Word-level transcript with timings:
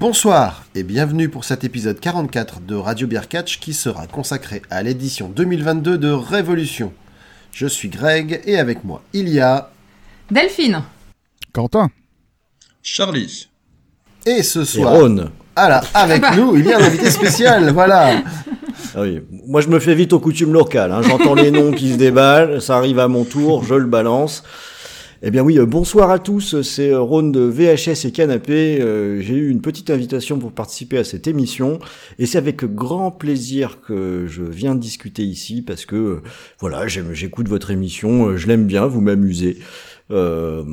Bonsoir 0.00 0.64
et 0.74 0.82
bienvenue 0.82 1.28
pour 1.28 1.44
cet 1.44 1.62
épisode 1.62 2.00
44 2.00 2.60
de 2.60 2.74
Radio 2.74 3.06
Beer 3.06 3.28
Catch 3.28 3.60
qui 3.60 3.74
sera 3.74 4.06
consacré 4.06 4.62
à 4.70 4.82
l'édition 4.82 5.28
2022 5.28 5.98
de 5.98 6.10
Révolution. 6.10 6.92
Je 7.52 7.66
suis 7.66 7.90
Greg 7.90 8.40
et 8.46 8.58
avec 8.58 8.82
moi 8.82 9.02
il 9.12 9.28
y 9.28 9.40
a 9.40 9.70
Delphine. 10.30 10.82
Quentin. 11.52 11.90
Charlie. 12.82 13.48
et 14.24 14.42
ce 14.42 14.60
Et 14.60 14.64
soir 14.64 14.94
Rhône. 14.94 15.30
voilà, 15.54 15.82
avec 15.92 16.22
nous 16.34 16.56
il 16.56 16.64
y 16.66 16.72
a 16.72 16.78
un 16.78 16.82
invité 16.84 17.10
spécial, 17.10 17.70
voilà. 17.74 18.22
Ah 18.96 19.02
oui. 19.02 19.20
Moi, 19.46 19.60
je 19.60 19.68
me 19.68 19.78
fais 19.78 19.94
vite 19.94 20.12
aux 20.14 20.18
coutumes 20.18 20.52
locales. 20.52 20.90
hein. 20.90 21.02
J'entends 21.02 21.34
les 21.34 21.50
noms 21.52 21.70
qui 21.70 21.92
se 21.92 21.96
déballent, 21.98 22.60
ça 22.62 22.76
arrive 22.76 22.98
à 22.98 23.06
mon 23.06 23.24
tour, 23.24 23.62
je 23.62 23.74
le 23.74 23.84
balance. 23.86 24.42
Eh 25.22 25.30
bien 25.30 25.42
oui, 25.42 25.58
euh, 25.58 25.66
bonsoir 25.66 26.10
à 26.10 26.18
tous, 26.18 26.62
c'est 26.62 26.92
euh, 26.92 27.00
Rhône 27.00 27.30
de 27.30 27.40
VHS 27.40 28.06
et 28.06 28.10
Canapé. 28.10 28.80
Euh, 28.80 29.20
J'ai 29.20 29.34
eu 29.34 29.50
une 29.50 29.60
petite 29.60 29.90
invitation 29.90 30.38
pour 30.38 30.50
participer 30.52 30.96
à 30.96 31.04
cette 31.04 31.26
émission 31.26 31.78
et 32.18 32.24
c'est 32.24 32.38
avec 32.38 32.64
grand 32.64 33.10
plaisir 33.10 33.80
que 33.86 34.24
je 34.26 34.42
viens 34.42 34.74
discuter 34.74 35.22
ici 35.22 35.60
parce 35.60 35.84
que 35.84 35.96
euh, 35.96 36.22
voilà, 36.58 36.86
j'écoute 36.88 37.48
votre 37.48 37.70
émission, 37.70 38.34
je 38.34 38.46
l'aime 38.46 38.64
bien, 38.66 38.86
vous 38.86 39.02
m'amusez. 39.02 39.58
Euh, 40.10 40.64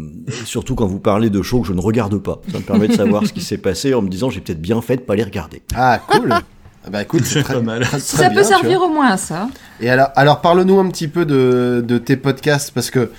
surtout 0.45 0.75
quand 0.75 0.87
vous 0.87 0.99
parlez 0.99 1.29
de 1.29 1.41
shows 1.41 1.61
que 1.61 1.67
je 1.67 1.73
ne 1.73 1.81
regarde 1.81 2.17
pas. 2.17 2.41
Ça 2.49 2.57
me 2.59 2.63
permet 2.63 2.87
de 2.87 2.93
savoir 2.93 3.27
ce 3.27 3.33
qui 3.33 3.41
s'est 3.41 3.57
passé 3.59 3.93
en 3.93 4.01
me 4.01 4.07
disant 4.09 4.29
j'ai 4.29 4.39
peut-être 4.39 4.61
bien 4.61 4.81
fait 4.81 4.95
de 4.95 5.01
pas 5.01 5.15
les 5.17 5.23
regarder. 5.23 5.61
Ah 5.75 5.99
cool. 6.07 6.29
Ah 6.31 6.89
Bah 6.89 7.01
écoute, 7.01 7.21
c'est 7.25 7.43
très 7.43 7.55
Pas 7.55 7.61
mal. 7.61 7.81
très 7.81 7.99
Ça 7.99 8.29
bien, 8.29 8.37
peut 8.41 8.47
servir 8.47 8.81
au 8.81 8.87
moins 8.87 9.09
à 9.09 9.17
ça. 9.17 9.49
Et 9.81 9.89
alors, 9.89 10.07
alors 10.15 10.39
parle-nous 10.39 10.79
un 10.79 10.87
petit 10.89 11.09
peu 11.09 11.25
de, 11.25 11.83
de 11.85 11.97
tes 11.97 12.15
podcasts 12.15 12.71
parce 12.71 12.89
que 12.89 13.11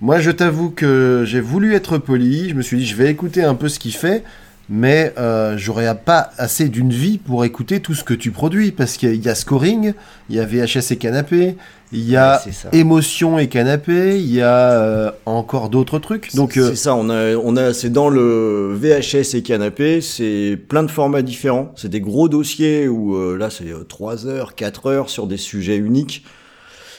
moi 0.00 0.20
je 0.20 0.30
t'avoue 0.30 0.70
que 0.70 1.24
j'ai 1.26 1.40
voulu 1.40 1.74
être 1.74 1.98
poli, 1.98 2.50
je 2.50 2.54
me 2.54 2.62
suis 2.62 2.78
dit 2.78 2.86
je 2.86 2.96
vais 2.96 3.10
écouter 3.10 3.42
un 3.42 3.54
peu 3.54 3.68
ce 3.68 3.78
qu'il 3.78 3.94
fait, 3.94 4.24
mais 4.68 5.12
euh, 5.18 5.56
j'aurais 5.56 5.92
pas 5.94 6.30
assez 6.38 6.68
d'une 6.68 6.90
vie 6.92 7.18
pour 7.18 7.44
écouter 7.44 7.80
tout 7.80 7.94
ce 7.94 8.04
que 8.04 8.14
tu 8.14 8.30
produis 8.30 8.72
parce 8.72 8.96
qu'il 8.96 9.24
y 9.24 9.28
a 9.28 9.34
Scoring, 9.34 9.94
il 10.28 10.36
y 10.36 10.40
a 10.40 10.44
VHS 10.44 10.92
et 10.92 10.96
Canapé, 10.96 11.56
il 11.92 12.08
y 12.08 12.16
a 12.16 12.42
Ouais. 12.44 12.78
Émotion 12.80 13.38
et 13.38 13.48
Canapé, 13.48 14.18
il 14.18 14.32
y 14.32 14.42
a 14.42 14.72
euh, 14.72 15.10
encore 15.24 15.68
d'autres 15.70 15.98
trucs. 15.98 16.34
Donc 16.34 16.56
euh, 16.56 16.70
c'est 16.70 16.76
ça, 16.76 16.94
on 16.96 17.08
a, 17.10 17.36
on 17.36 17.56
a, 17.56 17.72
c'est 17.72 17.90
dans 17.90 18.08
le 18.08 18.74
VHS 18.74 19.36
et 19.36 19.42
canapé, 19.42 20.00
c'est 20.00 20.58
plein 20.68 20.82
de 20.82 20.90
formats 20.90 21.22
différents. 21.22 21.72
C'est 21.76 21.88
des 21.88 22.00
gros 22.00 22.28
dossiers 22.28 22.88
où 22.88 23.14
euh, 23.16 23.36
là 23.38 23.50
c'est 23.50 23.70
euh, 23.70 23.84
3 23.88 24.26
heures, 24.26 24.54
4 24.56 24.86
heures 24.86 25.10
sur 25.10 25.26
des 25.26 25.36
sujets 25.36 25.76
uniques. 25.76 26.24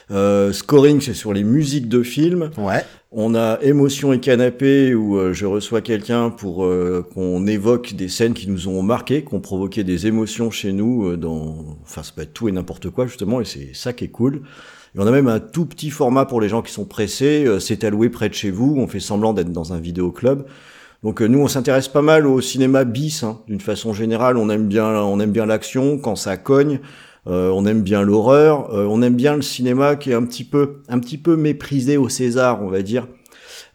Euh, 0.09 0.53
scoring, 0.53 1.01
c'est 1.01 1.13
sur 1.13 1.33
les 1.33 1.43
musiques 1.43 1.89
de 1.89 2.01
films. 2.01 2.49
ouais, 2.57 2.85
On 3.11 3.35
a 3.35 3.59
émotion 3.61 4.13
et 4.13 4.19
canapé 4.19 4.95
où 4.95 5.17
euh, 5.17 5.33
je 5.33 5.45
reçois 5.45 5.81
quelqu'un 5.81 6.29
pour 6.29 6.63
euh, 6.63 7.05
qu'on 7.13 7.45
évoque 7.45 7.93
des 7.93 8.07
scènes 8.07 8.33
qui 8.33 8.49
nous 8.49 8.69
ont 8.69 8.81
marqué, 8.83 9.25
qui 9.25 9.33
ont 9.33 9.41
provoqué 9.41 9.83
des 9.83 10.07
émotions 10.07 10.49
chez 10.49 10.71
nous 10.71 11.07
euh, 11.09 11.17
dans, 11.17 11.77
enfin 11.83 12.03
ça 12.03 12.13
peut 12.15 12.21
être 12.21 12.33
tout 12.33 12.47
et 12.47 12.53
n'importe 12.53 12.89
quoi 12.89 13.05
justement 13.05 13.41
et 13.41 13.45
c'est 13.45 13.71
ça 13.73 13.91
qui 13.91 14.05
est 14.05 14.09
cool. 14.09 14.43
Et 14.95 14.99
on 14.99 15.05
a 15.07 15.11
même 15.11 15.27
un 15.27 15.41
tout 15.41 15.65
petit 15.65 15.89
format 15.89 16.25
pour 16.25 16.39
les 16.39 16.47
gens 16.47 16.61
qui 16.61 16.71
sont 16.71 16.85
pressés. 16.85 17.43
euh, 17.45 17.59
c'est 17.59 17.83
alloué 17.83 18.09
près 18.09 18.29
de 18.29 18.33
chez 18.33 18.49
vous. 18.49 18.75
On 18.77 18.87
fait 18.87 19.01
semblant 19.01 19.33
d'être 19.33 19.51
dans 19.51 19.73
un 19.73 19.79
vidéoclub. 19.79 20.43
Donc 21.03 21.21
nous, 21.21 21.39
on 21.39 21.47
s'intéresse 21.47 21.89
pas 21.89 22.01
mal 22.01 22.25
au 22.25 22.41
cinéma 22.41 22.83
bis, 22.83 23.23
hein, 23.23 23.41
d'une 23.47 23.59
façon 23.61 23.93
générale. 23.93 24.37
On 24.37 24.49
aime 24.49 24.67
bien, 24.67 24.85
on 24.85 25.19
aime 25.19 25.31
bien 25.31 25.45
l'action 25.45 25.99
quand 25.99 26.15
ça 26.15 26.37
cogne. 26.37 26.79
Euh, 27.27 27.49
on 27.49 27.65
aime 27.65 27.81
bien 27.81 28.01
l'horreur. 28.03 28.73
euh, 28.73 28.85
on 28.89 29.01
aime 29.01 29.15
bien 29.15 29.35
le 29.35 29.41
cinéma 29.41 29.95
qui 29.95 30.11
est 30.11 30.15
un 30.15 30.23
petit 30.25 30.43
peu, 30.43 30.77
un 30.87 30.99
petit 30.99 31.17
peu 31.17 31.35
méprisé 31.35 31.97
au 31.97 32.09
César, 32.09 32.61
on 32.63 32.69
va 32.69 32.81
dire. 32.81 33.07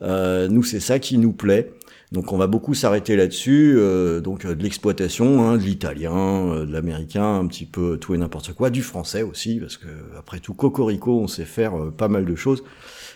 Euh, 0.03 0.49
nous, 0.49 0.63
c'est 0.63 0.81
ça 0.81 0.99
qui 0.99 1.19
nous 1.19 1.33
plaît. 1.33 1.73
Donc 2.13 2.31
on 2.35 2.37
va 2.37 2.47
beaucoup 2.47 2.75
s'arrêter 2.75 3.17
là-dessus, 3.17 3.75
euh, 3.79 4.21
donc 4.21 4.45
euh, 4.45 4.55
de 4.55 4.63
l'exploitation, 4.63 5.43
hein, 5.49 5.57
de 5.57 5.63
l'italien, 5.63 6.13
euh, 6.15 6.67
de 6.67 6.73
l'américain, 6.73 7.39
un 7.39 7.47
petit 7.47 7.65
peu 7.65 7.97
tout 7.97 8.15
et 8.15 8.19
n'importe 8.19 8.53
quoi, 8.53 8.69
du 8.69 8.83
français 8.83 9.23
aussi, 9.23 9.57
parce 9.59 9.79
que 9.79 9.87
après 10.19 10.39
tout, 10.39 10.53
Cocorico, 10.53 11.19
on 11.19 11.27
sait 11.27 11.47
faire 11.47 11.75
euh, 11.75 11.91
pas 11.91 12.09
mal 12.09 12.27
de 12.27 12.35
choses. 12.35 12.65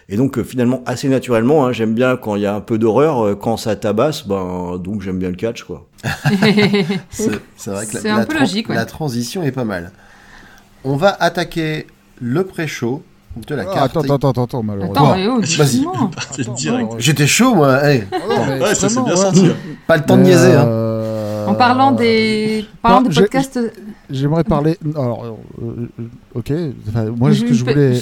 Et 0.09 0.17
donc 0.17 0.39
euh, 0.39 0.45
finalement, 0.45 0.83
assez 0.87 1.11
naturellement, 1.11 1.67
hein, 1.67 1.73
j'aime 1.73 1.93
bien 1.93 2.17
quand 2.17 2.37
il 2.37 2.43
y 2.43 2.47
a 2.47 2.55
un 2.55 2.63
peu 2.63 2.79
d'horreur, 2.79 3.21
euh, 3.21 3.35
quand 3.35 3.59
ça 3.59 3.77
tabasse, 3.77 4.27
ben 4.27 4.79
donc 4.79 5.03
j'aime 5.03 5.19
bien 5.19 5.29
le 5.29 5.37
catch, 5.37 5.65
quoi. 5.65 5.87
c'est 7.11 7.71
vrai 7.71 7.87
que 7.87 7.99
la, 8.03 8.15
un 8.15 8.19
la 8.21 8.25
peu 8.25 8.39
logique, 8.39 8.71
ouais. 8.71 8.75
la 8.77 8.87
transition 8.87 9.43
est 9.43 9.53
pas 9.53 9.65
mal. 9.65 9.93
On 10.87 10.97
va 10.97 11.17
attaquer 11.21 11.87
le 12.21 12.45
pré-show 12.45 13.03
de 13.47 13.55
la 13.55 13.65
Ah, 13.69 13.75
carte. 13.75 13.97
attends, 13.99 14.15
attends, 14.15 14.31
attends, 14.31 14.45
attends, 14.45 14.63
malheureusement. 14.63 15.13
Attends, 15.13 15.37
oh, 15.37 15.41
Vas-y. 15.59 16.87
J'étais 16.99 17.27
chaud 17.27 17.55
moi, 17.55 17.85
hey, 17.85 18.05
non, 18.13 18.47
mais 18.47 18.61
Ouais, 18.63 18.75
ça 18.75 18.89
s'est 18.89 19.03
bien 19.03 19.11
ouais. 19.11 19.17
senti. 19.17 19.47
hein. 19.47 19.57
pas 19.87 19.97
le 19.99 20.05
temps 20.05 20.17
de 20.17 20.23
niaiser. 20.23 20.53
hein. 20.53 20.65
euh, 20.67 21.47
En 21.47 21.55
parlant 21.55 21.93
des, 21.93 22.65
parlant 22.81 23.03
non, 23.03 23.09
des 23.09 23.15
j'ai- 23.15 23.21
podcasts, 23.23 23.61
J'aimerais 24.09 24.45
parler. 24.45 24.79
Alors, 24.95 25.25
euh, 25.61 25.89
euh, 26.01 26.05
ok. 26.37 26.53
Enfin, 26.89 27.05
moi, 27.17 27.31
ce 27.33 27.41
Je 27.41 27.45
que 27.45 27.53
je 27.55 27.65
voulais. 27.65 28.01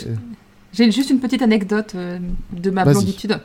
j'ai 0.72 0.90
juste 0.92 1.08
une 1.10 1.18
petite 1.18 1.40
anecdote 1.42 1.92
euh, 1.96 2.18
de 2.52 2.70
ma 2.70 2.84
blonditude. 2.84 3.38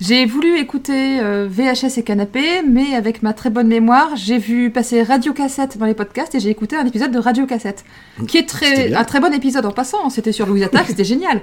J'ai 0.00 0.26
voulu 0.26 0.58
écouter 0.58 1.18
euh, 1.20 1.48
VHS 1.50 1.98
et 1.98 2.02
Canapé, 2.04 2.62
mais 2.62 2.94
avec 2.94 3.22
ma 3.24 3.32
très 3.32 3.50
bonne 3.50 3.66
mémoire, 3.66 4.14
j'ai 4.14 4.38
vu 4.38 4.70
passer 4.70 5.02
Radio 5.02 5.32
Cassette 5.32 5.76
dans 5.76 5.86
les 5.86 5.94
podcasts 5.94 6.36
et 6.36 6.40
j'ai 6.40 6.50
écouté 6.50 6.76
un 6.76 6.86
épisode 6.86 7.10
de 7.10 7.18
Radio 7.18 7.46
Cassette, 7.46 7.84
qui 8.28 8.38
est 8.38 8.48
très, 8.48 8.94
un 8.94 9.02
très 9.02 9.18
bon 9.18 9.34
épisode 9.34 9.66
en 9.66 9.72
passant. 9.72 10.08
C'était 10.08 10.30
sur 10.30 10.46
Louise 10.46 10.62
Attaque, 10.62 10.86
c'était 10.88 11.02
génial. 11.02 11.40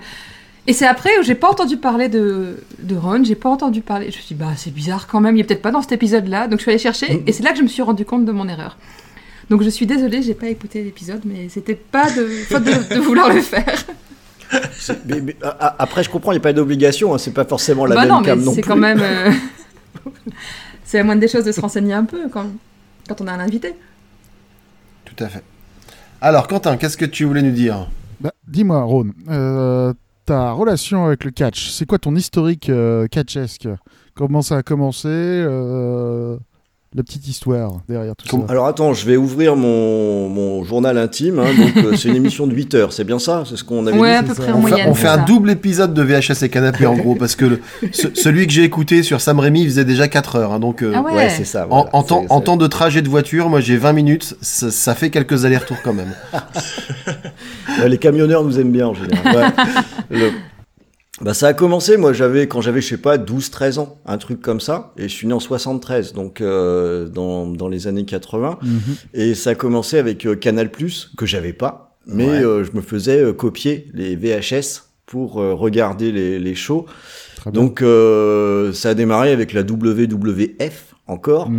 Et 0.68 0.74
c'est 0.74 0.88
après 0.88 1.20
où 1.20 1.24
j'ai 1.24 1.36
pas 1.36 1.50
entendu 1.50 1.76
parler 1.76 2.08
de, 2.08 2.64
de 2.80 2.96
Ron, 2.96 3.26
j'ai 3.26 3.36
pas 3.36 3.50
entendu 3.50 3.82
parler. 3.82 4.10
Je 4.10 4.18
me 4.18 4.22
suis 4.22 4.36
dit, 4.36 4.42
bah 4.42 4.54
c'est 4.56 4.74
bizarre 4.74 5.08
quand 5.08 5.20
même, 5.20 5.36
il 5.36 5.42
est 5.42 5.44
peut-être 5.44 5.62
pas 5.62 5.72
dans 5.72 5.82
cet 5.82 5.92
épisode-là. 5.92 6.48
Donc 6.48 6.60
je 6.60 6.64
suis 6.64 6.72
allée 6.72 6.80
chercher 6.80 7.24
et 7.28 7.34
c'est 7.34 7.44
là 7.44 7.52
que 7.52 7.58
je 7.58 7.64
me 7.64 7.68
suis 7.68 7.82
rendu 7.82 8.06
compte 8.06 8.24
de 8.24 8.32
mon 8.32 8.48
erreur. 8.48 8.78
Donc 9.50 9.64
je 9.64 9.70
suis 9.70 9.86
désolée, 9.86 10.22
j'ai 10.22 10.34
pas 10.34 10.48
écouté 10.48 10.82
l'épisode, 10.82 11.22
mais 11.26 11.50
c'était 11.50 11.76
pas 11.76 12.10
de 12.10 12.26
faute 12.26 12.64
de, 12.64 12.96
de 12.96 13.00
vouloir 13.02 13.34
le 13.34 13.42
faire. 13.42 13.86
C'est- 14.78 15.06
mais- 15.06 15.22
mais, 15.22 15.36
a- 15.42 15.50
a- 15.68 15.76
après, 15.84 16.04
je 16.04 16.10
comprends, 16.10 16.32
il 16.32 16.36
n'y 16.36 16.40
a 16.40 16.44
pas 16.44 16.54
d'obligation, 16.54 17.14
hein, 17.14 17.18
c'est 17.18 17.34
pas 17.34 17.46
forcément 17.46 17.86
la 17.86 17.96
bah 17.96 18.02
même 18.02 18.10
non, 18.10 18.22
cam 18.22 18.40
mais 18.40 18.46
non 18.46 18.54
c'est 18.54 18.62
quand 18.62 18.76
même. 18.76 19.00
euh, 19.02 19.32
c'est 20.84 20.98
la 20.98 21.04
moindre 21.04 21.22
des 21.22 21.28
choses 21.28 21.46
de 21.46 21.52
se 21.52 21.62
renseigner 21.62 21.94
un 21.94 22.06
peu 22.06 22.30
quand, 22.32 22.48
quand 23.08 23.22
on 23.22 23.28
a 23.28 23.34
un 23.34 23.40
invité. 23.40 23.74
Tout 25.06 25.24
à 25.24 25.28
fait. 25.30 25.44
Alors 26.22 26.48
Quentin, 26.48 26.78
qu'est-ce 26.78 26.98
que 26.98 27.06
tu 27.06 27.26
voulais 27.26 27.42
nous 27.42 27.52
dire? 27.52 27.88
Bah, 28.20 28.32
Dis-moi, 28.48 28.82
Ron, 28.84 29.12
euh, 29.30 29.94
ta 30.26 30.52
relation 30.52 31.06
avec 31.06 31.24
le 31.24 31.32
catch, 31.32 31.70
c'est 31.70 31.86
quoi 31.86 32.00
ton 32.00 32.16
historique 32.16 32.70
euh, 32.70 33.08
catchesque? 33.08 33.68
Comment 34.16 34.42
ça 34.42 34.58
a 34.58 34.64
commencé 34.64 35.08
euh, 35.10 36.38
La 36.98 37.04
petite 37.04 37.28
histoire 37.28 37.74
derrière 37.90 38.16
tout 38.16 38.26
ça. 38.26 38.38
Alors 38.48 38.68
attends, 38.68 38.94
je 38.94 39.06
vais 39.06 39.18
ouvrir 39.18 39.58
mon, 39.58 40.30
mon 40.30 40.64
journal 40.64 40.98
intime. 40.98 41.40
hein, 41.40 41.48
donc 41.58 41.76
euh, 41.84 41.96
c'est 41.98 42.08
une 42.08 42.16
émission 42.16 42.48
de 42.48 42.56
8 42.56 42.74
heures, 42.76 42.94
c'est 42.94 43.04
bien 43.04 43.20
ça 43.20 43.44
C'est 43.46 43.58
ce 43.58 43.66
qu'on 43.66 43.86
avait 43.86 43.98
Ouais, 43.98 44.12
dit 44.12 44.16
à 44.16 44.24
peu 44.24 44.34
près 44.34 44.52
en 44.54 44.60
On 44.60 44.62
fait, 44.62 44.70
moyenne. 44.70 44.90
on 44.90 44.94
fait 44.94 45.02
c'est 45.02 45.08
un 45.10 45.18
ça. 45.18 45.24
double 45.26 45.50
épisode 45.52 45.94
de 45.94 46.02
VHS 46.02 46.44
et 46.44 46.50
canapé 46.50 46.86
en 46.86 46.96
gros 46.96 47.16
parce 47.16 47.36
que 47.36 47.44
le- 47.44 47.60
ce- 47.92 48.14
celui 48.16 48.48
que 48.48 48.54
j'ai 48.54 48.64
écouté 48.64 49.04
sur 49.04 49.20
Sam 49.20 49.40
Raimi 49.40 49.64
il 49.64 49.68
faisait 49.68 49.84
déjà 49.84 50.08
4 50.08 50.38
heures 50.38 50.54
hein, 50.54 50.60
donc 50.62 50.84
euh, 50.84 50.94
Ah 50.96 51.02
ouais, 51.02 51.14
Ouais, 51.14 51.30
c'est 51.30 51.44
ça. 51.44 51.66
en, 51.66 51.68
voilà. 51.84 51.90
en 51.92 52.04
temps, 52.04 52.26
en 52.30 52.56
de 52.58 52.68
trajet 52.68 53.02
de 53.02 53.10
voiture 53.10 53.50
moi 53.50 53.60
j'ai 53.60 53.76
20 53.76 53.92
minutes 53.92 54.38
ça, 54.40 54.72
ça 54.72 54.96
fait 54.96 55.10
quelques 55.10 55.44
allers-retours 55.44 55.82
quand 55.84 55.94
même 55.94 56.14
Ouais, 57.82 57.90
les 57.90 57.98
camionneurs 57.98 58.44
nous 58.46 58.58
aiment 58.58 58.72
bien 58.72 58.88
en 58.88 58.94
général. 58.94 59.36
Ouais. 59.36 59.64
Le- 60.18 60.32
Bah, 61.22 61.34
ça 61.34 61.48
a 61.48 61.54
commencé, 61.54 61.96
moi 61.96 62.12
j'avais 62.12 62.48
quand 62.48 62.60
j'avais 62.60 62.82
je 62.82 62.88
sais 62.88 62.98
pas 62.98 63.18
12 63.18 63.50
13 63.50 63.80
ans, 63.80 63.98
un 64.06 64.18
truc 64.18 64.42
comme 64.42 64.60
ça 64.60 64.92
et 64.98 65.04
je 65.04 65.14
suis 65.14 65.28
né 65.28 65.34
en 65.34 65.40
73 65.40 66.12
donc 66.14 66.42
euh, 66.42 67.08
dans, 67.08 67.48
dans 67.48 67.70
les 67.70 67.88
années 67.88 68.04
80 68.04 68.60
Mhm. 68.62 68.80
et 69.14 69.34
ça 69.34 69.52
a 69.52 69.56
commencé 69.56 69.98
avec 69.98 70.26
euh, 70.26 70.36
Canal+ 70.36 70.70
que 71.18 71.26
j'avais 71.26 71.54
pas 71.54 71.98
mais 72.06 72.28
Ouais. 72.28 72.44
euh, 72.44 72.64
je 72.66 72.72
me 72.74 72.82
faisais 72.82 73.22
euh, 73.22 73.32
copier 73.34 73.88
les 73.94 74.18
VHS 74.18 74.84
pour 75.06 75.40
euh, 75.40 75.54
regarder 75.54 76.12
les, 76.12 76.38
les 76.40 76.56
shows. 76.56 76.86
Donc 77.54 77.82
euh, 77.82 78.74
ça 78.74 78.90
a 78.90 78.94
démarré 78.96 79.32
avec 79.32 79.54
la 79.54 79.62
WWF 79.62 80.96
encore. 81.08 81.50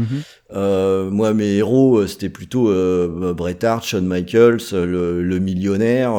Euh, 0.52 1.10
moi, 1.10 1.32
mes 1.32 1.54
héros, 1.56 2.06
c'était 2.08 2.28
plutôt 2.28 2.68
euh, 2.70 3.32
Bret 3.34 3.64
Hart, 3.64 3.84
Shawn 3.84 4.04
Michaels, 4.04 4.58
le, 4.72 5.22
le 5.22 5.38
millionnaire. 5.38 6.12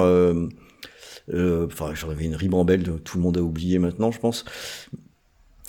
Euh, 1.34 1.66
Enfin, 1.68 1.92
j'en 1.94 2.10
avais 2.10 2.26
une 2.26 2.36
ribambelle, 2.36 2.84
de- 2.84 2.92
tout 2.98 3.18
le 3.18 3.24
monde 3.24 3.38
a 3.38 3.42
oublié 3.42 3.80
maintenant, 3.80 4.12
je 4.12 4.20
pense. 4.20 4.46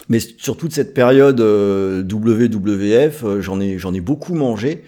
Mais 0.08 0.20
sur 0.20 0.56
toute 0.56 0.72
cette 0.72 0.94
période 0.94 1.40
euh, 1.40 2.02
WWF, 2.02 3.24
euh, 3.24 3.40
j'en 3.42 3.60
ai, 3.60 3.78
j'en 3.78 3.92
ai 3.92 4.00
beaucoup 4.00 4.34
mangé. 4.34 4.84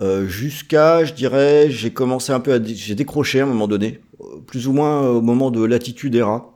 euh, 0.00 0.26
Jusqu'à, 0.26 1.04
je 1.04 1.12
dirais, 1.12 1.66
j'ai 1.70 1.90
commencé 1.90 2.32
un 2.32 2.40
peu 2.40 2.54
à... 2.54 2.58
J'ai 2.64 2.94
décroché 2.96 3.40
à 3.40 3.44
un 3.44 3.46
moment 3.46 3.68
donné, 3.68 4.00
plus 4.46 4.66
ou 4.66 4.72
moins 4.72 5.08
au 5.08 5.20
moment 5.20 5.50
de 5.52 5.64
Latitude 5.64 6.14
Era. 6.16 6.50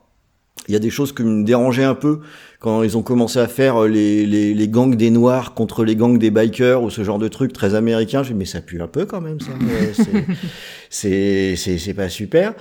Il 0.67 0.73
y 0.73 0.77
a 0.77 0.81
des 0.81 0.91
choses 0.91 1.15
qui 1.15 1.23
me 1.23 1.45
dérangeaient 1.45 1.85
un 1.85 1.95
peu 1.95 2.21
quand 2.59 2.83
ils 2.83 2.97
ont 2.99 3.03
commencé 3.03 3.39
à 3.39 3.47
faire 3.47 3.85
les, 3.85 4.27
les, 4.27 4.53
les 4.53 4.69
gangs 4.69 4.97
des 4.97 5.11
noirs 5.11 5.55
contre 5.55 5.85
les 5.85 5.95
gangs 5.95 6.19
des 6.19 6.31
bikers 6.33 6.83
ou 6.83 6.91
ce 6.91 7.05
genre 7.05 7.19
de 7.21 7.29
trucs 7.29 7.53
très 7.53 7.75
américains. 7.77 8.23
Je 8.25 8.31
me 8.31 8.35
dis, 8.35 8.39
mais 8.41 8.45
ça 8.45 8.61
pue 8.61 8.83
un 8.83 8.89
peu 8.89 9.07
quand 9.07 9.21
même, 9.21 9.39
ça. 9.41 9.53
Ouais, 9.53 9.93
c'est- 9.95 10.27
c'est, 10.91 11.57
c'est, 11.57 11.79
c'est 11.79 11.95
pas 11.95 12.09
super. 12.09 12.55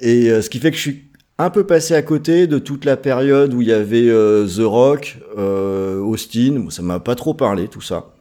Et 0.00 0.30
euh, 0.30 0.42
ce 0.42 0.50
qui 0.50 0.58
fait 0.58 0.70
que 0.70 0.76
je 0.76 0.82
suis 0.82 1.02
un 1.38 1.50
peu 1.50 1.64
passé 1.64 1.94
à 1.94 2.02
côté 2.02 2.46
de 2.46 2.58
toute 2.58 2.84
la 2.84 2.96
période 2.96 3.52
où 3.54 3.62
il 3.62 3.68
y 3.68 3.72
avait 3.72 4.08
euh, 4.08 4.46
The 4.46 4.62
Rock, 4.64 5.18
euh, 5.36 5.98
Austin. 6.00 6.66
Ça 6.70 6.82
m'a 6.82 7.00
pas 7.00 7.14
trop 7.14 7.34
parlé, 7.34 7.68
tout 7.68 7.80
ça. 7.80 8.12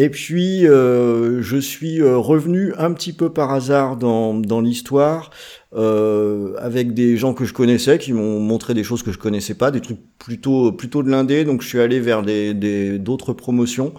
Et 0.00 0.10
puis, 0.10 0.64
euh, 0.64 1.42
je 1.42 1.56
suis 1.56 2.00
euh, 2.00 2.18
revenu 2.18 2.72
un 2.78 2.92
petit 2.92 3.12
peu 3.12 3.30
par 3.30 3.52
hasard 3.52 3.96
dans, 3.96 4.32
dans 4.34 4.60
l'histoire, 4.60 5.30
euh, 5.74 6.54
avec 6.58 6.94
des 6.94 7.16
gens 7.16 7.34
que 7.34 7.44
je 7.44 7.52
connaissais, 7.52 7.98
qui 7.98 8.12
m'ont 8.12 8.38
montré 8.38 8.74
des 8.74 8.84
choses 8.84 9.02
que 9.02 9.10
je 9.10 9.18
connaissais 9.18 9.54
pas, 9.54 9.72
des 9.72 9.80
trucs 9.80 9.98
plutôt 10.20 10.70
plutôt 10.70 11.02
de 11.02 11.10
l'indé. 11.10 11.44
Donc, 11.44 11.62
je 11.62 11.66
suis 11.66 11.80
allé 11.80 11.98
vers 11.98 12.22
des- 12.22 12.98
d'autres 13.00 13.32
promotions, 13.32 13.92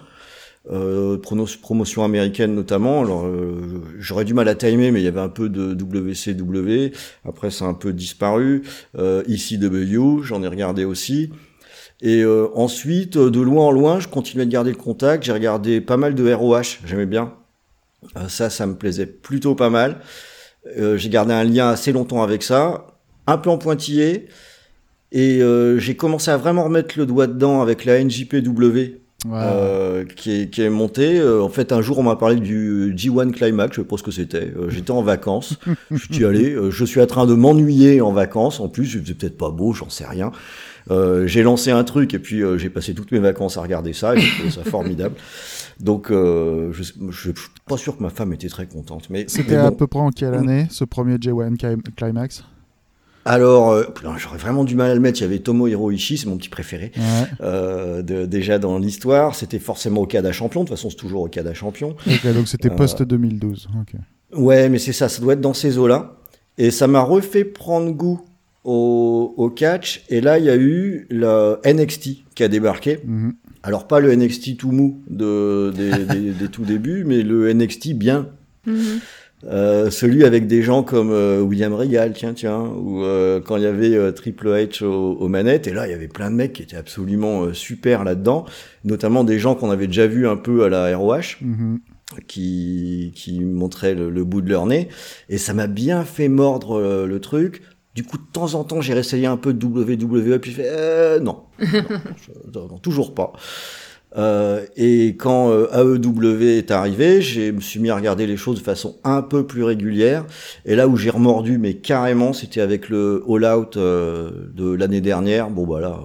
euh, 0.71 1.17
promotions 1.17 2.03
américaines 2.03 2.53
notamment. 2.53 3.01
Alors, 3.01 3.25
euh, 3.25 3.81
j'aurais 3.97 4.25
du 4.25 4.33
mal 4.33 4.47
à 4.47 4.55
timer, 4.55 4.91
mais 4.91 5.01
il 5.01 5.05
y 5.05 5.07
avait 5.07 5.19
un 5.19 5.29
peu 5.29 5.49
de 5.49 5.73
WCW. 5.73 6.91
Après, 7.25 7.49
a 7.61 7.65
un 7.65 7.73
peu 7.73 7.93
disparu. 7.93 8.63
Euh, 8.97 9.23
ECW, 9.27 10.23
j'en 10.23 10.43
ai 10.43 10.47
regardé 10.47 10.85
aussi. 10.85 11.31
Et 12.01 12.21
euh, 12.23 12.47
ensuite, 12.55 13.17
euh, 13.17 13.29
de 13.29 13.41
loin 13.41 13.65
en 13.65 13.71
loin, 13.71 13.99
je 13.99 14.07
continuais 14.07 14.45
de 14.45 14.51
garder 14.51 14.71
le 14.71 14.77
contact. 14.77 15.23
J'ai 15.23 15.33
regardé 15.33 15.81
pas 15.81 15.97
mal 15.97 16.15
de 16.15 16.33
ROH, 16.33 16.79
j'aimais 16.85 17.05
bien. 17.05 17.33
Euh, 18.15 18.29
ça, 18.29 18.49
ça 18.49 18.65
me 18.65 18.75
plaisait 18.75 19.05
plutôt 19.05 19.55
pas 19.55 19.69
mal. 19.69 19.99
Euh, 20.77 20.97
j'ai 20.97 21.09
gardé 21.09 21.33
un 21.33 21.43
lien 21.43 21.69
assez 21.69 21.91
longtemps 21.91 22.23
avec 22.23 22.43
ça, 22.43 22.87
un 23.27 23.37
peu 23.37 23.49
en 23.49 23.57
pointillé. 23.57 24.27
Et 25.11 25.41
j'ai 25.79 25.95
commencé 25.95 26.29
à 26.29 26.37
vraiment 26.37 26.65
remettre 26.65 26.99
le 26.99 27.07
doigt 27.07 27.25
dedans 27.25 27.63
avec 27.63 27.83
la 27.83 28.03
NJPW 28.03 28.99
Euh, 29.25 30.05
qui, 30.05 30.31
est, 30.43 30.49
qui 30.49 30.61
est 30.61 30.69
montée. 30.69 31.19
Euh, 31.19 31.41
en 31.43 31.49
fait, 31.49 31.73
un 31.73 31.81
jour, 31.81 31.99
on 31.99 32.03
m'a 32.03 32.15
parlé 32.15 32.37
du 32.37 32.93
G1 32.95 33.31
Climax, 33.31 33.75
je 33.75 33.81
sais 33.81 33.87
pas 33.87 33.97
ce 33.97 34.03
que 34.03 34.11
c'était. 34.11 34.53
Euh, 34.55 34.69
J'étais 34.69 34.91
en 34.91 35.01
vacances, 35.01 35.57
je 35.91 36.13
suis 36.13 36.23
allé, 36.25 36.55
je 36.69 36.85
suis 36.85 37.01
en 37.01 37.05
train 37.05 37.25
de 37.25 37.33
m'ennuyer 37.33 37.99
en 38.01 38.13
vacances. 38.13 38.59
En 38.61 38.69
plus, 38.69 38.93
il 38.93 39.01
faisait 39.01 39.13
peut-être 39.15 39.37
pas 39.37 39.49
beau, 39.51 39.73
j'en 39.73 39.89
sais 39.89 40.05
rien. 40.05 40.31
J'ai 41.25 41.43
lancé 41.43 41.69
un 41.71 41.83
truc 41.83 42.13
et 42.15 42.19
puis 42.19 42.41
j'ai 42.57 42.69
passé 42.69 42.93
toutes 42.95 43.11
mes 43.11 43.19
vacances 43.19 43.57
à 43.57 43.61
regarder 43.61 43.93
ça 43.93 44.15
et 44.15 44.19
j'ai 44.19 44.31
trouvé 44.35 44.49
ça 44.51 44.63
formidable. 44.69 45.15
Donc, 45.79 46.07
je, 46.09 46.71
je, 46.71 46.83
je 47.11 47.19
suis 47.21 47.33
pas 47.67 47.77
sûr 47.77 47.95
que 47.97 48.01
ma 48.03 48.09
femme 48.09 48.33
était 48.33 48.47
très 48.49 48.65
contente, 48.67 49.09
mais 49.09 49.25
C'était 49.27 49.55
à 49.57 49.71
peu 49.71 49.85
près 49.85 49.99
en 49.99 50.09
quelle 50.11 50.33
année, 50.33 50.65
ce 50.71 50.85
premier 50.85 51.15
J1 51.17 51.57
Clim- 51.57 51.81
Climax? 51.95 52.43
Alors, 53.25 53.71
euh, 53.71 53.83
j'aurais 54.17 54.37
vraiment 54.37 54.63
du 54.63 54.75
mal 54.75 54.91
à 54.91 54.95
le 54.95 54.99
mettre. 55.01 55.19
Il 55.19 55.23
y 55.23 55.25
avait 55.25 55.39
Tomohiro 55.39 55.91
Ishii, 55.91 56.17
c'est 56.17 56.27
mon 56.27 56.37
petit 56.37 56.49
préféré. 56.49 56.91
Ouais. 56.97 57.27
Euh, 57.41 58.01
de- 58.01 58.25
déjà 58.25 58.59
dans 58.59 58.79
l'histoire, 58.79 59.35
c'était 59.35 59.59
forcément 59.59 60.01
Okada 60.01 60.31
champion. 60.31 60.61
De 60.63 60.67
toute 60.69 60.75
façon, 60.77 60.89
c'est 60.89 60.95
toujours 60.95 61.23
Okada 61.23 61.53
champion. 61.53 61.95
Ok, 62.07 62.33
donc 62.33 62.47
c'était 62.47 62.71
Euh, 62.71 62.75
post-2012. 62.75 63.67
Ok. 63.81 63.93
Ouais, 64.37 64.69
mais 64.69 64.79
c'est 64.79 64.93
ça, 64.93 65.09
ça 65.09 65.21
doit 65.21 65.33
être 65.33 65.41
dans 65.41 65.53
ces 65.53 65.77
eaux-là. 65.77 66.15
Et 66.57 66.71
ça 66.71 66.87
m'a 66.87 67.01
refait 67.01 67.43
prendre 67.45 67.91
goût 67.91 68.21
au, 68.63 69.33
au 69.37 69.49
catch. 69.49 70.03
Et 70.09 70.21
là, 70.21 70.39
il 70.39 70.45
y 70.45 70.49
a 70.49 70.55
eu 70.55 71.05
le 71.09 71.57
NXT 71.65 72.25
qui 72.35 72.43
a 72.43 72.47
débarqué. 72.47 72.99
Mhm. 73.05 73.33
Alors, 73.63 73.87
pas 73.87 73.99
le 73.99 74.15
NXT 74.15 74.57
tout 74.57 74.71
mou 74.71 75.01
de, 75.09 75.71
des, 75.75 76.05
des, 76.05 76.31
des 76.31 76.47
tout 76.47 76.63
débuts, 76.63 77.03
mais 77.05 77.21
le 77.23 77.53
NXT 77.53 77.93
bien. 77.93 78.27
Mhm. 78.65 78.99
Euh, 79.45 79.89
celui 79.89 80.25
avec 80.25 80.47
des 80.47 80.61
gens 80.63 80.83
comme 80.83 81.11
euh, 81.11 81.39
William 81.41 81.73
Regal, 81.73 82.11
tiens, 82.13 82.33
tiens, 82.33 82.59
ou 82.59 83.03
euh, 83.03 83.39
quand 83.39 83.55
il 83.55 83.63
y 83.63 83.67
avait 83.67 83.95
euh, 83.95 84.11
Triple 84.11 84.47
H 84.49 84.83
aux, 84.83 85.13
aux 85.13 85.27
manettes, 85.29 85.65
et 85.67 85.71
là 85.73 85.87
il 85.87 85.91
y 85.91 85.93
avait 85.93 86.09
plein 86.09 86.29
de 86.29 86.35
mecs 86.35 86.51
qui 86.53 86.63
étaient 86.63 86.75
absolument 86.75 87.43
euh, 87.43 87.53
super 87.53 88.03
là-dedans, 88.03 88.43
notamment 88.83 89.23
des 89.23 89.39
gens 89.39 89.55
qu'on 89.55 89.71
avait 89.71 89.87
déjà 89.87 90.07
vus 90.07 90.27
un 90.27 90.35
peu 90.35 90.65
à 90.65 90.69
la 90.69 90.97
ROH, 90.97 91.37
Mhm. 91.41 91.79
qui, 92.27 93.11
qui 93.15 93.39
montraient 93.39 93.95
le, 93.95 94.09
le 94.09 94.23
bout 94.25 94.41
de 94.41 94.49
leur 94.49 94.65
nez, 94.65 94.89
et 95.29 95.37
ça 95.37 95.53
m'a 95.53 95.67
bien 95.67 96.03
fait 96.03 96.27
mordre 96.27 96.77
euh, 96.77 97.05
le 97.05 97.19
truc. 97.21 97.61
Du 97.95 98.03
coup, 98.03 98.17
de 98.17 98.23
temps 98.31 98.53
en 98.55 98.63
temps, 98.63 98.81
j'ai 98.81 98.93
réessayé 98.93 99.25
un 99.25 99.37
peu 99.37 99.53
de 99.53 99.65
WWE, 99.65 100.39
puis 100.39 100.51
j'ai 100.51 100.63
fait 100.63 100.69
euh, 100.69 101.19
non, 101.19 101.43
non, 101.59 101.67
je- 102.17 102.59
non, 102.59 102.77
toujours 102.77 103.13
pas. 103.13 103.31
Euh, 104.17 104.65
et 104.75 105.15
quand 105.19 105.51
euh, 105.51 105.67
AEW 105.95 106.41
est 106.57 106.71
arrivé, 106.71 107.21
je 107.21 107.51
me 107.51 107.61
suis 107.61 107.79
mis 107.79 107.89
à 107.91 107.95
regarder 107.95 108.25
les 108.25 108.37
choses 108.37 108.57
de 108.59 108.63
façon 108.63 108.95
un 109.03 109.21
peu 109.21 109.45
plus 109.45 109.63
régulière. 109.63 110.25
Et 110.65 110.75
là 110.75 110.87
où 110.87 110.97
j'ai 110.97 111.11
remordu, 111.11 111.57
mais 111.59 111.75
carrément, 111.75 112.33
c'était 112.33 112.61
avec 112.61 112.89
le 112.89 113.23
All 113.29 113.45
Out 113.45 113.77
euh, 113.77 114.31
de 114.55 114.71
l'année 114.73 115.01
dernière. 115.01 115.51
Bon, 115.51 115.67
bah 115.67 115.79
là, 115.79 115.99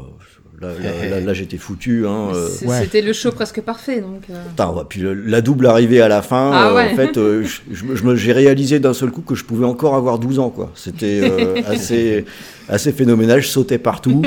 là, 0.61 0.69
là, 0.83 1.09
là, 1.09 1.21
là, 1.21 1.33
j'étais 1.33 1.57
foutu. 1.57 2.07
Hein, 2.07 2.29
euh. 2.35 2.49
Ouais. 2.67 2.81
C'était 2.83 3.01
le 3.01 3.15
show 3.15 3.33
presque 3.33 3.63
parfait, 3.63 4.03
donc. 4.03 4.23
euh, 4.29 4.35
Putain, 4.51 4.71
ouais, 4.71 4.83
puis 4.87 5.01
le- 5.01 5.15
la 5.15 5.41
double 5.41 5.67
arrivée 5.67 6.03
à 6.03 6.09
la 6.09 6.21
fin, 6.21 6.51
Ah 6.53 6.69
euh, 6.71 6.75
ouais. 6.75 6.91
en 6.93 6.97
fait, 6.97 7.17
euh, 7.17 7.43
je- 7.43 7.75
je 7.75 7.85
me- 7.87 7.97
je 7.97 8.05
me- 8.05 8.17
j'ai 8.17 8.33
réalisé 8.33 8.81
d'un 8.81 8.93
seul 8.95 9.11
coup 9.13 9.23
que 9.23 9.35
je 9.35 9.45
pouvais 9.45 9.65
encore 9.67 9.95
avoir 9.95 10.19
12 10.19 10.39
ans, 10.39 10.51
quoi. 10.51 10.71
C'était 10.75 11.21
euh, 11.23 11.55
assez, 11.67 12.27
assez 12.69 12.93
phénoménal. 12.93 13.41
Je 13.41 13.49
sautais 13.49 13.79
partout. 13.79 14.21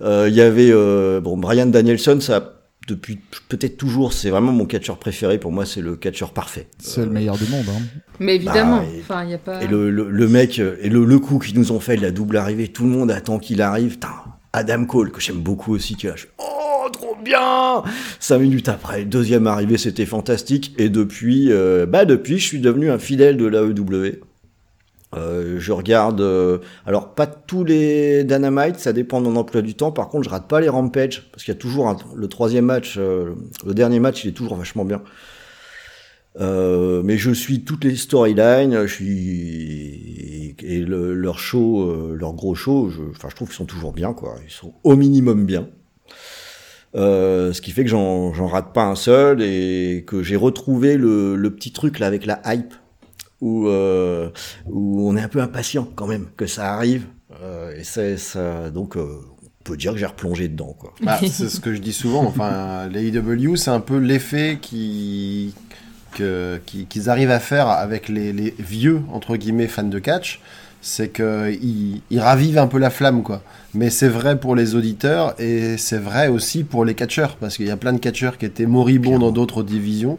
Euh, 0.00 0.26
Il 0.28 0.34
y 0.36 0.40
avait 0.40 0.70
euh, 0.70 1.20
bon 1.20 1.36
Brian 1.36 1.66
Danielson, 1.66 2.18
ça 2.20 2.52
depuis 2.86 3.18
peut-être 3.48 3.76
toujours, 3.76 4.12
c'est 4.12 4.30
vraiment 4.30 4.52
mon 4.52 4.64
catcheur 4.66 4.98
préféré. 4.98 5.38
Pour 5.38 5.52
moi, 5.52 5.66
c'est 5.66 5.80
le 5.80 5.96
catcheur 5.96 6.32
parfait. 6.32 6.68
C'est 6.78 7.04
le 7.04 7.10
meilleur 7.10 7.36
du 7.36 7.46
monde. 7.50 7.64
Hein. 7.68 7.82
Mais 8.20 8.36
évidemment, 8.36 8.78
Bah, 8.78 8.84
et- 8.94 9.00
enfin, 9.00 9.24
il 9.24 9.30
y 9.30 9.34
a 9.34 9.38
pas. 9.38 9.62
Et 9.62 9.66
le, 9.66 9.90
le, 9.90 10.08
le 10.08 10.28
mec, 10.28 10.58
et 10.58 10.88
le, 10.88 11.04
le 11.04 11.18
coup 11.18 11.38
qu'ils 11.38 11.58
nous 11.58 11.72
ont 11.72 11.80
fait 11.80 11.96
de 11.96 12.02
la 12.02 12.10
double 12.10 12.36
arrivée, 12.36 12.68
tout 12.68 12.84
le 12.84 12.90
monde 12.90 13.10
attend 13.10 13.38
qu'il 13.38 13.60
arrive. 13.62 13.92
Putain, 13.92 14.10
Adam 14.52 14.84
Cole, 14.84 15.10
que 15.12 15.20
j'aime 15.20 15.40
beaucoup 15.40 15.74
aussi, 15.74 15.96
qui 15.96 16.06
est 16.06 16.10
là, 16.10 16.16
je 16.16 16.22
fais, 16.22 16.28
oh, 16.38 16.88
trop 16.92 17.16
bien 17.22 17.82
Cinq 18.20 18.38
minutes 18.38 18.68
après, 18.68 19.04
deuxième 19.04 19.46
arrivée, 19.46 19.76
c'était 19.78 20.06
fantastique. 20.06 20.74
Et 20.78 20.88
depuis, 20.88 21.50
euh, 21.52 21.84
bah 21.86 22.04
depuis, 22.04 22.38
je 22.38 22.44
suis 22.44 22.60
devenu 22.60 22.90
un 22.90 22.98
fidèle 22.98 23.36
de 23.36 23.46
l'AEW. 23.46 24.20
Euh, 25.16 25.58
je 25.58 25.72
regarde, 25.72 26.20
euh, 26.20 26.58
alors 26.84 27.14
pas 27.14 27.26
tous 27.26 27.64
les 27.64 28.24
Dynamite, 28.24 28.78
ça 28.78 28.92
dépend 28.92 29.20
de 29.20 29.26
mon 29.26 29.36
emploi 29.36 29.62
du 29.62 29.74
temps. 29.74 29.90
Par 29.92 30.08
contre, 30.08 30.24
je 30.24 30.28
rate 30.30 30.46
pas 30.48 30.60
les 30.60 30.68
Rampage 30.68 31.28
parce 31.32 31.42
qu'il 31.44 31.54
y 31.54 31.56
a 31.56 31.60
toujours 31.60 31.88
un- 31.88 31.96
le 32.14 32.28
troisième 32.28 32.66
match, 32.66 32.96
euh, 32.98 33.30
le 33.64 33.72
dernier 33.74 33.98
match, 34.00 34.24
il 34.24 34.28
est 34.28 34.32
toujours 34.32 34.56
vachement 34.56 34.84
bien. 34.84 35.02
Euh, 36.38 37.00
mais 37.02 37.16
je 37.16 37.30
suis 37.30 37.64
toutes 37.64 37.84
les 37.84 37.96
storylines, 37.96 38.84
je 38.86 38.92
suis 38.92 40.54
et 40.62 40.80
le- 40.80 41.14
leur 41.14 41.38
show, 41.38 41.82
euh, 41.90 42.14
leur 42.14 42.34
gros 42.34 42.54
show, 42.54 42.90
je, 42.90 43.00
enfin 43.10 43.28
je 43.30 43.36
trouve 43.36 43.48
qu'ils 43.48 43.56
sont 43.56 43.64
toujours 43.66 43.92
bien 43.92 44.12
quoi, 44.12 44.36
ils 44.44 44.50
sont 44.52 44.74
au 44.84 44.96
minimum 44.96 45.46
bien. 45.46 45.68
Euh, 46.94 47.52
ce 47.52 47.60
qui 47.60 47.70
fait 47.72 47.84
que 47.84 47.90
j'en 47.90 48.32
j'en 48.34 48.46
rate 48.46 48.72
pas 48.72 48.84
un 48.84 48.94
seul 48.96 49.42
et 49.42 50.04
que 50.06 50.22
j'ai 50.22 50.36
retrouvé 50.36 50.96
le, 50.96 51.36
le 51.36 51.54
petit 51.54 51.72
truc 51.72 51.98
là 51.98 52.06
avec 52.06 52.24
la 52.26 52.40
hype 52.46 52.74
où 53.46 53.68
euh, 53.68 54.30
où 54.66 55.08
on 55.08 55.16
est 55.16 55.22
un 55.22 55.28
peu 55.28 55.40
impatient 55.40 55.88
quand 55.94 56.06
même 56.06 56.26
que 56.36 56.46
ça 56.46 56.74
arrive 56.74 57.04
euh, 57.42 57.76
et 57.76 57.84
c'est 57.84 58.16
ça 58.16 58.70
donc 58.70 58.96
euh, 58.96 59.20
on 59.42 59.64
peut 59.64 59.76
dire 59.76 59.92
que 59.92 59.98
j'ai 59.98 60.06
replongé 60.06 60.48
dedans 60.48 60.74
quoi. 60.78 60.94
Bah, 61.02 61.18
c'est 61.20 61.48
ce 61.48 61.58
que 61.58 61.74
je 61.74 61.80
dis 61.80 61.92
souvent. 61.92 62.24
Enfin, 62.24 62.86
les 62.88 63.08
IW, 63.08 63.56
c'est 63.56 63.70
un 63.70 63.80
peu 63.80 63.98
l'effet 63.98 64.58
qui 64.60 65.54
qu'ils 66.14 67.10
arrivent 67.10 67.32
à 67.32 67.40
faire 67.40 67.68
avec 67.68 68.08
les, 68.08 68.32
les 68.32 68.54
vieux 68.58 69.02
entre 69.12 69.36
guillemets 69.36 69.66
fans 69.66 69.82
de 69.82 69.98
catch, 69.98 70.40
c'est 70.80 71.08
que 71.08 71.52
ils, 71.52 72.00
ils 72.10 72.20
ravivent 72.20 72.58
un 72.58 72.68
peu 72.68 72.78
la 72.78 72.90
flamme, 72.90 73.22
quoi. 73.22 73.42
Mais 73.74 73.90
c'est 73.90 74.08
vrai 74.08 74.38
pour 74.38 74.54
les 74.54 74.76
auditeurs 74.76 75.34
et 75.38 75.76
c'est 75.76 75.98
vrai 75.98 76.28
aussi 76.28 76.64
pour 76.64 76.84
les 76.84 76.94
catcheurs, 76.94 77.36
parce 77.36 77.56
qu'il 77.56 77.66
y 77.66 77.70
a 77.70 77.76
plein 77.76 77.92
de 77.92 77.98
catcheurs 77.98 78.38
qui 78.38 78.46
étaient 78.46 78.66
moribonds 78.66 79.18
dans 79.18 79.32
d'autres 79.32 79.62
divisions. 79.62 80.18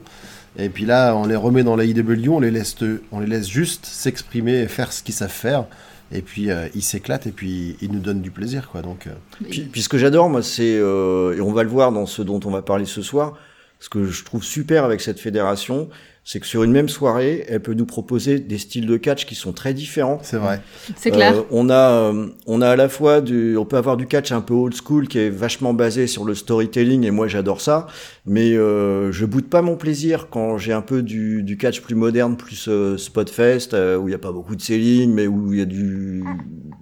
Et 0.57 0.69
puis 0.69 0.85
là, 0.85 1.15
on 1.15 1.25
les 1.25 1.35
remet 1.35 1.63
dans 1.63 1.75
la 1.75 1.85
IW, 1.85 2.29
on 2.29 2.39
les 2.39 2.51
laisse, 2.51 2.75
on 3.11 3.19
les 3.19 3.27
laisse 3.27 3.47
juste 3.47 3.85
s'exprimer 3.85 4.61
et 4.61 4.67
faire 4.67 4.91
ce 4.91 5.03
qu'ils 5.03 5.13
savent 5.13 5.29
faire. 5.29 5.65
Et 6.11 6.21
puis 6.21 6.51
euh, 6.51 6.67
ils 6.73 6.81
s'éclatent 6.83 7.27
et 7.27 7.31
puis 7.31 7.75
ils 7.81 7.91
nous 7.91 7.99
donnent 7.99 8.21
du 8.21 8.31
plaisir, 8.31 8.69
quoi. 8.69 8.81
Donc 8.81 9.07
euh, 9.07 9.11
Puis, 9.49 9.61
puis 9.61 9.81
ce 9.81 9.89
que 9.89 9.97
j'adore, 9.97 10.29
moi, 10.29 10.41
c'est, 10.41 10.77
euh, 10.77 11.35
et 11.35 11.41
on 11.41 11.51
va 11.51 11.63
le 11.63 11.69
voir 11.69 11.91
dans 11.91 12.05
ce 12.05 12.21
dont 12.21 12.39
on 12.45 12.49
va 12.49 12.61
parler 12.61 12.85
ce 12.85 13.01
soir, 13.01 13.37
ce 13.79 13.89
que 13.89 14.05
je 14.05 14.23
trouve 14.23 14.43
super 14.43 14.83
avec 14.83 15.01
cette 15.01 15.19
fédération, 15.19 15.89
c'est 16.29 16.41
que 16.41 16.46
sur 16.46 16.63
une 16.63 16.74
même 16.74 16.89
soirée, 16.89 17.46
elle 17.48 17.62
peut 17.62 17.74
nous 17.74 17.86
proposer 17.86 18.39
des 18.39 18.57
styles 18.57 18.86
de 18.86 18.98
catch 18.98 19.25
qui 19.25 19.34
sont 19.34 19.53
très 19.53 19.74
différents. 19.74 20.19
c'est 20.24 20.36
vrai. 20.36 20.62
C'est 20.98 21.10
clair. 21.10 21.34
Euh, 21.34 21.41
on 21.51 21.69
a, 21.69 21.91
euh, 21.91 22.27
on 22.48 22.62
a 22.62 22.67
à 22.67 22.75
la 22.75 22.89
fois 22.89 23.22
du, 23.22 23.55
on 23.55 23.63
peut 23.63 23.77
avoir 23.77 23.96
du 23.96 24.07
catch 24.07 24.34
un 24.34 24.41
peu 24.41 24.53
old 24.53 24.75
school 24.75 25.07
qui 25.07 25.19
est 25.19 25.29
vachement 25.29 25.74
basé 25.74 26.05
sur 26.05 26.25
le 26.25 26.36
storytelling 26.36 27.05
et 27.05 27.12
moi 27.12 27.29
j'adore 27.29 27.62
ça, 27.62 27.88
mais 28.25 28.57
euh, 28.57 29.10
je 29.13 29.25
boude 29.25 29.48
pas 29.48 29.62
mon 29.62 29.77
plaisir 29.77 30.27
quand 30.29 30.57
j'ai 30.57 30.74
un 30.74 30.81
peu 30.81 31.01
du, 31.01 31.43
du 31.43 31.55
catch 31.55 31.79
plus 31.79 31.96
moderne, 31.96 32.36
plus 32.36 32.67
euh, 32.67 32.98
spotfest 32.98 33.69
euh, 33.74 33.96
où 33.96 34.10
il 34.10 34.12
y 34.12 34.15
a 34.15 34.19
pas 34.19 34.34
beaucoup 34.34 34.57
de 34.57 34.62
selling 34.62 35.13
mais 35.13 35.27
où 35.27 35.53
il 35.53 35.60
y 35.60 35.62
a 35.62 35.65
du, 35.65 36.25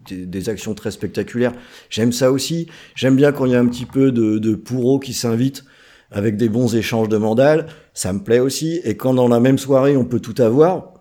des, 0.09 0.25
des 0.25 0.49
actions 0.49 0.73
très 0.73 0.89
spectaculaires. 0.89 1.53
J'aime 1.91 2.13
ça 2.13 2.31
aussi. 2.31 2.65
J'aime 2.95 3.15
bien 3.15 3.31
quand 3.31 3.45
il 3.45 3.51
y 3.51 3.55
a 3.55 3.59
un 3.59 3.67
petit 3.67 3.85
peu 3.85 4.11
de, 4.11 4.39
de 4.39 4.55
pourreau 4.55 4.97
qui 4.97 5.13
s'invite 5.13 5.65
avec 6.11 6.35
des 6.35 6.49
bons 6.49 6.75
échanges 6.75 7.09
de 7.09 7.17
mandales. 7.17 7.67
Ça 7.95 8.13
me 8.13 8.19
plaît 8.19 8.39
aussi. 8.39 8.79
Et 8.83 8.95
quand 8.95 9.15
dans 9.15 9.27
la 9.27 9.39
même 9.39 9.57
soirée 9.57 9.97
on 9.97 10.05
peut 10.05 10.19
tout 10.19 10.39
avoir, 10.41 10.93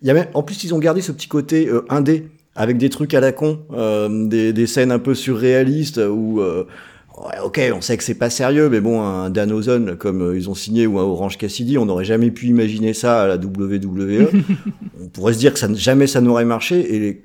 il 0.00 0.08
y 0.08 0.10
a 0.10 0.14
même, 0.14 0.28
en 0.34 0.42
plus, 0.42 0.64
ils 0.64 0.72
ont 0.74 0.78
gardé 0.78 1.00
ce 1.02 1.12
petit 1.12 1.28
côté 1.28 1.68
euh, 1.68 1.84
indé 1.90 2.28
avec 2.56 2.76
des 2.78 2.88
trucs 2.88 3.12
à 3.14 3.20
la 3.20 3.32
con, 3.32 3.60
euh, 3.72 4.26
des, 4.26 4.52
des 4.52 4.66
scènes 4.66 4.90
un 4.92 4.98
peu 4.98 5.14
surréalistes 5.14 5.98
où, 5.98 6.40
euh, 6.40 6.64
ouais, 7.18 7.38
ok, 7.44 7.60
on 7.74 7.80
sait 7.80 7.96
que 7.96 8.02
c'est 8.04 8.14
pas 8.16 8.28
sérieux, 8.30 8.68
mais 8.68 8.80
bon, 8.80 9.00
un 9.00 9.30
Dan 9.30 9.52
Ozone 9.52 9.96
comme 9.96 10.22
euh, 10.22 10.36
ils 10.36 10.50
ont 10.50 10.54
signé 10.54 10.86
ou 10.86 10.98
un 10.98 11.02
Orange 11.04 11.38
Cassidy, 11.38 11.78
on 11.78 11.86
n'aurait 11.86 12.04
jamais 12.04 12.30
pu 12.30 12.46
imaginer 12.46 12.94
ça 12.94 13.22
à 13.22 13.26
la 13.28 13.36
WWE. 13.36 14.28
on 15.02 15.06
pourrait 15.08 15.34
se 15.34 15.38
dire 15.38 15.52
que 15.52 15.58
ça, 15.60 15.72
jamais 15.72 16.06
ça 16.08 16.20
n'aurait 16.20 16.44
marché 16.44 16.94
et 16.94 16.98
les- 16.98 17.22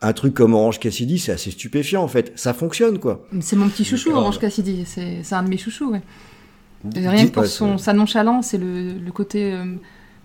un 0.00 0.12
truc 0.12 0.32
comme 0.34 0.54
Orange 0.54 0.78
Cassidy, 0.78 1.18
c'est 1.18 1.32
assez 1.32 1.50
stupéfiant 1.50 2.02
en 2.04 2.08
fait. 2.08 2.30
Ça 2.36 2.54
fonctionne 2.54 2.98
quoi. 3.00 3.26
C'est 3.40 3.56
mon 3.56 3.68
petit 3.68 3.84
chouchou. 3.84 4.12
Orange 4.12 4.38
Cassidy. 4.38 4.84
C'est 4.86 5.18
c'est 5.24 5.34
un 5.34 5.42
de 5.42 5.48
mes 5.48 5.56
chouchous, 5.58 5.90
ouais. 5.90 6.02
Rien 6.94 7.26
que 7.26 7.32
pour 7.32 7.46
son, 7.46 7.78
sa 7.78 7.92
nonchalance 7.92 8.54
et 8.54 8.58
le, 8.58 8.92
le 9.04 9.12
côté 9.12 9.52
euh, 9.52 9.64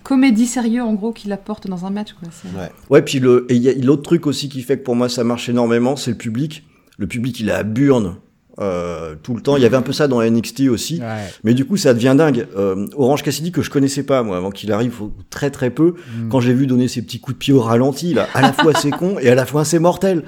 comédie 0.03 0.45
sérieux 0.45 0.83
en 0.83 0.93
gros 0.93 1.11
qu'il 1.11 1.31
apporte 1.31 1.67
dans 1.67 1.85
un 1.85 1.89
match. 1.89 2.13
Quoi. 2.13 2.29
Ouais. 2.59 2.69
Ouais, 2.89 3.01
puis 3.01 3.19
le, 3.19 3.45
et 3.49 3.55
il 3.55 3.61
y 3.63 3.69
a 3.69 3.73
l'autre 3.73 4.03
truc 4.03 4.27
aussi 4.27 4.49
qui 4.49 4.61
fait 4.61 4.77
que 4.77 4.83
pour 4.83 4.95
moi 4.95 5.09
ça 5.09 5.23
marche 5.23 5.49
énormément, 5.49 5.95
c'est 5.95 6.11
le 6.11 6.17
public. 6.17 6.63
Le 6.99 7.07
public, 7.07 7.39
il 7.39 7.49
est 7.49 7.53
à 7.53 7.63
burne 7.63 8.17
euh, 8.59 9.15
tout 9.23 9.33
le 9.33 9.41
temps. 9.41 9.57
Il 9.57 9.63
y 9.63 9.65
avait 9.65 9.77
un 9.77 9.81
peu 9.81 9.93
ça 9.93 10.07
dans 10.07 10.21
NXT 10.21 10.69
aussi. 10.69 10.99
Ouais. 10.99 11.05
Mais 11.43 11.55
du 11.55 11.65
coup, 11.65 11.75
ça 11.75 11.95
devient 11.95 12.13
dingue. 12.15 12.45
Euh, 12.55 12.85
Orange 12.95 13.23
Cassidy, 13.23 13.51
que 13.51 13.63
je 13.63 13.71
connaissais 13.71 14.03
pas, 14.03 14.21
moi, 14.21 14.37
avant 14.37 14.51
qu'il 14.51 14.71
arrive, 14.71 14.93
très 15.31 15.49
très 15.49 15.71
peu, 15.71 15.95
Mm. 15.95 16.29
quand 16.29 16.39
j'ai 16.39 16.53
vu 16.53 16.67
donner 16.67 16.87
ses 16.87 17.01
petits 17.01 17.19
coups 17.19 17.33
de 17.35 17.39
pied 17.39 17.51
au 17.53 17.61
ralenti, 17.61 18.13
là, 18.13 18.27
à 18.35 18.41
la 18.43 18.53
fois 18.53 18.73
c'est 18.75 18.91
con 18.91 19.15
et 19.19 19.27
à 19.29 19.33
la 19.33 19.47
fois 19.47 19.65
c'est 19.65 19.79
mortel. 19.79 20.21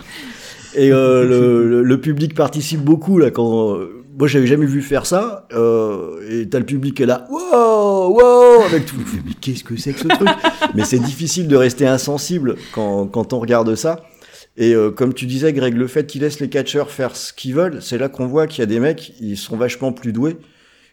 Et 0.73 0.91
euh, 0.91 1.23
le, 1.23 1.69
le, 1.69 1.83
le 1.83 2.01
public 2.01 2.33
participe 2.33 2.81
beaucoup, 2.81 3.19
là, 3.19 3.29
quand. 3.29 3.77
Moi, 4.17 4.27
j'avais 4.27 4.47
jamais 4.47 4.65
vu 4.65 4.81
faire 4.81 5.05
ça. 5.05 5.47
Euh, 5.53 6.19
et 6.29 6.47
t'as 6.49 6.59
le 6.59 6.65
public 6.65 6.95
qui 6.95 7.03
est 7.03 7.05
là, 7.05 7.27
wow, 7.29 8.09
wow, 8.17 8.63
avec 8.65 8.85
tout. 8.85 8.95
Mais 9.25 9.33
qu'est-ce 9.39 9.63
que 9.63 9.75
c'est 9.77 9.93
que 9.93 9.99
ce 9.99 10.07
truc? 10.07 10.29
Mais 10.73 10.83
c'est 10.85 10.99
difficile 10.99 11.47
de 11.47 11.55
rester 11.55 11.85
insensible 11.87 12.55
quand, 12.73 13.07
quand 13.07 13.33
on 13.33 13.39
regarde 13.39 13.75
ça. 13.75 14.05
Et 14.57 14.73
euh, 14.73 14.89
comme 14.89 15.13
tu 15.13 15.25
disais, 15.25 15.51
Greg, 15.51 15.75
le 15.75 15.87
fait 15.87 16.07
qu'ils 16.07 16.21
laissent 16.21 16.39
les 16.39 16.49
catcheurs 16.49 16.89
faire 16.89 17.15
ce 17.15 17.33
qu'ils 17.33 17.53
veulent, 17.55 17.81
c'est 17.81 17.97
là 17.97 18.07
qu'on 18.07 18.25
voit 18.27 18.47
qu'il 18.47 18.59
y 18.59 18.63
a 18.63 18.67
des 18.67 18.79
mecs, 18.79 19.13
ils 19.19 19.35
sont 19.37 19.57
vachement 19.57 19.91
plus 19.91 20.13
doués 20.13 20.37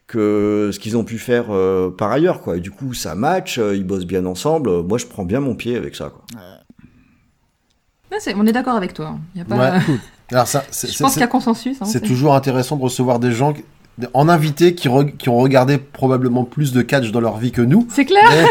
que 0.09 0.71
ce 0.73 0.79
qu'ils 0.81 0.97
ont 0.97 1.05
pu 1.05 1.17
faire 1.19 1.47
euh, 1.50 1.88
par 1.91 2.11
ailleurs, 2.11 2.41
quoi. 2.43 2.57
Et 2.57 2.61
du 2.61 2.71
coup, 2.73 2.93
ça 2.93 3.14
match, 3.14 3.59
euh, 3.59 3.76
ils 3.76 3.85
bossent 3.87 4.05
bien 4.05 4.26
ensemble. 4.26 4.83
Moi, 4.83 4.99
je 4.99 5.07
prends 5.07 5.25
bien 5.25 5.38
mon 5.41 5.55
pied 5.55 5.76
avec 5.76 5.95
ça, 5.95 6.11
quoi. 6.11 6.25
Ouais, 8.11 8.19
c'est- 8.21 8.35
on 8.35 8.47
est 8.47 8.52
d'accord 8.52 8.75
avec 8.76 8.93
toi. 8.95 9.07
hein. 9.14 9.21
Il 9.35 9.38
Y 9.38 9.43
a 9.43 9.45
pas... 9.45 9.57
Ouais, 9.79 9.79
Alors 10.32 10.48
ça, 10.48 10.64
c'est 10.70 10.90
Je 10.92 10.98
pense 10.98 11.12
qu'il 11.12 11.20
y 11.20 11.24
a 11.24 11.28
consensus. 11.28 11.76
hein, 11.80 11.84
c'est 11.84 12.00
toujours 12.02 12.34
intéressant 12.34 12.76
de 12.76 12.82
recevoir 12.82 13.18
des 13.18 13.32
gens 13.32 13.54
en 14.14 14.28
invité 14.30 14.74
qui, 14.74 14.88
re- 14.88 15.14
qui 15.16 15.28
ont 15.28 15.36
regardé 15.36 15.76
probablement 15.78 16.44
plus 16.44 16.72
de 16.72 16.80
catch 16.82 17.10
dans 17.12 17.20
leur 17.20 17.36
vie 17.36 17.52
que 17.52 17.60
nous. 17.62 17.86
C'est 17.90 18.06
clair 18.06 18.22
Mais, 18.30 18.46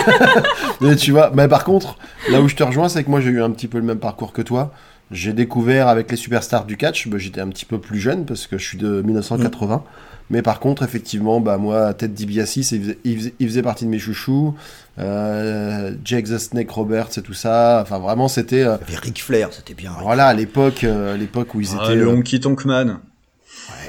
mais 0.89 0.95
tu 0.95 1.11
vois, 1.11 1.31
mais 1.33 1.47
par 1.47 1.63
contre, 1.63 1.97
là 2.29 2.39
où 2.41 2.47
je 2.47 2.55
te 2.55 2.63
rejoins, 2.63 2.89
c'est 2.89 3.03
que 3.03 3.09
moi 3.09 3.21
j'ai 3.21 3.31
eu 3.31 3.41
un 3.41 3.49
petit 3.49 3.67
peu 3.67 3.79
le 3.79 3.83
même 3.83 3.99
parcours 3.99 4.33
que 4.33 4.41
toi. 4.43 4.71
J'ai 5.09 5.33
découvert 5.33 5.87
avec 5.89 6.09
les 6.09 6.15
superstars 6.15 6.63
du 6.65 6.77
catch, 6.77 7.07
bah, 7.09 7.17
j'étais 7.17 7.41
un 7.41 7.49
petit 7.49 7.65
peu 7.65 7.79
plus 7.79 7.99
jeune 7.99 8.23
parce 8.25 8.47
que 8.47 8.57
je 8.57 8.65
suis 8.65 8.77
de 8.77 9.01
1980. 9.01 9.83
Mais 10.31 10.41
par 10.41 10.59
contre, 10.59 10.81
effectivement, 10.83 11.39
bah, 11.41 11.57
moi, 11.57 11.93
Ted 11.93 12.13
DiBiase, 12.13 12.55
il 12.57 12.63
faisait, 12.63 12.97
il 13.03 13.17
faisait- 13.17 13.33
il 13.39 13.47
faisait 13.47 13.61
partie 13.61 13.85
de 13.85 13.89
mes 13.89 13.99
chouchous. 13.99 14.55
Euh, 14.97 15.91
Jake 16.03 16.25
the 16.25 16.37
Snake 16.37 16.69
Roberts 16.71 17.09
et 17.17 17.21
tout 17.21 17.33
ça. 17.33 17.79
Enfin, 17.81 17.99
vraiment, 17.99 18.27
c'était. 18.27 18.63
euh, 18.63 18.77
Il 18.87 18.93
y 18.93 18.97
avait 18.97 19.05
Ric 19.05 19.21
Flair, 19.23 19.49
c'était 19.51 19.73
bien. 19.73 19.91
Voilà, 20.01 20.27
à 20.27 20.33
l'époque, 20.33 20.83
euh, 20.83 21.13
à 21.13 21.17
l'époque 21.17 21.53
où 21.55 21.61
ils 21.61 21.69
Ah, 21.77 21.83
étaient. 21.85 21.95
le 21.95 22.07
euh, 22.07 22.11
Honky 22.11 22.39
Tonk 22.39 22.65
Man. 22.65 22.99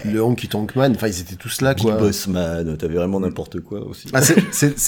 le 0.04 0.22
Honky 0.22 0.48
Tonk 0.48 0.74
Man, 0.74 0.92
enfin, 0.96 1.06
ils 1.08 1.20
étaient 1.20 1.36
tous 1.36 1.60
là, 1.60 1.74
Big 1.74 1.84
quoi. 1.84 1.94
Boss 1.96 2.26
Man, 2.26 2.76
t'avais 2.76 2.94
vraiment 2.96 3.20
n'importe 3.20 3.60
quoi 3.60 3.86
aussi. 3.86 4.08
Ah, 4.12 4.20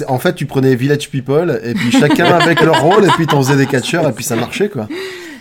en 0.08 0.18
fait, 0.18 0.34
tu 0.34 0.46
prenais 0.46 0.74
Village 0.74 1.08
People, 1.10 1.60
et 1.62 1.74
puis 1.74 1.92
chacun 1.92 2.26
avec 2.34 2.60
leur 2.62 2.80
rôle, 2.82 3.04
et 3.04 3.08
puis 3.10 3.26
t'en 3.26 3.40
faisais 3.42 3.56
des 3.56 3.66
catcheurs, 3.66 4.08
et 4.08 4.12
puis 4.12 4.24
ça 4.24 4.34
marchait, 4.36 4.68
quoi. 4.68 4.88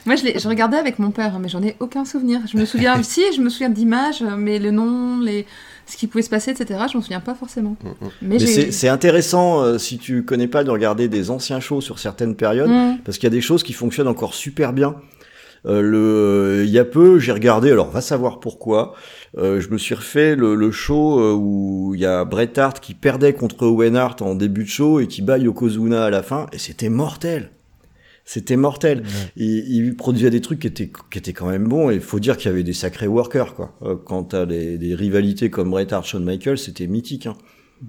Moi, 0.06 0.16
je, 0.18 0.26
l'ai- 0.26 0.38
je 0.38 0.48
regardais 0.50 0.78
avec 0.78 1.00
mon 1.00 1.12
père, 1.12 1.40
mais 1.40 1.48
j'en 1.50 1.64
ai 1.64 1.76
aucun 1.80 2.04
souvenir. 2.06 2.42
Je 2.52 2.58
me 2.58 2.66
souviens, 2.66 3.02
si, 3.04 3.22
je 3.36 3.42
me 3.42 3.50
souviens 3.50 3.70
d'images, 3.70 4.24
mais 4.38 4.60
le 4.60 4.72
nom, 4.72 5.20
les... 5.22 5.46
ce 5.86 5.98
qui 5.98 6.08
pouvait 6.08 6.22
se 6.22 6.30
passer, 6.30 6.52
etc., 6.52 6.80
je 6.92 6.98
m'en 6.98 7.02
souviens 7.04 7.20
pas 7.20 7.36
forcément. 7.36 7.76
Mm, 7.84 7.88
Mais, 8.22 8.38
Mais 8.40 8.72
c'est 8.72 8.88
intéressant, 8.88 9.62
euh, 9.62 9.78
si 9.78 9.98
tu 9.98 10.24
connais 10.24 10.48
pas, 10.48 10.64
de 10.64 10.70
regarder 10.72 11.08
des 11.08 11.30
anciens 11.30 11.60
shows 11.60 11.82
sur 11.82 12.00
certaines 12.00 12.36
périodes, 12.36 12.70
Mm. 12.70 13.00
parce 13.06 13.18
qu'il 13.18 13.26
y 13.26 13.32
a 13.34 13.36
des 13.36 13.42
choses 13.42 13.64
qui 13.64 13.74
fonctionnent 13.74 14.08
encore 14.08 14.34
super 14.34 14.74
bien. 14.74 14.96
Euh, 15.66 15.82
le, 15.82 16.64
il 16.66 16.72
y 16.72 16.80
a 16.80 16.84
peu, 16.84 17.20
j'ai 17.20 17.32
regardé, 17.32 17.72
alors 17.72 17.90
va 17.90 18.02
savoir 18.02 18.42
pourquoi, 18.42 18.96
euh, 19.38 19.62
je 19.62 19.70
me 19.70 19.78
suis 19.78 19.96
refait 19.96 20.36
le, 20.36 20.56
le 20.56 20.72
show 20.72 21.22
où 21.38 21.94
il 21.96 22.02
y 22.02 22.06
a 22.06 22.26
Bret 22.26 22.60
Hart 22.60 22.82
qui 22.82 22.94
perdait 22.94 23.32
contre 23.34 23.66
Owen 23.66 23.96
Hart 23.96 24.22
en 24.22 24.36
début 24.36 24.64
de 24.66 24.70
show 24.70 25.00
et 25.00 25.08
qui 25.08 25.22
bat 25.22 25.38
Yokozuna 25.38 26.04
à 26.06 26.10
la 26.10 26.22
fin, 26.22 26.48
et 26.52 26.58
c'était 26.58 26.90
mortel. 26.90 27.50
C'était 28.26 28.56
mortel. 28.56 29.04
Il, 29.36 29.50
il 29.70 29.96
produisait 29.96 30.30
des 30.30 30.40
trucs 30.42 30.60
qui 30.60 30.68
étaient, 30.68 30.92
qui 31.12 31.18
étaient 31.18 31.34
quand 31.34 31.50
même 31.50 31.68
bons, 31.68 31.92
et 31.92 31.96
il 31.96 32.02
faut 32.02 32.20
dire 32.20 32.38
qu'il 32.38 32.50
y 32.50 32.54
avait 32.54 32.64
des 32.64 32.74
sacrés 32.74 33.08
workers, 33.08 33.54
quoi. 33.54 33.74
Euh, 33.84 33.96
Quant 33.96 34.28
à 34.32 34.46
des, 34.46 34.78
des 34.78 34.96
rivalités 34.96 35.50
comme 35.50 35.70
Bret 35.72 35.92
Hart, 35.94 36.06
Shawn 36.06 36.24
Michaels, 36.24 36.58
c'était 36.58 36.88
mythique, 36.88 37.26
hein. 37.26 37.36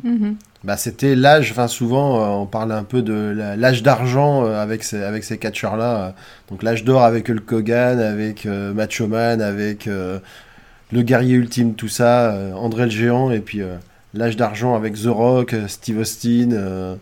Mhm. 0.02 0.34
Bah, 0.64 0.76
c'était 0.76 1.14
l'âge, 1.14 1.52
enfin, 1.52 1.68
souvent, 1.68 2.20
euh, 2.20 2.42
on 2.42 2.46
parle 2.46 2.72
un 2.72 2.82
peu 2.82 3.00
de 3.00 3.32
l'âge 3.56 3.84
d'argent 3.84 4.44
euh, 4.44 4.60
avec 4.60 4.82
ces, 4.82 5.00
avec 5.00 5.22
ces 5.22 5.38
catcheurs-là. 5.38 6.06
euh. 6.06 6.10
Donc, 6.50 6.64
l'âge 6.64 6.82
d'or 6.82 7.04
avec 7.04 7.30
Hulk 7.30 7.52
Hogan, 7.52 8.00
avec 8.00 8.44
euh, 8.44 8.74
Macho 8.74 9.06
Man, 9.06 9.40
avec 9.40 9.86
euh, 9.86 10.18
le 10.90 11.02
guerrier 11.02 11.34
ultime, 11.36 11.74
tout 11.74 11.86
ça, 11.86 12.32
euh, 12.34 12.52
André 12.54 12.86
le 12.86 12.90
géant, 12.90 13.30
et 13.30 13.38
puis 13.38 13.62
euh, 13.62 13.76
l'âge 14.14 14.36
d'argent 14.36 14.74
avec 14.74 14.94
The 14.94 15.06
Rock, 15.06 15.54
Steve 15.68 15.98
Austin, 15.98 16.50
euh, 16.50 16.96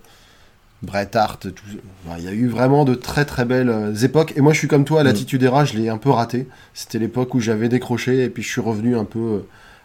Bret 0.83 1.11
Hart, 1.15 1.53
tout. 1.55 1.65
Enfin, 2.07 2.17
Il 2.19 2.25
y 2.25 2.29
a 2.29 2.33
eu 2.33 2.49
vraiment 2.49 2.85
de 2.85 2.95
très 2.95 3.25
très 3.25 3.45
belles 3.45 3.69
euh, 3.69 3.95
époques. 3.95 4.33
Et 4.37 4.41
moi, 4.41 4.53
je 4.53 4.59
suis 4.59 4.69
comme 4.69 4.85
toi, 4.85 5.03
Mm. 5.03 5.07
Latitude 5.07 5.43
Era, 5.43 5.65
je 5.65 5.75
l'ai 5.79 5.89
un 5.89 5.99
peu 5.99 6.11
raté. 6.11 6.47
C'était 6.75 6.99
l'époque 6.99 7.35
où 7.35 7.41
j'avais 7.41 7.69
décroché, 7.69 8.25
et 8.25 8.29
puis 8.31 8.43
je 8.43 8.49
suis 8.49 8.61
revenu 8.61 8.97
un 8.97 9.05
peu 9.05 9.19
euh, 9.21 9.39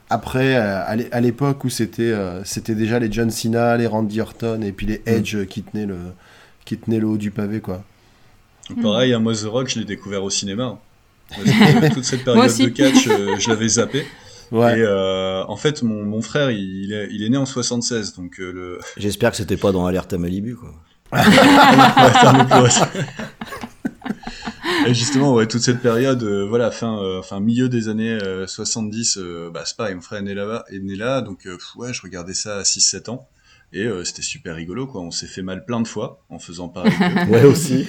après, 0.09 0.55
euh, 0.55 0.81
à 0.85 0.95
l'é- 0.95 1.09
à 1.11 1.21
l'époque 1.21 1.63
où 1.65 1.69
c'était 1.69 2.13
c'était 2.45 2.75
déjà 2.75 2.97
les 2.99 3.11
John 3.11 3.29
Cena, 3.29 3.77
les 3.77 3.87
Randy 3.87 4.21
Orton, 4.21 4.61
et 4.61 4.71
puis 4.71 4.85
les 4.87 5.01
Edge 5.05 5.35
euh, 5.35 5.45
qui 5.45 5.63
tenaient 5.63 5.85
le 5.85 5.97
qui 6.65 6.77
tenaient 6.77 6.99
le 6.99 7.07
haut 7.07 7.17
du 7.17 7.29
pavé, 7.31 7.59
quoi. 7.61 7.83
Pareil, 8.81 9.13
à 9.13 9.19
moi, 9.19 9.33
The 9.33 9.43
Rock, 9.45 9.69
je 9.69 9.79
l'ai 9.79 9.85
découvert 9.85 10.23
au 10.23 10.29
cinéma. 10.29 10.79
Parce 11.29 11.43
que 11.43 11.93
toute 11.93 12.03
cette 12.05 12.23
période 12.23 12.45
de 12.57 12.67
catch, 12.69 13.07
je 13.39 13.49
l'avais 13.49 13.67
zappé. 13.67 14.05
Ouais. 14.51 14.79
Et 14.79 14.81
euh, 14.81 15.43
en 15.45 15.57
fait, 15.57 15.83
mon, 15.83 16.03
mon 16.05 16.21
frère, 16.21 16.51
il 16.51 16.91
est, 16.93 17.09
il 17.11 17.21
est 17.23 17.29
né 17.29 17.35
en 17.37 17.45
76, 17.45 18.13
donc 18.15 18.39
euh, 18.39 18.51
le. 18.53 18.79
J'espère 18.97 19.31
que 19.31 19.37
c'était 19.37 19.57
pas 19.57 19.71
dans 19.73 19.85
Alerte 19.85 20.13
à 20.13 20.17
Malibu, 20.17 20.55
quoi. 20.55 20.73
Et 24.85 24.93
justement, 24.93 25.33
ouais, 25.33 25.47
toute 25.47 25.61
cette 25.61 25.81
période, 25.81 26.23
euh, 26.23 26.45
voilà, 26.47 26.71
fin, 26.71 27.01
euh, 27.01 27.21
fin 27.21 27.39
milieu 27.39 27.69
des 27.69 27.89
années 27.89 28.11
euh, 28.11 28.47
70, 28.47 29.17
euh, 29.17 29.49
bah, 29.53 29.63
c'est 29.65 29.75
pareil, 29.75 29.95
mon 29.95 30.01
frère 30.01 30.19
est 30.19 30.23
né 30.23 30.33
là, 30.33 30.63
est 30.69 30.79
né 30.79 30.95
là 30.95 31.21
donc 31.21 31.45
euh, 31.45 31.57
pff, 31.57 31.75
ouais, 31.75 31.93
je 31.93 32.01
regardais 32.01 32.33
ça 32.33 32.57
à 32.57 32.63
6-7 32.63 33.09
ans. 33.09 33.27
Et 33.73 33.83
euh, 33.83 34.05
c'était 34.05 34.21
super 34.21 34.55
rigolo, 34.55 34.87
quoi. 34.87 35.01
On 35.01 35.11
s'est 35.11 35.27
fait 35.27 35.41
mal 35.41 35.65
plein 35.65 35.81
de 35.81 35.87
fois 35.87 36.23
en 36.29 36.39
faisant 36.39 36.69
pareil. 36.69 36.93
Ouais, 37.29 37.43
aussi. 37.43 37.85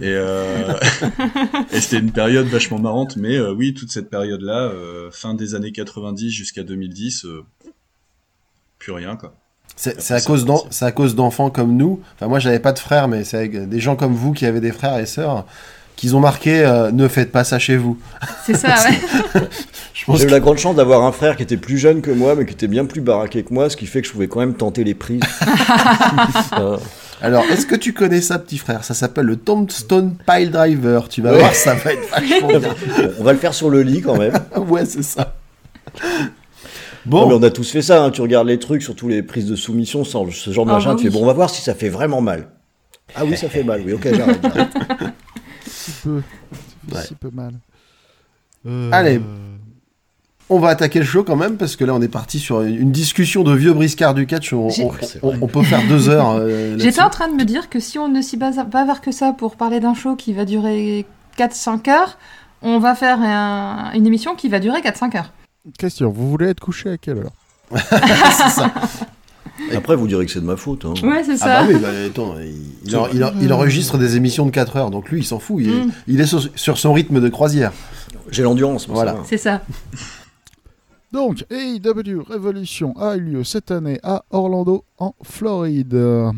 Et, 0.00 0.06
euh, 0.06 0.74
et 1.72 1.80
c'était 1.80 2.00
une 2.00 2.10
période 2.10 2.46
vachement 2.46 2.80
marrante, 2.80 3.16
mais 3.16 3.36
euh, 3.36 3.52
oui, 3.52 3.72
toute 3.72 3.92
cette 3.92 4.10
période-là, 4.10 4.62
euh, 4.62 5.12
fin 5.12 5.34
des 5.34 5.54
années 5.54 5.70
90 5.70 6.28
jusqu'à 6.30 6.64
2010, 6.64 7.24
euh, 7.24 7.44
plus 8.80 8.90
rien, 8.90 9.16
quoi. 9.16 9.36
C'est 9.76 10.12
à 10.14 10.20
cause 10.20 10.44
d'en- 10.44 10.64
c'est 10.70 10.84
à 10.84 10.92
cause 10.92 11.14
d'enfants 11.16 11.50
comme 11.50 11.76
nous. 11.76 12.00
Enfin, 12.16 12.28
moi, 12.28 12.38
j'avais 12.38 12.60
pas 12.60 12.72
de 12.72 12.78
frères, 12.78 13.08
mais 13.08 13.24
c'est 13.24 13.36
avec 13.36 13.68
des 13.68 13.80
gens 13.80 13.96
comme 13.96 14.14
vous 14.14 14.32
qui 14.32 14.46
avaient 14.46 14.60
des 14.60 14.70
frères 14.72 14.98
et 14.98 15.06
sœurs 15.06 15.44
qu'ils 15.96 16.16
ont 16.16 16.20
marqué 16.20 16.64
euh, 16.64 16.90
ne 16.90 17.06
faites 17.06 17.30
pas 17.30 17.44
ça 17.44 17.58
chez 17.58 17.76
vous. 17.76 17.98
C'est 18.46 18.56
ça, 18.56 18.68
ouais. 19.34 19.40
J'ai 19.94 20.24
eu 20.24 20.26
que 20.26 20.30
la 20.32 20.40
grande 20.40 20.58
chance 20.58 20.74
d'avoir 20.74 21.02
un 21.04 21.12
frère 21.12 21.36
qui 21.36 21.42
était 21.42 21.56
plus 21.56 21.78
jeune 21.78 22.00
que 22.00 22.10
moi, 22.10 22.34
mais 22.34 22.44
qui 22.46 22.52
était 22.54 22.66
bien 22.66 22.84
plus 22.86 23.00
baraqué 23.00 23.42
que 23.44 23.52
moi, 23.54 23.68
ce 23.70 23.76
qui 23.76 23.86
fait 23.86 24.00
que 24.02 24.06
je 24.08 24.12
pouvais 24.12 24.26
quand 24.26 24.40
même 24.40 24.54
tenter 24.54 24.84
les 24.84 24.94
prises. 24.94 25.20
Alors, 27.22 27.44
est-ce 27.52 27.66
que 27.66 27.76
tu 27.76 27.92
connais 27.92 28.20
ça, 28.20 28.38
petit 28.40 28.58
frère? 28.58 28.82
Ça 28.84 28.94
s'appelle 28.94 29.26
le 29.26 29.36
Tombstone 29.36 30.16
Pile 30.26 30.50
Driver. 30.50 31.08
Tu 31.08 31.22
vas 31.22 31.32
Ouais. 31.32 31.38
voir, 31.38 31.54
ça 31.54 31.74
va 31.74 31.92
être 31.92 32.10
vachement 32.10 32.48
bien. 32.58 32.74
on 33.20 33.22
va 33.22 33.32
le 33.32 33.38
faire 33.38 33.54
sur 33.54 33.70
le 33.70 33.82
lit 33.82 34.00
quand 34.00 34.16
même. 34.18 34.32
ouais, 34.68 34.84
c'est 34.86 35.04
ça. 35.04 35.34
Non, 37.06 37.22
Bon, 37.22 37.28
mais 37.28 37.34
on 37.34 37.42
a 37.42 37.50
tous 37.50 37.70
fait 37.70 37.82
ça, 37.82 38.04
hein. 38.04 38.10
tu 38.10 38.20
regardes 38.20 38.46
les 38.48 38.58
trucs, 38.58 38.82
surtout 38.82 39.08
les 39.08 39.22
prises 39.22 39.46
de 39.46 39.56
soumission, 39.56 40.04
sans 40.04 40.30
ce 40.30 40.50
genre 40.52 40.64
de 40.66 40.70
Ah, 40.70 40.74
machin, 40.74 40.90
bah 40.90 40.96
tu 41.00 41.04
fais 41.04 41.10
bon, 41.10 41.22
on 41.22 41.26
va 41.26 41.32
voir 41.32 41.50
si 41.50 41.60
ça 41.62 41.74
fait 41.74 41.88
vraiment 41.88 42.20
mal. 42.20 42.48
Ah 43.16 43.24
oui, 43.24 43.36
ça 43.36 43.48
fait 43.48 43.64
mal, 43.64 43.82
oui, 43.84 43.92
ok, 43.92 44.08
j'arrête. 44.14 44.40
j'arrête. 44.42 44.68
Si 45.64 45.90
peu. 46.04 46.22
Ouais. 46.92 47.00
si 47.02 47.14
peu 47.14 47.30
mal. 47.32 47.52
Euh, 48.66 48.90
Allez. 48.92 49.20
on 50.48 50.58
va 50.60 50.68
attaquer 50.68 50.98
le 51.00 51.04
show 51.04 51.24
quand 51.24 51.34
même, 51.36 51.56
parce 51.56 51.74
que 51.76 51.84
là, 51.84 51.94
on 51.94 52.00
est 52.02 52.08
parti 52.08 52.38
sur 52.38 52.62
une, 52.62 52.92
discussion 52.92 53.42
de 53.42 53.52
vieux 53.54 53.72
briscards 53.72 54.14
du 54.14 54.26
catch. 54.26 54.52
On, 54.52 54.68
peut 55.48 55.62
faire 55.62 55.80
deux 55.88 56.08
heures. 56.08 56.36
euh. 56.38 56.76
J'étais 56.78 57.00
en 57.02 57.10
train 57.10 57.28
de 57.28 57.34
me 57.34 57.44
dire 57.44 57.68
que 57.70 57.80
si 57.80 57.98
on 57.98 58.08
ne 58.08 58.20
s'y 58.22 58.36
base 58.36 58.60
bavard 58.70 59.00
que 59.00 59.10
ça 59.12 59.32
pour 59.32 59.56
parler 59.56 59.80
d'un 59.80 59.94
show 59.94 60.14
qui 60.14 60.32
va 60.34 60.44
durer 60.44 61.04
4-5 61.38 61.90
heures, 61.90 62.18
on 62.60 62.78
va 62.78 62.94
faire 62.94 63.20
un- 63.20 63.92
une 63.94 64.06
émission 64.06 64.34
qui 64.36 64.48
va 64.48 64.60
durer 64.60 64.80
4-5 64.82 65.16
heures. 65.16 65.32
Question, 65.78 66.10
vous 66.10 66.28
voulez 66.30 66.46
être 66.46 66.60
couché 66.60 66.90
à 66.90 66.98
quelle 66.98 67.18
heure 67.18 67.32
c'est 67.74 68.48
ça. 68.50 68.72
Après, 69.74 69.96
vous 69.96 70.06
direz 70.08 70.26
que 70.26 70.32
c'est 70.32 70.40
de 70.40 70.44
ma 70.46 70.56
faute. 70.56 70.84
Hein. 70.84 70.92
Ouais, 71.02 71.22
c'est 71.24 71.32
Ah 71.34 71.36
ça. 71.36 71.62
bah 71.62 71.68
oui, 71.68 71.78
bah, 71.80 71.88
attends, 72.06 72.34
il, 72.40 72.54
il 72.84 72.96
en- 72.96 73.08
il 73.08 73.24
en- 73.24 73.32
il 73.40 73.52
enregistre 73.52 73.96
des 73.96 74.16
émissions 74.16 74.44
de 74.44 74.50
4 74.50 74.76
heures, 74.76 74.90
donc 74.90 75.08
lui, 75.10 75.20
il 75.20 75.24
s'en 75.24 75.38
fout. 75.38 75.58
Il, 75.60 75.70
est- 75.70 75.84
Mm. 75.86 75.92
il 76.08 76.20
est 76.20 76.26
sur, 76.26 76.42
sur 76.58 76.78
son 76.78 76.92
rythme 76.92 77.20
de 77.20 77.28
croisière. 77.28 77.72
J'ai 78.30 78.42
l'endurance, 78.42 78.88
Voilà. 78.88 79.16
C'est 79.24 79.38
ça. 79.38 79.62
Donc, 81.12 81.44
AEW 81.50 82.22
Revolution 82.26 82.94
a 82.98 83.16
eu 83.16 83.20
lieu 83.20 83.44
cette 83.44 83.70
année 83.70 84.00
à 84.02 84.24
Orlando, 84.30 84.84
en 84.98 85.14
Floride, 85.22 85.92
euh, 85.92 86.30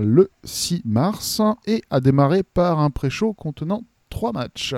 le 0.00 0.30
6 0.42 0.82
mars, 0.84 1.40
et 1.66 1.82
a 1.88 2.00
démarré 2.00 2.42
par 2.42 2.80
un 2.80 2.90
pré-show 2.90 3.32
contenant 3.34 3.82
trois 4.10 4.32
matchs. 4.32 4.74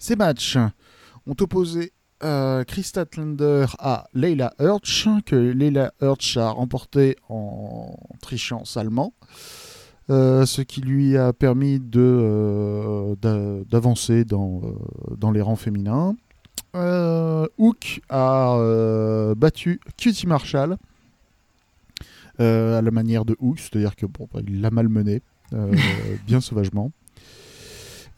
Ces 0.00 0.16
matchs 0.16 0.58
ont 1.26 1.36
opposé 1.40 1.92
euh, 2.24 2.64
Statlander 2.82 3.66
à 3.78 4.06
Leila 4.14 4.54
Hirsch, 4.60 5.08
que 5.26 5.34
Leila 5.36 5.92
Hirsch 6.00 6.36
a 6.36 6.50
remporté 6.50 7.16
en 7.28 7.96
trichant 8.20 8.64
salement. 8.64 9.12
Euh, 10.10 10.46
ce 10.46 10.62
qui 10.62 10.80
lui 10.80 11.16
a 11.16 11.32
permis 11.32 11.78
de, 11.78 12.00
euh, 12.00 13.14
d'a- 13.22 13.64
d'avancer 13.70 14.24
dans, 14.24 14.60
euh, 14.64 15.14
dans 15.16 15.30
les 15.30 15.40
rangs 15.40 15.56
féminins. 15.56 16.16
Hook 16.74 18.00
a 18.08 19.34
battu 19.36 19.78
Cutie 19.98 20.26
Marshall 20.26 20.76
à 22.38 22.80
la 22.82 22.90
manière 22.90 23.24
de 23.24 23.36
Hook, 23.40 23.58
c'est-à-dire 23.60 23.94
que 23.94 24.06
bon, 24.06 24.26
bah, 24.32 24.40
il 24.46 24.60
l'a 24.60 24.70
malmené 24.70 25.22
bien 26.26 26.40
sauvagement. 26.40 26.90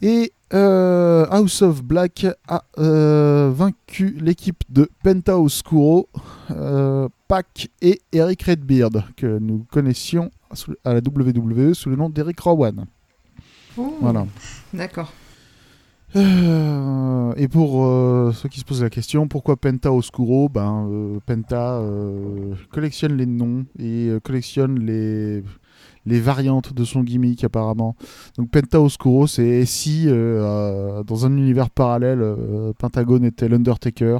Et 0.02 0.32
euh, 0.54 1.26
House 1.30 1.62
of 1.62 1.82
Black 1.82 2.26
a 2.46 2.62
euh, 2.78 3.50
vaincu 3.52 4.16
l'équipe 4.20 4.62
de 4.68 4.88
Pentaoscuro, 5.02 6.08
euh, 6.52 7.08
Pac 7.26 7.68
et 7.82 8.00
Eric 8.12 8.42
Redbeard, 8.42 9.14
que 9.16 9.38
nous 9.38 9.66
connaissions 9.70 10.30
à 10.84 10.94
la 10.94 11.00
WWE 11.00 11.74
sous 11.74 11.90
le 11.90 11.96
nom 11.96 12.08
d'Eric 12.08 12.38
Rowan. 12.38 12.86
Oh, 13.76 13.96
Voilà. 14.00 14.26
D'accord. 14.72 15.12
Et 16.16 17.48
pour 17.48 18.32
ceux 18.32 18.48
qui 18.48 18.60
se 18.60 18.64
posent 18.64 18.84
la 18.84 18.90
question, 18.90 19.26
pourquoi 19.26 19.56
Penta 19.56 19.90
Oscuro 19.90 20.48
ben, 20.48 21.18
Penta 21.26 21.82
collectionne 22.70 23.16
les 23.16 23.26
noms 23.26 23.66
et 23.80 24.12
collectionne 24.22 24.78
les, 24.78 25.42
les 26.06 26.20
variantes 26.20 26.72
de 26.74 26.84
son 26.84 27.02
gimmick 27.02 27.44
apparemment. 27.44 27.96
Donc 28.38 28.50
Penta 28.50 28.80
Oscuro, 28.80 29.26
c'est 29.26 29.64
si 29.64 30.04
euh, 30.08 30.12
euh, 30.42 31.02
dans 31.04 31.26
un 31.26 31.36
univers 31.36 31.70
parallèle, 31.70 32.20
euh, 32.22 32.72
Pentagone 32.78 33.24
était 33.24 33.48
l'Undertaker. 33.48 34.18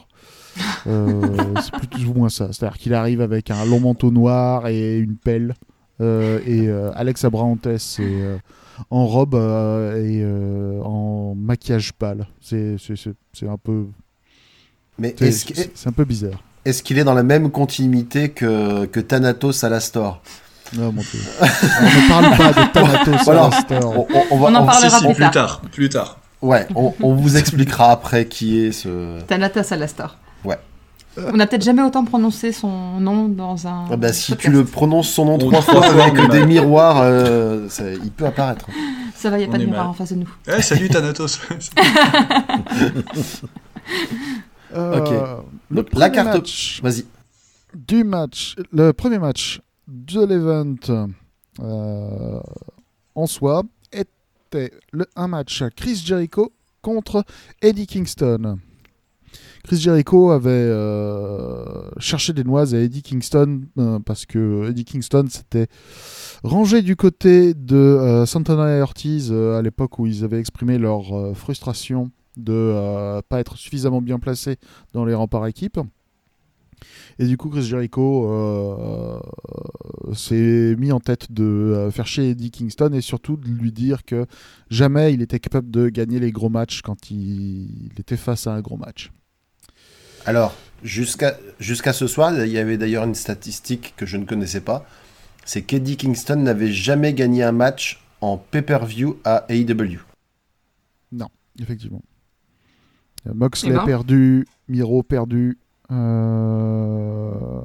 Euh, 0.86 1.20
c'est 1.62 1.88
plus 1.90 2.06
ou 2.06 2.14
moins 2.14 2.28
ça. 2.28 2.52
C'est-à-dire 2.52 2.78
qu'il 2.78 2.94
arrive 2.94 3.20
avec 3.20 3.50
un 3.50 3.64
long 3.64 3.80
manteau 3.80 4.10
noir 4.10 4.66
et 4.68 4.98
une 4.98 5.16
pelle. 5.16 5.54
Euh, 6.00 6.40
et 6.46 6.68
euh, 6.68 6.90
Alex 6.94 7.24
Abrahantes, 7.24 7.68
c'est 7.78 8.02
euh, 8.02 8.36
en 8.90 9.06
robe 9.06 9.34
euh, 9.36 9.96
et 10.04 10.20
euh, 10.22 10.80
en 10.82 11.34
maquillage 11.36 11.92
pâle. 11.92 12.26
C'est 12.40 12.76
c'est- 12.78 12.96
c'est- 12.96 13.14
c'est 13.32 13.48
un 13.48 13.56
peu 13.58 13.86
Mais 14.98 15.14
c'est 15.18 15.26
est-ce 15.28 15.44
qu'il 15.44 15.56
c'est 15.74 15.88
un 15.88 15.92
peu 15.92 16.04
bizarre. 16.04 16.42
est-ce 16.64 16.82
qu'il 16.82 16.98
est 16.98 17.04
dans 17.04 17.14
la 17.14 17.22
même 17.22 17.50
continuité 17.50 18.30
que, 18.30 18.86
que 18.86 18.98
Thanatos 19.00 19.62
à 19.64 19.68
la 19.68 19.78
store? 19.80 20.20
Non, 20.76 20.92
mon 20.92 21.02
Dieu. 21.02 21.20
On 21.40 21.84
ne 21.84 22.08
parle 22.08 22.36
pas 22.36 22.52
de 22.62 22.72
Thanatos 22.72 23.24
Voilà. 23.24 23.50
On, 23.70 23.86
on- 24.00 24.06
on 24.30 24.38
va, 24.38 24.46
On 24.48 24.54
en 24.54 24.62
on- 24.62 24.66
parlera 24.66 24.90
Si, 24.90 24.96
si, 24.98 25.04
plus 25.04 25.14
plus 25.14 25.20
tard. 25.22 25.32
tard, 25.32 25.60
plus 25.72 25.88
tard. 25.88 26.18
Ouais, 26.42 26.66
on, 26.74 26.92
on 27.02 27.14
vous 27.14 27.36
expliquera 27.36 27.90
après 27.92 28.26
qui 28.26 28.60
est 28.60 28.72
ce. 28.72 29.20
Thanatos 29.22 29.72
Alastor. 29.72 30.16
Ouais. 30.44 30.58
On 31.16 31.36
n'a 31.36 31.46
peut-être 31.46 31.62
jamais 31.62 31.82
autant 31.82 32.04
prononcé 32.04 32.50
son 32.50 32.98
nom 33.00 33.28
dans 33.28 33.66
un. 33.68 33.84
Ah 33.90 33.96
bah, 33.96 34.12
si 34.12 34.36
tu 34.36 34.50
le 34.50 34.64
prononces 34.64 35.08
son 35.10 35.24
nom 35.26 35.38
trois 35.38 35.62
fois 35.62 35.86
avec 35.86 36.14
des 36.30 36.40
mal. 36.40 36.46
miroirs, 36.48 37.00
euh, 37.02 37.68
ça- 37.68 37.88
il 37.92 38.10
peut 38.10 38.26
apparaître. 38.26 38.66
Ça 39.14 39.30
va, 39.30 39.36
il 39.36 39.40
n'y 39.40 39.44
a 39.46 39.48
On 39.48 39.52
pas 39.52 39.58
de 39.58 39.64
miroir 39.64 39.84
mal. 39.84 39.90
en 39.90 39.94
face 39.94 40.10
de 40.12 40.16
nous. 40.16 40.28
Eh, 40.48 40.60
salut 40.60 40.88
Thanatos. 40.88 41.40
Euh, 44.74 44.98
Ok. 45.00 45.10
Le 45.70 45.76
Donc, 45.76 45.88
la 45.94 46.10
carte- 46.10 46.80
Vas-y. 46.82 47.04
du 47.74 48.02
match, 48.02 48.56
le 48.72 48.92
premier 48.92 49.18
match 49.20 49.60
de 49.88 50.24
l'event 50.24 51.08
euh, 51.60 52.40
en 53.14 53.26
soi 53.26 53.62
était 53.92 54.72
un 55.16 55.28
match 55.28 55.62
Chris 55.76 56.02
Jericho 56.04 56.52
contre 56.82 57.24
Eddie 57.62 57.86
Kingston. 57.86 58.58
Chris 59.64 59.78
Jericho 59.78 60.30
avait 60.30 60.50
euh, 60.50 61.88
cherché 61.98 62.32
des 62.32 62.44
noises 62.44 62.74
à 62.74 62.78
Eddie 62.78 63.02
Kingston 63.02 63.62
euh, 63.78 63.98
parce 63.98 64.26
que 64.26 64.68
Eddie 64.68 64.84
Kingston 64.84 65.26
s'était 65.28 65.68
rangé 66.42 66.82
du 66.82 66.96
côté 66.96 67.54
de 67.54 68.24
Santana 68.26 68.76
et 68.76 68.82
Ortiz 68.82 69.32
à 69.32 69.62
l'époque 69.62 69.98
où 69.98 70.06
ils 70.06 70.22
avaient 70.22 70.38
exprimé 70.38 70.78
leur 70.78 71.34
frustration 71.34 72.10
de 72.36 72.52
euh, 72.52 73.22
pas 73.28 73.40
être 73.40 73.56
suffisamment 73.56 74.02
bien 74.02 74.18
placés 74.18 74.56
dans 74.92 75.04
les 75.04 75.14
rangs 75.14 75.28
par 75.28 75.46
équipe. 75.46 75.78
Et 77.18 77.26
du 77.26 77.36
coup, 77.36 77.48
Chris 77.48 77.62
Jericho 77.62 78.28
euh, 78.30 79.20
s'est 80.14 80.74
mis 80.78 80.92
en 80.92 81.00
tête 81.00 81.30
de 81.32 81.44
euh, 81.44 81.90
faire 81.90 82.06
chier 82.06 82.30
Eddie 82.30 82.50
Kingston 82.50 82.92
et 82.92 83.00
surtout 83.00 83.36
de 83.36 83.46
lui 83.46 83.72
dire 83.72 84.04
que 84.04 84.26
jamais 84.70 85.14
il 85.14 85.22
était 85.22 85.38
capable 85.38 85.70
de 85.70 85.88
gagner 85.88 86.18
les 86.18 86.32
gros 86.32 86.48
matchs 86.48 86.82
quand 86.82 87.10
il, 87.10 87.92
il 87.92 88.00
était 88.00 88.16
face 88.16 88.46
à 88.46 88.54
un 88.54 88.60
gros 88.60 88.76
match. 88.76 89.12
Alors, 90.26 90.54
jusqu'à 90.82 91.38
jusqu'à 91.60 91.92
ce 91.92 92.06
soir, 92.06 92.32
il 92.44 92.50
y 92.50 92.58
avait 92.58 92.78
d'ailleurs 92.78 93.04
une 93.04 93.14
statistique 93.14 93.94
que 93.96 94.06
je 94.06 94.16
ne 94.16 94.24
connaissais 94.24 94.62
pas. 94.62 94.86
C'est 95.44 95.62
qu'Eddie 95.62 95.96
Kingston 95.96 96.36
n'avait 96.36 96.72
jamais 96.72 97.12
gagné 97.12 97.42
un 97.42 97.52
match 97.52 98.02
en 98.20 98.38
pay-per-view 98.38 99.18
à 99.24 99.44
AEW. 99.50 100.00
Effectivement. 101.60 102.02
Euh, 103.26 103.34
Moxley 103.34 103.72
Eh 103.72 103.76
ben. 103.76 103.84
perdu, 103.84 104.46
Miro 104.68 105.02
perdu. 105.02 105.58
Euh, 105.90 107.60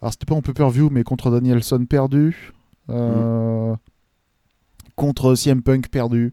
Alors 0.00 0.12
c'était 0.12 0.26
pas 0.26 0.34
en 0.34 0.42
pay-per-view, 0.42 0.90
mais 0.90 1.02
contre 1.04 1.30
Danielson 1.30 1.84
perdu. 1.88 2.52
Euh, 2.90 3.74
Contre 4.96 5.34
CM 5.34 5.62
Punk 5.62 5.88
perdu. 5.88 6.32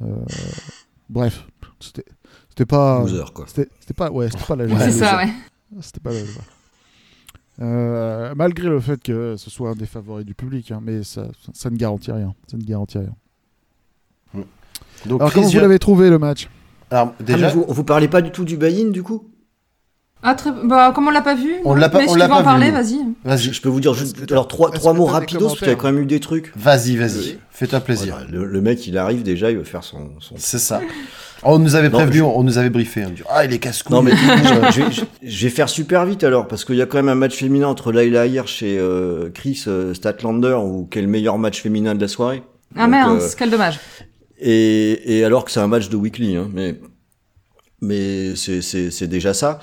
Euh, 0.00 0.14
Bref, 1.08 1.44
c'était 1.80 2.04
c'était 2.48 2.66
pas. 2.66 3.00
Loser, 3.00 3.24
quoi. 3.34 3.44
C'était 3.48 3.68
c'était 3.80 3.94
pas, 3.94 4.10
ouais, 4.10 4.28
c'était 4.30 4.44
pas 4.44 4.56
la 4.56 4.64
Ouais, 4.66 4.78
C'est 4.78 4.92
ça, 4.92 5.16
ouais. 5.18 5.30
C'était 5.80 6.00
pas 6.00 6.12
la. 6.12 6.20
Euh, 7.62 8.32
malgré 8.36 8.68
le 8.68 8.80
fait 8.80 9.02
que 9.02 9.36
ce 9.36 9.50
soit 9.50 9.70
un 9.70 9.74
des 9.74 9.86
favoris 9.86 10.24
du 10.24 10.34
public, 10.34 10.70
hein, 10.70 10.80
mais 10.82 11.02
ça, 11.02 11.26
ça 11.52 11.68
ne 11.68 11.76
garantit 11.76 12.12
rien. 12.12 12.34
Ça 12.46 12.56
ne 12.56 12.62
garantit 12.62 12.98
rien. 12.98 13.14
Donc, 15.06 15.20
Alors 15.20 15.30
Chris 15.30 15.40
comment 15.40 15.52
vous 15.52 15.58
l'avez 15.60 15.78
trouvé 15.78 16.10
le 16.10 16.18
match? 16.18 16.48
Alors, 16.90 17.14
Ah, 17.18 17.22
déjà, 17.22 17.48
vous, 17.50 17.64
vous 17.68 17.84
parlez 17.84 18.08
pas 18.08 18.22
du 18.22 18.30
tout 18.30 18.44
du 18.44 18.56
buy-in, 18.56 18.90
du 18.90 19.02
coup? 19.02 19.29
Ah, 20.22 20.34
très... 20.34 20.50
bah, 20.64 20.92
comme 20.94 21.08
on 21.08 21.10
l'a 21.10 21.22
pas 21.22 21.34
vu 21.34 21.54
On 21.64 21.74
l'a 21.74 21.88
pas- 21.88 22.00
on 22.06 22.14
l'a 22.14 22.28
pas 22.28 22.40
en 22.40 22.42
parler, 22.42 22.70
vas-y. 22.70 22.98
vas-y, 23.24 23.52
je, 23.54 23.60
peux 23.62 23.70
vous 23.70 23.80
dire 23.80 23.94
juste 23.94 24.30
alors 24.30 24.48
trois, 24.48 24.70
trois 24.70 24.92
mots 24.92 25.06
rapidos 25.06 25.46
parce 25.48 25.58
qu'il 25.60 25.68
y 25.68 25.70
a 25.70 25.76
quand 25.76 25.90
même 25.90 26.02
eu 26.02 26.06
des 26.06 26.20
trucs. 26.20 26.52
vas-y, 26.56 26.96
vas-y. 26.96 27.18
Oui. 27.18 27.38
Fais-toi 27.50 27.80
plaisir. 27.80 28.16
Voilà, 28.16 28.30
le, 28.30 28.44
le 28.44 28.60
mec, 28.60 28.86
il 28.86 28.98
arrive 28.98 29.22
déjà, 29.22 29.50
il 29.50 29.56
veut 29.56 29.64
faire 29.64 29.82
son. 29.84 30.10
son... 30.20 30.34
C'est 30.36 30.58
ça. 30.58 30.80
On 31.42 31.58
nous 31.58 31.74
avait 31.74 31.88
Non, 31.88 31.96
prévenu, 31.98 32.18
je- 32.18 32.22
on 32.22 32.42
nous 32.42 32.58
avait 32.58 32.68
briefé. 32.68 33.04
On 33.06 33.10
dit, 33.10 33.22
ah, 33.30 33.46
il 33.46 33.52
est 33.54 33.58
casse-couille. 33.58 33.96
Non 33.96 34.02
mais 34.02 34.10
je, 34.16 34.82
vais, 34.82 34.92
je- 34.92 35.02
je 35.22 35.42
vais 35.46 35.50
faire 35.50 35.70
super 35.70 36.04
vite 36.04 36.22
alors 36.22 36.46
parce 36.48 36.66
qu'il 36.66 36.76
y 36.76 36.82
a 36.82 36.86
quand 36.86 36.98
même 36.98 37.08
un 37.08 37.14
match 37.14 37.36
féminin 37.36 37.68
entre 37.68 37.90
Laila 37.92 38.26
Hirsch 38.26 38.62
et 38.62 38.78
euh, 38.78 39.30
Chris 39.32 39.64
euh, 39.68 39.94
Statlander 39.94 40.58
ou 40.62 40.86
quel 40.90 41.08
meilleur 41.08 41.38
match 41.38 41.62
féminin 41.62 41.94
de 41.94 42.00
la 42.02 42.08
soirée. 42.08 42.42
Ah 42.76 42.82
Donc, 42.82 42.90
merde, 42.90 43.18
euh, 43.22 43.28
quel 43.38 43.48
dommage. 43.50 43.80
et, 44.38 45.16
et 45.18 45.24
alors 45.24 45.46
que 45.46 45.50
c'est 45.50 45.60
un 45.60 45.66
match 45.66 45.88
de 45.88 45.96
weekly, 45.96 46.36
hein, 46.36 46.50
mais 46.52 46.78
mais 47.80 48.36
c'est 48.36 48.60
c'est 48.60 48.90
c'est 48.90 49.06
déjà 49.08 49.32
ça. 49.34 49.58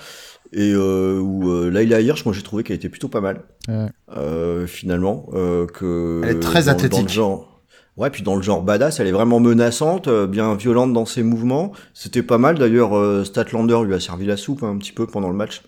Et 0.54 0.72
euh, 0.74 1.20
où 1.20 1.50
euh, 1.52 1.70
Laila 1.70 2.00
Hirsch, 2.02 2.24
moi 2.26 2.34
j'ai 2.34 2.42
trouvé 2.42 2.64
qu'elle 2.64 2.78
était 2.78 2.90
plutôt 2.90 3.10
pas 3.10 3.22
mal 3.22 3.44
Ouais. 3.68 3.88
euh, 4.16 4.66
finalement. 4.68 5.28
Euh, 5.34 5.66
que 5.68 6.22
Elle 6.24 6.38
est 6.38 6.40
très 6.40 6.64
dans- 6.64 6.72
athlétique. 6.72 6.92
Dans 7.00 7.04
le 7.04 7.10
genre, 7.10 7.62
ouais, 7.98 8.10
puis 8.10 8.24
dans 8.24 8.36
le 8.38 8.42
genre 8.42 8.62
badass, 8.64 9.00
elle 9.02 9.08
est 9.08 9.12
vraiment 9.12 9.40
menaçante, 9.42 10.08
euh, 10.08 10.26
bien 10.26 10.56
violente 10.56 10.94
dans 10.94 11.06
ses 11.06 11.22
mouvements. 11.24 11.74
C'était 11.94 12.24
pas 12.24 12.38
mal 12.38 12.58
d'ailleurs. 12.58 12.96
Euh, 12.98 13.24
Statlander 13.26 13.80
lui 13.86 13.94
a 13.94 14.00
servi 14.00 14.26
la 14.26 14.38
soupe 14.38 14.64
hein, 14.64 14.70
un 14.70 14.78
petit 14.78 14.94
peu 14.94 15.06
pendant 15.06 15.30
le 15.30 15.36
match, 15.36 15.64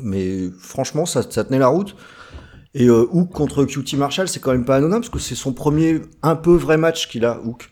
mais 0.00 0.48
franchement 0.58 1.06
ça, 1.06 1.22
ça 1.28 1.44
tenait 1.44 1.58
la 1.60 1.68
route. 1.68 1.94
Et 2.74 2.88
euh, 2.88 3.06
Hook 3.12 3.30
contre 3.30 3.64
QT 3.66 3.96
Marshall, 3.98 4.28
c'est 4.28 4.40
quand 4.40 4.52
même 4.52 4.64
pas 4.64 4.76
anodin 4.76 4.96
parce 4.96 5.10
que 5.10 5.18
c'est 5.18 5.34
son 5.34 5.52
premier 5.52 6.00
un 6.22 6.34
peu 6.36 6.54
vrai 6.56 6.76
match 6.78 7.06
qu'il 7.08 7.24
a 7.24 7.38
Hook, 7.44 7.70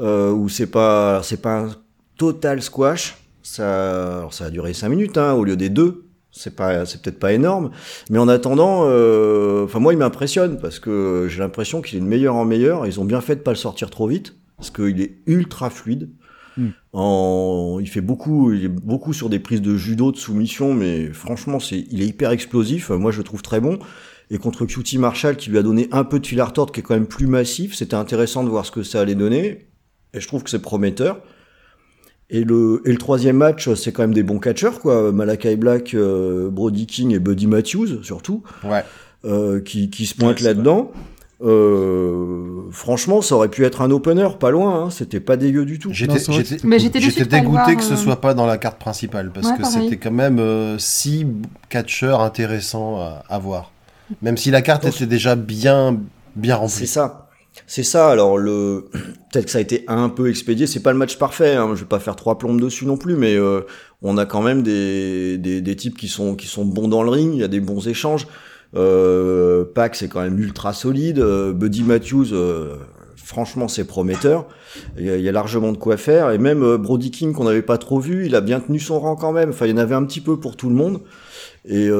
euh, 0.00 0.30
où 0.30 0.48
c'est 0.48 0.68
pas 0.70 1.20
c'est 1.22 1.42
pas 1.42 1.58
un 1.58 1.68
total 2.16 2.62
squash. 2.62 3.16
Ça, 3.50 4.18
alors 4.18 4.34
ça 4.34 4.46
a 4.46 4.50
duré 4.50 4.74
5 4.74 4.90
minutes 4.90 5.16
hein, 5.16 5.32
au 5.32 5.42
lieu 5.42 5.56
des 5.56 5.70
deux. 5.70 6.04
C'est 6.30 6.54
pas, 6.54 6.84
c'est 6.84 7.00
peut-être 7.00 7.18
pas 7.18 7.32
énorme, 7.32 7.70
mais 8.10 8.18
en 8.18 8.28
attendant, 8.28 8.82
euh, 8.84 9.64
enfin 9.64 9.78
moi 9.78 9.94
il 9.94 9.98
m'impressionne 9.98 10.58
parce 10.60 10.78
que 10.78 11.26
j'ai 11.30 11.38
l'impression 11.38 11.80
qu'il 11.80 11.96
est 11.96 12.02
de 12.02 12.06
meilleur 12.06 12.34
en 12.34 12.44
meilleur. 12.44 12.86
Ils 12.86 13.00
ont 13.00 13.06
bien 13.06 13.22
fait 13.22 13.36
de 13.36 13.40
pas 13.40 13.50
le 13.50 13.56
sortir 13.56 13.88
trop 13.88 14.06
vite 14.06 14.34
parce 14.58 14.70
qu'il 14.70 15.00
est 15.00 15.16
ultra 15.26 15.70
fluide. 15.70 16.10
Hmm. 16.58 16.68
En, 16.92 17.78
il 17.80 17.88
fait 17.88 18.02
beaucoup, 18.02 18.52
il 18.52 18.66
est 18.66 18.68
beaucoup 18.68 19.14
sur 19.14 19.30
des 19.30 19.38
prises 19.38 19.62
de 19.62 19.76
judo, 19.76 20.12
de 20.12 20.18
soumission, 20.18 20.74
mais 20.74 21.10
franchement 21.14 21.58
c'est, 21.58 21.86
il 21.90 22.02
est 22.02 22.06
hyper 22.06 22.30
explosif. 22.30 22.90
Moi 22.90 23.10
je 23.10 23.18
le 23.18 23.24
trouve 23.24 23.40
très 23.40 23.60
bon. 23.60 23.78
Et 24.30 24.36
contre 24.36 24.66
QT 24.66 24.98
Marshall 24.98 25.36
qui 25.36 25.48
lui 25.48 25.56
a 25.56 25.62
donné 25.62 25.88
un 25.90 26.04
peu 26.04 26.20
de 26.20 26.26
fil 26.26 26.38
à 26.40 26.44
retordre, 26.44 26.70
qui 26.70 26.80
est 26.80 26.82
quand 26.82 26.94
même 26.94 27.06
plus 27.06 27.26
massif, 27.26 27.74
c'était 27.74 27.96
intéressant 27.96 28.44
de 28.44 28.50
voir 28.50 28.66
ce 28.66 28.70
que 28.70 28.82
ça 28.82 29.00
allait 29.00 29.14
donner. 29.14 29.70
Et 30.12 30.20
je 30.20 30.28
trouve 30.28 30.42
que 30.42 30.50
c'est 30.50 30.60
prometteur. 30.60 31.22
Et 32.30 32.44
le, 32.44 32.82
et 32.84 32.92
le 32.92 32.98
troisième 32.98 33.36
match, 33.38 33.72
c'est 33.74 33.90
quand 33.92 34.02
même 34.02 34.12
des 34.14 34.22
bons 34.22 34.38
catcheurs, 34.38 34.80
quoi. 34.80 35.12
Malakai 35.12 35.56
Black, 35.56 35.94
euh, 35.94 36.50
Brody 36.50 36.86
King 36.86 37.12
et 37.14 37.18
Buddy 37.18 37.46
Matthews, 37.46 38.02
surtout, 38.02 38.42
Ouais. 38.64 38.84
euh, 39.24 39.60
qui, 39.60 39.88
qui 39.88 40.04
se 40.06 40.14
pointent 40.14 40.32
Ouais, 40.32 40.36
c'est 40.38 40.44
là-dedans. 40.44 40.90
Euh, 41.40 42.62
franchement, 42.70 43.22
ça 43.22 43.36
aurait 43.36 43.48
pu 43.48 43.64
être 43.64 43.80
un 43.82 43.90
opener, 43.90 44.28
pas 44.38 44.50
loin. 44.50 44.84
Hein, 44.84 44.90
c'était 44.90 45.20
pas 45.20 45.36
dégueu 45.36 45.64
du 45.64 45.78
tout. 45.78 45.90
J'étais 45.92 46.18
c'est 46.18 46.32
dégoûté 47.28 47.46
voir, 47.48 47.76
que 47.76 47.82
ce 47.82 47.94
euh, 47.94 47.96
soit 47.96 48.20
pas 48.20 48.34
dans 48.34 48.46
la 48.46 48.58
carte 48.58 48.78
principale 48.78 49.30
parce 49.32 49.46
Ouais, 49.46 49.56
que 49.56 49.62
pareil. 49.62 49.84
c'était 49.84 49.96
quand 49.96 50.10
même 50.10 50.38
euh, 50.38 50.78
six 50.78 51.26
catcheurs 51.68 52.20
intéressants 52.20 52.98
à, 53.00 53.22
à 53.28 53.38
voir. 53.38 53.72
Même 54.22 54.36
si 54.36 54.50
la 54.50 54.62
carte 54.62 54.84
était 54.84 55.06
déjà 55.06 55.36
bien 55.36 55.98
bien 56.34 56.54
C'est 56.56 56.60
remplie. 56.60 56.86
ça. 56.86 57.27
C'est 57.66 57.82
ça. 57.82 58.10
Alors 58.10 58.38
le 58.38 58.88
peut-être 59.32 59.46
que 59.46 59.50
ça 59.50 59.58
a 59.58 59.60
été 59.60 59.84
un 59.88 60.08
peu 60.08 60.28
expédié. 60.28 60.66
C'est 60.66 60.82
pas 60.82 60.92
le 60.92 60.98
match 60.98 61.18
parfait. 61.18 61.54
Hein. 61.54 61.70
Je 61.74 61.80
vais 61.80 61.88
pas 61.88 62.00
faire 62.00 62.16
trois 62.16 62.38
plombes 62.38 62.60
dessus 62.60 62.86
non 62.86 62.96
plus, 62.96 63.16
mais 63.16 63.34
euh, 63.34 63.62
on 64.02 64.18
a 64.18 64.26
quand 64.26 64.42
même 64.42 64.62
des, 64.62 65.76
types 65.76 65.96
qui 65.96 66.08
sont 66.08 66.36
qui 66.36 66.46
sont 66.46 66.64
bons 66.64 66.88
dans 66.88 67.02
le 67.02 67.10
ring. 67.10 67.32
Il 67.34 67.40
y 67.40 67.44
a 67.44 67.48
des 67.48 67.60
bons 67.60 67.86
échanges. 67.88 68.26
Euh, 68.76 69.64
Pac 69.74 69.96
c'est 69.96 70.08
quand 70.08 70.20
même 70.20 70.38
ultra 70.38 70.72
solide. 70.72 71.18
Euh, 71.18 71.52
Buddy 71.52 71.82
Matthews. 71.82 72.32
euh, 72.32 72.76
Franchement, 73.16 73.68
c'est 73.68 73.84
prometteur. 73.84 74.46
Il 74.96 75.04
y, 75.04 75.10
a, 75.10 75.16
il 75.16 75.22
y 75.22 75.28
a 75.28 75.32
largement 75.32 75.72
de 75.72 75.76
quoi 75.76 75.98
faire. 75.98 76.30
Et 76.30 76.38
même 76.38 76.78
Brody 76.78 77.10
King, 77.10 77.34
qu'on 77.34 77.44
n'avait 77.44 77.60
pas 77.60 77.76
trop 77.76 78.00
vu, 78.00 78.24
il 78.24 78.34
a 78.34 78.40
bien 78.40 78.58
tenu 78.58 78.80
son 78.80 78.98
rang 78.98 79.16
quand 79.16 79.32
même. 79.32 79.50
Enfin, 79.50 79.66
il 79.66 79.70
y 79.70 79.74
en 79.74 79.76
avait 79.76 79.94
un 79.94 80.04
petit 80.04 80.22
peu 80.22 80.40
pour 80.40 80.56
tout 80.56 80.70
le 80.70 80.74
monde. 80.74 81.00
Et 81.66 81.90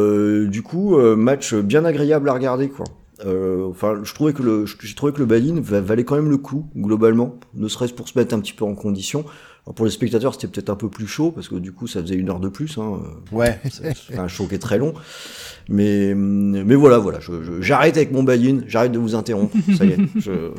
du 0.47 0.63
coup, 0.63 0.97
match 1.17 1.53
bien 1.53 1.85
agréable 1.85 2.31
à 2.31 2.33
regarder, 2.33 2.71
quoi. 2.71 2.87
Euh, 3.25 3.67
Enfin, 3.69 4.01
je 4.03 4.15
trouvais 4.15 4.33
que 4.33 4.43
le, 4.43 4.65
j'ai 4.67 4.95
trouvé 4.95 5.13
que 5.13 5.19
le 5.19 5.27
va- 5.61 5.81
valait 5.81 6.05
quand 6.05 6.15
même 6.17 6.31
le 6.31 6.39
coup 6.39 6.69
globalement, 6.77 7.39
ne 7.55 7.69
serait-ce 7.69 7.93
pour 7.95 8.09
se 8.09 8.19
mettre 8.19 8.35
un 8.35 8.41
petit 8.41 8.53
peu 8.53 8.65
en 8.65 8.75
condition. 8.75 9.25
Alors 9.69 9.75
pour 9.75 9.85
les 9.85 9.93
spectateurs, 9.93 10.33
c'était 10.33 10.47
peut-être 10.49 10.71
un 10.71 10.77
peu 10.77 10.89
plus 10.89 11.07
chaud 11.07 11.31
parce 11.31 11.47
que 11.47 11.57
du 11.57 11.73
coup, 11.73 11.87
ça 11.87 12.01
faisait 12.01 12.15
une 12.15 12.31
heure 12.31 12.41
de 12.41 12.49
plus. 12.49 12.79
Hein. 12.79 13.01
Ouais. 13.33 13.61
C'est 13.71 14.19
un 14.19 14.27
show 14.27 14.47
qui 14.47 14.55
est 14.55 14.59
très 14.59 14.79
long. 14.79 14.95
Mais 15.69 16.15
mais 16.15 16.75
voilà, 16.75 16.97
voilà. 16.97 17.21
je- 17.21 17.43
je- 17.45 17.61
J'arrête 17.61 17.99
avec 17.99 18.11
mon 18.11 18.23
buy-in. 18.23 18.61
J'arrête 18.67 18.93
de 18.93 18.99
vous 18.99 19.15
interrompre. 19.15 19.55
Ça 19.77 19.85
y 19.85 19.91
est. 19.91 19.99
Je... 20.19 20.53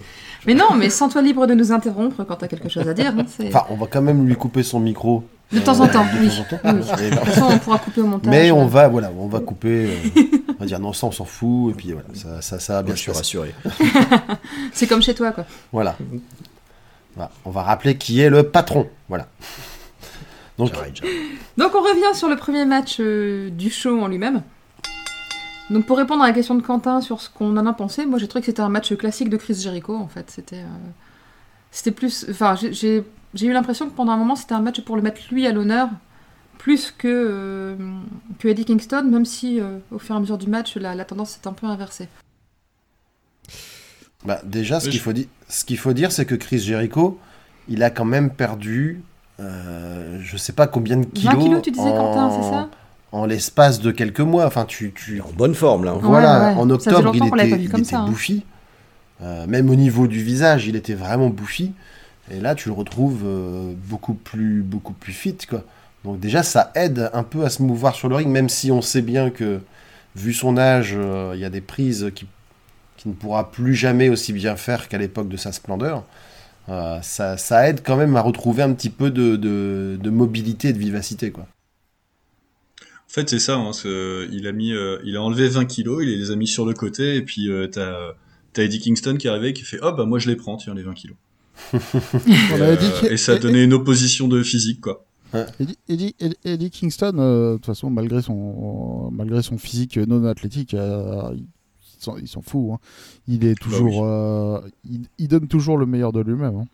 Mais 0.45 0.53
non, 0.53 0.75
mais 0.77 0.91
sens-toi 0.91 1.23
libre 1.23 1.47
de 1.47 1.55
nous 1.55 1.71
interrompre 1.71 2.23
quand 2.23 2.35
t'as 2.35 2.47
quelque 2.47 2.69
chose 2.69 2.87
à 2.87 2.93
dire. 2.93 3.11
hein, 3.17 3.25
Enfin, 3.47 3.63
on 3.71 3.75
va 3.77 3.87
quand 3.87 4.03
même 4.03 4.27
lui 4.27 4.35
couper 4.35 4.61
son 4.61 4.79
micro. 4.79 5.23
De 5.51 5.57
temps 5.59 5.79
en 5.79 5.87
temps, 5.87 6.03
de 6.05 6.19
oui. 6.21 6.29
temps 6.29 6.41
en 6.41 6.43
temps. 6.43 6.77
Oui. 6.99 7.09
De 7.09 7.15
toute 7.15 7.25
façon, 7.25 7.47
on 7.49 7.57
pourra 7.57 7.79
couper 7.79 8.01
au 8.01 8.05
montage. 8.05 8.29
Mais 8.29 8.51
on 8.51 8.65
euh. 8.65 8.67
va, 8.69 8.87
voilà, 8.87 9.11
on 9.17 9.27
va 9.27 9.39
couper. 9.39 9.87
euh, 9.87 10.21
on 10.49 10.59
va 10.59 10.65
dire 10.67 10.79
non, 10.79 10.93
ça 10.93 11.07
on 11.07 11.11
s'en 11.11 11.25
fout. 11.25 11.71
Et 11.73 11.75
puis 11.75 11.91
voilà, 11.93 12.07
ça, 12.13 12.39
ça, 12.43 12.59
ça 12.59 12.73
va 12.73 12.83
bien 12.83 12.93
je 12.93 12.99
suis 12.99 13.11
rassuré. 13.11 13.55
C'est 14.73 14.85
comme 14.85 15.01
chez 15.01 15.15
toi, 15.15 15.31
quoi. 15.31 15.45
Voilà. 15.71 15.97
Voilà. 17.19 17.31
On 17.43 17.49
va 17.49 17.63
rappeler 17.63 17.97
qui 17.97 18.21
est 18.21 18.29
le 18.29 18.43
patron. 18.43 18.87
Voilà. 19.09 19.27
Donc, 20.57 21.75
on 21.75 21.81
revient 21.81 22.15
sur 22.17 22.29
le 22.29 22.37
premier 22.37 22.63
match 22.63 22.97
euh, 23.01 23.49
du 23.49 23.69
show 23.69 23.99
en 24.01 24.07
lui-même. 24.07 24.41
Donc 25.69 25.85
pour 25.85 25.97
répondre 25.97 26.23
à 26.23 26.27
la 26.27 26.33
question 26.33 26.55
de 26.55 26.61
Quentin 26.63 26.99
sur 27.01 27.19
ce 27.21 27.29
qu'on 27.29 27.55
en 27.57 27.65
a 27.67 27.73
pensé, 27.73 28.05
moi 28.07 28.17
j'ai 28.17 28.27
trouvé 28.27 28.41
que 28.41 28.47
c'était 28.47 28.61
un 28.61 28.69
match 28.69 28.91
classique 28.95 29.29
de 29.29 29.37
Chris 29.37 29.53
Jericho 29.53 29.95
en 29.95 30.07
fait. 30.07 30.31
C'était, 30.31 30.55
euh, 30.61 30.65
c'était 31.71 31.91
plus, 31.91 32.25
enfin 32.31 32.55
j'ai- 32.55 33.03
eu 33.39 33.51
l'impression 33.53 33.87
que 33.87 33.93
pendant 33.95 34.13
un 34.13 34.17
moment 34.17 34.35
c'était 34.35 34.55
un 34.55 34.61
match 34.61 34.81
pour 34.81 34.95
le 34.95 35.03
mettre 35.03 35.21
lui 35.29 35.45
à 35.45 35.51
l'honneur 35.51 35.89
plus 36.57 36.89
que 36.89 37.07
euh, 37.07 37.75
que 38.39 38.47
Eddie 38.47 38.65
Kingston, 38.65 39.03
même 39.11 39.25
si 39.25 39.59
euh, 39.61 39.77
au 39.91 39.99
fur 39.99 40.15
et 40.15 40.17
à 40.17 40.21
mesure 40.21 40.39
du 40.39 40.47
match 40.47 40.75
la, 40.75 40.95
la 40.95 41.05
tendance 41.05 41.29
s'est 41.31 41.47
un 41.47 41.53
peu 41.53 41.67
inversée. 41.67 42.07
Bah, 44.25 44.41
déjà, 44.43 44.79
ce 44.79 44.89
qu'il 44.89 44.99
je- 44.99 45.03
faut, 45.03 45.13
di- 45.13 45.29
ce 45.47 45.63
qu'il 45.65 45.77
faut 45.77 45.93
dire, 45.93 46.11
c'est 46.11 46.25
que 46.25 46.35
Chris 46.35 46.59
Jericho, 46.59 47.19
il 47.67 47.83
a 47.83 47.89
quand 47.89 48.05
même 48.05 48.29
perdu, 48.31 49.01
euh, 49.39 50.19
je 50.21 50.37
sais 50.37 50.53
pas 50.53 50.67
combien 50.67 50.97
de 50.97 51.03
20 51.03 51.09
kilos. 51.13 51.43
kilos, 51.43 51.61
tu 51.61 51.71
disais 51.71 51.83
en- 51.89 51.95
Quentin, 52.13 52.31
c'est 52.41 52.49
ça? 52.49 52.69
En 53.11 53.25
l'espace 53.25 53.79
de 53.81 53.89
quelques 53.91 54.19
mois. 54.19 54.45
Enfin, 54.45 54.65
tu, 54.65 54.93
en 55.25 55.31
bonne 55.35 55.55
forme 55.55 55.83
là. 55.85 55.91
hein. 55.93 55.99
Voilà, 56.01 56.39
Ouais, 56.39 56.45
ouais. 56.55 56.61
en 56.61 56.69
octobre, 56.69 57.11
il 57.15 57.23
était, 57.25 57.61
il 57.63 57.69
comme 57.69 57.79
était 57.81 57.89
ça, 57.89 57.99
hein. 58.01 58.05
bouffi. 58.07 58.43
Euh, 59.21 59.47
même 59.47 59.69
au 59.69 59.75
niveau 59.75 60.07
du 60.07 60.21
visage, 60.23 60.67
il 60.67 60.75
était 60.75 60.93
vraiment 60.93 61.29
bouffi. 61.29 61.73
Et 62.31 62.39
là, 62.39 62.53
tu 62.53 62.69
le 62.69 62.75
retrouves 62.75 63.23
euh, 63.25 63.73
beaucoup 63.87 64.13
plus, 64.13 64.61
beaucoup 64.61 64.93
plus 64.93 65.13
fit, 65.13 65.35
quoi. 65.49 65.63
Donc 66.05 66.19
déjà, 66.19 66.43
ça 66.43 66.71
aide 66.75 67.09
un 67.13 67.23
peu 67.23 67.43
à 67.43 67.49
se 67.49 67.63
mouvoir 67.63 67.95
sur 67.95 68.07
le 68.09 68.15
ring, 68.15 68.29
même 68.29 68.47
si 68.47 68.71
on 68.71 68.81
sait 68.81 69.01
bien 69.01 69.31
que, 69.31 69.59
vu 70.15 70.31
son 70.33 70.57
âge, 70.57 70.93
euh, 70.95 71.31
il 71.33 71.39
y 71.41 71.45
a 71.45 71.49
des 71.49 71.61
prises 71.61 72.11
qui, 72.15 72.27
qui 72.99 73.07
ne 73.07 73.13
pourra 73.13 73.49
plus 73.49 73.75
jamais 73.75 74.09
aussi 74.09 74.33
bien 74.33 74.57
faire 74.57 74.89
qu'à 74.89 74.97
l'époque 74.97 75.29
de 75.29 75.37
sa 75.37 75.53
splendeur. 75.53 76.03
Euh, 76.67 76.99
ça, 77.01 77.37
ça 77.37 77.69
aide 77.69 77.81
quand 77.81 77.95
même 77.95 78.15
à 78.17 78.21
retrouver 78.21 78.61
un 78.61 78.73
petit 78.73 78.89
peu 78.89 79.09
de, 79.09 79.37
de, 79.37 79.97
de 80.01 80.09
mobilité 80.09 80.67
et 80.67 80.73
de 80.73 80.77
vivacité, 80.77 81.31
quoi. 81.31 81.47
En 82.81 83.11
fait, 83.11 83.29
c'est 83.29 83.39
ça. 83.39 83.55
Hein, 83.55 83.71
ce- 83.71 84.29
il 84.31 84.45
a 84.47 84.51
mis, 84.51 84.73
euh, 84.73 84.99
il 85.05 85.15
a 85.15 85.21
enlevé 85.23 85.47
20 85.47 85.63
kilos, 85.65 86.03
il 86.03 86.09
les 86.19 86.31
a 86.31 86.35
mis 86.35 86.45
sur 86.45 86.65
le 86.65 86.73
côté, 86.73 87.15
et 87.15 87.21
puis 87.21 87.49
euh, 87.49 87.67
t'as, 87.67 87.95
t'as 88.51 88.63
Eddie 88.63 88.79
Kingston 88.79 89.15
qui 89.17 89.27
est 89.27 89.29
arrivé, 89.29 89.53
qui 89.53 89.63
fait, 89.63 89.79
oh 89.81 89.93
bah 89.93 90.05
moi 90.05 90.19
je 90.19 90.27
les 90.27 90.35
prends, 90.35 90.57
tiens 90.57 90.75
les 90.75 90.83
20 90.83 90.93
kilos. 90.93 91.15
Et, 91.73 92.61
euh, 92.61 93.17
ça 93.17 93.33
a 93.33 93.37
donné 93.37 93.63
une 93.63 93.73
opposition 93.73 94.27
de 94.27 94.43
physique, 94.43 94.81
quoi. 94.81 95.05
Eddie, 95.59 95.77
Eddie- 95.87 96.15
Eddie- 96.19 96.37
Eddie 96.43 96.69
Kingston, 96.69 97.13
euh, 97.17 97.51
de 97.51 97.55
toute 97.57 97.65
façon, 97.67 97.89
malgré 97.89 98.21
son, 98.21 99.09
malgré 99.11 99.41
son 99.41 99.57
physique 99.57 99.97
non 99.97 100.23
athlétique, 100.25 100.75
euh, 102.07 102.13
il 102.17 102.17
s'en 102.17 102.17
il 102.17 102.27
s'en 102.27 102.41
fout. 102.41 102.71
hein. 102.73 102.77
Il 103.27 103.45
est 103.45 103.55
toujours, 103.55 104.03
euh, 104.05 104.59
il, 104.89 105.01
il 105.17 105.27
donne 105.27 105.47
toujours 105.47 105.77
le 105.77 105.85
meilleur 105.85 106.11
de 106.11 106.21
lui-même. 106.21 106.55
hein. 106.55 106.65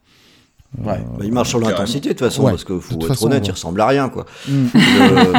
Ouais. 0.84 1.00
Euh, 1.00 1.18
Bah, 1.20 1.26
il 1.26 1.32
marche 1.32 1.50
sur 1.50 1.60
l'intensité 1.60 2.10
de 2.10 2.14
toute 2.14 2.28
façon 2.28 2.44
Ouais, 2.44 2.52
parce 2.52 2.64
que 2.66 2.78
faut 2.80 2.96
être 2.96 3.08
façon, 3.08 3.28
honnête, 3.28 3.44
ouais. 3.44 3.48
il 3.48 3.52
ressemble 3.52 3.80
à 3.82 3.88
rien 3.88 4.10
quoi. 4.10 4.26
mm. 4.48 4.66
Euh, 4.76 5.34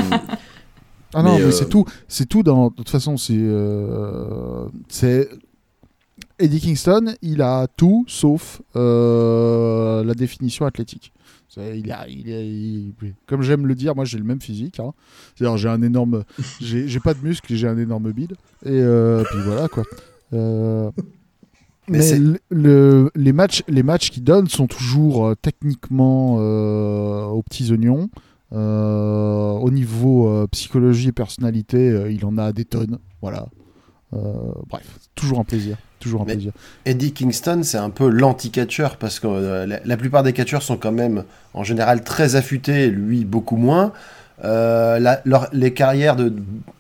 Ah 1.15 1.23
non, 1.23 1.35
Mais, 1.35 1.39
mais, 1.39 1.45
euh, 1.45 1.51
c'est 1.51 1.69
tout, 1.69 1.85
c'est 2.09 2.27
tout. 2.27 2.43
Dans, 2.43 2.69
de 2.69 2.75
toute 2.75 2.89
façon, 2.91 3.17
c'est, 3.17 3.33
euh, 3.37 4.67
c'est 4.89 5.29
Eddie 6.39 6.61
Kingston. 6.61 7.15
Il 7.23 7.41
a 7.43 7.67
tout 7.77 8.05
sauf 8.09 8.61
euh, 8.75 10.03
la 10.05 10.15
définition 10.15 10.67
athlétique. 10.67 11.13
C'est- 11.57 11.79
Il 11.81 11.91
a, 11.91 12.07
il 12.07 12.29
est- 12.31 12.47
il- 12.47 12.93
comme 13.27 13.41
j'aime 13.43 13.67
le 13.67 13.75
dire, 13.75 13.95
moi 13.97 14.05
j'ai 14.05 14.19
le 14.19 14.25
même 14.25 14.41
physique. 14.43 14.79
hein. 14.79 14.93
C'est-à-dire 15.35 15.57
j'ai 15.57 15.69
un 15.71 15.81
énorme, 15.83 16.23
j'ai 16.61 17.01
pas 17.01 17.15
de 17.15 17.21
muscles, 17.27 17.55
j'ai 17.55 17.67
un 17.67 17.79
énorme 17.79 18.13
bide. 18.13 18.33
Et 18.65 18.69
euh, 18.73 19.25
puis 19.25 19.39
voilà 19.45 19.67
quoi. 19.69 19.85
Euh, 20.35 20.91
Mais 21.89 21.99
mais 21.99 22.03
c'est- 22.03 22.19
le- 22.19 22.39
le- 22.51 23.11
les 23.15 23.33
matchs, 23.33 23.63
les 23.69 23.83
matchs 23.83 24.11
qu'il 24.11 24.23
donne 24.25 24.49
sont 24.49 24.67
toujours 24.67 25.27
euh, 25.29 25.35
techniquement 25.41 26.35
aux 27.33 27.43
petits 27.43 27.73
oignons. 27.73 28.11
Au 28.53 29.71
niveau 29.71 30.47
psychologie 30.49 31.09
et 31.09 31.13
personnalité, 31.13 32.07
il 32.11 32.25
en 32.27 32.37
a 32.39 32.53
des 32.53 32.65
tonnes. 32.65 32.99
Voilà. 33.23 33.47
Euh, 34.15 34.19
bref, 34.69 34.85
toujours 35.15 35.41
un 35.41 35.45
plaisir. 35.45 35.77
Toujours 35.99 36.23
un 36.23 36.25
Mais- 36.27 36.35
plaisir. 36.35 36.53
Eddie 36.85 37.13
Kingston, 37.13 37.61
c'est 37.65 37.79
un 37.79 37.91
peu 37.91 38.09
l'anti-catcheur 38.09 38.97
parce 38.97 39.19
que 39.19 39.27
euh, 39.27 39.67
la, 39.67 39.81
la 39.85 39.97
plupart 39.97 40.23
des 40.23 40.33
catcheurs 40.33 40.63
sont 40.63 40.77
quand 40.77 40.93
même 40.93 41.25
en 41.55 41.65
général 41.65 42.05
très 42.05 42.37
affûtés, 42.37 42.89
lui 42.89 43.25
beaucoup 43.25 43.57
moins. 43.57 43.93
Euh, 44.45 44.99
la- 44.99 45.23
leur- 45.25 45.49
les 45.53 45.73
carrières 45.73 46.15
de 46.15 46.33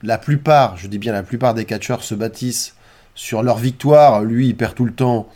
la 0.03 0.19
plupart, 0.19 0.77
je 0.77 0.87
dis 0.89 0.99
bien 0.99 1.13
la 1.13 1.23
plupart 1.23 1.55
des 1.55 1.65
catcheurs 1.65 2.03
se 2.05 2.15
bâtissent 2.15 2.75
sur 3.15 3.43
leur 3.43 3.57
victoire. 3.57 4.23
Lui, 4.23 4.49
il 4.49 4.57
perd 4.57 4.75
tout 4.75 4.85
le 4.85 4.93
temps. 4.93 5.27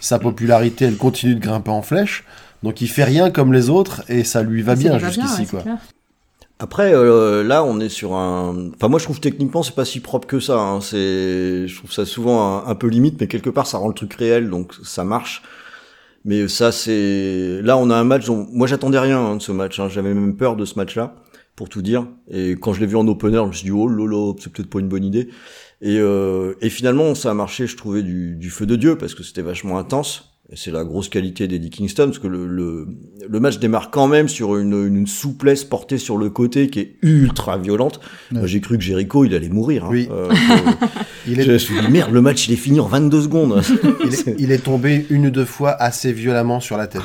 Sa 0.00 0.18
popularité, 0.18 0.84
elle 0.84 0.98
continue 0.98 1.34
de 1.34 1.40
grimper 1.40 1.70
en 1.70 1.80
flèche. 1.82 2.24
Donc 2.62 2.80
il 2.82 2.88
fait 2.88 3.04
rien 3.04 3.30
comme 3.30 3.52
les 3.52 3.70
autres 3.70 4.02
et 4.08 4.22
ça 4.24 4.42
lui 4.42 4.62
va 4.62 4.76
Ça 4.76 4.82
bien 4.82 4.98
jusqu'ici. 4.98 5.40
ouais, 5.42 5.46
quoi. 5.46 5.62
Après, 6.60 6.94
euh, 6.94 7.42
là, 7.42 7.64
on 7.64 7.80
est 7.80 7.88
sur 7.88 8.14
un. 8.14 8.70
Enfin, 8.76 8.88
moi, 8.88 8.98
je 8.98 9.04
trouve 9.04 9.20
techniquement, 9.20 9.62
c'est 9.62 9.74
pas 9.74 9.84
si 9.84 10.00
propre 10.00 10.26
que 10.28 10.38
ça. 10.40 10.58
Hein. 10.58 10.80
C'est, 10.80 11.66
je 11.66 11.76
trouve 11.76 11.92
ça 11.92 12.06
souvent 12.06 12.64
un, 12.64 12.66
un 12.68 12.74
peu 12.74 12.86
limite, 12.86 13.20
mais 13.20 13.26
quelque 13.26 13.50
part, 13.50 13.66
ça 13.66 13.78
rend 13.78 13.88
le 13.88 13.94
truc 13.94 14.14
réel, 14.14 14.50
donc 14.50 14.72
ça 14.84 15.04
marche. 15.04 15.42
Mais 16.24 16.48
ça, 16.48 16.72
c'est. 16.72 17.60
Là, 17.62 17.76
on 17.76 17.90
a 17.90 17.96
un 17.96 18.04
match 18.04 18.26
dont 18.26 18.46
moi, 18.52 18.66
j'attendais 18.66 18.98
rien 18.98 19.18
hein, 19.18 19.36
de 19.36 19.42
ce 19.42 19.52
match. 19.52 19.80
Hein. 19.80 19.88
J'avais 19.88 20.14
même 20.14 20.36
peur 20.36 20.56
de 20.56 20.64
ce 20.64 20.76
match-là, 20.76 21.16
pour 21.56 21.68
tout 21.68 21.82
dire. 21.82 22.06
Et 22.30 22.52
quand 22.52 22.72
je 22.72 22.80
l'ai 22.80 22.86
vu 22.86 22.96
en 22.96 23.06
opener, 23.08 23.38
je 23.38 23.48
me 23.48 23.52
suis 23.52 23.64
dit, 23.64 23.72
oh 23.72 23.88
lolo, 23.88 24.36
c'est 24.38 24.52
peut-être 24.52 24.70
pas 24.70 24.78
une 24.78 24.88
bonne 24.88 25.04
idée. 25.04 25.28
Et, 25.82 25.98
euh, 25.98 26.54
et 26.60 26.70
finalement, 26.70 27.14
ça 27.14 27.30
a 27.32 27.34
marché, 27.34 27.66
je 27.66 27.76
trouvais, 27.76 28.02
du, 28.02 28.36
du 28.36 28.50
feu 28.50 28.64
de 28.64 28.76
Dieu, 28.76 28.96
parce 28.96 29.14
que 29.14 29.22
c'était 29.22 29.42
vachement 29.42 29.76
intense. 29.76 30.33
C'est 30.52 30.70
la 30.70 30.84
grosse 30.84 31.08
qualité 31.08 31.48
d'Eddie 31.48 31.70
Kingston, 31.70 32.04
parce 32.04 32.18
que 32.18 32.26
le, 32.26 32.46
le, 32.46 32.86
le 33.26 33.40
match 33.40 33.58
démarre 33.58 33.90
quand 33.90 34.06
même 34.06 34.28
sur 34.28 34.56
une, 34.56 34.86
une 34.86 35.06
souplesse 35.06 35.64
portée 35.64 35.96
sur 35.96 36.18
le 36.18 36.28
côté 36.28 36.68
qui 36.68 36.80
est 36.80 36.96
ultra 37.00 37.56
violente. 37.56 37.98
Ouais. 38.30 38.42
J'ai 38.44 38.60
cru 38.60 38.76
que 38.76 38.84
Jericho, 38.84 39.24
il 39.24 39.34
allait 39.34 39.48
mourir. 39.48 39.86
Hein. 39.86 39.88
Oui. 39.90 40.08
Euh, 40.10 40.30
Il 41.26 41.36
je 41.40 41.48
est, 41.48 41.52
me 41.54 41.56
suis 41.56 41.74
dit, 41.80 41.90
merde, 41.90 42.12
le 42.12 42.20
match, 42.20 42.46
il 42.46 42.52
est 42.52 42.58
fini 42.58 42.78
en 42.78 42.86
22 42.86 43.22
secondes. 43.22 43.62
il, 44.04 44.12
est, 44.12 44.34
il 44.38 44.52
est 44.52 44.58
tombé 44.62 45.06
une 45.08 45.28
ou 45.28 45.30
deux 45.30 45.46
fois 45.46 45.70
assez 45.70 46.12
violemment 46.12 46.60
sur 46.60 46.76
la 46.76 46.86
tête. 46.86 47.00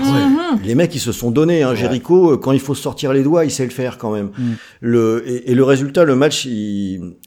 Les 0.65 0.75
mecs, 0.75 0.93
ils 0.93 0.99
se 0.99 1.13
sont 1.13 1.31
donnés. 1.31 1.63
Hein. 1.63 1.69
Ouais. 1.69 1.77
Jericho, 1.77 2.33
euh, 2.33 2.37
quand 2.37 2.51
il 2.51 2.59
faut 2.59 2.75
sortir 2.75 3.13
les 3.13 3.23
doigts, 3.23 3.45
il 3.45 3.51
sait 3.51 3.63
le 3.63 3.69
faire 3.69 3.97
quand 3.97 4.11
même. 4.11 4.31
Mm. 4.37 4.51
Le, 4.81 5.23
et, 5.25 5.51
et 5.51 5.55
le 5.55 5.63
résultat, 5.63 6.03
le 6.03 6.17
match, 6.17 6.45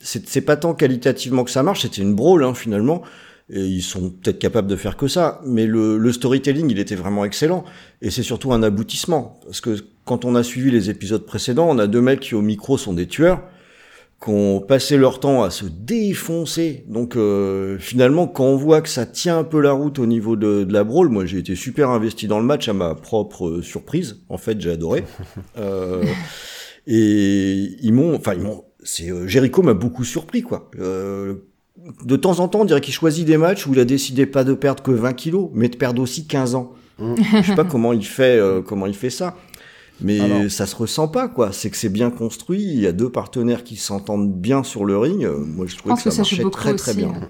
c'est 0.03 0.41
pas 0.41 0.57
tant 0.57 0.75
qualitativement 0.75 1.43
que 1.43 1.49
ça 1.51 1.63
marche, 1.63 1.81
c'était 1.81 2.03
une 2.03 2.13
brawl 2.13 2.43
hein, 2.43 2.53
finalement. 2.53 3.01
Et 3.49 3.61
ils 3.65 3.81
sont 3.81 4.09
peut-être 4.09 4.39
capables 4.39 4.67
de 4.67 4.75
faire 4.75 4.95
que 4.97 5.07
ça. 5.07 5.41
Mais 5.45 5.65
le, 5.67 5.97
le 5.97 6.11
storytelling, 6.11 6.69
il 6.71 6.79
était 6.79 6.95
vraiment 6.95 7.25
excellent. 7.25 7.65
Et 8.01 8.09
c'est 8.09 8.23
surtout 8.23 8.53
un 8.53 8.63
aboutissement. 8.63 9.39
Parce 9.45 9.61
que 9.61 9.77
quand 10.05 10.25
on 10.25 10.35
a 10.35 10.43
suivi 10.43 10.71
les 10.71 10.89
épisodes 10.89 11.25
précédents, 11.25 11.67
on 11.69 11.77
a 11.79 11.87
deux 11.87 12.01
mecs 12.01 12.21
qui 12.21 12.35
au 12.35 12.41
micro 12.41 12.77
sont 12.77 12.93
des 12.93 13.07
tueurs. 13.07 13.41
qui 14.23 14.29
ont 14.29 14.61
passé 14.61 14.95
leur 14.97 15.19
temps 15.19 15.43
à 15.43 15.49
se 15.49 15.65
défoncer. 15.65 16.85
Donc 16.87 17.15
euh, 17.17 17.77
finalement, 17.79 18.27
quand 18.27 18.45
on 18.45 18.55
voit 18.55 18.81
que 18.81 18.89
ça 18.89 19.05
tient 19.05 19.37
un 19.39 19.43
peu 19.43 19.59
la 19.59 19.73
route 19.73 19.99
au 19.99 20.05
niveau 20.05 20.35
de, 20.37 20.63
de 20.63 20.71
la 20.73 20.85
brawl, 20.85 21.09
moi 21.09 21.25
j'ai 21.25 21.39
été 21.39 21.55
super 21.55 21.89
investi 21.89 22.27
dans 22.27 22.39
le 22.39 22.45
match 22.45 22.69
à 22.69 22.73
ma 22.73 22.95
propre 22.95 23.47
euh, 23.49 23.61
surprise. 23.61 24.21
En 24.29 24.37
fait, 24.37 24.59
j'ai 24.61 24.71
adoré. 24.71 25.03
Euh, 25.57 26.03
et 26.87 27.75
ils 27.81 27.93
m'ont, 27.93 28.15
enfin 28.15 28.33
ils 28.33 28.41
m'ont, 28.41 28.65
c'est 28.83 29.09
euh, 29.11 29.27
Jericho 29.27 29.61
m'a 29.61 29.73
beaucoup 29.73 30.03
surpris 30.03 30.41
quoi. 30.41 30.69
Euh, 30.79 31.35
de 32.05 32.15
temps 32.15 32.39
en 32.39 32.47
temps, 32.47 32.61
on 32.61 32.65
dirait 32.65 32.81
qu'il 32.81 32.93
choisit 32.93 33.25
des 33.25 33.37
matchs 33.37 33.67
où 33.67 33.73
il 33.73 33.79
a 33.79 33.85
décidé 33.85 34.25
pas 34.25 34.43
de 34.43 34.53
perdre 34.53 34.81
que 34.83 34.91
20 34.91 35.13
kilos, 35.13 35.49
mais 35.53 35.69
de 35.69 35.75
perdre 35.77 36.01
aussi 36.01 36.25
15 36.27 36.55
ans. 36.55 36.71
Mm. 36.99 37.15
Je 37.41 37.41
sais 37.47 37.55
pas 37.55 37.63
comment 37.65 37.93
il 37.93 38.05
fait, 38.05 38.37
euh, 38.39 38.61
comment 38.61 38.85
il 38.85 38.93
fait 38.95 39.09
ça. 39.09 39.35
Mais 40.01 40.19
Alors. 40.19 40.49
ça 40.51 40.65
se 40.65 40.75
ressent 40.75 41.07
pas, 41.07 41.27
quoi. 41.27 41.51
C'est 41.51 41.69
que 41.69 41.77
c'est 41.77 41.89
bien 41.89 42.09
construit. 42.09 42.63
Il 42.63 42.79
y 42.79 42.87
a 42.87 42.91
deux 42.91 43.09
partenaires 43.09 43.63
qui 43.63 43.75
s'entendent 43.75 44.33
bien 44.33 44.63
sur 44.63 44.85
le 44.85 44.97
ring. 44.97 45.23
Euh, 45.23 45.37
Moi, 45.39 45.65
je 45.67 45.71
Je 45.73 45.77
trouvais 45.77 45.93
pense 45.93 46.03
que 46.03 46.09
que 46.09 46.15
ça 46.15 46.21
marchait 46.21 46.43
très 46.49 46.75
très 46.75 46.91
aussi. 46.91 46.97
bien. 46.99 47.09
ouais. 47.09 47.27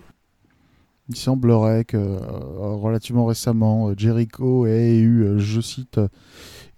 Il 1.10 1.16
semblerait 1.18 1.84
que 1.84 1.98
euh, 1.98 2.18
relativement 2.60 3.26
récemment, 3.26 3.92
Jericho 3.98 4.66
ait 4.66 4.98
eu, 4.98 5.24
euh, 5.24 5.38
je 5.40 5.60
cite, 5.60 6.00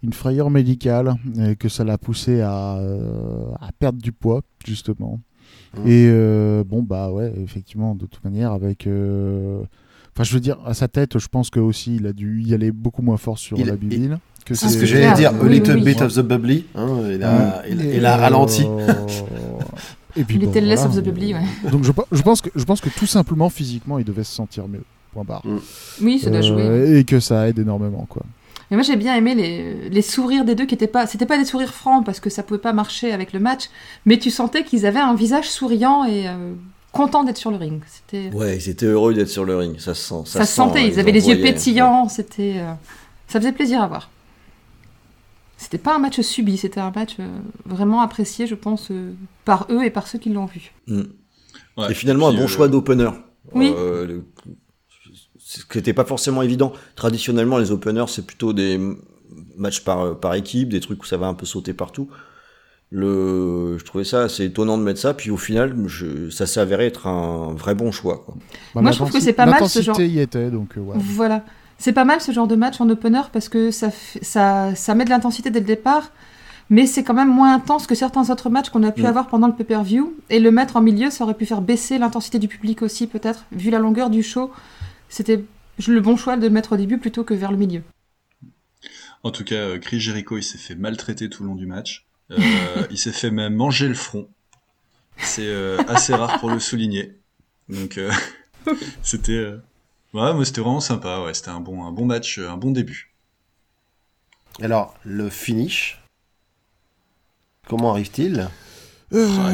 une 0.02 0.12
frayeur 0.12 0.50
médicale 0.50 1.14
et 1.40 1.54
que 1.56 1.68
ça 1.68 1.84
l'a 1.84 1.96
poussé 1.98 2.40
à, 2.40 2.72
à 3.60 3.70
perdre 3.78 4.00
du 4.02 4.12
poids, 4.12 4.42
justement. 4.66 5.20
Mhm. 5.76 5.86
Et 5.86 6.06
euh, 6.10 6.64
bon, 6.64 6.82
bah 6.82 7.10
ouais, 7.10 7.32
effectivement, 7.42 7.94
de 7.94 8.06
toute 8.06 8.24
manière, 8.24 8.52
avec. 8.52 8.86
euh, 8.86 9.60
Enfin, 10.14 10.24
je 10.24 10.32
veux 10.32 10.40
dire, 10.40 10.56
à 10.64 10.72
sa 10.72 10.88
tête, 10.88 11.18
je 11.18 11.28
pense 11.28 11.50
que 11.50 11.60
aussi 11.60 11.96
il 11.96 12.06
a 12.06 12.14
dû 12.14 12.42
y 12.42 12.54
aller 12.54 12.72
beaucoup 12.72 13.02
moins 13.02 13.18
fort 13.18 13.38
sur 13.38 13.58
Il- 13.58 13.66
la 13.66 13.76
bibine. 13.76 14.18
Que 14.46 14.54
C'est 14.54 14.68
ce 14.68 14.78
que 14.78 14.86
j'allais 14.86 15.12
dire, 15.14 15.30
a 15.30 15.42
Oui, 15.42 15.50
little 15.50 15.74
oui, 15.74 15.82
oui. 15.84 15.92
bit 15.92 16.00
of 16.02 16.14
the 16.14 16.20
bubbly. 16.20 16.64
hein, 16.74 17.00
il, 17.12 17.22
a, 17.22 17.62
il, 17.68 17.82
Et, 17.84 17.96
il 17.96 18.06
a 18.06 18.16
ralenti. 18.16 18.64
euh, 18.64 18.86
Et 20.16 20.24
puis, 20.24 20.36
Il 20.36 20.44
bon, 20.44 20.48
était 20.50 20.62
less 20.62 20.80
voilà. 20.80 20.94
of 20.96 21.02
the 21.02 21.04
bubbly, 21.04 21.34
ouais. 21.34 21.70
Donc 21.70 21.84
je, 21.84 21.92
pe- 21.92 22.00
je 22.12 22.22
pense 22.22 22.40
que 22.40 22.48
je 22.54 22.64
pense 22.64 22.80
que 22.80 22.88
tout 22.88 23.04
simplement 23.06 23.50
physiquement 23.50 23.98
il 23.98 24.04
devait 24.06 24.24
se 24.24 24.32
sentir 24.34 24.66
mieux. 24.68 24.84
Point 25.12 25.24
barre. 25.24 25.42
Oui, 26.00 26.18
ça 26.18 26.30
doit 26.30 26.40
jouer. 26.40 26.98
Et 26.98 27.04
que 27.04 27.20
ça 27.20 27.48
aide 27.48 27.58
énormément 27.58 28.06
quoi. 28.08 28.22
Mais 28.70 28.76
moi 28.76 28.82
j'ai 28.82 28.96
bien 28.96 29.14
aimé 29.14 29.34
les, 29.34 29.88
les 29.88 30.02
sourires 30.02 30.44
des 30.44 30.54
deux 30.54 30.66
qui 30.66 30.74
étaient 30.74 30.86
pas, 30.88 31.06
c'était 31.06 31.26
pas 31.26 31.38
des 31.38 31.44
sourires 31.44 31.72
francs 31.74 32.04
parce 32.04 32.18
que 32.20 32.30
ça 32.30 32.42
pouvait 32.42 32.58
pas 32.60 32.72
marcher 32.72 33.12
avec 33.12 33.32
le 33.32 33.38
match, 33.40 33.70
mais 34.04 34.18
tu 34.18 34.30
sentais 34.30 34.64
qu'ils 34.64 34.86
avaient 34.86 34.98
un 35.00 35.14
visage 35.14 35.48
souriant 35.50 36.04
et 36.04 36.28
euh, 36.28 36.52
content 36.92 37.22
d'être 37.24 37.36
sur 37.38 37.50
le 37.50 37.56
ring. 37.58 37.80
C'était, 37.86 38.34
Ouais, 38.34 38.56
ils 38.56 38.68
étaient 38.68 38.86
heureux 38.86 39.14
d'être 39.14 39.28
sur 39.28 39.44
le 39.44 39.56
ring. 39.56 39.78
Ça 39.78 39.94
se 39.94 40.02
sent. 40.02 40.22
ça, 40.24 40.40
se 40.40 40.46
sent, 40.46 40.52
sentait, 40.54 40.86
ils 40.88 40.98
avaient 40.98 41.12
les 41.12 41.28
yeux 41.28 41.40
pétillants, 41.40 42.08
c'était, 42.08 42.54
euh, 42.56 42.72
ça 43.28 43.38
faisait 43.40 43.52
plaisir 43.52 43.80
à 43.82 43.86
voir. 43.86 44.10
C'était 45.58 45.78
pas 45.78 45.94
un 45.96 45.98
match 45.98 46.20
subi, 46.20 46.58
c'était 46.58 46.80
un 46.80 46.90
match 46.94 47.16
euh, 47.18 47.28
vraiment 47.64 48.00
apprécié, 48.02 48.46
je 48.46 48.54
pense, 48.54 48.90
euh, 48.90 49.12
par 49.44 49.66
eux 49.70 49.84
et 49.84 49.90
par 49.90 50.06
ceux 50.06 50.18
qui 50.18 50.28
l'ont 50.28 50.44
vu. 50.46 50.72
Mm. 50.86 51.02
Ouais, 51.78 51.90
Et 51.90 51.94
finalement, 51.94 52.28
un 52.28 52.34
bon 52.34 52.42
euh, 52.44 52.46
choix 52.46 52.68
d'opener. 52.68 53.10
Oui. 53.54 53.72
Euh, 53.74 54.06
le- 54.06 54.24
Ce 55.48 55.64
qui 55.64 55.78
n'était 55.78 55.92
pas 55.92 56.04
forcément 56.04 56.42
évident. 56.42 56.72
Traditionnellement, 56.96 57.58
les 57.58 57.70
openers, 57.70 58.06
c'est 58.08 58.26
plutôt 58.26 58.52
des 58.52 58.80
matchs 59.56 59.84
par, 59.84 60.18
par 60.18 60.34
équipe, 60.34 60.70
des 60.70 60.80
trucs 60.80 61.00
où 61.00 61.06
ça 61.06 61.16
va 61.18 61.28
un 61.28 61.34
peu 61.34 61.46
sauter 61.46 61.72
partout. 61.72 62.08
Le, 62.90 63.78
je 63.78 63.84
trouvais 63.84 64.04
ça 64.04 64.22
assez 64.22 64.44
étonnant 64.44 64.78
de 64.78 64.82
mettre 64.82 65.00
ça, 65.00 65.12
puis 65.14 65.30
au 65.30 65.36
final, 65.36 65.74
je, 65.86 66.30
ça 66.30 66.46
s'est 66.46 66.60
avéré 66.60 66.86
être 66.86 67.06
un 67.06 67.52
vrai 67.52 67.74
bon 67.74 67.90
choix. 67.92 68.22
Quoi. 68.24 68.34
Bah, 68.74 68.80
Moi, 68.82 68.90
je 68.92 68.96
trouve 68.96 69.10
que 69.12 69.20
c'est 69.20 69.32
pas 69.32 69.44
mal, 69.46 69.54
ce 69.56 69.60
L'intensité 69.60 69.82
genre- 69.84 70.00
y 70.00 70.18
était 70.20 70.50
donc 70.50 70.76
euh, 70.76 70.80
ouais. 70.80 70.96
Voilà. 70.98 71.44
C'est 71.78 71.92
pas 71.92 72.04
mal 72.04 72.20
ce 72.20 72.32
genre 72.32 72.46
de 72.46 72.56
match 72.56 72.80
en 72.80 72.88
opener 72.88 73.20
parce 73.32 73.48
que 73.48 73.70
ça, 73.70 73.90
ça, 74.22 74.74
ça 74.74 74.94
met 74.94 75.04
de 75.04 75.10
l'intensité 75.10 75.50
dès 75.50 75.60
le 75.60 75.66
départ, 75.66 76.10
mais 76.70 76.86
c'est 76.86 77.02
quand 77.04 77.12
même 77.14 77.28
moins 77.32 77.54
intense 77.54 77.86
que 77.86 77.94
certains 77.94 78.30
autres 78.30 78.50
matchs 78.50 78.70
qu'on 78.70 78.82
a 78.82 78.92
pu 78.92 79.02
Mm. 79.02 79.06
avoir 79.06 79.26
pendant 79.26 79.46
le 79.46 79.52
pay-per-view. 79.52 80.14
Et 80.30 80.38
le 80.40 80.50
mettre 80.50 80.76
en 80.76 80.80
milieu, 80.80 81.10
ça 81.10 81.24
aurait 81.24 81.34
pu 81.34 81.44
faire 81.46 81.60
baisser 81.60 81.98
l'intensité 81.98 82.38
du 82.38 82.48
public 82.48 82.82
aussi, 82.82 83.06
peut-être. 83.06 83.44
Vu 83.52 83.70
la 83.70 83.78
longueur 83.78 84.10
du 84.10 84.22
show, 84.22 84.50
c'était 85.08 85.44
le 85.86 86.00
bon 86.00 86.16
choix 86.16 86.36
de 86.36 86.42
le 86.42 86.50
mettre 86.50 86.72
au 86.72 86.76
début 86.76 86.98
plutôt 86.98 87.24
que 87.24 87.34
vers 87.34 87.50
le 87.50 87.56
milieu. 87.56 87.82
En 89.22 89.30
tout 89.30 89.44
cas, 89.44 89.56
euh, 89.56 89.78
Chris 89.78 90.00
Jericho, 90.00 90.36
il 90.38 90.42
s'est 90.42 90.58
fait 90.58 90.74
maltraiter 90.74 91.28
tout 91.28 91.42
le 91.42 91.48
long 91.48 91.54
du 91.56 91.66
match. 91.66 92.06
Euh, 92.30 92.36
il 92.90 92.98
s'est 92.98 93.12
fait 93.12 93.30
même 93.30 93.54
manger 93.54 93.88
le 93.88 93.94
front. 93.94 94.28
C'est 95.18 95.46
euh, 95.46 95.78
assez 95.88 96.14
rare 96.14 96.38
pour 96.40 96.50
le 96.50 96.60
souligner. 96.60 97.16
Donc, 97.68 97.98
euh, 97.98 98.12
c'était. 99.02 99.32
euh, 99.32 99.58
Ouais, 100.14 100.32
moi, 100.32 100.44
c'était 100.46 100.60
vraiment 100.62 100.80
sympa. 100.80 101.22
Ouais, 101.24 101.34
c'était 101.34 101.50
un 101.50 101.60
bon, 101.60 101.84
un 101.84 101.92
bon 101.92 102.06
match, 102.06 102.38
un 102.38 102.56
bon 102.56 102.70
début. 102.70 103.12
Alors, 104.62 104.94
le 105.04 105.28
finish. 105.28 106.02
Comment 107.68 107.90
arrive-t-il? 107.90 108.48
Ah, 109.12 109.52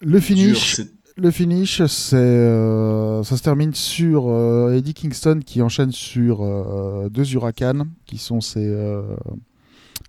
Le 0.00 0.20
finish, 0.20 0.80
le 1.18 1.30
finish, 1.32 1.84
c'est 1.86 2.16
euh, 2.16 3.22
ça 3.24 3.36
se 3.36 3.42
termine 3.42 3.74
sur 3.74 4.28
euh, 4.28 4.76
Eddie 4.76 4.94
Kingston 4.94 5.40
qui 5.44 5.60
enchaîne 5.62 5.90
sur 5.90 6.42
euh, 6.42 7.08
deux 7.08 7.34
huracans 7.34 7.86
qui 8.06 8.18
sont 8.18 8.40
ses 8.40 8.72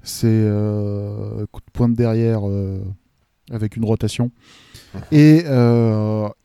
ses 0.03 0.47
coups 1.51 1.65
de 1.65 1.71
pointe 1.73 1.93
derrière 1.93 2.41
avec 3.51 3.75
une 3.75 3.85
rotation 3.85 4.31
et 5.11 5.43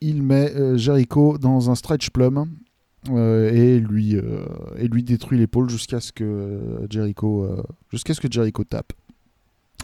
il 0.01 0.23
met 0.23 0.77
Jericho 0.77 1.37
dans 1.37 1.69
un 1.69 1.75
stretch 1.75 2.09
plum 2.09 2.49
et 3.07 3.79
lui 3.79 4.15
et 4.15 4.87
lui 4.87 5.03
détruit 5.03 5.37
l'épaule 5.37 5.69
jusqu'à 5.69 5.99
ce 5.99 6.11
que 6.11 6.85
Jericho 6.89 7.47
jusqu'à 7.91 8.13
ce 8.13 8.19
que 8.19 8.31
Jericho 8.31 8.63
tape. 8.63 8.93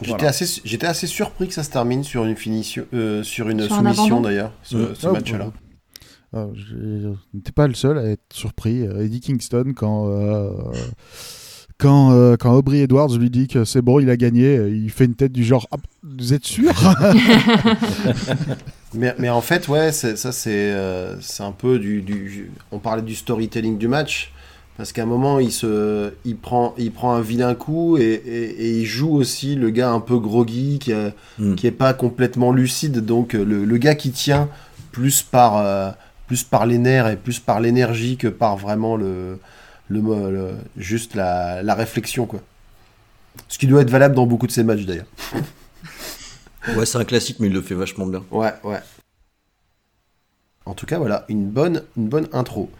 J'étais 0.02 0.16
Voilà. 0.18 0.28
assez, 0.28 0.60
j'étais 0.64 0.86
assez 0.86 1.06
surpris 1.06 1.48
que 1.48 1.54
ça 1.54 1.62
se 1.62 1.70
termine 1.70 2.04
sur 2.04 2.24
une 2.24 2.36
finition, 2.36 2.84
euh, 2.94 3.22
sur 3.22 3.48
une 3.48 3.62
Sur 3.66 3.76
soumission 3.76 4.20
d'ailleurs, 4.20 4.52
ce, 4.62 4.94
ce 4.94 5.06
Ah, 5.06 5.12
match-là. 5.12 5.50
euh, 6.34 6.46
j'ai- 6.54 7.02
Je 7.02 7.08
n'étais 7.34 7.52
pas 7.52 7.66
le 7.66 7.74
seul 7.74 7.98
à 7.98 8.04
être 8.04 8.22
surpris. 8.32 8.86
Euh, 8.86 9.04
Eddie 9.04 9.20
Kingston, 9.20 9.72
quand, 9.76 10.08
euh, 10.08 10.50
quand, 11.78 12.12
euh, 12.12 12.36
quand 12.38 12.54
Aubrey 12.54 12.78
Edwards 12.80 13.16
lui 13.18 13.28
dit 13.30 13.48
que 13.48 13.64
c'est 13.64 13.82
bon, 13.82 14.00
il 14.00 14.08
a 14.10 14.16
gagné, 14.16 14.56
euh, 14.56 14.70
il 14.70 14.90
fait 14.90 15.04
une 15.04 15.14
tête 15.14 15.32
du 15.32 15.44
genre 15.44 15.66
Ah, 15.72 15.76
Vous 16.02 16.32
êtes 16.32 16.46
sûr? 16.46 16.72
Mais, 18.94 19.14
mais 19.18 19.30
en 19.30 19.40
fait, 19.40 19.68
ouais, 19.68 19.90
ça 19.90 20.32
c'est 20.32 20.50
euh, 20.72 21.18
c'est 21.22 21.42
un 21.42 21.52
peu 21.52 21.78
du, 21.78 22.02
du- 22.02 22.50
On 22.72 22.78
parlait 22.78 23.00
du 23.02 23.14
storytelling 23.14 23.78
du 23.78 23.88
match. 23.88 24.32
Parce 24.76 24.92
qu'à 24.92 25.02
un 25.02 25.06
moment, 25.06 25.38
il, 25.38 25.52
se, 25.52 26.12
il, 26.24 26.36
prend, 26.36 26.74
il 26.78 26.90
prend 26.92 27.14
un 27.14 27.20
vilain 27.20 27.54
coup 27.54 27.98
et, 27.98 28.02
et- 28.02 28.66
et 28.66 28.78
il 28.80 28.86
joue 28.86 29.14
aussi 29.14 29.54
le 29.54 29.70
gars 29.70 29.90
un 29.90 30.00
peu 30.00 30.18
groggy 30.18 30.78
qui, 30.78 30.92
a- 30.92 31.12
Mm. 31.38 31.54
qui 31.56 31.66
est 31.66 31.70
pas 31.72 31.92
complètement 31.94 32.52
lucide. 32.52 33.04
Donc 33.04 33.34
euh, 33.34 33.44
le, 33.44 33.64
le 33.64 33.76
gars 33.78 33.94
qui 33.94 34.10
tient 34.12 34.48
plus 34.90 35.22
par, 35.22 35.58
euh, 35.58 35.90
plus 36.26 36.42
par 36.42 36.66
les 36.66 36.78
nerfs 36.78 37.08
et 37.08 37.16
plus 37.16 37.38
par 37.38 37.60
l'énergie 37.60 38.16
que 38.16 38.28
par 38.28 38.56
vraiment 38.56 38.96
le, 38.96 39.38
le, 39.88 40.00
mo- 40.00 40.30
le- 40.30 40.54
juste 40.78 41.14
la, 41.14 41.62
la 41.62 41.74
réflexion. 41.74 42.24
Quoi. 42.26 42.40
Ce 43.48 43.58
qui 43.58 43.66
doit 43.66 43.82
être 43.82 43.90
valable 43.90 44.14
dans 44.14 44.26
beaucoup 44.26 44.46
de 44.46 44.52
ces 44.52 44.64
matchs 44.64 44.84
d'ailleurs. 44.84 45.06
Ouais, 46.76 46.86
c'est 46.86 46.96
un 46.98 47.04
classique, 47.04 47.38
mais 47.40 47.48
il 47.48 47.52
le 47.52 47.60
fait 47.60 47.74
vachement 47.74 48.06
bien. 48.06 48.22
Ouais, 48.30 48.52
ouais. 48.62 48.78
En 50.64 50.74
tout 50.74 50.86
cas, 50.86 50.96
voilà, 50.98 51.24
une 51.28 51.48
bonne, 51.50 51.82
une 51.96 52.08
bonne 52.08 52.28
intro. 52.32 52.70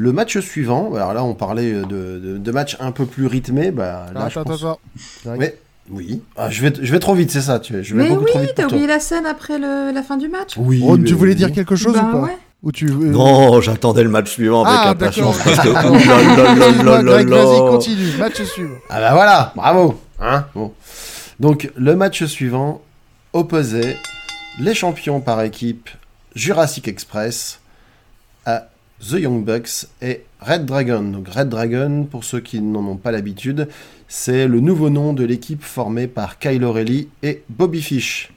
Le 0.00 0.12
match 0.12 0.38
suivant, 0.38 0.94
alors 0.94 1.12
là, 1.12 1.24
on 1.24 1.34
parlait 1.34 1.72
de, 1.72 1.82
de, 1.84 2.38
de 2.38 2.52
matchs 2.52 2.76
un 2.78 2.92
peu 2.92 3.04
plus 3.04 3.26
rythmés. 3.26 3.72
Bah, 3.72 4.06
là, 4.14 4.28
je 4.28 4.38
Attends, 4.38 4.50
pense- 4.50 4.62
attends, 4.62 4.78
attends. 5.26 5.38
Ouais, 5.40 5.58
oui. 5.90 6.22
Ah, 6.36 6.48
je, 6.50 6.62
vais, 6.62 6.72
je 6.80 6.92
vais 6.92 7.00
trop 7.00 7.14
vite, 7.14 7.32
c'est 7.32 7.40
ça. 7.40 7.58
Tu, 7.58 7.82
je 7.82 7.96
vais 7.96 8.02
Mais 8.04 8.08
beaucoup 8.10 8.24
oui, 8.26 8.30
trop 8.30 8.38
vite 8.40 8.52
t'as 8.54 8.66
oublié 8.66 8.86
la 8.86 9.00
scène 9.00 9.26
après 9.26 9.58
le- 9.58 9.90
la 9.92 10.02
fin 10.04 10.16
du 10.16 10.28
match 10.28 10.52
Oui, 10.56 10.80
Ron, 10.82 10.98
mais 10.98 11.04
tu 11.04 11.14
voulais 11.14 11.32
oui. 11.32 11.36
dire 11.38 11.50
quelque 11.50 11.74
chose 11.74 11.94
Bah 11.94 12.04
ou 12.08 12.12
pas 12.12 12.20
ouais. 12.26 12.38
Ou 12.62 12.70
tu... 12.70 12.86
euh, 12.86 12.90
Non, 13.10 13.60
j'attendais 13.60 14.04
le 14.04 14.08
match 14.08 14.30
suivant 14.30 14.64
avec 14.64 14.78
Ah, 14.84 14.90
impatience. 14.90 15.36
Parce 15.38 15.58
que, 15.58 15.68
vas-y, 17.28 17.58
continue. 17.58 18.16
Match 18.18 18.40
suivant. 18.42 18.76
Ah 18.90 19.00
bah 19.00 19.14
voilà, 19.14 19.52
bravo. 19.56 20.00
Hein 20.20 20.44
bon. 20.54 20.72
Donc, 21.40 21.70
le 21.76 21.96
match 21.96 22.24
suivant 22.26 22.82
opposait 23.32 23.96
les 24.60 24.74
champions 24.74 25.20
par 25.20 25.42
équipe 25.42 25.88
Jurassic 26.36 26.86
Express 26.88 27.60
à 28.46 28.68
The 29.00 29.12
Young 29.20 29.44
Bucks 29.44 29.86
et 30.02 30.24
Red 30.40 30.64
Dragon. 30.66 31.02
Donc, 31.02 31.28
Red 31.28 31.48
Dragon, 31.48 32.04
pour 32.10 32.24
ceux 32.24 32.40
qui 32.40 32.60
n'en 32.60 32.84
ont 32.86 32.96
pas 32.96 33.12
l'habitude, 33.12 33.68
c'est 34.08 34.48
le 34.48 34.60
nouveau 34.60 34.90
nom 34.90 35.12
de 35.12 35.24
l'équipe 35.24 35.62
formée 35.62 36.06
par 36.08 36.38
Kyle 36.38 36.64
O'Reilly 36.64 37.08
et 37.22 37.42
Bobby 37.48 37.80
Fish. 37.82 38.32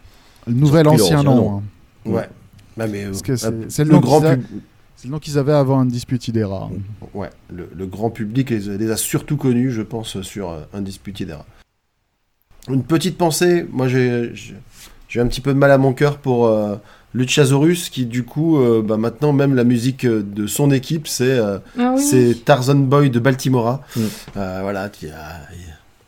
Le 0.47 0.54
nouvel 0.54 0.88
ancien 0.88 1.24
nom. 1.24 1.36
nom. 1.36 1.58
hein. 1.58 1.63
Ouais. 2.10 2.30
Bah, 2.78 2.88
mais, 2.88 3.06
euh, 3.06 3.13
c'est- 3.13 3.84
le 3.84 4.00
grand 4.00 4.19
qu'ils 4.19 4.28
a- 4.28 4.36
pub- 4.38 4.45
C'est 4.95 5.08
le 5.08 5.12
nom 5.13 5.19
qu'ils 5.19 5.38
avaient 5.39 5.52
avant 5.54 5.80
Undisputed 5.80 6.38
Era. 6.38 6.69
Ouais, 7.15 7.30
le, 7.52 7.67
le 7.76 7.86
grand 7.88 8.12
public 8.12 8.52
les, 8.52 8.78
les 8.78 8.91
a 8.91 8.97
surtout 8.97 9.36
connus, 9.36 9.71
je 9.71 9.82
pense, 9.82 10.21
sur 10.21 10.50
euh, 10.52 10.62
Undisputed 10.74 11.30
Era. 11.30 11.45
Une 12.69 12.84
petite 12.84 13.17
pensée, 13.17 13.65
moi 13.71 13.88
j'ai 13.88 14.32
un 15.15 15.28
petit 15.28 15.41
peu 15.41 15.54
de 15.54 15.58
mal 15.58 15.71
à 15.71 15.80
mon 15.80 15.93
cœur 15.93 16.17
pour 16.19 16.45
euh, 16.45 16.76
Luchasaurus, 17.13 17.89
qui 17.89 18.06
du 18.06 18.24
coup, 18.24 18.58
euh, 18.58 18.82
bah, 18.82 18.97
maintenant 18.97 19.34
même 19.34 19.54
la 19.56 19.63
musique 19.63 20.06
euh, 20.06 20.24
de 20.24 20.47
son 20.47 20.71
équipe, 20.71 21.08
c'est 21.08 21.24
euh, 21.39 21.60
Ah 21.78 21.93
oui. 21.95 22.02
c'est 22.02 22.45
Tarzan 22.45 22.76
Boy 22.76 23.10
de 23.10 23.19
Baltimora. 23.19 23.82
Mm. 23.95 24.00
Euh, 24.38 24.60
voilà, 24.62 24.84
a- 24.84 24.89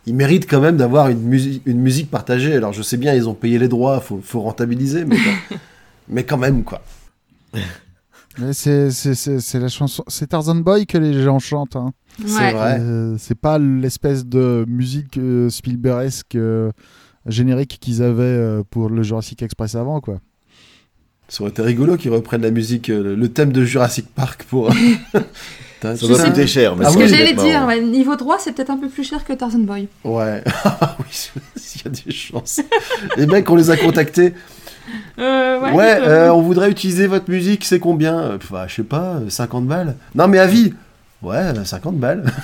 il 0.05 0.15
mérite 0.15 0.49
quand 0.49 0.59
même 0.61 0.77
d'avoir 0.77 1.07
une, 1.09 1.21
musique 1.21 1.61
une 1.65 1.79
musique 1.79 2.09
partagée. 2.11 2.53
Alors 2.55 2.73
je 2.73 2.81
sais 2.81 2.97
bien, 2.97 3.13
ils 3.13 3.27
ont 3.29 3.33
payé 3.33 3.57
les 3.59 3.67
droits, 3.67 3.99
faut, 3.99 4.19
faut 4.23 4.41
rentabiliser, 4.41 5.05
mais, 5.05 5.17
quand- 5.17 5.55
mais 6.09 6.23
quand 6.23 6.37
même, 6.37 6.63
quoi. 6.63 6.81
Mais 8.39 8.53
c'est 8.53 8.89
c'est- 8.89 9.13
c'est- 9.13 9.39
c'est 9.39 9.59
la 9.59 9.67
chanson, 9.67 10.03
c'est 10.07 10.27
Tarzan 10.27 10.55
Boy 10.55 10.85
que 10.87 10.97
les 10.97 11.21
gens 11.21 11.37
chantent. 11.39 11.75
Hein. 11.75 11.93
C'est 12.25 12.51
vrai. 12.51 12.77
Euh, 12.79 13.15
c'est 13.19 13.35
pas 13.39 13.59
l'espèce 13.59 14.25
de 14.25 14.65
musique 14.67 15.17
euh, 15.17 15.49
Spielbergesque 15.49 16.35
euh, 16.35 16.71
générique 17.27 17.77
qu'ils 17.79 18.01
avaient 18.01 18.23
euh, 18.23 18.63
pour 18.69 18.89
le 18.89 19.03
Jurassic 19.03 19.41
Express 19.43 19.75
avant, 19.75 20.01
quoi. 20.01 20.19
Ça 21.29 21.41
aurait 21.41 21.51
été 21.51 21.61
rigolo 21.61 21.97
qu'ils 21.97 22.11
reprennent 22.11 22.41
la 22.43 22.51
musique, 22.51 22.89
euh, 22.89 23.15
le 23.15 23.29
thème 23.29 23.51
de 23.51 23.63
Jurassic 23.65 24.05
Park 24.13 24.43
pour. 24.43 24.69
T'as- 25.79 25.97
Ça 25.97 26.07
doit 26.07 26.19
coûter 26.23 26.47
cher. 26.47 26.75
Mais 26.75 26.85
Ah 26.85 26.89
Ce 26.89 26.93
ça 26.93 26.99
que 26.99 27.05
oui, 27.05 27.09
j'allais 27.17 27.33
dire, 27.33 27.65
ouais, 27.65 27.81
niveau 27.81 28.15
droit, 28.15 28.37
c'est 28.39 28.53
peut-être 28.53 28.69
un 28.69 28.77
peu 28.77 28.87
plus 28.87 29.03
cher 29.03 29.25
que 29.25 29.33
Tarzan 29.33 29.59
Boy. 29.59 29.87
Ouais, 30.03 30.41
Ah 30.63 30.95
oui, 30.99 31.05
s'il 31.55 31.81
y 31.83 31.87
a 31.87 31.91
des 31.91 32.11
chances. 32.11 32.61
Les 33.17 33.25
mecs, 33.25 33.49
on 33.49 33.55
les 33.55 33.69
a 33.69 33.77
contactés. 33.77 34.33
Euh, 35.19 35.59
Ouais, 35.61 35.71
ouais. 35.71 35.97
euh, 36.01 36.33
on 36.33 36.41
voudrait 36.41 36.69
utiliser 36.69 37.07
votre 37.07 37.29
musique, 37.29 37.63
c'est 37.65 37.79
combien? 37.79 38.19
Euh, 38.19 38.37
bah, 38.51 38.65
Je 38.67 38.75
sais 38.75 38.83
pas, 38.83 39.15
euh, 39.15 39.29
50 39.29 39.65
balles. 39.65 39.95
Non, 40.15 40.27
mais 40.27 40.39
à 40.39 40.45
vie 40.47 40.73
Ouais, 41.23 41.37
euh, 41.37 41.63
50 41.63 41.95
balles. 41.97 42.23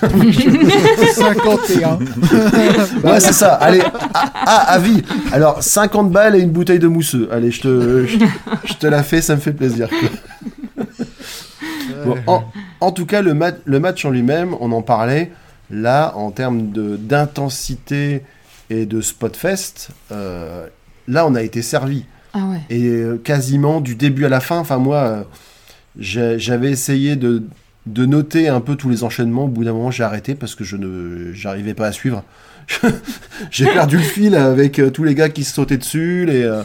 51. 1.14 1.98
Ouais, 3.04 3.20
c'est 3.20 3.32
ça. 3.34 3.54
Allez, 3.54 3.82
à 4.44 4.78
vie. 4.78 5.02
Alors, 5.32 5.62
50 5.62 6.10
balles 6.10 6.34
et 6.36 6.40
une 6.40 6.50
bouteille 6.50 6.78
de 6.78 6.88
mousseux. 6.88 7.28
Allez, 7.30 7.50
je 7.50 7.60
te, 7.60 8.06
je, 8.06 8.18
je 8.64 8.72
te 8.74 8.86
la 8.86 9.02
fais, 9.02 9.20
ça 9.20 9.34
me 9.36 9.40
fait 9.40 9.52
plaisir. 9.52 9.88
Bon, 12.06 12.16
en, 12.26 12.44
en 12.80 12.92
tout 12.92 13.04
cas, 13.04 13.20
le, 13.20 13.34
mat- 13.34 13.60
le 13.66 13.78
match 13.78 14.04
en 14.06 14.10
lui-même, 14.10 14.54
on 14.60 14.72
en 14.72 14.80
parlait. 14.80 15.32
Là, 15.70 16.14
en 16.16 16.30
termes 16.30 16.70
de- 16.70 16.96
d'intensité 16.96 18.22
et 18.70 18.86
de 18.86 19.00
spot 19.02 19.36
fest, 19.36 19.90
euh, 20.10 20.66
là, 21.08 21.26
on 21.26 21.34
a 21.34 21.42
été 21.42 21.60
servi. 21.60 22.06
Ah 22.32 22.38
ouais. 22.46 22.60
Et 22.70 22.86
euh, 22.86 23.20
quasiment 23.22 23.80
du 23.82 23.96
début 23.96 24.24
à 24.24 24.28
la 24.30 24.40
fin, 24.40 24.58
enfin 24.58 24.78
moi, 24.78 24.96
euh, 24.96 25.22
j'avais 25.98 26.70
essayé 26.70 27.16
de, 27.16 27.42
de 27.90 28.06
noter 28.06 28.48
un 28.48 28.60
peu 28.60 28.76
tous 28.76 28.88
les 28.88 29.04
enchaînements. 29.04 29.44
Au 29.44 29.48
bout 29.48 29.64
d'un 29.64 29.72
moment, 29.72 29.90
j'ai 29.90 30.04
arrêté 30.04 30.34
parce 30.34 30.54
que 30.54 30.64
je 30.64 30.76
ne, 30.76 31.32
j'arrivais 31.32 31.74
pas 31.74 31.86
à 31.86 31.92
suivre. 31.92 32.24
j'ai 33.50 33.66
perdu 33.66 33.96
le 33.96 34.02
fil 34.02 34.34
avec 34.36 34.78
euh, 34.78 34.90
tous 34.90 35.02
les 35.04 35.14
gars 35.14 35.28
qui 35.28 35.42
se 35.44 35.54
sautaient 35.54 35.76
dessus, 35.76 36.24
les, 36.26 36.42
euh, 36.42 36.62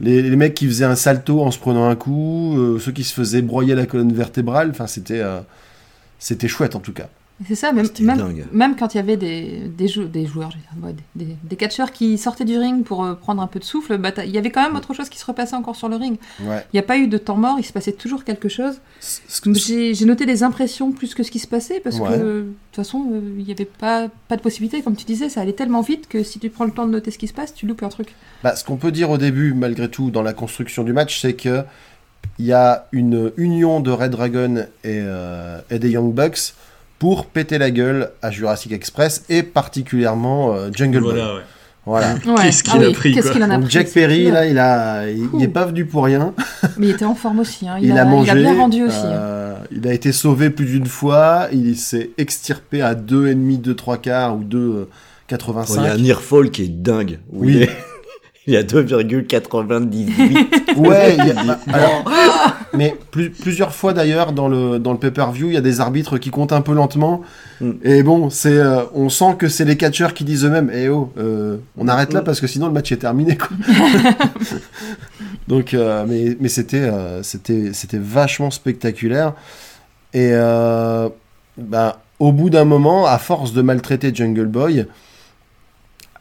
les, 0.00 0.22
les 0.22 0.36
mecs 0.36 0.54
qui 0.54 0.66
faisaient 0.66 0.86
un 0.86 0.96
salto 0.96 1.42
en 1.42 1.50
se 1.50 1.58
prenant 1.58 1.88
un 1.88 1.96
coup, 1.96 2.56
euh, 2.58 2.78
ceux 2.78 2.92
qui 2.92 3.04
se 3.04 3.12
faisaient 3.12 3.42
broyer 3.42 3.74
la 3.74 3.84
colonne 3.84 4.12
vertébrale. 4.12 4.70
Enfin, 4.70 4.86
c'était, 4.86 5.22
c'était 6.18 6.48
chouette 6.48 6.74
en 6.74 6.80
tout 6.80 6.92
cas. 6.92 7.08
C'est 7.48 7.54
ça, 7.54 7.72
même, 7.72 7.86
même, 8.52 8.76
quand 8.76 8.94
il 8.94 8.98
y 8.98 9.00
a 9.00 9.16
des, 9.16 9.62
des, 9.68 9.88
jou- 9.88 10.04
des 10.04 10.26
joueurs, 10.26 10.50
ouais, 10.82 10.94
des, 11.16 11.24
des, 11.24 11.36
des 11.42 11.56
catcheurs 11.56 11.90
qui 11.92 12.18
sortaient 12.18 12.44
du 12.44 12.56
ring 12.58 12.84
pour 12.84 13.04
euh, 13.04 13.14
prendre 13.14 13.42
un 13.42 13.46
peu 13.46 13.58
de 13.58 13.64
souffle, 13.64 13.96
bah, 13.98 14.10
il 14.24 14.30
y 14.30 14.38
avait 14.38 14.50
quand 14.50 14.62
même 14.62 14.76
autre 14.76 14.94
chose 14.94 15.08
qui 15.08 15.18
se 15.18 15.24
repassait 15.24 15.56
encore 15.56 15.76
sur 15.76 15.88
le 15.88 15.96
ring. 15.96 16.18
Ouais. 16.42 16.64
Il 16.72 16.76
n'y 16.76 16.80
a 16.80 16.84
pas 16.84 16.98
eu 16.98 17.08
de 17.08 17.18
temps 17.18 17.36
mort, 17.36 17.56
il 17.58 17.64
se 17.64 17.72
passait 17.72 17.92
toujours 17.92 18.24
quelque 18.24 18.48
chose. 18.48 18.80
J'ai 19.44 20.04
noté 20.04 20.26
des 20.26 20.42
impressions 20.42 20.92
plus 20.92 21.14
que 21.14 21.22
ce 21.22 21.30
qui 21.30 21.38
se 21.38 21.46
passait 21.46 21.80
parce 21.80 21.98
Ouais. 21.98 22.08
que 22.10 22.14
de 22.16 22.42
toute 22.70 22.76
façon, 22.76 23.06
euh, 23.12 23.20
il 23.38 23.44
n'y 23.44 23.52
avait 23.52 23.64
pas, 23.64 24.08
pas 24.28 24.36
de 24.36 24.42
possibilité. 24.42 24.82
Comme 24.82 24.96
tu 24.96 25.04
disais, 25.04 25.28
ça 25.28 25.40
allait 25.40 25.52
tellement 25.52 25.80
vite 25.82 26.08
que 26.08 26.22
si 26.22 26.38
tu 26.38 26.48
prends 26.50 26.64
le 26.64 26.70
temps 26.72 26.86
de 26.86 26.92
noter 26.92 27.10
ce 27.10 27.18
qui 27.18 27.28
se 27.28 27.32
passe, 27.34 27.54
tu 27.54 27.66
loupes 27.66 27.82
un 27.82 27.88
truc. 27.88 28.14
Bah, 28.42 28.56
ce 28.56 28.64
qu'on 28.64 28.76
peut 28.76 28.92
dire 28.92 29.10
au 29.10 29.18
début, 29.18 29.52
malgré 29.54 29.88
tout, 29.90 30.10
dans 30.10 30.22
la 30.22 30.32
construction 30.32 30.84
du 30.84 30.92
match, 30.92 31.20
c'est 31.20 31.34
que 31.34 31.62
il 32.38 32.46
y 32.46 32.52
a 32.52 32.86
une 32.92 33.32
union 33.36 33.80
de 33.80 33.90
Red 33.90 34.12
Dragon 34.12 34.56
et, 34.84 35.00
euh, 35.02 35.60
et 35.70 35.78
des 35.78 35.90
Young 35.90 36.12
Bucks 36.14 36.54
pour 37.02 37.26
péter 37.26 37.58
la 37.58 37.72
gueule 37.72 38.10
à 38.22 38.30
Jurassic 38.30 38.70
Express 38.70 39.24
et 39.28 39.42
particulièrement 39.42 40.54
euh, 40.54 40.70
Jungle 40.72 41.00
Boy. 41.00 41.14
Voilà, 41.14 41.34
ouais. 41.34 41.40
Voilà. 41.84 42.14
Ouais. 42.14 42.42
Qu'est-ce 42.44 42.62
qu'il 42.62 42.74
Ah 42.74 42.76
a 42.76 42.86
oui, 42.86 42.92
pris, 42.92 43.12
en 43.42 43.50
a 43.50 43.54
Donc 43.56 43.62
pris 43.64 43.72
Jack 43.72 43.90
Perry, 43.90 44.30
là, 44.30 44.46
il 44.46 44.56
a, 44.56 45.10
il, 45.10 45.28
il 45.36 45.42
est 45.42 45.48
pas 45.48 45.64
venu 45.64 45.84
pour 45.84 46.04
rien. 46.04 46.32
Mais 46.78 46.86
il 46.86 46.90
était 46.90 47.04
en 47.04 47.16
forme 47.16 47.40
aussi. 47.40 47.66
hein. 47.68 47.74
Il, 47.80 47.86
Il, 47.88 47.98
a, 47.98 48.02
a, 48.02 48.04
mangé. 48.04 48.30
il 48.30 48.30
a 48.30 48.34
bien 48.40 48.54
rendu 48.56 48.84
aussi. 48.84 48.96
hein. 48.98 49.10
euh, 49.10 49.54
il 49.72 49.84
a 49.88 49.92
été 49.92 50.12
sauvé 50.12 50.50
plus 50.50 50.66
d'une 50.66 50.86
fois. 50.86 51.48
Il 51.52 51.76
s'est 51.76 52.10
extirpé 52.18 52.82
à 52.82 52.94
2,5, 52.94 53.60
2, 53.60 53.74
3 53.74 53.96
quarts 53.96 54.36
ou 54.36 54.44
2,85. 54.44 54.86
Oh, 55.70 55.74
Il 55.98 56.06
y 56.06 56.12
a 56.12 56.16
un 56.16 56.46
qui 56.50 56.62
est 56.62 56.68
dingue. 56.68 57.18
Oui. 57.32 57.48
Il, 57.54 57.62
est- 57.62 57.70
il 58.46 58.54
y 58.54 58.56
a 58.56 58.62
2,98. 58.62 60.76
Ouais, 60.76 61.16
il 61.18 61.26
y 61.26 61.30
a- 61.30 61.58
alors, 61.72 62.04
mais 62.74 62.94
plus- 63.10 63.30
plusieurs 63.30 63.74
fois 63.74 63.92
d'ailleurs 63.92 64.32
dans 64.32 64.48
le, 64.48 64.78
dans 64.78 64.92
le 64.92 64.98
pay-per-view, 64.98 65.48
il 65.48 65.54
y 65.54 65.56
a 65.56 65.60
des 65.60 65.80
arbitres 65.80 66.18
qui 66.18 66.30
comptent 66.30 66.52
un 66.52 66.60
peu 66.62 66.72
lentement. 66.74 67.22
Mm. 67.60 67.70
Et 67.84 68.02
bon, 68.02 68.30
c'est, 68.30 68.56
euh, 68.56 68.82
on 68.94 69.08
sent 69.08 69.36
que 69.38 69.48
c'est 69.48 69.64
les 69.64 69.76
catcheurs 69.76 70.14
qui 70.14 70.24
disent 70.24 70.44
eux-mêmes 70.44 70.70
Eh 70.74 70.88
oh, 70.88 71.12
euh, 71.18 71.58
on 71.76 71.88
arrête 71.88 72.12
là 72.12 72.20
Mm. 72.20 72.24
parce 72.24 72.40
que 72.40 72.46
sinon 72.46 72.66
le 72.66 72.72
match 72.72 72.90
est 72.92 72.96
terminé. 72.96 73.36
Quoi. 73.36 73.48
Donc, 75.48 75.74
euh, 75.74 76.04
mais, 76.08 76.36
mais 76.40 76.48
c'était, 76.48 76.90
c'était, 77.22 77.70
c'était 77.72 77.98
vachement 78.00 78.50
spectaculaire. 78.50 79.34
Et 80.14 80.32
bah, 81.58 82.00
au 82.18 82.32
bout 82.32 82.50
d'un 82.50 82.64
moment, 82.64 83.06
à 83.06 83.18
force 83.18 83.52
de 83.52 83.62
maltraiter 83.62 84.14
Jungle 84.14 84.46
Boy, 84.46 84.86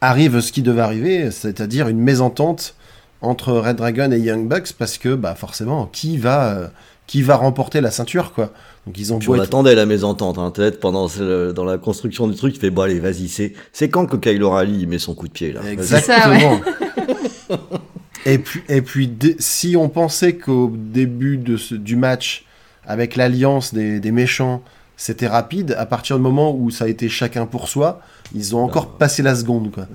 arrive 0.02 0.40
ce 0.42 0.52
qui 0.52 0.62
devait 0.64 0.82
arriver, 0.82 1.32
c'est-à-dire 1.32 1.88
une 1.88 2.00
mésentente 2.00 2.76
entre 3.22 3.54
Red 3.54 3.76
Dragon 3.78 4.12
et 4.12 4.20
Young 4.20 4.48
Bucks 4.48 4.74
parce 4.78 4.98
que 4.98 5.14
bah 5.14 5.36
forcément 5.36 5.86
qui 5.86 6.18
va 6.18 6.50
euh, 6.58 6.68
qui 7.08 7.22
va 7.22 7.36
remporter 7.36 7.80
la 7.82 7.92
ceinture 7.92 8.34
quoi. 8.34 8.52
Donc 8.88 8.98
ils 8.98 9.14
ont 9.14 9.20
Puis 9.20 9.30
on 9.30 9.36
être- 9.36 9.44
attendait 9.44 9.76
la 9.76 9.86
mésentente, 9.86 10.40
hein, 10.40 10.50
peut-être 10.50 10.80
pendant 10.80 11.08
ce- 11.08 11.52
dans 11.52 11.66
la 11.66 11.78
construction 11.78 12.28
du 12.28 12.36
truc, 12.36 12.54
tu 12.56 12.60
fais 12.60 12.72
bon 12.72 12.82
allez 12.82 13.00
vas-y, 13.00 13.28
c'est 13.28 13.54
c'est 13.74 13.90
quand 13.90 14.08
que 14.08 14.16
Kyle 14.18 14.42
O'Reilly 14.44 14.82
il 14.82 14.88
met 14.88 14.98
son 14.98 15.14
coup 15.14 15.28
de 15.28 15.34
pied 15.34 15.52
là? 15.52 15.62
Exactement. 15.70 16.60
et 18.26 18.38
puis 18.40 18.62
et 18.70 18.82
puis 18.82 19.12
si 19.40 19.76
on 19.76 19.90
pensait 19.90 20.34
qu'au 20.38 20.72
début 20.76 21.38
de 21.38 21.58
ce- 21.58 21.76
du 21.76 21.96
match 21.96 22.46
avec 22.88 23.16
l'alliance 23.16 23.74
des, 23.74 24.00
des 24.00 24.12
méchants 24.12 24.64
c'était 25.02 25.28
rapide, 25.28 25.76
à 25.80 25.88
partir 25.88 26.18
du 26.18 26.22
moment 26.22 26.56
où 26.56 26.70
ça 26.70 26.86
a 26.86 26.88
été 26.88 27.10
chacun 27.10 27.48
pour 27.48 27.68
soi, 27.70 28.02
ils 28.36 28.56
ont 28.56 28.64
encore 28.64 28.88
passé 29.00 29.24
la 29.24 29.34
seconde 29.34 29.72
quoi. 29.72 29.88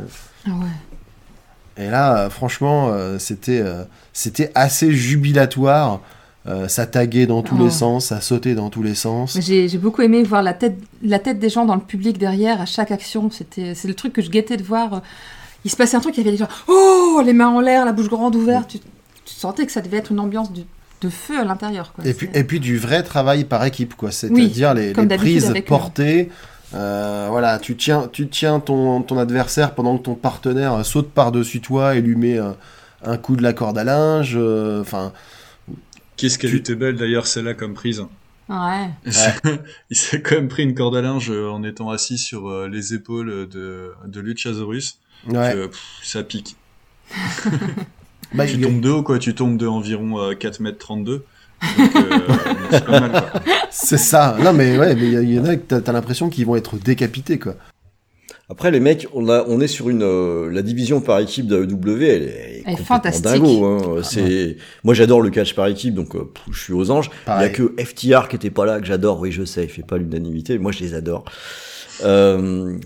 Ah 0.44 0.50
ouais. 0.50 1.84
Et 1.84 1.88
là, 1.88 2.18
euh, 2.18 2.28
franchement, 2.30 2.88
euh, 2.90 3.16
c'était 3.20 3.60
euh, 3.60 3.84
c'était 4.12 4.50
assez 4.56 4.90
jubilatoire. 4.90 6.00
Euh, 6.48 6.66
ça 6.66 6.86
taguait 6.86 7.26
dans 7.26 7.42
tous 7.42 7.56
Oh. 7.56 7.64
les 7.64 7.70
sens, 7.70 8.06
ça 8.06 8.20
sautait 8.20 8.56
dans 8.56 8.68
tous 8.68 8.82
les 8.82 8.96
sens. 8.96 9.38
J'ai 9.40 9.68
j'ai 9.68 9.78
beaucoup 9.78 10.02
aimé 10.02 10.24
voir 10.24 10.42
la 10.42 10.54
tête, 10.54 10.76
la 11.02 11.20
tête 11.20 11.38
des 11.38 11.50
gens 11.50 11.66
dans 11.66 11.76
le 11.76 11.80
public 11.82 12.18
derrière 12.18 12.60
à 12.60 12.66
chaque 12.66 12.90
action. 12.90 13.30
C'était, 13.30 13.76
c'est 13.76 13.86
le 13.86 13.94
truc 13.94 14.12
que 14.12 14.22
je 14.22 14.30
guettais 14.30 14.56
de 14.56 14.64
voir. 14.64 15.02
Il 15.64 15.70
se 15.70 15.76
passait 15.76 15.96
un 15.96 16.00
truc, 16.00 16.16
il 16.16 16.24
y 16.24 16.28
avait 16.28 16.36
des 16.36 16.42
gens, 16.44 16.48
oh, 16.66 17.22
les 17.24 17.32
mains 17.32 17.48
en 17.48 17.60
l'air, 17.60 17.84
la 17.84 17.92
bouche 17.92 18.08
grande 18.08 18.34
ouverte. 18.34 18.70
Tu, 18.70 18.78
tu 18.78 19.34
sentais 19.34 19.66
que 19.66 19.72
ça 19.72 19.82
devait 19.82 19.98
être 19.98 20.10
une 20.10 20.20
ambiance 20.20 20.52
de, 20.52 20.62
de 21.06 21.10
feu 21.10 21.38
à 21.40 21.44
l'intérieur. 21.44 21.92
quoi. 21.92 22.04
Et 22.06 22.14
puis, 22.14 22.28
C'est- 22.32 22.40
et 22.40 22.44
puis 22.44 22.60
du 22.60 22.78
vrai 22.78 23.02
travail 23.02 23.44
par 23.44 23.64
équipe, 23.64 23.94
quoi. 23.94 24.10
C'est-à-dire 24.10 24.74
les, 24.74 24.92
prises 24.92 25.52
eux. 25.56 25.62
portées. 25.62 26.30
Euh, 26.74 27.28
voilà, 27.30 27.58
tu 27.58 27.76
tiens, 27.76 28.08
tu 28.12 28.28
tiens 28.28 28.58
ton, 28.60 29.00
ton 29.02 29.18
adversaire 29.18 29.74
pendant 29.74 29.96
que 29.98 30.02
ton 30.02 30.14
partenaire 30.16 30.74
euh, 30.74 30.82
saute 30.82 31.10
par-dessus 31.12 31.60
toi 31.60 31.94
et 31.94 32.00
lui 32.00 32.16
met 32.16 32.38
euh, 32.38 32.50
un 33.04 33.16
coup 33.16 33.36
de 33.36 33.42
la 33.42 33.52
corde 33.52 33.78
à 33.78 33.84
linge. 33.84 34.34
euh, 34.36 34.80
Enfin, 34.80 35.12
Qu'est-ce 36.16 36.38
qu'elle 36.38 36.50
Tu- 36.50 36.56
était 36.56 36.74
belle 36.74 36.96
d'ailleurs 36.96 37.26
celle-là 37.26 37.54
comme 37.54 37.74
prise? 37.74 38.02
Ouais. 38.48 38.90
Il 39.90 39.96
s'est 39.96 40.22
quand 40.22 40.34
même 40.36 40.48
pris 40.48 40.62
une 40.64 40.74
corde 40.74 40.96
à 40.96 41.02
linge 41.02 41.30
euh, 41.30 41.48
en 41.50 41.62
étant 41.62 41.90
assis 41.90 42.18
sur 42.18 42.48
euh, 42.48 42.68
les 42.68 42.94
épaules 42.94 43.48
de, 43.48 43.92
de 44.06 44.20
Luchasaurus. 44.20 44.98
ouais. 45.28 45.52
que, 45.52 45.66
pff, 45.66 45.80
ça 46.02 46.22
pique. 46.24 46.56
Bah, 48.34 48.46
tu 48.46 48.60
tombes 48.60 48.80
de 48.80 48.90
haut 48.90 49.02
quoi, 49.02 49.18
tu 49.18 49.34
tombes 49.34 49.56
de 49.56 49.66
environ 49.66 50.18
euh, 50.20 50.32
4m32. 50.32 51.04
Donc, 51.04 51.22
euh, 51.96 52.18
c'est 52.70 52.84
pas 52.84 53.00
mal 53.00 53.10
quoi. 53.10 53.40
c'est 53.70 53.98
ça. 53.98 54.36
Non, 54.42 54.52
mais 54.52 54.76
ouais, 54.78 54.94
mais 54.94 55.08
il 55.08 55.32
y, 55.32 55.38
en 55.40 55.44
a 55.44 55.56
que 55.56 55.74
t'as 55.74 55.90
as, 55.90 55.92
l'impression 55.92 56.28
qu'ils 56.28 56.44
vont 56.46 56.56
être 56.56 56.76
décapités, 56.76 57.38
quoi. 57.38 57.56
Après 58.48 58.70
les 58.70 58.78
mecs, 58.78 59.08
on 59.12 59.28
a 59.28 59.44
on 59.48 59.60
est 59.60 59.66
sur 59.66 59.88
une 59.88 60.04
euh, 60.04 60.48
la 60.52 60.62
division 60.62 61.00
par 61.00 61.18
équipe 61.18 61.48
de 61.48 61.64
AEW, 61.64 62.02
elle 62.02 62.22
est, 62.22 62.62
elle 62.64 62.74
est 62.74 62.76
fantastique. 62.76 63.24
dingo. 63.24 63.64
Hein. 63.64 64.02
C'est 64.04 64.56
moi 64.84 64.94
j'adore 64.94 65.20
le 65.20 65.30
catch 65.30 65.54
par 65.54 65.66
équipe, 65.66 65.94
donc 65.94 66.14
euh, 66.14 66.30
pff, 66.32 66.44
je 66.52 66.62
suis 66.62 66.72
aux 66.72 66.92
anges. 66.92 67.10
Il 67.12 67.22
y 67.22 67.24
Pareil. 67.26 67.46
a 67.46 67.48
que 67.48 67.74
FTR 67.76 68.28
qui 68.28 68.36
était 68.36 68.50
pas 68.50 68.64
là 68.64 68.78
que 68.78 68.86
j'adore. 68.86 69.18
Oui, 69.18 69.32
je 69.32 69.44
sais, 69.44 69.64
il 69.64 69.68
fait 69.68 69.82
pas 69.82 69.98
l'unanimité. 69.98 70.58
Moi, 70.58 70.70
je 70.70 70.78
les 70.78 70.94
adore. 70.94 71.24
Euh, 72.04 72.78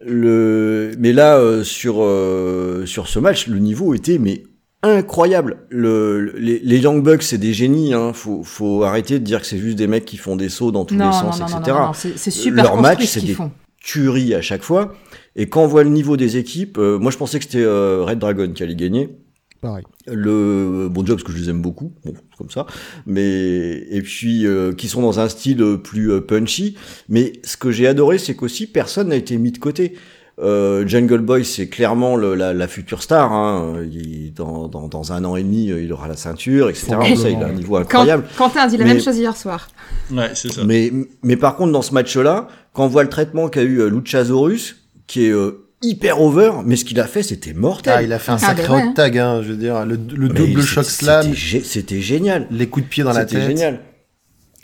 le, 0.00 0.92
mais 0.98 1.12
là, 1.12 1.38
euh, 1.38 1.64
sur 1.64 1.96
euh, 2.02 2.86
sur 2.86 3.08
ce 3.08 3.18
match, 3.18 3.48
le 3.48 3.58
niveau 3.58 3.94
était 3.94 4.18
mais 4.18 4.44
incroyable. 4.88 5.58
Le, 5.70 6.32
les, 6.38 6.58
les 6.58 6.78
Young 6.78 7.02
Bucks, 7.02 7.22
c'est 7.22 7.38
des 7.38 7.52
génies. 7.52 7.94
Hein. 7.94 8.12
Faut 8.12 8.42
faut 8.42 8.82
arrêter 8.84 9.18
de 9.18 9.24
dire 9.24 9.40
que 9.40 9.46
c'est 9.46 9.58
juste 9.58 9.76
des 9.76 9.86
mecs 9.86 10.04
qui 10.04 10.16
font 10.16 10.36
des 10.36 10.48
sauts 10.48 10.72
dans 10.72 10.84
tous 10.84 10.94
Non, 10.94 11.04
les 11.10 11.10
non, 11.10 11.32
sens, 11.32 11.40
non, 11.40 11.46
non, 11.48 11.58
etc. 11.60 11.76
non, 11.80 11.86
non, 11.86 11.92
c'est 11.94 12.30
super 12.30 12.64
Leur 12.64 12.80
match, 12.80 13.00
ce 13.02 13.06
c'est 13.06 13.20
qu'ils 13.20 13.28
des- 13.30 13.34
font. 13.34 13.50
Tuerie 13.82 14.34
à 14.34 14.40
chaque 14.42 14.62
fois. 14.62 14.94
Et 15.36 15.48
quand 15.48 15.62
on 15.62 15.66
voit 15.68 15.84
le 15.84 15.90
niveau 15.90 16.16
des 16.16 16.36
équipes, 16.38 16.76
euh, 16.78 16.98
moi 16.98 17.10
je 17.12 17.16
pensais 17.18 17.38
que 17.38 17.44
c'était 17.44 17.62
euh, 17.62 18.02
Red 18.04 18.18
Dragon 18.18 18.50
qui 18.52 18.62
allait 18.62 18.74
gagner. 18.74 19.10
Pareil. 19.60 19.84
Le 20.06 20.88
bon 20.90 21.04
job 21.06 21.16
parce 21.18 21.22
que 21.24 21.32
je 21.32 21.42
les 21.44 21.50
aime 21.50 21.62
beaucoup, 21.62 21.92
bon, 22.04 22.12
comme 22.36 22.50
ça. 22.50 22.66
Mais 23.06 23.86
et 23.90 24.02
puis 24.02 24.46
euh, 24.46 24.72
qui 24.72 24.88
sont 24.88 25.02
dans 25.02 25.20
un 25.20 25.28
style 25.28 25.62
plus 25.82 26.20
punchy. 26.20 26.76
Mais 27.08 27.32
ce 27.44 27.56
que 27.56 27.70
j'ai 27.70 27.86
adoré, 27.86 28.18
c'est 28.18 28.34
qu'aussi 28.34 28.66
personne 28.66 29.08
n'a 29.08 29.16
été 29.16 29.36
mis 29.38 29.52
de 29.52 29.58
côté. 29.58 29.94
Euh, 30.38 30.86
Jungle 30.86 31.20
Boy, 31.20 31.46
c'est 31.46 31.68
clairement 31.68 32.14
le, 32.16 32.34
la, 32.34 32.52
la, 32.52 32.68
future 32.68 33.02
star. 33.02 33.32
Hein. 33.32 33.76
Il, 33.90 34.34
dans, 34.34 34.68
dans, 34.68 34.86
dans, 34.86 35.12
un 35.12 35.24
an 35.24 35.36
et 35.36 35.42
demi, 35.42 35.66
il 35.66 35.90
aura 35.92 36.08
la 36.08 36.16
ceinture, 36.16 36.68
etc. 36.68 36.88
Ça, 37.16 37.30
il 37.30 37.42
a 37.42 37.46
un 37.46 37.52
niveau 37.52 37.76
incroyable. 37.76 38.24
Quentin 38.36 38.66
dit 38.66 38.76
la 38.76 38.84
mais, 38.84 38.94
même 38.94 39.02
chose 39.02 39.16
hier 39.16 39.34
soir. 39.34 39.68
Ouais, 40.12 40.30
c'est 40.34 40.52
ça. 40.52 40.62
Mais, 40.64 40.92
mais 41.22 41.36
par 41.36 41.56
contre, 41.56 41.72
dans 41.72 41.82
ce 41.82 41.94
match-là, 41.94 42.48
quand 42.74 42.84
on 42.84 42.88
voit 42.88 43.02
le 43.02 43.08
traitement 43.08 43.48
qu'a 43.48 43.62
eu 43.62 43.88
Luchasaurus, 43.88 44.76
qui 45.06 45.24
est 45.24 45.34
hyper 45.82 46.20
over, 46.20 46.52
mais 46.64 46.76
ce 46.76 46.84
qu'il 46.84 47.00
a 47.00 47.06
fait, 47.06 47.22
c'était 47.22 47.54
mortel. 47.54 47.94
Ah, 47.96 48.02
il 48.02 48.12
a 48.12 48.18
fait 48.18 48.32
un 48.32 48.38
sacré 48.38 48.68
hot 48.68 48.92
tag, 48.94 49.18
hein, 49.18 49.40
je 49.42 49.50
veux 49.52 49.56
dire, 49.56 49.86
le, 49.86 49.98
le 50.16 50.28
double 50.28 50.62
choc 50.62 50.84
slam. 50.84 51.34
C'était 51.34 52.00
génial. 52.00 52.46
Les 52.50 52.66
coups 52.68 52.84
de 52.84 52.90
pied 52.90 53.04
dans 53.04 53.12
la 53.12 53.24
tête. 53.24 53.40
C'était 53.40 53.46
génial. 53.46 53.80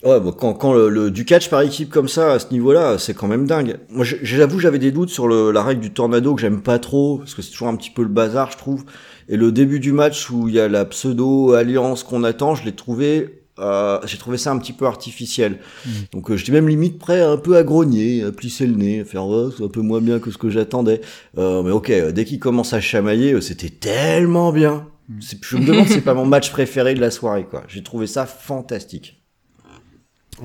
Ouais, 0.04 0.18
bon, 0.18 0.32
quand, 0.32 0.54
quand 0.54 0.72
le, 0.74 1.10
du 1.10 1.24
catch 1.24 1.48
par 1.48 1.62
équipe 1.62 1.90
comme 1.90 2.08
ça, 2.08 2.32
à 2.32 2.38
ce 2.38 2.50
niveau-là, 2.50 2.98
c'est 2.98 3.14
quand 3.14 3.28
même 3.28 3.46
dingue. 3.46 3.78
Moi, 3.88 4.04
j'avoue, 4.04 4.58
j'avais 4.58 4.80
des 4.80 4.90
doutes 4.90 5.10
sur 5.10 5.28
le, 5.28 5.52
la 5.52 5.62
règle 5.62 5.80
du 5.80 5.92
tornado 5.92 6.34
que 6.34 6.40
j'aime 6.40 6.60
pas 6.60 6.78
trop, 6.80 7.18
parce 7.18 7.34
que 7.34 7.42
c'est 7.42 7.52
toujours 7.52 7.68
un 7.68 7.76
petit 7.76 7.90
peu 7.90 8.02
le 8.02 8.08
bazar, 8.08 8.50
je 8.50 8.58
trouve. 8.58 8.84
Et 9.28 9.36
le 9.36 9.52
début 9.52 9.78
du 9.78 9.92
match 9.92 10.28
où 10.30 10.48
il 10.48 10.54
y 10.54 10.60
a 10.60 10.68
la 10.68 10.84
pseudo-alliance 10.84 12.02
qu'on 12.02 12.24
attend, 12.24 12.54
je 12.56 12.64
l'ai 12.64 12.72
trouvé 12.74 13.42
euh, 13.58 14.00
j'ai 14.06 14.16
trouvé 14.16 14.38
ça 14.38 14.50
un 14.50 14.58
petit 14.58 14.72
peu 14.72 14.86
artificiel. 14.86 15.58
Mmh. 15.84 15.90
Donc 16.12 16.30
euh, 16.30 16.36
j'étais 16.36 16.52
même 16.52 16.68
limite 16.68 16.98
prêt 16.98 17.20
à 17.20 17.30
un 17.30 17.36
peu 17.36 17.56
à 17.56 17.62
grogner, 17.62 18.22
à 18.22 18.32
plisser 18.32 18.66
le 18.66 18.74
nez, 18.74 19.00
à 19.00 19.04
faire 19.04 19.26
oh, 19.26 19.50
c'est 19.50 19.62
un 19.62 19.68
peu 19.68 19.82
moins 19.82 20.00
bien 20.00 20.18
que 20.20 20.30
ce 20.30 20.38
que 20.38 20.48
j'attendais. 20.48 21.02
Euh, 21.38 21.62
mais 21.62 21.70
ok, 21.70 21.92
dès 22.12 22.24
qu'il 22.24 22.38
commence 22.38 22.72
à 22.72 22.80
chamailler, 22.80 23.40
c'était 23.40 23.68
tellement 23.68 24.52
bien. 24.52 24.86
Mmh. 25.08 25.20
Je 25.42 25.56
me 25.58 25.66
demande 25.66 25.86
si 25.86 25.94
c'est 25.94 26.00
pas 26.00 26.14
mon 26.14 26.24
match 26.26 26.50
préféré 26.50 26.94
de 26.94 27.00
la 27.00 27.10
soirée. 27.10 27.46
quoi. 27.48 27.62
J'ai 27.68 27.82
trouvé 27.82 28.06
ça 28.06 28.24
fantastique. 28.26 29.21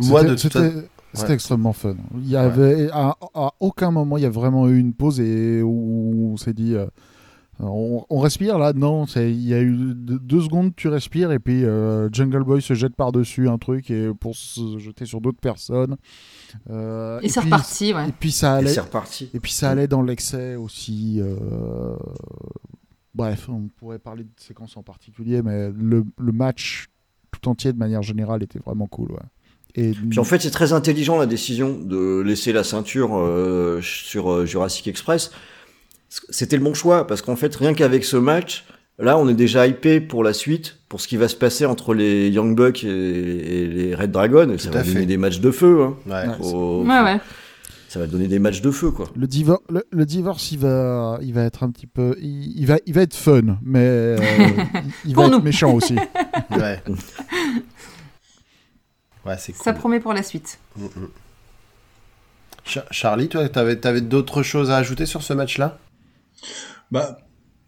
Moi, 0.02 0.24
de 0.24 0.36
c'était 0.36 0.60
ouais. 0.60 1.34
extrêmement 1.34 1.74
fun. 1.74 1.95
Il 2.16 2.30
y 2.30 2.36
avait 2.36 2.89
à, 2.91 3.16
à, 3.34 3.54
aucun 3.60 3.91
moment 3.91 4.18
il 4.18 4.24
y 4.24 4.26
a 4.26 4.30
vraiment 4.30 4.68
eu 4.70 4.78
une 4.78 4.93
pause 4.93 5.20
et 5.20 5.62
où 5.62 6.32
on 6.34 6.38
s'est 6.38 6.54
dit 6.54 6.76
on, 7.60 8.06
on, 8.10 8.20
respire 8.20 8.60
là 8.60 8.74
Non, 8.74 9.06
il 9.06 9.48
y 9.48 9.54
a 9.54 9.62
eu 9.62 9.76
deux 9.95 10.41
secondes, 10.41 10.76
tu 10.76 10.89
respires 10.89 11.32
et 11.32 11.39
puis 11.39 11.66
euh, 11.66 12.08
Jungle 12.12 12.43
Boy 12.43 12.62
se 12.62 12.76
jette 12.76 12.95
par-dessus 12.95 13.50
un 13.50 13.58
truc 13.58 13.89
et 13.89 14.14
pour 14.14 14.36
se 14.36 14.78
jeter 14.78 15.06
sur 15.06 15.22
d'autres 15.22 15.39
personnes. 15.39 15.98
Euh, 16.70 17.20
et, 17.22 17.30
c'est 17.30 17.39
reparti, 17.39 17.93
ouais. 17.93 18.10
Et 18.10 18.12
puis 18.12 18.32
ça 18.32 18.56
allait. 18.56 18.76
Et, 18.76 18.80
reparti. 18.80 19.32
et 19.34 19.39
puis 19.39 19.52
ça 19.52 19.72
allait 19.72 19.88
dans 19.88 20.04
l'excès 20.04 20.56
aussi. 20.56 21.20
Euh... 21.20 21.95
Bref, 23.16 23.50
on 23.50 23.70
pourrait 23.76 24.00
parler 24.00 24.24
de 24.24 24.30
séquences 24.38 24.78
en 24.78 24.84
particulier, 24.84 25.41
mais 25.41 25.72
le, 25.72 26.06
le, 26.20 26.32
match 26.32 26.88
tout 27.32 27.50
entier 27.50 27.74
de 27.74 27.80
manière 27.80 28.04
générale 28.04 28.43
était 28.43 28.60
vraiment 28.60 28.86
cool. 28.86 29.12
Ouais. 29.12 29.18
Et... 29.78 29.91
Puis 30.09 30.19
en 30.19 30.23
fait, 30.23 30.41
c'est 30.41 30.51
très 30.51 30.73
intelligent 30.73 31.17
la 31.17 31.28
décision 31.28 31.78
de 31.80 32.19
laisser 32.21 32.51
la 32.51 32.63
ceinture 32.63 33.17
euh, 33.17 33.80
sur 33.82 34.32
euh, 34.32 34.45
Jurassic 34.45 34.88
Express 34.88 35.32
c'était 36.09 36.57
le 36.57 36.63
bon 36.63 36.73
choix 36.73 37.07
parce 37.07 37.21
qu'en 37.21 37.36
fait, 37.36 37.55
rien 37.55 37.73
qu'avec 37.73 38.05
ce 38.05 38.17
match, 38.17 38.65
là, 38.99 39.17
on 39.17 39.28
est 39.28 39.34
déjà 39.34 39.67
hypé 39.67 40.01
pour 40.01 40.23
la 40.23 40.34
suite, 40.34 40.78
pour 40.89 41.01
ce 41.01 41.07
qui 41.07 41.17
va 41.17 41.28
se 41.28 41.36
passer 41.36 41.65
entre 41.65 41.93
les 41.93 42.30
Young 42.30 42.55
Bucks 42.55 42.84
et, 42.84 43.67
les 43.67 43.95
Red 43.95 44.11
Dragons. 44.11 44.49
Et 44.51 44.57
ça 44.57 44.71
va 44.71 44.84
donner 44.84 45.05
des 45.05 45.17
matchs 45.17 45.39
de 45.39 45.51
feu. 45.51 45.84
Hein. 45.84 45.95
Ouais. 46.05 46.45
ouais, 46.45 47.03
ouais. 47.03 47.19
Ça 47.89 47.99
va 47.99 48.07
donner 48.07 48.28
des 48.28 48.39
matchs 48.39 48.61
de 48.61 48.69
feu, 48.69 48.91
quoi. 48.91 49.09
Le, 49.15 49.28
divor 49.28 49.61
le, 49.69 49.86
le, 49.91 50.05
divorce, 50.05 50.51
il 50.51 50.59
va, 50.59 51.19
il 51.21 51.34
va 51.34 51.43
être 51.43 51.63
un 51.63 51.71
petit 51.71 51.88
peu, 51.88 52.17
il, 52.21 52.59
il 52.59 52.65
va, 52.67 52.78
il 52.86 52.93
va 52.93 53.01
être 53.01 53.15
fun, 53.15 53.59
mais 53.63 53.80
euh, 53.80 54.17
il, 55.05 55.11
il 55.11 55.15
va 55.15 55.30
nous. 55.30 55.38
être 55.38 55.43
méchant 55.43 55.73
aussi. 55.73 55.95
ouais. 56.51 56.84
Ouais, 59.28 59.38
c'est 59.38 59.53
cool. 59.53 59.63
Ça 59.63 59.73
promet 59.73 59.99
pour 59.99 60.13
la 60.13 60.23
suite. 60.23 60.59
Mm 60.75 60.86
-hmm. 60.86 61.09
Ch 62.65 62.84
Charlie, 62.91 63.30
toi, 63.30 63.47
t'avais 63.49 63.86
avais, 63.86 64.01
d'autres 64.01 64.43
choses 64.43 64.71
à 64.71 64.78
ajouter 64.78 65.05
sur 65.05 65.21
ce 65.21 65.34
match-là? 65.34 65.80
Bah, 66.91 67.17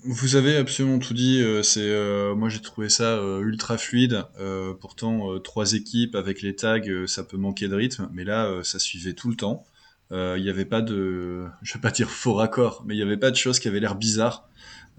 vous 0.04 0.36
avez 0.36 0.56
absolument 0.58 1.00
tout 1.00 1.14
dit. 1.14 1.42
Euh, 1.42 1.64
c'est 1.64 1.82
euh, 1.82 2.36
moi 2.36 2.50
j'ai 2.50 2.62
trouvé 2.62 2.90
ça 2.90 3.18
euh, 3.18 3.42
ultra 3.42 3.78
fluide. 3.78 4.26
Euh, 4.40 4.74
pourtant 4.74 5.40
trois 5.40 5.74
équipes 5.74 6.16
avec 6.16 6.42
les 6.42 6.56
tags, 6.56 7.08
ça 7.08 7.24
peut 7.24 7.38
manquer 7.38 7.68
de 7.68 7.76
rythme, 7.76 8.10
mais 8.14 8.24
là 8.24 8.64
ça 8.64 8.80
suivait 8.80 9.14
tout 9.14 9.30
le 9.30 9.36
temps. 9.36 9.66
Il 10.12 10.42
n'y 10.42 10.50
avait 10.50 10.66
pas 10.66 10.82
de, 10.82 11.46
je 11.62 11.74
vais 11.76 11.82
pas 11.82 11.92
dire 11.92 12.10
faux 12.10 12.34
raccord, 12.34 12.84
mais 12.86 12.96
il 12.96 12.98
n'y 12.98 13.04
avait 13.04 13.18
pas 13.18 13.32
de 13.32 13.36
choses 13.36 13.60
qui 13.60 13.68
avaient 13.68 13.80
l'air 13.80 13.96
bizarres. 13.96 14.50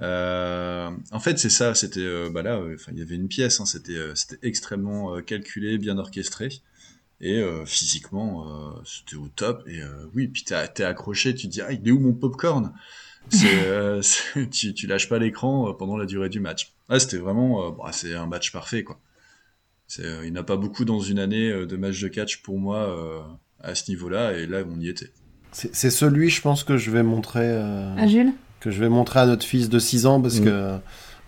En 0.01 1.21
fait 1.21 1.39
c'est 1.39 1.51
ça. 1.51 1.75
C'était 1.75 2.31
bah 2.31 2.43
là, 2.43 2.61
enfin 2.75 2.93
il 2.93 2.99
y 2.99 3.03
avait 3.03 3.17
une 3.17 3.29
pièce. 3.29 3.61
Hein, 3.61 3.67
c'était 3.67 3.99
c'était 4.15 4.39
extrêmement 4.47 5.21
calculé, 5.23 5.79
bien 5.79 5.99
orchestré. 5.99 6.49
Et 7.23 7.43
physiquement, 7.67 8.75
c'était 8.85 9.17
au 9.17 9.29
top. 9.29 9.63
Et 9.67 9.81
oui, 10.15 10.29
puis 10.29 10.45
t'es 10.45 10.85
accroché, 10.85 11.35
tu 11.35 11.49
te 11.49 11.53
dis, 11.53 11.61
ah, 11.61 11.71
il 11.73 11.87
est 11.87 11.91
où 11.91 12.01
mon 12.01 12.15
popcorn? 12.15 12.73
Euh, 13.45 14.03
tu, 14.51 14.75
tu 14.75 14.87
lâches 14.87 15.09
pas 15.09 15.19
l'écran 15.19 15.69
euh, 15.69 15.73
pendant 15.73 15.97
la 15.97 16.07
durée 16.07 16.29
du 16.29 16.41
match. 16.41 16.73
Ah, 16.89 16.99
c'était 16.99 17.19
vraiment, 17.19 17.67
euh, 17.67 17.71
bah, 17.71 17.91
c'est 17.93 18.15
un 18.15 18.27
match 18.27 18.53
parfait 18.53 18.83
quoi. 18.83 18.99
Euh, 19.99 20.23
il 20.25 20.33
n'y 20.33 20.39
a 20.39 20.43
pas 20.43 20.57
beaucoup 20.57 20.85
dans 20.85 21.01
une 21.01 21.19
année 21.19 21.51
de 21.51 21.77
match 21.77 22.01
de 22.01 22.09
catch 22.09 22.43
pour 22.43 22.59
moi 22.59 22.79
euh, 22.79 23.21
à 23.61 23.75
ce 23.75 23.91
niveau-là, 23.91 24.33
et 24.33 24.47
là 24.47 24.63
on 24.69 24.81
y 24.81 24.89
était. 24.89 25.11
C'est 25.53 25.91
celui, 25.91 26.31
je 26.31 26.41
pense, 26.41 26.63
que 26.63 26.77
je 26.77 26.93
vais 26.93 27.03
montrer. 27.03 27.51
à 27.57 28.07
Jules? 28.07 28.33
Que 28.61 28.71
je 28.71 28.79
vais 28.79 28.89
montrer 28.89 29.21
à 29.21 29.27
notre 29.27 29.45
fils 29.45 29.69
de 29.69 29.79
6 29.79 30.07
ans 30.07 30.21
parce 30.21 30.41
mmh. 30.41 30.45
que. 30.45 30.79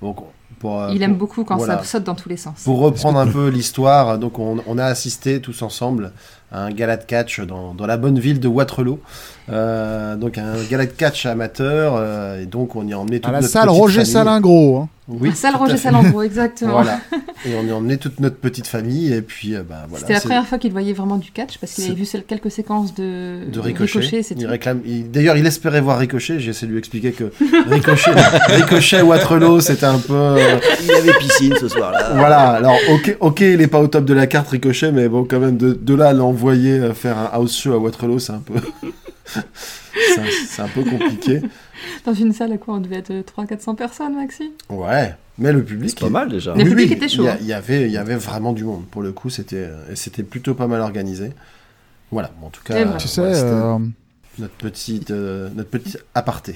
Bon, 0.00 0.14
pour, 0.58 0.90
il 0.90 1.02
aime 1.02 1.16
beaucoup 1.16 1.44
quand 1.44 1.56
voilà. 1.56 1.78
ça 1.78 1.84
saute 1.84 2.04
dans 2.04 2.14
tous 2.14 2.28
les 2.28 2.36
sens. 2.36 2.62
Pour 2.64 2.78
reprendre 2.80 3.18
un 3.18 3.26
peu 3.26 3.48
l'histoire, 3.48 4.18
donc 4.18 4.38
on, 4.38 4.62
on, 4.66 4.78
a 4.78 4.84
assisté 4.84 5.40
tous 5.40 5.62
ensemble 5.62 6.12
un 6.52 6.70
gala 6.70 6.96
de 6.96 7.04
catch 7.04 7.40
dans, 7.40 7.74
dans 7.74 7.86
la 7.86 7.96
bonne 7.96 8.18
ville 8.18 8.40
de 8.40 8.48
Waterloo. 8.48 9.00
Euh, 9.50 10.14
donc 10.16 10.38
un 10.38 10.54
gala 10.70 10.86
de 10.86 10.92
catch 10.92 11.26
amateur 11.26 11.94
euh, 11.96 12.42
et 12.42 12.46
donc 12.46 12.76
on 12.76 12.86
y 12.86 12.92
a 12.92 12.98
emmené 12.98 13.18
toute 13.18 13.28
à 13.28 13.32
la 13.32 13.40
notre 13.40 13.52
salle 13.52 13.68
Roger 13.68 14.04
Salingro. 14.04 14.76
Hein. 14.78 14.88
Oui, 15.08 15.30
la 15.30 15.34
salle 15.34 15.56
Roger 15.56 15.76
Salingro, 15.76 16.22
exactement. 16.22 16.72
voilà. 16.72 17.00
Et 17.44 17.56
on 17.60 17.66
y 17.66 17.70
a 17.70 17.76
emmené 17.76 17.96
toute 17.96 18.20
notre 18.20 18.36
petite 18.36 18.68
famille 18.68 19.12
et 19.12 19.20
puis 19.20 19.56
euh, 19.56 19.64
bah, 19.68 19.86
voilà. 19.88 20.02
C'était 20.02 20.12
la 20.12 20.20
première 20.20 20.46
fois 20.46 20.58
qu'il 20.58 20.70
voyait 20.70 20.92
vraiment 20.92 21.16
du 21.16 21.32
catch 21.32 21.58
parce 21.58 21.72
qu'il 21.72 21.84
avait 21.84 21.94
vu 21.94 22.06
quelques 22.26 22.52
séquences 22.52 22.94
de, 22.94 23.50
de 23.50 23.58
Ricochet. 23.60 23.98
Ricochet 23.98 24.34
il 24.36 24.46
réclame. 24.46 24.80
Il... 24.86 25.10
D'ailleurs, 25.10 25.36
il 25.36 25.44
espérait 25.44 25.80
voir 25.80 25.98
Ricochet. 25.98 26.38
J'ai 26.38 26.50
essayé 26.50 26.68
de 26.68 26.72
lui 26.72 26.78
expliquer 26.78 27.10
que 27.10 27.32
Ricochet, 27.68 28.12
Ricochet 28.48 29.02
Waterloo, 29.02 29.60
c'était 29.60 29.86
un 29.86 29.98
peu. 29.98 30.14
Euh, 30.14 30.58
il 30.84 30.92
avait 30.92 31.18
piscine 31.18 31.54
ce 31.60 31.66
soir-là. 31.66 32.12
Voilà. 32.14 32.50
Alors 32.50 32.76
ok, 32.92 33.16
ok, 33.18 33.40
il 33.40 33.60
est 33.60 33.66
pas 33.66 33.80
au 33.80 33.88
top 33.88 34.04
de 34.04 34.14
la 34.14 34.28
carte 34.28 34.50
Ricochet, 34.50 34.92
mais 34.92 35.08
bon, 35.08 35.24
quand 35.24 35.40
même 35.40 35.56
de, 35.56 35.72
de 35.72 35.94
là 35.94 36.10
à 36.10 36.12
l'envoyer 36.12 36.41
faire 36.94 37.18
un 37.18 37.30
house 37.32 37.56
show 37.56 37.72
à 37.72 37.78
Waterloo, 37.78 38.18
c'est 38.18 38.32
un 38.32 38.40
peu. 38.40 38.54
c'est 40.46 40.62
un 40.62 40.68
peu 40.68 40.84
compliqué. 40.84 41.40
Dans 42.04 42.14
une 42.14 42.32
salle 42.32 42.52
à 42.52 42.58
quoi 42.58 42.74
on 42.74 42.80
devait 42.80 42.96
être 42.96 43.12
300-400 43.12 43.76
personnes, 43.76 44.16
Maxi? 44.16 44.52
Ouais, 44.68 45.14
mais 45.38 45.52
le 45.52 45.64
public. 45.64 45.90
C'est 45.90 46.04
pas 46.04 46.10
mal 46.10 46.28
déjà. 46.28 46.54
Le 46.54 46.64
public 46.64 46.92
était 46.92 47.08
chaud. 47.08 47.26
Il 47.40 47.46
y, 47.46 47.52
avait, 47.52 47.86
il 47.86 47.92
y 47.92 47.96
avait 47.96 48.16
vraiment 48.16 48.52
du 48.52 48.64
monde. 48.64 48.84
Pour 48.90 49.02
le 49.02 49.12
coup, 49.12 49.30
c'était, 49.30 49.68
c'était 49.94 50.22
plutôt 50.22 50.54
pas 50.54 50.66
mal 50.66 50.80
organisé. 50.80 51.30
Voilà, 52.12 52.30
bon, 52.38 52.48
en 52.48 52.50
tout 52.50 52.62
cas, 52.62 52.84
tu 52.98 53.08
sais, 53.08 53.22
euh... 53.22 53.78
notre 54.38 54.54
petite, 54.54 55.10
euh, 55.10 55.48
notre 55.54 55.70
petit 55.70 55.96
aparté. 56.14 56.54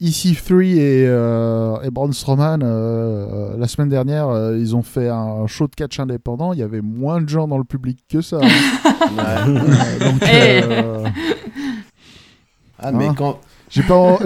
EC3 0.00 0.76
et, 0.76 1.06
euh, 1.08 1.80
et 1.82 1.90
Braun 1.90 2.12
Strowman, 2.12 2.60
euh, 2.62 3.56
la 3.56 3.66
semaine 3.66 3.88
dernière, 3.88 4.28
euh, 4.28 4.56
ils 4.58 4.76
ont 4.76 4.82
fait 4.82 5.08
un 5.08 5.46
show 5.46 5.66
de 5.66 5.74
catch 5.74 5.98
indépendant. 5.98 6.52
Il 6.52 6.60
y 6.60 6.62
avait 6.62 6.80
moins 6.82 7.20
de 7.20 7.28
gens 7.28 7.48
dans 7.48 7.58
le 7.58 7.64
public 7.64 7.98
que 8.08 8.20
ça. 8.20 8.38
Hein. 8.40 9.54
ouais. 9.56 10.06
donc, 10.06 10.22
hey. 10.22 10.64
Ah, 12.78 12.92
mais 12.92 13.06
hein 13.06 13.14
quand. 13.16 13.40
J'ai 13.70 13.82
pas. 13.82 14.18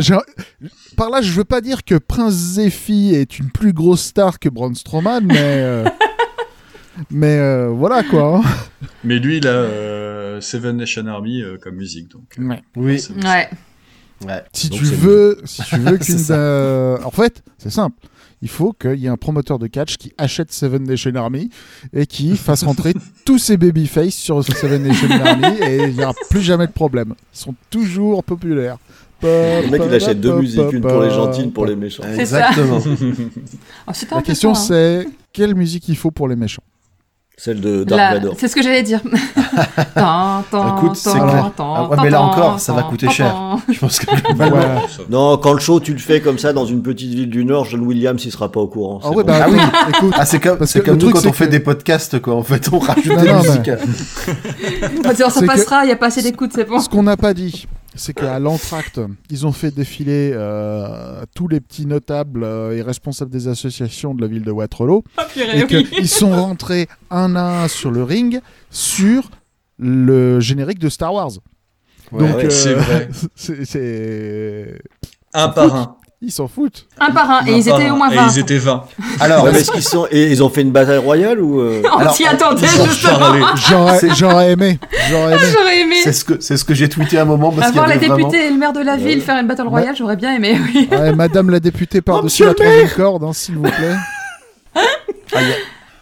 Par 0.97 1.11
là, 1.11 1.20
je 1.20 1.33
veux 1.33 1.45
pas 1.45 1.61
dire 1.61 1.85
que 1.85 1.97
Prince 1.97 2.35
Zephy 2.35 3.14
est 3.14 3.39
une 3.39 3.51
plus 3.51 3.73
grosse 3.73 4.03
star 4.03 4.39
que 4.39 4.49
Braun 4.49 4.75
Strowman, 4.75 5.23
mais. 5.25 5.37
euh... 5.39 5.85
mais 7.11 7.39
euh, 7.39 7.68
voilà 7.68 8.03
quoi. 8.03 8.39
Hein. 8.39 8.89
Mais 9.05 9.18
lui, 9.18 9.39
il 9.39 9.47
a 9.47 9.51
euh, 9.51 10.41
Seven 10.41 10.77
Nation 10.77 11.07
Army 11.07 11.43
euh, 11.43 11.57
comme 11.61 11.77
musique, 11.77 12.09
donc. 12.09 12.25
Ouais. 12.39 12.62
Oui. 12.77 13.01
Ouais. 13.25 13.49
Ouais. 14.27 14.43
Si 14.53 14.68
donc 14.68 14.79
tu 14.79 14.85
veux, 14.87 15.39
si 15.45 15.62
tu 15.62 15.77
veux 15.77 15.99
qu'une, 15.99 16.18
euh... 16.31 16.99
en 17.05 17.11
fait, 17.11 17.43
c'est 17.59 17.70
simple. 17.70 17.97
Il 18.43 18.49
faut 18.49 18.73
qu'il 18.73 18.97
y 18.97 19.07
ait 19.07 19.11
un 19.11 19.16
promoteur 19.16 19.61
de 19.61 19.68
catch 19.68 19.97
qui 19.97 20.12
achète 20.18 20.53
Seven 20.53 20.83
Nation 20.83 21.14
Army 21.14 21.49
et 21.93 22.07
qui 22.07 22.37
fasse 22.37 22.64
rentrer 22.64 22.93
tous 23.25 23.39
ses 23.39 23.57
babyface 23.57 24.14
sur 24.14 24.43
Seven 24.45 24.83
Nation 24.83 25.09
Army 25.11 25.59
et 25.62 25.85
il 25.85 25.95
n'y 25.95 26.03
aura 26.03 26.14
plus 26.29 26.41
jamais 26.41 26.66
de 26.66 26.73
problème. 26.73 27.14
Ils 27.33 27.39
sont 27.39 27.55
toujours 27.70 28.25
populaires. 28.25 28.79
Le 29.23 29.70
mec, 29.70 29.83
il 29.87 29.95
achète 29.95 30.20
deux 30.20 30.37
musiques, 30.37 30.73
une 30.73 30.81
pour 30.81 31.01
les 31.01 31.11
gentils, 31.11 31.43
une 31.43 31.53
pour 31.53 31.66
les 31.66 31.77
méchants. 31.77 32.03
Exactement. 32.03 32.81
La 34.11 34.23
question, 34.23 34.51
hein. 34.51 34.55
c'est 34.55 35.09
quelle 35.33 35.55
musique 35.55 35.89
il 35.89 35.97
faut 35.97 36.11
pour 36.11 36.27
les 36.27 36.35
méchants? 36.35 36.64
Celle 37.39 37.61
de 37.61 37.83
Dark 37.83 38.14
Vador. 38.14 38.35
C'est 38.39 38.47
ce 38.47 38.55
que 38.55 38.62
j'allais 38.62 38.83
dire. 38.83 39.01
tant, 39.95 40.45
tant, 40.51 40.76
Écoute, 40.76 40.97
c'est 40.97 41.11
clair. 41.12 41.51
Ah, 41.59 41.89
ouais, 41.89 41.97
mais 42.03 42.11
là 42.11 42.22
encore, 42.22 42.61
ça 42.61 42.72
va 42.72 42.83
coûter 42.83 43.09
cher. 43.09 43.35
Je 43.68 43.78
pense 43.80 43.99
que 43.99 44.07
ouais. 44.11 44.61
Non, 45.11 45.39
quand 45.39 45.53
le 45.55 45.59
show, 45.59 45.80
tu 45.80 45.93
le 45.93 45.99
fais 45.99 46.20
comme 46.20 46.39
ça 46.39 46.53
dans 46.53 46.66
une 46.66 46.83
petite 46.83 47.12
ville 47.12 47.30
du 47.30 47.45
Nord, 47.45 47.64
John 47.64 47.80
Williams, 47.80 48.22
il 48.24 48.30
sera 48.30 48.53
pas 48.53 48.61
au 48.61 48.68
courant. 48.68 49.01
Ah, 49.03 49.09
ouais, 49.11 49.16
bon. 49.16 49.22
bah, 49.24 49.41
ah 49.45 49.47
oui, 49.51 49.59
écoute. 49.89 50.14
Ah, 50.16 50.24
c'est 50.26 50.41
comme, 50.41 50.59
Parce 50.59 50.70
c'est 50.70 50.80
que 50.80 50.85
comme 50.87 50.95
nous 50.95 51.11
truc, 51.11 51.14
quand 51.14 51.28
on 51.28 51.33
fait 51.33 51.47
que- 51.47 51.51
des 51.51 51.61
podcasts, 51.61 52.20
quoi. 52.20 52.35
En 52.35 52.43
fait, 52.43 52.68
on 52.72 52.78
rajoute. 52.78 53.11
On 53.11 55.03
va 55.03 55.14
dire, 55.14 55.30
ça 55.30 55.43
passera, 55.47 55.85
il 55.85 55.87
n'y 55.87 55.93
a 55.93 55.97
pas 55.97 56.07
assez 56.07 56.22
d'écoute, 56.22 56.51
c'est 56.55 56.68
bon. 56.68 56.78
Ce 56.80 56.89
qu'on 56.89 57.03
n'a 57.03 57.16
pas 57.16 57.35
dit, 57.35 57.66
c'est 57.95 58.14
qu'à 58.14 58.38
l'entracte, 58.38 59.01
ils 59.30 59.47
ont 59.47 59.53
fait 59.53 59.70
défiler 59.70 60.32
euh, 60.34 61.22
tous 61.34 61.49
les 61.49 61.61
petits 61.61 61.86
notables 61.86 62.43
euh, 62.45 62.76
et 62.76 62.82
responsables 62.82 63.30
des 63.30 63.49
associations 63.49 64.14
de 64.14 64.22
la 64.22 64.28
ville 64.28 64.43
de 64.45 64.51
Waterloo. 64.51 65.05
Ah, 65.16 65.24
purée, 65.24 65.59
Et 65.61 65.64
oui. 65.64 65.84
qu'ils 65.84 66.09
sont 66.09 66.30
rentrés 66.30 66.88
un 67.11 67.36
à 67.36 67.64
un 67.64 67.68
sur 67.68 67.90
le 67.90 68.03
ring 68.03 68.40
sur 68.70 69.30
le 69.78 70.40
générique 70.40 70.78
de 70.78 70.88
Star 70.88 71.12
Wars. 71.14 71.30
Ouais, 72.12 72.18
Donc, 72.28 72.36
ouais, 72.36 72.51
c'est 72.51 72.74
vrai. 72.74 73.09
c'est- 73.34 73.64
c'est- 73.64 74.78
Un 75.34 75.49
par 75.49 75.74
un. 75.74 75.97
Ils 76.25 76.31
s'en 76.31 76.47
foutent. 76.47 76.87
Un 77.01 77.11
par 77.11 77.29
un, 77.29 77.45
et 77.47 77.53
Un 77.53 77.57
ils 77.57 77.64
par 77.64 77.81
étaient 77.81 77.89
un. 77.89 77.95
au 77.95 77.97
moins 77.97 78.09
Et 78.11 78.14
20. 78.14 78.29
ils 78.29 78.39
étaient 78.39 78.59
20. 78.59 78.85
Alors, 79.20 79.49
est-ce 79.49 79.73
qu'ils 79.73 79.83
sont 79.83 80.07
et 80.11 80.31
ils 80.31 80.41
ont 80.43 80.49
fait 80.51 80.62
une 80.62 80.70
bataille 80.70 80.99
royale 80.99 81.41
ou 81.41 81.61
euh, 81.61 81.83
On 81.99 82.12
s'y 82.12 82.25
attendait, 82.25 82.66
justement. 82.68 83.18
J'aurais 84.14 84.53
aimé. 84.53 84.79
J'aurais 85.11 85.33
aimé. 85.33 85.39
J'aurais 85.53 85.81
aimé 85.81 85.97
c'est 86.05 86.12
ce 86.12 86.25
que 86.25 86.41
c'est 86.41 86.57
ce 86.57 86.64
que 86.64 86.75
j'ai 86.75 86.89
tweeté 86.89 87.18
à 87.18 87.23
un 87.23 87.25
moment 87.25 87.51
parce 87.51 87.68
avoir 87.68 87.87
la 87.89 87.95
députée 87.97 88.09
vraiment- 88.12 88.33
et 88.33 88.51
le 88.51 88.57
maire 88.57 88.73
de 88.73 88.81
la 88.81 88.97
ville 88.97 89.20
faire 89.20 89.37
une 89.41 89.47
battle 89.49 89.66
royale, 89.66 89.97
j'aurais 89.97 90.16
bien 90.16 90.33
aimé, 90.35 90.57
oui. 90.75 90.89
Ouais, 90.93 91.12
Madame 91.16 91.51
la 91.51 91.59
députée 91.61 92.01
par-dessus 92.01 92.45
monsieur 92.45 92.47
la 92.47 92.55
troisième 92.55 92.89
corde, 92.91 93.25
hein, 93.25 93.33
s'il 93.33 93.57
vous 93.57 93.62
plaît. 93.62 93.97
Ah, 94.75 94.81
a- 95.39 95.41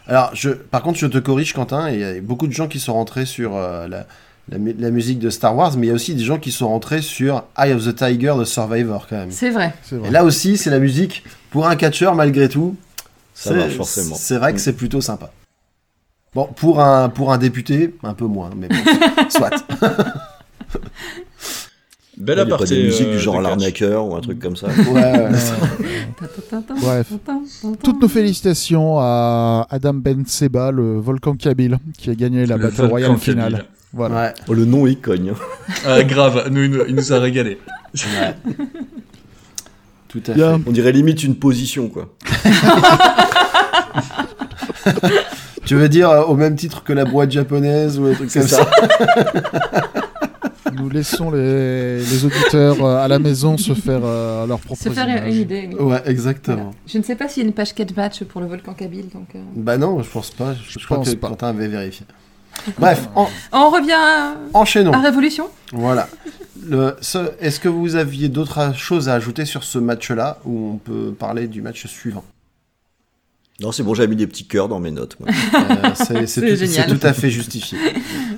Alors, 0.07 0.29
je, 0.33 0.49
par 0.49 0.81
contre, 0.83 0.99
je 0.99 1.07
te 1.07 1.17
corrige, 1.17 1.53
Quentin. 1.53 1.89
Il 1.89 1.99
y 1.99 2.03
a 2.03 2.13
beaucoup 2.21 2.47
de 2.47 2.51
gens 2.53 2.67
qui 2.67 2.79
sont 2.79 2.93
rentrés 2.93 3.25
sur 3.25 3.55
euh, 3.55 3.87
la, 3.87 4.05
la, 4.51 4.57
mu- 4.57 4.75
la 4.77 4.91
musique 4.91 5.19
de 5.19 5.29
Star 5.29 5.55
Wars, 5.55 5.75
mais 5.77 5.87
il 5.87 5.89
y 5.89 5.91
a 5.91 5.95
aussi 5.95 6.13
des 6.13 6.23
gens 6.23 6.37
qui 6.37 6.51
sont 6.51 6.67
rentrés 6.67 7.01
sur 7.01 7.43
Eye 7.57 7.73
of 7.73 7.85
the 7.85 7.95
Tiger 7.95 8.33
de 8.37 8.43
Survivor, 8.43 9.07
quand 9.09 9.17
même. 9.17 9.31
C'est 9.31 9.49
vrai. 9.49 9.73
Et 10.05 10.11
là 10.11 10.23
aussi, 10.25 10.57
c'est 10.57 10.69
la 10.69 10.79
musique 10.79 11.23
pour 11.49 11.67
un 11.67 11.75
catcheur, 11.75 12.15
malgré 12.15 12.49
tout. 12.49 12.75
Ça 13.33 13.51
c'est- 13.51 13.55
marche 13.55 13.75
forcément. 13.75 14.15
C'est 14.15 14.37
vrai 14.37 14.53
que 14.53 14.59
c'est 14.59 14.73
plutôt 14.73 15.01
sympa. 15.01 15.31
Bon, 16.35 16.47
pour 16.55 16.79
un, 16.81 17.09
pour 17.09 17.33
un 17.33 17.37
député, 17.37 17.93
un 18.03 18.13
peu 18.13 18.25
moins, 18.25 18.49
mais 18.55 18.67
bon, 18.69 18.75
soit. 19.29 19.49
Belle 22.17 22.39
a 22.39 22.45
pas 22.45 22.65
des 22.65 22.83
musiques 22.83 23.07
euh, 23.07 23.11
du 23.13 23.19
genre 23.19 23.41
l'arnaqueur 23.41 24.05
ou 24.05 24.15
un 24.15 24.21
truc 24.21 24.39
comme 24.39 24.55
ça 24.55 24.67
Ouais, 24.67 24.93
ouais. 24.93 25.29
Bref. 26.81 27.11
Toutes 27.83 28.01
nos 28.01 28.07
félicitations 28.07 28.99
à 28.99 29.65
Adam 29.69 29.93
Ben 29.95 30.23
Seba, 30.27 30.71
le 30.71 30.99
volcan 30.99 31.35
Kabyle, 31.35 31.79
qui 31.97 32.09
a 32.11 32.15
gagné 32.15 32.45
la 32.45 32.57
Le 32.57 32.63
Battle 32.67 32.85
Royale 32.85 33.17
finale. 33.17 33.65
Voilà. 33.93 34.15
Ouais, 34.27 34.33
Oh, 34.47 34.53
Le 34.53 34.65
nom 34.65 34.87
il 34.87 34.99
cogne. 34.99 35.33
Ah, 35.85 36.03
grave, 36.03 36.47
nous, 36.51 36.63
il 36.63 36.71
nous- 36.71 36.85
il 36.87 36.95
nous 36.95 37.13
a 37.13 37.19
régalé. 37.19 37.57
ouais. 37.95 38.35
Tout 40.07 40.21
à 40.27 40.33
fait. 40.33 40.43
On 40.67 40.71
dirait 40.71 40.91
limite 40.91 41.23
une 41.23 41.35
position 41.35 41.87
quoi. 41.87 42.09
Tu 45.65 45.75
veux 45.75 45.87
dire 45.89 46.09
euh, 46.09 46.23
au 46.23 46.35
même 46.35 46.55
titre 46.55 46.83
que 46.83 46.91
la 46.91 47.05
boîte 47.05 47.31
japonaise 47.31 47.97
ou 47.99 48.05
un 48.07 48.13
truc 48.13 48.31
comme 48.33 48.41
C'est 48.41 48.47
ça, 48.47 48.65
ça. 48.65 49.91
Nous 50.73 50.89
laissons 50.89 51.31
les, 51.31 51.97
les 51.99 52.25
auditeurs 52.25 52.83
euh, 52.83 52.97
à 53.03 53.07
la 53.07 53.19
maison 53.19 53.57
se 53.57 53.73
faire 53.73 54.01
euh, 54.03 54.45
leur 54.47 54.59
propre 54.59 54.81
Se 54.81 54.89
faire 54.89 55.07
image. 55.07 55.33
une 55.33 55.41
idée. 55.41 55.69
oui. 55.71 55.85
Ouais, 55.85 56.01
exactement. 56.05 56.71
Je 56.87 56.97
ne 56.97 57.03
sais 57.03 57.15
pas 57.15 57.29
s'il 57.29 57.43
y 57.43 57.45
a 57.45 57.47
une 57.47 57.53
page 57.53 57.73
catch 57.75 57.95
match 57.95 58.23
pour 58.23 58.41
le 58.41 58.47
volcan 58.47 58.73
Kabyle, 58.73 59.07
donc. 59.13 59.27
euh. 59.35 59.39
Bah 59.55 59.77
non, 59.77 60.01
je 60.01 60.09
pense 60.09 60.31
pas. 60.31 60.53
Je, 60.55 60.79
Je 60.79 60.85
crois 60.85 60.97
pense 60.97 61.09
que 61.11 61.15
pas. 61.15 61.29
Quentin 61.29 61.47
avait 61.49 61.67
vérifié. 61.67 62.05
Bref, 62.77 63.07
en- 63.15 63.29
On 63.51 63.69
revient 63.69 63.91
à, 63.93 64.35
enchaînons. 64.53 64.93
à 64.93 64.99
Révolution. 65.01 65.49
Voilà. 65.73 66.07
Ce- 67.01 67.31
Est-ce 67.39 67.59
que 67.59 67.69
vous 67.69 67.95
aviez 67.95 68.29
d'autres 68.29 68.75
choses 68.75 69.09
à 69.09 69.13
ajouter 69.15 69.45
sur 69.45 69.63
ce 69.63 69.79
match-là 69.79 70.37
ou 70.45 70.71
on 70.73 70.77
peut 70.77 71.13
parler 71.17 71.47
du 71.47 71.61
match 71.61 71.85
suivant? 71.87 72.23
Non 73.59 73.71
c'est 73.71 73.83
bon 73.83 73.93
j'avais 73.93 74.07
mis 74.07 74.15
des 74.15 74.25
petits 74.25 74.47
cœurs 74.47 74.67
dans 74.69 74.79
mes 74.79 74.89
notes. 74.91 75.17
moi. 75.19 75.29
Euh, 75.53 75.91
C'est 75.95 76.25
c'est 76.27 76.55
C'est 76.67 76.85
tout, 76.87 76.97
tout 76.97 77.05
à 77.07 77.13
fait 77.13 77.29
justifié. 77.29 77.77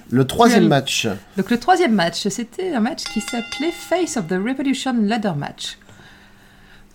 Le 0.09 0.25
troisième 0.27 0.67
match. 0.67 1.07
Donc 1.37 1.49
le 1.49 1.57
troisième 1.59 1.93
match, 1.93 2.27
c'était 2.27 2.73
un 2.73 2.79
match 2.81 3.03
qui 3.05 3.21
s'appelait 3.21 3.71
Face 3.71 4.17
of 4.17 4.27
the 4.27 4.31
Revolution 4.33 4.93
Ladder 5.01 5.31
Match. 5.37 5.77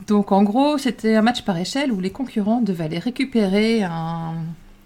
Donc 0.06 0.30
en 0.32 0.42
gros, 0.42 0.78
c'était 0.78 1.16
un 1.16 1.22
match 1.22 1.42
par 1.42 1.56
échelle 1.58 1.90
où 1.90 2.00
les 2.00 2.10
concurrents 2.10 2.60
devaient 2.60 2.84
aller 2.84 2.98
récupérer 2.98 3.82
un... 3.82 4.34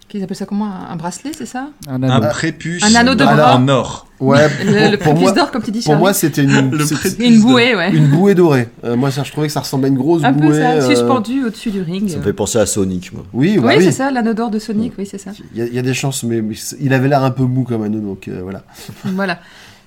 Qu'ils 0.09 0.21
appellent 0.23 0.35
ça 0.37 0.45
comment 0.45 0.65
Un 0.65 0.91
un 0.91 0.95
bracelet, 0.95 1.31
c'est 1.35 1.45
ça 1.47 1.69
Un 1.87 2.03
Un 2.03 2.09
anneau. 2.09 2.27
prépuce 2.29 2.83
Un 2.83 2.93
anneau 2.95 3.15
de 3.15 3.23
bras. 3.23 3.55
en 3.55 3.67
or. 3.67 4.07
Ouais, 4.19 4.47
Le, 4.63 4.91
le 4.91 4.97
pour, 4.97 5.15
moi, 5.15 5.31
d'or, 5.31 5.51
comme 5.51 5.63
tu 5.63 5.71
dis, 5.71 5.81
pour 5.81 5.95
moi 5.95 6.13
c'était 6.13 6.43
une, 6.43 6.69
bouée, 7.41 7.75
ouais. 7.75 7.91
une 7.91 8.07
bouée 8.07 8.35
dorée. 8.35 8.69
Euh, 8.83 8.95
moi, 8.95 9.11
ça, 9.11 9.23
je 9.23 9.31
trouvais 9.31 9.47
que 9.47 9.53
ça 9.53 9.59
ressemblait 9.61 9.87
à 9.87 9.89
une 9.89 9.97
grosse 9.97 10.23
Un 10.23 10.31
bouée. 10.31 10.47
peu 10.49 10.53
ça, 10.59 10.71
euh, 10.73 10.89
suspendu 10.89 11.43
au-dessus 11.45 11.71
du 11.71 11.81
ring. 11.81 12.07
Ça 12.09 12.17
me 12.17 12.21
fait 12.23 12.31
penser 12.33 12.57
à 12.59 12.65
Sonic 12.65 13.11
moi. 13.11 13.25
Oui, 13.33 13.57
bah 13.57 13.69
oui, 13.69 13.75
oui. 13.79 13.83
c'est 13.85 13.91
ça, 13.91 14.11
l'anneau 14.11 14.33
d'or 14.33 14.49
de 14.51 14.59
Sonic, 14.59 14.93
oui, 14.97 15.05
c'est 15.09 15.17
ça. 15.17 15.31
Il 15.53 15.59
y, 15.59 15.61
a- 15.61 15.65
il 15.67 15.73
y 15.73 15.79
a 15.79 15.81
des 15.81 15.93
chances, 15.93 16.23
mais, 16.23 16.41
il 16.79 16.93
avait 16.93 17.07
l'air 17.07 17.23
un 17.23 17.31
peu 17.31 17.43
mou 17.43 17.63
comme 17.63 17.83
anneau, 17.83 17.99
donc 17.99 18.27
euh, 18.27 18.39
voilà. 18.43 18.63
Voilà. 19.05 19.39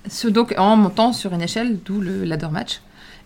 Ce- 0.09 0.27
donc 0.27 0.53
en 0.57 0.75
montant 0.75 1.13
sur 1.13 1.33
une 1.33 1.41
échelle, 1.41 1.77
d'où 1.85 1.99
le 2.01 2.23
ladder 2.25 2.49
match. 2.51 2.81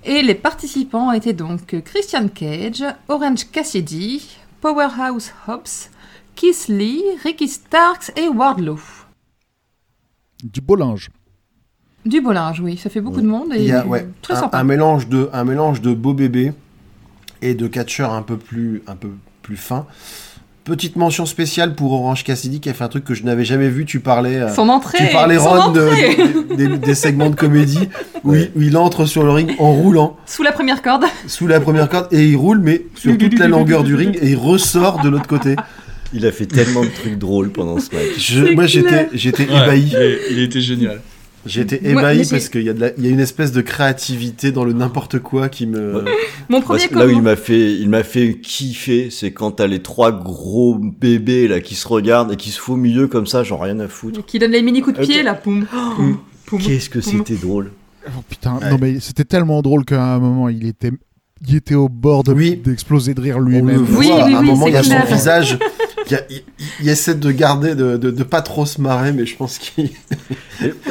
Et 0.06 0.22
les 0.22 0.36
participants 0.36 1.12
étaient 1.12 1.34
donc 1.34 1.76
Christian 1.84 2.28
Cage, 2.34 2.84
Orange 3.10 3.48
Cassidy, 3.52 4.28
Powerhouse 4.62 5.32
Hobbs, 5.48 5.90
Keith 6.36 6.68
Lee, 6.70 7.04
Ricky 7.24 7.48
Starks 7.48 8.12
et 8.16 8.28
Wardlow. 8.30 8.80
Du 10.44 10.62
beau 10.62 10.76
linge. 10.76 11.10
Du 12.06 12.20
beau 12.22 12.32
linge, 12.32 12.60
oui, 12.62 12.78
ça 12.78 12.90
fait 12.90 13.02
beaucoup 13.02 13.22
de 13.22 13.28
monde 13.28 13.54
et 13.54 13.58
Il 13.60 13.68
y 13.68 13.72
a 13.72 13.86
ouais, 13.86 14.08
très 14.24 14.34
un, 14.34 14.40
sympa. 14.40 14.58
un 14.58 14.64
mélange 14.64 15.08
de 15.08 15.30
un 15.34 15.44
mélange 15.44 15.82
de 15.82 15.94
beau 15.94 16.14
bébé 16.16 16.52
et 17.44 17.54
de 17.54 17.68
catcheurs 17.68 18.12
un 18.14 18.24
peu 18.24 18.38
plus 18.38 18.82
un 18.88 18.96
peu 18.96 19.10
plus 19.44 19.58
fin. 19.58 19.86
Petite 20.64 20.96
mention 20.96 21.26
spéciale 21.26 21.74
pour 21.76 21.92
Orange 21.94 22.24
Cassidy 22.24 22.60
qui 22.60 22.70
a 22.70 22.74
fait 22.76 22.84
un 22.84 22.88
truc 22.88 23.04
que 23.04 23.14
je 23.16 23.24
n'avais 23.24 23.46
jamais 23.46 23.68
vu. 23.70 23.86
Tu 23.86 24.00
parlais 24.00 24.36
euh, 24.38 24.54
Son 24.54 24.70
entrée 24.70 24.98
tu 25.08 25.12
parlais 25.12 25.38
son 25.38 25.50
Ron 25.50 25.72
de- 25.72 25.82
entrée 25.82 26.16
de- 26.16 26.56
des, 26.56 26.78
des 26.78 26.96
segments 26.96 27.30
de 27.32 27.36
comédie 27.36 27.90
où, 28.24 28.32
Ouais. 28.32 28.52
il, 28.56 28.60
où 28.60 28.64
il 28.64 28.78
entre 28.78 29.06
sur 29.06 29.24
le 29.24 29.32
ring 29.32 29.56
en 29.60 29.72
roulant 29.74 30.18
Sous 30.26 30.44
la 30.44 30.52
première 30.52 30.82
corde. 30.84 31.06
sous 31.28 31.46
la 31.48 31.60
première 31.60 31.90
corde 31.90 32.08
et 32.12 32.28
il 32.30 32.36
roule 32.36 32.60
mais 32.60 32.86
sur 32.96 33.16
toute 33.18 33.38
la 33.40 33.48
longueur 33.48 33.84
du 33.84 33.94
ring 33.96 34.18
et 34.22 34.32
il 34.32 34.38
ressort 34.38 35.02
de 35.02 35.10
l'autre 35.10 35.28
côté. 35.28 35.56
Il 36.14 36.26
a 36.26 36.32
fait 36.32 36.46
tellement 36.46 36.84
de 36.84 36.90
trucs 36.90 37.18
drôles 37.18 37.52
pendant 37.52 37.80
ce 37.80 37.94
match. 37.96 38.18
Je, 38.18 38.54
moi 38.54 38.66
j'étais 38.66 38.88
clair. 38.90 39.08
j'étais 39.14 39.48
Ouais, 39.48 39.64
ébahi. 39.64 39.84
il, 39.88 39.96
est- 39.96 40.20
il 40.32 40.40
était 40.40 40.62
génial. 40.62 41.02
J'étais 41.46 41.82
ébahi 41.90 42.28
parce 42.30 42.50
qu'il 42.50 42.62
y, 42.62 42.70
a 42.70 42.74
y 43.00 43.10
une 43.10 43.20
espèce 43.20 43.52
de 43.52 43.62
créativité 43.62 44.52
dans 44.52 44.64
le 44.64 44.74
n'importe 44.74 45.18
quoi 45.20 45.50
qui 45.50 45.66
me. 45.66 45.96
Ouais. 46.04 46.12
Mon 46.50 46.62
Parce 46.62 46.86
premier 46.86 47.02
là 47.02 47.08
où 47.12 47.16
il 47.18 47.22
m'a 47.24 47.36
fait, 47.36 47.74
il 47.74 47.90
m'a 47.90 48.04
fait 48.04 48.38
kiffer, 48.40 49.10
c'est 49.10 49.32
quand 49.32 49.52
t'as 49.52 49.66
les 49.66 49.82
trois 49.82 50.12
gros 50.12 50.76
bébés 50.76 51.48
là 51.48 51.60
qui 51.60 51.74
se 51.74 51.88
regardent 51.88 52.34
et 52.34 52.36
qui 52.36 52.52
se 52.52 52.60
font 52.60 52.74
au 52.74 52.78
milieu 52.78 53.08
comme 53.08 53.26
ça, 53.26 53.42
genre 53.44 53.62
rien 53.64 53.80
à 53.80 53.88
foutre. 53.88 54.24
qui 54.26 54.38
donne 54.38 54.52
les 54.52 54.62
mini 54.62 54.82
coups 54.82 55.00
de 55.00 55.04
pied 55.06 55.24
là, 55.24 55.34
poum. 55.44 55.66
Poum. 55.96 56.18
Poum. 56.46 56.62
Qu'est-ce 56.62 56.90
que 56.92 57.02
c'était 57.02 57.34
drôle. 57.36 57.72
Oh, 58.06 58.10
putain, 58.30 58.58
Ouais. 58.62 58.70
non 58.70 58.78
mais 58.80 59.00
c'était 59.00 59.24
tellement 59.26 59.62
drôle 59.64 59.84
qu'à 59.86 60.04
un 60.14 60.20
moment 60.20 60.48
il 60.50 60.68
était, 60.68 60.92
il 61.48 61.56
était 61.56 61.74
au 61.76 61.90
bord 61.90 62.24
de- 62.24 62.34
Oui. 62.34 62.56
d'exploser 62.64 63.16
de 63.16 63.22
rire 63.22 63.40
lui-même. 63.40 63.86
Oui, 63.90 63.98
oui, 63.98 64.12
à 64.12 64.26
un 64.26 64.42
oui, 64.42 64.46
moment, 64.46 64.66
c'est 64.66 64.72
il 64.72 64.74
y 64.74 64.78
a 64.78 64.84
son 65.08 65.14
visage. 65.16 65.58
Il, 66.30 66.42
il 66.82 66.90
essaie 66.90 67.16
de 67.16 67.32
garder, 67.32 67.76
de, 67.76 67.98
de, 67.98 68.12
de 68.12 68.24
pas 68.24 68.42
trop 68.42 68.66
se 68.66 68.80
marrer, 68.82 69.12
mais 69.14 69.26
je 69.26 69.36
pense 69.36 69.58
qu'il. 69.58 69.90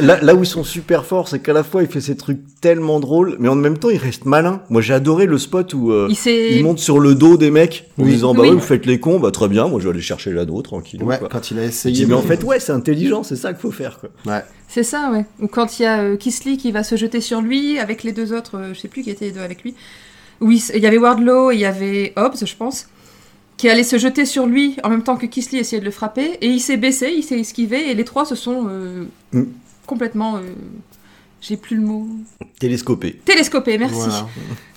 Là, 0.00 0.18
là 0.20 0.34
où 0.34 0.42
ils 0.42 0.46
sont 0.46 0.64
super 0.64 1.04
forts, 1.04 1.28
c'est 1.28 1.38
qu'à 1.40 1.52
la 1.52 1.62
fois 1.62 1.82
il 1.82 1.88
fait 1.88 2.00
ces 2.00 2.16
trucs 2.16 2.40
tellement 2.60 2.98
drôles, 3.00 3.36
mais 3.38 3.48
en 3.48 3.54
même 3.54 3.78
temps 3.78 3.90
il 3.90 3.98
reste 3.98 4.24
malin. 4.24 4.62
Moi 4.68 4.80
j'ai 4.82 4.94
adoré 4.94 5.26
le 5.26 5.38
spot 5.38 5.72
où 5.74 5.92
euh, 5.92 6.08
Il 6.26 6.62
monte 6.64 6.78
sur 6.80 6.98
le 6.98 7.14
dos 7.14 7.36
des 7.36 7.50
mecs 7.50 7.88
en 7.98 8.02
Oui. 8.04 8.10
disant 8.12 8.34
bah 8.34 8.42
Oui. 8.42 8.48
ouais 8.48 8.54
vous 8.54 8.60
faites 8.60 8.86
les 8.86 8.98
cons, 8.98 9.20
bah 9.20 9.30
très 9.30 9.48
bien, 9.48 9.68
moi 9.68 9.78
je 9.80 9.84
vais 9.84 9.90
aller 9.90 10.00
chercher 10.02 10.32
l'anneau 10.32 10.60
tranquille. 10.62 11.02
Ouais, 11.02 11.18
quoi. 11.18 11.28
quand 11.28 11.50
il 11.50 11.58
a 11.58 11.62
Il 11.64 11.68
essayé. 11.68 11.94
dit 11.94 12.06
mais 12.06 12.14
en 12.14 12.22
fait 12.22 12.42
ouais 12.42 12.58
c'est 12.60 12.72
intelligent, 12.72 13.22
c'est 13.22 13.36
ça 13.36 13.52
qu'il 13.52 13.60
faut 13.62 13.70
faire 13.70 13.98
quoi. 14.00 14.08
Ouais. 14.26 14.42
C'est 14.68 14.82
ça, 14.84 15.10
ouais. 15.12 15.24
Ou 15.40 15.48
quand 15.48 15.78
il 15.78 15.82
y 15.82 15.86
a 15.86 16.00
euh, 16.00 16.16
Kisley 16.16 16.56
qui 16.56 16.70
va 16.72 16.82
se 16.84 16.96
jeter 16.96 17.20
sur 17.20 17.40
lui 17.40 17.78
avec 17.78 18.02
les 18.04 18.12
deux 18.12 18.32
autres, 18.32 18.56
euh, 18.56 18.74
je 18.74 18.78
sais 18.80 18.88
plus 18.88 19.02
qui 19.02 19.10
étaient 19.10 19.26
les 19.26 19.32
deux 19.32 19.40
avec 19.40 19.62
lui. 19.62 19.74
Oui, 20.40 20.62
il 20.74 20.80
y 20.80 20.86
avait 20.86 20.96
Wardlow 20.98 21.50
et 21.50 21.54
il 21.54 21.60
y 21.60 21.64
avait 21.64 22.12
Hobbs, 22.16 22.44
je 22.46 22.54
pense, 22.56 22.86
qui 23.60 23.68
allait 23.68 23.82
se 23.84 23.98
jeter 23.98 24.24
sur 24.24 24.46
lui 24.46 24.76
en 24.84 24.88
même 24.88 25.02
temps 25.02 25.16
que 25.16 25.26
Kisley 25.26 25.58
essayait 25.60 25.80
de 25.80 25.84
le 25.84 25.90
frapper. 25.90 26.38
Et 26.40 26.46
il 26.46 26.60
s'est 26.60 26.78
baissé, 26.78 27.12
il 27.14 27.22
s'est 27.22 27.38
esquivé 27.38 27.90
et 27.90 27.94
les 27.94 28.04
trois 28.04 28.24
se 28.24 28.34
sont 28.34 28.66
euh, 28.70 29.04
Mm. 29.34 29.42
complètement. 29.86 30.36
euh, 30.36 30.40
J'ai 31.42 31.58
plus 31.58 31.76
le 31.76 31.82
mot. 31.82 32.06
Télescopé. 32.58 33.20
Télescopé, 33.24 33.76
merci. 33.76 33.96
Voilà. 33.96 34.26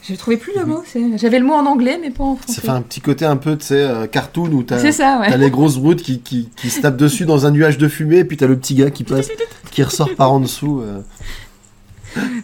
J'ai 0.06 0.18
trouvé 0.18 0.36
plus 0.36 0.52
le 0.58 0.66
mot. 0.66 0.84
J'avais 1.16 1.40
le 1.40 1.46
mot 1.46 1.54
en 1.54 1.66
anglais, 1.66 1.98
mais 2.02 2.10
pas 2.10 2.24
en 2.26 2.36
Ça 2.36 2.42
français. 2.44 2.62
fait 2.62 2.70
un 2.70 2.82
petit 2.82 3.00
côté 3.00 3.24
un 3.26 3.38
peu, 3.38 3.58
tu 3.58 3.66
sais, 3.68 3.82
euh, 3.84 4.06
cartoon 4.08 4.52
où 4.52 4.64
t'as. 4.64 4.92
Ça, 4.92 5.20
ouais. 5.22 5.30
T'as 5.30 5.38
les 5.38 5.50
grosses 5.50 5.78
brutes 5.78 6.02
qui, 6.04 6.20
qui, 6.20 6.50
qui 6.58 6.70
se 6.70 6.82
tapent 6.82 6.98
dessus 6.98 7.26
dans 7.26 7.46
un 7.46 7.52
nuage 7.52 7.78
de 7.78 7.88
fumée, 7.88 8.18
et 8.20 8.26
puis 8.26 8.36
t'as 8.38 8.48
le 8.48 8.58
petit 8.58 8.76
gars 8.76 8.92
qui 8.92 9.04
passe, 9.06 9.28
qui 9.72 9.82
ressort 9.84 10.14
par 10.16 10.32
en 10.34 10.40
dessous. 10.42 10.82
euh. 10.82 11.00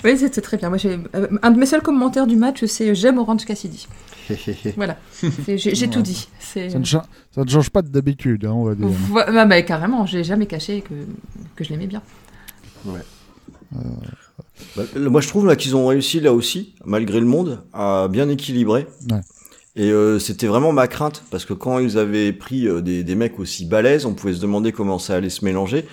Oui, 0.04 0.18
c'était 0.18 0.42
très 0.42 0.58
bien. 0.58 0.70
Moi, 0.70 0.78
j'ai- 0.78 1.00
un 1.44 1.52
de 1.52 1.60
mes 1.60 1.66
seuls 1.66 1.82
commentaires 1.82 2.28
du 2.28 2.36
match, 2.38 2.64
c'est 2.66 2.96
j'aime 2.96 3.18
Orange 3.20 3.46
Cassidy. 3.46 3.88
Voilà. 4.76 4.98
J'ai 5.48 5.88
tout 5.90 6.02
dit. 6.02 6.28
Ça 6.40 6.80
ne, 6.80 6.84
cha- 6.86 7.06
ça 7.34 7.44
ne 7.44 7.50
change 7.50 7.70
pas 7.70 7.82
de 7.82 7.88
d'habitude, 7.90 8.46
hein, 8.46 8.52
on 8.54 8.64
va 8.66 8.76
dire. 8.76 8.88
Vo- 8.88 9.14
bah, 9.28 9.46
bah, 9.46 9.62
carrément, 9.62 10.06
j'ai 10.06 10.24
jamais 10.24 10.46
caché 10.46 10.82
que, 10.82 10.94
que 11.56 11.64
je 11.64 11.70
l'aimais 11.72 11.88
bien. 11.88 12.02
Bah, 14.76 14.84
le- 14.96 15.10
moi, 15.10 15.22
je 15.22 15.28
trouve 15.28 15.46
là 15.48 15.56
qu'ils 15.56 15.76
ont 15.76 15.88
réussi 15.88 16.20
là 16.20 16.34
aussi, 16.34 16.74
malgré 16.86 17.20
le 17.20 17.26
monde, 17.26 17.62
à 17.74 18.08
bien 18.10 18.30
équilibrer. 18.30 18.88
Ouais. 19.10 19.22
Et 19.76 19.92
euh, 19.92 20.20
c'était 20.20 20.48
vraiment 20.48 20.72
ma 20.74 20.88
crainte, 20.88 21.24
parce 21.32 21.46
que 21.46 21.54
quand 21.54 21.80
ils 21.80 21.98
avaient 21.98 22.34
pris 22.34 22.68
euh, 22.68 22.82
des, 22.82 23.04
des 23.04 23.16
mecs 23.16 23.40
aussi 23.40 23.66
balèzes, 23.66 24.06
on 24.06 24.14
pouvait 24.14 24.34
se 24.34 24.42
demander 24.42 24.72
comment 24.72 25.00
ça 25.00 25.16
allait 25.16 25.30
se 25.30 25.46
mélanger. 25.46 25.86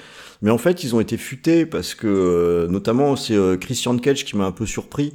Mais 0.42 0.50
en 0.50 0.58
fait, 0.58 0.82
ils 0.84 0.94
ont 0.94 1.00
été 1.00 1.16
futés 1.16 1.64
parce 1.66 1.94
que, 1.94 2.06
euh, 2.06 2.68
notamment, 2.68 3.16
c'est 3.16 3.34
euh, 3.34 3.56
Christian 3.56 3.96
Cage 3.98 4.24
qui 4.24 4.36
m'a 4.36 4.44
un 4.46 4.52
peu 4.52 4.66
surpris. 4.66 5.12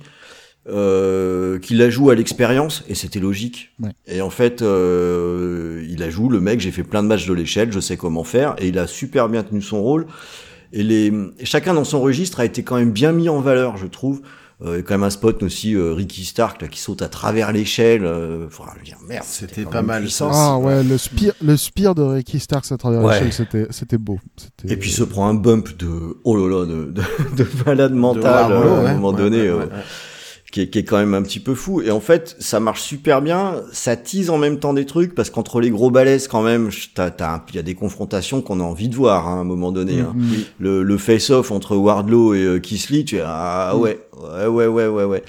Euh, 0.70 1.57
qu'il 1.57 1.80
la 1.80 1.89
joue 1.89 2.12
à 2.12 2.16
l'expérience 2.16 2.84
et 2.88 2.93
c'était 2.93 3.20
logique. 3.20 3.72
Ouais. 3.80 3.89
Et 4.05 4.22
en 4.22 4.30
fait, 4.30 4.62
euh, 4.62 5.84
il 5.89 6.03
a 6.03 6.09
joué 6.12 6.30
le 6.30 6.39
mec. 6.39 6.59
J'ai 6.59 6.70
fait 6.72 6.84
plein 6.84 7.01
de 7.01 7.07
matchs 7.07 7.26
de 7.26 7.34
l'échelle, 7.34 7.72
je 7.72 7.80
sais 7.80 7.97
comment 7.97 8.24
faire 8.24 8.53
et 8.59 8.68
il 8.68 8.78
a 8.78 8.86
super 8.86 9.28
bien 9.28 9.41
tenu 9.41 9.62
son 9.64 9.82
rôle. 9.82 10.05
Et 10.72 10.84
les 10.84 11.12
chacun 11.43 11.74
dans 11.74 11.84
son 11.84 11.99
registre 11.99 12.39
a 12.41 12.45
été 12.45 12.62
quand 12.62 12.76
même 12.78 12.91
bien 12.91 13.12
mis 13.12 13.28
en 13.28 13.41
valeur, 13.41 13.78
je 13.78 13.88
trouve. 13.88 14.22
Euh, 14.64 14.74
il 14.74 14.76
y 14.76 14.80
a 14.80 14.82
quand 14.84 14.93
même 14.93 15.03
un 15.03 15.09
spot 15.09 15.41
aussi 15.41 15.74
euh, 15.76 15.93
Ricky 15.93 16.24
Stark 16.24 16.62
là 16.62 16.68
qui 16.68 16.80
saute 16.80 17.01
à 17.01 17.09
travers 17.09 17.51
l'échelle. 17.51 18.05
Euh, 18.05 18.47
faudra 18.51 18.76
lui 18.76 18.84
dire 18.86 18.97
merde. 19.07 19.26
C'était 19.28 19.64
pas 19.66 19.82
mal, 19.82 20.03
puissant. 20.03 20.32
ça. 20.32 20.51
Ah 20.51 20.57
ouais, 20.59 20.84
le 20.84 20.99
spire, 20.99 21.34
le 21.43 21.57
spire 21.57 21.95
de 21.95 22.03
Ricky 22.03 22.38
Starks 22.39 22.72
à 22.72 22.78
travers 22.78 23.01
Ouais. 23.01 23.16
l'échelle, 23.16 23.34
c'était, 23.34 23.66
c'était 23.72 23.97
beau. 23.97 24.20
Et 24.70 24.78
puis 24.78 24.91
il 24.91 24.93
se 24.93 25.03
prend 25.03 25.28
un 25.28 25.34
bump 25.34 25.76
de 25.80 25.89
oh 26.24 26.38
là 26.38 26.59
là 26.59 26.66
de, 26.68 26.91
de, 26.91 27.01
de 27.43 27.47
malade 27.66 27.91
De 27.93 27.97
mental 27.97 28.51
euh, 28.51 28.55
à 28.55 28.84
ouais. 28.84 28.89
un 28.91 28.93
moment 28.93 29.09
Ouais, 29.09 29.18
donné. 29.18 29.49
Ouais, 30.58 30.60
ouais, 30.60 30.62
ouais. 30.62 30.62
qui 30.62 30.62
est, 30.62 30.70
qui 30.70 30.80
est 30.80 30.84
quand 30.84 30.97
même 30.97 31.14
un 31.14 31.22
petit 31.22 31.39
peu 31.39 31.56
fou. 31.56 31.82
Et 31.82 31.91
en 31.91 31.99
fait, 31.99 32.36
ça 32.39 32.60
marche 32.60 32.82
super 32.82 33.22
bien. 33.22 33.56
Ça 33.72 33.95
tease 33.95 34.30
en 34.30 34.38
même 34.38 34.60
temps 34.60 34.74
des 34.74 34.86
trucs 34.86 35.16
parce 35.16 35.30
qu'entre 35.30 35.62
les 35.62 35.70
gros 35.70 35.91
balaises, 35.91 36.28
quand 36.28 36.41
même, 36.41 36.70
il 36.97 37.56
y 37.56 37.60
a 37.60 37.62
des 37.64 37.76
confrontations 37.76 38.41
qu'on 38.41 38.60
a 38.60 38.64
envie 38.64 38.89
de 38.89 38.95
voir 38.95 39.28
hein, 39.28 39.38
à 39.38 39.41
un 39.41 39.43
moment 39.43 39.72
donné. 39.72 39.99
hein. 40.02 40.14
Mhm. 40.16 40.36
Le, 40.60 40.84
le 40.84 40.97
face-off 40.97 41.52
entre 41.52 41.76
Wardlow 41.76 42.34
et 42.34 42.43
euh, 42.43 42.62
Lee, 42.89 43.06
tu 43.06 43.18
es 43.18 43.24
ah 43.26 43.76
ouais, 43.78 43.99
ouais, 44.22 44.47
ouais, 44.47 44.68
ouais, 44.68 44.88
ouais, 44.88 45.04
ouais. 45.06 45.24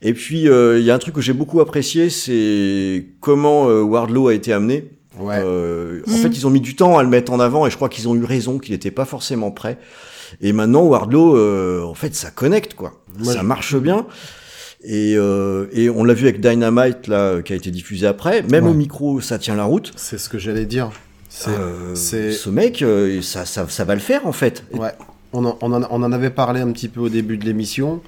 Et 0.00 0.14
puis 0.14 0.48
euh, 0.48 0.78
il 0.78 0.84
y 0.84 0.90
a 0.90 0.94
un 0.94 0.98
truc 0.98 1.14
que 1.14 1.20
j'ai 1.20 1.32
beaucoup 1.32 1.60
apprécié, 1.60 2.08
c'est 2.08 3.06
comment 3.20 3.68
euh, 3.68 3.82
Wardlow 3.82 4.28
a 4.28 4.34
été 4.34 4.52
amené. 4.52 4.90
Ouais. 5.18 5.40
Euh, 5.44 6.02
En 6.06 6.12
Mhm. 6.12 6.16
fait, 6.18 6.28
ils 6.28 6.46
ont 6.46 6.50
mis 6.50 6.60
du 6.60 6.76
temps 6.76 6.96
à 6.98 7.02
le 7.02 7.08
mettre 7.08 7.32
en 7.32 7.40
avant 7.40 7.66
et 7.66 7.70
je 7.70 7.74
crois 7.76 7.88
qu'ils 7.88 8.08
ont 8.08 8.14
eu 8.14 8.22
raison, 8.24 8.58
qu'il 8.60 8.72
n'était 8.72 8.92
pas 8.92 9.04
forcément 9.04 9.50
prêt. 9.50 9.78
Et 10.40 10.52
maintenant, 10.52 10.82
Wardlow, 10.82 11.36
euh, 11.36 11.82
en 11.82 11.94
fait, 11.94 12.14
ça 12.14 12.30
connecte 12.30 12.74
quoi. 12.74 12.92
Moi, 13.18 13.32
ça 13.32 13.42
marche 13.42 13.74
bien. 13.74 14.06
Et, 14.84 15.14
euh, 15.16 15.66
et 15.72 15.90
on 15.90 16.04
l'a 16.04 16.14
vu 16.14 16.28
avec 16.28 16.40
Dynamite 16.40 17.08
là, 17.08 17.16
euh, 17.20 17.42
qui 17.42 17.52
a 17.52 17.56
été 17.56 17.70
diffusé 17.70 18.06
après. 18.06 18.42
Même 18.42 18.64
Ouais. 18.64 18.70
au 18.70 18.74
micro, 18.74 19.20
ça 19.20 19.38
tient 19.38 19.56
la 19.56 19.64
route. 19.64 19.92
C'est 19.96 20.18
ce 20.18 20.28
que 20.28 20.38
j'allais 20.38 20.66
dire. 20.66 20.90
Euh, 21.48 21.94
ce 21.94 22.48
mec, 22.50 22.84
ça, 23.22 23.44
ça, 23.44 23.66
ça 23.68 23.84
va 23.84 23.94
le 23.94 24.00
faire 24.00 24.26
en 24.26 24.32
fait. 24.32 24.64
ouais. 24.72 24.90
On 25.34 25.44
en, 25.44 25.58
on, 25.60 25.72
en, 25.74 25.82
on 25.90 26.02
en 26.02 26.12
avait 26.12 26.30
parlé 26.30 26.60
un 26.62 26.70
petit 26.72 26.88
peu 26.88 27.00
au 27.00 27.08
début 27.10 27.36
de 27.36 27.44
l'émission. 27.44 28.00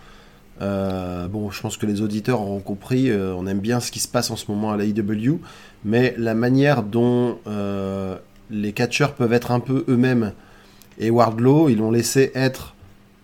Euh, 0.62 1.26
bon, 1.28 1.50
je 1.50 1.60
pense 1.60 1.76
que 1.76 1.84
les 1.86 2.00
auditeurs 2.00 2.40
auront 2.40 2.60
compris. 2.60 3.10
euh, 3.10 3.34
on 3.36 3.46
aime 3.46 3.60
bien 3.60 3.80
ce 3.80 3.90
qui 3.90 3.98
se 4.00 4.08
passe 4.08 4.30
en 4.30 4.36
ce 4.36 4.44
moment 4.50 4.72
à 4.72 4.76
la 4.78 4.84
IW, 4.84 5.38
mais 5.84 6.14
la 6.16 6.34
manière 6.34 6.82
dont 6.82 7.36
euh, 7.46 8.16
les 8.50 8.72
catcheurs 8.72 9.14
peuvent 9.14 9.32
être 9.34 9.50
un 9.50 9.60
peu 9.60 9.84
eux-mêmes 9.88 10.32
et 10.98 11.10
Wardlow, 11.10 11.68
ils 11.68 11.76
l'ont 11.78 11.90
laissé 11.90 12.30
être 12.34 12.74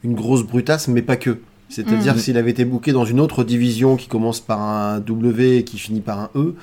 une 0.05 0.15
grosse 0.15 0.43
brutasse, 0.45 0.89
mais 0.89 1.03
pas 1.03 1.17
que. 1.17 1.39
C'est-à-dire 1.69 2.15
que 2.15 2.21
s'il 2.21 2.39
avait 2.39 2.53
été 2.53 2.65
booké 2.65 2.93
dans 2.93 3.05
une 3.05 3.21
autre 3.21 3.45
division 3.45 3.97
qui 3.97 4.07
commence 4.07 4.41
par 4.41 4.61
un 4.61 5.01
W 5.01 5.59
et 5.59 5.65
qui 5.65 5.79
finit 5.79 6.01
par 6.01 6.21
un 6.21 6.31
E, 6.37 6.55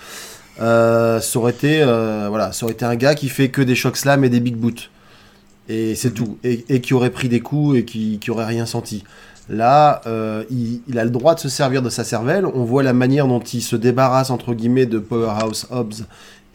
euh, 0.61 1.19
ça 1.19 1.39
aurait 1.39 1.51
été 1.51 1.81
euh, 1.81 2.27
voilà, 2.29 2.51
ça 2.51 2.65
aurait 2.65 2.73
été 2.73 2.85
un 2.85 2.95
gars 2.95 3.15
qui 3.15 3.27
fait 3.27 3.49
que 3.49 3.61
des 3.61 3.75
choc 3.75 3.97
slams 3.97 4.23
et 4.23 4.29
des 4.29 4.39
big 4.39 4.55
boots. 4.55 4.89
Et 5.69 5.95
c'est 5.95 6.11
tout. 6.11 6.37
Et, 6.43 6.65
et 6.69 6.81
qui 6.81 6.93
aurait 6.93 7.09
pris 7.09 7.29
des 7.29 7.39
coups 7.39 7.77
et 7.77 7.85
qui, 7.85 8.19
qui 8.19 8.31
aurait 8.31 8.45
rien 8.45 8.65
senti. 8.65 9.03
Là, 9.49 10.01
euh, 10.07 10.43
il, 10.49 10.81
il 10.87 10.97
a 10.99 11.03
le 11.03 11.09
droit 11.09 11.35
de 11.35 11.39
se 11.39 11.49
servir 11.49 11.81
de 11.81 11.89
sa 11.89 12.03
cervelle. 12.03 12.45
On 12.45 12.63
voit 12.63 12.83
la 12.83 12.93
manière 12.93 13.27
dont 13.27 13.41
il 13.41 13.61
se 13.61 13.75
débarrasse, 13.75 14.29
entre 14.29 14.53
guillemets, 14.53 14.85
de 14.85 14.99
Powerhouse 14.99 15.67
Hobbs 15.69 16.05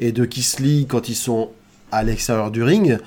et 0.01 0.13
de 0.13 0.25
Kisly 0.25 0.87
quand 0.87 1.09
ils 1.09 1.15
sont 1.15 1.51
à 1.93 2.03
l'extérieur 2.03 2.51
du 2.51 2.63
ring. 2.63 2.99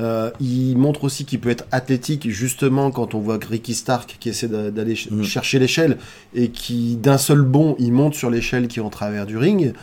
Euh, 0.00 0.30
il 0.40 0.76
montre 0.78 1.04
aussi 1.04 1.24
qu'il 1.26 1.40
peut 1.40 1.50
être 1.50 1.66
athlétique, 1.72 2.28
justement, 2.30 2.90
quand 2.90 3.14
on 3.14 3.20
voit 3.20 3.38
Ricky 3.48 3.74
Stark 3.74 4.16
qui 4.18 4.30
essaie 4.30 4.48
d'a- 4.48 4.70
d'aller 4.70 4.96
ch- 4.96 5.10
Mm. 5.10 5.22
chercher 5.24 5.58
l'échelle 5.58 5.98
et 6.34 6.48
qui, 6.48 6.96
d'un 6.96 7.18
seul 7.18 7.42
bond, 7.42 7.76
il 7.78 7.92
monte 7.92 8.14
sur 8.14 8.30
l'échelle 8.30 8.66
qui 8.66 8.78
est 8.78 8.82
en 8.82 8.88
travers 8.90 9.26
du 9.26 9.36
ring. 9.36 9.74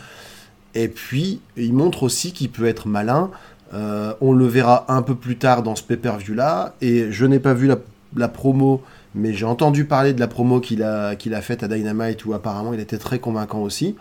Et 0.74 0.88
puis, 0.88 1.39
il 1.55 1.74
montre 1.74 2.03
aussi 2.03 2.32
qu'il 2.34 2.49
peut 2.49 2.65
être 2.65 2.88
malin. 2.88 3.30
Euh, 3.74 4.13
on 4.22 4.34
le 4.34 4.45
verra 4.47 4.86
un 4.91 5.01
peu 5.03 5.13
plus 5.15 5.38
tard 5.38 5.61
dans 5.61 5.76
ce 5.76 5.84
pay-per-view 5.84 6.34
là. 6.34 6.74
Et 6.82 7.11
je 7.11 7.26
n'ai 7.26 7.39
pas 7.39 7.53
vu 7.53 7.68
la, 7.68 7.78
la 8.15 8.28
promo, 8.28 8.82
mais 9.13 9.34
j'ai 9.34 9.45
entendu 9.45 9.86
parler 9.86 10.13
de 10.13 10.20
la 10.20 10.28
promo 10.28 10.59
qu'il 10.61 10.84
a, 10.84 11.15
qu'il 11.15 11.34
a 11.34 11.41
faite 11.41 11.63
à 11.63 11.68
Dynamite 11.68 12.26
où 12.26 12.34
apparemment 12.34 12.74
il 12.74 12.80
était 12.80 12.97
très 12.97 13.20
convaincant 13.20 13.59
aussi. 13.61 13.95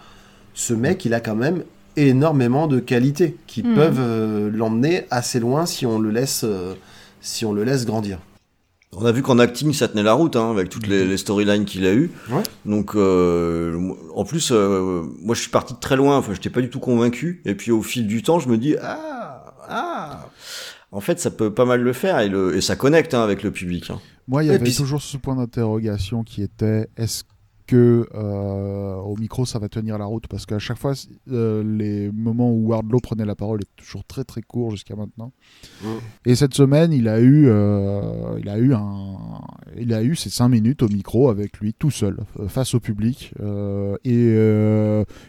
Ce 0.54 0.72
mec, 0.72 1.04
il 1.04 1.12
a 1.14 1.20
quand 1.20 1.34
même 1.34 1.62
énormément 1.97 2.66
de 2.66 2.78
qualités 2.80 3.36
qui 3.47 3.62
Mhm. 3.62 3.74
peuvent 3.74 4.01
euh, 4.01 4.51
l'emmener 4.53 5.05
assez 5.11 5.40
loin 5.40 5.66
si 5.66 5.86
on 5.86 5.99
le 5.99 6.11
laisse, 6.11 6.42
euh, 6.44 6.74
si 7.20 7.44
on 7.44 7.53
le 7.53 7.64
laisse 7.64 7.86
grandir. 7.86 8.18
On 8.99 9.05
a 9.05 9.12
vu 9.12 9.20
qu'en 9.22 9.38
acting, 9.38 9.72
ça 9.74 9.88
tenait 9.88 10.03
la 10.03 10.14
route, 10.14 10.36
hein, 10.36 10.51
avec 10.51 10.70
toutes 10.70 10.86
les, 10.86 11.05
les 11.05 11.16
storylines 11.18 11.64
qu'il 11.66 11.84
a 11.86 11.92
eues. 11.92 12.11
Ouais. 12.30 12.42
Donc, 12.64 12.94
euh, 12.94 13.78
en 14.14 14.24
plus, 14.24 14.51
euh, 14.53 15.03
moi, 15.20 15.34
je 15.34 15.40
suis 15.42 15.51
parti 15.51 15.74
de 15.74 15.78
très 15.80 15.97
loin. 15.97 16.16
Enfin, 16.16 16.32
j'étais 16.32 16.49
pas 16.51 16.62
du 16.62 16.70
tout 16.70 16.80
convaincu. 16.80 17.42
Et 17.44 17.55
puis, 17.55 17.72
au 17.72 17.82
fil 17.82 18.07
du 18.07 18.22
temps, 18.22 18.38
je 18.38 18.49
me 18.49 18.57
dis, 18.57 18.74
ah, 18.82 19.44
ah. 19.68 20.28
En 20.92 21.01
fait, 21.01 21.20
ça 21.20 21.30
peut 21.30 21.53
pas 21.53 21.66
mal 21.66 21.82
le 21.82 21.92
faire 21.92 22.20
et, 22.20 22.28
le, 22.30 22.57
et 22.57 22.61
ça 22.62 22.74
connecte 22.76 23.12
hein, 23.12 23.22
avec 23.22 23.42
le 23.42 23.51
public. 23.51 23.90
Hein. 23.90 24.01
Moi, 24.28 24.44
il 24.44 24.47
y 24.47 24.51
Et 24.51 24.55
avait 24.55 24.64
puis- 24.64 24.74
toujours 24.74 25.03
ce 25.03 25.16
point 25.18 25.34
d'interrogation 25.36 26.22
qui 26.24 26.42
était 26.42 26.88
est-ce 26.97 27.24
que 27.66 28.08
euh, 28.14 28.94
au 28.96 29.16
micro 29.16 29.44
ça 29.44 29.58
va 29.58 29.68
tenir 29.68 29.98
la 29.98 30.04
route 30.04 30.26
Parce 30.28 30.46
qu'à 30.46 30.58
chaque 30.58 30.78
fois, 30.78 30.92
euh, 31.30 31.62
les 31.62 32.10
moments 32.12 32.50
où 32.52 32.68
Wardlow 32.68 33.00
prenait 33.00 33.24
la 33.24 33.34
parole 33.34 33.60
étaient 33.62 33.70
toujours 33.76 34.04
très 34.04 34.24
très 34.24 34.42
courts 34.42 34.70
jusqu'à 34.70 34.96
maintenant. 34.96 35.32
Mm. 35.82 35.86
Et 36.26 36.34
cette 36.34 36.54
semaine, 36.54 36.92
il 36.92 37.08
a 37.08 37.20
eu, 37.20 37.46
euh, 37.48 38.38
il 38.40 38.48
a 38.48 38.58
eu 38.58 38.72
un, 38.74 39.18
il 39.76 39.92
a 39.92 40.02
eu 40.02 40.16
ses 40.16 40.30
cinq 40.30 40.48
minutes 40.48 40.82
au 40.82 40.88
micro 40.88 41.28
avec 41.28 41.58
lui 41.58 41.74
tout 41.74 41.90
seul 41.90 42.18
face 42.48 42.74
au 42.74 42.80
public 42.80 43.32
et, 44.04 44.28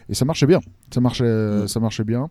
et 0.08 0.14
ça 0.14 0.24
marchait 0.24 0.46
bien. 0.46 0.60
Ça 0.92 1.00
marchait, 1.00 1.24
Mm. 1.28 1.68
ça 1.68 1.80
marchait 1.80 2.04
bien. 2.04 2.30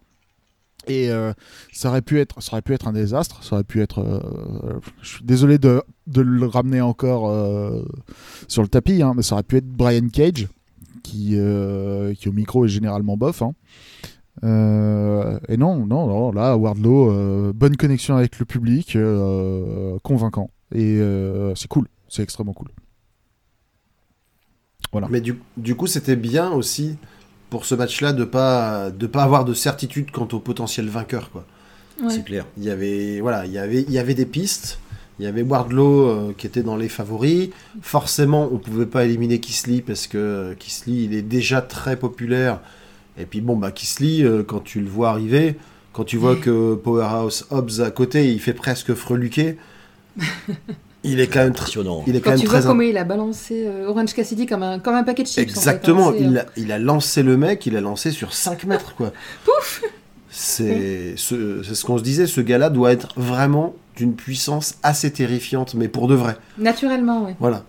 Et 0.88 1.10
euh, 1.10 1.34
ça 1.72 1.90
aurait 1.90 2.02
pu 2.02 2.20
être, 2.20 2.42
ça 2.42 2.54
aurait 2.54 2.62
pu 2.62 2.74
être 2.74 2.88
un 2.88 2.94
désastre. 2.94 3.44
Ça 3.44 3.56
aurait 3.56 3.64
pu 3.64 3.82
être. 3.82 4.00
euh, 4.00 4.80
je 5.02 5.16
suis 5.16 5.24
désolé 5.26 5.58
de, 5.58 5.84
le 6.16 6.46
ramener 6.46 6.82
encore 6.82 7.30
euh, 7.30 7.84
sur 8.48 8.62
le 8.62 8.68
tapis, 8.68 9.02
hein, 9.02 9.14
mais 9.16 9.22
ça 9.22 9.36
aurait 9.36 9.44
pu 9.44 9.58
être 9.58 9.68
Brian 9.68 10.08
Cage 10.10 10.48
qui, 11.04 11.38
qui 12.18 12.30
au 12.30 12.32
micro 12.34 12.66
est 12.66 12.70
généralement 12.70 13.18
bof. 13.18 13.42
hein. 13.42 13.54
Et 14.44 15.58
non, 15.58 15.86
non, 15.86 16.08
non, 16.08 16.32
là 16.32 16.58
Wardlow, 16.58 17.54
bonne 17.54 17.78
connexion 17.78 18.16
avec 18.16 18.40
le 18.40 18.46
public, 18.46 18.98
convaincant. 20.04 20.52
Et 20.74 21.00
c'est 21.56 21.68
cool, 21.68 21.88
c'est 22.10 22.24
extrêmement 22.24 22.54
cool. 22.54 22.68
Voilà. 24.92 25.08
Mais 25.10 25.22
du, 25.22 25.40
du 25.58 25.76
coup, 25.76 25.88
c'était 25.88 26.16
bien 26.16 26.52
aussi 26.52 26.98
pour 27.50 27.66
ce 27.66 27.76
match-là 27.76 28.14
de 28.14 28.24
pas 28.24 28.92
de 28.92 29.08
pas 29.08 29.24
avoir 29.24 29.46
de 29.46 29.54
certitude 29.54 30.12
quant 30.12 30.28
au 30.32 30.40
potentiel 30.40 30.90
vainqueur, 30.90 31.32
quoi. 31.32 31.46
Ouais. 32.02 32.10
C'est 32.10 32.24
clair. 32.24 32.46
Il 32.58 32.64
y 32.64 32.70
avait 32.70 33.20
voilà, 33.22 33.46
il 33.46 33.52
y 33.52 33.58
avait 33.58 33.82
il 33.82 33.92
y 33.92 34.00
avait 34.00 34.14
des 34.14 34.26
pistes. 34.26 34.80
Il 35.20 35.26
y 35.26 35.28
avait 35.28 35.42
Wardlow 35.42 36.08
euh, 36.08 36.34
qui 36.38 36.46
était 36.46 36.62
dans 36.62 36.76
les 36.78 36.90
favoris. 36.90 37.50
Forcément, 37.82 38.50
on 38.52 38.58
pouvait 38.60 38.86
pas 38.86 39.04
éliminer 39.04 39.40
Kisly 39.40 39.82
parce 39.82 40.06
que 40.06 40.18
euh, 40.18 40.54
Kisly, 40.54 41.06
il 41.06 41.14
est 41.16 41.24
déjà 41.24 41.62
très 41.62 41.98
populaire. 41.98 42.60
Et 43.18 43.26
puis 43.26 43.42
bon, 43.42 43.56
bah 43.56 43.72
Kisly, 43.72 44.24
euh, 44.24 44.44
quand 44.44 44.60
tu 44.60 44.80
le 44.80 44.88
vois 44.88 45.10
arriver, 45.10 45.56
quand 45.92 46.04
tu 46.04 46.18
vois 46.18 46.36
que 46.42 46.76
Powerhouse 46.76 47.48
Hobbs 47.50 47.82
à 47.82 47.90
côté, 47.90 48.32
il 48.32 48.40
fait 48.40 48.54
presque 48.54 48.94
freluquer. 48.94 49.58
il 51.04 51.20
est 51.20 51.28
quand 51.28 51.40
même 51.40 51.54
très, 51.54 51.64
Impressionnant. 51.66 52.04
il 52.08 52.16
est 52.16 52.20
quand 52.20 52.26
Quand 52.26 52.30
même 52.32 52.40
tu 52.40 52.48
vois 52.48 52.60
très 52.60 52.68
comment 52.68 52.82
il 52.82 52.98
a 52.98 53.04
balancé 53.04 53.66
euh, 53.68 53.88
Orange 53.88 54.14
Cassidy 54.14 54.46
comme 54.46 54.64
un, 54.64 54.80
comme 54.80 54.96
un 54.96 55.04
paquet 55.04 55.24
de 55.24 55.28
chips. 55.28 55.38
en 55.40 55.44
fait, 55.46 55.50
Exactement, 55.52 56.10
hein, 56.10 56.14
c'est, 56.18 56.24
il, 56.24 56.38
euh, 56.38 56.42
a, 56.42 56.46
il 56.58 56.72
a 56.72 56.80
lancé 56.80 57.24
le 57.24 57.38
mec, 57.38 57.66
il 57.66 57.78
a 57.78 57.82
lancé 57.82 58.12
sur 58.12 58.34
5 58.34 58.64
mètres, 58.66 58.96
quoi. 58.96 59.12
Pouf 59.46 59.84
C'est 60.30 61.14
ce, 61.16 61.64
c'est 61.64 61.76
ce 61.76 61.86
qu'on 61.86 61.98
se 61.98 62.04
disait, 62.04 62.28
ce 62.28 62.42
gars-là 62.42 62.70
doit 62.70 62.92
être 62.92 63.10
vraiment 63.16 63.74
d'une 63.96 64.16
puissance 64.16 64.76
assez 64.84 65.12
terrifiante, 65.12 65.74
mais 65.74 65.88
pour 65.88 66.08
de 66.08 66.16
vrai. 66.16 66.36
Naturellement, 66.58 67.24
ouais. 67.26 67.36
Voilà. 67.40 67.64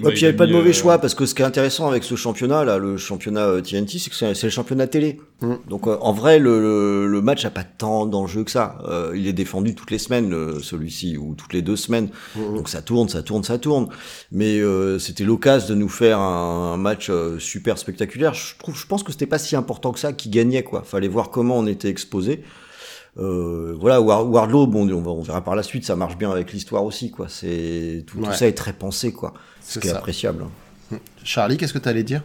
Ouais, 0.00 0.06
Ouais, 0.06 0.12
puis 0.12 0.20
il 0.20 0.24
n'y 0.24 0.28
avait 0.28 0.34
a 0.34 0.38
pas 0.38 0.46
de 0.46 0.52
mauvais 0.52 0.70
euh, 0.70 0.72
choix 0.72 0.98
parce 0.98 1.14
que 1.14 1.24
ce 1.24 1.34
qui 1.34 1.42
est 1.42 1.44
intéressant 1.44 1.88
avec 1.88 2.02
ce 2.04 2.16
championnat 2.16 2.64
là, 2.64 2.78
le 2.78 2.96
championnat 2.96 3.42
euh, 3.46 3.60
TNT, 3.60 3.98
c'est 3.98 4.10
que 4.10 4.16
c'est 4.16 4.42
le 4.42 4.50
championnat 4.50 4.86
télé. 4.86 5.20
Mm. 5.40 5.54
Donc 5.68 5.86
euh, 5.86 5.96
en 6.00 6.12
vrai, 6.12 6.38
le, 6.38 6.60
le, 6.60 7.06
le 7.06 7.22
match 7.22 7.44
a 7.44 7.50
pas 7.50 7.64
tant 7.64 8.06
d'enjeux 8.06 8.44
que 8.44 8.50
ça. 8.50 8.78
Euh, 8.88 9.12
il 9.14 9.26
est 9.28 9.32
défendu 9.32 9.74
toutes 9.74 9.90
les 9.90 9.98
semaines 9.98 10.32
euh, 10.34 10.60
celui-ci 10.60 11.16
ou 11.16 11.34
toutes 11.34 11.52
les 11.52 11.62
deux 11.62 11.76
semaines. 11.76 12.08
Mhm. 12.36 12.56
Donc 12.56 12.68
ça 12.68 12.82
tourne, 12.82 13.08
ça 13.08 13.22
tourne, 13.22 13.44
ça 13.44 13.58
tourne. 13.58 13.88
Mais 14.32 14.58
euh, 14.60 14.98
c'était 14.98 15.24
l'occasion 15.24 15.68
de 15.68 15.74
nous 15.78 15.88
faire 15.88 16.18
un, 16.18 16.74
un 16.74 16.76
match 16.76 17.08
euh, 17.10 17.38
super 17.38 17.78
spectaculaire. 17.78 18.34
Je 18.34 18.56
trouve, 18.58 18.76
je 18.76 18.86
pense 18.86 19.02
que 19.02 19.12
c'était 19.12 19.26
pas 19.26 19.38
si 19.38 19.54
important 19.54 19.92
que 19.92 20.00
ça 20.00 20.12
qui 20.12 20.28
gagnait 20.28 20.64
quoi. 20.64 20.82
Fallait 20.82 21.08
voir 21.08 21.30
comment 21.30 21.56
on 21.58 21.66
était 21.66 21.88
exposé. 21.88 22.42
Euh, 23.16 23.76
voilà, 23.78 24.00
War- 24.00 24.28
Wardlow, 24.28 24.66
bon, 24.66 24.88
on, 24.92 25.06
on 25.06 25.22
verra 25.22 25.42
par 25.44 25.54
la 25.54 25.62
suite, 25.62 25.84
ça 25.84 25.94
marche 25.96 26.16
bien 26.18 26.30
avec 26.30 26.52
l'histoire 26.52 26.84
aussi, 26.84 27.10
quoi. 27.10 27.28
C'est 27.28 28.04
tout, 28.06 28.24
ça 28.32 28.46
est 28.48 28.52
très 28.54 28.72
pensé, 28.72 29.12
quoi. 29.12 29.34
Ce 29.62 29.78
qui 29.78 29.86
est 29.88 29.92
appréciable. 29.92 30.44
hein. 30.92 30.98
Charlie, 31.22 31.56
qu'est-ce 31.56 31.72
que 31.72 31.78
tu 31.78 31.88
allais 31.88 32.02
dire? 32.02 32.22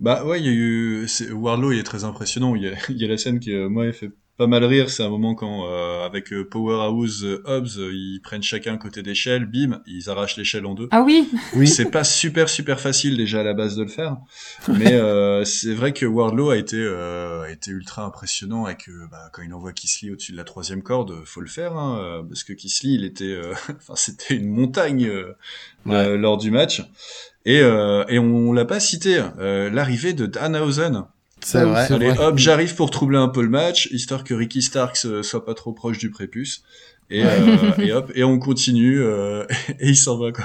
Bah 0.00 0.24
ouais, 0.24 0.40
il 0.40 0.46
y 0.46 0.48
a 0.48 0.52
eu 0.52 1.04
c'est- 1.08 1.30
Wardlow, 1.30 1.72
il 1.72 1.78
est 1.78 1.82
très 1.84 2.04
impressionnant. 2.04 2.54
Il 2.56 2.62
y 2.62 2.68
a, 2.68 2.72
il 2.88 2.96
y 3.00 3.04
a 3.04 3.08
la 3.08 3.16
scène 3.18 3.38
qui 3.38 3.52
euh, 3.52 3.68
moi 3.68 3.92
fait 3.92 4.10
pas 4.40 4.46
mal 4.46 4.64
rire, 4.64 4.88
c'est 4.88 5.02
un 5.02 5.10
moment 5.10 5.34
quand 5.34 5.66
euh, 5.66 6.06
avec 6.06 6.32
euh, 6.32 6.48
Powerhouse 6.48 7.26
euh, 7.26 7.42
Hobbs, 7.44 7.76
euh, 7.76 7.92
ils 7.92 8.22
prennent 8.22 8.42
chacun 8.42 8.72
un 8.72 8.78
côté 8.78 9.02
d'échelle, 9.02 9.44
bim, 9.44 9.82
ils 9.86 10.08
arrachent 10.08 10.38
l'échelle 10.38 10.64
en 10.64 10.74
deux. 10.74 10.88
Ah 10.92 11.02
oui, 11.02 11.28
Oui. 11.54 11.68
C'est 11.68 11.90
pas 11.90 12.04
super 12.04 12.48
super 12.48 12.80
facile 12.80 13.18
déjà 13.18 13.40
à 13.40 13.42
la 13.42 13.52
base 13.52 13.76
de 13.76 13.82
le 13.82 13.90
faire, 13.90 14.16
mais 14.66 14.94
euh, 14.94 15.44
c'est 15.44 15.74
vrai 15.74 15.92
que 15.92 16.06
Wardlow 16.06 16.48
a 16.48 16.56
été 16.56 16.78
euh, 16.78 17.42
a 17.42 17.50
été 17.50 17.70
ultra 17.70 18.02
impressionnant 18.06 18.66
et 18.66 18.76
que 18.78 18.90
bah, 19.10 19.28
quand 19.30 19.42
il 19.42 19.52
envoie 19.52 19.74
Kisly 19.74 20.10
au-dessus 20.10 20.32
de 20.32 20.38
la 20.38 20.44
troisième 20.44 20.82
corde, 20.82 21.22
faut 21.26 21.42
le 21.42 21.46
faire 21.46 21.76
hein, 21.76 22.00
euh, 22.02 22.22
parce 22.22 22.42
que 22.42 22.54
Kisly 22.54 22.94
il 22.94 23.04
était, 23.04 23.24
euh, 23.24 23.52
enfin 23.76 23.94
c'était 23.94 24.36
une 24.36 24.48
montagne 24.48 25.06
euh, 25.06 25.34
euh, 25.88 26.16
lors 26.16 26.38
du 26.38 26.50
match 26.50 26.82
et 27.44 27.60
euh, 27.60 28.06
et 28.08 28.18
on, 28.18 28.54
l'a 28.54 28.64
pas 28.64 28.80
cité 28.80 29.22
euh, 29.38 29.68
l'arrivée 29.68 30.14
de 30.14 30.24
Danhausen. 30.24 31.04
C'est 31.44 31.64
vrai. 31.64 31.86
C'est 31.86 31.94
Allez 31.94 32.10
vrai. 32.10 32.24
hop, 32.26 32.38
j'arrive 32.38 32.74
pour 32.74 32.90
troubler 32.90 33.18
un 33.18 33.28
peu 33.28 33.42
le 33.42 33.48
match, 33.48 33.88
histoire 33.92 34.24
que 34.24 34.34
Ricky 34.34 34.62
Starks 34.62 35.04
euh, 35.06 35.22
soit 35.22 35.44
pas 35.44 35.54
trop 35.54 35.72
proche 35.72 35.98
du 35.98 36.10
prépuce. 36.10 36.62
Et, 37.10 37.24
euh, 37.24 37.56
et 37.78 37.92
hop, 37.92 38.12
et 38.14 38.22
on 38.22 38.38
continue, 38.38 39.00
euh, 39.00 39.44
et 39.80 39.88
il 39.88 39.96
s'en 39.96 40.16
va, 40.18 40.30
quoi. 40.32 40.44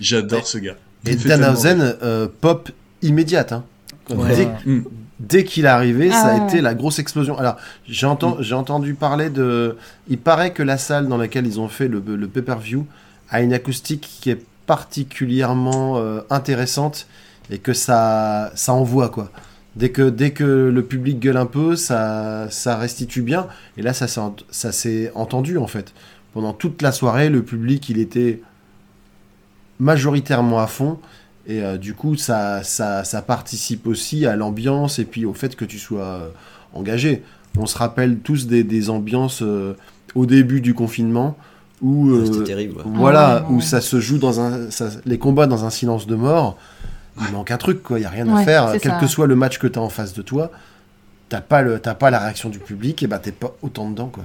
J'adore 0.00 0.46
ce 0.46 0.58
gars. 0.58 0.76
Il 1.06 1.12
Et. 1.12 1.16
Danhausen, 1.16 1.96
euh, 2.02 2.28
pop 2.40 2.70
immédiate. 3.02 3.52
Hein. 3.52 3.64
Ouais. 4.10 4.34
Dès, 4.36 4.48
Mm. 4.70 4.84
dès 5.20 5.44
qu'il 5.44 5.64
est 5.64 5.68
arrivé, 5.68 6.10
Ah 6.12 6.20
ça 6.22 6.26
a 6.34 6.38
ouais, 6.40 6.46
été 6.48 6.60
la 6.60 6.74
grosse 6.74 6.98
explosion. 6.98 7.38
Alors, 7.38 7.56
j'ai 7.88 8.06
enten- 8.06 8.36
j'ai 8.42 8.54
entendu 8.54 8.92
parler 8.94 9.30
de. 9.30 9.76
Il 10.08 10.18
paraît 10.18 10.52
que 10.52 10.62
la 10.62 10.76
salle 10.76 11.08
dans 11.08 11.16
laquelle 11.16 11.46
ils 11.46 11.58
ont 11.60 11.68
fait 11.68 11.88
le, 11.88 12.02
le 12.06 12.28
pay-per-view 12.28 12.86
a 13.30 13.40
une 13.40 13.54
acoustique 13.54 14.06
qui 14.20 14.28
est 14.30 14.42
particulièrement 14.66 15.98
euh, 15.98 16.20
intéressante 16.30 17.06
et 17.50 17.58
que 17.58 17.72
ça, 17.72 18.52
ça 18.54 18.72
envoie, 18.72 19.08
quoi. 19.08 19.30
Dès 19.76 19.90
que, 19.90 20.08
dès 20.08 20.30
que 20.30 20.44
le 20.44 20.82
public 20.84 21.18
gueule 21.18 21.36
un 21.36 21.46
peu, 21.46 21.74
ça, 21.76 22.46
ça 22.50 22.76
restitue 22.76 23.22
bien. 23.22 23.48
Et 23.76 23.82
là, 23.82 23.92
ça 23.92 24.06
s'est 24.06 24.20
ent- 24.20 24.36
ça 24.50 24.70
s'est 24.72 25.10
entendu, 25.14 25.58
en 25.58 25.66
fait. 25.66 25.92
Pendant 26.32 26.52
toute 26.52 26.80
la 26.82 26.92
soirée, 26.92 27.28
le 27.28 27.42
public, 27.42 27.88
il 27.88 27.98
était 27.98 28.40
majoritairement 29.80 30.60
à 30.60 30.66
fond. 30.66 30.98
Et 31.46 31.62
euh, 31.62 31.76
du 31.76 31.94
coup, 31.94 32.16
ça, 32.16 32.62
ça, 32.62 33.04
ça 33.04 33.20
participe 33.22 33.86
aussi 33.86 34.24
à 34.26 34.36
l'ambiance 34.36 34.98
et 34.98 35.04
puis 35.04 35.24
au 35.26 35.34
fait 35.34 35.56
que 35.56 35.64
tu 35.64 35.78
sois 35.78 36.04
euh, 36.04 36.28
engagé. 36.72 37.22
On 37.58 37.66
se 37.66 37.76
rappelle 37.76 38.18
tous 38.18 38.46
des, 38.46 38.64
des 38.64 38.90
ambiances 38.90 39.42
euh, 39.42 39.74
au 40.14 40.26
début 40.26 40.60
du 40.60 40.74
confinement 40.74 41.36
où, 41.82 42.10
euh, 42.10 42.24
C'était 42.24 42.44
terrible. 42.44 42.76
ouais. 42.78 42.82
voilà, 42.94 43.26
Ah 43.28 43.42
ouais, 43.42 43.48
ouais, 43.50 43.54
où 43.56 43.60
ça 43.60 43.80
se 43.80 44.00
joue 44.00 44.18
dans 44.18 44.40
un, 44.40 44.70
ça- 44.70 44.88
les 45.04 45.18
combats 45.18 45.46
dans 45.46 45.64
un 45.64 45.70
silence 45.70 46.06
de 46.06 46.14
mort. 46.14 46.56
Il 47.20 47.32
manque 47.32 47.50
un 47.50 47.56
truc, 47.58 47.82
quoi. 47.82 47.98
Il 47.98 48.02
y 48.02 48.06
a 48.06 48.10
rien 48.10 48.28
à 48.34 48.42
faire. 48.44 48.72
Quel 48.80 48.92
ça. 48.92 48.98
que 48.98 49.06
soit 49.06 49.26
le 49.26 49.36
match 49.36 49.58
que 49.58 49.66
tu 49.66 49.78
as 49.78 49.82
en 49.82 49.88
face 49.88 50.14
de 50.14 50.22
toi, 50.22 50.50
t'as 51.28 51.40
pas 51.40 51.62
le, 51.62 51.78
t'as 51.78 51.94
pas 51.94 52.10
la 52.10 52.18
réaction 52.18 52.48
du 52.48 52.58
public 52.58 53.02
et 53.02 53.06
bah 53.06 53.18
t'es 53.18 53.32
pas 53.32 53.54
autant 53.62 53.88
dedans, 53.90 54.08
quoi. 54.08 54.24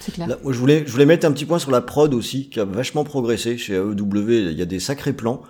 c'est 0.00 0.12
clair. 0.14 0.28
Là, 0.28 0.36
moi, 0.42 0.52
je 0.52 0.58
voulais, 0.58 0.84
je 0.86 0.92
voulais 0.92 1.06
mettre 1.06 1.26
un 1.26 1.32
petit 1.32 1.44
point 1.44 1.58
sur 1.58 1.70
la 1.70 1.80
prod 1.80 2.12
aussi, 2.14 2.48
qui 2.48 2.60
a 2.60 2.64
vachement 2.64 3.04
progressé 3.04 3.58
chez 3.58 3.74
AEW. 3.74 4.30
Il 4.50 4.58
y 4.58 4.62
a 4.62 4.66
des 4.66 4.80
sacrés 4.80 5.12
plans. 5.12 5.42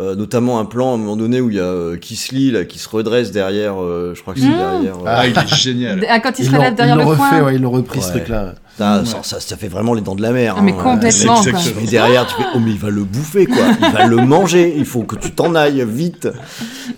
Euh, 0.00 0.14
notamment 0.16 0.58
un 0.58 0.64
plan 0.64 0.92
à 0.92 0.94
un 0.94 0.96
moment 0.96 1.16
donné 1.16 1.42
où 1.42 1.50
il 1.50 1.56
y 1.56 1.60
a 1.60 1.64
euh, 1.64 1.98
Kisly 1.98 2.50
là, 2.50 2.64
qui 2.64 2.78
se 2.78 2.88
redresse 2.88 3.30
derrière, 3.30 3.74
euh, 3.78 4.14
je 4.16 4.22
crois 4.22 4.32
que 4.32 4.40
c'est 4.40 4.46
Mmh. 4.46 4.56
derrière. 4.56 4.96
euh, 5.00 5.04
Ah, 5.06 5.26
il 5.26 5.36
est 5.38 5.54
génial. 5.54 6.06
Ah, 6.08 6.18
quand 6.18 6.38
il 6.38 6.46
se 6.46 6.50
relève 6.50 6.74
derrière 6.74 6.94
ils 6.94 6.98
le 6.98 7.04
l'ont 7.04 7.10
refait, 7.10 7.18
coin. 7.28 7.42
ouais, 7.42 7.54
ils 7.56 7.60
l'ont 7.60 7.70
repris 7.72 8.00
ce 8.00 8.08
truc-là. 8.08 8.54
Ça, 8.78 9.00
Ouais. 9.00 9.04
ça, 9.06 9.22
ça, 9.22 9.40
ça 9.40 9.56
fait 9.56 9.68
vraiment 9.68 9.94
les 9.94 10.00
dents 10.00 10.14
de 10.14 10.22
la 10.22 10.32
mer. 10.32 10.54
Ah, 10.58 10.62
mais 10.62 10.72
hein. 10.72 10.76
complètement, 10.82 11.40
Euh, 11.46 11.50
quoi. 11.50 11.60
tu 11.60 11.74
mets 11.74 11.86
derrière, 11.90 12.26
tu 12.26 12.34
fais 12.34 12.48
oh 12.54 12.58
mais 12.58 12.70
il 12.72 12.78
va 12.78 12.90
le 12.90 13.04
bouffer 13.04 13.46
quoi, 13.46 13.62
il 13.80 13.92
va 13.92 14.06
le 14.06 14.16
manger, 14.16 14.74
il 14.76 14.84
faut 14.86 15.02
que 15.02 15.16
tu 15.16 15.30
t'en 15.30 15.54
ailles 15.54 15.84
vite. 15.86 16.28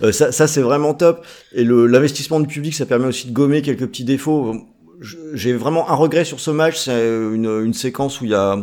Euh, 0.03 0.11
ça, 0.11 0.31
ça 0.31 0.47
c'est 0.47 0.61
vraiment 0.61 0.93
top. 0.93 1.25
Et 1.53 1.63
le 1.63 1.87
l'investissement 1.87 2.39
du 2.39 2.47
public, 2.47 2.73
ça 2.75 2.85
permet 2.85 3.05
aussi 3.07 3.27
de 3.27 3.33
gommer 3.33 3.61
quelques 3.61 3.87
petits 3.87 4.03
défauts. 4.05 4.55
J'ai 5.33 5.53
vraiment 5.53 5.89
un 5.89 5.95
regret 5.95 6.23
sur 6.25 6.39
ce 6.39 6.51
match, 6.51 6.77
c'est 6.77 7.05
une, 7.33 7.45
une 7.65 7.73
séquence 7.73 8.21
où 8.21 8.25
il 8.25 8.31
y 8.31 8.35
a 8.35 8.57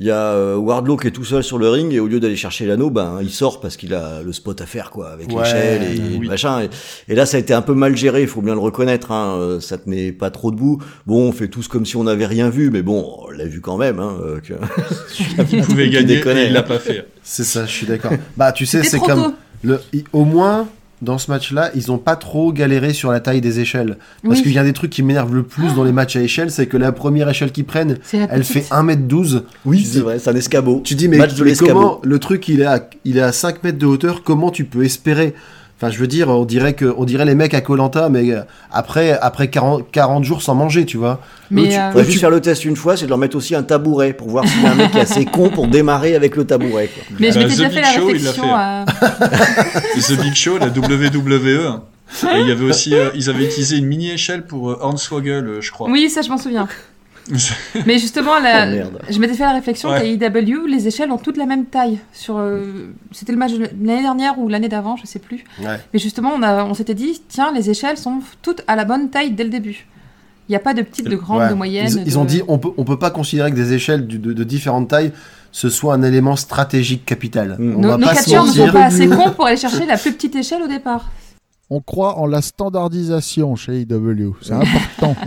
il 0.00 0.06
y 0.06 0.10
a 0.10 0.32
euh, 0.32 0.56
Wardlow 0.56 0.96
qui 0.96 1.08
est 1.08 1.10
tout 1.10 1.24
seul 1.24 1.42
sur 1.42 1.58
le 1.58 1.68
ring 1.68 1.92
et 1.92 1.98
au 1.98 2.06
lieu 2.06 2.20
d'aller 2.20 2.36
chercher 2.36 2.66
l'anneau, 2.66 2.88
ben 2.88 3.18
il 3.20 3.30
sort 3.30 3.60
parce 3.60 3.76
qu'il 3.76 3.94
a 3.94 4.22
le 4.22 4.32
spot 4.32 4.60
à 4.60 4.66
faire 4.66 4.90
quoi, 4.90 5.10
avec 5.10 5.28
Ouais, 5.32 5.42
l'échelle 5.42 5.82
et 5.82 6.16
oui. 6.18 6.28
machin. 6.28 6.62
Et, 6.62 6.70
et 7.12 7.14
là, 7.16 7.26
ça 7.26 7.36
a 7.36 7.40
été 7.40 7.52
un 7.52 7.62
peu 7.62 7.74
mal 7.74 7.96
géré, 7.96 8.22
il 8.22 8.28
faut 8.28 8.40
bien 8.40 8.54
le 8.54 8.60
reconnaître. 8.60 9.10
Hein, 9.10 9.36
euh, 9.40 9.60
ça 9.60 9.76
tenait 9.76 10.12
pas 10.12 10.30
trop 10.30 10.50
debout. 10.52 10.80
Bon, 11.06 11.28
on 11.28 11.32
fait 11.32 11.48
tous 11.48 11.66
comme 11.66 11.84
si 11.84 11.96
on 11.96 12.04
n'avait 12.04 12.26
rien 12.26 12.48
vu, 12.48 12.70
mais 12.70 12.82
bon, 12.82 13.12
on 13.26 13.30
l'a 13.30 13.44
vu 13.46 13.60
quand 13.60 13.76
même. 13.76 13.98
Hein, 13.98 14.16
euh, 14.24 14.40
que... 14.40 14.54
Il 15.52 15.62
pouvait 15.62 15.88
gagner, 15.90 16.14
et 16.18 16.46
il 16.46 16.52
l'a 16.52 16.62
pas 16.62 16.78
fait. 16.78 17.06
C'est 17.22 17.44
ça, 17.44 17.66
je 17.66 17.72
suis 17.72 17.86
d'accord. 17.86 18.12
bah, 18.36 18.52
tu 18.52 18.66
sais, 18.66 18.82
c'est 18.84 19.00
comme. 19.00 19.22
tôt. 19.22 19.34
Le, 19.64 19.80
au 20.12 20.24
moins, 20.24 20.68
dans 21.02 21.16
ce 21.18 21.30
match-là, 21.30 21.70
ils 21.74 21.92
ont 21.92 21.98
pas 21.98 22.16
trop 22.16 22.52
galéré 22.52 22.92
sur 22.92 23.10
la 23.12 23.20
taille 23.20 23.40
des 23.40 23.60
échelles. 23.60 23.98
Parce 24.24 24.38
Oui. 24.38 24.42
qu'il 24.42 24.52
y 24.52 24.58
a 24.58 24.64
des 24.64 24.72
trucs 24.72 24.90
qui 24.90 25.02
m'énervent 25.02 25.34
le 25.34 25.42
plus 25.44 25.74
dans 25.74 25.84
les 25.84 25.92
matchs 25.92 26.16
à 26.16 26.20
échelle, 26.22 26.50
c'est 26.50 26.66
que 26.66 26.76
la 26.76 26.90
première 26.92 27.28
échelle 27.28 27.52
qu'ils 27.52 27.64
prennent, 27.66 27.98
elle 28.12 28.42
fait 28.44 28.64
1m12. 28.70 29.42
Oui, 29.64 29.78
Tu 29.78 29.84
c'est 29.84 29.90
dis- 29.92 30.00
vrai, 30.00 30.18
c'est 30.18 30.30
un 30.30 30.34
escabeau. 30.36 30.80
Tu 30.84 30.94
dis, 30.94 31.08
mais, 31.08 31.18
Match 31.18 31.34
de 31.34 31.44
mais 31.44 31.50
l'escabeau. 31.50 31.72
comment 31.72 32.00
le 32.02 32.18
truc 32.18 32.48
il 32.48 32.60
est, 32.62 32.66
à, 32.66 32.88
il 33.04 33.16
est 33.18 33.22
à 33.22 33.32
5 33.32 33.62
mètres 33.62 33.78
de 33.78 33.86
hauteur, 33.86 34.22
comment 34.24 34.50
tu 34.50 34.64
peux 34.64 34.84
espérer 34.84 35.34
Enfin, 35.80 35.92
je 35.92 35.98
veux 35.98 36.08
dire, 36.08 36.28
on 36.28 36.44
dirait, 36.44 36.72
que, 36.72 36.92
on 36.98 37.04
dirait 37.04 37.24
les 37.24 37.36
mecs 37.36 37.54
à 37.54 37.60
Colanta, 37.60 38.08
mais 38.08 38.32
euh, 38.32 38.40
après, 38.72 39.12
après 39.22 39.48
40, 39.48 39.88
40 39.92 40.24
jours 40.24 40.42
sans 40.42 40.56
manger, 40.56 40.84
tu 40.84 40.96
vois. 40.96 41.20
Mais, 41.52 41.68
tu- 41.68 41.76
euh, 41.78 41.92
juste 41.98 42.10
tu- 42.10 42.18
faire 42.18 42.30
le 42.30 42.40
test 42.40 42.64
une 42.64 42.74
fois, 42.74 42.96
c'est 42.96 43.04
de 43.04 43.10
leur 43.10 43.18
mettre 43.18 43.36
aussi 43.36 43.54
un 43.54 43.62
tabouret 43.62 44.12
pour 44.12 44.28
voir 44.28 44.44
s'il 44.48 44.60
y 44.62 44.66
a 44.66 44.72
un 44.72 44.74
mec 44.74 44.90
qui 44.90 44.98
est 44.98 45.02
assez 45.02 45.24
con 45.24 45.50
pour 45.50 45.68
démarrer 45.68 46.16
avec 46.16 46.34
le 46.34 46.44
tabouret. 46.44 46.88
Quoi. 46.92 47.04
Mais 47.20 47.30
je 47.30 47.38
Bah, 47.38 47.44
m'étais 47.46 47.54
The 47.54 47.56
déjà 47.58 47.68
Big 47.68 47.74
fait 47.76 47.80
la 47.82 47.92
Show, 47.92 48.10
il 48.10 48.24
l'a 48.24 48.30
réflexion 48.32 48.44
fait. 48.44 48.50
à... 48.50 48.84
The 50.16 50.20
Big 50.20 50.34
Show, 50.34 50.58
la 50.58 50.66
WWE. 50.66 51.66
hein. 51.68 51.82
Et 52.34 52.40
il 52.40 52.48
y 52.48 52.50
avait 52.50 52.64
aussi, 52.64 52.94
euh, 52.94 53.10
ils 53.14 53.28
avaient 53.28 53.44
utilisé 53.44 53.76
une 53.76 53.84
mini 53.86 54.10
échelle 54.10 54.46
pour 54.46 54.70
euh, 54.70 54.78
Hornswoggle, 54.80 55.46
euh, 55.46 55.60
je 55.60 55.70
crois. 55.70 55.90
Oui, 55.90 56.08
ça 56.08 56.22
je 56.22 56.30
m'en 56.30 56.38
souviens. 56.38 56.66
Mais 57.86 57.98
justement, 57.98 58.38
la- 58.38 58.66
Oh, 58.86 58.98
je 59.10 59.18
m'étais 59.18 59.34
fait 59.34 59.44
la 59.44 59.52
réflexion 59.52 59.90
Ouais. 59.90 60.16
qu'à 60.18 60.26
IW, 60.28 60.66
les 60.66 60.86
échelles 60.88 61.10
ont 61.10 61.18
toutes 61.18 61.36
la 61.36 61.46
même 61.46 61.66
taille. 61.66 61.98
Sur, 62.12 62.36
euh, 62.38 62.88
C'était 63.12 63.32
le 63.32 63.38
match 63.38 63.52
de 63.52 63.58
l'année 63.84 64.02
dernière 64.02 64.38
ou 64.38 64.48
l'année 64.48 64.68
d'avant, 64.68 64.96
je 64.96 65.06
sais 65.06 65.18
plus. 65.18 65.44
Ouais. 65.60 65.78
Mais 65.92 65.98
justement, 65.98 66.32
on, 66.34 66.42
a- 66.42 66.64
on 66.64 66.74
s'était 66.74 66.94
dit, 66.94 67.20
tiens, 67.28 67.52
les 67.54 67.70
échelles 67.70 67.96
sont 67.98 68.20
toutes 68.42 68.62
à 68.66 68.76
la 68.76 68.84
bonne 68.84 69.10
taille 69.10 69.30
dès 69.32 69.44
le 69.44 69.50
début. 69.50 69.86
Il 70.48 70.52
n'y 70.52 70.56
a 70.56 70.60
pas 70.60 70.72
de 70.72 70.80
petites, 70.82 71.08
de 71.08 71.16
grandes, 71.16 71.40
Ouais. 71.40 71.48
de 71.50 71.54
moyennes. 71.54 72.02
Ils, 72.06 72.18
ont 72.18 72.24
dit, 72.24 72.42
on 72.48 72.58
peut, 72.58 72.70
on 72.78 72.84
peut 72.84 72.98
pas 72.98 73.10
considérer 73.10 73.50
que 73.50 73.56
des 73.56 73.74
échelles 73.74 74.06
de, 74.06 74.16
de 74.32 74.44
différentes 74.44 74.88
tailles, 74.88 75.12
ce 75.52 75.68
soit 75.68 75.92
un 75.94 76.02
élément 76.02 76.36
stratégique 76.36 77.04
capital. 77.04 77.56
Mm. 77.58 77.74
On 77.76 77.80
Nos, 77.80 77.88
va 77.90 77.96
nos 77.98 78.06
pas 78.06 78.14
se 78.14 78.24
catcheurs 78.24 78.46
ne 78.46 78.50
sont 78.52 78.72
pas 78.72 78.84
assez 78.84 79.08
cons 79.08 79.30
pour 79.32 79.46
aller 79.46 79.56
chercher 79.58 79.84
la 79.86 79.98
plus 79.98 80.12
petite 80.12 80.36
échelle 80.36 80.62
au 80.62 80.68
départ. 80.68 81.10
On 81.70 81.80
croit 81.82 82.16
en 82.16 82.26
la 82.26 82.40
standardisation 82.40 83.54
chez 83.54 83.80
AEW. 83.82 84.34
C'est 84.40 84.52
important. 84.52 85.14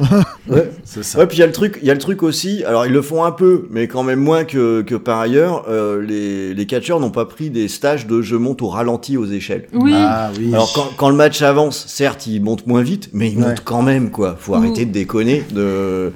Ouais. 0.50 0.72
C'est 0.84 1.04
ça. 1.04 1.20
Ouais, 1.20 1.28
puis 1.28 1.38
il 1.38 1.39
y 1.39 1.44
a 1.44 1.46
le 1.46 1.52
truc, 1.54 1.78
il 1.82 1.88
y 1.88 1.92
a 1.92 1.94
le 1.94 2.00
truc 2.00 2.24
aussi. 2.24 2.64
Alors 2.66 2.86
ils 2.86 2.92
le 2.92 3.02
font 3.04 3.24
un 3.24 3.32
peu, 3.32 3.68
mais 3.70 3.88
quand 3.88 4.04
même 4.04 4.20
moins 4.20 4.44
que, 4.44 4.82
que 4.82 4.96
par 4.96 5.20
ailleurs. 5.20 5.66
euh, 5.70 6.02
les 6.02 6.54
les 6.54 6.66
catcheurs 6.66 7.00
n'ont 7.00 7.12
pas 7.12 7.26
pris 7.26 7.50
des 7.52 7.68
stages 7.68 8.06
de 8.08 8.22
je 8.22 8.36
monte 8.36 8.62
au 8.64 8.68
ralenti 8.68 9.16
aux 9.18 9.26
échelles. 9.28 9.68
Oui, 9.74 9.94
Ah 9.96 10.32
oui. 10.38 10.50
Alors 10.54 10.74
quand, 10.74 10.88
quand 10.98 11.10
le 11.10 11.16
match 11.16 11.42
avance, 11.44 11.86
certes, 11.88 12.26
ils 12.28 12.42
montent 12.42 12.66
moins 12.68 12.82
vite, 12.82 13.10
mais 13.14 13.30
ils 13.32 13.38
Ouais. 13.38 13.48
montent 13.50 13.64
quand 13.64 13.84
même 13.84 14.10
quoi. 14.12 14.36
Faut 14.38 14.56
arrêter 14.56 14.86
de 14.86 14.92
déconner, 14.92 15.44
de 15.54 16.12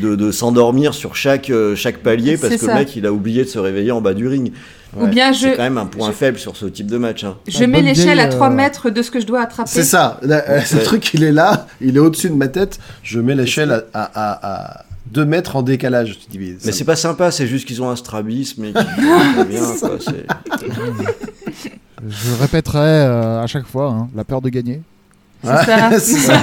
de, 0.00 0.14
de 0.16 0.30
s'endormir 0.30 0.94
sur 0.94 1.16
chaque 1.16 1.50
euh, 1.50 1.74
chaque 1.74 1.98
palier 2.02 2.36
parce 2.36 2.52
C'est 2.52 2.58
que 2.60 2.66
ça. 2.66 2.74
le 2.74 2.78
mec 2.80 2.94
il 2.94 3.04
a 3.06 3.12
oublié 3.12 3.42
de 3.44 3.48
se 3.48 3.58
réveiller 3.58 3.90
en 3.90 4.00
bas 4.02 4.14
du 4.14 4.28
ring. 4.28 4.52
Ou 4.96 5.06
bien 5.06 5.32
C'est 5.32 5.50
je, 5.52 5.56
quand 5.56 5.62
même 5.62 5.78
un 5.78 5.86
point 5.86 6.08
je- 6.08 6.12
faible 6.16 6.38
sur 6.38 6.56
ce 6.56 6.66
type 6.66 6.86
de 6.86 6.98
match. 6.98 7.24
Hein. 7.24 7.36
je 7.48 7.62
Un 7.64 7.66
mets 7.66 7.82
l'échelle 7.82 8.18
à 8.20 8.24
vieil, 8.26 8.36
3 8.36 8.48
euh, 8.50 8.54
mètres 8.54 8.90
de 8.90 9.02
ce 9.02 9.10
que 9.10 9.20
je 9.20 9.26
dois 9.26 9.40
attraper. 9.42 9.70
C'est 9.70 9.84
ça. 9.84 10.18
Là, 10.22 10.42
euh, 10.48 10.60
Ce 10.62 10.76
truc, 10.78 11.12
il 11.14 11.22
est 11.24 11.32
là, 11.32 11.66
il 11.80 11.96
est 11.96 12.00
au-dessus 12.00 12.28
de 12.30 12.34
ma 12.34 12.48
tête. 12.48 12.78
Je 13.02 13.20
mets 13.20 13.34
l'échelle 13.34 13.84
à, 13.94 14.02
à, 14.02 14.72
à, 14.74 14.84
2 15.06 15.24
mètres 15.24 15.56
en 15.56 15.62
décalage. 15.62 16.18
Tu 16.30 16.38
dis, 16.38 16.54
mais 16.64 16.72
c'est 16.72 16.84
pas 16.84 16.96
sympa, 16.96 17.30
c'est 17.30 17.46
juste 17.46 17.66
qu'ils 17.66 17.82
ont 17.82 17.90
un 17.90 17.96
strabisme 17.96 18.64
et 18.64 18.72
bien. 19.48 19.60
Quoi. 19.80 19.98
C'est- 20.00 20.26
Je 22.08 22.32
répéterai 22.40 22.78
euh, 22.80 23.40
à 23.42 23.46
chaque 23.46 23.66
fois 23.66 23.90
hein, 23.90 24.08
la 24.16 24.24
peur 24.24 24.40
de 24.42 24.48
gagner. 24.48 24.82
C'est 25.42 26.18
ça. 26.18 26.38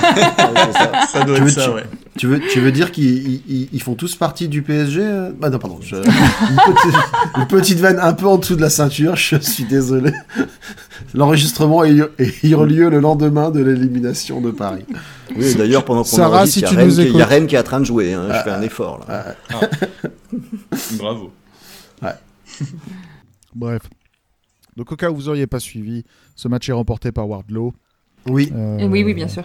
doit 1.25 1.35
Tu 1.35 1.41
être 1.41 1.43
veux- 1.43 1.49
ça, 1.49 1.63
tu- 1.65 1.69
ouais. 1.71 1.83
Tu 2.17 2.27
veux, 2.27 2.39
tu 2.51 2.59
veux 2.59 2.71
dire 2.73 2.91
qu'ils 2.91 3.05
ils- 3.35 3.43
ils- 3.47 3.69
ils 3.71 3.81
font 3.81 3.93
tous 3.95 4.15
partie 4.15 4.49
du 4.49 4.61
PSG 4.61 4.99
euh? 5.01 5.31
Ah 5.41 5.49
non, 5.49 5.57
pardon. 5.57 5.79
je- 5.81 5.95
Une, 5.95 6.03
petite, 6.03 6.95
une 7.37 7.47
petite 7.47 7.79
vanne 7.79 7.97
un 7.99 8.11
peu 8.13 8.27
en 8.27 8.37
dessous 8.37 8.55
de 8.57 8.61
la 8.61 8.69
ceinture, 8.69 9.15
je 9.15 9.37
suis 9.37 9.63
désolé. 9.63 10.11
L'enregistrement 11.13 11.79
a 11.81 11.87
eu 11.89 12.03
a 12.03 12.07
eu 12.43 12.65
lieu 12.65 12.89
le 12.89 12.99
lendemain 12.99 13.51
de 13.51 13.61
l'élimination 13.63 14.41
de 14.41 14.51
Paris. 14.51 14.85
Oui, 15.37 15.55
d'ailleurs, 15.55 15.85
pendant 15.85 16.01
qu'on 16.03 16.17
Sarah, 16.17 16.39
enregistre, 16.39 16.53
si 16.55 16.59
il 16.59 16.63
y 16.63 16.65
a 16.65 16.69
tu 16.69 16.75
Rennes 16.75 16.87
nous 16.89 16.95
qui- 16.95 17.01
il 17.01 17.05
y 17.05 17.07
a 17.07 17.09
écoutes. 17.19 17.29
Rennes 17.29 17.47
qui 17.47 17.55
est 17.55 17.59
en 17.59 17.63
train 17.63 17.79
de 17.79 17.85
jouer. 17.85 18.13
Hein. 18.13 18.27
Je 18.29 18.37
fais 18.43 18.51
un 18.51 18.61
effort 18.63 19.05
là. 19.07 19.35
Bravo. 20.97 21.31
Bref. 23.55 23.81
Donc 24.75 24.91
au 24.91 24.95
cas 24.95 25.09
où 25.09 25.15
vous 25.15 25.29
auriez 25.29 25.47
pas 25.47 25.59
suivi, 25.59 26.03
ce 26.35 26.47
match 26.47 26.69
est 26.69 26.73
remporté 26.73 27.11
par 27.11 27.27
Wardlow. 27.29 27.73
Oui. 28.29 28.51
Euh, 28.55 28.77
Et 28.79 28.85
oui, 28.85 29.03
oui, 29.03 29.13
bien 29.13 29.27
sûr. 29.27 29.43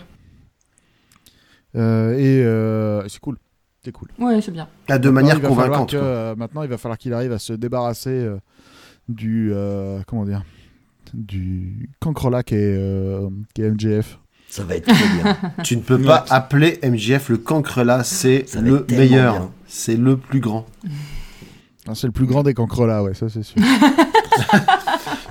euh, 1.76 2.16
et 2.16 2.42
euh, 2.44 3.06
c'est 3.08 3.20
cool. 3.20 3.38
C'est 3.84 3.92
cool. 3.92 4.08
Ouais, 4.18 4.40
c'est 4.40 4.50
bien. 4.52 4.68
Ah, 4.88 4.98
de 4.98 5.10
Maintenant, 5.10 5.28
manière 5.34 5.48
convaincante. 5.48 5.90
que, 5.92 5.98
quoi. 5.98 6.34
maintenant, 6.36 6.62
il 6.62 6.68
va 6.70 6.78
falloir 6.78 6.96
qu'il 6.98 7.12
arrive 7.12 7.32
à 7.32 7.38
se 7.38 7.52
débarrasser 7.52 8.10
euh, 8.10 8.36
du 9.08 9.50
euh, 9.52 10.00
comment 10.06 10.24
dire 10.24 10.42
du 11.12 11.90
cancrelac 12.00 12.50
et, 12.52 12.56
euh, 12.56 13.28
qui 13.54 13.62
est 13.62 13.70
MJF. 13.70 14.18
Ça 14.48 14.64
va 14.64 14.76
être 14.76 14.86
très 14.86 15.08
bien. 15.22 15.36
Tu 15.62 15.76
ne 15.76 15.82
peux 15.82 16.00
pas 16.00 16.24
appeler 16.30 16.78
MJF 16.82 17.28
le 17.28 17.36
cancre 17.38 17.82
là, 17.82 18.02
c'est 18.04 18.46
le 18.60 18.86
meilleur. 18.90 19.50
C'est 19.66 19.96
le 19.96 20.16
plus 20.16 20.40
grand. 20.40 20.64
Ah, 21.86 21.94
c'est 21.94 22.06
le 22.06 22.12
plus 22.12 22.26
grand 22.26 22.42
des 22.42 22.54
cancres 22.54 22.86
là, 22.86 23.02
ouais, 23.02 23.14
ça 23.14 23.28
c'est 23.28 23.42
sûr. 23.42 23.60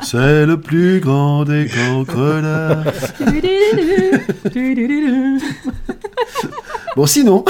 C'est 0.03 0.45
le 0.45 0.59
plus 0.59 0.99
grand 0.99 1.45
des 1.45 1.67
cancres 1.67 2.41
là. 2.41 2.83
Bon, 6.95 7.07
sinon, 7.07 7.43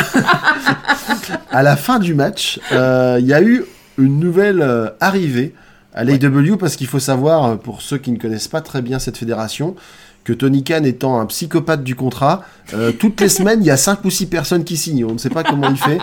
à 1.51 1.63
la 1.63 1.75
fin 1.75 1.99
du 1.99 2.13
match, 2.13 2.61
euh, 2.71 3.17
il 3.19 3.25
y 3.25 3.33
a 3.33 3.41
eu 3.41 3.65
une 3.97 4.17
nouvelle 4.19 4.61
euh, 4.61 4.89
arrivée 5.01 5.53
à 5.93 6.03
l'AEW 6.03 6.57
parce 6.57 6.75
qu'il 6.75 6.87
faut 6.87 6.99
savoir, 6.99 7.45
euh, 7.45 7.55
pour 7.55 7.81
ceux 7.81 7.97
qui 7.97 8.11
ne 8.11 8.17
connaissent 8.17 8.47
pas 8.47 8.61
très 8.61 8.81
bien 8.81 8.99
cette 8.99 9.17
fédération, 9.17 9.75
que 10.23 10.31
Tony 10.31 10.63
Khan 10.63 10.83
étant 10.85 11.19
un 11.19 11.25
psychopathe 11.25 11.83
du 11.83 11.95
contrat, 11.95 12.43
euh, 12.73 12.91
toutes 12.99 13.19
les 13.19 13.27
semaines, 13.29 13.59
il 13.61 13.65
y 13.67 13.71
a 13.71 13.77
5 13.77 14.05
ou 14.05 14.09
6 14.09 14.27
personnes 14.27 14.63
qui 14.63 14.77
signent. 14.77 15.03
On 15.05 15.13
ne 15.13 15.17
sait 15.17 15.29
pas 15.29 15.43
comment 15.43 15.69
il 15.69 15.75
fait. 15.77 15.97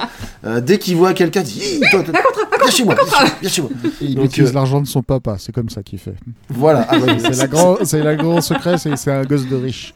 Euh, 0.44 0.60
dès 0.60 0.78
qu'il 0.78 0.96
voit 0.96 1.14
quelqu'un, 1.14 1.40
il 1.40 1.46
dit 1.46 1.80
toi, 1.90 2.02
toi, 2.02 2.14
Viens 2.62 2.70
chez 2.70 2.84
moi, 2.84 2.94
viens 2.94 3.08
chez 3.08 3.22
moi, 3.24 3.30
viens 3.40 3.50
chez 3.50 3.62
moi. 3.62 3.70
Il 4.02 4.14
Donc, 4.16 4.24
utilise 4.26 4.50
euh, 4.50 4.52
l'argent 4.52 4.82
de 4.82 4.86
son 4.86 5.02
papa, 5.02 5.36
c'est 5.38 5.50
comme 5.52 5.70
ça 5.70 5.82
qu'il 5.82 5.98
fait. 5.98 6.14
Voilà. 6.50 6.86
Ah 6.90 6.98
ouais, 6.98 7.16
C'est 7.32 7.36
la 7.36 7.46
grand, 7.46 7.76
c'est 7.84 8.02
la 8.02 8.16
grand 8.16 8.42
secret, 8.42 8.76
c'est 8.76 9.10
un 9.10 9.24
gosse 9.24 9.46
de 9.48 9.56
riche. 9.56 9.94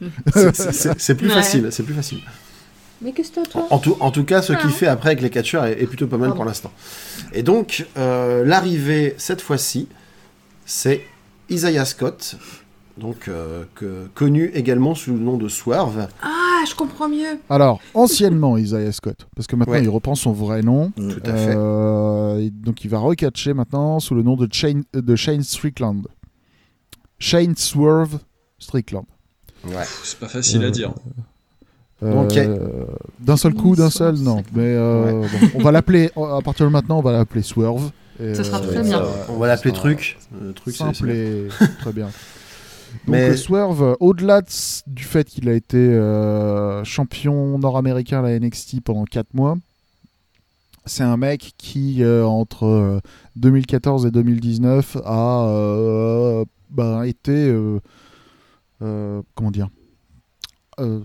c'est- 0.97 1.13
plus 1.15 1.27
Ouais. 1.27 1.33
facile. 1.35 1.67
C'est 1.69 1.83
plus 1.83 1.93
facile. 1.93 2.17
Mais 3.01 3.11
qu'est-ce 3.11 3.31
que 3.31 3.47
toi 3.47 3.67
En 3.69 3.79
tout, 3.79 3.97
en 3.99 4.09
tout 4.11 4.23
cas, 4.23 4.41
ce 4.41 4.53
qu'il 4.53 4.69
Ah. 4.69 4.69
fait 4.69 4.87
après 4.87 5.09
avec 5.09 5.21
les 5.21 5.29
catcheurs 5.29 5.65
est, 5.65 5.81
est 5.81 5.85
plutôt 5.87 6.07
pas 6.07 6.17
mal 6.17 6.29
Pardon. 6.29 6.35
pour 6.37 6.45
l'instant. 6.45 6.71
Et 7.33 7.43
donc, 7.43 7.85
euh, 7.97 8.45
l'arrivée 8.45 9.15
cette 9.17 9.41
fois-ci, 9.41 9.87
c'est 10.65 11.01
Isaiah 11.49 11.85
Scott, 11.85 12.37
donc 12.97 13.27
euh, 13.27 13.65
que- 13.75 14.07
connu 14.15 14.49
également 14.53 14.95
sous 14.95 15.11
le 15.11 15.19
nom 15.19 15.37
de 15.37 15.47
Swerve. 15.49 16.07
Ah, 16.23 16.63
je 16.67 16.73
comprends 16.73 17.09
mieux. 17.09 17.37
Alors, 17.49 17.79
anciennement 17.93 18.57
Isaiah 18.57 18.91
Scott, 18.93 19.27
parce 19.35 19.45
que 19.45 19.55
maintenant 19.55 19.73
Ouais. 19.75 19.83
il 19.83 19.89
reprend 19.89 20.15
son 20.15 20.31
vrai 20.31 20.61
nom. 20.61 20.91
Tout 20.95 21.21
à 21.25 21.33
fait. 21.35 21.53
Euh, 21.55 22.49
donc 22.51 22.83
il 22.85 22.89
va 22.89 22.99
recatcher 22.99 23.53
maintenant 23.53 23.99
sous 23.99 24.15
le 24.15 24.23
nom 24.23 24.35
de 24.37 24.47
Shane, 24.51 24.83
de 24.93 25.15
Shane 25.15 25.43
Strickland. 25.43 26.07
Shane 27.19 27.55
Swerve 27.55 28.19
Strickland. 28.57 29.05
Ouais. 29.67 29.83
C'est 30.03 30.17
pas 30.19 30.27
facile 30.29 30.63
Euh, 30.63 30.67
à 30.67 30.71
dire. 30.71 30.93
Euh, 32.05 32.23
Ok. 32.23 32.39
D'un 33.19 33.37
seul 33.37 33.53
coup, 33.53 33.75
d'un 33.75 33.89
seul, 33.89 34.15
non. 34.15 34.43
Mais 34.53 34.61
euh, 34.63 35.21
bon, 35.21 35.49
on 35.55 35.59
va 35.63 35.71
l'appeler, 35.71 36.11
à 36.15 36.41
partir 36.43 36.65
de 36.67 36.71
maintenant, 36.71 36.99
on 36.99 37.01
va 37.01 37.11
l'appeler 37.11 37.41
Swerve. 37.41 37.91
Et, 38.19 38.33
Ce 38.35 38.43
sera 38.43 38.59
euh, 38.61 38.67
très 38.71 38.81
bien. 38.83 38.91
ça- 38.99 39.07
On 39.29 39.37
va 39.37 39.47
l'appeler 39.47 39.71
ça- 39.73 39.79
Truc. 39.79 40.17
Euh, 40.41 40.53
truc 40.53 40.73
c'est- 40.75 40.83
simple 40.83 41.09
et 41.11 41.47
très 41.81 41.91
bien. 41.91 42.05
Donc 43.07 43.15
Mais- 43.15 43.29
euh, 43.31 43.35
Swerve, 43.35 43.83
euh, 43.83 43.93
au-delà 43.99 44.41
de 44.41 44.47
du 44.87 45.03
fait 45.03 45.27
qu'il 45.27 45.49
a 45.49 45.53
été 45.53 45.77
euh, 45.77 46.81
champion 46.85 47.57
nord-américain 47.59 48.19
à 48.19 48.21
la 48.29 48.39
NXT 48.39 48.79
pendant 48.81 49.03
4 49.03 49.33
mois, 49.33 49.57
c'est 50.85 51.03
un 51.03 51.17
mec 51.17 51.53
qui, 51.57 52.03
euh, 52.03 52.25
entre 52.25 52.65
euh, 52.65 52.99
2014 53.35 54.05
et 54.05 54.11
2019, 54.11 54.97
a 55.03 55.47
euh, 55.49 56.45
bah, 56.69 57.05
été, 57.07 57.31
euh, 57.49 57.79
euh, 58.81 59.21
comment 59.33 59.51
dire, 59.51 59.67
euh, 60.79 61.01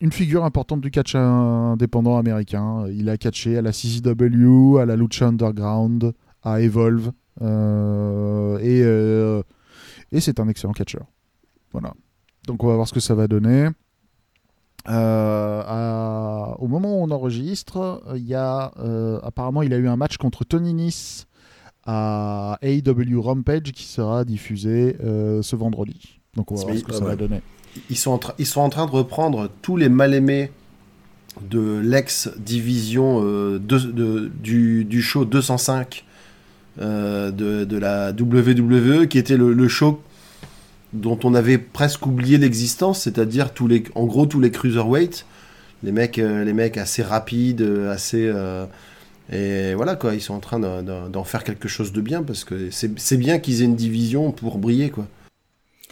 une 0.00 0.12
figure 0.12 0.44
importante 0.44 0.80
du 0.80 0.90
catch 0.90 1.14
indépendant 1.14 2.16
américain. 2.16 2.86
Il 2.88 3.08
a 3.08 3.16
catché 3.18 3.56
à 3.58 3.62
la 3.62 3.70
CZW, 3.72 4.78
à 4.78 4.86
la 4.86 4.96
Lucha 4.96 5.26
Underground, 5.28 6.12
à 6.42 6.60
Evolve, 6.62 7.12
euh, 7.42 8.58
et, 8.58 8.82
euh, 8.82 9.42
et 10.12 10.20
c'est 10.20 10.40
un 10.40 10.48
excellent 10.48 10.72
catcheur. 10.72 11.04
Voilà. 11.72 11.92
Donc 12.46 12.64
on 12.64 12.66
va 12.68 12.74
voir 12.76 12.88
ce 12.88 12.94
que 12.94 13.00
ça 13.00 13.14
va 13.14 13.28
donner. 13.28 13.68
Euh, 14.88 15.62
à- 15.66 16.56
Au 16.58 16.66
moment 16.66 16.98
où 16.98 17.02
on 17.04 17.10
enregistre, 17.10 18.02
il 18.16 18.22
y 18.26 18.34
a 18.34 18.72
apparemment 19.22 19.62
il 19.62 19.72
a 19.74 19.76
eu 19.76 19.88
un 19.88 19.96
match 19.96 20.16
contre 20.16 20.44
Tony 20.44 20.72
Nice 20.74 21.26
à 21.84 22.58
AEW 22.62 23.20
Rampage 23.20 23.72
qui 23.72 23.84
sera 23.84 24.24
diffusé 24.24 24.96
ce 25.00 25.56
vendredi. 25.56 26.20
Donc 26.34 26.50
on 26.52 26.54
va 26.54 26.62
voir 26.64 26.76
ce 26.76 26.84
que 26.84 26.92
ça 26.92 27.04
va 27.04 27.16
donner. 27.16 27.40
Ils 27.88 27.96
sont, 27.96 28.12
en 28.12 28.20
ils 28.38 28.46
sont 28.46 28.60
en 28.60 28.68
train 28.68 28.86
de 28.86 28.90
reprendre 28.90 29.48
tous 29.62 29.76
les 29.76 29.88
mal-aimés 29.88 30.50
de 31.42 31.80
l'ex-division 31.82 33.22
euh, 33.24 33.60
du, 34.42 34.84
du 34.84 35.02
show 35.02 35.24
205 35.24 36.04
euh, 36.80 37.30
de, 37.30 37.76
la 37.76 38.10
WWE, 38.10 39.06
qui 39.06 39.18
était 39.18 39.36
le, 39.36 39.68
show 39.68 40.02
dont 40.92 41.18
on 41.24 41.34
avait 41.34 41.58
presque 41.58 42.06
oublié 42.06 42.38
l'existence, 42.38 43.02
c'est-à-dire 43.02 43.52
tous 43.52 43.68
les, 43.68 43.84
en 43.94 44.06
gros 44.06 44.26
tous 44.26 44.40
les 44.40 44.50
cruiserweights, 44.50 45.24
les 45.82 45.92
mecs, 45.92 46.18
euh, 46.18 46.44
les 46.44 46.52
mecs 46.52 46.76
assez 46.76 47.02
rapides, 47.02 47.62
assez 47.88 48.32
et 49.32 49.74
voilà 49.74 49.94
quoi, 49.94 50.14
ils 50.14 50.20
sont 50.20 50.34
en 50.34 50.40
train 50.40 50.58
d'en 50.58 51.08
d'en 51.08 51.24
faire 51.24 51.44
quelque 51.44 51.68
chose 51.68 51.92
de 51.92 52.00
bien 52.00 52.24
parce 52.24 52.42
que 52.42 52.70
c'est 52.72 52.98
c'est 52.98 53.16
bien 53.16 53.38
qu'ils 53.38 53.62
aient 53.62 53.66
une 53.66 53.76
division 53.76 54.32
pour 54.32 54.58
briller 54.58 54.90
quoi. 54.90 55.06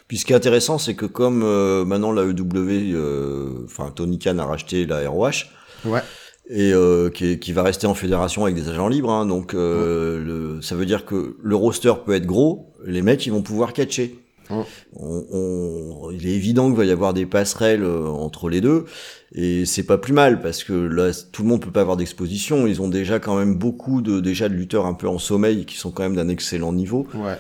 Puis 0.09 0.17
ce 0.19 0.25
qui 0.25 0.33
est 0.33 0.37
intéressant, 0.37 0.79
c'est 0.79 0.95
que 0.95 1.07
comme 1.07 1.43
euh, 1.45 1.85
maintenant 1.85 2.13
la 2.13 2.23
EW, 2.23 2.95
euh, 2.95 3.65
enfin 3.67 3.93
Tony 3.95 4.19
Khan 4.19 4.39
a 4.39 4.45
racheté 4.47 4.87
la 4.87 5.09
ROH, 5.09 5.45
Ouais. 5.85 6.01
et 6.49 6.73
euh, 6.73 7.11
qui, 7.11 7.33
est- 7.33 7.39
qui 7.39 7.53
va 7.53 7.63
rester 7.63 7.87
en 7.87 7.93
fédération 7.95 8.45
avec 8.45 8.57
des 8.57 8.69
agents 8.71 8.89
libres, 8.89 9.11
hein, 9.11 9.27
donc 9.27 9.53
euh, 9.55 10.19
le- 10.57 10.63
ça 10.63 10.75
veut 10.77 10.87
dire 10.87 11.05
que 11.05 11.37
le 11.43 11.57
roster 11.57 11.93
peut 12.07 12.15
être 12.15 12.27
gros, 12.27 12.73
les 12.87 13.03
mecs 13.03 13.25
ils 13.27 13.33
vont 13.33 13.43
pouvoir 13.43 13.73
catcher. 13.75 14.19
Ouais. 14.51 14.65
On, 14.99 15.25
on- 15.33 16.11
il 16.11 16.27
est 16.27 16.33
évident 16.33 16.67
qu'il 16.69 16.77
va 16.77 16.85
y 16.85 16.91
avoir 16.91 17.15
des 17.15 17.27
passerelles 17.27 17.83
euh, 17.83 18.07
entre 18.07 18.49
les 18.49 18.61
deux, 18.61 18.87
et 19.35 19.67
c'est 19.67 19.83
pas 19.83 19.99
plus 19.99 20.15
mal 20.15 20.41
parce 20.41 20.65
que 20.65 20.73
là 20.73 21.11
tout 21.33 21.43
le 21.43 21.49
monde 21.51 21.61
peut 21.61 21.71
pas 21.71 21.83
avoir 21.83 21.99
d'exposition. 21.99 22.67
Ils 22.67 22.81
ont 22.81 22.89
déjà 22.89 23.19
quand 23.19 23.37
même 23.39 23.55
beaucoup 23.57 24.01
de 24.01 24.21
déjà 24.21 24.49
de 24.49 24.55
lutteurs 24.55 24.87
un 24.87 24.95
peu 24.95 25.07
en 25.07 25.19
sommeil 25.19 25.67
qui 25.67 25.77
sont 25.77 25.91
quand 25.91 26.03
même 26.03 26.17
d'un 26.17 26.29
excellent 26.29 26.73
niveau. 26.73 27.07
Ouais. 27.15 27.35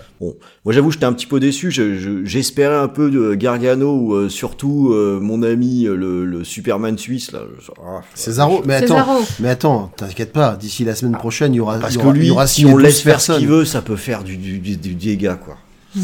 Moi, 0.65 0.75
j'avoue, 0.75 0.91
j'étais 0.91 1.07
un 1.07 1.15
petit 1.15 1.27
peu 1.27 1.41
déçu. 1.41 1.71
Je- 1.71 1.97
je- 1.97 2.25
J'espérais 2.27 2.77
un 2.77 2.89
peu 2.89 3.11
de 3.11 3.35
Gargano 3.35 3.97
ou 3.97 4.15
euh, 4.15 4.29
surtout 4.29 4.91
euh, 4.93 5.19
mon 5.21 5.43
ami 5.43 5.85
le, 5.85 6.27
le 6.27 6.45
Superman 6.45 6.99
suisse 6.99 7.33
là. 7.33 7.41
Ah, 7.83 8.03
Césaro, 8.15 8.61
mais 8.67 8.75
attends, 8.75 8.87
Césaro. 8.99 9.21
mais 9.41 9.49
attends, 9.49 9.91
t'inquiète 9.97 10.33
pas, 10.33 10.57
d'ici 10.57 10.85
la 10.85 10.95
semaine 10.95 11.17
prochaine, 11.17 11.55
il 11.55 11.57
y 11.57 11.61
aura, 11.61 11.79
Parce 11.79 11.95
il 11.95 12.01
y 12.01 12.03
que 12.03 12.09
il 12.09 12.13
lui, 12.13 12.27
y 12.27 12.31
aura 12.31 12.47
si 12.47 12.67
on 12.67 12.73
12 12.73 12.83
laisse 12.83 13.01
faire 13.01 13.21
ce 13.21 13.33
qu'il 13.39 13.49
veut, 13.49 13.65
ça 13.65 13.81
peut 13.81 13.97
faire 13.97 14.25
du, 14.25 14.37
du, 14.37 14.59
du, 14.59 14.77
du 14.77 14.95
dégât 14.95 15.37
quoi. 15.37 15.57
Ouais. 15.97 16.03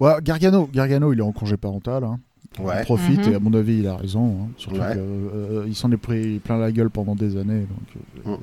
Ouais, 0.00 0.12
Gargano, 0.22 0.68
Gargano, 0.72 1.12
il 1.12 1.18
est 1.18 1.22
en 1.22 1.32
congé 1.32 1.56
parental. 1.56 2.04
hein. 2.04 2.18
Il 2.58 2.64
Ouais. 2.66 2.82
profite 2.84 3.26
Mhm. 3.26 3.32
et 3.32 3.34
à 3.36 3.40
mon 3.40 3.52
avis, 3.54 3.78
il 3.78 3.86
a 3.88 3.96
raison. 3.96 4.26
hein. 4.44 4.48
Surtout 4.58 4.78
Ouais. 4.80 4.94
que, 4.94 4.98
euh, 4.98 5.64
il 5.66 5.74
s'en 5.74 5.90
est 5.90 5.96
pris 5.96 6.38
plein 6.38 6.56
la 6.56 6.70
gueule 6.70 6.88
pendant 6.90 7.16
des 7.16 7.36
années. 7.36 7.66
Donc, 7.66 8.26
euh, 8.28 8.30
Mm. 8.30 8.38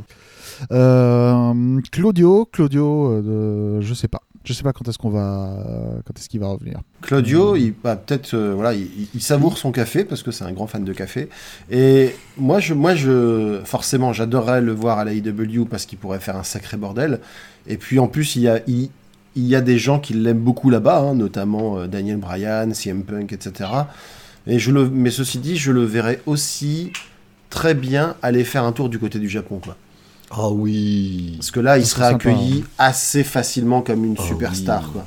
euh, 0.72 1.82
Claudio, 1.92 2.46
Claudio, 2.52 3.12
euh, 3.12 3.82
je 3.82 3.94
sais 3.94 4.08
pas. 4.08 4.22
Je 4.44 4.54
sais 4.54 4.64
pas 4.64 4.74
quand 4.74 4.88
est-ce 4.88 4.98
qu'on 4.98 5.12
va, 5.12 5.56
quand 6.04 6.18
est-ce 6.18 6.28
qu'il 6.28 6.40
va 6.40 6.48
revenir. 6.48 6.80
Claudio, 7.02 7.56
il 7.56 7.76
bah, 7.84 7.96
peut-être, 7.96 8.34
euh, 8.34 8.54
voilà, 8.56 8.74
il, 8.74 8.82
il- 8.98 9.08
il 9.14 9.22
savoure 9.22 9.56
son 9.60 9.72
café 9.72 10.04
parce 10.04 10.24
que 10.24 10.32
c'est 10.32 10.44
un 10.44 10.52
grand 10.52 10.66
fan 10.66 10.84
de 10.84 10.94
café. 10.94 11.30
Et 11.70 12.16
moi, 12.38 12.60
je, 12.60 12.74
moi, 12.74 12.96
je, 12.96 13.62
forcément, 13.66 14.14
j'adorerais 14.14 14.62
le 14.62 14.72
voir 14.72 14.98
à 14.98 15.06
la 15.06 15.14
IW 15.14 15.66
parce 15.70 15.86
qu'il 15.86 16.00
pourrait 16.00 16.20
faire 16.20 16.38
un 16.38 16.44
sacré 16.44 16.76
bordel. 16.76 17.20
Et 17.68 17.78
puis 17.78 18.00
en 18.00 18.08
plus, 18.08 18.36
il 18.36 18.42
y 18.42 18.48
a, 18.48 18.62
il, 18.66 18.90
il 19.36 19.46
y 19.48 19.56
a 19.56 19.62
des 19.62 19.78
gens 19.78 20.00
qui 20.00 20.14
l'aiment 20.14 20.40
beaucoup 20.42 20.70
là-bas, 20.70 21.00
hein, 21.00 21.16
notamment 21.16 21.78
euh, 21.78 21.88
Daniel 21.88 22.18
Bryan, 22.18 22.74
CM 22.74 23.04
Punk, 23.04 23.32
etc. 23.32 23.70
Et 24.48 24.60
je 24.60 24.72
le, 24.72 24.90
mais 24.90 25.12
ceci 25.12 25.38
dit, 25.40 25.56
je 25.58 25.72
le 25.72 25.84
verrais 25.84 26.22
aussi 26.26 26.92
très 27.50 27.74
bien 27.74 28.16
aller 28.22 28.44
faire 28.44 28.64
un 28.64 28.72
tour 28.72 28.90
du 28.90 29.00
côté 29.00 29.20
du 29.20 29.30
Japon, 29.30 29.60
quoi. 29.64 29.78
Ah 30.32 30.50
oui. 30.50 31.34
Parce 31.38 31.52
que 31.52 31.60
là, 31.60 31.78
il 31.78 31.86
serait 31.86 32.12
sympa, 32.12 32.16
accueilli 32.30 32.64
assez 32.78 33.24
facilement 33.24 33.82
comme 33.82 34.04
une 34.06 34.16
Oh 34.18 34.24
superstar, 34.24 34.84
oui. 34.86 34.92
quoi. 34.94 35.06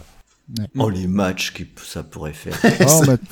Oh 0.79 0.91
les 0.91 1.07
matchs 1.07 1.53
que 1.55 1.63
ça 1.83 2.03
pourrait 2.03 2.35
faire. 2.35 2.55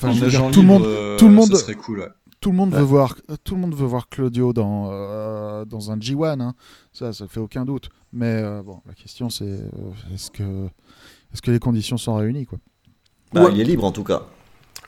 Ah, 0.02 0.12
je 0.12 0.26
dire, 0.26 0.50
tout 0.50 0.62
le 0.62 0.66
monde, 0.66 0.84
euh, 0.86 1.16
tout 1.18 1.28
le 1.28 1.34
monde- 1.34 1.52
ça 1.54 1.58
serait 1.60 1.74
cool. 1.74 2.00
ouais. 2.00 2.08
tout 2.40 2.50
le 2.50 2.56
monde 2.56 2.72
Ouais. 2.72 2.78
veut 2.78 2.84
voir, 2.84 3.16
tout 3.44 3.54
le 3.54 3.60
monde 3.60 3.74
veut 3.74 3.86
voir 3.86 4.08
Claudio 4.08 4.52
dans 4.54 4.90
dans, 4.90 5.66
dans 5.66 5.90
un 5.90 5.98
G1, 5.98 6.40
hein. 6.40 6.54
ça, 6.92 7.12
ça 7.12 7.26
fait 7.28 7.40
aucun 7.40 7.64
doute. 7.66 7.90
Mais 8.12 8.26
euh, 8.42 8.62
bon, 8.62 8.80
la 8.86 8.94
question 8.94 9.30
c'est 9.30 9.44
euh, 9.44 9.68
est-ce 10.14 10.30
que, 10.30 10.66
est-ce 11.32 11.40
que 11.42 11.50
les 11.50 11.58
conditions 11.58 11.96
sont 11.96 12.14
réunies 12.14 12.46
quoi? 12.46 12.58
Bah, 13.32 13.44
Ouais. 13.44 13.52
Il 13.54 13.60
est 13.60 13.64
libre 13.64 13.84
en 13.84 13.92
tout 13.92 14.04
cas. 14.04 14.22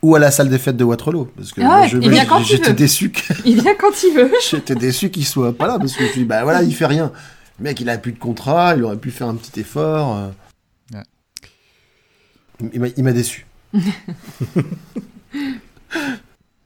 Ou 0.02 0.14
à 0.14 0.18
la 0.18 0.30
salle 0.30 0.50
des 0.50 0.58
fêtes 0.58 0.76
de 0.76 0.84
Waterloo. 0.84 1.24
Parce 1.34 1.52
que 1.52 1.62
Ah 1.62 1.64
moi, 1.64 1.80
ouais, 1.80 1.88
je- 1.88 1.96
il 1.96 2.10
vient 2.10 2.26
quand 2.26 2.40
il 2.40 2.44
j'étais 2.44 2.68
veut. 2.70 2.74
déçu 2.76 3.10
que- 3.10 3.32
Il 3.46 3.60
vient 3.62 3.74
quand 3.74 4.02
il 4.02 4.14
veut. 4.14 4.30
j'étais 4.50 4.74
déçu 4.74 5.10
qu'il 5.10 5.24
soit 5.24 5.56
pas 5.56 5.66
là 5.66 5.78
parce 5.78 5.92
que 5.94 6.00
je 6.00 6.04
me 6.04 6.08
suis 6.10 6.20
dit 6.20 6.26
bah 6.26 6.42
voilà 6.44 6.62
il 6.62 6.74
fait 6.74 6.84
rien. 6.86 7.10
Le 7.58 7.64
mec 7.64 7.80
il 7.80 7.88
a 7.88 7.96
plus 7.96 8.12
de 8.12 8.18
contrat, 8.18 8.74
il 8.76 8.82
aurait 8.84 8.98
pu 8.98 9.10
faire 9.10 9.28
un 9.28 9.36
petit 9.36 9.60
effort. 9.60 10.16
euh. 10.16 10.30
Ouais. 10.94 12.68
Il 12.74 12.80
m'a- 12.80 12.88
il 12.96 13.02
m'a 13.04 13.12
déçu. 13.12 13.46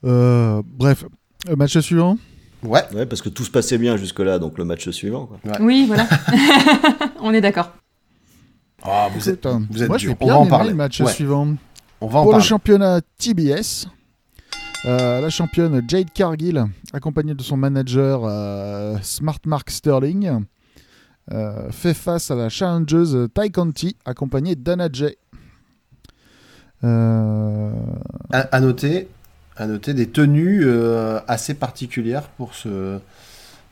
Euh, 0.05 0.63
Bref, 0.65 1.05
match 1.57 1.79
suivant? 1.81 2.17
Ouais. 2.63 2.83
Ouais, 2.95 3.07
parce 3.07 3.23
que 3.23 3.29
tout 3.29 3.45
se 3.45 3.51
passait 3.51 3.79
bien 3.79 3.97
jusque 3.97 4.19
là, 4.21 4.39
donc 4.39 4.59
le 4.59 4.65
match 4.65 4.89
suivant. 4.91 5.27
Quoi. 5.27 5.39
Oui, 5.61 5.85
voilà. 5.87 6.07
On 7.21 7.33
est 7.33 7.41
d'accord. 7.41 7.73
Ah, 8.83 9.09
vous 9.15 9.29
êtes, 9.29 9.37
Putain, 9.37 9.63
vous 9.71 9.83
êtes 9.83 9.89
moi 9.89 9.99
dur. 9.99 10.11
j'ai 10.11 10.17
On 10.21 10.25
bien 10.27 10.35
va 10.35 10.41
en 10.41 10.47
parler. 10.47 10.71
le 10.71 10.77
match 10.77 11.01
Ouais. 11.01 11.13
suivant. 11.13 11.55
on 12.01 12.07
va 12.07 12.21
en 12.21 12.23
Pour 12.25 12.35
le 12.35 12.41
championnat 12.41 13.01
TBS, 13.19 13.87
Euh, 14.85 15.21
la 15.21 15.29
championne 15.31 15.83
Jade 15.89 16.13
Cargill, 16.13 16.65
accompagnée 16.93 17.35
de 17.35 17.43
son 17.43 17.57
manager 17.57 18.21
euh, 18.25 18.97
Smart 19.03 19.41
Mark 19.45 19.71
Sterling, 19.71 20.45
euh, 21.33 21.69
fait 21.73 21.95
face 21.95 22.31
à 22.31 22.37
la 22.37 22.49
challengeuse 22.49 23.29
Ty 23.35 23.51
Conti, 23.51 23.97
accompagnée 24.05 24.55
d'Anna 24.55 24.89
Jay. 24.93 25.17
Euh, 26.85 27.73
À, 28.33 28.39
à 28.55 28.61
noter, 28.61 29.09
à 29.59 29.67
noter 29.67 29.93
des 29.93 30.07
tenues 30.09 30.63
euh, 30.65 31.19
assez 31.29 31.53
particulières 31.55 32.29
pour 32.37 32.55
ce, 32.55 32.99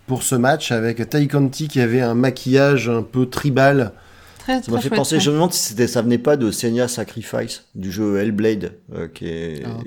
pour 0.07 0.23
ce 0.23 0.35
match 0.35 0.73
avec 0.73 1.09
Tai 1.09 1.27
Conti 1.29 1.69
qui 1.69 1.81
avait 1.81 2.01
un 2.03 2.15
maquillage 2.15 2.89
un 2.89 3.03
peu 3.03 3.27
tribal. 3.27 3.93
Très, 4.41 4.63
Ça 4.63 4.71
m'a 4.73 4.81
fait 4.81 4.91
penser, 4.91 5.19
je 5.21 5.31
me 5.31 5.37
demande 5.37 5.53
si 5.53 5.61
c'était, 5.71 5.87
ça 5.87 6.03
venait 6.03 6.19
pas 6.19 6.37
de 6.37 6.51
Senya 6.51 6.87
Sacrifice, 6.89 7.65
du 7.75 7.91
jeu 7.91 8.19
Hellblade, 8.19 8.73
euh, 8.95 9.09
qui 9.09 9.27
est... 9.29 9.63
Ah. 9.65 9.79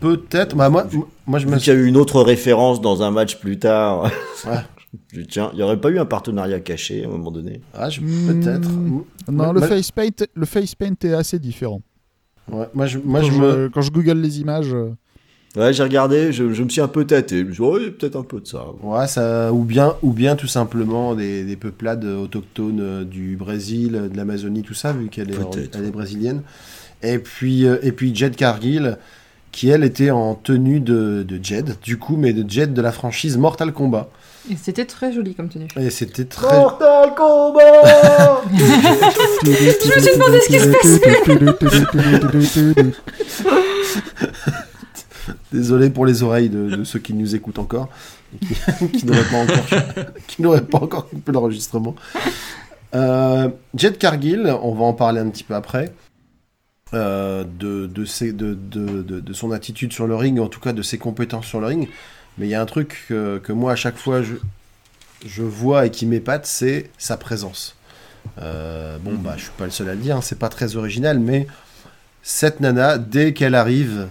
Peut-être. 0.00 0.56
Bah, 0.56 0.68
moi, 0.70 0.86
moi, 1.26 1.38
je 1.38 1.46
me 1.46 1.56
qu'il 1.56 1.72
y 1.72 1.76
a 1.76 1.78
eu 1.78 1.86
une 1.86 1.96
autre 1.96 2.20
référence 2.20 2.80
dans 2.80 3.02
un 3.02 3.10
match 3.10 3.38
plus 3.38 3.58
tard. 3.58 4.10
Ouais. 4.46 4.58
je 5.12 5.20
dis, 5.22 5.26
tiens, 5.26 5.48
il 5.52 5.56
n'y 5.56 5.62
aurait 5.62 5.80
pas 5.80 5.88
eu 5.90 5.98
un 5.98 6.04
partenariat 6.04 6.60
caché 6.60 7.04
à 7.04 7.06
un 7.08 7.10
moment 7.10 7.30
donné 7.30 7.62
Ah, 7.72 7.88
je- 7.88 8.00
Hmm. 8.00 8.42
peut-être. 8.42 8.68
Non, 9.28 9.52
le 9.52 9.60
face 9.60 9.90
paint, 9.90 10.08
le 10.34 10.44
face 10.46 10.74
paint 10.74 10.92
est 11.02 11.14
assez 11.14 11.38
différent. 11.38 11.80
Ouais, 12.50 12.66
moi, 12.74 12.86
je, 12.86 12.98
moi, 12.98 13.20
quand, 13.20 13.26
je 13.26 13.32
me. 13.40 13.68
quand 13.68 13.80
je 13.82 13.90
google 13.90 14.18
les 14.18 14.40
images, 14.40 14.72
euh, 14.72 14.90
Ouais, 15.56 15.72
j'ai 15.72 15.84
regardé, 15.84 16.32
je, 16.32 16.52
je 16.52 16.62
me 16.64 16.68
suis 16.68 16.80
un 16.80 16.88
peu 16.88 17.04
tâté. 17.04 17.38
Je 17.38 17.44
me 17.44 17.52
suis 17.52 17.62
dit, 17.62 17.68
ouais, 17.70 17.90
peut-être 17.92 18.16
un 18.16 18.24
peu 18.24 18.40
de 18.40 18.46
ça. 18.46 18.66
Ouais, 18.82 19.06
ça, 19.06 19.52
ou 19.52 19.62
bien, 19.62 19.94
ou 20.02 20.12
bien 20.12 20.34
tout 20.34 20.48
simplement 20.48 21.14
des, 21.14 21.44
des 21.44 21.54
peuplades 21.54 22.04
autochtones 22.04 22.80
euh, 22.80 23.04
du 23.04 23.36
Brésil, 23.36 23.94
euh, 23.94 24.08
de 24.08 24.16
l'Amazonie, 24.16 24.62
tout 24.62 24.74
ça, 24.74 24.92
vu 24.92 25.06
qu'elle 25.08 25.30
est, 25.30 25.34
Peut-être. 25.36 25.76
elle 25.78 25.84
est 25.86 25.90
brésilienne. 25.92 26.42
Et 27.04 27.18
puis, 27.18 27.64
et 27.64 27.92
puis 27.92 28.14
Jed 28.14 28.34
Cargill, 28.34 28.96
qui 29.52 29.68
elle 29.68 29.84
était 29.84 30.10
en 30.10 30.34
tenue 30.34 30.80
de, 30.80 31.22
de 31.22 31.38
Jed, 31.40 31.76
du 31.82 31.98
coup, 31.98 32.16
mais 32.16 32.32
de 32.32 32.48
Jed 32.50 32.72
de 32.72 32.80
la 32.82 32.90
franchise 32.92 33.36
Mortal 33.36 33.72
Kombat. 33.72 34.08
Et 34.50 34.56
c'était 34.56 34.84
très 34.84 35.10
joli 35.12 35.34
comme 35.34 35.48
tenue. 35.48 35.68
Et 35.80 35.88
c'était 35.90 36.26
très. 36.26 36.54
Mortal 36.54 37.14
Kombat 37.14 38.42
Je 38.52 39.48
me 39.48 40.00
suis 40.00 40.12
demandé 40.14 40.38
ce 40.40 40.48
qui 40.48 40.60
se 40.60 40.68
passait. 40.68 41.00
Désolé 45.52 45.90
pour 45.90 46.04
les 46.04 46.22
oreilles 46.22 46.50
de, 46.50 46.76
de 46.76 46.84
ceux 46.84 46.98
qui 46.98 47.14
nous 47.14 47.34
écoutent 47.34 47.58
encore, 47.58 47.88
et 48.34 48.38
qui, 48.46 48.54
qui 48.98 49.06
n'auraient 49.06 49.24
pas 49.30 49.38
encore, 49.38 49.64
qui 50.26 50.42
n'auraient 50.42 50.64
pas 50.66 50.78
encore 50.78 51.08
coupé 51.08 51.32
l'enregistrement. 51.32 51.94
Euh, 52.94 53.48
Jed 53.74 53.98
Cargill, 53.98 54.54
on 54.62 54.74
va 54.74 54.84
en 54.84 54.92
parler 54.92 55.20
un 55.20 55.28
petit 55.30 55.44
peu 55.44 55.54
après, 55.54 55.92
euh, 56.92 57.44
de, 57.58 57.86
de, 57.86 58.04
ses- 58.04 58.32
de, 58.32 58.54
de, 58.54 59.02
de- 59.02 59.20
de 59.20 59.32
son 59.32 59.50
attitude 59.52 59.92
sur 59.92 60.06
le 60.06 60.14
ring, 60.14 60.38
en 60.38 60.48
tout 60.48 60.60
cas 60.60 60.72
de 60.72 60.82
ses 60.82 60.98
compétences 60.98 61.46
sur 61.46 61.60
le 61.60 61.66
ring. 61.68 61.88
Mais 62.38 62.46
il 62.46 62.50
y 62.50 62.54
a 62.54 62.60
un 62.60 62.66
truc 62.66 63.04
que, 63.08 63.52
moi, 63.52 63.72
à 63.72 63.76
chaque 63.76 63.96
fois, 63.96 64.22
je, 64.22 64.34
je 65.26 65.42
vois 65.42 65.86
et 65.86 65.90
qui 65.90 66.06
m'épate, 66.06 66.46
c'est 66.46 66.90
sa 66.98 67.16
présence. 67.16 67.76
Euh, 68.40 68.98
bon, 69.00 69.14
bah, 69.14 69.34
je 69.36 69.42
suis 69.44 69.52
pas 69.56 69.64
le 69.64 69.70
seul 69.70 69.88
à 69.88 69.94
le 69.94 70.00
dire, 70.00 70.16
hein, 70.16 70.22
c'est 70.22 70.38
pas 70.38 70.48
très 70.48 70.76
original, 70.76 71.18
mais 71.18 71.46
cette 72.22 72.60
nana, 72.60 72.98
dès 72.98 73.32
qu'elle 73.32 73.54
arrive, 73.54 74.08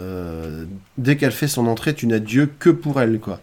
euh, 0.00 0.64
dès 0.96 1.16
qu'elle 1.16 1.32
fait 1.32 1.48
son 1.48 1.66
entrée, 1.66 1.94
tu 1.94 2.06
n'as 2.06 2.18
Dieu 2.18 2.50
que 2.58 2.70
pour 2.70 3.00
elle, 3.00 3.18
quoi. 3.18 3.40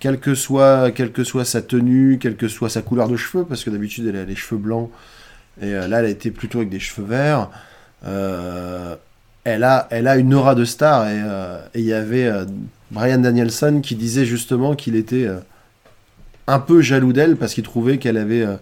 Quelle 0.00 0.18
que 0.18 0.34
soit, 0.34 0.92
soit 1.24 1.44
sa 1.44 1.62
tenue, 1.62 2.18
quelle 2.20 2.36
que 2.36 2.48
soit 2.48 2.68
sa 2.68 2.82
couleur 2.82 3.08
de 3.08 3.16
cheveux, 3.16 3.44
parce 3.44 3.64
que 3.64 3.70
d'habitude 3.70 4.06
elle 4.06 4.16
a 4.16 4.24
les 4.24 4.36
cheveux 4.36 4.60
blancs, 4.60 4.90
et 5.62 5.72
euh, 5.72 5.88
là 5.88 6.00
elle 6.00 6.06
a 6.06 6.10
été 6.10 6.30
plutôt 6.30 6.58
avec 6.58 6.68
des 6.68 6.80
cheveux 6.80 7.06
verts. 7.06 7.48
Elle 9.44 9.62
a, 9.62 9.88
elle 9.90 10.08
a 10.08 10.16
une 10.16 10.34
aura 10.34 10.54
de 10.54 10.64
star, 10.64 11.08
et 11.08 11.22
il 11.74 11.84
y 11.84 11.94
avait 11.94 12.30
Brian 12.90 13.18
Danielson 13.18 13.80
qui 13.82 13.96
disait 13.96 14.24
justement 14.24 14.74
qu'il 14.74 14.96
était 14.96 15.26
euh, 15.26 15.40
un 16.46 16.58
peu 16.58 16.82
jaloux 16.82 17.12
d'elle 17.12 17.36
parce 17.36 17.54
qu'il 17.54 17.64
trouvait 17.64 17.98
qu'elle 17.98 18.16
avait, 18.16 18.42
euh, 18.42 18.56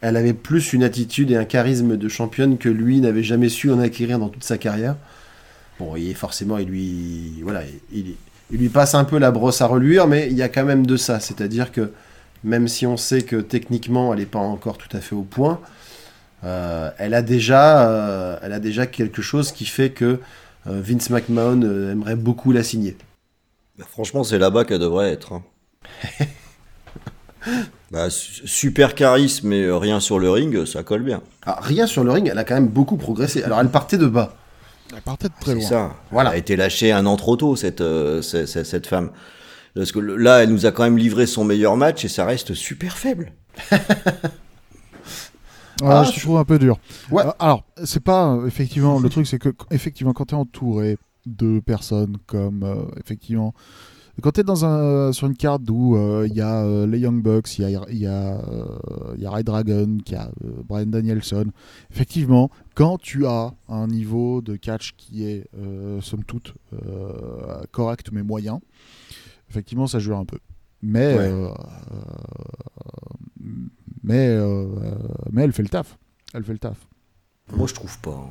elle 0.00 0.16
avait 0.16 0.32
plus 0.32 0.72
une 0.72 0.82
attitude 0.82 1.30
et 1.30 1.36
un 1.36 1.44
charisme 1.44 1.96
de 1.96 2.08
championne 2.08 2.58
que 2.58 2.68
lui 2.68 3.00
n'avait 3.00 3.22
jamais 3.22 3.48
su 3.48 3.70
en 3.70 3.78
acquérir 3.78 4.18
dans 4.18 4.28
toute 4.28 4.44
sa 4.44 4.58
carrière. 4.58 4.96
Bon, 5.78 5.96
est 5.96 6.14
forcément, 6.14 6.58
il 6.58 6.68
lui, 6.68 7.40
voilà, 7.42 7.62
il, 7.92 8.14
lui 8.50 8.68
passe 8.68 8.94
un 8.94 9.04
peu 9.04 9.18
la 9.18 9.30
brosse 9.30 9.62
à 9.62 9.66
reluire, 9.66 10.06
mais 10.06 10.28
il 10.30 10.36
y 10.36 10.42
a 10.42 10.48
quand 10.48 10.64
même 10.64 10.86
de 10.86 10.96
ça. 10.96 11.20
C'est-à-dire 11.20 11.72
que 11.72 11.92
même 12.44 12.68
si 12.68 12.86
on 12.86 12.96
sait 12.96 13.22
que 13.22 13.36
techniquement, 13.36 14.12
elle 14.12 14.20
n'est 14.20 14.26
pas 14.26 14.38
encore 14.38 14.76
tout 14.76 14.94
à 14.94 15.00
fait 15.00 15.14
au 15.14 15.22
point, 15.22 15.60
euh, 16.44 16.90
elle 16.98 17.14
a 17.14 17.22
déjà, 17.22 18.38
elle 18.42 18.52
a 18.52 18.60
déjà 18.60 18.86
quelque 18.86 19.22
chose 19.22 19.52
qui 19.52 19.64
fait 19.64 19.90
que 19.90 20.20
Vince 20.66 21.08
McMahon 21.08 21.62
aimerait 21.62 22.16
beaucoup 22.16 22.52
la 22.52 22.62
signer. 22.62 22.96
Bah, 23.80 23.86
Franchement, 23.90 24.22
c'est 24.24 24.38
là-bas 24.38 24.64
qu'elle 24.64 24.78
devrait 24.78 25.10
être. 25.10 25.32
hein. 25.32 25.42
Bah, 27.90 28.08
su- 28.10 28.46
super 28.46 28.94
charisme, 28.94 29.48
mais 29.48 29.62
euh, 29.62 29.76
rien 29.78 29.98
sur 29.98 30.18
le 30.18 30.30
ring, 30.30 30.64
ça 30.66 30.82
colle 30.84 31.02
bien. 31.02 31.22
Ah, 31.44 31.58
rien 31.60 31.86
sur 31.86 32.04
le 32.04 32.12
ring, 32.12 32.28
elle 32.30 32.38
a 32.38 32.44
quand 32.44 32.54
même 32.54 32.68
beaucoup 32.68 32.96
progressé. 32.98 33.42
Alors, 33.42 33.58
elle 33.60 33.70
partait 33.70 33.96
de 33.98 34.06
bas. 34.06 34.36
elle 34.94 35.00
partait 35.02 35.28
de 35.28 35.32
très 35.40 35.52
C'est 35.54 35.58
loin. 35.58 35.68
ça. 35.68 35.94
Voilà. 36.12 36.30
Elle 36.30 36.36
a 36.36 36.38
été 36.38 36.54
lâchée 36.56 36.92
un 36.92 37.06
an 37.06 37.16
trop 37.16 37.36
tôt, 37.36 37.56
cette, 37.56 37.80
euh, 37.80 38.20
cette, 38.22 38.46
cette- 38.46 38.66
cette 38.66 38.86
femme. 38.86 39.10
Parce 39.74 39.90
que 39.90 39.98
le- 39.98 40.16
là, 40.16 40.42
elle 40.42 40.50
nous 40.50 40.66
a 40.66 40.70
quand 40.72 40.82
même 40.84 40.98
livré 40.98 41.26
son 41.26 41.42
meilleur 41.44 41.76
match 41.76 42.04
et 42.04 42.08
ça 42.08 42.24
reste 42.26 42.54
super 42.54 42.96
faible. 42.98 43.32
Ah, 45.82 46.00
Ah, 46.00 46.04
je 46.04 46.20
trouve 46.20 46.36
un 46.36 46.44
peu 46.44 46.58
dur. 46.58 46.78
Ouais. 47.10 47.24
Euh, 47.24 47.30
alors, 47.38 47.64
c'est 47.84 48.04
pas 48.04 48.34
euh, 48.34 48.46
effectivement 48.46 48.98
le 49.00 49.08
truc, 49.08 49.26
c'est 49.26 49.38
que 49.38 49.48
effectivement 49.70 50.12
quand 50.12 50.26
tu 50.26 50.34
es 50.34 50.38
entouré 50.38 50.98
de 51.26 51.60
personnes 51.60 52.16
comme 52.26 52.62
euh, 52.62 52.84
effectivement 52.98 53.54
quand 54.22 54.32
tu 54.32 54.40
es 54.40 54.44
dans 54.44 54.66
un 54.66 55.12
sur 55.12 55.28
une 55.28 55.36
carte 55.36 55.62
où 55.70 55.96
euh, 55.96 56.26
il 56.28 56.34
y 56.36 56.42
a 56.42 56.62
euh, 56.62 56.86
les 56.86 56.98
Young 56.98 57.22
Bucks, 57.22 57.58
il 57.58 57.62
y 57.70 57.74
a 57.76 57.90
y 57.90 58.06
a 58.06 58.38
y 59.16 59.24
a 59.26 59.30
Red 59.30 59.46
Dragon, 59.46 59.96
il 60.06 60.12
y 60.12 60.14
a 60.14 60.30
Brian 60.68 60.86
Danielson. 60.86 61.46
Effectivement, 61.90 62.50
quand 62.74 62.98
tu 62.98 63.24
as 63.26 63.54
un 63.68 63.86
niveau 63.86 64.42
de 64.42 64.56
catch 64.56 64.92
qui 64.98 65.24
est 65.24 65.46
somme 66.02 66.24
toute 66.24 66.54
correct 67.70 68.10
mais 68.12 68.22
moyen, 68.22 68.60
effectivement 69.48 69.86
ça 69.86 69.98
joue 70.00 70.14
un 70.14 70.26
peu. 70.26 70.38
Mais 70.82 71.16
Ouais. 71.16 71.30
mais 74.02 74.38
mais 75.32 75.42
elle 75.44 75.52
fait 75.52 75.62
le 75.62 75.68
taf. 75.70 75.98
Elle 76.34 76.44
fait 76.44 76.52
le 76.52 76.58
taf. 76.58 76.76
Moi, 77.56 77.66
je 77.66 77.74
trouve 77.74 77.98
pas. 78.00 78.10
hein. 78.10 78.30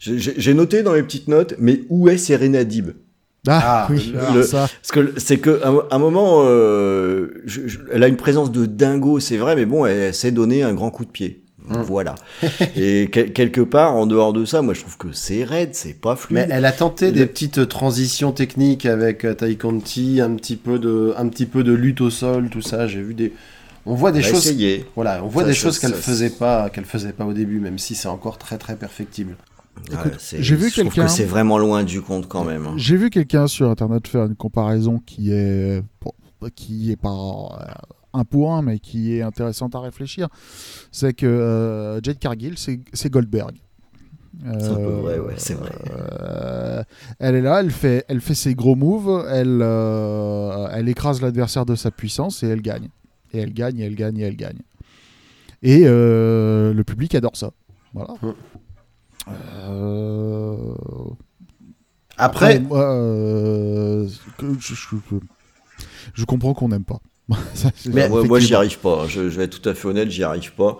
Je- 0.00 0.30
J'ai 0.36 0.54
noté 0.54 0.82
dans 0.82 0.92
mes 0.92 1.02
petites 1.02 1.28
notes, 1.28 1.54
mais 1.58 1.80
où 1.88 2.08
est 2.08 2.16
Serena 2.18 2.64
Dib? 2.64 2.90
Ah, 3.48 3.88
oui, 3.90 4.14
le- 4.34 4.42
ça. 4.44 4.68
Parce 4.80 4.92
que 4.92 5.14
c'est 5.18 5.38
que 5.38 5.60
à 5.62 5.72
un- 5.90 5.98
moment, 5.98 6.42
euh, 6.44 7.28
je- 7.44 7.66
je- 7.66 7.78
elle 7.92 8.02
a 8.04 8.08
une 8.08 8.16
présence 8.16 8.52
de 8.52 8.66
dingo, 8.66 9.18
c'est 9.20 9.36
vrai, 9.36 9.56
mais 9.56 9.66
bon, 9.66 9.84
elle, 9.84 9.96
elle 9.98 10.14
sait 10.14 10.30
donner 10.30 10.62
un 10.62 10.74
grand 10.74 10.90
coup 10.90 11.04
de 11.04 11.10
pied. 11.10 11.42
Mm. 11.68 11.80
Voilà. 11.82 12.14
Et 12.76 13.08
quel- 13.12 13.32
quelque 13.32 13.60
part, 13.60 13.94
en 13.96 14.06
dehors 14.06 14.32
de 14.32 14.44
ça, 14.44 14.62
moi, 14.62 14.74
je 14.74 14.80
trouve 14.80 14.96
que 14.96 15.12
c'est 15.12 15.42
raide, 15.44 15.70
c'est 15.72 16.00
pas 16.00 16.14
fluide. 16.16 16.46
Mais 16.48 16.54
elle 16.54 16.64
a 16.64 16.72
tenté 16.72 17.06
Le- 17.06 17.12
des 17.12 17.26
petites 17.26 17.68
transitions 17.68 18.32
techniques 18.32 18.86
avec 18.86 19.24
euh, 19.24 19.34
Tai 19.34 19.56
Conti, 19.56 20.20
un 20.20 20.34
petit 20.34 20.56
peu 20.56 20.78
de, 20.80 21.12
un 21.16 21.28
petit 21.28 21.46
peu 21.46 21.62
de 21.64 21.72
lutte 21.72 22.00
au 22.00 22.10
sol, 22.10 22.48
tout 22.50 22.62
ça. 22.62 22.86
J'ai 22.88 23.02
vu 23.02 23.14
des, 23.14 23.32
on 23.86 23.94
voit 23.94 24.12
des 24.12 24.22
choses, 24.22 24.46
essayé. 24.46 24.86
voilà, 24.94 25.22
on 25.24 25.28
voit 25.28 25.42
Ça, 25.42 25.48
des 25.48 25.54
ça, 25.54 25.60
choses 25.60 25.78
qu'elle 25.78 25.94
faisait 25.94 26.30
pas, 26.30 26.70
qu'elle 26.70 26.84
faisait 26.84 27.12
pas 27.12 27.24
au 27.24 27.32
début, 27.32 27.60
même 27.60 27.78
si 27.78 27.94
c'est 27.94 28.08
encore 28.08 28.38
très 28.38 28.58
très 28.58 28.76
perfectible. 28.76 29.36
J'ai 30.38 30.54
vu 30.54 30.68
je 30.68 30.80
trouve 30.80 30.92
quelqu'un- 30.92 31.06
que 31.06 31.10
c'est 31.10 31.24
vraiment 31.24 31.58
loin 31.58 31.82
du 31.82 32.02
compte 32.02 32.28
quand 32.28 32.44
même. 32.44 32.66
hein. 32.66 32.74
J'ai 32.76 32.96
vu 32.96 33.08
quelqu'un 33.10 33.46
sur 33.46 33.70
internet 33.70 34.06
faire 34.06 34.24
une 34.26 34.36
comparaison 34.36 34.98
qui 35.04 35.32
est 35.32 35.82
qui 36.56 36.90
est 36.90 36.96
pas 36.96 37.08
euh, 37.10 37.64
un 38.12 38.24
pour 38.24 38.52
un, 38.52 38.62
mais 38.62 38.78
qui 38.80 39.16
est 39.16 39.22
intéressante 39.22 39.74
à 39.74 39.80
réfléchir. 39.80 40.28
C'est 40.90 41.14
que 41.14 41.24
euh, 41.26 42.00
Jade 42.02 42.18
Cargill, 42.18 42.54
c'est 42.58 43.10
Goldberg. 43.10 43.52
C'est 44.44 44.48
un 44.66 44.74
peu 44.74 44.82
vrai, 44.82 45.18
ouais, 45.20 45.34
c'est 45.36 45.54
vrai. 45.54 45.70
euh, 45.90 46.82
elle 47.20 47.34
est 47.36 47.42
là, 47.42 47.60
elle 47.60 47.70
fait, 47.70 48.04
elle 48.08 48.20
fait 48.20 48.34
ses 48.34 48.54
gros 48.54 48.74
moves, 48.74 49.24
elle, 49.30 49.60
euh, 49.62 50.68
elle 50.72 50.88
écrase 50.88 51.20
l'adversaire 51.22 51.64
de 51.66 51.74
sa 51.76 51.90
puissance 51.90 52.42
et 52.42 52.48
elle 52.48 52.62
gagne. 52.62 52.88
Et 53.32 53.38
elle 53.38 53.52
gagne, 53.52 53.78
et 53.80 53.84
elle 53.84 53.94
gagne, 53.94 54.18
et 54.18 54.22
elle 54.22 54.36
gagne. 54.36 54.58
Et 55.62 55.82
euh, 55.84 56.72
le 56.74 56.84
public 56.84 57.14
adore 57.14 57.36
ça. 57.36 57.52
Voilà. 57.94 58.14
Mm. 58.22 58.32
Euh, 59.28 60.74
Après, 62.16 62.60
moi, 62.60 62.94
euh, 62.94 64.08
que 64.38 64.46
je, 64.60 64.74
je- 64.74 64.96
je 66.14 66.24
comprends 66.24 66.54
qu'on 66.54 66.68
n'aime 66.68 66.84
pas. 66.84 67.00
Mais- 67.86 68.08
moi, 68.08 68.24
moi, 68.24 68.40
j'y 68.40 68.54
arrive 68.54 68.78
pas. 68.78 69.06
Je, 69.08 69.30
je 69.30 69.36
vais 69.38 69.44
être 69.44 69.60
tout 69.60 69.68
à 69.68 69.74
fait 69.74 69.86
honnête, 69.88 70.10
j'y 70.10 70.22
arrive 70.24 70.52
pas. 70.54 70.78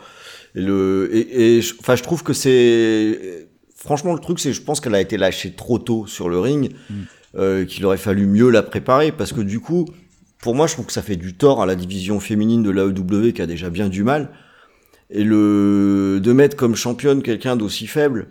Et 0.54 0.60
le, 0.60 1.08
et, 1.12 1.56
et 1.58 1.62
je, 1.62 1.74
enfin, 1.80 1.96
je 1.96 2.02
trouve 2.02 2.22
que 2.22 2.32
c'est, 2.34 3.48
franchement, 3.74 4.12
le 4.12 4.18
truc, 4.20 4.38
c'est, 4.40 4.52
je 4.52 4.60
pense 4.62 4.80
qu'elle 4.80 4.94
a 4.94 5.00
été 5.00 5.16
lâchée 5.16 5.52
trop 5.52 5.78
tôt 5.78 6.06
sur 6.06 6.28
le 6.28 6.38
ring, 6.38 6.74
Mm. 6.90 6.94
euh, 7.36 7.64
qu'il 7.64 7.86
aurait 7.86 7.96
fallu 7.96 8.26
mieux 8.26 8.50
la 8.50 8.62
préparer, 8.62 9.12
parce 9.12 9.32
que 9.32 9.40
du 9.40 9.60
coup, 9.60 9.86
pour 10.42 10.54
moi, 10.54 10.66
je 10.66 10.74
trouve 10.74 10.84
que 10.86 10.92
ça 10.92 11.00
fait 11.02 11.16
du 11.16 11.34
tort 11.34 11.62
à 11.62 11.66
la 11.66 11.74
division 11.74 12.20
féminine 12.20 12.62
de 12.62 12.70
l'AEW 12.70 13.32
qui 13.32 13.40
a 13.40 13.46
déjà 13.46 13.70
bien 13.70 13.88
du 13.88 14.02
mal. 14.04 14.28
Et 15.08 15.24
le, 15.24 16.20
de 16.22 16.32
mettre 16.32 16.56
comme 16.56 16.74
championne 16.74 17.22
quelqu'un 17.22 17.54
d'aussi 17.56 17.86
faible, 17.86 18.28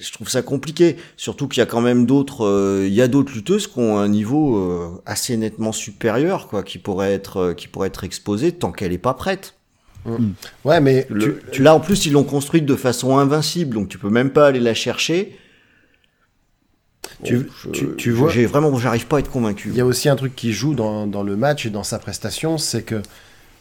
je 0.00 0.12
trouve 0.12 0.28
ça 0.28 0.42
compliqué. 0.42 0.96
Surtout 1.16 1.48
qu'il 1.48 1.60
y 1.60 1.62
a 1.62 1.66
quand 1.66 1.80
même 1.80 2.06
d'autres, 2.06 2.44
euh, 2.44 2.84
il 2.86 2.92
y 2.92 3.00
a 3.02 3.08
d'autres 3.08 3.32
lutteuses 3.32 3.66
qui 3.66 3.78
ont 3.78 3.98
un 3.98 4.08
niveau 4.08 4.56
euh, 4.58 5.00
assez 5.06 5.36
nettement 5.36 5.72
supérieur, 5.72 6.48
quoi, 6.48 6.62
qui 6.62 6.78
pourrait 6.78 7.12
être, 7.12 7.36
euh, 7.38 7.54
qui 7.54 7.66
pourrait 7.68 7.88
être 7.88 8.04
exposée 8.04 8.52
tant 8.52 8.70
qu'elle 8.72 8.92
est 8.92 8.98
pas 8.98 9.14
prête. 9.14 9.54
Ouais, 10.64 10.80
mais 10.80 11.06
Le- 11.10 11.40
tu- 11.52 11.62
Là, 11.62 11.74
en 11.74 11.80
plus, 11.80 12.06
ils 12.06 12.12
l'ont 12.12 12.24
construite 12.24 12.64
de 12.64 12.76
façon 12.76 13.18
invincible, 13.18 13.74
donc 13.74 13.88
tu 13.88 13.98
peux 13.98 14.08
même 14.10 14.30
pas 14.30 14.46
aller 14.46 14.60
la 14.60 14.74
chercher. 14.74 15.36
Tu- 17.24 17.36
Bon, 17.38 17.44
je- 17.64 17.70
tu- 17.70 17.88
tu 17.96 18.10
je- 18.10 18.14
vois- 18.16 18.30
j'ai 18.30 18.46
vraiment, 18.46 18.76
j'arrive 18.78 19.06
pas 19.06 19.16
à 19.16 19.20
être 19.20 19.30
convaincu. 19.30 19.68
Il 19.70 19.76
y 19.76 19.80
a 19.80 19.86
aussi 19.86 20.08
un 20.08 20.16
truc 20.16 20.36
qui 20.36 20.52
joue 20.52 20.74
dans, 20.74 21.06
dans 21.06 21.22
le 21.22 21.36
match 21.36 21.66
et 21.66 21.70
dans 21.70 21.82
sa 21.82 21.98
prestation, 21.98 22.58
c'est 22.58 22.82
que 22.82 23.02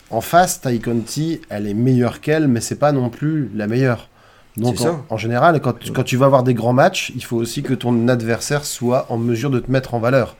en 0.09 0.21
face, 0.21 0.61
Tai 0.61 0.79
Conti, 0.79 1.41
elle 1.49 1.67
est 1.67 1.73
meilleure 1.73 2.21
qu'elle, 2.21 2.47
mais 2.47 2.61
c'est 2.61 2.75
pas 2.79 2.91
non 2.91 3.09
plus 3.09 3.49
la 3.55 3.67
meilleure. 3.67 4.09
Donc 4.55 4.75
en, 5.09 5.13
en 5.15 5.17
général, 5.17 5.59
quand, 5.61 5.73
tu- 5.79 5.91
quand 5.91 6.03
tu 6.03 6.17
vas 6.17 6.25
avoir 6.27 6.43
des 6.43 6.53
grands 6.53 6.73
matchs, 6.73 7.11
il 7.15 7.23
faut 7.23 7.37
aussi 7.37 7.61
que 7.63 7.73
ton 7.73 8.07
adversaire 8.07 8.63
soit 8.65 9.05
en 9.09 9.17
mesure 9.17 9.49
de 9.49 9.59
te 9.59 9.69
mettre 9.71 9.93
en 9.93 9.99
valeur. 9.99 10.35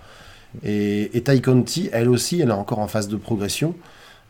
Et, 0.64 1.16
et 1.18 1.22
Tai 1.22 1.40
Conti, 1.42 1.90
elle 1.92 2.10
aussi, 2.10 2.40
elle 2.42 2.50
est 2.50 2.54
encore 2.54 2.80
en 2.80 2.88
phase 2.88 3.08
de 3.10 3.16
progression. 3.18 3.76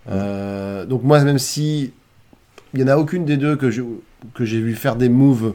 Euh, 0.10 0.86
donc 0.86 1.04
moi, 1.04 1.24
même 1.24 1.40
si 1.40 1.92
il 2.74 2.80
y 2.82 2.84
en 2.84 2.88
a 2.88 2.98
aucune 2.98 3.26
des 3.26 3.38
deux 3.38 3.56
que 3.56 3.70
j'ai 3.72 4.60
vu 4.60 4.76
faire 4.76 4.96
des 4.96 5.10
moves 5.10 5.54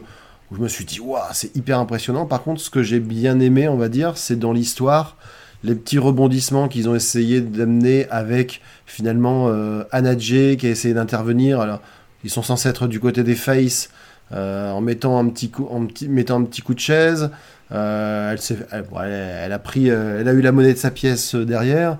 où 0.51 0.55
je 0.55 0.61
me 0.61 0.67
suis 0.67 0.85
dit, 0.85 0.99
waouh, 0.99 1.21
c'est 1.33 1.55
hyper 1.55 1.79
impressionnant. 1.79 2.25
Par 2.25 2.43
contre, 2.43 2.61
ce 2.61 2.69
que 2.69 2.83
j'ai 2.83 2.99
bien 2.99 3.39
aimé, 3.39 3.67
on 3.67 3.77
va 3.77 3.89
dire, 3.89 4.17
c'est 4.17 4.37
dans 4.37 4.53
l'histoire, 4.53 5.17
les 5.63 5.75
petits 5.75 5.99
rebondissements 5.99 6.67
qu'ils 6.67 6.89
ont 6.89 6.95
essayé 6.95 7.41
d'amener 7.41 8.07
avec 8.09 8.61
finalement 8.85 9.47
euh, 9.47 9.83
Anna 9.91 10.17
Jay 10.17 10.57
qui 10.57 10.67
a 10.67 10.69
essayé 10.69 10.93
d'intervenir. 10.93 11.59
Alors, 11.59 11.81
ils 12.23 12.29
sont 12.29 12.43
censés 12.43 12.69
être 12.69 12.87
du 12.87 12.99
côté 12.99 13.23
des 13.23 13.35
faces 13.35 13.89
euh, 14.31 14.71
en 14.71 14.81
mettant 14.81 15.19
un 15.19 15.29
petit 15.29 15.49
coup, 15.49 15.67
en 15.69 15.85
mettant 16.07 16.39
un 16.39 16.43
petit 16.43 16.61
coup 16.61 16.73
de 16.73 16.79
chaise. 16.79 17.29
Euh, 17.71 18.35
elle, 18.71 19.51
a 19.51 19.59
pris, 19.59 19.89
euh, 19.89 20.21
elle 20.21 20.27
a 20.27 20.33
eu 20.33 20.41
la 20.41 20.51
monnaie 20.51 20.73
de 20.73 20.77
sa 20.77 20.91
pièce 20.91 21.35
derrière. 21.35 21.97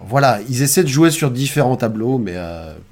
Voilà, 0.00 0.40
ils 0.48 0.62
essaient 0.62 0.82
de 0.82 0.88
jouer 0.88 1.10
sur 1.10 1.30
différents 1.30 1.76
tableaux, 1.76 2.18
mais 2.18 2.36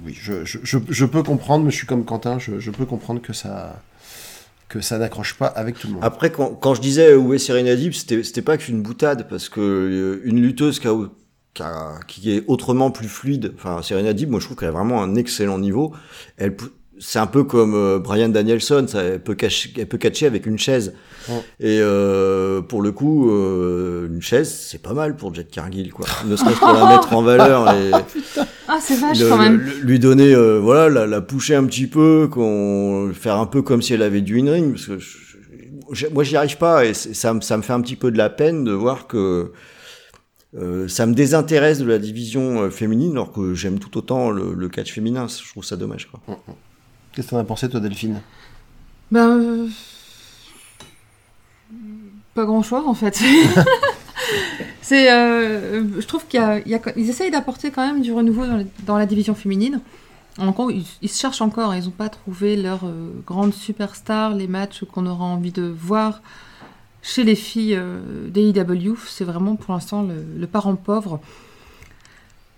oui, 0.04 0.16
je, 0.18 0.44
je, 0.44 1.04
peux 1.04 1.22
comprendre, 1.22 1.64
mais 1.64 1.70
je 1.70 1.76
suis 1.76 1.86
comme 1.86 2.04
Quentin, 2.04 2.38
je 2.38 2.70
peux 2.70 2.86
comprendre 2.86 3.20
que 3.20 3.32
ça, 3.34 3.82
que 4.72 4.80
ça 4.80 4.96
n'accroche 4.98 5.34
pas 5.34 5.46
avec 5.46 5.78
tout 5.78 5.86
le 5.88 5.92
monde. 5.94 6.02
Après, 6.04 6.32
quand, 6.32 6.54
quand 6.54 6.74
je 6.74 6.80
disais 6.80 7.14
où 7.14 7.34
est 7.34 7.38
Serena 7.38 7.76
Deeb, 7.76 7.92
c'était 7.92 8.40
pas 8.42 8.56
qu'une 8.56 8.80
boutade, 8.82 9.26
parce 9.28 9.48
que 9.50 9.60
euh, 9.60 10.20
une 10.24 10.40
lutteuse 10.40 10.78
qui, 10.80 10.88
a, 10.88 10.94
qui, 11.52 11.62
a- 11.62 12.00
qui 12.08 12.32
est 12.34 12.44
autrement 12.46 12.90
plus 12.90 13.08
fluide, 13.08 13.52
enfin 13.54 13.82
Serena 13.82 14.14
Deeb, 14.14 14.30
moi 14.30 14.40
je 14.40 14.46
trouve 14.46 14.56
qu'elle 14.56 14.70
a 14.70 14.72
vraiment 14.72 15.02
un 15.02 15.14
excellent 15.14 15.58
niveau. 15.58 15.92
Elle, 16.38 16.56
c'est 16.98 17.18
un 17.18 17.26
peu 17.26 17.44
comme 17.44 17.74
euh, 17.74 17.98
Brian 17.98 18.28
Danielson, 18.30 18.86
ça, 18.88 19.02
elle 19.02 19.22
peut 19.22 19.34
cacher, 19.34 19.72
elle 19.76 19.88
peut 19.88 19.98
catcher 19.98 20.24
avec 20.26 20.46
une 20.46 20.58
chaise. 20.58 20.94
Et 21.60 21.78
euh, 21.80 22.62
pour 22.62 22.80
le 22.80 22.92
coup, 22.92 23.30
euh, 23.30 24.08
une 24.08 24.22
chaise, 24.22 24.50
c'est 24.70 24.80
pas 24.82 24.92
mal 24.94 25.16
pour 25.16 25.34
Jet 25.34 25.50
Cargill, 25.50 25.92
quoi. 25.92 26.06
Ne 26.26 26.34
serait-ce 26.36 26.58
pour 26.58 26.72
la 26.72 26.86
mettre 26.96 27.12
en 27.12 27.22
valeur 27.22 27.70
et 27.74 27.90
Ah, 28.74 28.78
c'est 28.80 28.96
vache 28.96 29.18
le- 29.20 29.28
quand 29.28 29.36
même. 29.38 29.58
le- 29.58 29.80
lui 29.86 29.98
donner, 29.98 30.32
euh, 30.34 30.58
voilà, 30.58 30.88
la, 30.88 31.06
la 31.06 31.20
pousser 31.20 31.54
un 31.54 31.64
petit 31.64 31.86
peu, 31.86 32.26
qu'on 32.30 33.10
faire 33.12 33.36
un 33.36 33.46
peu 33.46 33.60
comme 33.62 33.82
si 33.82 33.92
elle 33.92 34.02
avait 34.02 34.22
du 34.22 34.40
in-ring, 34.40 34.72
parce 34.72 34.86
que 34.86 34.98
je- 34.98 35.18
je- 35.92 36.06
moi 36.06 36.24
j'y 36.24 36.36
arrive 36.36 36.56
pas 36.56 36.84
et 36.86 36.94
ça, 36.94 37.34
me- 37.34 37.40
ça 37.42 37.56
me 37.58 37.62
fait 37.62 37.74
un 37.74 37.80
petit 37.82 37.96
peu 37.96 38.10
de 38.10 38.16
la 38.16 38.30
peine 38.30 38.64
de 38.64 38.72
voir 38.72 39.06
que 39.06 39.52
euh, 40.58 40.86
ça 40.88 41.06
me 41.06 41.14
désintéresse 41.14 41.78
de 41.78 41.84
la 41.86 41.98
division 41.98 42.62
euh, 42.62 42.70
féminine, 42.70 43.12
alors 43.12 43.32
que 43.32 43.54
j'aime 43.54 43.78
tout 43.78 43.96
autant 43.98 44.30
le, 44.30 44.54
le 44.54 44.68
catch 44.68 44.92
féminin. 44.92 45.26
Je 45.28 45.48
trouve 45.50 45.64
ça 45.64 45.76
dommage, 45.76 46.10
quoi. 46.10 46.20
Qu'est-ce 47.14 47.26
que 47.26 47.30
t'en 47.32 47.38
as 47.38 47.44
pensé, 47.44 47.68
toi, 47.68 47.80
Delphine? 47.80 48.20
Ben, 49.10 49.38
euh, 49.38 49.66
pas 52.34 52.44
grand 52.46 52.62
chose 52.62 52.84
en 52.86 52.94
fait. 52.94 53.18
c'est, 54.82 55.12
euh, 55.12 56.00
je 56.00 56.06
trouve 56.06 56.26
qu'il 56.26 56.40
y 56.40 56.42
a, 56.42 56.58
il 56.58 56.68
y 56.68 56.74
a- 56.74 56.80
ils 56.96 57.08
essayent 57.08 57.30
d'apporter 57.30 57.70
quand 57.70 57.86
même 57.86 58.02
du 58.02 58.12
renouveau 58.12 58.44
dans, 58.84 58.98
la 58.98 59.06
division 59.06 59.34
féminine. 59.34 59.80
Encore, 60.38 60.72
ils, 60.72 60.84
ils 61.02 61.08
se 61.08 61.20
cherchent 61.20 61.40
encore. 61.40 61.72
Ils 61.74 61.84
n'ont 61.84 61.90
pas 61.90 62.08
trouvé 62.08 62.56
leur 62.56 62.84
euh, 62.84 63.12
grande 63.24 63.54
superstar, 63.54 64.34
les 64.34 64.48
matchs 64.48 64.84
qu'on 64.84 65.06
aura 65.06 65.24
envie 65.24 65.52
de 65.52 65.62
voir 65.62 66.20
chez 67.00 67.22
les 67.22 67.36
filles 67.36 67.76
euh, 67.76 68.28
d'AEW. 68.28 68.96
C'est 69.06 69.24
vraiment 69.24 69.54
pour 69.54 69.72
l'instant 69.72 70.02
le, 70.02 70.46
parent 70.48 70.74
pauvre. 70.74 71.20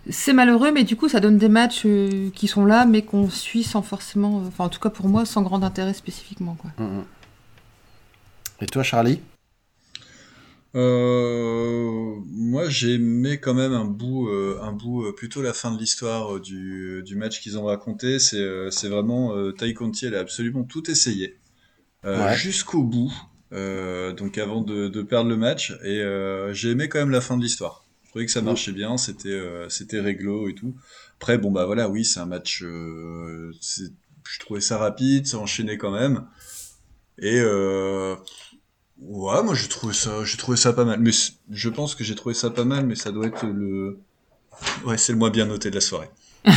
C'est 0.09 0.33
malheureux, 0.33 0.73
mais 0.73 0.85
du 0.85 0.97
coup, 0.97 1.11
ça 1.11 1.21
donne 1.21 1.37
des 1.37 1.51
matchs 1.51 1.83
euh, 1.85 2.31
qui 2.35 2.49
sont 2.49 2.65
là, 2.65 2.87
mais 2.87 3.03
qu'on 3.03 3.29
suit 3.29 3.65
sans 3.65 3.83
forcément, 3.83 4.43
enfin, 4.49 4.65
en 4.65 4.69
tout 4.71 4.81
cas 4.81 4.91
pour 4.91 5.09
moi, 5.09 5.27
sans 5.27 5.43
grand 5.43 5.63
intérêt 5.63 5.93
spécifiquement. 5.93 6.57
Quoi. 6.59 6.71
Et 8.63 8.67
toi, 8.67 8.83
Charlie? 8.83 9.21
Euh, 10.75 12.17
moi, 12.27 12.69
j'ai 12.69 12.95
aimé 12.95 13.39
quand 13.39 13.55
même 13.55 13.73
un 13.73 13.85
bout, 13.85 14.29
euh, 14.29 14.59
un 14.61 14.73
bout 14.73 15.05
euh, 15.07 15.13
plutôt 15.15 15.41
la 15.41 15.53
fin 15.53 15.73
de 15.73 15.79
l'histoire 15.79 16.37
euh, 16.37 16.41
du, 16.41 17.03
du 17.05 17.15
match 17.17 17.41
qu'ils 17.41 17.57
ont 17.59 17.65
raconté. 17.67 18.19
C'est, 18.19 18.39
euh, 18.41 18.71
c'est 18.71 18.89
vraiment 18.89 19.37
euh, 19.37 19.53
Tai 19.53 19.73
Conti, 19.75 20.07
elle 20.07 20.17
a 20.17 20.21
absolument 20.21 20.65
tout 20.65 20.91
essayé 20.91 21.37
euh, 22.07 22.27
Ouais. 22.27 22.33
jusqu'au 22.33 22.83
bout. 22.85 23.13
euh, 23.53 24.13
donc 24.13 24.39
avant 24.39 24.63
de, 24.63 24.89
de 24.89 25.03
perdre 25.03 25.31
le 25.31 25.37
match, 25.37 25.73
et 25.85 26.01
euh, 26.03 26.53
j'ai 26.55 26.71
aimé 26.73 26.89
quand 26.89 26.99
même 27.01 27.11
la 27.11 27.21
fin 27.21 27.37
de 27.39 27.43
l'histoire. 27.43 27.85
Je 28.05 28.11
trouvais 28.11 28.27
que 28.27 28.33
ça 28.33 28.43
marchait 28.43 28.73
bien, 28.73 28.97
c'était, 28.99 29.29
euh, 29.31 29.69
c'était 29.69 30.01
réglo 30.01 30.49
et 30.49 30.55
tout. 30.55 30.75
Après, 31.19 31.39
bon 31.39 31.53
bah 31.53 31.67
voilà, 31.67 31.89
oui, 31.89 32.05
c'est 32.05 32.21
un 32.21 32.27
match. 32.27 32.63
euh, 32.65 33.53
c'est- 33.61 33.93
je 34.29 34.39
trouvais 34.41 34.61
ça 34.63 34.79
rapide, 34.79 35.27
ça 35.27 35.39
enchaînait 35.39 35.79
quand 35.79 35.91
même. 35.93 36.27
Et 37.19 37.39
euh, 37.41 38.17
Ouais, 39.03 39.43
moi 39.43 39.55
j'ai 39.55 39.69
trouvé 39.69 39.93
ça, 39.93 40.11
j'ai 40.25 40.37
trouvé 40.37 40.57
ça 40.57 40.73
pas 40.73 40.85
mal. 40.85 41.01
Mais 41.01 41.11
je 41.51 41.69
pense 41.69 41.95
que 41.95 42.05
j'ai 42.05 42.15
trouvé 42.15 42.35
ça 42.35 42.51
pas 42.51 42.65
mal, 42.65 42.87
mais 42.87 42.95
ça 42.95 43.11
doit 43.13 43.27
être 43.27 43.45
le, 43.47 43.99
ouais, 44.87 44.97
c'est 44.99 45.13
le 45.13 45.19
moins 45.19 45.31
bien 45.31 45.47
noté 45.47 45.71
de 45.71 45.75
la 45.75 45.81
soirée. 45.81 46.11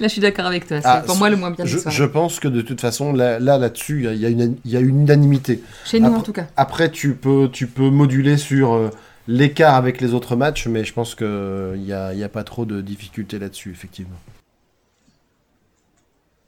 Là, 0.00 0.08
je 0.08 0.08
suis 0.08 0.20
d'accord 0.20 0.44
avec 0.46 0.66
toi. 0.66 0.80
C'est 0.82 0.86
Ah, 0.88 1.02
pour 1.06 1.16
moi 1.16 1.30
le 1.30 1.36
moins 1.36 1.50
bien 1.50 1.64
je, 1.64 1.78
je 1.88 2.04
pense 2.04 2.38
que 2.40 2.48
de 2.48 2.60
toute 2.60 2.80
façon, 2.80 3.12
là, 3.14 3.38
là, 3.38 3.56
là-dessus, 3.58 4.00
il 4.00 4.04
y 4.04 4.08
a- 4.08 4.12
il 4.12 4.20
y, 4.20 4.26
a 4.26 4.28
une- 4.28 4.56
il 4.64 4.70
y 4.70 4.76
a 4.76 4.80
une 4.80 5.02
unanimité. 5.02 5.62
Chez 5.86 6.00
nous, 6.00 6.06
Après- 6.08 6.18
en 6.18 6.22
tout 6.22 6.32
cas. 6.32 6.46
Après, 6.56 6.90
tu 6.90 7.14
peux, 7.14 7.48
tu 7.50 7.66
peux 7.68 7.88
moduler 7.88 8.36
sur 8.36 8.74
euh, 8.74 8.90
l'écart 9.28 9.74
avec 9.76 10.00
les 10.02 10.12
autres 10.12 10.36
matchs, 10.36 10.66
mais 10.66 10.84
je 10.84 10.92
pense 10.92 11.14
qu'il 11.14 11.26
n'y 11.78 11.92
a, 11.92 12.12
il 12.12 12.18
y 12.18 12.24
a 12.24 12.28
pas 12.28 12.44
trop 12.44 12.66
de 12.66 12.80
difficultés 12.82 13.38
là-dessus, 13.38 13.70
effectivement. 13.70 14.18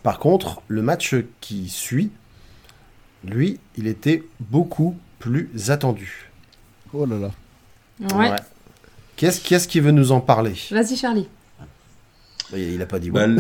Par 0.03 0.19
contre, 0.19 0.61
le 0.69 0.83
match 0.83 1.15
qui 1.41 1.69
suit, 1.69 2.11
lui, 3.27 3.59
il 3.77 3.87
était 3.87 4.23
beaucoup 4.41 4.97
plus 5.19 5.51
attendu. 5.69 6.31
Oh 6.93 7.07
là 7.07 7.17
là. 7.19 7.31
Ouais. 8.17 8.31
Qu'est-ce 9.17 9.41
qu'est-ce 9.41 9.67
qui 9.69 9.81
veut 9.81 9.91
nous 9.93 10.13
en 10.13 10.21
parler? 10.21 10.55
Vas-y, 10.71 10.97
Charlie. 10.97 11.29
Il 12.53 12.59
il 12.75 12.83
a 12.83 12.87
pas 12.87 12.99
dit 12.99 13.11
Bah, 13.11 13.21
ouais. 13.23 13.27
le- 13.35 13.37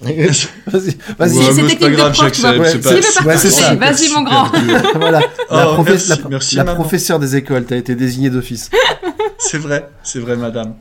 Vas-y, 0.00 0.30
vas-y. 0.70 0.96
Ouais, 1.18 1.28
c'est 1.28 1.54
technique 1.54 1.78
pas 1.80 1.88
de 1.88 1.94
grave, 1.94 2.12
prof, 2.12 2.24
j'accepte. 2.24 2.58
Ouais, 2.58 2.78
pas- 2.78 2.90
ouais, 3.24 3.26
ouais, 3.26 3.36
ça. 3.36 3.74
Vas-y, 3.74 4.08
mon 4.12 4.22
grand. 4.22 4.48
voilà. 4.94 5.20
la, 5.50 5.70
Oh, 5.70 5.74
professe- 5.74 6.08
merci, 6.08 6.22
la- 6.22 6.28
merci, 6.28 6.56
la 6.56 6.64
professeure 6.64 7.18
des 7.18 7.36
écoles, 7.36 7.66
tu 7.66 7.74
as 7.74 7.76
été 7.76 7.94
désignée 7.94 8.30
d'office. 8.30 8.70
C'est 9.38 9.58
vrai, 9.58 9.90
c'est 10.02 10.18
vrai, 10.18 10.34
madame. 10.34 10.74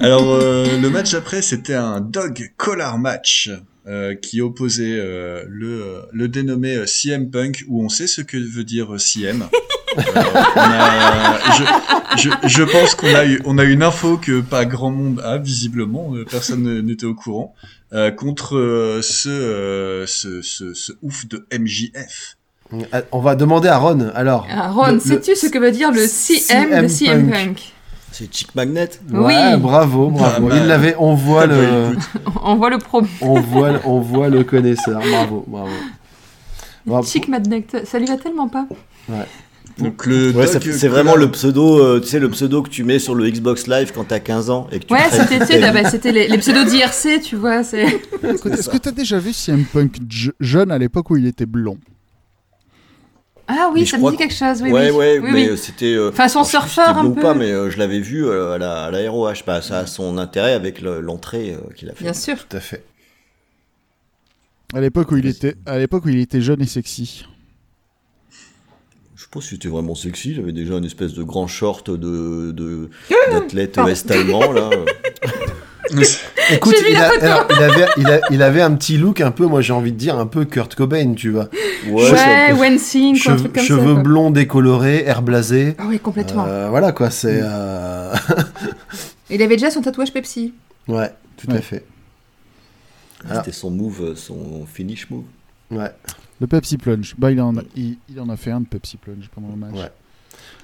Alors, 0.00 0.24
euh, 0.32 0.78
le 0.80 0.88
match 0.88 1.12
après, 1.12 1.42
c'était 1.42 1.74
un 1.74 2.00
dog 2.00 2.52
collar 2.56 2.96
match 2.98 3.50
euh, 3.88 4.14
qui 4.14 4.40
opposait 4.40 4.98
euh, 4.98 5.44
le, 5.48 5.82
euh, 5.82 6.00
le 6.12 6.28
dénommé 6.28 6.86
CM 6.86 7.30
Punk, 7.30 7.64
où 7.68 7.82
on 7.84 7.88
sait 7.88 8.06
ce 8.06 8.20
que 8.20 8.36
veut 8.36 8.64
dire 8.64 9.00
CM. 9.00 9.48
Euh, 9.96 10.02
on 10.56 10.60
a- 10.60 11.38
je, 12.16 12.22
je, 12.22 12.48
je 12.48 12.62
pense 12.62 12.94
qu'on 12.94 13.14
a 13.14 13.24
eu, 13.24 13.40
on 13.46 13.58
a 13.58 13.64
une 13.64 13.82
info 13.82 14.16
que 14.18 14.40
pas 14.40 14.64
grand 14.64 14.90
monde 14.90 15.20
a, 15.24 15.38
visiblement, 15.38 16.12
personne 16.30 16.62
ne- 16.62 16.80
n'était 16.80 17.06
au 17.06 17.14
courant, 17.14 17.54
euh, 17.94 18.10
contre 18.10 18.56
euh, 18.56 19.00
ce, 19.02 19.28
euh, 19.30 20.06
ce, 20.06 20.42
ce, 20.42 20.74
ce 20.74 20.92
ouf 21.02 21.26
de 21.26 21.46
MJF. 21.58 22.36
On 23.12 23.20
va 23.20 23.34
demander 23.34 23.68
à 23.68 23.78
Ron, 23.78 24.10
alors. 24.14 24.46
Ah, 24.50 24.70
Ron, 24.70 25.00
sais-tu 25.00 25.34
ce 25.34 25.46
que 25.46 25.58
veut 25.58 25.72
dire 25.72 25.90
le 25.90 26.06
CM 26.06 26.82
de 26.82 26.86
CM 26.86 26.88
CM 26.88 27.30
Punk. 27.30 27.46
Punk? 27.46 27.72
C'est 28.18 28.34
Chick 28.34 28.52
Magnet. 28.56 28.90
Ouais, 29.12 29.18
Oui. 29.54 29.60
bravo, 29.60 30.08
bravo. 30.10 30.48
Pas 30.48 30.54
Il 30.56 30.58
mal. 30.60 30.66
l'avait, 30.68 30.96
on 30.98 31.14
voit 31.14 31.46
Bah, 31.46 31.54
le, 31.54 31.96
On 32.42 32.56
voit 32.56 32.68
le 32.70 32.78
pro. 32.78 33.02
on 33.20 33.38
voit, 33.40 33.80
on 33.84 34.00
voit 34.00 34.28
le 34.28 34.42
connaisseur. 34.42 35.00
Bravo, 35.08 35.44
bravo. 35.46 35.70
Bravo. 36.84 37.06
Chic 37.06 37.28
Madneck, 37.28 37.66
ça 37.84 37.98
lui 38.00 38.06
va 38.06 38.16
tellement 38.16 38.48
pas. 38.48 38.66
donc 39.78 40.04
le 40.06 40.28
Ouais, 40.32 40.32
dog 40.32 40.46
ça- 40.46 40.58
c'est 40.72 40.88
vraiment 40.88 41.14
le 41.14 41.30
pseudo, 41.30 41.78
euh, 41.78 42.00
tu 42.00 42.08
sais, 42.08 42.18
le 42.18 42.28
pseudo 42.30 42.62
que 42.62 42.68
tu 42.70 42.82
mets 42.82 42.98
sur 42.98 43.14
le 43.14 43.28
Xbox 43.30 43.68
Live 43.68 43.92
quand 43.94 44.04
t'as 44.08 44.18
15 44.18 44.50
ans 44.50 44.66
et 44.72 44.80
que 44.80 44.86
tu 44.86 44.94
Ouais, 44.94 45.00
c'était 45.12 45.60
bah, 45.60 45.82
les, 46.10 46.26
les 46.28 46.38
pseudos 46.38 46.64
d'IRC, 46.64 47.20
tu 47.22 47.36
vois. 47.36 47.60
Est-ce 47.60 48.68
que 48.68 48.78
tu 48.78 48.88
as 48.88 48.92
déjà 48.92 49.18
vu 49.20 49.32
CM 49.32 49.64
Punk 49.64 49.98
je- 50.10 50.30
jeune 50.40 50.72
à 50.72 50.78
l'époque 50.78 51.08
où 51.10 51.16
il 51.16 51.26
était 51.26 51.46
blond? 51.46 51.78
Ah 53.50 53.70
oui, 53.72 53.80
Mais 53.80 53.86
ça 53.86 53.96
me 53.98 54.10
dit 54.10 54.16
que- 54.16 54.22
quelque 54.22 54.34
chose. 54.34 54.60
Oui, 54.62 54.70
ouais, 54.70 54.90
oui. 54.90 54.96
ouais, 54.96 55.18
Oui, 55.20 55.30
mais 55.32 55.50
oui. 55.50 55.56
c'était. 55.58 55.94
euh, 55.94 56.12
Façon 56.12 56.44
surfeur 56.44 56.90
un 56.98 57.00
blond 57.00 57.10
ou 57.10 57.14
peu. 57.14 57.22
pas, 57.22 57.32
mais 57.34 57.50
euh, 57.50 57.70
je 57.70 57.78
l'avais 57.78 58.00
vu 58.00 58.26
euh, 58.26 58.52
à 58.52 58.58
la, 58.58 58.84
à 58.84 58.90
la 58.90 59.10
ROH. 59.10 59.32
Bah, 59.46 59.62
ça 59.62 59.78
a 59.78 59.86
son 59.86 60.18
intérêt 60.18 60.52
avec 60.52 60.82
le- 60.82 61.00
l'entrée 61.00 61.54
euh, 61.54 61.72
qu'il 61.74 61.88
a 61.88 61.94
fait. 61.94 62.04
Bien 62.04 62.12
sûr. 62.12 62.36
Tout 62.46 62.56
à 62.56 62.60
fait. 62.60 62.84
À 64.74 64.80
l'époque 64.82 65.10
où 65.12 65.16
il 65.16 65.26
était, 65.26 65.54
à 65.64 65.78
l'époque 65.78 66.04
où 66.04 66.10
il 66.10 66.18
était 66.18 66.42
jeune 66.42 66.60
et 66.60 66.66
sexy. 66.66 67.24
Je 69.16 69.22
sais 69.22 69.28
pas 69.32 69.40
si 69.40 69.48
c'était 69.48 69.68
vraiment 69.68 69.94
sexy. 69.94 70.32
Il 70.32 70.40
avait 70.40 70.52
déjà 70.52 70.74
une 70.76 70.84
espèce 70.84 71.14
de 71.14 71.22
grand 71.22 71.46
short 71.46 71.90
de 71.90 72.52
de- 72.52 72.90
d'athlète 73.32 73.72
Pardon. 73.76 73.90
est-allemand 73.90 74.52
là. 74.52 74.68
Écoute, 76.50 76.74
il, 76.88 76.94
la 76.94 77.06
a- 77.06 77.10
photo. 77.10 77.24
alors, 77.26 77.46
il 77.50 77.62
avait, 77.62 77.86
il, 77.98 78.06
a- 78.08 78.20
il 78.30 78.42
avait 78.42 78.62
un 78.62 78.74
petit 78.74 78.96
look 78.98 79.20
un 79.20 79.30
peu, 79.30 79.46
moi 79.46 79.60
j'ai 79.60 79.72
envie 79.72 79.92
de 79.92 79.96
dire, 79.98 80.18
un 80.18 80.26
peu 80.26 80.44
Kurt 80.44 80.74
Cobain, 80.74 81.14
tu 81.14 81.30
vois. 81.30 81.48
Ouais, 81.88 82.10
Ouais, 82.10 82.18
un 82.50 82.54
peu- 82.54 82.60
Wensing, 82.60 83.20
quoi, 83.22 83.32
un 83.32 83.36
Cheveux, 83.36 83.38
truc 83.38 83.52
comme 83.54 83.64
cheveux 83.64 83.86
ça. 83.88 83.94
quoi. 83.94 84.02
blonds 84.02 84.30
décolorés, 84.30 85.04
air 85.04 85.22
blasé. 85.22 85.74
Ah 85.78 85.84
oui, 85.88 85.98
complètement. 86.00 86.46
Euh, 86.46 86.68
voilà 86.70 86.92
quoi, 86.92 87.10
c'est. 87.10 87.40
euh, 87.42 88.14
Il 89.30 89.42
avait 89.42 89.56
déjà 89.56 89.70
son 89.70 89.82
tatouage 89.82 90.12
Pepsi. 90.12 90.54
ouais, 90.88 91.10
tout 91.36 91.50
Ouais. 91.50 91.58
à 91.58 91.60
fait. 91.60 91.84
Alors- 93.28 93.44
C'était 93.44 93.56
son 93.56 93.70
move, 93.70 94.14
son 94.16 94.64
finish 94.66 95.10
move. 95.10 95.24
Ouais. 95.70 95.90
Le 96.40 96.46
Pepsi 96.46 96.78
Plunge. 96.78 97.14
Bah, 97.18 97.30
il 97.32 97.40
en 97.40 97.56
a, 97.56 97.62
il, 97.76 97.98
il 98.08 98.20
en 98.20 98.28
a 98.28 98.36
fait 98.36 98.52
un 98.52 98.60
de 98.60 98.66
Pepsi 98.66 98.96
Plunge 98.96 99.28
pendant 99.34 99.48
le 99.48 99.56
match. 99.56 99.74
Ouais. 99.74 99.90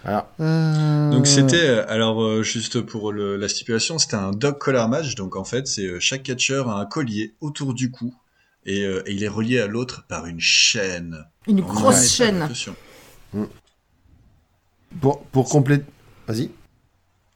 Alors, 0.04 0.26
Euh, 0.40 1.10
Donc 1.10 1.26
c'était, 1.26 1.66
euh, 1.68 1.90
alors 1.90 2.22
euh, 2.22 2.42
juste 2.42 2.80
pour 2.80 3.12
le- 3.12 3.36
la 3.36 3.48
stipulation, 3.48 3.98
c'était 3.98 4.16
un 4.16 4.32
dog 4.32 4.58
collar 4.58 4.88
match. 4.88 5.14
Donc 5.14 5.36
en 5.36 5.44
fait, 5.44 5.66
c'est 5.66 5.98
chaque 6.00 6.22
catcheur 6.22 6.68
a 6.68 6.80
un 6.80 6.86
collier 6.86 7.34
autour 7.40 7.72
du 7.74 7.90
cou 7.90 8.14
et, 8.66 8.80
et 8.82 9.12
il 9.12 9.22
est 9.24 9.28
relié 9.28 9.60
à 9.60 9.66
l'autre 9.66 10.04
par 10.08 10.26
une 10.26 10.40
chaîne. 10.40 11.24
Une 11.46 11.60
En 11.60 11.66
grosse 11.66 12.10
chaîne. 12.12 12.42
attention. 12.42 12.74
pour, 15.00 15.22
pour 15.26 15.48
compléter. 15.48 15.84
Vas-y. 16.26 16.50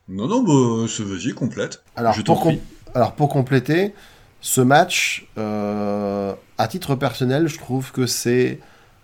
Non, 0.08 0.26
non, 0.26 0.42
bah, 0.42 0.86
c'est- 0.88 1.02
vas-y, 1.02 1.32
complète. 1.34 1.82
Alors, 1.96 2.14
Je 2.14 2.22
pour 2.22 2.40
com-. 2.40 2.56
Alors, 2.94 3.14
pour 3.14 3.28
compléter, 3.28 3.94
ce 4.40 4.60
match, 4.62 5.26
euh, 5.36 6.34
à 6.56 6.68
titre 6.68 6.94
personnel, 6.94 7.46
je 7.48 7.58
trouve 7.58 7.92
que 7.92 8.06
c'est 8.06 8.60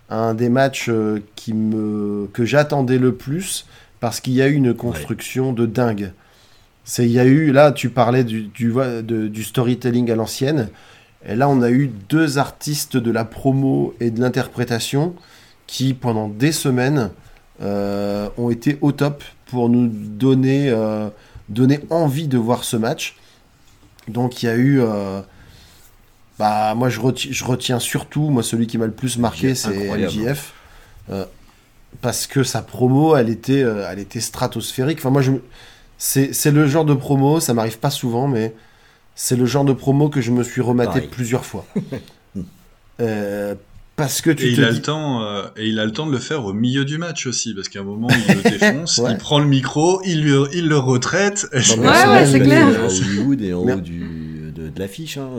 un 0.09 0.33
des 0.33 0.49
matchs 0.49 0.89
euh, 0.89 1.21
qui 1.35 1.53
me... 1.53 2.27
que 2.33 2.45
j'attendais 2.45 2.97
le 2.97 3.15
plus 3.15 3.65
parce 3.99 4.19
qu'il 4.19 4.33
y 4.33 4.41
a 4.41 4.47
eu 4.47 4.53
une 4.53 4.73
construction 4.73 5.53
de 5.53 5.65
dingue. 5.65 6.11
C'est, 6.83 7.05
il 7.05 7.11
y 7.11 7.19
a 7.19 7.25
eu, 7.25 7.51
là, 7.51 7.71
tu 7.71 7.89
parlais 7.89 8.23
du, 8.23 8.43
du, 8.43 9.43
storytelling 9.43 10.11
à 10.11 10.15
l'ancienne, 10.15 10.69
et 11.27 11.33
là, 11.33 11.49
on 11.49 11.63
a 11.63 11.71
eu 11.71 11.87
deux 11.87 12.37
artistes 12.37 12.97
de 12.97 13.09
la 13.09 13.25
promo 13.25 13.95
et 13.99 14.11
de 14.11 14.21
l'interprétation 14.21 15.15
qui, 15.65 15.95
pendant 15.95 16.29
des 16.29 16.51
semaines, 16.51 17.09
euh, 17.63 18.29
ont 18.37 18.51
été 18.51 18.77
au 18.81 18.91
top 18.91 19.23
pour 19.47 19.69
nous 19.69 19.87
donner, 19.87 20.69
euh, 20.69 21.09
donner 21.49 21.79
envie 21.89 22.27
de 22.27 22.37
voir 22.37 22.63
ce 22.63 22.77
match. 22.77 23.15
Donc 24.07 24.43
il 24.43 24.45
y 24.45 24.49
a 24.49 24.55
eu. 24.55 24.81
Bah, 26.39 26.73
moi 26.75 26.89
je 26.89 26.99
retiens, 26.99 27.31
je 27.31 27.43
retiens 27.43 27.79
surtout, 27.79 28.29
moi 28.29 28.43
celui 28.43 28.67
qui 28.67 28.77
m'a 28.77 28.85
le 28.85 28.91
plus 28.91 29.17
marqué, 29.17 29.55
c'est. 29.55 29.89
MJF. 29.97 30.53
euh, 31.11 31.25
parce 32.01 32.27
que 32.27 32.43
sa 32.43 32.61
promo, 32.61 33.15
elle 33.15 33.29
était, 33.29 33.63
euh, 33.63 33.87
elle 33.89 33.99
était 33.99 34.19
stratosphérique. 34.19 34.97
Enfin, 34.99 35.11
moi, 35.11 35.21
je, 35.21 35.31
c'est, 35.97 36.33
c'est 36.33 36.51
le 36.51 36.67
genre 36.67 36.83
de 36.83 36.93
promo, 36.93 37.39
ça 37.39 37.53
m'arrive 37.53 37.79
pas 37.79 37.89
souvent, 37.89 38.27
mais 38.27 38.53
c'est 39.15 39.37
le 39.37 39.45
genre 39.45 39.63
de 39.63 39.71
promo 39.71 40.09
que 40.09 40.19
je 40.19 40.31
me 40.31 40.43
suis 40.43 40.59
rematé 40.61 40.89
Pareil. 40.95 41.07
plusieurs 41.09 41.45
fois. 41.45 41.65
Euh, 43.01 43.55
parce 43.97 44.21
que 44.21 44.29
tu 44.29 44.47
Et 44.51 44.55
te 44.55 44.61
il, 44.61 44.63
a 44.65 44.69
dis- 44.71 44.77
le 44.77 44.81
temps, 44.81 45.21
euh, 45.23 45.43
et 45.57 45.67
il 45.67 45.79
a 45.79 45.85
le 45.85 45.91
temps 45.91 46.05
de 46.07 46.11
le 46.11 46.17
faire 46.19 46.45
au 46.45 46.53
milieu 46.53 46.85
du 46.85 46.97
match 46.97 47.27
aussi, 47.27 47.53
parce 47.53 47.67
qu'à 47.69 47.79
un 47.81 47.83
moment, 47.83 48.07
il 48.09 48.35
le 48.35 48.41
défonce, 48.57 48.97
Ouais. 48.99 49.11
il 49.11 49.17
prend 49.17 49.39
le 49.39 49.47
micro, 49.47 50.01
il, 50.05 50.21
lui, 50.21 50.33
il 50.53 50.67
le 50.67 50.77
retraite. 50.77 51.45
Ouais, 51.53 51.59
ouais, 51.77 52.25
c'est 52.25 52.39
clair. 52.39 52.67
À 52.67 52.85
Hollywood 52.87 53.41
et 53.41 53.53
en 53.53 53.59
haut 53.59 53.75
du, 53.81 54.51
de, 54.55 54.69
de 54.69 54.79
l'affiche. 54.79 55.17
Hein, 55.17 55.29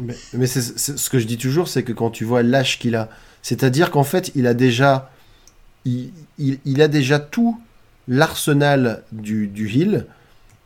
Mais, 0.00 0.46
ce 0.46 1.10
que 1.10 1.18
je 1.18 1.26
dis 1.26 1.38
toujours, 1.38 1.68
c'est 1.68 1.82
que 1.82 1.92
quand 1.92 2.10
tu 2.10 2.24
vois 2.24 2.42
l'âge 2.42 2.78
qu'il 2.78 2.94
a, 2.96 3.08
c'est-à-dire 3.42 3.90
qu'en 3.90 4.04
fait, 4.04 4.30
il 4.34 4.46
a 4.46 4.54
déjà, 4.54 5.10
il, 5.84 6.10
il- 6.38 6.58
il 6.64 6.82
a 6.82 6.88
déjà 6.88 7.18
tout 7.18 7.58
l'arsenal 8.08 9.02
du, 9.12 9.46
du 9.48 9.68
heal, 9.68 10.06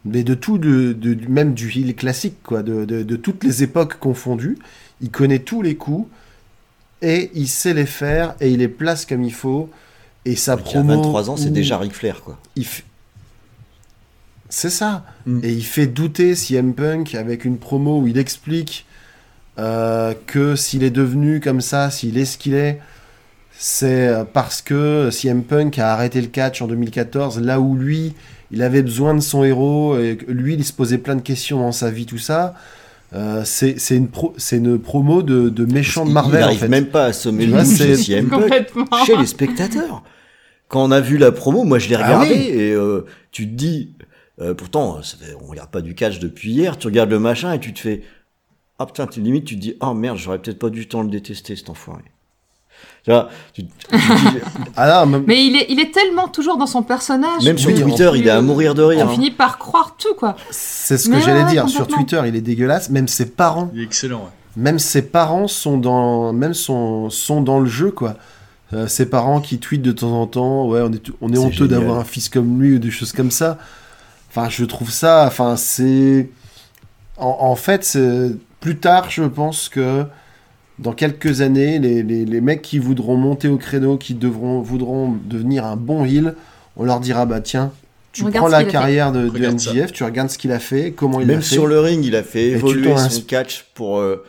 mais 0.04 0.22
de 0.24 0.34
tout, 0.34 0.58
de, 0.58 0.96
même 1.28 1.54
du 1.54 1.70
heal 1.70 1.94
classique, 1.94 2.36
quoi, 2.42 2.62
de, 2.62 2.84
de- 2.84 3.02
de 3.02 3.16
toutes 3.16 3.44
les 3.44 3.62
époques 3.62 3.98
confondues. 3.98 4.58
Il 5.00 5.10
connaît 5.10 5.38
tous 5.40 5.62
les 5.62 5.76
coups 5.76 6.08
et 7.02 7.30
il 7.34 7.48
sait 7.48 7.74
les 7.74 7.86
faire 7.86 8.34
et 8.40 8.50
il 8.50 8.58
les 8.58 8.68
place 8.68 9.06
comme 9.06 9.22
il 9.22 9.32
faut. 9.32 9.70
Et 10.24 10.36
sa 10.36 10.52
Il 10.54 10.60
a 10.60 10.62
promo, 10.62 10.96
23 11.02 11.30
ans, 11.30 11.36
c'est 11.36 11.50
déjà 11.50 11.78
Ric 11.78 11.92
Flair, 11.94 12.20
quoi. 12.22 12.38
il 12.56 12.62
f- 12.64 12.82
C'est 14.48 14.70
ça. 14.70 15.04
Mm. 15.26 15.40
Et 15.42 15.52
il 15.52 15.64
fait 15.64 15.86
douter 15.86 16.34
CM 16.36 16.74
Punk 16.74 17.14
avec 17.14 17.44
une 17.44 17.58
promo 17.58 18.00
où 18.00 18.06
il 18.06 18.18
explique 18.18 18.86
euh, 19.58 20.14
que 20.26 20.56
s'il 20.56 20.82
est 20.82 20.90
devenu 20.90 21.40
comme 21.40 21.60
ça, 21.60 21.90
s'il 21.90 22.16
est 22.18 22.24
ce 22.24 22.38
qu'il 22.38 22.54
est, 22.54 22.78
c'est 23.52 24.08
euh, 24.08 24.24
parce 24.24 24.62
que 24.62 25.10
CM 25.10 25.42
Punk 25.44 25.78
a 25.78 25.92
arrêté 25.92 26.20
le 26.20 26.28
catch 26.28 26.62
en 26.62 26.66
2014, 26.66 27.40
là 27.40 27.60
où 27.60 27.76
lui, 27.76 28.14
il 28.50 28.62
avait 28.62 28.82
besoin 28.82 29.14
de 29.14 29.20
son 29.20 29.44
héros, 29.44 29.98
et 29.98 30.18
lui, 30.28 30.54
il 30.54 30.64
se 30.64 30.72
posait 30.72 30.98
plein 30.98 31.16
de 31.16 31.20
questions 31.22 31.60
dans 31.60 31.72
sa 31.72 31.90
vie, 31.90 32.06
tout 32.06 32.18
ça. 32.18 32.54
Euh, 33.14 33.42
c'est 33.44 33.76
une, 33.90 34.08
pro- 34.08 34.32
c'est 34.38 34.56
une 34.56 34.78
promo 34.78 35.22
de, 35.22 35.50
de 35.50 35.64
méchant 35.66 36.06
de 36.06 36.10
Marvel, 36.12 36.32
il 36.32 36.36
en 36.38 36.40
n'arrive 36.46 36.58
fait. 36.60 36.68
même 36.68 36.86
pas 36.86 37.04
à 37.06 37.12
sommer 37.12 37.44
le 37.44 37.62
chez 37.62 37.94
CM 37.96 38.28
Punk, 38.28 38.50
chez 39.06 39.16
les 39.16 39.26
spectateurs. 39.26 40.02
Quand 40.68 40.82
on 40.82 40.90
a 40.90 41.00
vu 41.00 41.18
la 41.18 41.30
promo, 41.30 41.64
moi 41.64 41.78
je 41.78 41.90
l'ai 41.90 41.96
Ah 41.96 42.06
regardé 42.06 42.30
oui. 42.34 42.58
et 42.58 42.72
euh, 42.72 43.04
tu 43.30 43.46
te 43.46 43.52
dis, 43.54 43.90
euh, 44.40 44.54
pourtant 44.54 45.02
ça 45.02 45.18
fait- 45.20 45.34
on 45.38 45.46
regarde 45.46 45.70
pas 45.70 45.82
du 45.82 45.94
catch 45.94 46.20
depuis 46.20 46.52
hier, 46.52 46.78
tu 46.78 46.86
regardes 46.86 47.10
le 47.10 47.18
machin 47.18 47.52
et 47.52 47.60
tu 47.60 47.74
te 47.74 47.80
fais, 47.80 48.00
ah 48.82 48.86
putain, 48.86 49.06
tu, 49.06 49.20
limite 49.20 49.44
tu 49.44 49.56
te 49.56 49.60
dis, 49.60 49.74
oh 49.80 49.94
merde, 49.94 50.16
j'aurais 50.18 50.38
peut-être 50.38 50.58
pas 50.58 50.70
du 50.70 50.86
temps 50.88 51.00
de 51.00 51.04
le 51.06 51.10
détester 51.12 51.56
cet 51.56 51.70
enfoiré. 51.70 52.02
Tu 53.04 53.10
vois, 53.10 53.28
tu- 53.52 53.64
tu 53.64 53.70
te 53.88 53.94
dis, 53.94 54.38
Ah 54.76 55.00
non, 55.04 55.06
même- 55.10 55.24
Mais 55.26 55.44
il 55.44 55.56
est, 55.56 55.66
il 55.70 55.80
est 55.80 55.92
tellement 55.92 56.28
toujours 56.28 56.56
dans 56.56 56.66
son 56.66 56.82
personnage. 56.82 57.42
même 57.44 57.58
sur 57.58 57.74
Twitter, 57.74 58.10
il 58.14 58.26
est 58.26 58.30
à 58.30 58.40
mourir 58.40 58.74
de 58.74 58.82
rire. 58.82 59.06
On 59.06 59.10
hein. 59.10 59.14
finit 59.14 59.30
par 59.30 59.58
croire 59.58 59.96
tout, 59.98 60.14
quoi. 60.14 60.36
c'est 60.50 60.98
ce 60.98 61.08
que 61.08 61.18
j'allais 61.20 61.44
ouais, 61.44 61.50
dire. 61.50 61.68
Sur. 61.68 61.86
Twitter, 61.86 62.20
il 62.26 62.36
est 62.36 62.40
dégueulasse. 62.40 62.90
Même 62.90 63.08
ses 63.08 63.26
parents 63.30 63.70
Il 63.74 63.80
est 63.80 63.84
excellent, 63.84 64.18
ouais. 64.20 64.30
même 64.56 64.78
ses 64.78 65.02
parents 65.02 65.48
sont 65.48 65.78
dans 65.78 66.32
même 66.32 66.54
sont, 66.54 67.10
sont 67.10 67.40
dans 67.42 67.58
le 67.60 67.66
jeu 67.66 67.90
quoi 67.90 68.16
Euh, 68.74 68.86
ses 68.86 69.04
parents 69.06 69.40
qui 69.42 69.58
tweetent 69.58 69.82
de 69.82 69.92
temps 69.92 70.12
en 70.12 70.26
temps 70.26 70.66
ouais 70.66 70.80
on 70.82 70.90
est 70.92 71.10
on 71.20 71.30
est, 71.32 71.36
honteux 71.38 71.68
d'avoir 71.68 71.98
un 71.98 72.04
fils 72.04 72.28
comme 72.30 72.60
lui 72.62 72.76
ou 72.76 72.78
des 72.78 72.90
choses 72.90 73.12
comme 73.12 73.30
ça 73.30 73.58
enfin 74.30 74.48
je 74.48 74.64
trouve 74.64 74.90
ça 74.90 75.24
enfin 75.26 75.56
c'est 75.56 76.30
en, 77.18 77.36
en 77.40 77.54
fait 77.56 77.84
c'est- 77.84 78.30
plus 78.62 78.78
tard 78.78 79.10
je 79.10 79.24
pense 79.24 79.68
que 79.68 80.04
dans 80.78 80.92
quelques 80.92 81.42
années 81.42 81.78
les, 81.78 82.02
les, 82.02 82.24
les 82.24 82.40
mecs 82.40 82.62
qui 82.62 82.78
voudront 82.78 83.16
monter 83.18 83.48
au 83.48 83.58
créneau 83.58 83.98
qui 83.98 84.14
devront 84.14 84.62
voudront 84.62 85.14
devenir 85.26 85.66
un 85.66 85.76
bon 85.76 86.04
heel 86.06 86.34
on 86.76 86.84
leur 86.84 87.00
dira 87.00 87.26
bah 87.26 87.40
tiens 87.42 87.72
tu 88.12 88.24
Regarde 88.24 88.46
prends 88.48 88.58
la 88.58 88.64
carrière 88.64 89.10
de, 89.12 89.28
de 89.28 89.58
ça. 89.58 89.72
MJF 89.72 89.92
tu 89.92 90.04
regardes 90.04 90.30
ce 90.30 90.38
qu'il 90.38 90.52
a 90.52 90.58
fait 90.58 90.92
comment 90.92 91.20
il 91.20 91.26
Même 91.26 91.38
a 91.38 91.40
fait 91.42 91.54
sur 91.54 91.66
le 91.66 91.78
ring, 91.80 92.04
il 92.04 92.14
a 92.16 92.22
fait 92.22 92.48
tu 92.50 92.54
évoluer 92.56 92.90
son 92.96 93.08
insp- 93.08 93.26
catch 93.26 93.64
pour 93.74 93.98
euh, 93.98 94.22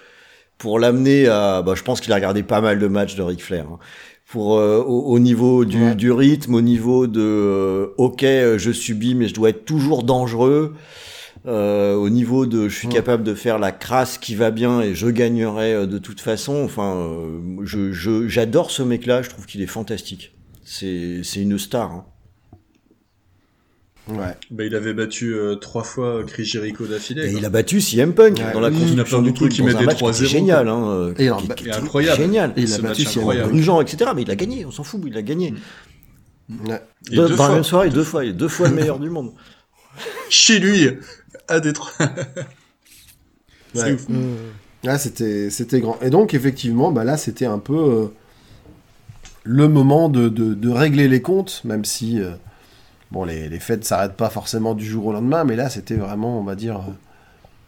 pour 0.57 0.79
l'amener 0.79 1.27
à. 1.27 1.61
Bah, 1.61 1.73
je 1.75 1.83
pense 1.83 1.99
qu'il 1.99 2.13
a 2.13 2.15
regardé 2.15 2.43
pas 2.43 2.61
mal 2.61 2.79
de 2.79 2.87
matchs 2.87 3.15
de 3.15 3.21
Ric 3.23 3.43
Flair. 3.43 3.65
hein. 3.69 3.79
Pour 4.29 4.57
euh, 4.57 4.79
au, 4.81 5.01
au 5.13 5.19
niveau 5.19 5.65
du, 5.65 5.83
Ouais. 5.83 5.95
du 5.95 6.11
rythme, 6.13 6.55
au 6.55 6.61
niveau 6.61 7.05
de 7.07 7.19
euh, 7.21 7.87
ok, 7.97 8.21
je 8.21 8.71
subis, 8.71 9.13
mais 9.15 9.27
je 9.27 9.33
dois 9.33 9.49
être 9.49 9.65
toujours 9.65 10.03
dangereux. 10.03 10.73
Euh, 11.45 11.93
au 11.95 12.09
niveau 12.09 12.45
de 12.45 12.69
je 12.69 12.75
suis 12.77 12.87
Ouais. 12.87 12.93
capable 12.93 13.23
de 13.23 13.33
faire 13.33 13.59
la 13.59 13.73
crasse 13.73 14.17
qui 14.17 14.33
va 14.33 14.49
bien 14.49 14.79
et 14.79 14.95
je 14.95 15.07
gagnerai 15.07 15.73
euh, 15.73 15.85
de 15.85 15.97
toute 15.97 16.21
façon. 16.21 16.63
Enfin, 16.63 16.95
euh, 16.95 17.57
je 17.63 17.91
je- 17.91 18.27
j'adore 18.29 18.71
ce 18.71 18.81
mec-là. 18.81 19.21
Je 19.23 19.29
trouve 19.29 19.45
qu'il 19.45 19.61
est 19.61 19.67
fantastique. 19.67 20.33
C'est 20.63 21.19
c'est 21.23 21.41
une 21.41 21.59
star. 21.59 21.91
hein. 21.91 22.05
ouais 24.07 24.35
Bah, 24.51 24.63
il 24.65 24.73
avait 24.75 24.93
battu 24.93 25.33
euh, 25.33 25.55
trois 25.55 25.83
fois 25.83 26.23
Chris 26.25 26.45
Jericho 26.45 26.85
d'affilée. 26.85 27.33
Il 27.35 27.43
a 27.45 27.49
battu 27.49 27.81
CM 27.81 28.13
Punk 28.13 28.37
Ouais. 28.37 28.53
dans 28.53 28.59
la 28.61 28.69
Il 28.69 28.75
a 28.75 28.79
construction 28.79 29.21
du 29.21 29.33
truc 29.33 29.59
mettent 29.59 29.75
un 29.75 29.79
des 29.79 29.85
match 29.85 29.97
qui 29.97 30.03
3-0, 30.03 30.15
était 30.15 30.25
génial. 30.25 30.67
Hein, 30.69 30.87
euh, 30.87 31.13
Et 31.17 31.27
alors, 31.27 31.41
qui- 31.41 31.47
bah, 31.47 31.55
qui 31.55 31.71
incroyable. 31.71 32.21
Génial. 32.21 32.53
Et 32.55 32.61
il 32.63 32.73
a 32.73 32.77
battu 32.77 33.03
CM. 33.03 33.23
Punk. 33.25 33.81
Etc. 33.93 34.11
Mais 34.15 34.21
il 34.21 34.31
a 34.31 34.35
gagné, 34.35 34.65
on 34.65 34.71
s'en 34.71 34.83
fout, 34.83 35.01
il 35.05 35.17
a 35.17 35.21
gagné. 35.21 35.53
Ouais. 36.49 36.81
Et 37.11 37.15
Dans 37.17 37.23
deux 37.27 37.35
dans 37.35 37.43
la 37.43 37.47
fois. 37.47 37.55
même 37.55 37.63
soirée, 37.63 37.89
deux 37.89 38.03
fois, 38.03 38.23
il 38.25 38.29
est 38.31 38.33
deux 38.33 38.47
fois 38.47 38.67
le 38.69 38.75
meilleur 38.75 38.99
du 38.99 39.09
monde. 39.09 39.33
Chez 40.29 40.59
lui, 40.59 40.87
à 41.47 41.59
Détroit. 41.59 41.91
C'est 43.73 43.83
Ouais. 43.83 43.93
ouf. 43.93 44.05
Là, 44.83 44.97
c'était, 44.97 45.49
c'était 45.49 45.79
grand. 45.79 45.97
Et 46.01 46.09
donc, 46.09 46.33
effectivement, 46.33 46.91
bah 46.91 47.03
là, 47.03 47.15
c'était 47.17 47.45
un 47.45 47.59
peu 47.59 47.73
euh, 47.77 48.05
le 49.43 49.67
moment 49.67 50.09
de, 50.09 50.29
de- 50.29 50.53
de 50.53 50.69
régler 50.69 51.07
les 51.07 51.21
comptes, 51.21 51.61
même 51.63 51.85
si 51.85 52.19
euh, 52.21 52.31
bon, 53.11 53.23
les, 53.23 53.49
les 53.49 53.59
fêtes 53.59 53.79
ne 53.79 53.85
s'arrêtent 53.85 54.17
pas 54.17 54.29
forcément 54.29 54.73
du 54.75 54.85
jour 54.85 55.05
au 55.07 55.13
lendemain, 55.13 55.43
mais 55.45 55.55
là, 55.55 55.69
c'était 55.69 55.95
vraiment, 55.95 56.39
on 56.39 56.43
va 56.43 56.55
dire, 56.55 56.77
euh, 56.77 56.91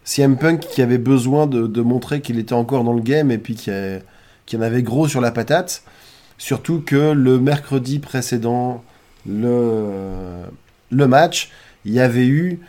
CM 0.03 0.37
Punk 0.37 0.59
qui 0.59 0.81
avait 0.81 0.97
besoin 0.97 1.47
de, 1.47 1.67
de 1.67 1.81
montrer 1.81 2.21
qu'il 2.21 2.37
était 2.37 2.53
encore 2.53 2.83
dans 2.83 2.93
le 2.93 3.01
game 3.01 3.31
et 3.31 3.37
puis 3.37 3.55
qu'il 3.55 3.73
y 3.73 3.75
a- 3.75 3.99
qu'il 4.45 4.59
y 4.59 4.61
en 4.61 4.65
avait 4.65 4.83
gros 4.83 5.07
sur 5.07 5.21
la 5.21 5.31
patate. 5.31 5.83
Surtout 6.37 6.81
que 6.81 7.13
le 7.13 7.39
mercredi 7.39 7.97
précédent, 7.99 8.83
le, 9.25 10.43
le 10.91 11.07
match, 11.07 11.49
il 11.85 11.93
y 11.93 11.99
avait 11.99 12.27
eu 12.27 12.51
euh, 12.53 12.65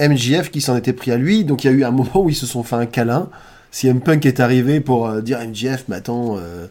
MJF 0.00 0.50
qui 0.50 0.60
s'en 0.60 0.76
était 0.76 0.92
pris 0.92 1.10
à 1.12 1.16
lui. 1.16 1.44
Donc 1.44 1.64
il 1.64 1.66
y 1.68 1.70
a 1.70 1.72
eu 1.72 1.84
un 1.84 1.90
moment 1.90 2.22
où 2.22 2.28
ils 2.28 2.34
se 2.34 2.46
sont 2.46 2.62
fait 2.62 2.76
un 2.76 2.86
câlin. 2.86 3.28
CM 3.70 4.00
Punk 4.00 4.24
est 4.24 4.40
arrivé 4.40 4.80
pour 4.80 5.06
euh, 5.06 5.20
dire 5.20 5.38
MJF, 5.40 5.84
mais 5.88 5.96
attends, 5.96 6.36
euh, 6.38 6.66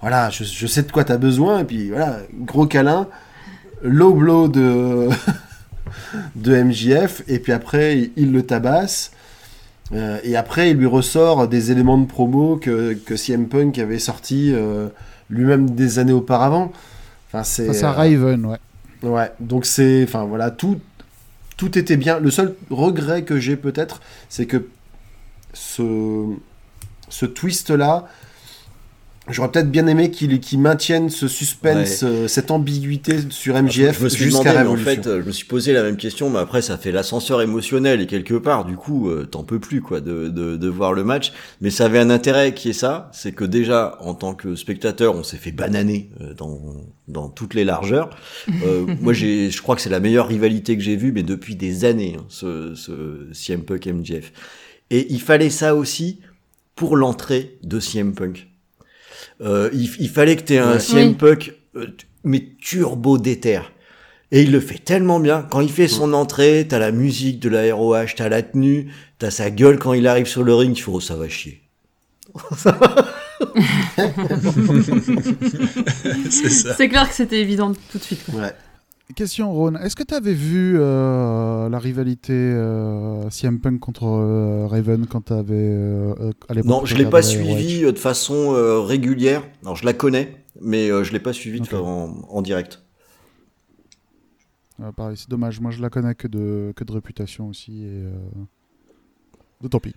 voilà, 0.00 0.30
je, 0.30 0.44
je 0.44 0.66
sais 0.66 0.82
de 0.82 0.90
quoi 0.90 1.04
t'as 1.04 1.18
besoin. 1.18 1.60
Et 1.60 1.64
puis 1.64 1.90
voilà, 1.90 2.18
gros 2.40 2.66
câlin, 2.66 3.06
low 3.82 4.14
blow 4.14 4.48
de, 4.48 5.08
de 6.36 6.62
MJF. 6.62 7.22
Et 7.28 7.38
puis 7.38 7.52
après, 7.52 8.10
il, 8.16 8.32
le 8.32 8.42
tabasse. 8.42 9.12
Euh, 9.92 10.18
et 10.22 10.36
après, 10.36 10.70
il 10.70 10.76
lui 10.76 10.86
ressort 10.86 11.48
des 11.48 11.72
éléments 11.72 11.98
de 11.98 12.06
promo 12.06 12.56
que, 12.56 12.94
que 12.94 13.16
CM 13.16 13.48
Punk 13.48 13.78
avait 13.78 13.98
sorti 13.98 14.52
euh, 14.54 14.88
lui-même 15.28 15.70
des 15.70 15.98
années 15.98 16.12
auparavant. 16.12 16.72
Enfin, 17.28 17.44
c'est. 17.44 17.66
Face 17.66 17.82
à 17.82 17.90
euh, 17.90 17.92
Raven, 17.92 18.46
ouais. 18.46 18.58
Ouais, 19.02 19.32
donc 19.40 19.66
c'est. 19.66 20.04
Enfin 20.04 20.24
voilà, 20.24 20.50
tout, 20.50 20.80
tout 21.60 21.76
était 21.76 21.98
bien. 21.98 22.18
Le 22.18 22.30
seul 22.30 22.56
regret 22.70 23.22
que 23.22 23.38
j'ai 23.38 23.54
peut-être, 23.54 24.00
c'est 24.30 24.46
que 24.46 24.68
ce, 25.52 26.24
ce 27.10 27.26
twist-là, 27.26 28.08
j'aurais 29.32 29.50
peut-être 29.50 29.70
bien 29.70 29.86
aimé 29.86 30.10
qu'il 30.10 30.40
qu'il 30.40 30.60
maintienne 30.60 31.10
ce 31.10 31.28
suspense, 31.28 32.02
euh, 32.02 32.28
cette 32.28 32.50
ambiguïté 32.50 33.18
sur 33.30 33.54
MJF 33.60 33.98
je 33.98 34.04
me 34.04 34.08
suis 34.08 34.26
demandé, 34.26 34.44
jusqu'à 34.44 34.52
mais 34.52 34.68
en 34.68 34.72
Révolution. 34.72 35.02
fait, 35.02 35.06
euh, 35.06 35.20
je 35.22 35.26
me 35.26 35.32
suis 35.32 35.46
posé 35.46 35.72
la 35.72 35.82
même 35.82 35.96
question, 35.96 36.30
mais 36.30 36.38
après, 36.38 36.62
ça 36.62 36.76
fait 36.76 36.92
l'ascenseur 36.92 37.42
émotionnel 37.42 38.00
et 38.00 38.06
quelque 38.06 38.34
part, 38.34 38.64
du 38.64 38.76
coup, 38.76 39.08
euh, 39.08 39.26
t'en 39.26 39.44
peux 39.44 39.58
plus, 39.58 39.80
quoi, 39.80 40.00
de, 40.00 40.28
de, 40.28 40.56
de 40.56 40.68
voir 40.68 40.92
le 40.92 41.04
match. 41.04 41.32
Mais 41.60 41.70
ça 41.70 41.86
avait 41.86 41.98
un 41.98 42.10
intérêt 42.10 42.54
qui 42.54 42.70
est 42.70 42.74
ça, 42.74 43.10
c'est 43.12 43.32
que 43.32 43.44
déjà, 43.44 43.96
en 44.00 44.14
tant 44.14 44.34
que 44.34 44.54
spectateur, 44.56 45.14
on 45.14 45.22
s'est 45.22 45.36
fait 45.36 45.52
bananer 45.52 46.10
euh, 46.20 46.34
dans, 46.34 46.58
dans 47.08 47.28
toutes 47.28 47.54
les 47.54 47.64
largeurs. 47.64 48.10
Euh, 48.64 48.86
moi, 49.00 49.12
j'ai, 49.12 49.50
je 49.50 49.62
crois 49.62 49.76
que 49.76 49.82
c'est 49.82 49.90
la 49.90 50.00
meilleure 50.00 50.28
rivalité 50.28 50.76
que 50.76 50.82
j'ai 50.82 50.96
vue, 50.96 51.12
mais 51.12 51.22
depuis 51.22 51.56
des 51.56 51.84
années, 51.84 52.16
hein, 52.18 52.24
ce, 52.28 52.74
ce 52.74 53.28
CM 53.32 53.62
Punk 53.62 53.86
MJF. 53.86 54.32
Et 54.90 55.06
il 55.12 55.20
fallait 55.20 55.50
ça 55.50 55.76
aussi 55.76 56.20
pour 56.74 56.96
l'entrée 56.96 57.58
de 57.62 57.78
CM 57.78 58.14
Punk. 58.14 58.49
Euh, 59.40 59.70
il, 59.72 59.90
il 59.98 60.08
fallait 60.08 60.36
que 60.36 60.42
tu 60.42 60.54
aies 60.54 60.58
un. 60.58 60.78
CM 60.78 61.08
Oui. 61.08 61.14
Punk, 61.14 61.52
euh, 61.76 61.86
mais 62.24 62.44
turbo 62.60 63.18
déter. 63.18 63.60
Et 64.32 64.42
il 64.42 64.52
le 64.52 64.60
fait 64.60 64.78
tellement 64.78 65.18
bien. 65.18 65.46
Quand 65.50 65.60
il 65.60 65.70
fait 65.70 65.88
son 65.88 66.12
entrée, 66.12 66.66
t'as 66.68 66.78
la 66.78 66.92
musique 66.92 67.40
de 67.40 67.48
la 67.48 67.74
ROH, 67.74 68.14
t'as 68.16 68.28
la 68.28 68.42
tenue, 68.42 68.92
t'as 69.18 69.30
sa 69.30 69.50
gueule 69.50 69.78
quand 69.78 69.92
il 69.92 70.06
arrive 70.06 70.26
sur 70.26 70.44
le 70.44 70.54
ring, 70.54 70.74
tu 70.74 70.84
fais, 70.84 70.90
oh, 70.92 71.00
ça 71.00 71.16
va 71.16 71.28
chier. 71.28 71.62
c'est 76.30 76.50
ça. 76.50 76.74
C'est 76.76 76.88
clair 76.88 77.08
que 77.08 77.14
c'était 77.14 77.40
évident 77.40 77.72
tout 77.90 77.98
de 77.98 78.02
suite. 78.02 78.20
quoi. 78.30 78.40
Ouais. 78.42 78.52
Question, 79.16 79.52
Ron. 79.52 79.74
Est-ce 79.76 79.96
que 79.96 80.02
tu 80.02 80.14
avais 80.14 80.34
vu 80.34 80.76
euh, 80.78 81.68
la 81.68 81.78
rivalité 81.78 82.32
euh, 82.32 83.28
CM 83.30 83.60
Punk 83.60 83.80
contre 83.80 84.04
euh, 84.04 84.66
Raven 84.66 85.06
quand 85.06 85.26
tu 85.26 85.32
avais. 85.32 85.74
à 86.48 86.54
l'époque 86.54 86.70
Non, 86.70 86.84
je 86.84 86.96
l'ai 86.96 87.06
pas 87.06 87.22
suivi 87.22 87.82
de 87.82 87.98
façon 87.98 88.52
régulière. 88.84 89.42
Alors, 89.62 89.76
je 89.76 89.84
la 89.84 89.92
connais, 89.92 90.44
mais 90.60 90.88
je 90.88 91.12
l'ai 91.12 91.20
pas 91.20 91.32
suivi 91.32 91.60
en, 91.72 92.14
en 92.28 92.42
direct. 92.42 92.82
Pareil, 94.96 95.16
c'est 95.16 95.28
dommage. 95.28 95.60
Moi, 95.60 95.70
je 95.70 95.82
la 95.82 95.90
connais 95.90 96.14
que 96.14 96.28
de, 96.28 96.72
que 96.74 96.84
de 96.84 96.92
réputation 96.92 97.48
aussi. 97.48 97.84
Et, 97.84 98.04
de 99.62 99.68
tant 99.68 99.80
pis. 99.80 99.94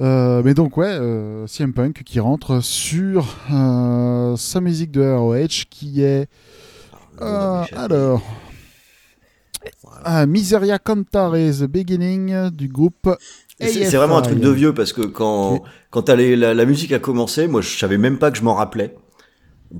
Euh, 0.00 0.42
mais 0.44 0.54
donc, 0.54 0.76
ouais, 0.76 0.86
euh, 0.88 1.46
CM 1.46 1.72
Punk 1.72 2.02
qui 2.04 2.20
rentre 2.20 2.62
sur 2.62 3.36
euh, 3.52 4.36
sa 4.36 4.60
musique 4.60 4.90
de 4.90 5.02
ROH 5.02 5.66
qui 5.70 6.02
est. 6.02 6.28
euh, 7.20 7.62
alors. 7.76 8.22
Ah, 10.04 10.26
Miseria 10.26 10.78
Cantare, 10.78 11.32
The 11.32 11.64
Beginning 11.64 12.50
du 12.50 12.68
groupe. 12.68 13.08
Et 13.60 13.68
C'est 13.68 13.96
vraiment 13.96 14.18
un 14.18 14.22
truc 14.22 14.40
de 14.40 14.50
vieux 14.50 14.74
parce 14.74 14.92
que 14.92 15.02
quand, 15.02 15.62
quand 15.90 16.02
t'as 16.02 16.16
les- 16.16 16.36
la, 16.36 16.52
la 16.54 16.64
musique 16.66 16.92
a 16.92 16.98
commencé, 16.98 17.46
moi 17.46 17.60
je 17.60 17.78
savais 17.78 17.96
même 17.98 18.18
pas 18.18 18.30
que 18.30 18.36
je 18.38 18.42
m'en 18.42 18.54
rappelais, 18.54 18.94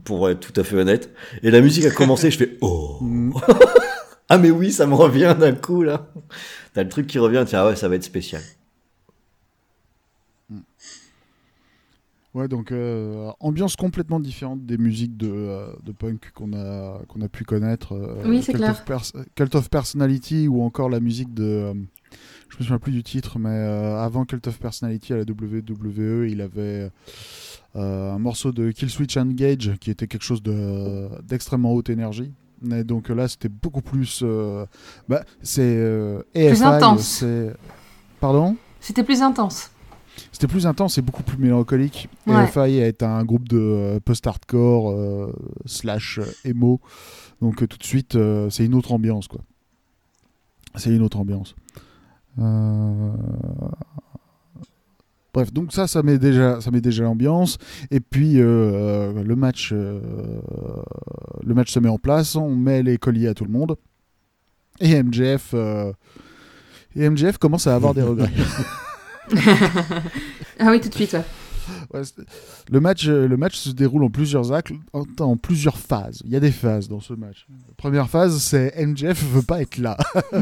pour 0.04 0.30
être 0.30 0.40
tout 0.40 0.58
à 0.58 0.64
fait 0.64 0.76
honnête. 0.76 1.10
Et 1.42 1.50
la 1.50 1.60
musique 1.60 1.84
a 1.84 1.90
commencé, 1.90 2.30
je 2.30 2.38
fais 2.38 2.56
oh 2.62 2.98
Mm. 3.00 3.34
ah 4.28 4.38
mais 4.38 4.50
oui, 4.50 4.72
ça 4.72 4.86
me 4.86 4.94
revient 4.94 5.34
d'un 5.38 5.52
coup 5.52 5.82
là. 5.82 6.06
T'as 6.72 6.82
le 6.84 6.88
truc 6.88 7.06
qui 7.06 7.18
revient, 7.18 7.44
tiens 7.46 7.60
ah 7.62 7.66
ouais 7.68 7.76
ça 7.76 7.88
va 7.88 7.96
être 7.96 8.04
spécial. 8.04 8.40
Ouais, 12.34 12.48
donc 12.48 12.72
euh, 12.72 13.30
ambiance 13.38 13.76
complètement 13.76 14.18
différente 14.18 14.66
des 14.66 14.76
musiques 14.76 15.16
de, 15.16 15.30
euh, 15.30 15.68
de 15.84 15.92
punk 15.92 16.32
qu'on 16.34 16.52
a, 16.52 16.98
qu'on 17.06 17.20
a 17.20 17.28
pu 17.28 17.44
connaître. 17.44 17.92
euh, 17.94 18.24
Oui, 18.26 18.42
c'est 18.42 18.52
Cult 18.52 18.64
clair. 18.64 18.82
Of 18.90 19.12
Cult 19.36 19.54
of 19.54 19.70
Personality 19.70 20.48
ou 20.48 20.60
encore 20.62 20.88
la 20.90 20.98
musique 20.98 21.32
de. 21.32 21.72
je 22.48 22.56
me 22.58 22.62
souviens 22.62 22.78
plus 22.80 22.90
du 22.90 23.04
titre, 23.04 23.38
mais 23.38 23.56
avant 23.56 24.24
Cult 24.24 24.48
of 24.48 24.58
Personality 24.58 25.12
à 25.12 25.18
la 25.18 25.22
WWE, 25.22 26.28
il 26.28 26.40
avait 26.40 26.90
un 27.76 28.18
morceau 28.18 28.50
de 28.50 28.72
Kill 28.72 28.90
Switch 28.90 29.16
Engage 29.16 29.72
qui 29.80 29.92
était 29.92 30.08
quelque 30.08 30.24
chose 30.24 30.42
de, 30.42 31.08
d'extrêmement 31.22 31.72
haute 31.72 31.88
énergie. 31.88 32.32
Et 32.72 32.82
donc 32.82 33.10
là, 33.10 33.28
c'était 33.28 33.48
beaucoup 33.48 33.82
plus. 33.82 34.24
bah, 35.08 35.22
c'est 35.40 35.78
AFI, 36.34 36.64
intense. 36.64 37.24
Pardon? 38.20 38.56
C'était 38.80 39.04
plus 39.04 39.22
intense. 39.22 39.70
C'était 40.32 40.46
plus 40.46 40.66
intense 40.66 40.98
et 40.98 41.02
beaucoup 41.02 41.22
plus 41.22 41.38
mélancolique. 41.38 42.08
Ouais. 42.26 42.34
AFI 42.36 42.78
est 42.78 43.02
un 43.02 43.24
groupe 43.24 43.48
de 43.48 43.58
euh, 43.58 44.00
post-hardcore 44.00 44.90
euh, 44.90 45.32
slash 45.66 46.18
euh, 46.18 46.24
emo. 46.50 46.80
Donc 47.40 47.62
euh, 47.62 47.66
tout 47.66 47.78
de 47.78 47.84
suite, 47.84 48.14
euh, 48.16 48.48
c'est 48.50 48.64
une 48.64 48.74
autre 48.74 48.92
ambiance. 48.92 49.28
quoi. 49.28 49.40
C'est 50.76 50.90
une 50.94 51.02
autre 51.02 51.18
ambiance. 51.18 51.54
Euh, 52.38 53.10
Bref, 55.32 55.52
donc 55.52 55.72
ça, 55.72 55.88
ça 55.88 56.02
met 56.04 56.16
déjà, 56.16 56.60
ça 56.60 56.70
met 56.70 56.80
déjà 56.80 57.02
l'ambiance. 57.02 57.58
Et 57.90 57.98
puis 57.98 58.34
le 58.34 59.34
match, 59.36 59.70
euh, 59.72 60.00
le 61.44 61.54
match 61.54 61.72
se 61.72 61.80
met 61.80 61.88
en 61.88 61.98
place. 61.98 62.36
On 62.36 62.54
met 62.54 62.84
les 62.84 62.98
colliers 62.98 63.26
à 63.26 63.34
tout 63.34 63.44
le 63.44 63.50
monde. 63.50 63.76
Et 64.78 65.02
MJF, 65.02 65.50
euh, 65.54 65.92
et 66.94 67.08
MJF 67.10 67.38
commence 67.38 67.66
à 67.66 67.74
avoir 67.74 67.94
des 67.94 68.02
regrets. 68.10 68.30
Ah 70.58 70.70
oui, 70.70 70.80
tout 70.80 70.88
de 70.88 70.94
suite. 70.94 71.12
ouais. 71.14 71.22
Ouais, 71.94 72.02
c'est- 72.04 72.22
le, 72.70 72.78
match, 72.80 73.08
euh, 73.08 73.26
le 73.26 73.36
match 73.38 73.56
se 73.56 73.70
déroule 73.70 74.04
en 74.04 74.10
plusieurs 74.10 74.52
actes, 74.52 74.72
en, 74.92 75.04
en 75.20 75.36
plusieurs 75.38 75.78
phases. 75.78 76.20
Il 76.26 76.30
y 76.30 76.36
a 76.36 76.40
des 76.40 76.50
phases 76.50 76.88
dans 76.88 77.00
ce 77.00 77.14
match. 77.14 77.46
La 77.48 77.74
première 77.78 78.10
phase, 78.10 78.38
c'est 78.42 78.74
MJF 78.86 79.24
veut 79.32 79.40
pas 79.42 79.62
être 79.62 79.78
là. 79.78 79.96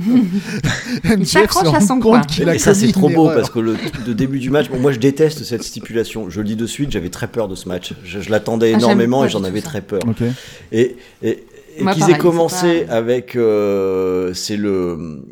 MJF 1.04 1.50
se 1.52 1.58
à 1.64 1.70
rend 1.70 1.80
son 1.80 2.00
compte 2.00 2.26
qu'il 2.26 2.48
a 2.48 2.54
Et 2.56 2.58
ça 2.58 2.74
c'est 2.74 2.90
trop 2.92 3.08
beau 3.08 3.24
erreur. 3.26 3.36
parce 3.36 3.50
que 3.50 3.60
le, 3.60 3.76
le 4.06 4.14
début 4.14 4.40
du 4.40 4.50
match, 4.50 4.68
bon, 4.68 4.80
moi 4.80 4.90
je 4.92 4.98
déteste 4.98 5.44
cette 5.44 5.62
stipulation. 5.62 6.28
Je 6.28 6.40
le 6.40 6.46
dis 6.46 6.56
de 6.56 6.66
suite, 6.66 6.90
j'avais 6.90 7.10
très 7.10 7.28
peur 7.28 7.46
de 7.48 7.54
ce 7.54 7.68
match. 7.68 7.94
Je, 8.04 8.20
je 8.20 8.30
l'attendais 8.30 8.72
Ah, 8.74 8.78
énormément 8.78 9.24
et 9.24 9.28
j'en 9.28 9.44
avais 9.44 9.62
très 9.62 9.80
peur. 9.82 10.00
Et, 10.72 10.96
et, 11.22 11.44
et 11.78 11.84
qu'ils 11.94 12.10
aient 12.10 12.18
commencé 12.18 12.80
pas- 12.88 12.94
avec 12.94 13.36
euh, 13.36 14.34
c'est 14.34 14.56
le 14.56 15.22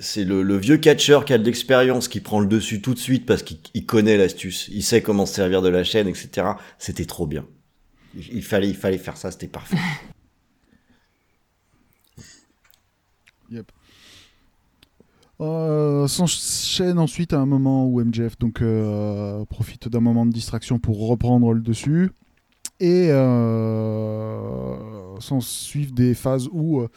c'est 0.00 0.24
le, 0.24 0.56
vieux 0.56 0.78
catcheur 0.78 1.26
qui 1.26 1.34
a 1.34 1.38
de 1.38 1.44
l'expérience 1.44 2.08
qui 2.08 2.20
prend 2.20 2.40
le 2.40 2.46
dessus 2.46 2.80
tout 2.80 2.94
de 2.94 2.98
suite 2.98 3.26
parce 3.26 3.42
qu'il 3.42 3.58
il 3.74 3.84
connaît 3.84 4.16
l'astuce, 4.16 4.68
il 4.72 4.82
sait 4.82 5.02
comment 5.02 5.26
se 5.26 5.34
servir 5.34 5.60
de 5.60 5.68
la 5.68 5.84
chaîne, 5.84 6.08
etc. 6.08 6.52
C'était 6.78 7.04
trop 7.04 7.26
bien. 7.26 7.46
Il, 8.14 8.42
fallait 8.42 8.68
il 8.68 8.76
fallait 8.76 8.98
faire 8.98 9.16
ça, 9.16 9.30
c'était 9.30 9.46
parfait. 9.46 9.76
Euh, 15.40 16.06
S'enchaîne 16.06 16.98
ensuite 16.98 17.32
à 17.32 17.38
un 17.38 17.46
moment 17.46 17.86
où 17.86 18.04
MJF 18.04 18.38
donc, 18.38 18.60
euh, 18.60 19.42
profite 19.46 19.88
d'un 19.88 20.00
moment 20.00 20.26
de 20.26 20.32
distraction 20.32 20.78
pour 20.78 21.08
reprendre 21.08 21.54
le 21.54 21.60
dessus. 21.60 22.10
Et 22.78 23.08
euh, 23.10 24.76
s'en 25.20 25.40
suivent 25.40 25.92
des 25.92 26.14
phases 26.14 26.48
où 26.50 26.80
euh, 26.80 26.88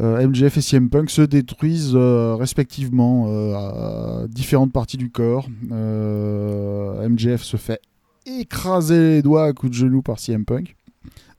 MJF 0.00 0.58
et 0.58 0.60
CM 0.60 0.90
Punk 0.90 1.10
se 1.10 1.22
détruisent 1.22 1.94
euh, 1.94 2.34
respectivement 2.34 3.26
euh, 3.28 3.54
à 3.54 4.28
différentes 4.28 4.72
parties 4.72 4.98
du 4.98 5.10
corps. 5.10 5.48
Euh, 5.72 7.08
MJF 7.08 7.42
se 7.42 7.56
fait 7.56 7.80
écraser 8.26 8.98
les 8.98 9.22
doigts 9.22 9.44
à 9.44 9.52
coups 9.52 9.72
de 9.72 9.76
genoux 9.76 10.02
par 10.02 10.18
CM 10.18 10.44
Punk 10.44 10.76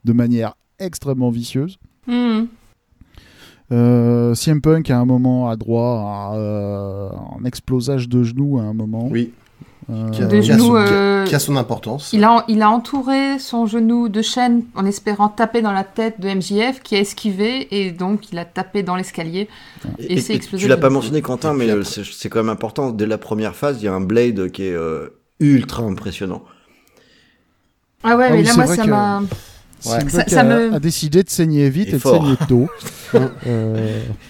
de 0.04 0.12
manière 0.12 0.54
extrêmement 0.78 1.30
vicieuse. 1.30 1.78
Hmm. 2.06 2.46
Euh, 3.70 4.34
CM 4.34 4.60
Punk 4.60 4.90
à 4.90 4.98
un 4.98 5.04
moment 5.04 5.48
a 5.48 5.56
droit 5.56 6.30
à 6.32 6.36
euh, 6.36 7.10
un 7.38 7.44
explosage 7.44 8.08
de 8.08 8.22
genoux 8.22 8.58
à 8.58 8.62
un 8.62 8.72
moment. 8.72 9.08
Oui, 9.08 9.32
Euh, 9.90 10.10
qui 10.10 10.22
a, 10.22 10.26
De 10.26 10.40
qui 10.40 10.52
a 10.52 10.58
son, 10.58 10.76
euh, 10.76 11.24
qui 11.24 11.34
a 11.34 11.38
son 11.38 11.56
importance. 11.56 12.10
Il 12.12 12.22
a, 12.22 12.44
il 12.48 12.60
a 12.60 12.68
entouré 12.68 13.38
son 13.38 13.64
genou 13.64 14.10
de 14.10 14.20
chaîne 14.20 14.64
en 14.74 14.84
espérant 14.84 15.28
taper 15.30 15.62
dans 15.62 15.72
la 15.72 15.82
tête 15.84 16.20
de 16.20 16.28
MJF 16.28 16.82
qui 16.82 16.94
a 16.94 17.00
esquivé 17.00 17.68
et 17.74 17.90
donc 17.90 18.30
il 18.30 18.38
a 18.38 18.44
tapé 18.44 18.82
dans 18.82 18.96
l'escalier. 18.96 19.48
Et 19.98 20.20
c'est 20.20 20.34
explosé 20.34 20.64
tu 20.64 20.68
l'as 20.68 20.76
pas 20.76 20.90
mentionné 20.90 21.22
Quentin, 21.22 21.54
mais 21.54 21.70
euh, 21.70 21.84
c'est 21.84 22.04
c'est 22.04 22.28
quand 22.28 22.40
même 22.40 22.50
important. 22.50 22.90
Dès 22.90 23.06
la 23.06 23.16
première 23.16 23.56
phase, 23.56 23.80
il 23.80 23.86
y 23.86 23.88
a 23.88 23.94
un 23.94 24.02
blade 24.02 24.50
qui 24.50 24.64
est 24.64 24.74
euh, 24.74 25.08
ultra 25.40 25.82
impressionnant. 25.84 26.42
Ah 28.04 28.16
ouais, 28.16 28.26
Ah 28.28 28.32
mais 28.32 28.38
oui, 28.40 28.44
là 28.44 28.54
moi 28.54 28.66
ça 28.66 28.84
que- 28.84 28.90
m'a. 28.90 29.22
Ouais. 29.86 30.08
Ça- 30.08 30.24
ça 30.26 30.40
a, 30.40 30.44
me- 30.44 30.74
a 30.74 30.80
décidé 30.80 31.22
de 31.22 31.30
saigner 31.30 31.70
vite 31.70 31.88
Et 31.88 31.90
et, 31.90 31.94
de 31.94 31.98
saigner 31.98 32.36
tôt. 32.48 32.68
Euh, 33.46 33.74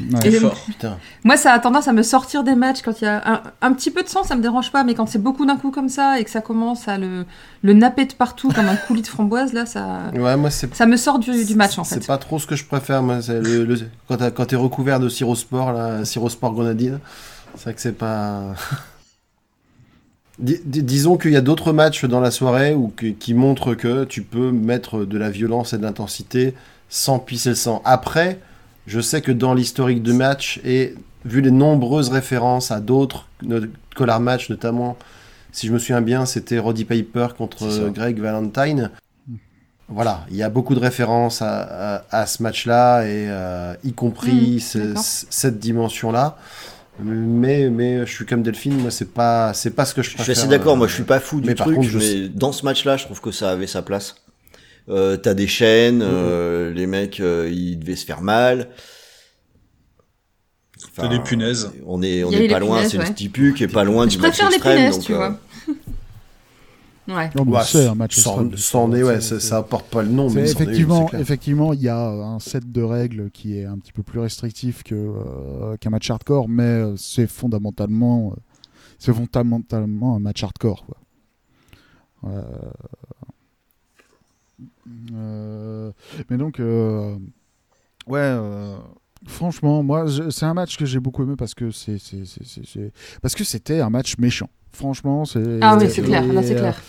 ouais. 0.01 0.29
Et- 0.29 0.31
C'est 0.31 0.39
fort. 0.39 0.55
Putain. 0.67 0.99
Moi, 1.25 1.37
ça 1.37 1.53
a 1.53 1.59
tendance 1.59 1.89
à 1.89 1.93
me 1.93 2.05
sortir 2.05 2.45
des 2.45 2.55
matchs 2.55 2.81
quand 2.85 3.01
il 3.01 3.07
y 3.07 3.09
a 3.09 3.21
un, 3.29 3.43
un 3.61 3.73
petit 3.73 3.91
peu 3.91 4.05
de 4.05 4.09
sang, 4.09 4.23
ça 4.23 4.37
me 4.37 4.41
dérange 4.41 4.71
pas, 4.71 4.85
mais 4.85 4.95
quand 4.95 5.07
c'est 5.07 5.19
beaucoup 5.21 5.45
d'un 5.47 5.57
coup 5.57 5.73
comme 5.73 5.89
ça 5.89 6.21
et 6.21 6.25
que 6.25 6.31
ça 6.31 6.41
commence 6.43 6.87
à 6.87 6.97
le, 6.97 7.25
le 7.63 7.73
napper 7.73 8.05
de 8.05 8.13
partout 8.13 8.51
comme 8.53 8.69
un 8.69 8.77
coulis 8.77 9.03
de 9.03 9.09
framboise, 9.09 9.53
là, 9.53 9.67
ça, 9.67 10.13
Ouais, 10.15 10.37
moi, 10.37 10.51
c'est 10.51 10.73
ça 10.77 10.87
me 10.87 10.97
sort 10.97 11.19
du, 11.19 11.45
du 11.45 11.55
match 11.57 11.77
en 11.77 11.83
C'est 11.83 11.97
fait. 12.01 12.07
pas 12.07 12.19
trop 12.19 12.39
ce 12.39 12.47
que 12.47 12.55
je 12.55 12.65
préfère, 12.65 13.03
moi. 13.03 13.21
c'est 13.21 13.41
Le, 13.41 13.65
le- 13.65 13.81
quand 14.07 14.17
quand 14.33 14.45
t'es 14.47 14.55
recouvert 14.55 15.01
de 15.01 15.09
sirop 15.09 15.35
sport, 15.35 15.73
là, 15.73 16.05
sirop 16.05 16.29
sport 16.29 16.53
grenadine, 16.53 17.01
c'est 17.57 17.65
vrai 17.65 17.75
que 17.75 17.81
c'est 17.81 17.99
pas. 17.99 18.43
Dis- 20.39 20.61
dis- 20.65 20.83
disons 20.85 21.17
qu'il 21.17 21.33
y 21.33 21.37
a 21.37 21.41
d'autres 21.41 21.73
matchs 21.73 22.05
dans 22.05 22.21
la 22.21 22.31
soirée 22.31 22.73
où, 22.75 22.93
qui 23.19 23.35
montrent 23.35 23.75
que 23.75 24.05
tu 24.05 24.23
peux 24.23 24.53
mettre 24.53 25.05
de 25.05 25.19
la 25.19 25.31
violence 25.31 25.73
et 25.73 25.79
de 25.79 25.83
l'intensité 25.83 26.55
sans 26.89 27.19
pisser 27.19 27.51
le 27.51 27.55
sang. 27.57 27.83
Après, 27.85 28.39
je 28.87 29.01
sais 29.01 29.21
que 29.21 29.33
dans 29.33 29.53
l'historique 29.53 30.03
du 30.03 30.13
match 30.13 30.61
et 30.65 30.95
vu 31.25 31.41
les 31.41 31.51
nombreuses 31.51 32.09
références 32.09 32.71
à 32.71 32.79
d'autres 32.81 33.27
collar 33.97 34.21
match, 34.21 34.49
notamment, 34.49 34.97
si 35.51 35.67
je 35.67 35.73
me 35.73 35.79
souviens 35.81 36.01
bien, 36.03 36.25
c'était 36.25 36.59
Roddy 36.61 36.85
Piper 36.85 37.29
contre 37.37 37.67
Greg 37.91 38.21
Valentine. 38.21 38.91
Voilà, 39.89 40.25
il 40.31 40.37
y 40.37 40.43
a 40.43 40.51
beaucoup 40.51 40.75
de 40.75 40.81
références 40.81 41.41
à, 41.43 41.97
à- 41.97 42.05
à 42.21 42.27
ce 42.27 42.43
match-là, 42.43 43.03
et 43.05 43.27
euh, 43.29 43.75
y 43.85 43.93
compris 43.93 44.57
Mm, 44.57 44.97
c- 44.97 45.27
cette 45.31 45.59
dimension-là. 45.59 46.37
Mais, 47.01 47.71
mais 47.71 48.05
je 48.07 48.13
suis 48.13 48.27
comme 48.27 48.43
Delphine, 48.43 48.77
moi, 48.81 48.91
c'est 48.91 49.13
pas, 49.13 49.55
c'est 49.55 49.71
pas 49.71 49.85
ce 49.85 49.95
que 49.95 50.03
je 50.03 50.11
Je 50.11 50.15
préfère. 50.17 50.35
suis 50.35 50.43
assez 50.43 50.49
d'accord, 50.49 50.75
euh, 50.75 50.77
moi 50.77 50.89
je 50.89 50.95
suis 50.95 51.05
pas 51.05 51.21
fou 51.21 51.41
du 51.41 51.47
mais 51.49 51.55
par 51.55 51.67
truc, 51.67 51.77
contre, 51.77 51.89
je 51.89 51.99
mais 51.99 52.29
dans 52.29 52.51
ce 52.53 52.65
match-là, 52.65 52.97
je 52.97 53.05
trouve 53.05 53.21
que 53.21 53.31
ça 53.31 53.51
avait 53.51 53.67
sa 53.69 53.83
place. 53.83 54.17
Euh, 54.89 55.17
T'as 55.17 55.35
des 55.35 55.47
chaînes, 55.47 56.03
euh, 56.03 56.73
les 56.73 56.87
mecs, 56.87 57.21
euh, 57.21 57.49
ils 57.53 57.79
devaient 57.79 57.95
se 57.97 58.05
faire 58.05 58.21
mal. 58.23 58.69
T'as 60.97 61.09
des 61.09 61.21
punaises. 61.21 61.71
On 61.87 62.03
est, 62.03 62.25
on 62.25 62.31
est 62.33 62.49
pas 62.49 62.59
loin, 62.59 62.85
c'est 62.89 62.99
le 62.99 63.05
stipu 63.07 63.55
qui 63.55 63.65
est 63.65 63.69
pas 63.69 63.85
loin 63.85 64.07
Je 64.09 64.17
du 64.17 64.19
match 64.23 64.41
extrême. 64.41 64.77
punaises, 64.77 64.95
donc, 64.97 65.05
tu 65.05 65.13
euh, 65.13 65.17
vois. 65.17 65.39
Ouais. 67.09 67.31
Non, 67.35 67.47
bah, 67.47 67.65
c'est 67.65 67.87
un 67.87 67.95
match 67.95 68.17
sans, 68.17 68.55
sans 68.57 68.89
nez, 68.89 69.03
ouais, 69.03 69.23
ça, 69.23 69.57
apporte 69.57 69.87
pas 69.87 70.03
le 70.03 70.11
nom, 70.11 70.29
mais 70.29 70.43
nez, 70.43 70.51
effectivement, 70.51 71.11
effectivement, 71.15 71.73
il 71.73 71.81
y 71.81 71.89
a 71.89 72.07
un 72.07 72.39
set 72.39 72.71
de 72.71 72.83
règles 72.83 73.31
qui 73.31 73.59
est 73.59 73.65
un 73.65 73.79
petit 73.79 73.93
peu 73.93 74.03
plus 74.03 74.21
restrictif 74.21 74.83
que 74.83 74.95
euh, 74.95 75.77
qu'un 75.79 75.89
match 75.89 76.11
hardcore, 76.11 76.51
mais 76.51 76.63
euh, 76.63 76.97
c'est 76.97 77.27
fondamentalement, 77.27 78.33
euh, 78.33 78.41
c'est 78.99 79.15
fondamentalement 79.15 80.17
un 80.17 80.19
match 80.19 80.45
hardcore. 80.45 80.85
Quoi. 80.85 80.97
Euh, 82.25 82.43
euh, 85.15 85.93
mais 86.29 86.37
donc, 86.37 86.61
euh, 86.61 87.17
ouais, 88.07 88.19
euh, 88.21 88.77
franchement, 89.29 89.83
moi, 89.83 90.07
c'est 90.31 90.47
un 90.47 90.55
match 90.55 90.77
que 90.77 90.85
j'ai 90.87 90.99
beaucoup 91.01 91.23
aimé 91.23 91.35
parce 91.39 91.55
que 91.55 91.71
c'est, 91.71 91.99
c'est, 91.99 92.25
c'est- 92.27 92.45
c'est- 92.45 92.67
c'est- 92.67 92.93
parce 93.23 93.35
que 93.35 93.45
c'était 93.45 93.81
un 93.81 93.91
match 93.91 94.17
méchant. 94.19 94.49
Franchement, 94.73 95.25
c'est. 95.25 95.59
Ah 95.63 95.77
oui, 95.79 95.87
c'est 95.91 96.03
clair, 96.03 96.27
là 96.33 96.43
c'est 96.43 96.55
clair. 96.57 96.81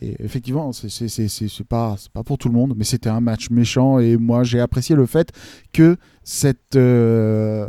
et 0.00 0.16
effectivement, 0.24 0.72
c'est 0.72 0.88
c'est- 0.88 1.08
c'est- 1.08 1.28
c'est- 1.28 1.48
c'est 1.48 1.66
pas, 1.66 1.96
c'est 1.98 2.10
pas 2.10 2.22
pour 2.22 2.38
tout 2.38 2.48
le 2.48 2.54
monde, 2.54 2.72
mais 2.76 2.84
c'était 2.84 3.10
un 3.10 3.20
match 3.20 3.50
méchant 3.50 3.98
et 3.98 4.16
moi 4.16 4.42
j'ai 4.42 4.58
apprécié 4.60 4.96
le 4.96 5.04
fait 5.06 5.32
que 5.72 5.96
cette, 6.24 6.76
euh, 6.76 7.66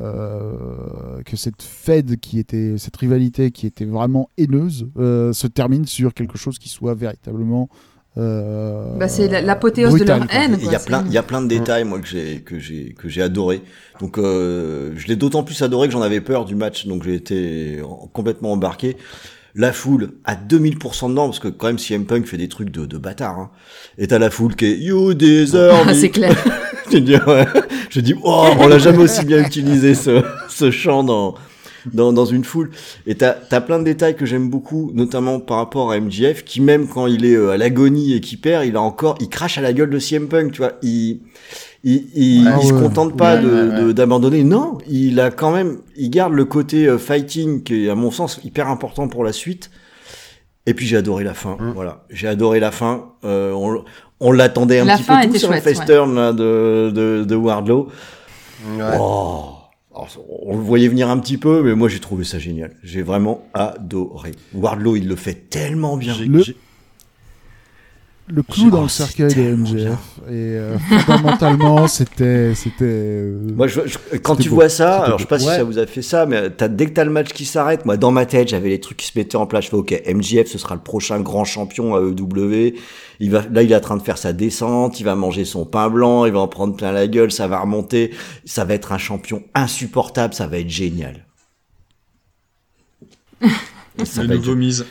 euh, 1.17 1.21
que 1.23 1.35
cette 1.35 1.61
Fed 1.61 2.17
qui 2.19 2.39
était, 2.39 2.77
cette 2.77 2.95
rivalité 2.97 3.51
qui 3.51 3.65
était 3.67 3.85
vraiment 3.85 4.29
haineuse 4.37 4.87
euh, 4.97 5.33
se 5.33 5.47
termine 5.47 5.85
sur 5.85 6.13
quelque 6.13 6.37
chose 6.37 6.59
qui 6.59 6.69
soit 6.69 6.93
véritablement. 6.95 7.67
Euh, 8.17 8.95
Bah, 8.97 9.07
c'est 9.07 9.27
la- 9.27 9.41
l'apothéose 9.41 9.99
de 9.99 10.03
leur 10.03 10.19
quoi. 10.19 10.27
haine. 10.35 10.57
Il 10.61 10.71
y 10.71 10.75
a 10.75 10.79
plein, 10.79 11.03
il 11.07 11.11
y 11.13 11.17
a 11.17 11.23
plein 11.23 11.41
de 11.41 11.47
détails 11.47 11.83
moi 11.83 11.99
que 11.99 12.07
j'ai 12.07 12.41
que 12.41 12.59
j'ai 12.59 12.93
que 12.97 13.09
j'ai 13.09 13.21
adoré. 13.21 13.61
Donc 13.99 14.17
euh, 14.17 14.91
je 14.95 15.07
l'ai 15.07 15.15
d'autant 15.15 15.43
plus 15.43 15.61
adoré 15.61 15.87
que 15.87 15.93
j'en 15.93 16.01
avais 16.01 16.21
peur 16.21 16.45
du 16.45 16.55
match, 16.55 16.85
donc 16.87 17.03
j'ai 17.03 17.15
été 17.15 17.81
en- 17.83 18.07
complètement 18.13 18.51
embarqué. 18.51 18.97
La 19.55 19.71
foule 19.71 20.13
à 20.25 20.33
2000% 20.35 21.09
dedans 21.11 21.25
parce 21.27 21.37
que 21.39 21.47
quand 21.47 21.67
même 21.67 21.77
CM 21.77 22.05
Punk 22.05 22.25
fait 22.25 22.37
des 22.37 22.47
trucs 22.49 22.71
de, 22.71 22.85
de 22.87 22.97
bâtard. 22.97 23.37
Hein. 23.37 23.51
Et 23.99 24.07
t'as 24.07 24.17
la 24.17 24.31
foule 24.31 24.55
qui 24.55 24.65
est 24.65 24.77
You 24.79 25.13
deserve 25.13 25.85
Ah, 25.87 25.93
c'est 25.93 26.09
clair. 26.09 26.35
Je 26.91 26.97
dis, 26.97 27.15
ouais. 27.15 27.45
Je 27.89 27.99
dis, 28.01 28.13
oh, 28.23 28.45
on 28.59 28.67
l'a 28.67 28.77
jamais 28.79 28.97
aussi 28.99 29.25
bien 29.25 29.43
utilisé 29.43 29.93
ce, 29.95 30.23
ce 30.49 30.69
chant 30.69 31.03
dans, 31.03 31.33
dans, 31.91 32.13
dans 32.13 32.25
une 32.25 32.43
foule. 32.43 32.69
Et 33.07 33.15
t'as 33.15 33.35
as 33.51 33.61
plein 33.61 33.79
de 33.79 33.83
détails 33.83 34.15
que 34.15 34.25
j'aime 34.25 34.49
beaucoup, 34.49 34.91
notamment 34.93 35.39
par 35.39 35.57
rapport 35.57 35.91
à 35.91 35.99
MJF, 35.99 36.43
qui 36.45 36.61
même 36.61 36.87
quand 36.87 37.07
il 37.07 37.25
est 37.25 37.35
euh, 37.35 37.51
à 37.51 37.57
l'agonie 37.57 38.13
et 38.13 38.21
qu'il 38.21 38.39
perd, 38.39 38.65
il 38.65 38.75
a 38.75 38.81
encore, 38.81 39.15
il 39.19 39.29
crache 39.29 39.57
à 39.57 39.61
la 39.61 39.73
gueule 39.73 39.89
de 39.89 39.99
CM 39.99 40.27
Punk, 40.27 40.51
tu 40.53 40.59
vois. 40.61 40.73
Il, 40.81 41.21
il, 41.83 42.05
il, 42.15 42.47
Ah 42.47 42.59
il 42.61 42.67
se 42.67 42.73
contente 42.73 43.17
pas 43.17 43.35
Ouais, 43.35 43.41
de- 43.41 43.47
ouais, 43.49 43.75
ouais. 43.75 43.81
de- 43.85 43.91
d'abandonner. 43.91 44.43
Non, 44.43 44.77
il 44.87 45.19
a 45.19 45.31
quand 45.31 45.51
même, 45.51 45.79
il 45.97 46.09
garde 46.09 46.33
le 46.33 46.45
côté 46.45 46.87
euh, 46.87 46.97
fighting 46.97 47.63
qui 47.63 47.85
est, 47.85 47.89
à 47.89 47.95
mon 47.95 48.11
sens, 48.11 48.39
hyper 48.43 48.69
important 48.69 49.07
pour 49.09 49.23
la 49.23 49.33
suite. 49.33 49.69
Et 50.65 50.73
puis 50.73 50.85
j'ai 50.87 50.95
adoré 50.95 51.25
la 51.25 51.33
fin. 51.33 51.57
Mm. 51.59 51.71
Voilà, 51.75 52.05
j'ai 52.09 52.27
adoré 52.29 52.61
la 52.61 52.71
fin. 52.71 53.09
Euh, 53.25 53.51
on 53.51 53.83
on 54.21 54.31
l'attendait 54.31 54.79
un 54.79 54.85
La 54.85 54.95
petit 54.95 55.03
peu 55.03 55.13
tous 55.23 55.27
était 55.27 55.39
sur 55.39 55.51
le 55.51 55.59
face 55.59 55.83
turn 55.85 56.15
là, 56.15 56.31
de, 56.31 56.89
de, 56.95 57.25
de 57.25 57.35
Wardlow. 57.35 57.89
Ouais. 58.77 58.97
Oh. 58.97 59.47
Alors, 59.95 60.09
on 60.41 60.57
le 60.57 60.63
voyait 60.63 60.87
venir 60.87 61.09
un 61.09 61.17
petit 61.19 61.37
peu, 61.37 61.61
mais 61.63 61.75
moi 61.75 61.87
j'ai 61.89 61.99
trouvé 61.99 62.23
ça 62.23 62.39
génial. 62.39 62.75
J'ai 62.83 63.01
vraiment 63.03 63.45
adoré. 63.53 64.31
Wardlow, 64.53 64.95
il 64.95 65.07
le 65.07 65.15
fait 65.15 65.49
tellement 65.49 65.97
bien. 65.97 66.13
J'ai- 66.13 66.25
Le- 66.25 66.41
j'ai- 66.43 66.55
le 68.27 68.43
clou 68.43 68.71
dans 68.71 68.81
Oh, 68.81 68.83
le 68.83 68.89
cercueil 68.89 69.33
de 69.33 69.33
tellement 69.33 69.71
MJF. 69.71 69.75
bien. 69.75 69.99
Et 70.27 70.31
euh, 70.57 70.77
fondamentalement, 70.79 71.87
c'était. 71.87 72.55
c'était 72.55 72.85
euh, 72.85 73.55
Moi, 73.55 73.67
je, 73.67 73.81
je- 73.85 74.17
quand 74.17 74.35
tu 74.37 74.49
beau. 74.49 74.55
vois 74.55 74.69
ça, 74.69 75.01
alors 75.03 75.17
je 75.19 75.23
sais 75.23 75.27
pas 75.27 75.39
si 75.39 75.51
ça 75.51 75.63
vous 75.63 75.77
a 75.79 75.85
fait 75.85 76.01
ça, 76.01 76.25
mais 76.25 76.49
t'as, 76.49 76.67
dès 76.69 76.85
que 76.87 76.91
t'as 76.93 77.03
le 77.03 77.11
match 77.11 77.29
qui 77.33 77.45
s'arrête, 77.45 77.85
moi 77.85 77.97
dans 77.97 78.11
ma 78.11 78.25
tête, 78.25 78.47
j'avais 78.47 78.69
les 78.69 78.79
trucs 78.79 78.97
qui 78.97 79.07
se 79.07 79.17
mettaient 79.17 79.35
en 79.35 79.45
place. 79.47 79.65
Je 79.65 79.69
fais, 79.71 79.75
ok, 79.75 80.03
MJF, 80.07 80.47
ce 80.47 80.57
sera 80.57 80.75
le 80.75 80.81
prochain 80.81 81.19
grand 81.19 81.43
champion 81.45 81.95
à 81.95 81.99
EW. 82.01 82.75
Il 83.19 83.31
va, 83.31 83.43
là, 83.51 83.61
il 83.63 83.71
est 83.71 83.75
en 83.75 83.79
train 83.81 83.97
de 83.97 84.01
faire 84.03 84.17
sa 84.17 84.33
descente, 84.33 84.99
il 84.99 85.03
va 85.03 85.15
manger 85.15 85.45
son 85.45 85.65
pain 85.65 85.89
blanc, 85.89 86.25
il 86.25 86.31
va 86.33 86.39
en 86.39 86.47
prendre 86.47 86.75
plein 86.75 86.91
la 86.93 87.07
gueule, 87.07 87.31
ça 87.31 87.47
va 87.47 87.59
remonter, 87.59 88.11
ça 88.45 88.63
va 88.65 88.73
être 88.73 88.91
un 88.93 88.97
champion 88.97 89.43
insupportable, 89.53 90.33
ça 90.33 90.47
va 90.47 90.59
être 90.59 90.69
génial. 90.69 91.25
Ça 94.05 94.23
Le 94.23 94.27
va 94.27 94.35
être 94.35 94.47
nouveau 94.47 94.55
mise. 94.55 94.85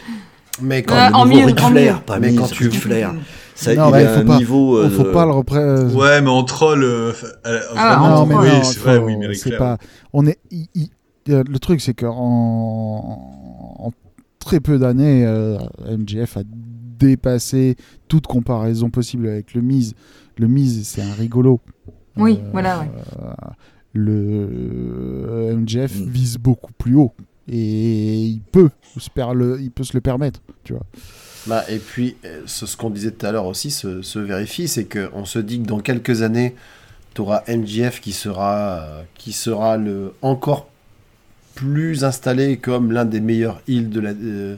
Mais 0.60 0.82
quand, 0.82 0.94
Ah, 0.96 1.08
le 1.10 1.14
en 1.16 1.22
Ric 1.46 1.60
Flair, 1.60 2.02
pas 2.02 2.18
Mais 2.18 2.34
quand 2.34 2.46
tu- 2.48 2.70
Flair. 2.70 3.14
Ça, 3.54 3.74
Non, 3.74 3.88
il 3.88 3.92
mais 3.92 4.04
a 4.06 4.14
faut 4.14 4.20
un 4.20 4.24
pas- 4.26 4.38
niveau. 4.38 4.76
euh, 4.78 4.90
faut 4.90 5.04
pas 5.04 5.24
le 5.24 5.32
représenter. 5.32 5.94
Ouais, 5.94 6.20
mais 6.20 6.30
en 6.30 6.42
troll, 6.42 6.82
euh, 6.82 7.12
euh, 7.46 7.60
Ah, 7.76 7.96
vraiment, 7.98 8.20
non, 8.20 8.26
mais 8.26 8.34
oui, 8.34 8.64
c'est 8.64 8.78
vrai, 8.80 8.98
oui, 8.98 9.16
mais 9.16 9.26
Ric 9.28 9.36
c'est 9.38 9.50
Flair. 9.50 9.58
pas. 9.58 9.78
On 10.12 10.26
est. 10.26 10.38
il- 10.50 10.66
il- 10.74 10.90
euh, 11.32 11.44
le 11.48 11.58
truc, 11.58 11.80
c'est 11.80 11.94
qu'en 11.94 12.10
en 13.78 13.92
très 14.40 14.58
peu 14.60 14.78
d'années, 14.78 15.24
euh, 15.26 15.58
MJF 15.86 16.36
a 16.38 16.42
dépassé 16.98 17.76
toute 18.08 18.26
comparaison 18.26 18.90
possible 18.90 19.28
avec 19.28 19.54
le 19.54 19.60
Miz. 19.62 19.94
Le 20.38 20.48
Miz, 20.48 20.86
c'est 20.88 21.02
un 21.02 21.12
rigolo. 21.14 21.60
Oui, 22.16 22.40
Euh, 22.42 22.48
voilà, 22.52 22.80
ouais. 22.80 22.90
Le 23.94 24.48
euh, 25.28 25.52
MJF 25.56 26.00
Mm. 26.00 26.08
vise 26.08 26.38
beaucoup 26.38 26.72
plus 26.78 26.94
haut 26.96 27.12
et 27.52 28.24
il 28.24 28.40
peut 28.40 28.70
se, 28.98 29.10
le, 29.34 29.60
il 29.60 29.70
peut 29.70 29.84
se 29.84 29.92
le 29.94 30.00
permettre, 30.00 30.40
tu 30.64 30.72
vois. 30.72 30.86
Bah, 31.46 31.64
et 31.68 31.78
puis, 31.78 32.16
euh, 32.24 32.42
ce, 32.46 32.76
qu'on 32.76 32.90
disait 32.90 33.10
tout 33.10 33.26
à 33.26 33.32
l'heure 33.32 33.46
aussi 33.46 33.70
se, 33.70 34.18
vérifie, 34.18 34.68
c'est 34.68 34.84
qu'on 34.84 35.24
se 35.24 35.38
dit 35.38 35.60
que 35.60 35.66
dans 35.66 35.80
quelques 35.80 36.22
années, 36.22 36.54
tu 37.14 37.20
auras 37.20 37.42
MJF 37.48 38.00
qui 38.00 38.12
sera, 38.12 38.80
euh, 38.80 39.02
qui 39.16 39.32
sera 39.32 39.76
le, 39.76 40.14
encore 40.22 40.68
plus 41.54 42.04
installé 42.04 42.56
comme 42.56 42.92
l'un 42.92 43.04
des 43.04 43.20
meilleurs 43.20 43.60
la, 43.68 44.10
euh, 44.10 44.56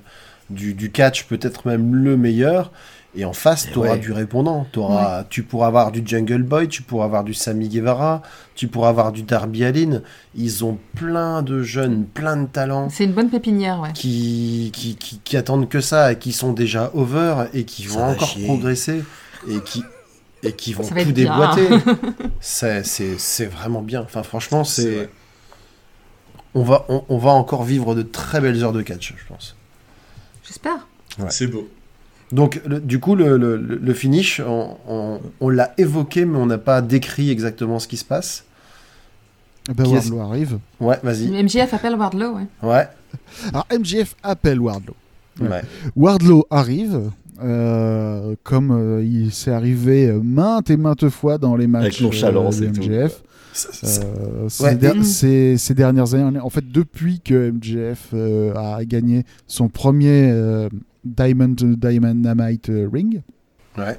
du 0.50 0.90
catch, 0.92 1.24
peut-être 1.24 1.66
même 1.66 1.96
le 1.96 2.16
meilleur. 2.16 2.70
Et 3.16 3.24
en 3.24 3.32
face, 3.32 3.66
Et 3.66 3.70
tu 3.70 3.78
auras 3.78 3.90
ouais. 3.90 3.98
du 3.98 4.10
répondant. 4.12 4.66
T'auras- 4.72 5.24
Tu 5.30 5.44
pourras 5.44 5.68
avoir 5.68 5.92
du 5.92 6.02
Jungle 6.04 6.42
Boy, 6.42 6.66
tu 6.68 6.82
pourras 6.82 7.04
avoir 7.04 7.22
du 7.22 7.32
Sammy 7.32 7.68
Guevara, 7.68 8.22
tu 8.56 8.66
pourras 8.66 8.88
avoir 8.88 9.12
du 9.12 9.22
Darby 9.22 9.64
Allin. 9.64 10.02
Ils 10.34 10.64
ont 10.64 10.78
plein 10.96 11.42
de 11.42 11.62
jeunes, 11.62 12.06
plein 12.06 12.36
de 12.36 12.46
talents 12.46 12.88
C'est 12.90 13.04
une 13.04 13.12
bonne 13.12 13.30
pépinière, 13.30 13.78
ouais. 13.80 13.92
qui, 13.94 14.70
qui, 14.74 14.96
qui, 14.96 15.20
qui 15.22 15.36
attendent 15.36 15.68
que 15.68 15.80
ça 15.80 16.10
et 16.12 16.18
qui 16.18 16.32
sont 16.32 16.52
déjà 16.52 16.90
over 16.94 17.44
et 17.54 17.64
qui 17.64 17.84
Ça 17.84 17.98
vont 17.98 18.04
encore 18.04 18.28
chier. 18.28 18.46
progresser 18.46 19.04
et 19.48 19.60
qui, 19.60 19.84
et 20.42 20.52
qui 20.52 20.72
vont 20.72 20.82
Ça 20.82 20.94
va 20.96 21.04
tout 21.04 21.12
déboîter. 21.12 21.68
c'est, 22.40 22.84
c'est, 22.84 23.16
c'est 23.18 23.46
vraiment 23.46 23.82
bien. 23.82 24.02
Enfin, 24.02 24.22
franchement, 24.24 24.64
C'est. 24.64 25.08
On 26.56 26.62
va, 26.62 26.84
on, 26.88 27.04
on 27.08 27.18
va 27.18 27.30
encore 27.30 27.64
vivre 27.64 27.94
de 27.94 28.02
très 28.02 28.40
belles 28.40 28.62
heures 28.62 28.72
de 28.72 28.82
catch, 28.82 29.14
je 29.16 29.24
pense. 29.26 29.56
J'espère. 30.46 30.86
C'est 31.28 31.46
beau. 31.48 31.68
Donc, 32.34 32.60
le- 32.66 32.80
du 32.80 32.98
coup, 33.00 33.14
le, 33.14 33.36
le, 33.38 33.56
le- 33.56 33.76
le 33.76 33.94
finish, 33.94 34.40
on, 34.46 34.76
on, 34.88 35.20
on 35.40 35.48
l'a 35.48 35.72
évoqué, 35.78 36.24
mais 36.24 36.36
on 36.38 36.46
n'a 36.46 36.58
pas 36.58 36.82
décrit 36.82 37.30
exactement 37.30 37.78
ce 37.78 37.86
qui 37.88 37.96
se 37.96 38.04
passe. 38.04 38.44
Ben, 39.74 39.86
Wardlow 39.86 40.20
arrive. 40.20 40.58
Ouais, 40.80 40.98
vas-y. 41.02 41.28
MJF 41.42 41.72
appelle 41.72 41.94
Wardlow, 41.94 42.34
ouais. 42.36 42.46
Ouais. 42.62 42.86
Alors 43.48 43.66
MJF 43.72 44.14
appelle 44.22 44.60
Wardlow. 44.60 44.94
Ouais. 45.40 45.48
ouais. 45.48 45.62
Wardlow 45.96 46.44
arrive 46.50 47.00
euh, 47.42 48.34
comme 48.42 48.70
euh, 48.72 49.02
il 49.02 49.32
s'est 49.32 49.50
arrivé 49.52 50.12
maintes 50.22 50.70
et 50.70 50.76
maintes 50.76 51.08
fois 51.08 51.38
dans 51.38 51.56
les 51.56 51.66
matchs 51.66 51.82
Avec 51.84 52.00
nonchalance 52.02 52.60
euh, 52.60 52.66
de. 52.68 52.78
MJF. 52.80 53.22
Ça- 53.52 53.68
ça- 53.72 54.02
ces, 54.48 54.64
Ouais. 54.64 54.74
der- 54.74 54.96
Mm. 54.96 55.02
ces- 55.04 55.56
ces 55.58 55.74
dernières 55.74 56.12
années, 56.14 56.40
en 56.40 56.50
fait, 56.50 56.64
depuis 56.70 57.20
que 57.20 57.50
MJF 57.52 58.08
euh, 58.12 58.52
a 58.54 58.84
gagné 58.84 59.24
son 59.46 59.68
premier 59.68 60.28
euh, 60.32 60.68
Diamond 61.04 61.56
Dynamite 61.58 62.70
euh, 62.70 62.88
Ring, 62.92 63.22
ouais. 63.78 63.98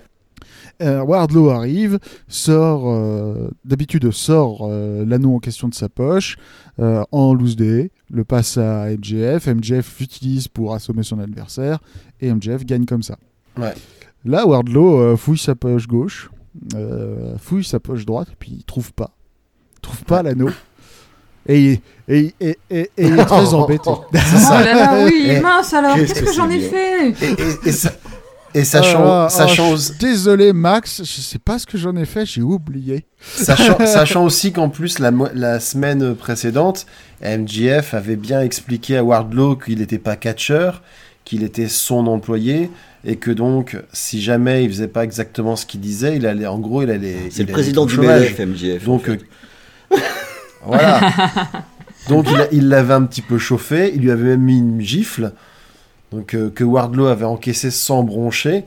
euh, 0.82 1.02
Wardlow 1.04 1.50
arrive, 1.50 2.00
sort, 2.28 2.84
euh, 2.90 3.50
d'habitude 3.64 4.12
sort 4.12 4.62
euh, 4.64 5.06
l'anneau 5.06 5.36
en 5.36 5.40
question 5.40 5.68
de 5.68 5.74
sa 5.76 5.90
poche, 5.90 6.38
en 6.78 7.34
loose 7.34 7.56
day, 7.56 7.92
le 8.12 8.24
passe 8.24 8.58
à 8.58 8.88
MJF, 8.90 9.48
MJF 9.48 10.00
l'utilise 10.00 10.48
pour 10.48 10.74
assommer 10.74 11.04
son 11.04 11.20
adversaire, 11.20 11.80
et 12.20 12.34
MJF 12.34 12.66
gagne 12.66 12.86
comme 12.86 13.04
ça. 13.04 13.18
Ouais. 13.58 13.74
Là, 14.26 14.46
Wardlow 14.46 15.16
fouille 15.16 15.38
sa 15.38 15.56
poche 15.56 15.88
gauche, 15.88 16.30
fouille 17.38 17.64
sa 17.64 17.80
poche 17.80 18.06
droite, 18.06 18.30
et 18.32 18.36
puis 18.38 18.52
il 18.58 18.64
trouve 18.66 18.92
pas. 18.92 19.16
Il 19.76 19.82
trouve 19.82 20.04
pas 20.04 20.24
l'anneau. 20.24 20.50
Et, 21.48 21.62
il- 21.62 21.80
et, 22.08 22.34
et, 22.40 22.58
et- 22.70 22.80
et 22.80 22.90
il 23.08 23.20
est 23.20 23.26
très 23.26 23.54
embêté. 23.54 23.84
Oh 23.90 24.04
ça. 24.14 24.64
là 24.64 24.74
là, 24.74 25.06
oui, 25.06 25.40
mince 25.42 25.74
alors, 25.74 25.96
qu'est-ce 25.96 26.14
qu'est-ce 26.14 26.22
que 26.22 26.30
que 26.30 26.34
j'en 26.34 26.50
ai 26.50 26.60
fait? 26.60 27.10
Et, 27.10 27.14
et- 27.66 27.70
et 27.70 27.72
ça- 27.72 27.92
et 28.54 28.64
sachant, 28.64 29.04
Ah, 29.06 29.24
ah, 29.26 29.30
sachant, 29.30 29.76
je 29.76 29.82
suis 29.82 29.94
désolé 30.00 30.54
Max, 30.54 31.02
je 31.04 31.22
sais 31.22 31.40
pas 31.40 31.60
ce 31.60 31.66
que 31.66 31.78
j'en 31.78 31.96
ai 31.98 32.06
fait, 32.06 32.26
j'ai 32.26 32.42
oublié. 32.42 33.06
sachant, 33.22 33.78
sachant 33.86 34.24
aussi 34.26 34.54
qu'en 34.54 34.70
plus, 34.70 35.00
la, 35.00 35.12
mo- 35.12 35.28
la 35.34 35.60
semaine 35.60 36.16
précédente, 36.16 36.86
MJF 37.22 37.94
avait 37.94 38.16
bien 38.16 38.42
expliqué 38.42 38.96
à 38.98 39.04
Wardlow 39.04 39.58
qu'il 39.58 39.80
n'était 39.80 39.98
pas 40.00 40.16
catcheur, 40.16 40.82
qu'il 41.26 41.44
était 41.44 41.68
son 41.68 42.08
employé, 42.08 42.72
et 43.04 43.18
que 43.18 43.30
donc, 43.30 43.78
si 43.92 44.22
jamais 44.22 44.64
il 44.64 44.70
faisait 44.70 44.88
pas 44.88 45.04
exactement 45.04 45.58
ce 45.58 45.66
qu'il 45.66 45.82
disait, 45.82 46.16
il 46.16 46.26
allait, 46.26 46.48
en 46.48 46.58
gros, 46.60 46.82
il 46.82 46.90
allait. 46.92 47.18
C'est 47.30 47.40
il 47.40 47.40
le 47.40 47.44
allait 47.44 47.52
président 47.52 47.82
être 47.82 47.88
au 47.88 47.90
du 47.90 47.96
chômage. 47.96 48.36
MJF. 48.40 48.86
Donc, 48.86 49.02
en 49.02 49.04
fait. 49.04 49.20
euh, 49.92 49.98
Voilà. 50.66 51.00
Donc 52.10 52.28
il 52.52 52.70
l'avait 52.70 52.94
un 52.94 53.04
petit 53.04 53.22
peu 53.22 53.38
chauffé, 53.40 53.92
il 53.96 54.02
lui 54.02 54.12
avait 54.12 54.24
même 54.38 54.42
mis 54.42 54.60
une 54.60 54.80
gifle, 54.80 55.32
donc 56.12 56.36
euh, 56.36 56.52
que 56.52 56.64
Wardlow 56.64 57.08
avait 57.08 57.26
encaissé 57.26 57.72
sans 57.72 58.04
broncher. 58.04 58.66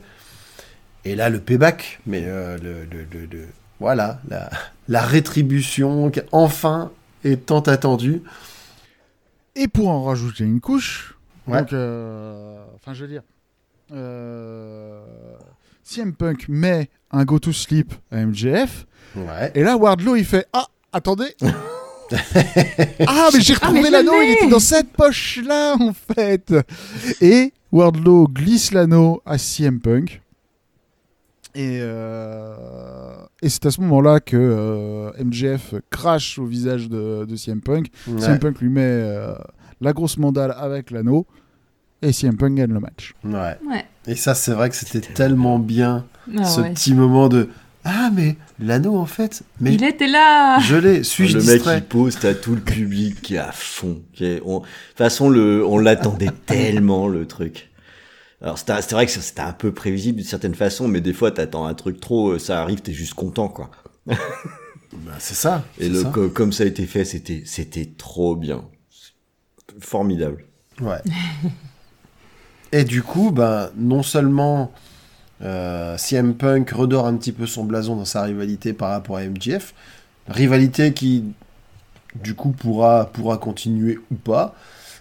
Et 1.05 1.15
là 1.15 1.29
le 1.29 1.39
payback, 1.39 2.01
mais 2.05 2.23
euh, 2.25 2.57
le, 2.57 2.83
le- 2.91 3.25
le- 3.25 3.47
voilà 3.79 4.19
la, 4.27 4.49
la 4.89 5.01
rétribution 5.01 6.09
qui 6.09 6.19
enfin 6.33 6.91
est 7.23 7.45
tant 7.45 7.61
attendue. 7.61 8.21
Et 9.55 9.69
pour 9.69 9.87
en 9.87 10.03
rajouter 10.03 10.43
une 10.43 10.59
couche, 10.59 11.15
Ouais. 11.47 11.59
donc, 11.61 11.71
euh, 11.73 12.57
enfin, 12.75 12.93
je 12.93 13.03
veux 13.03 13.09
dire, 13.09 13.23
euh, 13.93 15.01
CM 15.83 16.13
Punk 16.13 16.45
met 16.49 16.89
un 17.11 17.23
go 17.23 17.39
to 17.39 17.53
sleep 17.53 17.93
à 18.11 18.17
MJF, 18.25 18.85
Ouais. 19.15 19.51
et 19.55 19.63
là 19.63 19.77
Wardlow 19.77 20.17
il 20.17 20.25
fait 20.25 20.45
ah 20.51 20.67
attendez. 20.91 21.33
ah 23.07 23.29
mais 23.33 23.41
j'ai 23.41 23.53
retrouvé 23.53 23.81
mais 23.81 23.87
je 23.87 23.91
l'anneau, 23.91 24.21
il 24.21 24.31
était 24.31 24.47
dans 24.49 24.59
cette 24.59 24.91
poche 24.91 25.39
là 25.45 25.75
en 25.79 25.93
fait. 25.93 26.53
Et 27.21 27.53
Wardlow 27.71 28.27
glisse 28.27 28.71
l'anneau 28.71 29.21
à 29.25 29.37
CM 29.37 29.79
Punk. 29.79 30.21
Et, 31.55 31.79
euh, 31.81 32.53
et 33.41 33.49
c'est 33.49 33.65
à 33.65 33.71
ce 33.71 33.81
moment-là 33.81 34.19
que 34.19 34.37
euh, 34.37 35.11
MJF 35.23 35.75
crache 35.89 36.37
au 36.37 36.45
visage 36.45 36.89
de, 36.89 37.25
de 37.25 37.35
CM 37.35 37.59
Punk. 37.61 37.87
Ouais. 38.07 38.21
CM 38.21 38.39
Punk 38.39 38.59
lui 38.61 38.69
met 38.69 38.81
euh, 38.83 39.33
la 39.81 39.93
grosse 39.93 40.17
mandale 40.17 40.53
avec 40.57 40.91
l'anneau 40.91 41.25
et 42.01 42.13
CM 42.13 42.37
Punk 42.37 42.55
gagne 42.55 42.71
le 42.71 42.79
match. 42.79 43.13
Ouais. 43.23 43.57
Ouais. 43.67 43.85
Et 44.07 44.15
ça 44.15 44.35
c'est 44.35 44.51
vrai 44.53 44.69
que 44.69 44.75
c'était 44.75 45.01
tellement 45.01 45.59
bien 45.59 46.05
Ah 46.37 46.45
ce 46.45 46.61
ouais. 46.61 46.71
petit 46.71 46.93
moment 46.93 47.29
de 47.29 47.49
ah 47.85 48.09
mais 48.13 48.35
l'anneau 48.59 48.97
en 48.97 49.05
fait 49.05 49.43
mais 49.61 49.73
Il 49.73 49.83
était 49.83 50.07
là 50.07 50.59
je 50.59 50.75
l'ai 50.75 51.03
suis-je 51.03 51.37
le 51.37 51.43
mec 51.43 51.53
distrait 51.55 51.81
qui 51.81 51.87
pose, 51.87 52.17
t'as 52.19 52.33
tout 52.33 52.53
le 52.55 52.61
public 52.61 53.21
qui 53.21 53.35
est 53.35 53.39
à 53.39 53.51
fond. 53.51 54.01
Qui 54.13 54.25
est, 54.25 54.41
on- 54.45 54.59
De 54.59 54.65
toute 54.65 54.97
façon, 54.97 55.29
le, 55.29 55.65
on 55.65 55.77
l'attendait 55.77 56.29
tellement 56.45 57.07
le 57.07 57.25
truc. 57.25 57.69
Alors 58.41 58.57
c'était 58.57 58.81
c'est 58.81 58.91
vrai 58.93 59.05
que 59.05 59.11
c'était 59.11 59.41
un 59.41 59.53
peu 59.53 59.71
prévisible 59.73 60.17
d'une 60.19 60.27
certaine 60.27 60.55
façon, 60.55 60.87
mais 60.87 61.01
des 61.01 61.13
fois 61.13 61.31
t'attends 61.31 61.65
un 61.65 61.73
truc 61.73 61.99
trop, 61.99 62.37
ça 62.37 62.61
arrive, 62.61 62.81
t'es 62.81 62.93
juste 62.93 63.13
content 63.13 63.47
quoi. 63.49 63.71
Bah, 65.05 65.11
c'est 65.19 65.35
ça. 65.35 65.63
Et 65.77 65.83
c'est 65.83 65.89
le, 65.89 66.01
ça. 66.01 66.09
co- 66.11 66.29
comme 66.29 66.51
ça 66.51 66.63
a 66.63 66.65
été 66.65 66.87
fait, 66.87 67.05
c'était 67.05 67.43
c'était 67.45 67.91
trop 67.95 68.35
bien, 68.35 68.63
formidable. 69.79 70.45
Ouais. 70.81 70.97
Et 72.71 72.83
du 72.83 73.01
coup, 73.03 73.31
ben, 73.31 73.69
non 73.77 74.01
seulement 74.03 74.71
euh, 75.41 75.97
CM 75.97 76.33
Punk 76.35 76.69
redore 76.71 77.07
un 77.07 77.15
petit 77.15 77.31
peu 77.31 77.45
son 77.47 77.63
blason 77.63 77.95
dans 77.95 78.05
sa 78.05 78.23
rivalité 78.23 78.73
par 78.73 78.89
rapport 78.91 79.17
à 79.17 79.23
MJF, 79.23 79.73
rivalité 80.27 80.93
qui, 80.93 81.23
du 82.21 82.33
coup, 82.35 82.51
pourra, 82.51 83.05
pourra 83.13 83.37
continuer 83.37 83.99
ou 84.11 84.15
pas. 84.15 84.55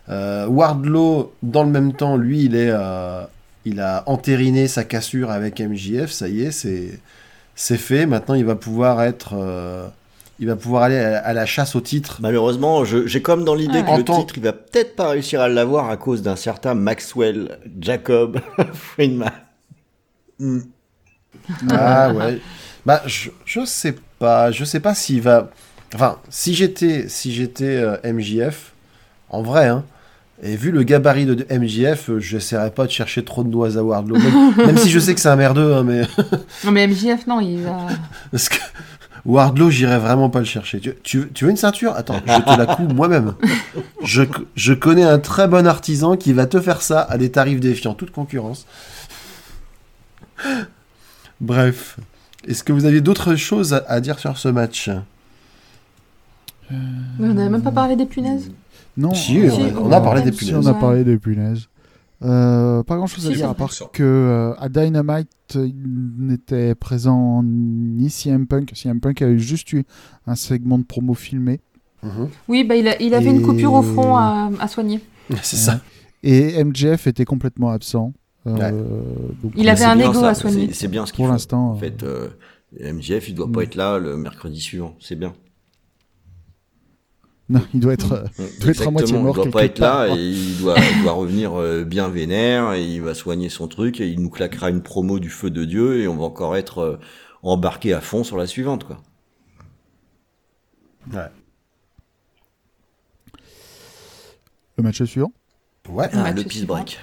Euh, 0.08 0.46
Wardlow, 0.46 1.32
dans 1.42 1.64
le 1.64 1.70
même 1.70 1.92
temps, 1.92 2.16
lui, 2.16 2.44
il, 2.44 2.54
est, 2.54 2.70
euh, 2.70 3.22
il 3.64 3.80
a 3.80 4.04
entériné 4.06 4.68
sa 4.68 4.84
cassure 4.84 5.30
avec 5.30 5.60
MJF, 5.60 6.10
ça 6.10 6.28
y 6.28 6.42
est, 6.42 6.50
c'est, 6.50 6.98
c'est 7.54 7.76
fait. 7.76 8.06
Maintenant, 8.06 8.34
il 8.34 8.44
va 8.44 8.54
pouvoir 8.56 9.02
être... 9.02 9.34
euh, 9.36 9.86
il 10.40 10.46
va 10.46 10.54
pouvoir 10.54 10.84
aller 10.84 10.98
à, 11.00 11.18
à 11.18 11.32
la 11.32 11.46
chasse 11.46 11.74
au 11.74 11.80
titre. 11.80 12.18
Malheureusement, 12.22 12.84
je- 12.84 13.08
j'ai 13.08 13.20
comme 13.20 13.44
dans 13.44 13.56
l'idée 13.56 13.80
Ouais. 13.80 13.84
que 13.84 13.96
le 13.98 14.04
titre, 14.04 14.34
il 14.36 14.42
va 14.44 14.52
peut-être 14.52 14.94
pas 14.94 15.08
réussir 15.08 15.40
à 15.40 15.48
l'avoir 15.48 15.90
à 15.90 15.96
cause 15.96 16.22
d'un 16.22 16.36
certain 16.36 16.74
Maxwell 16.74 17.58
Jacob 17.80 18.38
Friedman. 18.72 19.32
Hmm. 20.38 20.60
Ah 21.70 22.12
ouais. 22.12 22.40
Bah 22.86 23.02
je, 23.06 23.30
je 23.44 23.64
sais 23.64 23.96
pas, 24.18 24.50
je 24.50 24.64
sais 24.64 24.80
pas 24.80 24.94
s'il 24.94 25.20
va 25.20 25.50
enfin 25.94 26.18
si 26.28 26.54
j'étais 26.54 27.08
si 27.08 27.32
j'étais 27.32 27.76
euh, 27.76 27.96
MJF 28.04 28.72
en 29.30 29.42
vrai 29.42 29.68
hein 29.68 29.84
et 30.40 30.54
vu 30.54 30.70
le 30.70 30.84
gabarit 30.84 31.26
de, 31.26 31.44
MJF, 31.50 32.10
euh, 32.10 32.20
j'essaierais 32.20 32.70
pas 32.70 32.86
de 32.86 32.92
chercher 32.92 33.24
trop 33.24 33.42
de 33.42 33.48
noix 33.48 33.76
à 33.76 33.82
Wardlow 33.82 34.16
même, 34.16 34.54
même 34.66 34.76
si 34.76 34.88
je 34.88 35.00
sais 35.00 35.12
que 35.12 35.20
c'est 35.20 35.28
un 35.28 35.36
merdeux 35.36 35.74
hein, 35.74 35.82
mais 35.82 36.02
Non 36.64 36.70
mais 36.70 36.86
MJF, 36.86 37.26
non, 37.26 37.40
il 37.40 37.62
va... 37.62 37.88
parce 38.30 38.48
que 38.48 38.58
Wardlow, 39.24 39.70
j'irais 39.70 39.98
vraiment 39.98 40.30
pas 40.30 40.38
le 40.38 40.46
chercher. 40.46 40.80
Tu, 40.80 40.94
tu, 41.02 41.28
tu 41.34 41.44
veux 41.44 41.50
une 41.50 41.56
ceinture? 41.56 41.94
Attends, 41.96 42.20
je 42.26 42.40
te 42.40 42.58
la 42.58 42.66
couds 42.66 42.88
moi-même. 42.94 43.34
Je, 44.02 44.22
je 44.54 44.72
connais 44.72 45.02
un 45.02 45.18
très 45.18 45.48
bon 45.48 45.66
artisan 45.66 46.16
qui 46.16 46.32
va 46.32 46.46
te 46.46 46.60
faire 46.60 46.80
ça 46.80 47.02
à 47.02 47.18
des 47.18 47.30
tarifs 47.30 47.60
défiant 47.60 47.92
toute 47.92 48.10
concurrence. 48.10 48.66
Bref. 51.40 51.98
Est-ce 52.46 52.62
que 52.64 52.72
vous 52.72 52.84
aviez 52.84 53.00
d'autres 53.00 53.34
choses 53.36 53.74
à, 53.74 53.84
à 53.88 54.00
dire 54.00 54.18
sur 54.18 54.38
ce 54.38 54.48
match? 54.48 54.90
Mais 56.70 57.28
on 57.28 57.34
n'avait 57.34 57.48
même 57.50 57.62
pas 57.62 57.72
parlé 57.72 57.96
des 57.96 58.06
punaises? 58.06 58.50
Non, 58.96 59.14
Si, 59.14 59.38
euh, 59.40 59.50
on, 59.76 59.86
on 59.88 59.92
a 59.92 60.00
parlé 60.00 60.22
des 60.22 60.32
Si, 60.32 60.38
Si, 60.38 60.44
punaises. 60.50 60.66
on 60.66 60.70
a 60.70 60.74
parlé 60.74 61.04
des 61.04 61.18
punaises. 61.18 61.68
Euh, 62.24 62.82
pas 62.82 62.96
grand 62.96 63.06
chose 63.06 63.28
à 63.28 63.30
dire 63.32 63.48
à 63.48 63.54
part 63.54 63.70
que 63.92 64.02
euh, 64.02 64.52
à 64.58 64.68
Dynamite 64.68 65.28
il 65.54 65.72
n'était 66.18 66.74
présent 66.74 67.42
ni 67.44 68.10
CM 68.10 68.46
Punk. 68.48 68.72
CM 68.74 69.00
Punk 69.00 69.22
a 69.22 69.28
eu 69.28 69.38
juste 69.38 69.72
eu 69.72 69.84
un 70.26 70.34
segment 70.34 70.78
de 70.78 70.84
promo 70.84 71.14
filmé 71.14 71.60
Mhm. 72.02 72.28
Oui, 72.46 72.62
bah, 72.62 72.76
il, 72.76 72.86
a- 72.86 73.00
il 73.02 73.12
avait 73.12 73.26
Et- 73.26 73.34
une 73.34 73.42
coupure 73.42 73.72
au 73.72 73.82
front 73.82 74.16
à, 74.16 74.50
à 74.60 74.68
soigner. 74.68 75.00
C'est 75.42 75.56
ça. 75.56 75.80
et 76.22 76.62
MJF 76.62 77.08
était 77.08 77.24
complètement 77.24 77.70
absent. 77.70 78.12
Euh, 78.48 78.70
Ouais. 78.70 78.70
donc, 79.42 79.52
Il 79.56 79.68
avait 79.68 79.84
un 79.84 79.98
ego 79.98 80.14
ça, 80.14 80.28
à 80.30 80.34
soigner. 80.34 80.72
c'est- 80.72 80.88
bien 80.88 81.04
ce 81.06 81.12
qu'il 81.12 81.24
pour 81.24 81.32
l'instant, 81.32 81.70
En 81.72 81.76
euh, 81.76 81.78
fait, 81.78 82.02
euh, 82.02 82.28
MJF, 82.80 83.28
il 83.28 83.34
doit 83.34 83.50
pas 83.50 83.62
être 83.62 83.74
là 83.74 83.98
le 83.98 84.16
mercredi 84.16 84.60
suivant. 84.60 84.96
C'est 85.00 85.16
bien. 85.16 85.34
non, 87.50 87.62
il 87.72 87.80
doit 87.80 87.94
être. 87.94 88.12
euh, 88.12 88.24
doit 88.60 88.70
être 88.70 88.86
à 88.86 88.90
moitié 88.90 89.14
Exactement, 89.16 89.22
mort 89.22 89.36
Il 89.38 89.42
doit 89.44 89.50
pas 89.50 89.64
être 89.64 89.78
là 89.78 90.08
et 90.14 90.20
il 90.20 90.58
doit, 90.58 90.74
il 90.78 91.02
doit 91.02 91.12
revenir 91.12 91.54
euh, 91.58 91.84
bien 91.84 92.08
vénère 92.08 92.72
et 92.74 92.84
il 92.84 93.00
va 93.02 93.14
soigner 93.14 93.48
son 93.48 93.68
truc 93.68 94.00
et 94.00 94.08
il 94.08 94.20
nous 94.20 94.28
claquera 94.30 94.68
une 94.70 94.82
promo 94.82 95.18
du 95.18 95.30
feu 95.30 95.50
de 95.50 95.64
Dieu 95.64 96.00
et 96.00 96.08
on 96.08 96.16
va 96.16 96.24
encore 96.24 96.56
être 96.56 96.78
euh, 96.78 96.96
embarqué 97.42 97.92
à 97.94 98.00
fond 98.02 98.22
sur 98.24 98.36
la 98.36 98.46
suivante, 98.46 98.84
quoi. 98.84 98.98
Ouais. 101.12 101.28
Le 104.76 104.82
match 104.84 105.02
suivant? 105.04 105.32
Ouais. 105.88 106.08
Ah, 106.12 106.30
le 106.32 106.42
suivant. 106.48 106.74
break. 106.74 107.00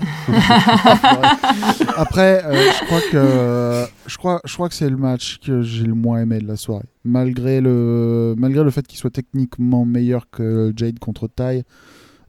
Après, 1.97 2.45
euh, 2.45 2.55
je 2.79 2.85
crois 2.87 3.01
que 3.11 3.85
je 4.07 4.17
crois, 4.19 4.41
je 4.45 4.55
crois 4.55 4.69
que 4.69 4.75
c'est 4.75 4.89
le 4.91 4.97
match 4.97 5.39
que 5.45 5.63
j'ai 5.63 5.85
le 5.85 5.95
moins 5.95 6.21
aimé 6.21 6.39
de 6.41 6.47
la 6.47 6.57
soirée. 6.57 6.85
Malgré 7.05 7.61
le, 7.61 8.35
malgré 8.37 8.65
le 8.65 8.71
fait 8.71 8.87
qu'il 8.87 8.99
soit 8.99 9.11
techniquement 9.11 9.85
meilleur 9.85 10.29
que 10.31 10.73
Jade 10.77 10.99
contre 10.99 11.29
Ty, 11.29 11.63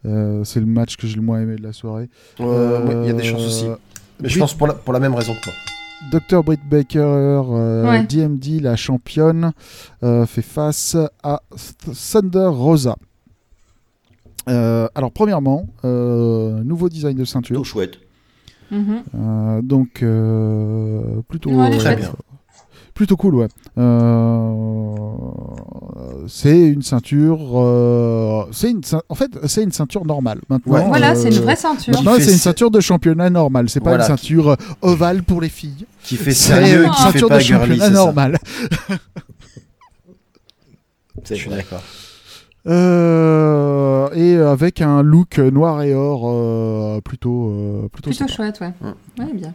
euh, 0.05 0.43
c'est 0.43 0.59
le 0.59 0.65
match 0.65 0.97
que 0.97 1.07
j'ai 1.07 1.15
le 1.15 1.21
moins 1.21 1.41
aimé 1.41 1.55
de 1.55 1.63
la 1.63 1.73
soirée. 1.73 2.09
Euh, 2.39 2.85
ouais, 2.85 2.95
Il 3.03 3.07
y 3.07 3.09
a 3.09 3.13
des 3.13 3.23
chances 3.23 3.41
Euh, 3.43 3.47
aussi. 3.47 3.65
Mais 4.19 4.29
je 4.29 4.33
Britt- 4.35 4.39
pense 4.39 4.53
pour 4.53 4.67
la, 4.67 4.73
pour 4.73 4.93
la 4.93 4.99
même 4.99 5.13
raison 5.15 5.33
que 5.33 5.43
toi. 5.43 5.53
Dr. 6.11 6.43
Britt 6.43 6.61
Baker, 6.69 6.99
euh, 7.01 7.87
Ouais. 7.89 8.03
DMD, 8.03 8.61
la 8.61 8.75
championne, 8.75 9.51
euh, 10.03 10.25
fait 10.27 10.43
face 10.43 10.95
à 11.23 11.41
Th- 11.55 12.11
Thunder 12.11 12.47
Rosa. 12.51 12.95
Euh, 14.49 14.87
alors, 14.95 15.11
premièrement, 15.11 15.67
euh, 15.85 16.63
nouveau 16.63 16.89
design 16.89 17.17
de 17.17 17.25
ceinture. 17.25 17.55
Plutôt 17.55 17.63
chouette. 17.63 17.99
Mhm. 18.71 19.03
Euh, 19.15 19.61
donc, 19.61 20.01
euh, 20.03 21.21
plutôt, 21.27 21.51
Ouais, 21.51 21.77
Très 21.77 21.95
bien. 21.95 22.11
plutôt 22.93 23.15
cool, 23.15 23.35
ouais. 23.35 23.47
Euh, 23.77 24.87
c'est 26.27 26.59
une 26.67 26.81
ceinture. 26.81 27.39
euh, 27.55 28.43
c'est 28.51 28.71
une, 28.71 28.81
en 29.07 29.15
fait, 29.15 29.31
c'est 29.47 29.63
une 29.63 29.71
ceinture 29.71 30.05
normale. 30.05 30.41
Maintenant, 30.49 30.73
Ouais. 30.73 30.85
Voilà, 30.87 31.15
c'est 31.15 31.29
une 31.29 31.41
vraie 31.41 31.55
ceinture. 31.55 31.93
Maintenant, 31.93 32.15
c'est 32.19 32.31
une 32.31 32.37
ceinture 32.37 32.71
de 32.71 32.79
championnat 32.79 33.29
normal. 33.29 33.69
C'est 33.69 33.79
pas 33.79 33.91
Voilà. 33.91 34.03
une 34.05 34.07
ceinture 34.09 34.57
ovale 34.81 35.23
pour 35.23 35.39
les 35.41 35.49
filles. 35.49 35.85
Qui 36.03 36.15
fait 36.17 36.31
C'est 36.31 36.53
sérieux, 36.53 36.85
une 36.85 36.91
qui 36.91 36.97
fait 37.03 37.11
ceinture 37.11 37.27
pas 37.29 37.35
de 37.37 37.43
girly, 37.43 37.67
championnat 37.77 37.89
normal. 37.89 38.37
Je 41.29 41.35
suis 41.35 41.49
d'accord. 41.49 41.81
Euh, 42.67 44.09
et 44.13 44.35
avec 44.35 44.81
un 44.81 45.01
look 45.01 45.37
noir 45.39 45.81
et 45.83 45.93
or 45.93 46.23
euh, 46.25 46.99
plutôt, 47.01 47.49
euh, 47.49 47.87
plutôt, 47.89 48.09
Plutôt 48.09 48.13
sympa. 48.13 48.31
chouette, 48.33 48.59
ouais. 48.59 48.73
Mm. 48.81 49.21
Ouais, 49.23 49.33
bien. 49.33 49.53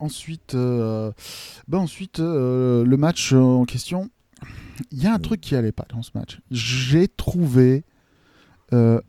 Ensuite, 0.00 0.54
euh, 0.54 1.10
ben 1.66 1.78
ensuite 1.78 2.20
euh, 2.20 2.84
le 2.84 2.96
match 2.96 3.32
en 3.32 3.64
question, 3.64 4.10
il 4.92 5.02
y 5.02 5.06
a 5.08 5.12
un 5.14 5.18
truc 5.18 5.40
qui 5.40 5.56
allait 5.56 5.72
pas 5.72 5.86
dans 5.92 6.02
ce 6.02 6.10
match. 6.14 6.38
J'ai 6.52 7.08
trouvé, 7.08 7.82
euh, 8.72 9.00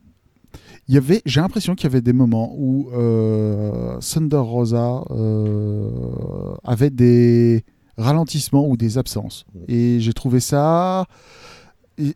il 0.88 0.96
y 0.96 0.98
avait, 0.98 1.22
j'ai 1.26 1.42
l'impression 1.42 1.76
qu'il 1.76 1.84
y 1.84 1.88
avait 1.92 2.02
des 2.02 2.14
moments 2.14 2.56
où 2.58 2.90
euh, 2.94 4.00
Thunder 4.00 4.38
Rosa 4.38 5.04
euh, 5.12 6.56
avait 6.64 6.90
des 6.90 7.64
ralentissements 7.98 8.68
ou 8.68 8.76
des 8.76 8.98
absences, 8.98 9.46
et 9.68 10.00
j'ai 10.00 10.14
trouvé 10.14 10.40
ça, 10.40 11.06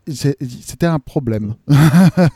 c'était 0.08 0.86
un 0.86 0.98
problème. 0.98 1.54
Ouais, 1.68 1.76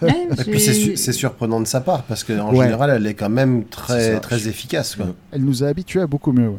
Et 0.39 0.51
puis 0.51 0.61
c'est 0.97 1.12
surprenant 1.12 1.61
de 1.61 1.66
sa 1.66 1.81
part 1.81 2.03
parce 2.05 2.25
qu'en 2.25 2.53
Ouais. 2.55 2.65
général 2.66 2.91
elle 2.91 3.07
est 3.07 3.15
quand 3.15 3.29
même 3.31 3.65
très 3.65 4.15
ça. 4.15 4.20
très 4.20 4.49
efficace 4.49 4.97
quoi. 4.97 5.07
Elle 5.33 5.43
nous 5.45 5.65
a 5.65 5.69
habitués 5.69 6.01
à 6.03 6.07
beaucoup 6.07 6.33
mieux. 6.33 6.49
ouais. 6.49 6.59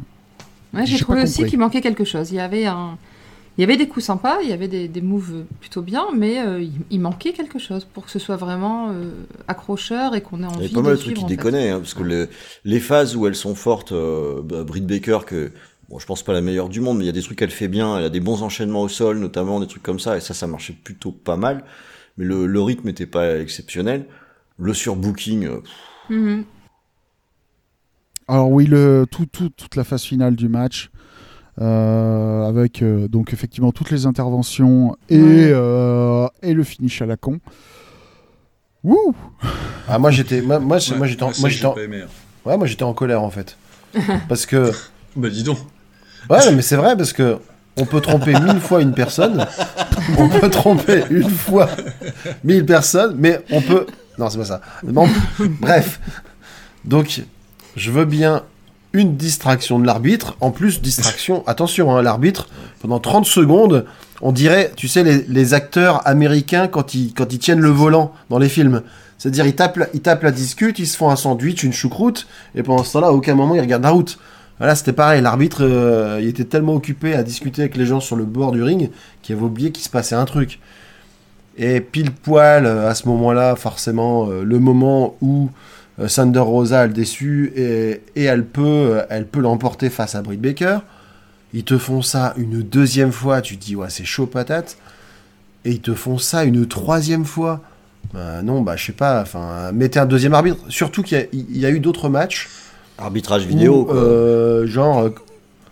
Ouais, 0.73 0.85
J'ai 0.85 0.99
trouvé 0.99 1.23
aussi 1.23 1.45
qu'il 1.45 1.57
manquait 1.59 1.81
quelque 1.81 2.03
chose. 2.03 2.31
Il 2.31 2.35
y 2.35 2.39
avait 2.39 2.65
un, 2.67 2.97
il 3.57 3.61
y 3.61 3.63
avait 3.63 3.75
des 3.75 3.87
coups 3.87 4.05
sympas, 4.05 4.37
il 4.43 4.49
y 4.49 4.53
avait 4.53 4.67
des, 4.67 4.87
des 4.87 5.01
moves 5.01 5.43
plutôt 5.59 5.81
bien, 5.81 6.05
mais 6.15 6.39
euh, 6.39 6.61
il, 6.61 6.71
il 6.91 6.99
manquait 6.99 7.33
quelque 7.33 7.57
chose 7.57 7.85
pour 7.91 8.05
que 8.05 8.11
ce 8.11 8.19
soit 8.19 8.35
vraiment 8.37 8.89
euh, 8.91 9.09
accrocheur 9.47 10.15
et 10.15 10.21
qu'on 10.21 10.43
ait 10.43 10.45
Il 10.45 10.45
y 10.45 10.55
envie 10.55 10.65
avait 10.65 10.73
pas 10.75 10.81
mal 10.81 10.91
de 10.91 10.97
de 10.97 11.01
trucs 11.01 11.15
qui 11.17 11.25
déconnaient, 11.25 11.69
hein, 11.71 11.79
parce 11.79 11.95
que 11.95 12.03
le- 12.03 12.29
les 12.65 12.79
phases 12.79 13.15
où 13.15 13.25
elles 13.25 13.35
sont 13.35 13.55
fortes, 13.55 13.91
euh, 13.93 14.41
bah, 14.43 14.63
Britt 14.63 14.85
Baker, 14.85 15.19
que 15.25 15.51
bon, 15.89 15.99
je 15.99 16.05
pense 16.05 16.23
pas 16.23 16.33
la 16.33 16.41
meilleure 16.41 16.69
du 16.69 16.81
monde, 16.81 16.97
mais 16.97 17.03
il 17.03 17.07
y 17.07 17.09
a 17.09 17.13
des 17.13 17.21
trucs 17.21 17.37
qu'elle 17.39 17.49
fait 17.51 17.67
bien, 17.67 17.97
elle 17.97 18.03
a 18.05 18.09
des 18.09 18.19
bons 18.19 18.43
enchaînements 18.43 18.81
au 18.81 18.89
sol, 18.89 19.17
notamment 19.19 19.59
des 19.59 19.67
trucs 19.67 19.83
comme 19.83 19.99
ça, 19.99 20.17
et 20.17 20.21
ça, 20.21 20.33
ça 20.33 20.47
marchait 20.47 20.73
plutôt 20.73 21.11
pas 21.11 21.35
mal. 21.37 21.63
Mais 22.17 22.25
le, 22.25 22.45
le 22.47 22.61
rythme 22.61 22.87
n'était 22.87 23.05
pas 23.05 23.37
exceptionnel. 23.39 24.05
Le 24.57 24.73
surbooking, 24.73 25.45
euh, 25.47 25.61
Mhm. 26.09 26.43
Alors 28.27 28.51
oui, 28.51 28.65
le, 28.67 29.05
tout, 29.09 29.25
tout- 29.25 29.49
toute 29.49 29.75
la 29.75 29.83
phase 29.83 30.03
finale 30.03 30.35
du 30.35 30.49
match, 30.49 30.91
euh, 31.59 32.43
avec 32.47 32.81
euh, 32.83 33.07
donc 33.07 33.33
effectivement 33.33 33.71
toutes 33.71 33.89
les 33.91 34.05
interventions 34.05 34.95
et, 35.09 35.19
Ouais. 35.21 35.49
euh, 35.51 36.27
et 36.43 36.53
le 36.53 36.63
finish 36.63 37.01
à 37.01 37.05
la 37.07 37.17
con. 37.17 37.39
Wouh 38.83 39.15
Ah 39.87 39.97
moi 39.99 40.09
j'étais 40.11 40.41
moi, 40.41 40.59
moi, 40.59 40.77
j'étais 40.77 40.95
moi 40.97 41.07
j'étais 41.07 41.23
en- 41.65 41.75
hein. 41.77 42.07
ouais 42.45 42.57
moi 42.57 42.65
j'étais 42.65 42.83
en 42.83 42.93
colère 42.93 43.21
en 43.23 43.29
fait 43.29 43.57
parce 44.29 44.45
que 44.45 44.71
Bah 45.17 45.29
dis 45.29 45.43
donc. 45.43 45.57
Ouais 46.29 46.51
mais 46.53 46.61
c'est 46.61 46.75
vrai 46.75 46.95
parce 46.95 47.13
que 47.13 47.37
on 47.77 47.85
peut 47.85 48.01
tromper 48.01 48.33
mille 48.41 48.59
fois 48.59 48.81
une 48.81 48.93
personne. 48.93 49.45
On 50.17 50.27
peut 50.27 50.49
tromper 50.49 51.03
une 51.09 51.29
fois 51.29 51.69
mille 52.43 52.65
personnes 52.65 53.15
mais 53.17 53.41
on 53.51 53.61
peut 53.61 53.85
non 54.17 54.29
c'est 54.29 54.37
pas 54.37 54.45
ça. 54.45 54.61
Bref. 55.61 55.99
Donc 56.85 57.21
je 57.75 57.91
veux 57.91 58.05
bien 58.05 58.43
une 58.91 59.15
distraction 59.15 59.79
de 59.79 59.85
l'arbitre 59.85 60.35
en 60.41 60.51
plus 60.51 60.81
distraction 60.81 61.43
attention 61.45 61.95
hein, 61.95 62.01
l'arbitre 62.01 62.49
pendant 62.81 62.99
30 62.99 63.23
secondes 63.25 63.85
on 64.21 64.31
dirait 64.31 64.71
tu 64.75 64.87
sais 64.87 65.03
les, 65.03 65.53
acteurs 65.53 66.05
américains 66.07 66.67
quand 66.67 66.93
ils 66.93 67.13
quand 67.13 67.31
ils 67.31 67.39
tiennent 67.39 67.59
le 67.59 67.69
volant 67.69 68.13
dans 68.29 68.39
les 68.39 68.49
films. 68.49 68.81
C'est-à-dire 69.17 69.45
ils 69.45 69.55
tapent, 69.55 69.89
ils 69.93 70.01
tapent 70.01 70.23
la 70.23 70.31
discute, 70.31 70.79
ils 70.79 70.87
se 70.87 70.95
font 70.95 71.09
un 71.09 71.15
sandwich, 71.15 71.63
une 71.63 71.73
choucroute, 71.73 72.27
et 72.55 72.63
pendant 72.63 72.83
ce 72.83 72.93
temps-là, 72.93 73.07
à 73.07 73.11
aucun 73.11 73.35
moment 73.35 73.55
ils 73.55 73.61
regardent 73.61 73.83
la 73.83 73.89
route. 73.89 74.17
Voilà, 74.59 74.75
c'était 74.75 74.93
pareil. 74.93 75.21
L'arbitre, 75.21 75.63
euh, 75.63 76.19
il 76.21 76.27
était 76.27 76.43
tellement 76.43 76.75
occupé 76.75 77.15
à 77.15 77.23
discuter 77.23 77.63
avec 77.63 77.77
les 77.77 77.85
gens 77.85 77.99
sur 77.99 78.15
le 78.15 78.25
bord 78.25 78.51
du 78.51 78.61
ring 78.61 78.91
qu'il 79.21 79.35
avait 79.35 79.45
oublié 79.45 79.71
qu'il 79.71 79.83
se 79.83 79.89
passait 79.89 80.15
un 80.15 80.25
truc. 80.25 80.59
Et 81.57 81.81
pile 81.81 82.11
poil, 82.11 82.65
euh, 82.65 82.89
à 82.89 82.95
ce 82.95 83.07
moment-là, 83.07 83.55
forcément, 83.55 84.29
euh, 84.29 84.43
le 84.43 84.59
moment 84.59 85.15
où 85.21 85.49
Thunder 86.07 86.39
Rosa 86.39 86.81
a 86.81 86.87
le 86.87 86.93
déçu 86.93 87.51
et, 87.57 88.01
et 88.15 88.23
elle 88.23 88.45
peut, 88.45 89.01
elle 89.09 89.27
l'emporter 89.35 89.89
face 89.89 90.15
à 90.15 90.21
Britt 90.21 90.39
Baker. 90.39 90.79
Ils 91.53 91.65
te 91.65 91.77
font 91.77 92.01
ça 92.01 92.33
une 92.37 92.61
deuxième 92.61 93.11
fois, 93.11 93.41
tu 93.41 93.57
te 93.57 93.65
dis 93.65 93.75
ouais 93.75 93.89
c'est 93.89 94.05
chaud 94.05 94.27
patate. 94.27 94.77
Et 95.65 95.71
ils 95.71 95.81
te 95.81 95.93
font 95.93 96.17
ça 96.17 96.45
une 96.45 96.67
troisième 96.67 97.25
fois. 97.25 97.61
Bah, 98.13 98.41
non, 98.41 98.61
bah 98.61 98.75
je 98.75 98.85
sais 98.85 98.93
pas. 98.93 99.21
Enfin, 99.21 99.71
mettez 99.73 99.99
un 99.99 100.05
deuxième 100.05 100.33
arbitre. 100.33 100.57
Surtout 100.69 101.03
qu'il 101.03 101.27
y, 101.33 101.65
a 101.65 101.69
eu 101.69 101.79
d'autres 101.79 102.09
matchs 102.09 102.47
arbitrage 102.99 103.45
vidéo, 103.45 103.81
où, 103.81 103.85
quoi. 103.85 103.95
euh, 103.95 104.67
genre, 104.67 104.99
euh, 104.99 105.09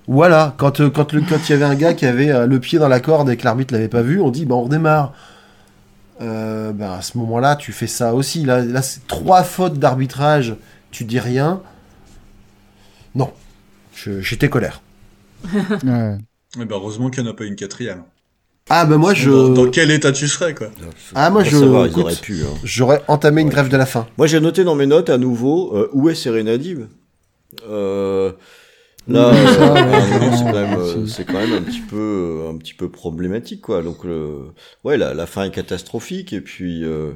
voilà, 0.07 0.53
quand 0.57 0.79
euh, 0.79 0.89
quand 0.89 1.11
le 1.13 1.21
quand 1.21 1.37
il 1.47 1.51
y 1.51 1.53
avait 1.53 1.65
un 1.65 1.75
gars 1.75 1.93
qui 1.93 2.05
avait 2.05 2.31
euh, 2.31 2.45
le 2.47 2.59
pied 2.59 2.79
dans 2.79 2.87
la 2.87 2.99
corde 2.99 3.29
et 3.29 3.37
que 3.37 3.43
l'arbitre 3.43 3.73
l'avait 3.73 3.87
pas 3.89 4.01
vu, 4.01 4.21
on 4.21 4.29
dit 4.31 4.45
bah 4.45 4.55
on 4.55 4.63
redémarre. 4.63 5.13
Euh, 6.21 6.71
bah, 6.71 6.95
à 6.95 7.01
ce 7.03 7.17
moment-là, 7.19 7.55
tu 7.55 7.71
fais 7.71 7.85
ça 7.87 8.15
aussi. 8.15 8.43
Là, 8.43 8.65
là 8.65 8.81
c'est 8.81 9.05
trois 9.07 9.43
fautes 9.43 9.77
d'arbitrage. 9.77 10.55
Tu 10.89 11.03
dis 11.03 11.19
rien. 11.19 11.61
Non, 13.15 13.31
Je- 13.95 14.21
j'étais 14.21 14.49
colère. 14.49 14.81
Ouais. 15.83 16.17
Eh 16.59 16.65
ben, 16.65 16.67
heureusement 16.75 17.09
qu'il 17.09 17.21
n'y 17.23 17.29
en 17.29 17.31
a 17.33 17.35
pas 17.35 17.43
une 17.43 17.55
quatrième. 17.55 18.03
Ah 18.69 18.85
bah 18.85 18.97
moi 18.97 19.13
je, 19.13 19.29
Dans, 19.29 19.49
dans 19.65 19.69
quel 19.71 19.91
état 19.91 20.11
tu 20.11 20.27
serais, 20.27 20.53
quoi 20.55 20.67
Ah, 21.15 21.29
moi, 21.29 21.43
je- 21.43 21.55
savoir, 21.57 21.85
ils 21.85 21.91
écoute. 21.91 22.03
auraient 22.03 22.15
pu. 22.15 22.41
hein. 22.43 22.53
j'aurais 22.63 23.01
entamé 23.07 23.41
une 23.41 23.49
grève 23.49 23.69
de 23.69 23.77
la 23.77 23.85
faim. 23.85 24.07
Moi, 24.17 24.27
j'ai 24.27 24.39
noté 24.39 24.63
dans 24.63 24.75
mes 24.75 24.87
notes 24.87 25.09
à 25.09 25.17
nouveau 25.17 25.73
euh, 25.75 25.89
où 25.93 26.09
est 26.09 26.15
Serena 26.15 26.57
Dib. 26.57 26.85
Euh, 27.69 28.31
là, 29.07 29.29
euh, 29.33 30.31
c'est 30.35 30.43
quand 30.45 30.53
même, 30.53 30.79
euh, 30.79 31.05
quand 31.27 31.33
même 31.33 31.53
un 31.53 31.61
petit 31.61 31.79
peu, 31.81 32.45
un 32.49 32.57
petit 32.57 32.73
peu 32.73 32.89
problématique, 32.89 33.61
quoi. 33.61 33.81
Donc, 33.81 34.03
le, 34.03 34.47
ouais, 34.83 34.97
la, 34.97 35.13
la 35.13 35.25
fin 35.25 35.45
est 35.45 35.51
catastrophique. 35.51 36.33
Et 36.33 36.41
puis, 36.41 36.83
euh, 36.83 37.11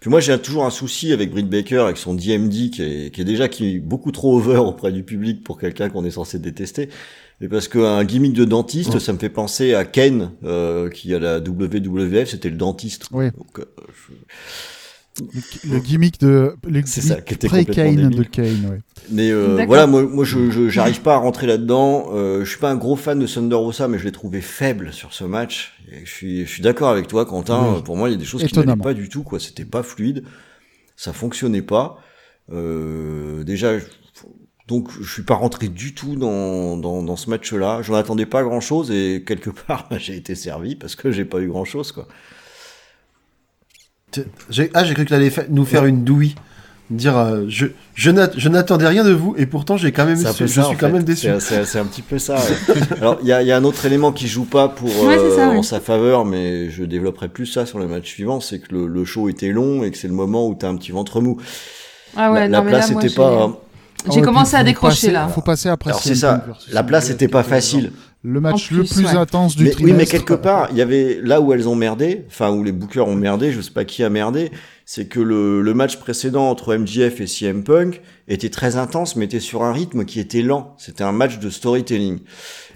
puis 0.00 0.10
moi, 0.10 0.20
j'ai 0.20 0.38
toujours 0.38 0.64
un 0.64 0.70
souci 0.70 1.12
avec 1.12 1.30
Britt 1.30 1.48
Baker, 1.48 1.78
avec 1.80 1.96
son 1.96 2.14
DMD 2.14 2.70
qui 2.70 2.82
est, 2.82 3.14
qui 3.14 3.20
est 3.20 3.24
déjà 3.24 3.48
qui 3.48 3.74
est 3.74 3.78
beaucoup 3.78 4.12
trop 4.12 4.36
over 4.36 4.56
auprès 4.58 4.92
du 4.92 5.02
public 5.02 5.42
pour 5.42 5.58
quelqu'un 5.58 5.88
qu'on 5.88 6.04
est 6.04 6.10
censé 6.12 6.38
détester. 6.38 6.88
Et 7.40 7.48
parce 7.48 7.66
qu'un 7.66 8.04
gimmick 8.04 8.32
de 8.32 8.44
dentiste, 8.44 8.94
Ouais. 8.94 9.00
ça 9.00 9.12
me 9.12 9.18
fait 9.18 9.28
penser 9.28 9.74
à 9.74 9.84
Ken, 9.84 10.30
euh, 10.44 10.88
qui 10.88 11.12
à 11.14 11.18
la 11.18 11.40
WWF, 11.40 12.28
c'était 12.28 12.48
le 12.48 12.56
dentiste. 12.56 13.06
Oui. 13.10 13.26
Donc, 13.32 13.58
euh, 13.58 13.64
je- 13.88 14.14
Le, 15.20 15.70
le 15.74 15.78
gimmick 15.78 16.18
de. 16.20 16.56
Le 16.66 16.82
C'est 16.86 17.00
ça, 17.00 17.14
gimmick 17.14 17.24
qui 17.26 17.34
était 17.34 17.46
pré-Kane 17.46 17.88
complètement 17.94 18.18
de. 18.18 18.22
Kane, 18.24 18.66
ouais. 18.70 18.80
Mais 19.10 19.30
euh, 19.30 19.64
voilà, 19.66 19.86
moi, 19.86 20.02
moi 20.02 20.24
je, 20.24 20.50
je- 20.50 20.68
j'arrive 20.68 21.02
pas 21.02 21.14
à 21.14 21.18
rentrer 21.18 21.46
là-dedans. 21.46 22.08
Euh, 22.12 22.44
je 22.44 22.50
suis 22.50 22.58
pas 22.58 22.70
un 22.70 22.76
gros 22.76 22.96
fan 22.96 23.18
de 23.18 23.26
Thunder 23.26 23.54
Rosa, 23.54 23.86
mais 23.86 23.98
je 23.98 24.04
l'ai 24.04 24.12
trouvé 24.12 24.40
faible 24.40 24.92
sur 24.92 25.12
ce 25.12 25.22
match. 25.24 25.74
Et 25.92 26.04
je 26.04 26.10
suis, 26.10 26.40
je 26.46 26.50
suis 26.50 26.62
d'accord 26.62 26.88
avec 26.88 27.06
toi, 27.06 27.24
Quentin. 27.26 27.74
Oui. 27.76 27.82
Pour 27.84 27.96
moi, 27.96 28.08
il 28.08 28.12
y 28.12 28.14
a 28.16 28.18
des 28.18 28.24
choses 28.24 28.40
qui 28.42 28.46
n'allaient 28.54 28.62
Étonnamment. 28.64 28.82
pas 28.82 28.94
du 28.94 29.08
tout. 29.08 29.22
quoi. 29.22 29.38
C'était 29.38 29.64
pas 29.64 29.82
fluide, 29.84 30.24
ça 30.96 31.12
fonctionnait 31.12 31.62
pas. 31.62 31.98
Euh, 32.52 33.44
déjà, 33.44 33.78
je- 33.78 33.84
donc 34.66 34.88
je 35.00 35.08
suis 35.12 35.22
pas 35.22 35.34
rentré 35.34 35.68
du 35.68 35.94
tout 35.94 36.16
dans, 36.16 36.76
dans, 36.76 37.02
dans 37.02 37.16
ce 37.16 37.28
match-là. 37.30 37.82
J'en 37.82 37.94
attendais 37.94 38.26
pas 38.26 38.42
grand-chose 38.42 38.90
et 38.90 39.22
quelque 39.26 39.50
part, 39.66 39.86
bah, 39.90 39.98
j'ai 39.98 40.16
été 40.16 40.34
servi 40.34 40.74
parce 40.74 40.96
que 40.96 41.12
j'ai 41.12 41.24
pas 41.24 41.40
eu 41.40 41.48
grand-chose, 41.48 41.92
quoi. 41.92 42.08
J'ai- 44.50 44.70
Ah, 44.74 44.84
j'ai 44.84 44.94
cru 44.94 45.04
que 45.04 45.08
tu 45.08 45.14
allais 45.14 45.32
nous 45.50 45.64
faire 45.64 45.84
une 45.84 46.04
douille. 46.04 46.34
Dire, 46.90 47.16
euh, 47.16 47.44
je, 47.48 47.66
je 47.94 48.10
n'at- 48.10 48.30
je 48.36 48.46
n'attendais 48.50 48.86
rien 48.86 49.04
de 49.04 49.10
vous 49.12 49.34
et 49.38 49.46
pourtant 49.46 49.78
j'ai 49.78 49.90
quand 49.90 50.04
même, 50.04 50.16
C'est 50.16 50.26
un 50.26 50.32
je 50.32 50.44
suis 50.44 50.60
ça, 50.60 50.68
quand 50.78 50.86
fait. 50.88 50.92
même 50.92 51.02
déçu. 51.02 51.28
C'est- 51.28 51.40
C'est 51.40 51.64
c'est 51.64 51.78
un 51.78 51.86
petit 51.86 52.02
peu 52.02 52.18
ça. 52.18 52.34
ouais. 52.36 52.74
Alors, 53.00 53.18
il 53.22 53.26
y 53.28 53.32
a, 53.32 53.40
il 53.40 53.48
y 53.48 53.52
a 53.52 53.56
un 53.56 53.64
autre 53.64 53.86
élément 53.86 54.12
qui 54.12 54.28
joue 54.28 54.44
pas 54.44 54.68
pour 54.68 54.88
Ouais, 55.04 55.16
ça, 55.16 55.22
euh, 55.22 55.46
en 55.46 55.56
ouais. 55.56 55.62
sa 55.62 55.80
faveur, 55.80 56.26
mais 56.26 56.68
je 56.68 56.84
développerai 56.84 57.28
plus 57.28 57.46
ça 57.46 57.64
sur 57.64 57.78
le 57.78 57.86
match 57.88 58.06
suivant, 58.10 58.38
c'est 58.40 58.58
que 58.58 58.74
le, 58.74 58.86
le 58.86 59.04
show 59.06 59.30
était 59.30 59.48
long 59.48 59.82
et 59.82 59.90
que 59.90 59.96
c'est 59.96 60.08
le 60.08 60.14
moment 60.14 60.46
où 60.46 60.54
t'as 60.54 60.68
un 60.68 60.76
petit 60.76 60.92
ventre 60.92 61.22
mou. 61.22 61.38
Ah 62.16 62.30
ouais, 62.30 62.40
la, 62.40 62.48
non, 62.48 62.58
la 62.58 62.64
mais 62.64 62.70
place 62.72 62.88
là, 62.88 62.92
moi, 62.92 63.02
était 63.02 63.08
j'ai- 63.08 63.16
pas. 63.16 63.30
J'ai 64.04 64.10
Ah 64.10 64.14
ouais, 64.16 64.20
commencé 64.22 64.50
puis 64.50 64.60
à 64.60 64.64
décrocher 64.64 64.94
passer- 65.06 65.10
là. 65.10 65.28
Faut 65.28 65.40
passer 65.40 65.68
après 65.70 65.90
Alors 65.90 66.02
c'est 66.02 66.14
ça. 66.14 66.44
La 66.70 66.82
place 66.82 67.04
MJF, 67.06 67.14
était 67.14 67.28
pas 67.28 67.42
facile. 67.42 67.92
Le 68.26 68.40
match 68.40 68.70
le 68.70 68.84
plus, 68.84 69.04
ouais. 69.04 69.10
intense 69.16 69.54
du 69.54 69.64
Mais, 69.64 69.70
oui, 69.76 69.76
mais 69.82 69.88
trimestre. 70.06 70.12
quelque 70.12 70.32
part, 70.34 70.68
il 70.70 70.78
y 70.78 70.80
avait 70.80 71.20
là 71.22 71.42
où 71.42 71.52
elles 71.52 71.68
ont 71.68 71.74
merdé, 71.74 72.24
enfin 72.26 72.50
où 72.50 72.64
les 72.64 72.72
bookers 72.72 73.06
ont 73.06 73.14
merdé, 73.14 73.52
je 73.52 73.60
sais 73.60 73.70
pas 73.70 73.84
qui 73.84 74.02
a 74.02 74.08
merdé, 74.08 74.50
c'est 74.86 75.06
que 75.08 75.20
le, 75.20 75.60
le 75.60 75.74
match 75.74 75.98
précédent 75.98 76.48
entre 76.48 76.74
MJF 76.74 77.20
et 77.20 77.26
CM 77.26 77.62
Punk 77.64 78.00
était 78.26 78.48
très 78.48 78.76
intense, 78.76 79.16
mais 79.16 79.26
était 79.26 79.40
sur 79.40 79.62
un 79.62 79.74
rythme 79.74 80.06
qui 80.06 80.20
était 80.20 80.40
lent. 80.40 80.74
C'était 80.78 81.04
un 81.04 81.12
match 81.12 81.38
de 81.38 81.50
storytelling. 81.50 82.20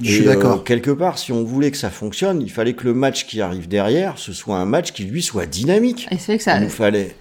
Je 0.03 0.13
suis 0.13 0.25
Et, 0.25 0.29
euh, 0.29 0.35
d'accord. 0.35 0.65
quelque 0.65 0.91
part, 0.91 1.19
si 1.19 1.33
on 1.33 1.45
voulait 1.45 1.71
que 1.71 1.79
ça 1.79 1.89
fonctionne, 1.89 2.43
il 2.43 2.51
fallait 2.51 2.75
que 2.75 2.85
le 2.85 2.93
match 2.93 3.27
qui 3.27 3.41
arrive 3.41 3.69
derrière, 3.69 4.19
ce 4.19 4.35
soit 4.35 4.59
un 4.59 4.67
match 4.67 4.93
qui 4.93 5.05
lui 5.05 5.23
soit 5.23 5.47
dynamique. 5.47 6.09
Et 6.11 6.19
c'est 6.19 6.33
vrai 6.33 6.37
que 6.39 6.45
ça. 6.45 6.59
Il 6.59 6.65
nous 6.65 6.69
fallait. 6.69 7.17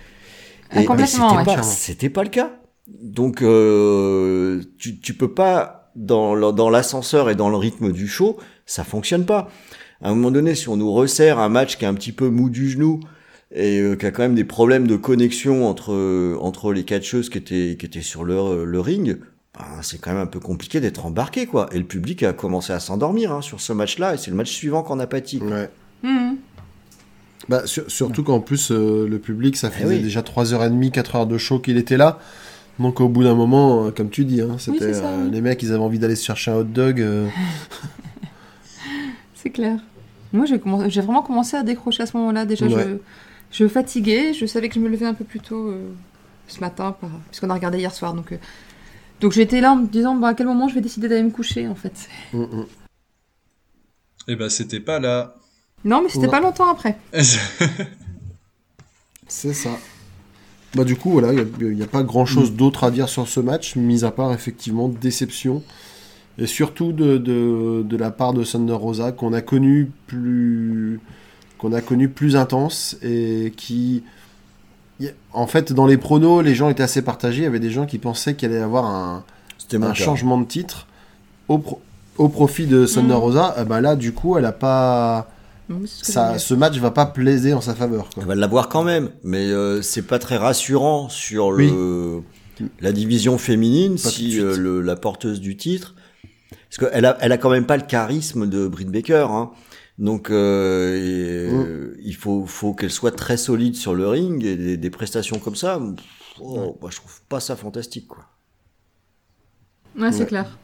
Ah, 0.72 0.82
Et- 0.82 0.86
complètement, 0.86 1.30
c'était 1.30 1.50
ouais. 1.50 1.56
pas, 1.56 1.64
c'était 1.64 2.10
pas 2.10 2.24
le 2.24 2.30
cas. 2.30 2.52
donc 3.02 3.42
euh, 3.42 4.62
tu, 4.78 5.00
tu 5.00 5.14
peux 5.14 5.34
pas 5.34 5.77
dans, 5.98 6.70
l'ascenseur 6.70 7.30
et 7.30 7.36
dans 7.36 7.50
le 7.50 7.58
rythme 7.58 7.92
du 7.92 8.08
show, 8.08 8.38
ça 8.66 8.84
fonctionne 8.84 9.26
pas. 9.26 9.50
À 10.02 10.10
un 10.10 10.16
moment 10.16 10.32
donné, 10.32 10.56
si 10.56 10.70
on 10.70 10.78
nous 10.78 10.94
resserre 10.94 11.40
un 11.40 11.50
match 11.50 11.78
qui 11.78 11.86
est 11.86 11.88
un 11.88 11.94
petit 11.96 12.12
peu 12.12 12.30
mou 12.30 12.50
du 12.50 12.70
genou 12.70 13.00
et 13.54 13.80
euh, 13.80 13.96
qui 13.96 14.06
a 14.06 14.12
quand 14.12 14.22
même 14.22 14.36
des 14.36 14.44
problèmes 14.44 14.88
de 14.88 14.96
connexion 14.96 15.68
entre 15.68 15.94
euh, 15.94 16.38
entre 16.40 16.72
les 16.72 16.84
catcheuses 16.84 17.30
qui 17.30 17.40
étaient 17.40 17.76
qui 17.80 17.86
étaient 17.86 18.02
sur 18.02 18.24
le, 18.24 18.64
le 18.66 18.80
ring, 18.80 19.18
ben, 19.58 19.66
c'est 19.82 20.00
quand 20.00 20.12
même 20.12 20.22
un 20.22 20.28
peu 20.28 20.40
compliqué 20.40 20.80
d'être 20.80 21.06
embarqué 21.06 21.48
quoi. 21.48 21.68
Et 21.72 21.80
le 21.80 21.86
public 21.86 22.22
a 22.24 22.34
commencé 22.34 22.74
à 22.74 22.80
s'endormir 22.80 23.32
hein, 23.32 23.42
sur 23.42 23.60
ce 23.60 23.74
match-là 23.74 24.14
et 24.14 24.18
c'est 24.18 24.30
le 24.30 24.38
match 24.38 24.52
suivant 24.52 24.84
qu'on 24.84 25.00
a 25.00 25.08
pâti. 25.08 25.40
Ouais. 25.42 25.70
Mhm. 26.04 26.38
Bah, 27.50 27.66
sur- 27.66 27.90
surtout 27.90 28.24
qu'en 28.24 28.42
plus, 28.42 28.72
euh, 28.72 29.08
le 29.08 29.20
public, 29.20 29.56
ça 29.56 29.72
faisait 29.72 29.96
oui. 29.96 30.02
déjà 30.02 30.22
3h30, 30.22 30.92
4h 30.92 31.28
de 31.28 31.38
show 31.38 31.60
qu'il 31.60 31.78
était 31.78 31.96
là. 31.98 32.20
Donc 32.80 33.00
au 33.02 33.10
bout 33.10 33.24
d'un 33.24 33.34
moment, 33.36 33.86
euh, 33.86 33.92
comme 33.92 34.10
tu 34.10 34.24
dis, 34.26 34.42
hein, 34.42 34.58
c'était 34.60 34.94
ça, 34.94 35.08
euh, 35.08 35.26
oui. 35.26 35.32
les 35.32 35.42
mecs, 35.42 35.62
ils 35.64 35.72
avaient 35.74 35.84
envie 35.84 36.00
d'aller 36.00 36.16
se 36.16 36.24
chercher 36.26 36.52
un 36.52 36.56
hot 36.58 36.64
dog. 36.64 37.02
euh, 37.02 37.28
C'est 39.34 39.50
clair. 39.50 39.80
Moi, 40.34 40.46
j'ai 40.46 40.60
commencé- 40.60 40.90
j'ai 40.90 41.02
vraiment 41.02 41.22
commencé 41.24 41.56
à 41.58 41.64
décrocher 41.64 42.04
à 42.04 42.06
ce 42.06 42.16
moment-là. 42.18 42.46
Déjà, 42.46 42.66
Ouais. 42.68 43.00
je, 43.52 43.64
je 43.64 43.68
fatiguais. 43.68 44.34
Je 44.34 44.46
savais 44.46 44.68
que 44.70 44.76
je 44.76 44.80
me 44.80 44.90
levais 44.90 45.06
un 45.06 45.14
peu 45.14 45.24
plus 45.26 45.40
tôt 45.40 45.70
euh, 45.70 45.90
ce 46.48 46.60
matin, 46.60 46.92
par... 47.00 47.10
puisqu'on 47.30 47.50
a 47.50 47.54
regardé 47.54 47.78
hier 47.80 47.94
soir. 47.94 48.14
Donc, 48.14 48.34
euh, 48.34 48.38
donc 49.22 49.32
j'étais 49.32 49.62
là 49.62 49.72
en 49.72 49.78
me 49.78 49.88
disant 49.88 50.16
bah, 50.16 50.30
à 50.30 50.34
quel 50.34 50.48
moment 50.48 50.68
je 50.68 50.76
vais 50.76 50.82
décider 50.82 51.08
d'aller 51.08 51.24
me 51.24 51.32
coucher, 51.32 51.68
en 51.68 51.76
fait. 51.76 51.94
mm, 52.34 52.40
mm. 52.42 52.66
Et 54.28 54.36
bah, 54.36 54.50
c'était 54.50 54.82
pas 54.82 55.00
là. 55.00 55.36
Non, 55.86 56.02
mais 56.04 56.10
c'était 56.10 56.28
pas 56.28 56.42
longtemps 56.42 56.70
après. 56.70 56.98
C'est 59.28 59.54
ça. 59.54 59.70
Bah 60.76 60.84
du 60.84 60.96
coup, 60.96 61.12
voilà, 61.12 61.34
il 61.34 61.68
n'y 61.74 61.82
a, 61.82 61.88
pas 61.88 62.04
grand-chose 62.04 62.54
d'autre 62.54 62.84
à 62.84 62.92
dire 62.92 63.08
sur 63.10 63.28
ce 63.28 63.40
match, 63.40 63.76
mis 63.76 64.04
à 64.04 64.12
part 64.12 64.34
effectivement 64.34 64.90
déception. 64.90 65.64
Et 66.38 66.46
surtout 66.46 66.92
de, 66.92 67.18
de, 67.18 67.84
de 67.84 67.98
la 67.98 68.12
part 68.12 68.34
de 68.34 68.44
Thunder 68.44 68.74
Rosa, 68.74 69.12
qu'on 69.12 69.34
a 69.34 69.42
connu 69.42 69.90
plus 70.06 71.00
qu'on 71.58 71.74
a 71.74 71.82
connu 71.82 72.08
plus 72.10 72.36
intense 72.36 72.98
et 73.02 73.52
qui 73.58 74.04
en 75.34 75.48
fait 75.48 75.74
dans 75.74 75.88
les 75.88 75.98
pronos 75.98 76.44
les 76.44 76.54
gens 76.54 76.70
étaient 76.70 76.84
assez 76.84 77.02
partagés 77.02 77.40
il 77.42 77.44
y 77.46 77.48
avait 77.48 77.60
des 77.60 77.72
gens 77.72 77.88
qui 77.88 77.98
pensaient 77.98 78.36
qu'il 78.36 78.50
allait 78.50 78.60
y 78.60 78.64
avoir 78.64 78.86
un, 78.86 79.24
changement 79.96 80.38
de 80.38 80.46
titre 80.46 80.86
au, 81.48 81.58
pro- 81.58 81.82
au 82.20 82.30
profit 82.30 82.68
de 82.68 82.86
Thunder 82.86 83.14
Mhm. 83.16 83.20
Rosa 83.20 83.56
Eh 83.60 83.64
ben 83.66 83.82
là 83.82 83.96
du 83.96 84.12
coup 84.14 84.38
elle 84.38 84.46
a 84.46 84.52
pas 84.52 85.28
ce 85.86 86.04
que 86.04 86.12
ça, 86.12 86.40
ce 86.40 86.54
match 86.54 86.78
va 86.78 86.92
pas 86.92 87.06
plaiser 87.06 87.54
en 87.54 87.62
sa 87.62 87.76
faveur 87.76 88.10
quoi. 88.10 88.24
Elle 88.24 88.28
va 88.30 88.36
l'avoir 88.36 88.70
quand 88.70 88.84
même, 88.84 89.10
mais 89.24 89.48
euh, 89.48 89.82
c'est 89.82 90.02
pas 90.04 90.20
très 90.20 90.38
rassurant 90.38 91.10
sur 91.10 91.52
le 91.52 92.22
la 92.80 92.92
division 92.92 93.38
féminine 93.38 93.94
Pas 94.02 94.10
si 94.10 94.40
euh, 94.40 94.56
le- 94.58 94.82
la 94.82 94.96
porteuse 94.96 95.40
du 95.42 95.58
titre, 95.58 95.94
parce 96.70 96.78
qu'elle 96.92 97.06
a 97.06 97.18
elle 97.22 97.32
a 97.32 97.38
quand 97.38 97.50
même 97.52 97.66
pas 97.68 97.78
le 97.78 97.84
charisme 97.86 98.48
de 98.50 98.68
Britt 98.68 98.90
Baker, 98.90 99.28
hein. 99.30 99.52
donc 100.00 100.30
euh, 100.32 100.96
et, 100.96 101.54
euh, 101.54 101.98
il 102.04 102.16
faut 102.16 102.46
faut 102.48 102.74
qu'elle 102.74 102.92
soit 102.92 103.12
très 103.16 103.38
solide 103.38 103.76
sur 103.76 103.94
le 103.94 104.08
ring 104.08 104.44
et 104.44 104.56
des, 104.56 104.78
des 104.78 104.90
prestations 104.90 105.38
comme 105.40 105.56
ça, 105.56 105.80
oh, 106.40 106.78
moi 106.82 106.90
je 106.92 106.98
trouve 106.98 107.22
pas 107.30 107.40
ça 107.40 107.56
fantastique 107.56 108.08
quoi. 108.08 108.26
Ouais, 110.00 110.12
c'est 110.12 110.20
Ouais. 110.22 110.26
clair. 110.28 110.58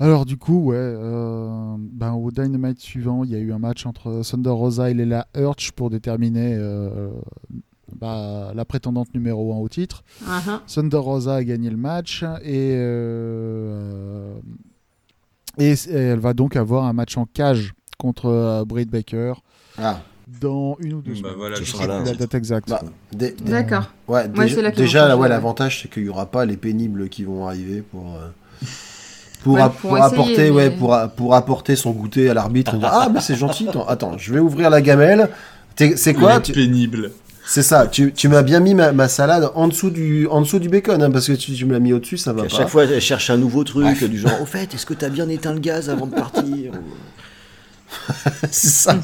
Alors 0.00 0.24
du 0.26 0.36
coup, 0.36 0.66
ouais, 0.66 0.76
euh, 0.78 1.74
ben, 1.78 2.12
au 2.12 2.30
Dynamite 2.30 2.78
suivant, 2.80 3.24
il 3.24 3.30
y 3.30 3.34
a 3.34 3.38
eu 3.38 3.52
un 3.52 3.58
match 3.58 3.84
entre 3.84 4.22
Thunder 4.28 4.50
Rosa 4.50 4.90
et 4.90 4.94
Leila 4.94 5.26
Hirsch 5.36 5.72
pour 5.72 5.90
déterminer 5.90 6.54
euh, 6.56 7.10
bah, 7.96 8.52
la 8.54 8.64
prétendante 8.64 9.12
numéro 9.12 9.52
1 9.52 9.56
au 9.58 9.68
titre. 9.68 10.04
Ah. 10.28 10.60
Thunder 10.72 10.98
Rosa 10.98 11.34
a 11.36 11.44
gagné 11.44 11.68
le 11.70 11.76
match 11.76 12.22
et, 12.44 12.74
euh, 12.76 14.34
et, 15.58 15.72
et 15.72 15.92
elle 15.92 16.20
va 16.20 16.32
donc 16.32 16.54
avoir 16.54 16.84
un 16.84 16.92
match 16.92 17.16
en 17.16 17.26
cage 17.26 17.74
contre 17.98 18.26
euh, 18.26 18.64
Britt 18.64 18.88
Baker 18.90 19.32
Ah. 19.78 20.00
dans 20.40 20.76
une 20.78 20.92
ou 20.94 21.02
deux 21.02 21.14
Bah 21.14 21.18
semaines. 21.18 21.34
voilà, 21.36 21.56
Ce 21.56 21.64
sera 21.64 21.88
là. 21.88 22.04
la 22.04 22.14
date 22.14 22.34
exacte. 22.36 22.68
Bah, 22.68 22.82
D'accord. 23.44 23.90
Ouais, 24.06 24.28
Ouais, 24.36 24.70
déjà, 24.76 25.16
ouais, 25.16 25.28
l'avantage, 25.28 25.82
c'est 25.82 25.90
qu'il 25.90 26.04
n'y 26.04 26.08
aura 26.08 26.26
pas 26.26 26.44
les 26.44 26.56
pénibles 26.56 27.08
qui 27.08 27.24
vont 27.24 27.48
arriver 27.48 27.82
pour, 27.82 28.14
euh, 28.14 28.28
pour, 29.44 29.54
Ouais, 29.54 29.60
a- 29.62 29.68
pour 29.68 29.80
pour 29.90 29.98
essayer, 29.98 30.12
apporter, 30.12 30.50
ouais, 30.50 30.70
mais- 30.70 30.76
pour, 30.76 30.94
a- 30.94 31.08
pour 31.08 31.34
apporter 31.34 31.76
son 31.76 31.90
goûter 31.92 32.28
à 32.30 32.34
l'arbitre. 32.34 32.74
et 32.74 32.78
dire, 32.78 32.90
ah, 32.92 33.08
mais 33.12 33.20
c'est 33.20 33.36
gentil, 33.36 33.68
attends, 33.68 33.86
attends, 33.86 34.18
je 34.18 34.32
vais 34.32 34.40
ouvrir 34.40 34.70
la 34.70 34.80
gamelle. 34.82 35.28
C'est 35.96 36.14
quoi 36.14 36.40
tu- 36.40 36.52
pénible. 36.52 37.12
C'est 37.46 37.62
ça, 37.62 37.86
tu, 37.86 38.12
tu 38.12 38.28
m'as 38.28 38.42
bien 38.42 38.60
mis 38.60 38.74
ma, 38.74 38.92
ma 38.92 39.08
salade 39.08 39.48
en 39.54 39.68
dessous 39.68 39.88
du, 39.88 40.26
en 40.26 40.42
dessous 40.42 40.58
du 40.58 40.68
bacon, 40.68 41.02
hein, 41.02 41.10
parce 41.10 41.28
que 41.28 41.32
tu, 41.32 41.52
tu 41.54 41.64
me 41.64 41.72
l'as 41.72 41.78
mis 41.78 41.94
au-dessus, 41.94 42.18
ça 42.18 42.34
va 42.34 42.42
À 42.42 42.44
pas. 42.44 42.50
chaque 42.50 42.68
fois, 42.68 42.84
elle 42.84 43.00
cherche 43.00 43.30
un 43.30 43.38
nouveau 43.38 43.64
truc 43.64 44.04
du 44.04 44.18
genre 44.18 44.42
au 44.42 44.44
fait, 44.44 44.74
est-ce 44.74 44.84
que 44.84 44.92
t'as 44.92 45.08
bien 45.08 45.28
éteint 45.30 45.54
le 45.54 45.60
gaz 45.60 45.88
avant 45.88 46.06
de 46.06 46.14
partir 46.14 46.72
c'est 48.50 48.68
ça. 48.68 48.96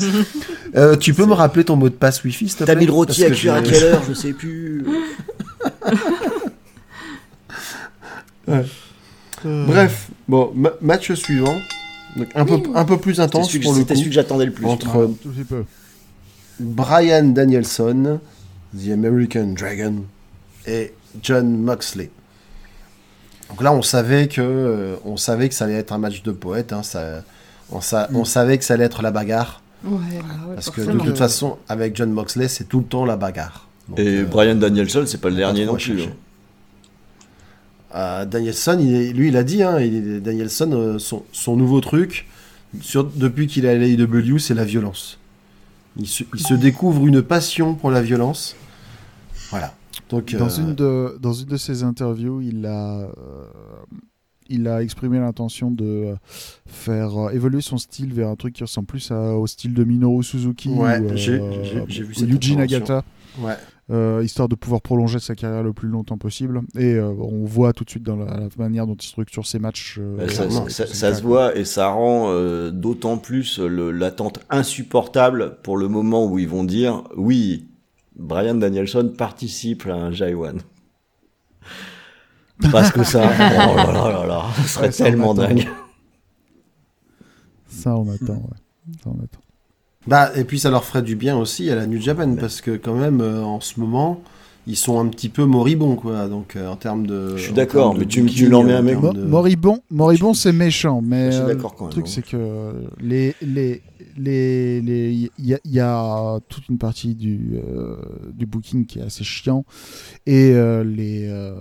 Euh, 0.76 0.94
tu 0.96 1.14
peux 1.14 1.24
me 1.24 1.32
rappeler 1.32 1.64
ton 1.64 1.74
mot 1.74 1.88
de 1.88 1.94
passe 1.94 2.22
Wi-Fi, 2.22 2.48
s'il 2.50 2.58
te 2.58 2.64
plaît 2.64 2.74
T'as 2.74 2.78
mis 2.78 2.84
le 2.84 2.92
rôti 2.92 3.24
à 3.24 3.30
cuire 3.30 3.54
à 3.54 3.62
quelle 3.62 3.82
heure 3.82 4.02
Je 4.06 4.12
sais 4.12 4.34
plus. 4.34 4.84
Bref, 9.44 10.08
bon, 10.28 10.52
ma- 10.54 10.72
match 10.80 11.12
suivant. 11.14 11.56
Donc 12.16 12.28
un, 12.34 12.44
peu, 12.44 12.60
un 12.74 12.84
peu 12.84 12.98
plus 12.98 13.20
intense 13.20 13.50
pour 13.58 13.72
le 13.72 13.78
c'était 13.80 13.96
celui 13.96 14.08
que 14.08 14.14
j'attendais 14.14 14.46
le 14.46 14.52
plus. 14.52 14.66
Entre 14.66 15.10
peu. 15.48 15.64
Brian 16.60 17.24
Danielson, 17.24 18.20
The 18.76 18.90
American 18.92 19.54
Dragon, 19.58 20.04
et 20.66 20.92
John 21.22 21.58
Moxley. 21.58 22.10
Donc 23.50 23.62
là, 23.62 23.72
on 23.72 23.82
savait 23.82 24.28
que, 24.28 24.40
euh, 24.40 24.96
on 25.04 25.16
savait 25.16 25.48
que 25.48 25.54
ça 25.54 25.64
allait 25.64 25.74
être 25.74 25.92
un 25.92 25.98
match 25.98 26.22
de 26.22 26.32
poète. 26.32 26.72
hein, 26.72 26.82
ça, 26.82 27.22
on, 27.70 27.80
sa- 27.80 28.08
on 28.14 28.24
savait 28.24 28.58
que 28.58 28.64
ça 28.64 28.74
allait 28.74 28.84
être 28.84 29.02
la 29.02 29.10
bagarre. 29.10 29.60
Ouais, 29.84 29.98
bah 30.12 30.48
ouais, 30.48 30.54
Parce 30.54 30.70
que 30.70 30.80
de 30.80 30.98
toute 30.98 31.18
façon, 31.18 31.58
avec 31.68 31.94
John 31.96 32.10
Moxley, 32.10 32.48
c'est 32.48 32.64
tout 32.64 32.78
le 32.78 32.84
temps 32.86 33.04
la 33.04 33.16
bagarre. 33.16 33.68
Donc, 33.88 33.98
Et 33.98 34.20
euh, 34.20 34.24
Brian 34.24 34.54
Danielson, 34.54 35.04
c'est 35.06 35.20
pas 35.20 35.28
le 35.28 35.36
dernier 35.36 35.66
non 35.66 35.74
plus. 35.74 35.82
chercher. 35.98 36.14
Euh, 37.94 38.24
Danielson, 38.24 38.78
il 38.80 38.92
est- 38.94 39.12
lui, 39.12 39.28
il 39.28 39.36
a 39.36 39.44
dit, 39.44 39.62
hein, 39.62 39.78
il 39.80 40.20
Danielson, 40.20 40.70
euh, 40.72 40.98
son, 40.98 41.22
son 41.32 41.56
nouveau 41.56 41.80
truc, 41.80 42.26
sur- 42.80 43.04
depuis 43.04 43.46
qu'il 43.46 43.64
est 43.66 43.68
à 43.70 43.74
l'AEW, 43.76 44.38
c'est 44.38 44.54
la 44.54 44.64
violence. 44.64 45.18
Il 45.96 46.08
se, 46.08 46.24
il 46.34 46.40
se 46.40 46.54
découvre 46.54 47.06
une 47.06 47.22
passion 47.22 47.74
pour 47.76 47.90
la 47.92 48.02
violence. 48.02 48.56
Voilà. 49.50 49.74
Donc, 50.10 50.34
Dans, 50.34 50.48
euh, 50.48 50.60
une 50.62 50.74
de, 50.74 51.18
dans 51.20 51.32
une 51.32 51.46
de 51.48 51.56
ses 51.56 51.84
interviews, 51.84 52.40
il 52.40 52.66
a, 52.66 53.02
euh, 53.02 53.08
il 54.48 54.66
a 54.66 54.82
exprimé 54.82 55.20
l'intention 55.20 55.70
de 55.70 56.14
faire 56.66 57.12
évoluer 57.32 57.60
son 57.60 57.78
style 57.78 58.12
vers 58.12 58.28
un 58.28 58.34
truc 58.34 58.54
qui 58.54 58.64
ressemble 58.64 58.86
plus 58.88 59.08
à- 59.12 59.36
au 59.36 59.46
style 59.46 59.72
de 59.72 59.84
Minoru 59.84 60.24
Suzuki 60.24 60.68
Ouais, 60.68 60.98
ou, 60.98 61.16
j'ai- 61.16 61.40
j'ai- 61.62 61.84
j'ai 61.86 62.02
vu 62.02 62.10
ou 62.10 62.14
cette 62.18 62.28
Yuji. 62.28 62.56
Nagata, 62.56 63.04
ouais. 63.38 63.54
Euh, 63.90 64.22
histoire 64.24 64.48
de 64.48 64.54
pouvoir 64.54 64.80
prolonger 64.80 65.18
sa 65.18 65.34
carrière 65.34 65.62
le 65.62 65.72
plus 65.72 65.88
longtemps 65.88 66.16
possible. 66.18 66.62
Et 66.76 66.94
euh, 66.94 67.08
on 67.10 67.44
voit 67.44 67.72
tout 67.72 67.84
de 67.84 67.90
suite 67.90 68.02
dans 68.02 68.16
la, 68.16 68.24
la 68.40 68.48
manière 68.56 68.86
dont 68.86 68.94
il 68.94 69.06
structure 69.06 69.46
ses 69.46 69.58
matchs. 69.58 69.98
euh, 70.00 70.26
ça, 70.28 71.14
se 71.14 71.22
voit 71.22 71.56
et 71.56 71.64
ça 71.64 71.88
rend 71.88 72.32
d'autant 72.70 73.18
plus 73.18 73.58
l'attente 73.58 74.40
insupportable 74.50 75.58
pour 75.62 75.76
le 75.76 75.88
moment 75.88 76.26
où 76.26 76.38
ils 76.38 76.48
vont 76.48 76.64
dire 76.64 77.04
oui, 77.16 77.68
Brian 78.16 78.54
Danielson 78.54 79.12
participe 79.16 79.86
à 79.86 79.94
un 79.94 80.10
J1. 80.10 80.58
Parce 82.70 82.92
que 82.92 83.02
ça, 83.02 83.22
oh 83.24 83.76
là 83.76 83.92
là 83.92 84.12
là 84.12 84.26
là, 84.26 84.44
ce 84.62 84.68
serait 84.68 84.86
Ouais, 84.86 84.92
tellement 84.92 85.34
dingue. 85.34 85.66
Ça, 87.68 87.96
on 87.96 88.08
attend. 88.08 88.34
ouais. 88.34 88.94
Ça, 89.02 89.10
on 89.10 89.14
attend. 89.22 89.40
Bah, 90.06 90.30
et 90.36 90.44
puis 90.44 90.58
ça 90.58 90.70
leur 90.70 90.84
ferait 90.84 91.02
du 91.02 91.16
bien 91.16 91.36
aussi 91.36 91.70
à 91.70 91.74
la 91.76 91.86
New 91.86 92.00
Japan, 92.00 92.34
parce 92.36 92.60
que 92.60 92.72
quand 92.76 92.94
même, 92.94 93.20
euh, 93.20 93.42
en 93.42 93.60
ce 93.60 93.80
moment, 93.80 94.22
ils 94.66 94.76
sont 94.76 94.98
un 94.98 95.06
petit 95.08 95.28
peu 95.30 95.44
moribonds, 95.44 95.96
quoi. 95.96 96.26
Donc, 96.28 96.56
euh, 96.56 96.68
en 96.68 96.76
termes 96.76 97.06
de. 97.06 97.36
Je 97.36 97.42
suis 97.44 97.52
d'accord, 97.52 97.94
mais 97.94 98.06
tu 98.06 98.24
tu 98.26 98.48
leur 98.48 98.64
mets 98.64 98.72
un 98.74 98.80
en 98.80 98.82
mec- 98.82 99.00
termes 99.00 99.06
Mo- 99.06 99.12
de- 99.14 99.24
Moribond, 99.24 99.80
Moribond 99.90 100.34
c'est 100.34 100.52
méchant, 100.52 101.00
mais 101.02 101.26
Je 101.26 101.36
suis 101.36 101.42
euh, 101.42 101.46
d'accord 101.46 101.74
quand 101.74 101.86
le 101.86 101.90
truc 101.92 102.06
hein. 102.06 102.10
c'est 102.12 102.24
que 102.26 102.72
les 103.00 103.34
les 103.42 103.82
les 104.16 104.80
les 104.80 105.30
il 105.38 105.46
y, 105.46 105.54
a- 105.54 105.60
y 105.64 105.80
a 105.80 106.38
toute 106.48 106.68
une 106.68 106.78
partie 106.78 107.14
du 107.14 107.58
euh, 107.66 107.96
du 108.32 108.46
booking 108.46 108.86
qui 108.86 108.98
est 109.00 109.02
assez 109.02 109.24
chiant 109.24 109.64
et 110.26 110.52
euh, 110.52 110.84
les 110.84 111.26
euh, 111.28 111.52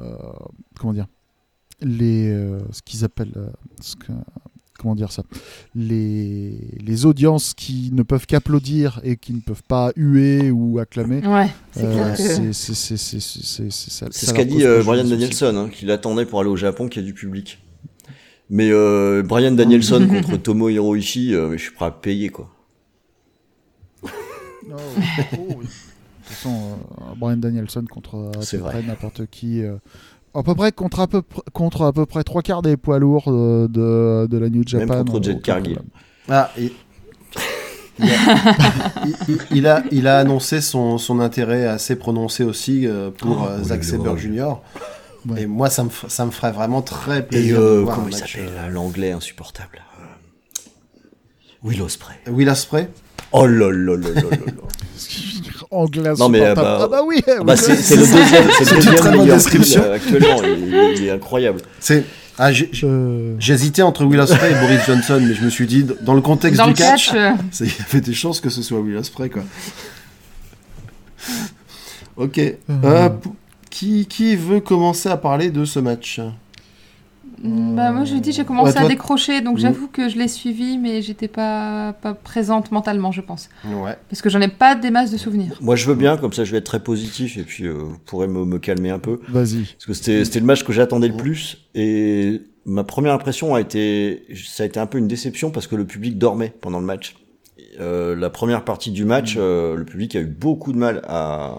comment 0.80 0.94
dire 0.94 1.08
les 1.82 2.30
euh, 2.32 2.60
ce 2.72 2.82
qu'ils 2.84 3.04
appellent 3.04 3.34
euh, 3.38 3.48
ce 3.82 3.96
que- 3.96 4.12
comment 4.84 4.96
dire 4.96 5.12
ça 5.12 5.24
les 5.74 6.58
les 6.80 7.06
audiences 7.08 7.56
qui 7.56 7.90
ne 7.92 8.04
peuvent 8.04 8.28
qu'applaudir 8.28 9.02
et 9.04 9.16
qui 9.16 9.34
ne 9.34 9.40
peuvent 9.40 9.64
pas 9.68 9.92
huer 9.96 10.52
ou 10.52 10.78
acclamer 10.78 11.26
Ouais, 11.26 11.48
c'est 11.72 11.84
euh, 11.86 12.54
ce 12.54 14.34
qu'a 14.34 14.46
dit 14.46 14.64
euh, 14.64 14.84
Brian 14.84 15.04
de. 15.04 15.10
Danielson, 15.10 15.56
hein, 15.56 15.70
qu'il 15.70 15.90
attendait 15.90 16.26
pour 16.26 16.40
aller 16.42 16.50
au 16.50 16.56
Japon, 16.56 16.88
qu'il 16.88 17.02
y 17.02 17.06
a 17.06 17.08
du 17.08 17.14
public. 17.14 17.60
Mais 18.50 18.70
euh, 18.72 19.24
Brian 19.24 19.52
Danielson 19.52 20.08
contre 20.12 20.38
Tomohiro 20.38 20.96
Ishii, 20.96 21.34
euh, 21.34 21.54
je 21.54 21.58
suis 21.58 21.72
prêt 21.72 21.86
à 21.86 21.92
payer 21.92 22.30
quoi. 22.30 22.50
Oh, 24.04 24.10
oh, 24.70 25.48
oui. 25.58 25.66
toute 25.66 26.36
façon, 26.36 26.78
euh, 27.02 27.14
Brian 27.18 27.38
Danielson 27.38 27.86
contre 27.90 28.32
n'importe 28.86 29.26
qui. 29.28 29.62
À 30.36 30.44
peu 30.44 30.56
près 30.56 30.72
contre 30.72 31.00
à 31.00 31.08
peu, 31.08 31.20
pr- 31.20 31.42
contre 31.54 31.84
à 31.84 31.94
peu 31.94 32.06
près 32.06 32.24
trois 32.24 32.42
quarts 32.42 32.62
des 32.62 32.78
poids 32.78 33.00
lourds 33.00 33.32
de, 33.32 33.68
de, 33.68 34.28
de 34.30 34.38
la 34.38 34.50
New 34.50 34.64
Japan. 34.66 35.04
contre 35.06 35.18
euh, 35.18 35.24
Jet 35.24 35.42
Cargill. 35.42 35.80
Ah, 36.30 36.50
et- 36.58 36.72
il, 38.00 38.10
a, 38.10 38.16
il- 39.06 39.16
il- 39.28 39.40
il 39.58 39.68
a, 39.68 39.84
il 39.92 40.08
a 40.08 40.18
annoncé 40.20 40.62
son, 40.62 40.98
son 40.98 41.20
intérêt 41.20 41.66
assez 41.68 41.96
prononcé 41.96 42.44
aussi 42.44 42.88
euh, 42.88 43.12
pour 43.12 43.44
Oh, 43.44 43.48
euh, 43.50 43.64
Zack 43.64 43.84
Sabre. 43.84 44.18
Jr. 44.18 44.56
Ouais. 45.30 45.44
Et 45.44 45.46
moi, 45.46 45.70
ça 45.70 45.84
me, 45.84 45.90
ça 46.08 46.26
me 46.26 46.32
ferait 46.32 46.52
vraiment 46.52 46.82
très 46.82 47.20
Et 47.20 47.24
plaisir 47.24 47.60
de 47.60 47.64
euh, 47.64 47.82
voir 47.82 47.96
comment 47.96 48.08
un 48.08 48.12
il 48.12 48.16
s'appelle 48.18 48.50
L'anglais 48.72 49.12
insupportable. 49.12 49.82
Will 51.64 51.82
Ospreay. 51.82 52.16
Will 52.28 52.50
Ospreay 52.50 52.90
Oh 53.32 53.46
là 53.48 53.72
là 53.72 53.96
là 53.96 54.10
là 54.10 54.22
là 54.22 54.30
là. 54.32 54.38
Anglais 55.74 56.14
Non, 56.18 56.30
mais, 56.30 56.40
insupportable. 56.46 56.62
bah, 56.62 56.80
ah 56.84 56.88
bah 56.88 57.02
oui, 57.06 57.22
Ah 57.28 57.44
bah, 57.44 57.54
oui, 57.56 57.60
c'est 57.62 57.76
c'est 57.78 57.96
le 57.96 58.02
deuxième, 58.02 58.44
c'est 58.58 58.64
le 58.66 58.70
une 58.72 58.76
deuxième 58.78 58.96
très 58.96 59.18
bonne 59.18 59.28
description. 59.28 59.82
film, 59.82 59.92
euh, 59.92 59.96
actuellement. 59.96 60.42
Il, 60.44 60.74
est- 60.76 60.94
il 60.98 61.04
est 61.06 61.12
incroyable. 61.12 61.62
C'est. 61.80 62.04
Ah, 62.40 62.52
j'ai- 62.52 62.72
Euh, 62.84 63.36
J'hésitais 63.40 63.84
entre 63.84 64.06
Will 64.06 64.20
Ospreay 64.20 64.52
et 64.52 64.56
Boris 64.56 64.80
Johnson, 64.88 65.20
mais 65.22 65.36
je 65.36 65.44
me 65.44 65.50
suis 65.52 65.68
dit, 65.68 65.86
dans 66.02 66.16
le 66.16 66.22
contexte 66.22 66.58
Dans 66.58 66.66
du 66.66 66.72
le 66.72 66.78
catch, 66.78 67.12
catch, 67.12 67.16
euh, 67.16 67.32
il 67.62 67.68
y 67.68 67.72
avait 67.92 68.02
des 68.02 68.14
chances 68.14 68.40
que 68.42 68.50
ce 68.50 68.62
soit 68.64 68.80
Will 68.80 68.98
Ospreay, 68.98 69.30
quoi. 69.30 69.44
Ok. 72.16 72.40
Euh, 72.40 73.10
p- 73.10 73.30
qui, 73.70 74.06
qui 74.06 74.36
veut 74.36 74.60
commencer 74.60 75.10
à 75.10 75.18
parler 75.18 75.50
de 75.50 75.66
ce 75.66 75.80
match? 75.80 76.20
Bah, 77.42 77.92
moi, 77.92 78.06
je 78.06 78.16
dis, 78.16 78.32
j'ai 78.32 78.46
commencé 78.46 78.68
Ouais, 78.70 78.74
toi- 78.74 78.84
à 78.84 78.88
décrocher, 78.88 79.42
donc 79.42 79.58
Mm. 79.58 79.62
j'avoue 79.62 79.88
que 79.88 80.10
je 80.10 80.18
l'ai 80.18 80.28
suivi, 80.28 80.78
mais 80.78 81.02
j'étais 81.02 81.28
pas, 81.28 81.94
pas 81.94 82.14
présente 82.14 82.72
mentalement, 82.72 83.12
je 83.12 83.22
pense. 83.22 83.50
Ouais. 83.66 83.98
Parce 84.10 84.22
que 84.22 84.30
j'en 84.30 84.42
ai 84.42 84.48
pas 84.48 84.76
des 84.76 84.92
masses 84.92 85.12
de 85.12 85.18
souvenirs. 85.18 85.58
Moi, 85.62 85.76
je 85.76 85.86
veux 85.88 85.96
bien, 85.96 86.18
comme 86.18 86.34
ça, 86.34 86.44
je 86.44 86.52
vais 86.52 86.58
être 86.60 86.66
très 86.66 86.82
positif 86.84 87.38
et 87.38 87.44
puis 87.44 87.66
euh, 87.66 87.74
vous 87.74 87.98
pourrez 88.06 88.28
me, 88.28 88.46
me 88.46 88.60
calmer 88.60 88.90
un 88.92 89.00
peu. 89.00 89.20
Vas-y. 89.30 89.64
Parce 89.64 89.86
que 89.86 89.94
c'était 89.94 90.26
c'était 90.26 90.40
le 90.40 90.46
match 90.46 90.64
que 90.64 90.74
j'attendais 90.74 91.08
le 91.08 91.16
plus 91.18 91.66
et 91.76 92.42
ma 92.66 92.84
première 92.84 93.14
impression 93.14 93.56
a 93.56 93.62
été, 93.62 94.26
ça 94.46 94.64
a 94.64 94.66
été 94.66 94.80
un 94.80 94.86
peu 94.86 94.98
une 94.98 95.08
déception 95.08 95.52
parce 95.52 95.68
que 95.68 95.76
le 95.76 95.86
public 95.86 96.18
dormait 96.18 96.54
pendant 96.62 96.80
le 96.80 96.86
match. 96.86 97.16
Euh, 97.80 98.16
la 98.16 98.30
première 98.30 98.64
partie 98.64 98.92
du 98.92 99.04
match, 99.04 99.36
euh, 99.38 99.76
le 99.76 99.84
public 99.86 100.16
a 100.16 100.20
eu 100.20 100.26
beaucoup 100.28 100.72
de 100.74 100.78
mal 100.78 101.02
à 101.08 101.56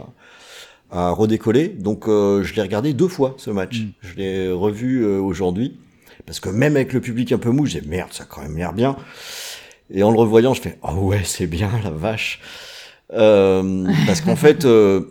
à 0.94 1.10
redécoller. 1.10 1.68
Donc 1.68 2.08
euh, 2.08 2.42
je 2.42 2.54
l'ai 2.54 2.62
regardé 2.62 2.94
deux 2.94 3.08
fois 3.08 3.34
ce 3.36 3.50
match. 3.50 3.80
Mm. 3.80 3.88
Je 4.00 4.14
l'ai 4.14 4.50
revu 4.50 5.04
euh, 5.04 5.18
aujourd'hui 5.18 5.76
parce 6.24 6.40
que 6.40 6.48
même 6.48 6.76
avec 6.76 6.92
le 6.92 7.00
public 7.00 7.32
un 7.32 7.38
peu 7.38 7.50
mou, 7.50 7.66
j'ai 7.66 7.80
merde, 7.82 8.12
ça 8.12 8.22
a 8.22 8.26
quand 8.26 8.40
même 8.40 8.56
l'air 8.56 8.72
bien. 8.72 8.96
Et 9.90 10.02
en 10.02 10.10
le 10.10 10.18
revoyant, 10.18 10.54
je 10.54 10.62
fais 10.62 10.78
ah 10.82 10.94
ouais, 10.94 11.22
c'est 11.24 11.46
bien 11.46 11.70
la 11.82 11.90
vache. 11.90 12.40
Euh, 13.12 13.86
parce 14.06 14.20
qu'en 14.20 14.36
fait, 14.36 14.64
euh, 14.64 15.02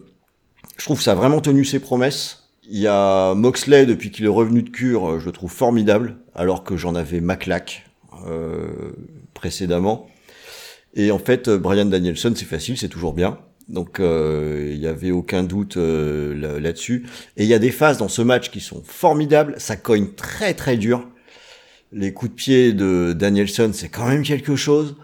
je 0.78 0.86
trouve 0.86 0.98
que 0.98 1.04
ça 1.04 1.12
a 1.12 1.16
vraiment 1.16 1.42
tenu 1.42 1.66
ses 1.66 1.80
promesses. 1.80 2.50
Il 2.70 2.80
y 2.80 2.88
a 2.88 3.36
Moxley 3.36 3.86
depuis 3.86 4.10
qu'il 4.10 4.26
est 4.26 4.30
revenu 4.30 4.64
de 4.64 4.70
cure, 4.70 5.20
je 5.20 5.26
le 5.26 5.32
trouve 5.34 5.52
formidable, 5.52 6.16
alors 6.34 6.64
que 6.64 6.78
j'en 6.78 6.96
avais 6.96 7.20
Maclac 7.20 7.84
euh, 8.26 8.94
précédemment. 9.34 10.08
Et 10.96 11.12
en 11.12 11.20
fait, 11.20 11.48
euh, 11.48 11.58
Brian 11.58 11.86
Danielson, 11.86 12.34
c'est 12.36 12.46
facile, 12.46 12.78
c'est 12.78 12.90
toujours 12.90 13.14
bien. 13.14 13.40
Donc 13.70 14.00
euh, 14.00 14.70
il 14.74 14.80
y 14.80 14.88
avait 14.88 15.12
aucun 15.12 15.44
doute 15.44 15.78
euh, 15.78 16.36
là- 16.36 16.60
là-dessus. 16.60 17.06
Et 17.38 17.44
il 17.44 17.50
y 17.50 17.54
a 17.54 17.60
des 17.60 17.72
phases 17.72 17.98
dans 17.98 18.08
ce 18.10 18.22
match 18.22 18.52
qui 18.52 18.60
sont 18.60 18.82
formidables. 18.86 19.56
Ça 19.58 19.76
cogne 19.76 20.08
très 20.16 20.54
très 20.54 20.78
dur. 20.78 21.08
Les 21.92 22.12
coups 22.12 22.32
de 22.32 22.36
pied 22.36 22.74
de 22.74 23.14
Danielson, 23.14 23.72
c'est 23.74 23.90
quand 23.90 24.08
même 24.08 24.24
quelque 24.24 24.56
chose. 24.56 24.96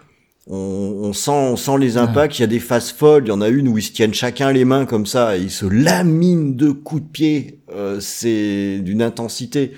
On, 0.48 0.56
on 0.56 1.14
sent, 1.14 1.30
on 1.32 1.56
sent 1.56 1.78
les 1.80 1.98
impacts. 1.98 2.40
Il 2.40 2.42
y 2.42 2.44
a 2.44 2.48
des 2.48 2.60
phases 2.60 2.92
folles. 2.92 3.24
Il 3.26 3.30
y 3.30 3.32
en 3.32 3.42
a 3.42 3.48
une 3.50 3.68
où 3.68 3.78
ils 3.78 3.84
se 3.84 3.92
tiennent 3.92 4.14
chacun 4.16 4.52
les 4.52 4.66
mains 4.66 4.86
comme 4.86 5.06
ça 5.06 5.38
et 5.38 5.42
ils 5.42 5.52
se 5.52 5.66
laminent 5.68 6.56
de 6.56 6.72
coups 6.72 7.04
de 7.04 7.08
pied. 7.08 7.60
Euh, 7.72 8.00
c'est 8.00 8.80
d'une 8.80 9.02
intensité 9.02 9.74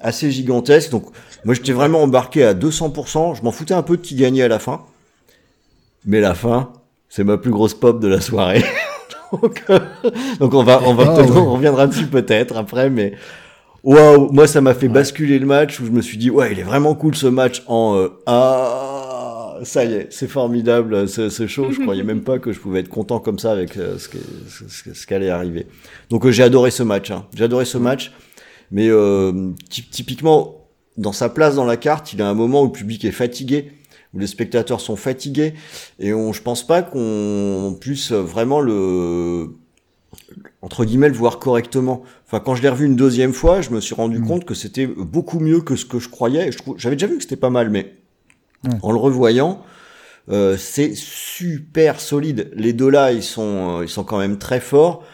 assez 0.00 0.30
gigantesque. 0.30 0.90
Donc 0.90 1.06
moi 1.44 1.54
j'étais 1.54 1.72
vraiment 1.72 2.02
embarqué 2.02 2.44
à 2.44 2.52
200%. 2.54 3.36
Je 3.36 3.42
m'en 3.42 3.52
foutais 3.52 3.74
un 3.74 3.82
peu 3.82 3.96
de 3.96 4.02
qui 4.02 4.14
gagnait 4.14 4.42
à 4.42 4.48
la 4.48 4.58
fin. 4.58 4.84
Mais 6.04 6.20
la 6.20 6.34
fin, 6.34 6.72
c'est 7.16 7.24
ma 7.24 7.38
plus 7.38 7.50
grosse 7.50 7.72
pop 7.72 7.98
de 7.98 8.08
la 8.08 8.20
soirée. 8.20 8.62
donc, 9.32 9.64
euh, 9.70 9.78
donc 10.38 10.52
on 10.52 10.62
va, 10.62 10.82
on 10.84 10.92
va, 10.92 11.14
ouais. 11.14 11.30
on 11.34 11.54
reviendra 11.54 11.86
dessus 11.86 12.08
peut-être 12.08 12.58
après, 12.58 12.90
mais 12.90 13.14
waouh, 13.82 14.30
moi 14.32 14.46
ça 14.46 14.60
m'a 14.60 14.74
fait 14.74 14.88
basculer 14.88 15.38
le 15.38 15.46
match 15.46 15.80
où 15.80 15.86
je 15.86 15.90
me 15.92 16.02
suis 16.02 16.18
dit 16.18 16.28
ouais, 16.28 16.52
il 16.52 16.58
est 16.58 16.62
vraiment 16.62 16.94
cool 16.94 17.14
ce 17.14 17.26
match 17.26 17.62
en 17.68 17.96
euh, 17.96 18.08
ah 18.26 19.56
ça 19.62 19.86
y 19.86 19.94
est, 19.94 20.08
c'est 20.10 20.28
formidable 20.28 21.08
ce, 21.08 21.30
ce 21.30 21.46
show. 21.46 21.72
Je 21.72 21.80
croyais 21.80 22.02
même 22.02 22.20
pas 22.20 22.38
que 22.38 22.52
je 22.52 22.60
pouvais 22.60 22.80
être 22.80 22.90
content 22.90 23.18
comme 23.18 23.38
ça 23.38 23.52
avec 23.52 23.78
euh, 23.78 23.96
ce, 23.98 24.10
que, 24.10 24.18
ce, 24.50 24.92
ce- 24.92 25.30
arriver. 25.30 25.66
Donc 26.10 26.26
euh, 26.26 26.30
j'ai 26.30 26.42
adoré 26.42 26.70
ce 26.70 26.82
match. 26.82 27.10
Hein. 27.10 27.24
J'ai 27.34 27.44
adoré 27.44 27.64
ce 27.64 27.78
match, 27.78 28.12
mais 28.70 28.88
euh, 28.90 29.52
ty- 29.70 29.88
typiquement 29.88 30.68
dans 30.98 31.12
sa 31.12 31.30
place 31.30 31.54
dans 31.54 31.64
la 31.64 31.78
carte, 31.78 32.12
il 32.12 32.20
a 32.20 32.28
un 32.28 32.34
moment 32.34 32.60
où 32.60 32.66
le 32.66 32.72
public 32.72 33.06
est 33.06 33.10
fatigué 33.10 33.72
où 34.16 34.18
les 34.18 34.26
spectateurs 34.26 34.80
sont 34.80 34.96
fatigués 34.96 35.54
et 35.98 36.14
on, 36.14 36.32
je 36.32 36.42
pense 36.42 36.66
pas 36.66 36.82
qu'on 36.82 37.76
puisse 37.78 38.12
vraiment 38.12 38.60
le 38.60 39.50
entre 40.62 40.84
guillemets 40.84 41.08
le 41.08 41.14
voir 41.14 41.38
correctement. 41.38 42.02
Enfin, 42.26 42.40
quand 42.40 42.54
je 42.54 42.62
l'ai 42.62 42.68
revu 42.68 42.86
une 42.86 42.96
deuxième 42.96 43.32
fois, 43.32 43.60
je 43.60 43.70
me 43.70 43.80
suis 43.80 43.94
rendu 43.94 44.18
Mm. 44.18 44.26
compte 44.26 44.44
que 44.44 44.54
c'était 44.54 44.86
beaucoup 44.86 45.38
mieux 45.38 45.60
que 45.60 45.76
ce 45.76 45.84
que 45.84 45.98
je 45.98 46.08
croyais. 46.08 46.50
J'avais 46.76 46.96
déjà 46.96 47.06
vu 47.06 47.16
que 47.16 47.22
c'était 47.22 47.36
pas 47.36 47.50
mal, 47.50 47.70
mais 47.70 47.94
en 48.82 48.90
le 48.90 48.98
revoyant, 48.98 49.62
euh, 50.30 50.56
c'est 50.56 50.94
super 50.96 52.00
solide. 52.00 52.50
Les 52.54 52.72
deux 52.72 52.88
là, 52.88 53.12
ils 53.12 53.22
sont, 53.22 53.78
euh, 53.78 53.84
ils 53.84 53.88
sont 53.88 54.02
quand 54.04 54.18
même 54.18 54.38
très 54.38 54.58
forts. 54.60 55.04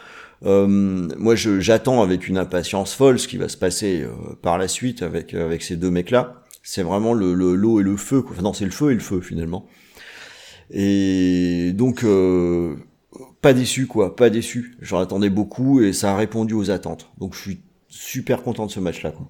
Euh, 0.45 0.65
moi, 0.67 1.35
j'attends 1.35 2.01
avec 2.01 2.27
une 2.27 2.37
impatience 2.37 2.93
folle 2.95 3.19
ce 3.19 3.27
qui 3.27 3.37
va 3.37 3.47
se 3.47 3.57
passer 3.57 4.05
par 4.41 4.57
la 4.57 4.67
suite 4.67 5.01
avec 5.01 5.33
avec 5.33 5.61
ces 5.61 5.75
deux 5.75 5.91
mecs 5.91 6.11
là. 6.11 6.42
C'est 6.63 6.83
vraiment 6.83 7.13
le 7.13 7.33
le- 7.35 7.55
l'eau 7.55 7.79
et 7.79 7.83
le 7.83 7.95
feu. 7.97 8.21
Quoi. 8.23 8.31
Enfin, 8.33 8.41
non, 8.41 8.53
c'est 8.53 8.65
le 8.65 8.71
feu 8.71 8.91
et 8.91 8.95
le 8.95 8.99
feu 9.01 9.21
finalement. 9.21 9.67
Et 10.71 11.71
donc 11.75 12.03
euh, 12.03 12.75
pas 13.41 13.53
déçu 13.53 13.87
quoi, 13.87 14.15
pas 14.15 14.29
déçu. 14.29 14.75
J'en 14.81 14.99
attendais 14.99 15.29
beaucoup 15.29 15.81
et 15.81 15.93
ça 15.93 16.13
a 16.13 16.17
répondu 16.17 16.53
aux 16.53 16.71
attentes. 16.71 17.11
Donc 17.19 17.35
je 17.35 17.39
suis 17.41 17.61
super 17.87 18.43
content 18.43 18.65
de 18.65 18.71
ce 18.71 18.79
match 18.79 19.03
là. 19.03 19.11
Quoi. 19.11 19.29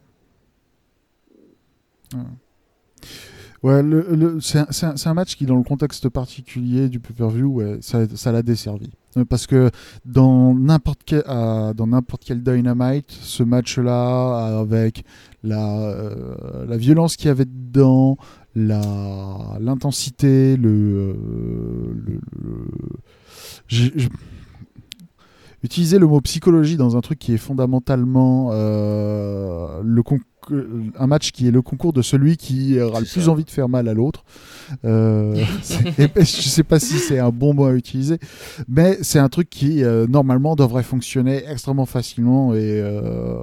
Ouais, 3.64 3.82
le, 3.82 4.02
le- 4.16 4.42
c'est 4.42 4.60
un, 4.60 4.96
un- 5.06 5.14
match 5.14 5.36
qui, 5.36 5.46
dans 5.46 5.56
le 5.56 5.64
contexte 5.64 6.10
particulier 6.10 6.90
du 6.90 7.00
pay-per-view, 7.00 7.48
ouais, 7.48 7.78
ça 7.82 8.06
ça 8.16 8.32
l'a 8.32 8.44
desservi. 8.44 8.92
Parce 9.30 9.48
que 9.48 9.70
dans 10.06 10.56
n'importe 10.56 11.02
quel, 11.06 11.24
dans 11.24 11.88
n'importe 11.88 12.24
quel 12.26 12.42
Dynamite, 12.42 13.12
ce 13.12 13.44
match-là, 13.44 14.60
avec 14.60 15.06
la, 15.44 15.82
euh, 15.82 16.66
la 16.68 16.78
violence 16.78 17.16
qu'il 17.16 17.28
y 17.28 17.30
avait 17.30 17.46
dedans, 17.46 18.18
la 18.56 18.82
l'intensité, 19.60 20.58
le, 20.58 21.16
euh, 23.74 24.10
utiliser 25.64 26.00
le 26.00 26.08
mot 26.08 26.22
psychologie 26.22 26.78
dans 26.78 26.98
un 26.98 27.02
truc 27.02 27.20
qui 27.20 27.34
est 27.34 27.38
fondamentalement 27.38 28.50
euh, 28.52 29.82
le 29.84 30.04
con- 30.04 30.20
un 30.52 31.08
match 31.08 31.32
qui 31.32 31.48
est 31.48 31.52
le 31.52 31.62
concours 31.62 31.94
de 31.94 32.02
celui 32.02 32.38
qui 32.38 32.80
aura 32.80 33.00
le 33.00 33.06
plus 33.06 33.22
ça. 33.22 33.30
envie 33.30 33.44
de 33.44 33.50
faire 33.50 33.70
mal 33.70 33.88
à 33.88 33.94
l'autre. 33.94 34.24
Euh, 34.86 35.36
et 35.98 36.08
je 36.16 36.26
sais 36.26 36.64
pas 36.64 36.80
si 36.80 36.96
c'est 36.96 37.20
un 37.20 37.30
bon 37.30 37.54
mot 37.54 37.66
à 37.66 37.74
utiliser, 37.74 38.18
mais 38.68 38.98
c'est 39.02 39.20
un 39.20 39.30
truc 39.30 39.50
qui 39.50 39.84
euh, 39.84 40.08
normalement 40.08 40.56
devrait 40.56 40.84
fonctionner 40.84 41.44
extrêmement 41.48 41.86
facilement 41.86 42.54
et, 42.54 42.60
euh, 42.82 43.38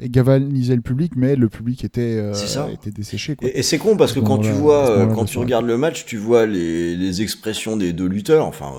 et 0.00 0.08
galvaniser 0.08 0.76
le 0.76 0.82
public, 0.82 1.12
mais 1.16 1.36
le 1.36 1.48
public 1.48 1.84
était, 1.84 2.18
euh, 2.18 2.32
était 2.72 2.90
desséché. 2.90 3.36
Quoi. 3.36 3.48
Et, 3.48 3.60
et 3.60 3.62
c'est 3.62 3.78
con 3.78 3.96
parce 3.96 4.12
que 4.12 4.20
quand 4.20 4.38
tu 4.38 4.52
vois, 4.52 5.06
quand 5.14 5.24
tu 5.24 5.38
regardes 5.38 5.66
le 5.66 5.76
match, 5.76 6.04
tu 6.04 6.16
vois 6.16 6.46
les, 6.46 6.96
les 6.96 7.22
expressions 7.22 7.76
des 7.76 7.92
deux 7.92 8.08
lutteurs. 8.08 8.46
Enfin, 8.46 8.72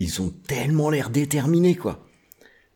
ils 0.00 0.20
ont 0.20 0.32
tellement 0.48 0.90
l'air 0.90 1.10
déterminés, 1.10 1.76
quoi. 1.76 2.00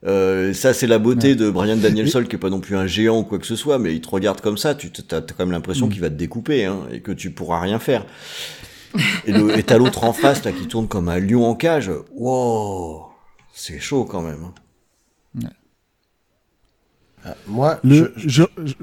Euh, 0.06 0.52
ça, 0.54 0.72
c'est 0.72 0.86
la 0.86 0.98
beauté 0.98 1.28
Ouais. 1.30 1.34
de 1.34 1.50
Brian 1.50 1.76
Danielson, 1.76 2.22
qui 2.28 2.36
est 2.36 2.38
pas 2.38 2.50
non 2.50 2.60
plus 2.60 2.76
un 2.76 2.86
géant 2.86 3.18
ou 3.20 3.24
quoi 3.24 3.38
que 3.40 3.46
ce 3.46 3.56
soit, 3.56 3.78
mais 3.78 3.92
il 3.94 4.00
te 4.00 4.08
regarde 4.08 4.40
comme 4.40 4.56
ça, 4.56 4.74
tu 4.74 4.88
as, 5.10 5.20
quand 5.20 5.40
même 5.40 5.50
l'impression 5.50 5.86
Mm. 5.86 5.90
qu'il 5.90 6.00
va 6.00 6.10
te 6.10 6.14
découper 6.14 6.64
hein, 6.64 6.80
et 6.92 7.00
que 7.00 7.10
tu 7.12 7.30
pourras 7.32 7.58
rien 7.60 7.78
faire. 7.80 8.06
Et 9.26 9.62
t'as 9.64 9.78
l'autre 9.78 10.04
en 10.04 10.12
face 10.12 10.44
là 10.44 10.52
qui 10.52 10.68
tourne 10.68 10.86
comme 10.88 11.08
un 11.08 11.18
lion 11.18 11.44
en 11.44 11.54
cage. 11.54 11.90
Wow, 12.14 13.06
c'est 13.52 13.78
chaud 13.80 14.04
quand 14.04 14.22
même. 14.22 14.44
hein. 14.44 14.54
Moi, 17.48 17.80
Le, 17.82 18.12
je, 18.16 18.28
je- 18.28 18.42
je- 18.64 18.74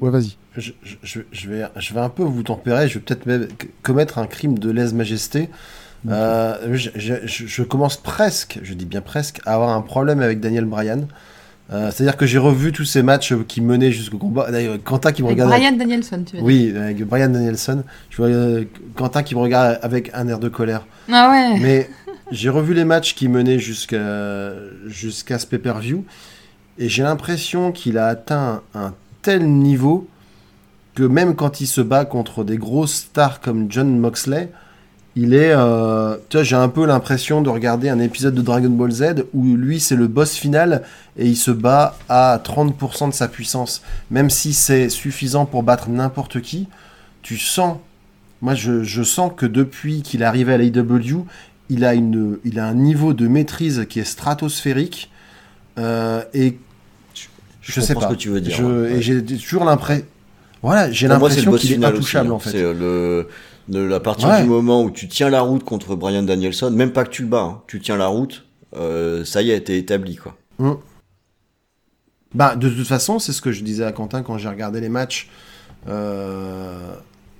Ouais, 0.00 0.10
vas-y. 0.10 0.36
je, 0.56 0.72
je- 0.82 0.96
je- 1.04 1.20
je 1.30 1.48
vais, 1.48 1.62
je 1.76 1.94
vais 1.94 2.00
un 2.00 2.08
peu 2.08 2.24
vous 2.24 2.42
tempérer, 2.42 2.88
je 2.88 2.94
vais 2.94 3.00
peut-être 3.04 3.26
même 3.26 3.46
commettre 3.82 4.18
un 4.18 4.26
crime 4.26 4.58
de 4.58 4.70
lèse-majesté. 4.72 5.48
Euh, 6.08 6.56
je, 6.72 6.90
je- 6.96 7.14
je- 7.26 7.46
je 7.46 7.62
commence 7.62 7.96
presque, 7.96 8.58
je 8.62 8.74
dis 8.74 8.86
bien 8.86 9.00
presque, 9.00 9.40
à 9.46 9.54
avoir 9.54 9.70
un 9.70 9.82
problème 9.82 10.20
avec 10.20 10.40
Daniel 10.40 10.64
Bryan. 10.64 11.06
Euh, 11.72 11.90
C'est-à-dire 11.90 12.16
que 12.16 12.26
j'ai 12.26 12.38
revu 12.38 12.72
tous 12.72 12.84
ces 12.84 13.02
matchs 13.02 13.32
qui 13.48 13.60
menaient 13.60 13.92
jusqu'au 13.92 14.18
combat. 14.18 14.50
D'ailleurs, 14.50 14.76
Quentin 14.84 15.12
qui 15.12 15.22
me 15.22 15.28
Avec 15.28 15.38
regarde. 15.42 15.50
Brian 15.60 15.72
Danielson, 15.76 16.22
tu 16.24 16.32
veux 16.36 16.38
dire. 16.38 16.42
Oui, 16.44 16.74
avec 16.76 17.04
Brian 17.06 17.28
Danielson. 17.28 17.84
Je 18.10 18.16
vois 18.16 18.26
euh, 18.26 18.64
Quentin 18.96 19.22
qui 19.22 19.34
me 19.34 19.40
regarde 19.40 19.78
avec 19.80 20.10
un 20.12 20.26
air 20.28 20.38
de 20.38 20.48
colère. 20.48 20.86
Ah 21.10 21.30
ouais. 21.30 21.60
Mais 21.60 21.88
j'ai 22.30 22.48
revu 22.50 22.74
les 22.74 22.84
matchs 22.84 23.14
qui 23.14 23.28
menaient 23.28 23.58
jusqu'à 23.60 24.52
jusqu'à 24.86 25.38
ce 25.38 25.46
pay-per-view 25.46 26.04
et 26.78 26.88
j'ai 26.88 27.02
l'impression 27.04 27.70
qu'il 27.72 27.96
a 27.96 28.06
atteint 28.06 28.62
un 28.74 28.92
tel 29.22 29.46
niveau 29.48 30.08
que 30.94 31.02
même 31.04 31.34
quand 31.36 31.60
il 31.60 31.66
se 31.66 31.80
bat 31.80 32.04
contre 32.04 32.44
des 32.44 32.58
grosses 32.58 32.94
stars 32.94 33.40
comme 33.40 33.70
John 33.70 33.98
Moxley, 33.98 34.50
il 35.16 35.34
est. 35.34 35.52
Euh, 35.52 36.16
tu 36.28 36.36
vois, 36.36 36.44
j'ai 36.44 36.56
un 36.56 36.68
peu 36.68 36.86
l'impression 36.86 37.42
de 37.42 37.50
regarder 37.50 37.88
un 37.88 37.98
épisode 37.98 38.34
de 38.34 38.42
Dragon 38.42 38.70
Ball 38.70 38.90
Z 38.90 39.24
où 39.34 39.56
lui 39.56 39.80
c'est 39.80 39.96
le 39.96 40.06
boss 40.06 40.34
final 40.34 40.82
et 41.18 41.26
il 41.26 41.36
se 41.36 41.50
bat 41.50 41.96
à 42.08 42.40
30% 42.42 43.08
de 43.08 43.14
sa 43.14 43.28
puissance. 43.28 43.82
Même 44.10 44.30
si 44.30 44.52
c'est 44.54 44.88
suffisant 44.88 45.44
pour 45.44 45.62
battre 45.62 45.88
n'importe 45.90 46.40
qui, 46.40 46.68
tu 47.22 47.36
sens. 47.38 47.78
Moi, 48.40 48.54
je, 48.54 48.82
je 48.82 49.02
sens 49.02 49.30
que 49.36 49.46
depuis 49.46 50.02
qu'il 50.02 50.22
est 50.22 50.24
arrivé 50.24 50.52
à 50.52 50.56
l'AEW, 50.56 51.26
il 51.68 51.84
a, 51.84 51.94
une, 51.94 52.38
il 52.44 52.58
a 52.58 52.66
un 52.66 52.74
niveau 52.74 53.14
de 53.14 53.28
maîtrise 53.28 53.86
qui 53.88 54.00
est 54.00 54.04
stratosphérique. 54.04 55.10
Euh, 55.78 56.22
et 56.34 56.58
je, 57.60 57.80
sais 57.80 57.94
pas. 57.94 58.02
ce 58.02 58.06
que 58.08 58.14
tu 58.14 58.28
veux 58.28 58.40
dire. 58.40 58.60
Ouais. 58.60 59.00
J'ai 59.00 59.22
toujours 59.24 59.64
l'impression. 59.64 60.04
Voilà, 60.62 60.90
j'ai 60.90 61.08
l'impression 61.08 61.52
qu'il 61.52 61.72
est 61.72 61.84
intouchable 61.84 62.32
aussi, 62.32 62.32
hein. 62.32 62.36
en 62.36 62.38
fait. 62.38 62.50
C'est 62.50 62.62
euh, 62.62 62.74
le, 62.74 63.28
de 63.68 63.80
la 63.80 64.00
partir 64.00 64.28
Ouais. 64.28 64.42
du 64.42 64.48
moment 64.48 64.82
où 64.82 64.90
tu 64.90 65.08
tiens 65.08 65.30
la 65.30 65.40
route 65.40 65.64
contre 65.64 65.94
Brian 65.96 66.22
Danielson, 66.22 66.70
même 66.70 66.92
pas 66.92 67.04
que 67.04 67.10
tu 67.10 67.22
le 67.22 67.28
bats, 67.28 67.42
hein, 67.42 67.62
tu 67.66 67.80
tiens 67.80 67.96
la 67.96 68.06
route, 68.08 68.44
euh, 68.76 69.24
ça 69.24 69.42
y 69.42 69.50
est, 69.50 69.60
t'es 69.62 69.78
établi 69.78 70.16
quoi. 70.16 70.36
Bah, 72.34 72.56
de 72.56 72.68
toute 72.68 72.86
façon, 72.86 73.18
c'est 73.18 73.32
ce 73.32 73.42
que 73.42 73.52
je 73.52 73.62
disais 73.62 73.84
à 73.84 73.92
Quentin 73.92 74.22
quand 74.22 74.38
j'ai 74.38 74.48
regardé 74.48 74.80
les 74.80 74.88
matchs 74.88 75.28
euh, 75.88 76.94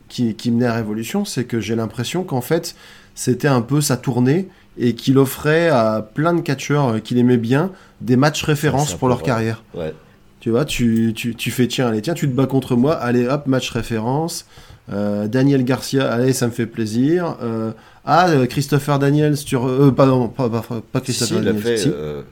qui, 0.09 0.35
qui 0.35 0.51
menaient 0.51 0.67
à 0.67 0.75
Révolution, 0.75 1.25
c'est 1.25 1.45
que 1.45 1.61
j'ai 1.61 1.75
l'impression 1.75 2.25
qu'en 2.25 2.43
fait, 2.43 2.75
c'était 3.15 3.49
un 3.49 3.63
peu 3.63 3.81
sa 3.81 3.97
tournée 3.97 4.49
et 4.79 4.95
qu'il 4.95 5.19
offrait 5.19 5.69
à 5.69 6.03
plein 6.15 6.35
de 6.35 6.41
catcheurs 6.41 6.89
euh, 6.89 6.99
qu'il 6.99 7.17
aimait 7.19 7.37
bien 7.39 7.71
des 8.01 8.17
matchs 8.17 8.43
références 8.45 8.95
pour 8.95 9.09
leur 9.09 9.23
carrière. 9.23 9.63
Ouais. 9.75 9.95
Tu 10.41 10.51
vois, 10.51 10.65
tu, 10.65 11.13
tu, 11.15 11.35
tu 11.35 11.51
fais 11.51 11.69
tiens, 11.69 11.89
allez, 11.89 12.03
tiens, 12.03 12.15
tu 12.15 12.29
te 12.29 12.35
bats 12.35 12.47
contre 12.47 12.75
moi, 12.77 12.95
allez, 12.95 13.27
hop, 13.29 13.47
match 13.47 13.71
référence. 13.71 14.45
Euh, 14.91 15.29
Daniel 15.29 15.65
Garcia, 15.65 16.11
allez, 16.11 16.33
ça 16.33 16.47
me 16.47 16.53
fait 16.53 16.67
plaisir. 16.67 17.37
Euh, 17.43 17.73
ah, 18.05 18.29
euh, 18.31 18.47
Christopher 18.47 18.99
Daniels, 18.99 19.37
tu 19.39 19.55
re- 19.57 19.69
euh, 19.69 19.91
pardon, 19.93 20.29
pas, 20.29 20.49
pas, 20.51 20.61
pas 20.63 20.99
Si, 20.99 21.05
Christopher 21.05 21.39
l'a 21.39 21.45
Daniels. 21.53 21.63
fait. 21.63 21.77
si. 21.79 21.89
euh, 21.93 22.23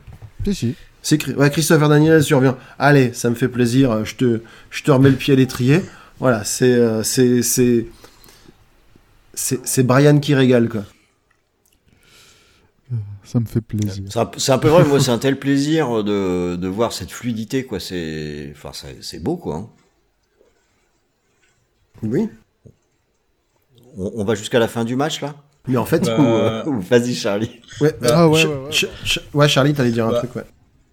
Si, 0.45 0.55
si. 0.55 0.75
C'est 1.03 1.17
Chri- 1.23 1.35
ouais, 1.37 1.49
Christopher 1.51 1.89
Daniels, 1.89 2.25
tu 2.25 2.35
reviens. 2.35 2.57
Allez, 2.79 3.13
ça 3.15 3.31
me 3.31 3.35
fait 3.35 3.49
plaisir, 3.49 4.05
je 4.05 4.17
te, 4.17 4.41
je 4.71 4.83
te 4.83 4.91
remets 4.91 5.11
le 5.11 5.17
pied 5.17 5.33
à 5.33 5.37
l'étrier. 5.37 5.81
Voilà, 6.19 6.45
c'est, 6.45 7.03
c'est, 7.05 7.43
c'est, 7.43 7.87
c'est, 9.33 9.61
c'est 9.65 9.83
Brian 9.85 10.19
qui 10.19 10.35
régale, 10.35 10.69
quoi. 10.69 10.83
Ça 13.25 13.39
me 13.39 13.47
fait 13.47 13.61
plaisir. 13.61 14.05
c'est 14.39 14.51
un, 14.53 14.59
peu 14.59 14.69
vrai, 14.69 14.85
moi 14.85 14.99
c'est 14.99 15.13
un 15.13 15.19
tel 15.19 15.39
plaisir 15.39 16.03
de, 16.03 16.57
de 16.57 16.69
voir 16.69 16.93
cette 16.93 17.13
fluidité 17.13 17.65
quoi, 17.65 17.79
c'est 17.79 18.53
enfin 18.57 18.73
c'est 19.01 19.23
beau 19.23 19.37
quoi. 19.37 19.57
hein. 19.57 19.69
Oui. 22.03 22.29
On, 23.97 24.13
on 24.17 24.25
va 24.25 24.35
jusqu'à 24.35 24.59
la 24.59 24.69
fin 24.69 24.85
du 24.85 24.97
match 24.97 25.21
là 25.21 25.35
Mais 25.67 25.77
en 25.77 25.85
fait, 25.85 26.05
Bah, 26.05 26.19
ou, 26.19 26.23
euh, 26.23 26.65
Ou 26.67 26.81
Vas-y 26.81 27.15
Charlie. 27.15 27.61
ouais, 27.81 27.95
Ah 28.03 28.29
ouais, 28.29 28.41
Ch- 28.43 28.49
ouais, 28.49 28.57
ouais. 28.57 28.73
Ch- 28.73 28.91
Ch- 29.05 29.25
ouais, 29.35 29.49
Charlie, 29.49 29.75
t'allais 29.75 29.91
dire 29.91 30.07
un 30.07 30.13
Bah, 30.13 30.19
truc, 30.19 30.37
ouais. 30.37 30.45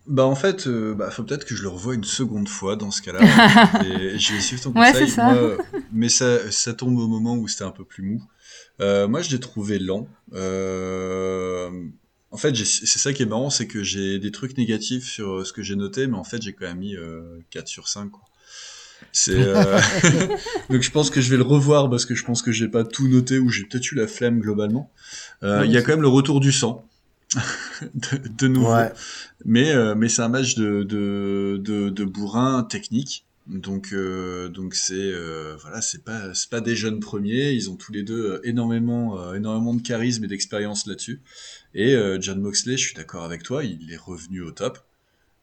Bah 0.09 0.25
en 0.25 0.35
fait, 0.35 0.67
euh, 0.67 0.93
bah, 0.95 1.11
faut 1.11 1.23
peut-être 1.23 1.43
que 1.45 1.53
je 1.53 1.63
le 1.63 1.67
revoie 1.69 1.93
une 1.93 2.05
seconde 2.05 2.47
fois 2.47 2.77
dans 2.77 2.91
ce 2.91 3.01
cas-là. 3.01 3.19
et 3.85 4.17
je 4.17 4.33
vais 4.33 4.39
suivre 4.39 4.61
ton 4.63 4.71
Ouais, 4.71 4.91
conseil. 4.91 5.07
c'est 5.09 5.15
ça. 5.15 5.33
Moi, 5.33 5.57
mais 5.91 6.07
ça, 6.09 6.49
ça 6.49 6.73
tombe 6.73 6.97
au 6.97 7.07
moment 7.07 7.35
où 7.35 7.47
c'était 7.49 7.65
un 7.65 7.71
peu 7.71 7.83
plus 7.83 8.03
mou. 8.03 8.23
Euh, 8.79 9.07
moi, 9.09 9.21
je 9.21 9.29
l'ai 9.31 9.39
trouvé 9.39 9.79
lent. 9.79 10.07
Euh, 10.33 11.69
en 12.31 12.37
fait, 12.37 12.55
j'ai- 12.55 12.63
c'est 12.65 12.99
ça 12.99 13.11
qui 13.11 13.23
est 13.23 13.25
marrant, 13.25 13.49
c'est 13.49 13.67
que 13.67 13.83
j'ai 13.83 14.17
des 14.19 14.31
trucs 14.31 14.57
négatifs 14.57 15.05
sur 15.05 15.39
euh, 15.39 15.43
ce 15.43 15.51
que 15.51 15.61
j'ai 15.61 15.75
noté, 15.75 16.07
mais 16.07 16.17
en 16.17 16.23
fait, 16.23 16.41
j'ai 16.41 16.53
quand 16.53 16.65
même 16.67 16.79
mis 16.79 16.95
euh, 16.95 17.39
4 17.49 17.67
sur 17.67 17.87
5. 17.89 18.09
Quoi. 18.11 18.21
C'est 19.11 19.35
euh, 19.35 19.79
donc 20.69 20.81
je 20.81 20.91
pense 20.91 21.09
que 21.09 21.21
je 21.21 21.29
vais 21.31 21.37
le 21.37 21.43
revoir 21.43 21.89
parce 21.89 22.05
que 22.05 22.15
je 22.15 22.23
pense 22.23 22.41
que 22.41 22.51
j'ai 22.51 22.67
pas 22.67 22.83
tout 22.83 23.07
noté 23.07 23.39
ou 23.39 23.49
j'ai 23.49 23.63
peut-être 23.63 23.91
eu 23.91 23.95
la 23.95 24.07
flemme 24.07 24.39
globalement. 24.39 24.91
Euh, 25.43 25.63
Il 25.65 25.71
y 25.71 25.77
a 25.77 25.81
quand 25.81 25.93
même 25.93 26.01
le 26.01 26.07
retour 26.07 26.39
du 26.39 26.51
sang 26.51 26.87
de, 27.81 28.27
de 28.37 28.47
nouveau. 28.47 28.73
Ouais. 28.73 28.91
Mais, 29.45 29.71
euh, 29.71 29.95
mais 29.95 30.09
c'est 30.09 30.21
un 30.21 30.29
match 30.29 30.55
de, 30.55 30.83
de, 30.83 31.59
de, 31.63 31.89
de 31.89 32.05
bourrin 32.05 32.63
technique. 32.63 33.25
Donc, 33.47 33.93
euh, 33.93 34.49
donc 34.49 34.75
c'est 34.75 34.93
euh, 34.93 35.55
voilà, 35.61 35.81
c'est 35.81 36.03
pas 36.03 36.33
c'est 36.33 36.49
pas 36.49 36.59
des 36.59 36.75
jeunes 36.75 36.99
premiers. 36.99 37.51
Ils 37.51 37.69
ont 37.69 37.75
tous 37.77 37.93
les 37.93 38.03
deux 38.03 38.33
euh, 38.33 38.39
énormément 38.43 39.19
euh, 39.21 39.35
énormément 39.35 39.73
de 39.73 39.81
charisme 39.81 40.25
et 40.25 40.27
d'expérience 40.27 40.85
là-dessus. 40.85 41.21
Et 41.73 41.95
euh, 41.95 42.17
John 42.19 42.41
Moxley, 42.41 42.75
je 42.75 42.87
suis 42.87 42.95
d'accord 42.95 43.23
avec 43.23 43.43
toi, 43.43 43.63
il 43.63 43.91
est 43.91 43.97
revenu 43.97 44.41
au 44.41 44.51
top. 44.51 44.79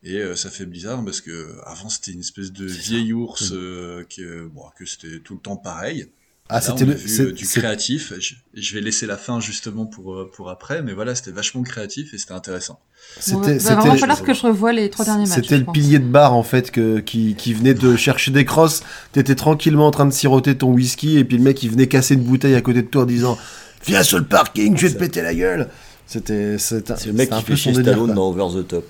Et 0.04 0.18
euh, 0.18 0.36
ça 0.36 0.50
fait 0.50 0.66
bizarre 0.66 1.02
parce 1.02 1.22
que 1.22 1.56
avant 1.64 1.88
c'était 1.88 2.12
une 2.12 2.20
espèce 2.20 2.52
de 2.52 2.66
vieil 2.66 3.14
ours 3.14 3.52
euh, 3.52 4.04
que 4.14 4.46
bon 4.48 4.62
que 4.78 4.84
c'était 4.84 5.20
tout 5.20 5.34
le 5.34 5.40
temps 5.40 5.56
pareil. 5.56 6.06
Ah, 6.50 6.60
c'était 6.60 6.84
le, 6.84 6.92
euh, 6.92 7.32
du 7.32 7.46
créatif. 7.46 8.12
Je, 8.20 8.34
je 8.52 8.74
vais 8.74 8.82
laisser 8.82 9.06
la 9.06 9.16
fin 9.16 9.40
justement 9.40 9.86
pour 9.86 10.30
pour 10.30 10.50
après, 10.50 10.82
mais 10.82 10.92
voilà, 10.92 11.14
c'était 11.14 11.30
vachement 11.30 11.62
créatif 11.62 12.12
et 12.12 12.18
c'était 12.18 12.34
intéressant. 12.34 12.80
c'était, 13.18 13.38
Ouais, 13.38 13.56
va 13.56 13.96
falloir 13.96 14.22
que 14.22 14.34
je 14.34 14.42
revoie 14.42 14.74
les 14.74 14.90
trois 14.90 15.06
derniers 15.06 15.26
matchs. 15.26 15.36
C'était 15.36 15.56
le 15.56 15.64
pense. 15.64 15.72
pilier 15.72 15.98
de 15.98 16.04
bar 16.04 16.34
en 16.34 16.42
fait 16.42 16.70
que, 16.70 16.98
qui, 16.98 17.34
qui 17.34 17.54
venait 17.54 17.72
de 17.72 17.96
chercher 17.96 18.30
des 18.30 18.44
crosses. 18.44 18.82
T'étais 19.12 19.34
tranquillement 19.36 19.86
en 19.86 19.90
train 19.90 20.04
de 20.04 20.12
siroter 20.12 20.54
ton 20.54 20.70
whisky 20.70 21.16
et 21.16 21.24
puis 21.24 21.38
le 21.38 21.44
mec 21.44 21.62
il 21.62 21.70
venait 21.70 21.88
casser 21.88 22.12
une 22.12 22.24
bouteille 22.24 22.54
à 22.54 22.60
côté 22.60 22.82
de 22.82 22.88
toi 22.88 23.04
en 23.04 23.06
disant 23.06 23.38
Viens 23.86 24.02
sur 24.02 24.18
le 24.18 24.26
parking, 24.26 24.76
je 24.76 24.86
vais 24.86 24.92
te 24.92 24.98
péter 24.98 25.22
la 25.22 25.34
gueule. 25.34 25.70
C'était 26.06 26.58
c'est 26.58 27.06
le 27.06 27.12
mec 27.14 27.30
qui 27.30 27.42
fait 27.42 27.56
son 27.56 27.72
Stallone 27.72 28.12
dans 28.12 28.28
Over 28.28 28.62
the 28.62 28.68
Top. 28.68 28.84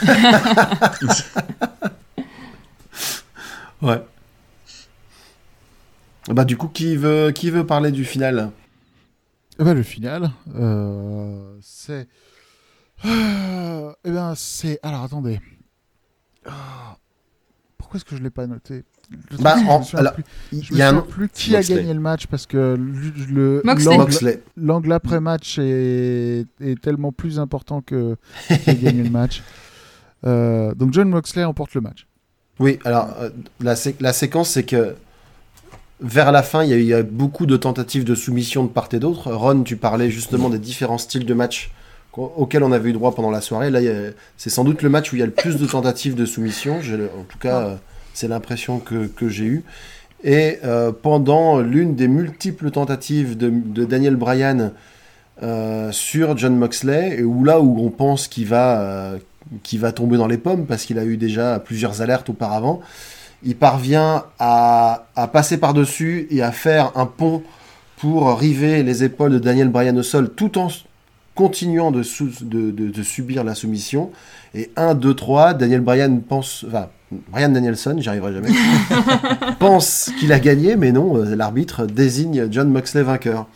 Ouais. 3.82 4.00
Bah 6.28 6.44
du 6.44 6.56
coup 6.56 6.68
qui 6.68 6.96
veut 6.96 7.32
qui 7.32 7.50
veut 7.50 7.66
parler 7.66 7.90
du 7.90 8.04
final? 8.04 8.50
Eh 9.58 9.64
ben, 9.64 9.74
le 9.74 9.82
final, 9.82 10.30
euh, 10.54 11.56
c'est. 11.60 12.08
Euh, 13.04 13.92
eh 14.04 14.10
ben, 14.10 14.34
c'est. 14.36 14.78
Alors, 14.82 15.02
attendez. 15.02 15.40
Ah, 16.46 16.96
Pourquoi 17.76 17.96
est-ce 17.98 18.04
que 18.04 18.16
je 18.16 18.22
l'ai 18.22 18.30
pas 18.30 18.46
noté? 18.46 18.84
Bah, 19.40 19.56
je 19.58 19.66
en- 19.68 19.80
plus, 19.80 20.22
je 20.62 20.74
y 20.74 20.80
a 20.82 20.88
un 20.90 21.00
plus 21.02 21.28
qui 21.28 21.54
a 21.54 21.62
gagné 21.62 21.92
le 21.92 22.00
match 22.00 22.26
parce 22.28 22.46
que 22.46 22.76
le- 23.28 23.60
l'angle 24.56 24.92
après-match 24.92 25.58
est, 25.58 26.46
est 26.60 26.80
tellement 26.80 27.12
plus 27.12 27.38
important 27.38 27.82
que 27.82 28.16
qui 28.46 28.70
a 28.70 28.74
gagné 28.74 29.02
le 29.02 29.10
match. 29.10 29.42
Euh, 30.24 30.74
donc 30.74 30.92
John 30.92 31.08
Moxley 31.08 31.44
emporte 31.44 31.74
le 31.74 31.80
match. 31.80 32.06
Oui, 32.60 32.78
alors 32.84 33.14
euh, 33.20 33.30
la, 33.60 33.76
sé- 33.76 33.96
la 34.00 34.12
séquence, 34.12 34.50
c'est 34.50 34.62
que 34.62 34.94
vers 36.00 36.32
la 36.32 36.42
fin, 36.42 36.64
il 36.64 36.80
y, 36.80 36.84
y 36.86 36.94
a 36.94 37.02
beaucoup 37.02 37.46
de 37.46 37.56
tentatives 37.56 38.04
de 38.04 38.14
soumission 38.14 38.64
de 38.64 38.68
part 38.68 38.88
et 38.92 38.98
d'autre. 38.98 39.32
Ron, 39.32 39.62
tu 39.62 39.76
parlais 39.76 40.10
justement 40.10 40.50
des 40.50 40.58
différents 40.58 40.98
styles 40.98 41.26
de 41.26 41.34
match 41.34 41.70
auxquels 42.16 42.62
on 42.62 42.72
avait 42.72 42.90
eu 42.90 42.92
droit 42.92 43.14
pendant 43.14 43.30
la 43.30 43.40
soirée. 43.40 43.70
Là, 43.70 43.80
c'est 44.36 44.50
sans 44.50 44.64
doute 44.64 44.82
le 44.82 44.90
match 44.90 45.12
où 45.12 45.16
il 45.16 45.20
y 45.20 45.22
a 45.22 45.26
le 45.26 45.32
plus 45.32 45.56
de 45.56 45.66
tentatives 45.66 46.14
de 46.14 46.26
soumission. 46.26 46.78
En 46.78 47.22
tout 47.22 47.38
cas, 47.38 47.60
euh, 47.60 47.74
c'est 48.12 48.28
l'impression 48.28 48.80
que, 48.80 49.08
j'ai 49.28 49.44
eue. 49.44 49.64
Et 50.22 50.58
pendant 51.02 51.60
l'une 51.60 51.94
des 51.94 52.08
multiples 52.08 52.70
tentatives 52.70 53.36
de, 53.36 53.50
de 53.50 53.84
Daniel 53.84 54.16
Bryan 54.16 54.72
sur 55.90 56.36
John 56.36 56.56
Moxley, 56.56 57.22
où 57.22 57.44
là 57.44 57.60
où 57.60 57.84
on 57.84 57.90
pense 57.90 58.28
qu'il 58.28 58.46
va, 58.46 59.14
qu'il 59.62 59.80
va 59.80 59.92
tomber 59.92 60.16
dans 60.16 60.26
les 60.26 60.38
pommes, 60.38 60.66
parce 60.66 60.84
qu'il 60.84 60.98
a 60.98 61.04
eu 61.04 61.16
déjà 61.16 61.58
plusieurs 61.58 62.00
alertes 62.02 62.28
auparavant, 62.30 62.80
il 63.44 63.56
parvient 63.56 64.24
à, 64.38 65.06
à 65.16 65.26
passer 65.28 65.58
par-dessus 65.58 66.26
et 66.30 66.42
à 66.42 66.52
faire 66.52 66.92
un 66.96 67.06
pont 67.06 67.42
pour 67.96 68.38
river 68.38 68.82
les 68.82 69.04
épaules 69.04 69.32
de 69.32 69.38
Daniel 69.38 69.68
Bryan 69.68 69.96
au 69.98 70.02
sol, 70.02 70.30
tout 70.34 70.58
en 70.58 70.68
continuant 71.34 71.90
de, 71.90 72.02
sou- 72.02 72.30
de, 72.42 72.70
de- 72.70 72.88
de 72.90 73.02
subir 73.02 73.42
la 73.44 73.54
soumission. 73.54 74.10
Et 74.54 74.70
1, 74.76 74.94
2, 74.94 75.14
3, 75.14 75.54
Daniel 75.54 75.80
Bryan 75.80 76.20
pense... 76.20 76.64
Enfin, 76.68 76.88
Brian 77.30 77.50
Danielson, 77.50 77.96
j'y 77.98 78.08
arriverai 78.08 78.32
jamais, 78.32 78.48
pense 79.58 80.10
qu'il 80.18 80.32
a 80.32 80.40
gagné, 80.40 80.76
mais 80.76 80.92
non, 80.92 81.16
euh, 81.16 81.34
l'arbitre 81.36 81.84
désigne 81.86 82.48
John 82.50 82.70
Moxley 82.70 83.02
vainqueur. 83.02 83.46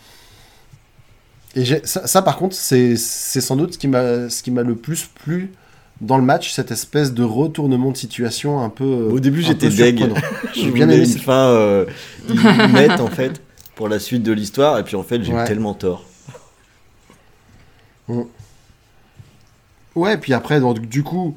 Et 1.55 1.65
ça, 1.85 2.07
ça, 2.07 2.21
par 2.23 2.37
contre, 2.37 2.55
c'est 2.55 2.97
sans 2.97 3.57
doute 3.57 3.75
ce 3.75 3.79
qui 3.79 3.89
m'a 3.89 4.29
ce 4.29 4.43
qui 4.43 4.51
m'a 4.51 4.63
le 4.63 4.75
plus 4.77 5.07
plu 5.07 5.53
dans 6.01 6.19
le 6.19 6.25
match, 6.25 6.53
cette 6.53 6.71
espèce 6.71 7.13
de 7.15 7.23
retournement 7.25 7.91
de 7.91 7.97
situation 7.97 8.61
un 8.61 8.69
peu. 8.69 8.85
Au 9.11 9.19
début, 9.21 9.43
j'étais 9.43 9.69
deg. 9.71 10.05
J'ai 10.55 10.71
bien 10.71 10.89
aimé 10.89 11.07
cette- 11.07 11.23
fin 11.23 11.49
euh, 11.49 11.87
nette 12.75 13.01
en 13.01 13.09
fait 13.09 13.41
pour 13.75 13.89
la 13.89 13.99
suite 13.99 14.23
de 14.23 14.33
l'histoire 14.33 14.79
et 14.79 14.85
puis 14.85 14.97
en 14.97 15.03
fait 15.03 15.23
j'ai 15.23 15.33
eu 15.33 15.37
Ouais. 15.37 15.45
tellement 15.47 15.75
tort. 15.75 16.05
Ouais, 19.95 20.17
puis 20.19 20.35
après, 20.35 20.61
donc, 20.61 20.81
du 20.81 21.03
coup, 21.03 21.37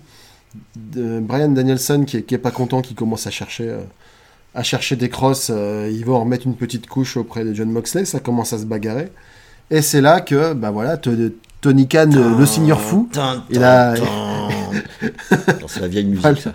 de- 0.76 1.19
Brian 1.19 1.49
Danielson 1.49 2.03
qui 2.06 2.18
est, 2.18 2.23
qui 2.23 2.36
est 2.36 2.40
pas 2.40 2.52
content, 2.52 2.81
qui 2.81 2.94
commence 2.95 3.26
à 3.27 3.31
chercher, 3.31 3.69
euh, 3.69 3.80
à 4.53 4.64
chercher 4.64 4.95
des 4.95 5.10
crosses, 5.10 5.49
euh, 5.53 5.90
il 5.91 6.03
va 6.06 6.14
en 6.14 6.22
remettre 6.22 6.45
une 6.45 6.56
petite 6.56 6.88
couche 6.88 7.15
auprès 7.18 7.45
de 7.45 7.53
John 7.53 7.72
Moxley, 7.72 8.06
ça 8.06 8.19
commence 8.19 8.52
à 8.53 8.57
se 8.57 8.65
bagarrer. 8.65 9.11
Et 9.72 9.81
c'est 9.81 10.02
là 10.02 10.19
que, 10.19 10.53
bah 10.53 10.72
voilà, 10.72 10.98
T- 10.98 11.11
Tony 11.61 11.88
Khan, 11.88 12.10
le 12.38 12.45
seigneur 12.45 12.80
fou, 12.80 13.10
c'est 13.14 13.60
la 15.81 15.88
vieille 15.88 16.06
musique, 16.06 16.40
ça. 16.40 16.53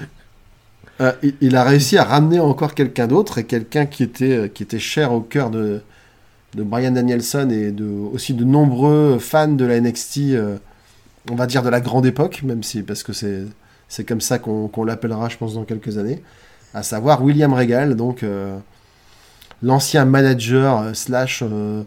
euh, 1.00 1.12
il, 1.22 1.34
il 1.40 1.56
a 1.56 1.64
réussi 1.64 1.98
à 1.98 2.04
ramener 2.04 2.40
encore 2.40 2.74
quelqu'un 2.74 3.06
d'autre 3.06 3.38
et 3.38 3.44
quelqu'un 3.44 3.86
qui 3.86 4.02
était, 4.02 4.36
euh, 4.36 4.48
qui 4.48 4.62
était 4.62 4.78
cher 4.78 5.12
au 5.12 5.20
cœur 5.20 5.50
de, 5.50 5.82
de 6.54 6.62
Brian 6.62 6.92
Danielson 6.92 7.48
et 7.50 7.70
de, 7.70 7.84
aussi 7.86 8.32
de 8.34 8.44
nombreux 8.44 9.18
fans 9.18 9.48
de 9.48 9.64
la 9.64 9.80
NXT, 9.80 10.18
euh, 10.30 10.56
on 11.30 11.34
va 11.34 11.46
dire 11.46 11.62
de 11.62 11.68
la 11.68 11.80
grande 11.80 12.06
époque, 12.06 12.42
même 12.42 12.62
si, 12.62 12.82
parce 12.82 13.02
que 13.02 13.12
c'est, 13.12 13.44
c'est 13.88 14.04
comme 14.04 14.20
ça 14.20 14.38
qu'on, 14.38 14.84
l'appellera, 14.84 15.28
je 15.28 15.36
pense, 15.36 15.54
dans 15.54 15.64
quelques 15.64 15.98
années, 15.98 16.22
à 16.74 16.82
savoir 16.82 17.22
William 17.22 17.52
Regal, 17.52 17.94
donc 17.94 18.22
euh, 18.22 18.58
l'ancien 19.62 20.04
manager 20.04 20.78
euh, 20.78 20.94
slash, 20.94 21.42
euh, 21.42 21.82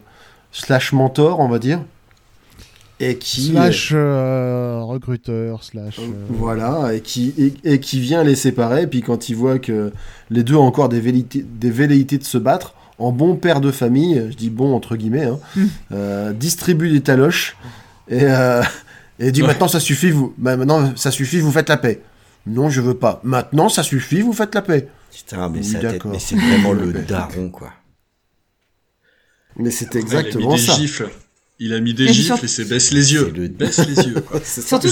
slash 0.52 0.92
mentor, 0.92 1.40
on 1.40 1.48
va 1.48 1.58
dire, 1.58 1.80
et 3.00 3.16
qui... 3.18 3.50
Slash 3.50 3.92
euh, 3.94 4.80
recruteur, 4.82 5.64
slash. 5.64 5.98
euh, 5.98 6.26
Voilà, 6.28 6.94
et 6.94 7.00
qui, 7.00 7.34
et, 7.38 7.54
et 7.72 7.80
qui 7.80 7.98
vient 8.00 8.22
les 8.22 8.36
séparer, 8.36 8.86
puis 8.86 9.00
quand 9.02 9.28
il 9.28 9.34
voit 9.36 9.58
que 9.58 9.92
les 10.30 10.42
deux 10.44 10.54
ont 10.54 10.62
encore 10.66 10.88
des 10.90 11.00
velléités, 11.00 11.42
des 11.44 11.70
velléités 11.70 12.18
de 12.18 12.24
se 12.24 12.38
battre, 12.38 12.74
en 12.98 13.12
bon 13.12 13.34
père 13.36 13.60
de 13.62 13.70
famille, 13.70 14.26
je 14.30 14.36
dis 14.36 14.50
bon 14.50 14.74
entre 14.74 14.96
guillemets, 14.96 15.24
hein, 15.24 15.38
Mm. 15.56 15.64
euh, 15.92 16.32
distribue 16.34 16.90
des 16.90 17.00
taloches, 17.00 17.56
et, 18.08 18.20
euh, 18.24 18.62
et 19.18 19.32
dit 19.32 19.40
Ouais. 19.40 19.48
maintenant 19.48 19.68
ça 19.68 19.80
suffit, 19.80 20.10
vous, 20.10 20.34
bah, 20.36 20.56
maintenant 20.58 20.92
ça 20.96 21.10
suffit, 21.10 21.40
vous 21.40 21.50
faites 21.52 21.68
la 21.70 21.78
paix. 21.78 22.02
Non, 22.46 22.68
je 22.70 22.80
veux 22.80 22.94
pas. 22.94 23.20
Maintenant 23.24 23.68
ça 23.68 23.82
suffit, 23.82 24.20
vous 24.20 24.32
faites 24.34 24.54
la 24.54 24.62
paix. 24.62 24.88
Putain, 25.14 25.48
mais 25.48 25.58
Oui, 25.60 25.64
c'est 26.18 26.36
vraiment 26.36 26.72
le 26.74 26.92
daron, 26.92 27.48
quoi. 27.50 27.70
Mais 29.56 29.70
c'était 29.70 29.98
a 29.98 30.00
exactement 30.02 30.52
mis 30.54 30.60
des 30.60 30.66
ça. 30.66 30.74
gifles. 30.74 31.10
Il 31.60 31.74
a 31.74 31.80
mis 31.80 31.92
des 31.92 32.08
gifles 32.12 32.42
et 32.42 32.48
c'est 32.48 32.64
baisse 32.64 32.90
les 32.90 33.12
yeux. 33.12 33.32
Le- 33.36 33.48
Baisse 33.48 33.86
les 33.86 34.06
yeux, 34.06 34.20
quoi. 34.20 34.40
Surtout, 34.44 34.88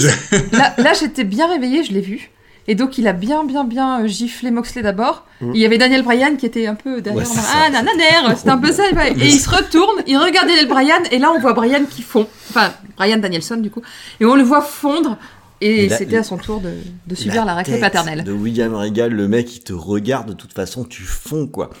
là, 0.51 0.75
là 0.77 0.93
j'étais 0.93 1.23
bien 1.23 1.47
réveillée, 1.47 1.83
je 1.83 1.91
l'ai 1.91 2.01
vu. 2.01 2.29
Et 2.67 2.75
donc, 2.75 2.99
il 2.99 3.07
a 3.07 3.13
bien, 3.13 3.43
bien, 3.43 3.63
bien 3.63 4.01
euh, 4.03 4.07
giflé 4.07 4.51
Moxley 4.51 4.83
d'abord. 4.83 5.25
Mm. 5.41 5.51
Il 5.55 5.59
y 5.59 5.65
avait 5.65 5.79
Daniel 5.79 6.03
Bryan 6.03 6.37
qui 6.37 6.45
était 6.45 6.67
un 6.67 6.75
peu 6.75 7.01
derrière. 7.01 7.23
Ouais, 7.23 7.27
ah, 7.35 7.63
c'est 7.65 7.71
nananer 7.71 8.35
C'était 8.37 8.51
un 8.51 8.59
peu 8.59 8.71
ça. 8.71 8.83
Et 8.87 9.13
il 9.19 9.39
se 9.39 9.49
retourne, 9.49 10.03
il 10.05 10.15
regarde 10.17 10.47
Daniel 10.47 10.67
Bryan, 10.67 11.01
et 11.11 11.17
là, 11.17 11.31
on 11.35 11.39
voit 11.39 11.53
Bryan 11.53 11.87
qui 11.89 12.03
fond. 12.03 12.27
Enfin, 12.51 12.71
Bryan 12.95 13.19
Danielson, 13.19 13.57
du 13.57 13.71
coup. 13.71 13.81
Et 14.19 14.25
on 14.25 14.35
le 14.35 14.43
voit 14.43 14.61
fondre. 14.61 15.17
Et, 15.61 15.89
c'était 15.89 16.17
à 16.17 16.23
son 16.23 16.37
tour 16.37 16.61
de, 16.61 16.71
de 17.07 17.15
subir 17.15 17.43
la, 17.43 17.55
raclée 17.55 17.73
tête 17.73 17.81
paternelle. 17.81 18.23
De 18.23 18.31
William 18.31 18.73
Regal, 18.75 19.11
le 19.11 19.27
mec, 19.27 19.57
il 19.57 19.59
te 19.61 19.73
regarde, 19.73 20.29
de 20.29 20.33
toute 20.33 20.53
façon, 20.53 20.85
tu 20.85 21.01
fonds, 21.01 21.47
quoi. 21.47 21.71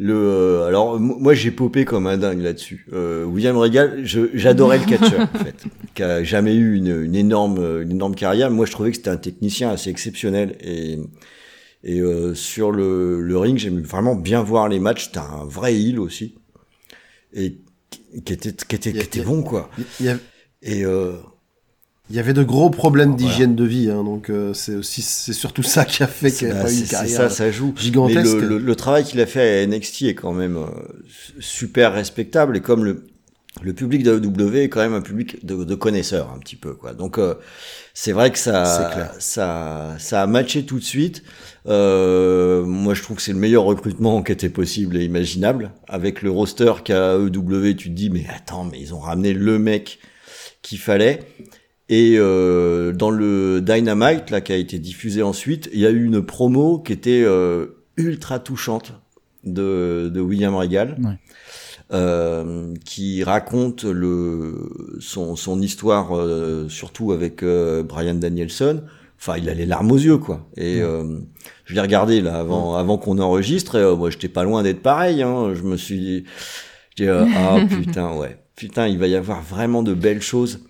Le, 0.00 0.14
euh, 0.14 0.66
alors, 0.66 1.00
moi, 1.00 1.34
j'ai 1.34 1.50
popé 1.50 1.84
comme 1.84 2.06
un 2.06 2.16
dingue 2.16 2.40
là-dessus. 2.40 2.86
Euh, 2.92 3.24
William 3.24 3.56
Regal, 3.56 4.00
je- 4.04 4.30
j'adorais 4.32 4.78
le 4.78 4.84
catcheur, 4.96 5.28
en 5.34 5.38
fait, 5.38 5.56
qui 5.94 6.02
a 6.04 6.22
jamais 6.22 6.54
eu 6.54 6.76
une, 6.76 7.02
une 7.04 7.16
énorme, 7.16 7.82
une 7.82 7.90
énorme 7.90 8.14
carrière. 8.14 8.48
Moi, 8.52 8.64
je 8.64 8.70
trouvais 8.72 8.90
que 8.92 8.96
c'était 8.96 9.10
un 9.10 9.16
technicien 9.16 9.70
assez 9.70 9.90
exceptionnel 9.90 10.56
et, 10.60 10.98
et 11.82 12.00
euh, 12.00 12.32
sur 12.34 12.70
le, 12.70 13.20
le 13.20 13.38
ring, 13.38 13.58
j'aime 13.58 13.80
vraiment 13.80 14.14
bien 14.14 14.40
voir 14.42 14.68
les 14.68 14.78
matchs. 14.78 15.06
C'était 15.06 15.18
un 15.18 15.44
vrai 15.44 15.74
heel 15.74 15.98
aussi 15.98 16.36
et 17.34 17.58
qui 17.90 18.22
qui 18.24 18.32
était, 18.32 18.52
qui 18.52 18.76
était, 18.76 18.92
qui 18.92 18.98
était 19.00 19.22
bon, 19.22 19.42
quoi. 19.42 19.68
Il 20.00 20.06
y, 20.06 20.08
a- 20.10 20.18
Et 20.62 20.84
euh, 20.84 21.14
il 22.10 22.16
y 22.16 22.18
avait 22.18 22.32
de 22.32 22.42
gros 22.42 22.70
problèmes 22.70 23.10
Voilà. 23.16 23.26
d'hygiène 23.30 23.54
de 23.54 23.64
vie, 23.64 23.90
hein, 23.90 24.02
donc 24.04 24.30
euh, 24.30 24.54
c'est 24.54 24.74
aussi 24.74 25.02
c'est 25.02 25.32
surtout 25.32 25.62
ça 25.62 25.84
qui 25.84 26.02
a 26.02 26.06
fait 26.06 26.30
qu'il 26.30 26.48
n'a 26.48 26.54
bah, 26.54 26.62
pas 26.64 26.72
eu 26.72 26.78
une 26.78 26.86
carrière 26.86 27.16
ça, 27.16 27.28
ça 27.30 27.50
joue. 27.50 27.72
Mais 27.76 27.82
gigantesque. 27.82 28.24
le, 28.40 28.40
le- 28.48 28.58
le 28.58 28.76
travail 28.76 29.04
qu'il 29.04 29.20
a 29.20 29.26
fait 29.26 29.62
à 29.62 29.66
NXT 29.66 30.02
est 30.02 30.14
quand 30.14 30.32
même 30.32 30.56
euh, 30.56 30.66
su- 31.08 31.32
super 31.40 31.92
respectable 31.92 32.56
et 32.56 32.60
comme 32.60 32.84
le, 32.84 33.04
le 33.62 33.72
public 33.74 34.02
de 34.04 34.18
AEW 34.18 34.56
est 34.56 34.68
quand 34.68 34.80
même 34.80 34.94
un 34.94 35.00
public 35.02 35.44
de, 35.44 35.64
de 35.64 35.74
connaisseurs 35.74 36.32
un 36.34 36.38
petit 36.38 36.56
peu 36.56 36.74
quoi. 36.74 36.94
Donc 36.94 37.18
euh, 37.18 37.34
c'est 37.92 38.12
vrai 38.12 38.30
que 38.30 38.38
ça, 38.38 39.12
ça, 39.18 39.96
ça 39.98 40.22
a 40.22 40.26
matché 40.26 40.64
tout 40.64 40.78
de 40.78 40.84
suite. 40.84 41.22
Euh, 41.66 42.64
moi 42.64 42.94
je 42.94 43.02
trouve 43.02 43.16
que 43.16 43.22
c'est 43.22 43.32
le 43.32 43.38
meilleur 43.38 43.64
recrutement 43.64 44.22
qui 44.22 44.32
était 44.32 44.48
possible 44.48 44.96
et 44.96 45.04
imaginable 45.04 45.72
avec 45.88 46.22
le 46.22 46.30
roster 46.30 46.72
qu'a 46.84 47.14
AEW. 47.16 47.74
Tu 47.76 47.88
te 47.90 47.94
dis 47.94 48.08
mais 48.08 48.26
attends 48.34 48.64
mais 48.64 48.80
ils 48.80 48.94
ont 48.94 49.00
ramené 49.00 49.32
le 49.34 49.58
mec 49.58 49.98
qu'il 50.62 50.78
fallait. 50.78 51.20
Et 51.90 52.16
euh, 52.18 52.92
dans 52.92 53.10
le 53.10 53.60
Dynamite 53.62 54.30
là 54.30 54.40
qui 54.40 54.52
a 54.52 54.56
été 54.56 54.78
diffusé 54.78 55.22
ensuite, 55.22 55.70
il 55.72 55.80
y 55.80 55.86
a 55.86 55.90
eu 55.90 56.04
une 56.04 56.22
promo 56.22 56.78
qui 56.80 56.92
était 56.92 57.22
euh, 57.24 57.66
ultra 57.96 58.38
touchante 58.38 58.92
de, 59.44 60.10
de 60.12 60.20
William 60.20 60.54
Regal, 60.54 60.98
Ouais. 61.02 61.14
euh, 61.92 62.74
qui 62.84 63.24
raconte 63.24 63.84
le 63.84 64.70
son, 65.00 65.34
son 65.36 65.62
histoire 65.62 66.14
euh, 66.14 66.68
surtout 66.68 67.12
avec 67.12 67.42
euh, 67.42 67.82
Brian 67.82 68.14
Danielson. 68.14 68.82
Enfin, 69.20 69.36
il 69.38 69.48
a 69.48 69.54
les 69.54 69.64
larmes 69.66 69.90
aux 69.90 69.96
yeux 69.98 70.18
quoi. 70.18 70.46
Et 70.58 70.82
euh, 70.82 71.18
je 71.64 71.74
l'ai 71.74 71.80
regardé 71.80 72.20
là 72.20 72.38
avant 72.38 72.74
avant 72.76 72.98
qu'on 72.98 73.18
enregistre. 73.18 73.76
Et, 73.76 73.96
moi, 73.96 74.10
j'étais 74.10 74.28
pas 74.28 74.44
loin 74.44 74.62
d'être 74.62 74.82
pareil. 74.82 75.22
Hein. 75.22 75.54
Je 75.54 75.62
me 75.62 75.76
suis 75.78 75.98
dit, 75.98 76.24
euh, 77.06 77.24
ah 77.34 77.56
putain 77.70 78.14
ouais, 78.16 78.36
putain, 78.54 78.86
il 78.86 78.98
va 78.98 79.06
y 79.06 79.16
avoir 79.16 79.42
vraiment 79.42 79.82
de 79.82 79.94
belles 79.94 80.22
choses. 80.22 80.60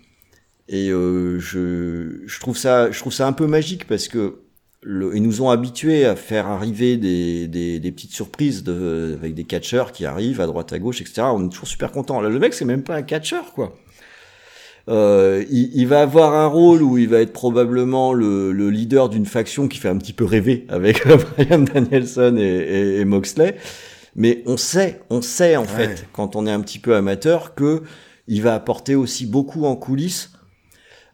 Et 0.71 0.89
euh, 0.89 1.39
je, 1.39 2.21
je 2.27 2.39
trouve 2.39 2.55
ça, 2.57 2.91
je 2.91 2.99
trouve 2.99 3.11
ça 3.11 3.25
un 3.27 3.33
peu 3.33 3.47
magique 3.47 3.87
parce 3.87 4.07
que 4.07 4.41
le, 4.81 5.15
ils 5.15 5.21
nous 5.23 5.41
ont 5.41 5.49
habitués 5.49 6.05
à 6.05 6.15
faire 6.15 6.47
arriver 6.47 6.95
des, 6.95 7.47
des, 7.47 7.79
des 7.79 7.91
petites 7.91 8.11
surprises 8.13 8.63
de, 8.63 9.17
avec 9.19 9.33
des 9.33 9.43
catcheurs 9.45 9.91
qui 9.91 10.05
arrivent 10.05 10.39
à 10.41 10.45
droite 10.45 10.71
à 10.71 10.77
gauche, 10.79 11.01
etc. 11.01 11.23
On 11.33 11.45
est 11.45 11.49
toujours 11.49 11.67
super 11.67 11.91
content. 11.91 12.21
Là, 12.21 12.29
le 12.29 12.37
mec, 12.39 12.53
c'est 12.53 12.65
même 12.65 12.83
pas 12.83 12.95
un 12.95 13.01
catcheur, 13.01 13.51
quoi. 13.53 13.75
Euh, 14.87 15.43
il, 15.51 15.69
il 15.75 15.87
va 15.87 16.01
avoir 16.01 16.33
un 16.33 16.47
rôle 16.47 16.81
où 16.81 16.97
il 16.97 17.09
va 17.09 17.19
être 17.19 17.33
probablement 17.33 18.13
le, 18.13 18.51
le 18.51 18.69
leader 18.69 19.09
d'une 19.09 19.25
faction 19.25 19.67
qui 19.67 19.77
fait 19.77 19.89
un 19.89 19.97
petit 19.97 20.13
peu 20.13 20.25
rêver 20.25 20.65
avec 20.69 21.03
Brian 21.37 21.59
Danielson 21.59 22.37
et, 22.37 22.41
et, 22.43 22.99
et 23.01 23.05
Moxley. 23.05 23.57
Mais 24.15 24.41
on 24.45 24.57
sait, 24.57 25.01
on 25.09 25.21
sait 25.21 25.55
en 25.57 25.61
Ouais. 25.63 25.67
fait, 25.67 26.05
quand 26.13 26.35
on 26.35 26.47
est 26.47 26.51
un 26.51 26.61
petit 26.61 26.79
peu 26.79 26.95
amateur, 26.95 27.53
que 27.53 27.83
il 28.27 28.41
va 28.41 28.53
apporter 28.55 28.95
aussi 28.95 29.25
beaucoup 29.25 29.65
en 29.65 29.75
coulisses. 29.75 30.31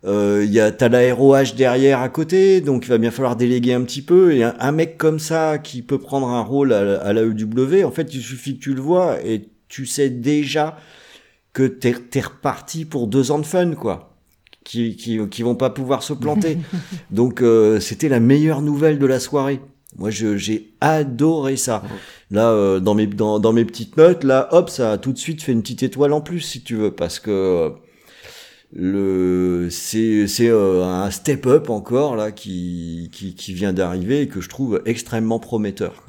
Euh, 0.05 0.43
Il 0.45 0.51
y 0.53 0.59
a 0.59 0.71
t'as 0.71 0.89
la 0.89 1.13
ROH 1.13 1.55
derrière 1.57 1.99
à 2.01 2.09
côté, 2.09 2.61
donc 2.61 2.85
il 2.85 2.89
va 2.89 2.97
bien 2.97 3.11
falloir 3.11 3.35
déléguer 3.35 3.73
un 3.73 3.81
petit 3.83 4.01
peu. 4.01 4.33
Et 4.33 4.43
un, 4.43 4.53
un 4.59 4.71
mec 4.71 4.97
comme 4.97 5.19
ça 5.19 5.57
qui 5.57 5.81
peut 5.81 5.97
prendre 5.99 6.27
un 6.29 6.41
rôle 6.41 6.73
à, 6.73 7.01
à 7.01 7.13
l'AEW, 7.13 7.83
en 7.85 7.91
fait, 7.91 8.13
il 8.13 8.21
suffit 8.21 8.57
que 8.57 8.63
tu 8.63 8.73
le 8.73 8.81
vois 8.81 9.17
et 9.23 9.49
tu 9.67 9.85
sais 9.85 10.09
déjà 10.09 10.77
que 11.53 11.63
t'es 11.65 11.93
t'es 11.93 12.21
reparti 12.21 12.85
pour 12.85 13.07
deux 13.07 13.31
ans 13.31 13.39
de 13.39 13.45
fun, 13.45 13.71
quoi. 13.71 14.11
Qui, 14.63 14.95
qui, 14.95 15.19
qui 15.29 15.43
vont 15.43 15.55
pas 15.55 15.69
pouvoir 15.69 16.01
se 16.03 16.13
planter. 16.13 16.57
donc 17.11 17.41
euh, 17.41 17.79
c'était 17.79 18.09
la 18.09 18.19
meilleure 18.19 18.61
nouvelle 18.63 18.97
de 18.99 19.05
la 19.05 19.19
soirée. 19.19 19.59
Moi, 19.97 20.09
je- 20.09 20.37
j'ai 20.37 20.73
adoré 20.81 21.55
ça. 21.55 21.83
Là, 22.31 22.49
euh, 22.49 22.79
dans 22.79 22.95
mes 22.95 23.05
dans, 23.07 23.39
dans 23.39 23.53
mes 23.53 23.63
petites 23.63 23.95
notes, 23.95 24.23
là, 24.23 24.49
hop, 24.51 24.69
ça 24.69 24.93
a 24.93 24.97
tout 24.97 25.13
de 25.13 25.17
suite 25.17 25.41
fait 25.43 25.51
une 25.51 25.61
petite 25.61 25.83
étoile 25.83 26.13
en 26.13 26.19
plus, 26.21 26.41
si 26.41 26.61
tu 26.63 26.75
veux, 26.75 26.91
parce 26.91 27.19
que 27.19 27.29
euh, 27.31 27.69
le 28.73 29.69
c'est 29.71 30.27
euh, 30.41 30.83
un 30.83 31.11
step 31.11 31.45
up 31.45 31.69
encore 31.69 32.15
là 32.15 32.31
qui 32.31 33.09
qui, 33.11 33.53
vient 33.53 33.73
d'arriver 33.73 34.21
et 34.21 34.27
que 34.27 34.41
je 34.41 34.49
trouve 34.49 34.81
extrêmement 34.85 35.39
prometteur. 35.39 36.03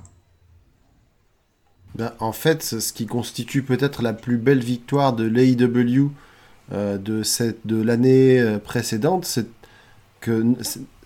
Ben, 1.94 2.12
en 2.18 2.32
fait, 2.32 2.62
ce 2.62 2.92
qui 2.92 3.06
constitue 3.06 3.62
peut-être 3.62 4.02
la 4.02 4.12
plus 4.12 4.36
belle 4.36 4.62
victoire 4.62 5.14
de 5.14 5.24
l'AEW 5.24 6.10
euh, 6.72 6.98
de, 6.98 7.22
cette, 7.22 7.66
de 7.66 7.80
l'année 7.80 8.38
euh, 8.38 8.58
précédente, 8.58 9.24
c'est 9.24 9.46
que 10.20 10.44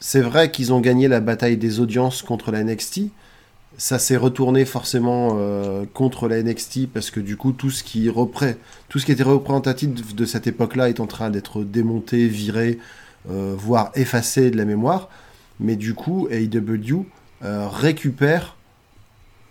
c'est 0.01 0.21
vrai 0.21 0.51
qu'ils 0.51 0.73
ont 0.73 0.81
gagné 0.81 1.07
la 1.07 1.21
bataille 1.21 1.59
des 1.59 1.79
audiences 1.79 2.23
contre 2.23 2.51
la 2.51 2.65
NXT. 2.65 3.03
Ça 3.83 3.99
s'est 3.99 4.19
retourné 4.19 4.67
forcément 4.67 5.37
euh, 5.39 5.87
contre 5.95 6.29
la 6.29 6.43
NXT 6.43 6.89
parce 6.93 7.11
que 7.11 7.19
du 7.19 7.39
coup, 7.39 7.53
tout 7.53 7.71
ce 7.71 7.83
qui, 7.83 8.11
repré- 8.11 8.57
tout 8.91 8.99
ce 8.99 9.07
qui 9.07 9.13
était 9.13 9.23
représentatif 9.23 10.15
de 10.15 10.25
cette 10.27 10.47
époque-là 10.47 10.91
est 10.91 11.01
en 11.01 11.07
train 11.07 11.31
d'être 11.31 11.65
démonté, 11.65 12.29
viré, 12.29 12.79
euh, 13.31 13.55
voire 13.57 13.91
effacé 13.95 14.51
de 14.51 14.59
la 14.59 14.67
mémoire. 14.67 15.09
Mais 15.61 15.77
du 15.77 15.95
coup, 15.95 16.29
AEW 16.31 17.07
euh, 17.43 17.69
récupère 17.69 18.57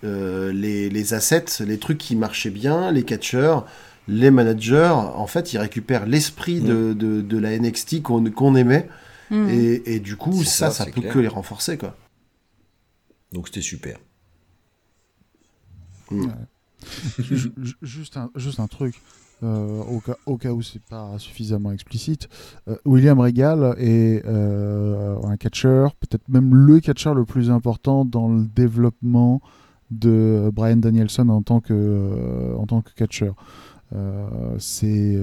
euh, 0.04 0.52
les, 0.54 0.92
les 0.92 1.14
assets, 1.16 1.46
les 1.66 1.80
trucs 1.80 1.98
qui 1.98 2.16
marchaient 2.16 2.52
bien, 2.52 2.92
les 2.92 3.02
catcheurs, 3.04 3.66
les 4.08 4.30
managers, 4.30 4.92
en 4.94 5.26
fait, 5.26 5.54
ils 5.54 5.58
récupèrent 5.58 6.06
l'esprit 6.06 6.62
de, 6.62 6.94
de, 6.94 7.22
de 7.22 7.38
la 7.40 7.58
NXT 7.58 8.04
qu'on 8.04 8.24
qu'on 8.30 8.56
aimait, 8.56 8.88
Mm. 9.32 9.50
et, 9.50 9.96
et 9.96 10.00
du 10.00 10.16
coup, 10.16 10.44
ça, 10.44 10.72
ça, 10.72 10.86
ça, 10.86 10.86
peut 10.86 11.02
clair. 11.02 11.14
que 11.14 11.20
les 11.20 11.28
renforcer, 11.28 11.78
quoi. 11.78 11.96
Donc 13.32 13.48
c'était 13.48 13.62
super. 13.62 14.00
Ju- 17.19 17.52
juste, 17.81 18.18
un, 18.18 18.68
truc, 18.68 19.02
euh, 19.44 19.81
au, 19.84 19.99
cas, 19.99 20.15
au 20.26 20.38
cas 20.38 20.52
où 20.52 20.61
c'est 20.61 20.81
pas 20.81 21.18
suffisamment 21.19 21.72
explicite. 21.72 22.30
euh, 22.68 22.76
William 22.86 23.19
Regal 23.19 23.76
est 23.77 24.23
euh, 24.26 25.18
un 25.23 25.38
catcheur, 25.38 25.94
peut-être 25.95 26.27
même 26.30 26.56
le 26.56 26.80
catcheur 26.80 27.14
le 27.15 27.26
plus 27.26 27.52
important 27.52 28.06
dans 28.06 28.30
le 28.30 28.45
développement 28.45 29.41
de 29.91 30.49
Brian 30.53 30.77
Danielson 30.77 31.30
en 31.30 31.41
tant 31.41 31.60
que, 31.60 32.53
en 32.57 32.65
catcheur. 32.95 33.36
C'est 34.57 35.18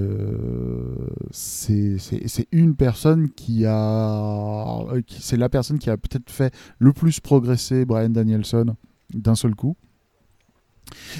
une 2.52 2.74
personne 2.74 3.30
qui 3.30 3.64
a 3.66 4.84
c'est 5.08 5.36
la 5.36 5.48
personne 5.48 5.78
qui 5.78 5.90
a 5.90 5.96
peut-être 5.96 6.30
fait 6.30 6.52
le 6.78 6.92
plus 6.92 7.20
progresser 7.20 7.84
Brian 7.84 8.08
Danielson 8.10 8.74
d'un 9.14 9.34
seul 9.36 9.54
coup 9.54 9.76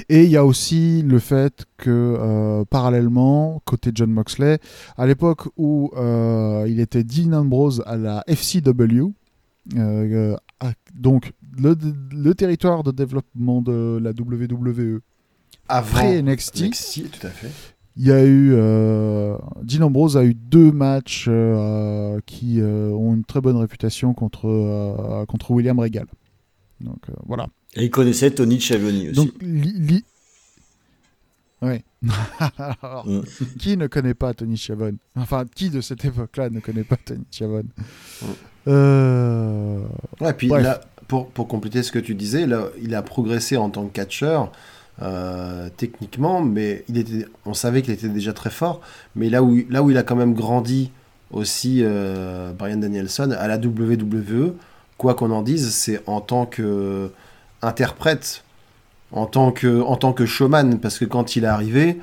et 0.08 0.24
il 0.24 0.30
y 0.30 0.36
a 0.36 0.44
aussi 0.44 1.02
le 1.02 1.18
fait 1.18 1.64
que 1.76 1.90
euh, 1.90 2.64
parallèlement 2.64 3.60
côté 3.64 3.90
John 3.94 4.10
Moxley 4.10 4.58
à 4.96 5.06
l'époque 5.06 5.48
où 5.56 5.90
euh, 5.96 6.64
il 6.68 6.80
était 6.80 7.04
Dean 7.04 7.32
Ambrose 7.32 7.82
à 7.86 7.96
la 7.96 8.22
FCW 8.28 9.12
euh, 9.76 10.36
à- 10.60 10.72
donc 10.94 11.32
le, 11.58 11.76
le 12.12 12.34
territoire 12.34 12.82
de 12.82 12.90
développement 12.92 13.62
de 13.62 13.98
la 14.02 14.10
WWE 14.10 15.00
pré 15.82 16.22
NXT 16.22 16.60
NXT, 16.62 17.10
tout 17.10 17.26
à 17.26 17.30
fait. 17.30 17.50
il 17.96 18.06
y 18.06 18.12
a 18.12 18.22
eu 18.24 18.52
euh, 18.54 19.36
Dean 19.62 19.82
Ambrose 19.86 20.16
a 20.16 20.24
eu 20.24 20.34
deux 20.34 20.70
matchs 20.70 21.26
euh, 21.28 22.20
qui 22.26 22.60
euh, 22.60 22.90
ont 22.92 23.14
une 23.14 23.24
très 23.24 23.40
bonne 23.40 23.56
réputation 23.56 24.14
contre 24.14 25.24
contre 25.26 25.50
William 25.50 25.78
Regal. 25.78 26.06
Donc 26.80 26.98
voilà. 27.26 27.46
Et 27.76 27.84
il 27.84 27.90
connaissait 27.90 28.30
Tony 28.30 28.60
Schiavone 28.60 28.94
aussi. 29.02 29.12
Donc 29.12 29.30
li, 29.40 29.72
li- 29.78 30.04
Ouais. 31.62 31.84
Alors, 32.58 33.06
Mm. 33.06 33.22
qui 33.58 33.76
ne 33.76 33.86
connaît 33.86 34.14
pas 34.14 34.34
Tony 34.34 34.56
Schiavone 34.58 34.98
Enfin, 35.16 35.44
qui 35.54 35.70
de 35.70 35.80
cette 35.80 36.04
époque-là 36.04 36.50
ne 36.50 36.60
connaît 36.60 36.84
pas 36.84 36.96
Tony 36.96 37.24
Schiavone 37.30 37.68
Mm. 38.22 38.26
Euh, 38.68 39.80
Ouais, 40.20 40.32
puis 40.34 40.48
là, 40.48 40.80
pour, 41.08 41.28
pour 41.28 41.46
compléter 41.48 41.82
ce 41.82 41.92
que 41.92 41.98
tu 41.98 42.14
disais, 42.14 42.46
là, 42.46 42.68
il 42.82 42.94
a 42.94 43.02
progressé 43.02 43.56
en 43.56 43.70
tant 43.70 43.86
que 43.86 43.92
catcheur, 43.92 44.50
euh, 45.02 45.68
techniquement, 45.76 46.40
mais 46.42 46.84
il 46.88 46.98
était, 46.98 47.26
on 47.44 47.54
savait 47.54 47.82
qu'il 47.82 47.94
était 47.94 48.08
déjà 48.08 48.32
très 48.32 48.50
fort. 48.50 48.80
Mais 49.14 49.28
là 49.30 49.42
où, 49.42 49.56
là 49.70 49.82
où 49.82 49.90
il 49.90 49.96
a 49.98 50.02
quand 50.02 50.16
même 50.16 50.34
grandi 50.34 50.90
aussi, 51.30 51.80
euh, 51.82 52.52
Brian 52.52 52.78
Danielson, 52.78 53.30
à 53.38 53.46
la 53.48 53.56
WWE, 53.58 54.54
quoi 54.98 55.14
qu'on 55.14 55.30
en 55.30 55.42
dise, 55.42 55.70
c'est 55.70 56.02
en 56.08 56.20
tant 56.20 56.44
que 56.46 57.10
interprète, 57.66 58.42
en 59.12 59.26
tant 59.26 59.52
que, 59.52 59.82
en 59.82 59.96
tant 59.96 60.12
que 60.12 60.26
showman, 60.26 60.78
parce 60.80 60.98
que 60.98 61.04
quand 61.04 61.36
il 61.36 61.44
est 61.44 61.48
arrivé, 61.48 61.98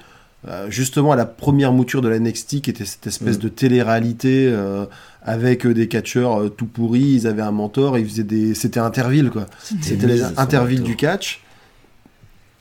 euh, 0.47 0.69
justement 0.69 1.13
à 1.13 1.15
la 1.15 1.25
première 1.25 1.71
mouture 1.71 2.01
de 2.01 2.09
la 2.09 2.19
NXT, 2.19 2.61
qui 2.61 2.69
était 2.69 2.85
cette 2.85 3.07
espèce 3.07 3.37
Mm. 3.37 3.41
de 3.41 3.49
télé-réalité 3.49 4.49
euh, 4.51 4.85
avec 5.21 5.65
euh, 5.65 5.73
des 5.73 5.87
catcheurs 5.87 6.41
euh, 6.41 6.49
tout 6.49 6.65
pourris, 6.65 7.13
ils 7.21 7.27
avaient 7.27 7.41
un 7.41 7.51
mentor, 7.51 7.97
ils 7.97 8.05
faisaient 8.05 8.23
des, 8.23 8.53
c'était 8.53 8.79
Interville 8.81 9.29
quoi. 9.29 9.45
C'était 9.81 10.07
les 10.07 10.23
Interville 10.37 10.83
du 10.83 10.95
catch. 10.95 11.41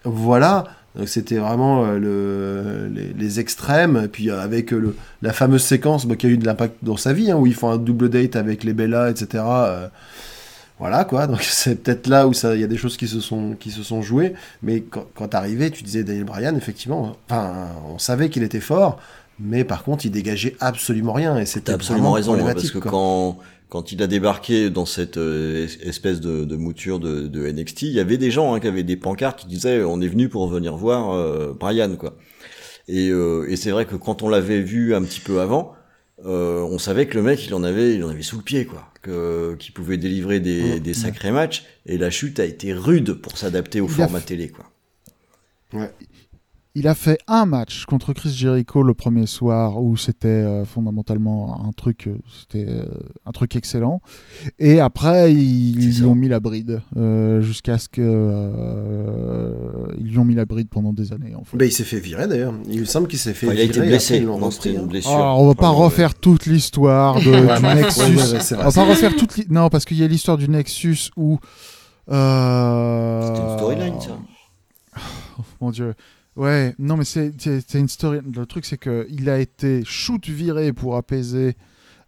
Voilà. 0.05 0.65
Donc 0.97 1.09
c'était 1.09 1.39
vraiment 1.39 1.85
euh, 1.87 1.99
le, 1.99 2.89
les, 2.95 3.15
les 3.19 3.41
extrêmes, 3.41 4.03
et 4.05 4.09
puis 4.09 4.31
euh, 4.31 4.41
avec 4.41 4.73
euh, 4.73 4.79
le, 4.79 4.97
la 5.23 5.33
fameuse 5.33 5.63
séquence 5.63 6.07
bah, 6.07 6.17
qui 6.17 6.27
a 6.27 6.29
eu 6.29 6.37
de 6.37 6.45
l'impact 6.45 6.77
dans 6.83 6.99
sa 6.99 7.13
vie, 7.13 7.31
hein, 7.31 7.37
où 7.37 7.47
ils 7.47 7.55
font 7.55 7.71
un 7.71 7.79
double 7.79 8.11
date 8.11 8.37
avec 8.37 8.63
les 8.63 8.75
Bella, 8.75 9.09
etc. 9.11 9.43
voilà 10.83 11.05
quoi, 11.05 11.27
donc 11.33 11.43
c'est 11.43 11.77
peut-être 11.83 12.07
là 12.09 12.27
où 12.29 12.33
ça- 12.33 12.55
il 12.57 12.61
y 12.61 12.65
a 12.65 12.69
des 12.69 12.77
choses 12.77 12.97
qui 12.97 13.09
se 13.09 13.21
sont, 13.21 13.55
qui 13.59 13.71
se 13.71 13.83
sont 13.83 14.03
jouées, 14.03 14.35
mais 14.63 14.81
quand, 14.83 15.07
quand 15.15 15.29
t'arrivais, 15.29 15.71
tu 15.71 15.83
disais 15.85 16.05
Daniel 16.05 16.25
Bryan, 16.25 16.57
effectivement, 16.57 17.17
enfin, 17.31 17.69
on 17.89 17.99
savait 17.99 18.29
qu'il 18.31 18.43
était 18.43 18.61
fort, 18.61 18.99
mais 19.39 19.65
par 19.65 19.85
contre, 19.85 20.05
il 20.07 20.11
dégageait 20.11 20.57
absolument 20.61 21.13
rien, 21.13 21.39
et 21.39 21.47
c'était 21.47 21.73
absolument 21.73 22.13
raison, 22.13 22.35
hein, 22.35 22.53
parce 22.55 22.71
que 22.71 22.79
quoi. 22.79 22.91
quand, 22.91 23.39
quand 23.69 23.91
il 23.93 24.03
a 24.03 24.07
débarqué 24.07 24.71
dans 24.71 24.85
cette 24.87 25.17
euh, 25.17 25.67
es- 25.67 25.89
espèce 25.89 26.21
de, 26.21 26.45
de 26.45 26.57
mouture 26.57 26.99
de, 27.01 27.27
de 27.29 27.51
NXT, 27.51 27.83
il 27.83 27.93
y 27.93 28.01
avait 28.01 28.19
des 28.19 28.31
gens 28.31 28.53
hein, 28.55 28.61
qui 28.61 28.67
avaient 28.67 28.83
des 28.83 28.97
pancartes 28.97 29.41
qui 29.41 29.47
disaient 29.47 29.83
on 29.85 30.01
est 30.03 30.09
venu 30.09 30.29
pour 30.29 30.47
venir 30.49 30.77
voir 30.77 31.13
euh, 31.13 31.55
Brian 31.59 31.97
quoi. 31.97 32.15
Et, 32.89 33.09
euh, 33.11 33.47
et 33.49 33.57
c'est 33.57 33.71
vrai 33.71 33.87
que 33.87 33.97
quand 33.97 34.23
on 34.23 34.29
l'avait 34.29 34.61
vu 34.61 34.95
un 34.95 35.03
petit 35.03 35.21
peu 35.21 35.41
avant, 35.41 35.73
euh, 36.25 36.61
on 36.63 36.79
savait 36.79 37.07
que 37.07 37.17
le 37.17 37.23
mec 37.23 37.47
il 37.47 37.55
en 37.55 37.63
avait 37.63 37.95
il 37.95 38.05
en 38.05 38.09
avait 38.09 38.23
sous 38.23 38.37
le 38.37 38.43
pied 38.43 38.65
quoi, 38.65 38.89
que 39.03 39.57
qu'il 39.59 39.73
pouvait 39.73 39.97
délivrer 39.97 40.41
des, 40.41 40.81
des 40.81 40.95
sacrés 40.95 41.33
matchs. 41.33 41.65
Et 41.87 41.99
la 41.99 42.11
chute 42.11 42.39
a 42.41 42.45
été 42.45 42.73
rude 42.73 43.15
pour 43.15 43.37
s'adapter 43.37 43.81
au 43.81 43.87
Il 43.89 43.93
format 43.93 44.21
télé 44.21 44.49
quoi. 44.49 44.71
Il 46.75 46.89
a 46.89 46.95
fait 46.95 47.19
un 47.29 47.45
match 47.45 47.85
contre 47.85 48.15
Chris 48.15 48.31
Jericho 48.31 48.83
le 48.83 48.95
premier 48.95 49.27
soir 49.27 49.83
où 49.83 49.95
c'était 49.99 50.29
euh, 50.29 50.65
fondamentalement 50.65 51.67
un 51.69 51.73
truc, 51.73 52.07
euh, 52.07 52.17
c'était 52.41 52.65
euh, 52.67 52.87
un 53.27 53.33
truc 53.33 53.57
excellent. 53.57 54.01
Et 54.59 54.81
après, 54.81 55.35
ils, 55.35 55.75
lui 55.75 56.03
ont 56.05 56.15
mis 56.15 56.29
la 56.29 56.41
bride 56.41 56.81
euh, 56.97 57.43
jusqu'à 57.43 57.77
ce 57.77 57.91
que 57.91 58.01
euh, 58.03 59.53
ils 59.99 60.07
lui 60.07 60.19
ont 60.19 60.25
mis 60.25 60.35
la 60.35 60.47
bride 60.47 60.71
pendant 60.71 60.95
des 60.95 61.13
années. 61.13 61.35
En 61.35 61.45
fait. 61.45 61.59
Ben, 61.59 61.67
il 61.67 61.73
s'est 61.73 61.85
fait 61.85 62.01
virer 62.01 62.27
d'ailleurs. 62.27 62.55
Il 62.67 62.81
me 62.81 62.85
semble 62.87 63.07
qu'il 63.07 63.19
s'est 63.19 63.35
fait 63.35 63.49
Enfin, 63.49 63.55
il 63.55 63.61
a 63.61 63.65
virer. 63.65 63.69
été 63.69 63.79
après, 63.81 63.91
blessé, 63.91 64.17
ils 64.17 64.25
l'ont 64.25 64.39
non, 64.39 64.49
une 64.49 64.77
hein. 64.79 64.87
blessure. 64.87 65.11
Alors, 65.13 65.43
on 65.43 65.49
va 65.49 65.55
pas 65.55 65.73
ouais. 65.73 65.77
refaire 65.77 66.15
toute 66.15 66.47
l'histoire 66.47 67.21
du 67.21 67.29
Nexus. 67.29 67.47
ouais, 67.47 68.07
ouais, 68.07 68.17
ouais, 68.17 68.41
c'est 68.41 68.55
vrai, 68.55 68.65
on 68.65 68.69
va 68.71 68.73
pas 68.73 68.89
refaire 68.89 69.15
toute 69.15 69.51
non 69.51 69.69
parce 69.69 69.85
qu'il 69.85 69.99
y 69.99 70.05
a 70.05 70.07
l'histoire 70.07 70.39
du 70.39 70.49
Nexus 70.49 71.11
où 71.19 71.39
euh... 72.11 73.27
C'était 73.27 73.43
une 73.43 73.59
storyline 73.59 74.01
ça. 74.01 74.19
Oh, 75.39 75.43
mon 75.61 75.71
dieu. 75.71 75.95
Ouais, 76.37 76.75
non, 76.79 76.97
mais 76.97 77.05
c'est 77.05 77.75
une 77.75 77.89
story. 77.89 78.21
Le 78.35 78.47
truc, 78.47 78.65
c'est 78.65 78.79
que 78.79 79.07
il 79.11 79.29
a 79.29 79.39
été 79.39 79.83
shoot 79.85 80.27
viré 80.29 80.73
pour 80.73 80.97
apaiser 80.97 81.57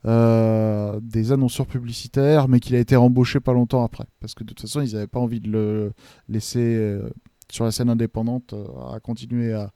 euh, 0.07 0.99
des 1.03 1.33
annonceurs 1.33 1.67
publicitaires, 1.67 2.49
mais 2.49 2.61
qu'il 2.61 2.75
a 2.75 2.79
été 2.79 2.97
rembauché 2.97 3.41
pas 3.41 3.53
longtemps 3.53 3.85
après. 3.85 4.07
Parce 4.21 4.35
que 4.35 4.43
de 4.43 4.49
toute 4.49 4.63
façon, 4.63 4.81
ils 4.81 4.93
n'avaient 4.95 5.07
pas 5.07 5.21
envie 5.21 5.41
de 5.41 5.51
le 5.51 5.93
laisser 6.29 6.61
euh, 6.61 7.11
sur 7.51 7.65
la 7.65 7.71
scène 7.71 7.91
indépendante 7.91 8.55
euh, 8.55 8.95
à 8.95 9.01
continuer 9.01 9.53
à, 9.53 9.73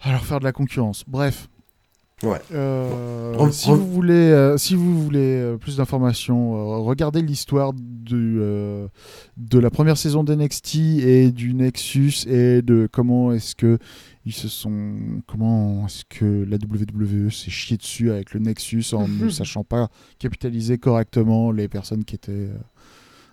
à 0.00 0.10
leur 0.12 0.24
faire 0.24 0.40
de 0.40 0.44
la 0.44 0.52
concurrence. 0.52 1.04
Bref. 1.06 1.48
Ouais. 2.22 2.40
Euh, 2.52 3.34
Re- 3.36 3.52
si, 3.52 3.68
vous 3.68 3.92
voulez, 3.92 4.14
euh, 4.14 4.56
si 4.56 4.74
vous 4.74 5.02
voulez 5.02 5.36
euh, 5.36 5.56
plus 5.58 5.76
d'informations, 5.76 6.54
euh, 6.54 6.76
regardez 6.78 7.20
l'histoire 7.20 7.72
euh, 8.12 8.88
de 9.36 9.58
la 9.58 9.68
première 9.70 9.98
saison 9.98 10.24
d'NXT 10.24 10.76
et 11.02 11.30
du 11.30 11.52
Nexus 11.52 12.26
et 12.26 12.62
de 12.62 12.88
comment 12.90 13.32
est-ce 13.32 13.54
que 13.54 13.78
ils 14.24 14.32
se 14.32 14.48
sont 14.48 14.94
comment 15.26 15.84
est-ce 15.86 16.04
que 16.08 16.44
la 16.48 16.56
WWE 16.56 17.30
s'est 17.30 17.50
chié 17.50 17.76
dessus 17.76 18.10
avec 18.10 18.32
le 18.32 18.40
Nexus 18.40 18.84
en 18.94 19.06
ne 19.08 19.28
sachant 19.28 19.62
pas 19.64 19.88
capitaliser 20.18 20.78
correctement 20.78 21.52
les 21.52 21.68
personnes 21.68 22.04
qui 22.04 22.14
étaient 22.14 22.32
euh, 22.32 22.56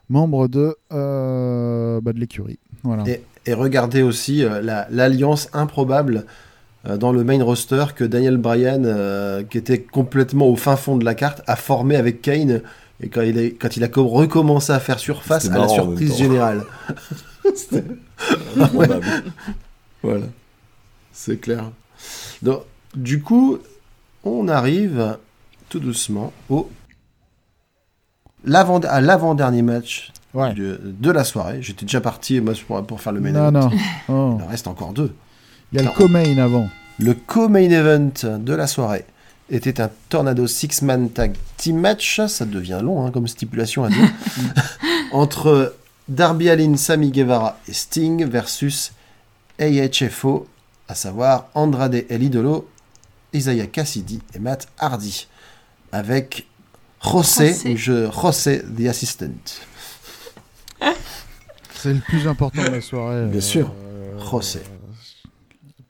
membres 0.09 0.49
de 0.49 0.75
euh, 0.91 2.01
bah, 2.01 2.11
de 2.11 2.19
l'écurie. 2.19 2.59
Voilà. 2.83 3.03
Et, 3.07 3.21
et 3.45 3.53
regardez 3.53 4.01
aussi 4.01 4.43
euh, 4.43 4.61
la- 4.61 4.87
l'alliance 4.91 5.47
improbable 5.53 6.17
euh, 6.17 6.21
dans 6.85 7.11
le 7.11 7.23
main 7.23 7.41
roster 7.43 7.85
que 7.95 8.03
Daniel 8.03 8.37
Bryan, 8.37 8.83
euh, 8.85 9.43
qui 9.43 9.57
était 9.57 9.81
complètement 9.81 10.47
au 10.47 10.55
fin 10.55 10.75
fond 10.75 10.97
de 10.97 11.05
la 11.05 11.15
carte, 11.15 11.41
a 11.47 11.55
formé 11.55 11.95
avec 11.95 12.21
Kane. 12.21 12.61
Et 13.01 13.09
quand 13.09 13.21
il, 13.21 13.37
est, 13.37 13.51
quand 13.51 13.75
il 13.77 13.83
a 13.83 13.87
co- 13.87 14.07
recommencé 14.07 14.71
à 14.71 14.79
faire 14.79 14.99
surface 14.99 15.43
C'était 15.43 15.55
à 15.55 15.59
la 15.59 15.67
surprise 15.69 16.15
générale. 16.17 16.63
Improbable. 18.57 19.05
Voilà, 20.05 20.25
c'est 21.13 21.37
clair. 21.37 21.71
Donc, 22.41 22.63
du 22.93 23.21
coup, 23.21 23.57
on 24.25 24.49
arrive 24.49 25.17
tout 25.69 25.79
doucement 25.79 26.33
au 26.49 26.69
l'avant 28.43 28.79
à 28.79 28.99
l'avant-dernier 28.99 29.61
match 29.61 30.11
Ouais. 30.33 30.53
de, 30.55 30.77
de 30.83 31.11
la 31.11 31.23
soirée. 31.23 31.61
J'étais 31.61 31.85
déjà 31.85 32.01
parti 32.01 32.41
moi, 32.41 32.53
pour, 32.67 32.85
pour 32.85 32.99
faire 33.01 33.13
le 33.13 33.21
main 33.21 33.31
Non, 33.31 33.47
event. 33.47 33.69
non. 33.69 33.71
Oh. 34.09 34.37
Il 34.39 34.43
en 34.43 34.47
reste 34.47 34.67
encore 34.67 34.91
deux. 34.91 35.13
Il 35.73 35.77
y 35.77 35.79
a 35.79 35.89
le 35.89 35.89
co-main 35.89 36.37
avant. 36.37 36.69
Le 36.99 37.15
co-main 37.15 37.71
event 37.71 38.37
de 38.37 38.53
la 38.53 38.67
soirée 38.67 39.05
était 39.49 39.81
un 39.81 39.89
Tornado 40.07 40.45
Six-Man 40.45 41.09
Tag 41.09 41.33
Team 41.57 41.79
Match. 41.79 42.21
Ça 42.27 42.45
devient 42.45 42.79
long 42.83 43.03
hein, 43.03 43.09
comme 43.09 43.27
stipulation 43.27 43.83
à 43.83 43.89
dire. 43.89 44.07
Entre 45.11 45.75
Darby 46.07 46.51
Allin, 46.51 46.77
Sammy 46.77 47.09
Guevara 47.09 47.57
et 47.67 47.73
Sting 47.73 48.23
versus 48.25 48.93
AHFO, 49.59 50.47
à 50.87 50.93
savoir 50.93 51.47
Andrade 51.55 52.05
El 52.07 52.21
Idolo, 52.21 52.69
Isaiah 53.33 53.65
Cassidy 53.65 54.21
et 54.35 54.39
Matt 54.39 54.67
Hardy. 54.77 55.27
Avec 55.91 56.45
José, 57.03 57.75
je, 57.75 58.11
José 58.11 58.61
the 58.61 58.85
Assistant. 58.87 59.25
C'est 61.73 61.93
le 61.93 61.99
plus 61.99 62.27
important 62.27 62.63
de 62.63 62.69
la 62.69 62.81
soirée. 62.81 63.25
Bien 63.25 63.41
sûr. 63.41 63.73
Euh, 63.75 64.19
José. 64.29 64.61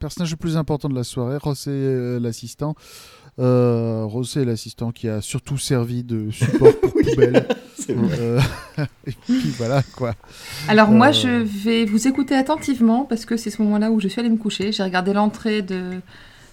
Le 0.03 0.07
personnage 0.09 0.31
le 0.31 0.35
plus 0.37 0.57
important 0.57 0.89
de 0.89 0.95
la 0.95 1.05
soirée, 1.05 1.37
José 1.41 1.71
euh, 1.71 2.19
l'assistant. 2.19 2.75
Euh, 3.39 4.05
est 4.35 4.43
l'assistant 4.43 4.91
qui 4.91 5.07
a 5.07 5.21
surtout 5.21 5.57
servi 5.57 6.03
de 6.03 6.29
support 6.29 6.77
pour 6.81 6.91
poubelle. 7.03 7.47
Euh, 7.89 8.39
et 9.07 9.11
puis 9.11 9.49
voilà 9.57 9.83
quoi. 9.97 10.13
Alors 10.69 10.89
moi, 10.89 11.07
Euh. 11.07 11.11
je 11.11 11.27
vais 11.27 11.83
vous 11.83 12.07
écouter 12.07 12.33
attentivement 12.33 13.03
parce 13.03 13.25
que 13.25 13.35
c'est 13.35 13.49
ce 13.49 13.61
moment-là 13.61 13.91
où 13.91 13.99
je 13.99 14.07
suis 14.07 14.21
allée 14.21 14.29
me 14.29 14.37
coucher. 14.37 14.71
J'ai 14.71 14.83
regardé 14.83 15.11
l'entrée 15.11 15.61
de 15.61 15.99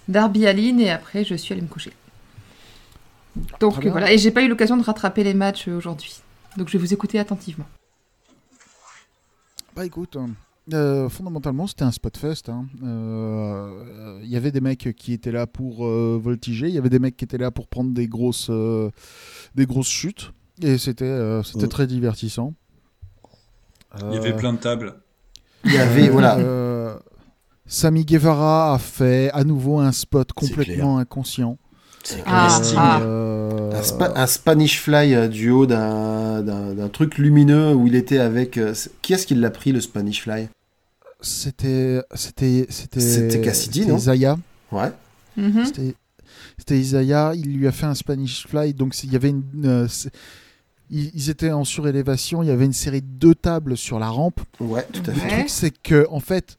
Darby 0.09 0.45
Allin 0.45 0.77
et 0.79 0.89
après 0.89 1.23
je 1.23 1.35
suis 1.35 1.53
allée 1.53 1.61
me 1.61 1.67
coucher. 1.67 1.93
Donc 3.61 3.79
bien. 3.79 3.91
voilà, 3.91 4.11
et 4.11 4.17
j'ai 4.17 4.31
pas 4.31 4.41
eu 4.41 4.49
l'occasion 4.49 4.75
de 4.75 4.83
rattraper 4.83 5.23
les 5.23 5.33
matchs 5.33 5.69
aujourd'hui. 5.69 6.19
Donc 6.57 6.67
je 6.67 6.73
vais 6.73 6.79
vous 6.79 6.93
écouter 6.93 7.17
attentivement. 7.17 7.67
Bah 9.73 9.85
écoute, 9.85 10.17
euh, 10.73 11.09
fondamentalement, 11.09 11.67
c'était 11.67 11.83
un 11.83 11.91
spot 11.91 12.17
fest. 12.17 12.49
hein. 12.49 12.65
Euh, 12.83 14.19
Il 14.23 14.29
y 14.29 14.35
avait 14.35 14.51
des 14.51 14.61
mecs 14.61 14.93
qui 14.95 15.13
étaient 15.13 15.31
là 15.31 15.47
pour 15.47 15.85
euh, 15.85 16.19
voltiger, 16.21 16.67
il 16.69 16.73
y 16.73 16.77
avait 16.77 16.89
des 16.89 16.99
mecs 16.99 17.17
qui 17.17 17.25
étaient 17.25 17.37
là 17.37 17.51
pour 17.51 17.67
prendre 17.67 17.91
des 17.93 18.07
grosses, 18.07 18.47
euh, 18.49 18.89
des 19.55 19.65
grosses 19.65 19.89
chutes, 19.89 20.31
et 20.61 20.77
c'était 20.77 21.05
euh, 21.05 21.43
c'était 21.43 21.67
très 21.67 21.87
divertissant. 21.87 22.53
Il 23.99 24.13
y 24.13 24.17
avait 24.17 24.35
plein 24.35 24.53
de 24.53 24.59
tables. 24.59 24.95
Il 25.65 25.73
y 25.73 25.77
avait, 25.77 26.09
voilà. 26.09 26.37
euh, 26.37 26.97
Sami 27.65 28.05
Guevara 28.05 28.73
a 28.73 28.77
fait 28.79 29.29
à 29.33 29.43
nouveau 29.43 29.79
un 29.79 29.91
spot 29.91 30.31
complètement 30.33 30.97
inconscient. 30.97 31.57
C'est 32.03 32.23
Ah, 32.25 32.59
ah. 32.77 33.01
Euh, 33.01 33.71
Un, 33.73 33.83
spa- 33.83 34.13
un 34.15 34.27
Spanish 34.27 34.79
Fly 34.81 35.13
euh, 35.13 35.27
du 35.27 35.49
haut 35.51 35.65
d'un 35.65 36.89
truc 36.91 37.17
lumineux 37.17 37.73
où 37.73 37.87
il 37.87 37.95
était 37.95 38.19
avec. 38.19 38.57
euh, 38.57 38.73
qui 39.01 39.13
est-ce 39.13 39.25
qui 39.27 39.35
l'a 39.35 39.49
pris, 39.51 39.71
le 39.71 39.81
Spanish 39.81 40.23
Fly? 40.23 40.47
C'était, 41.21 42.01
c'était, 42.15 42.65
c'était. 42.69 42.99
C'était 42.99 43.41
Cassidy, 43.41 43.85
non? 43.85 43.97
Isaiah. 43.97 44.37
Ouais. 44.71 44.91
Mhm. 45.37 45.65
C'était, 45.65 45.95
c'était 46.57 46.79
Isaiah. 46.79 47.33
Il 47.35 47.55
lui 47.57 47.67
a 47.67 47.71
fait 47.71 47.85
un 47.85 47.93
Spanish 47.95 48.47
Fly. 48.47 48.73
Donc 48.73 48.95
il 49.03 49.11
y 49.13 49.15
avait 49.15 49.29
une. 49.29 49.43
euh, 49.65 49.87
ils, 50.89 51.29
étaient 51.29 51.51
en 51.51 51.63
surélévation. 51.63 52.41
Il 52.43 52.47
y 52.47 52.51
avait 52.51 52.65
une 52.65 52.73
série 52.73 53.01
de 53.01 53.07
deux 53.07 53.35
tables 53.35 53.77
sur 53.77 53.99
la 53.99 54.09
rampe. 54.09 54.41
Ouais, 54.59 54.85
tout 54.91 55.01
à 55.07 55.11
Le 55.11 55.19
fait. 55.19 55.25
Ouais. 55.27 55.37
truc, 55.37 55.49
c'est 55.49 55.71
que 55.71 56.07
en 56.09 56.19
fait, 56.19 56.57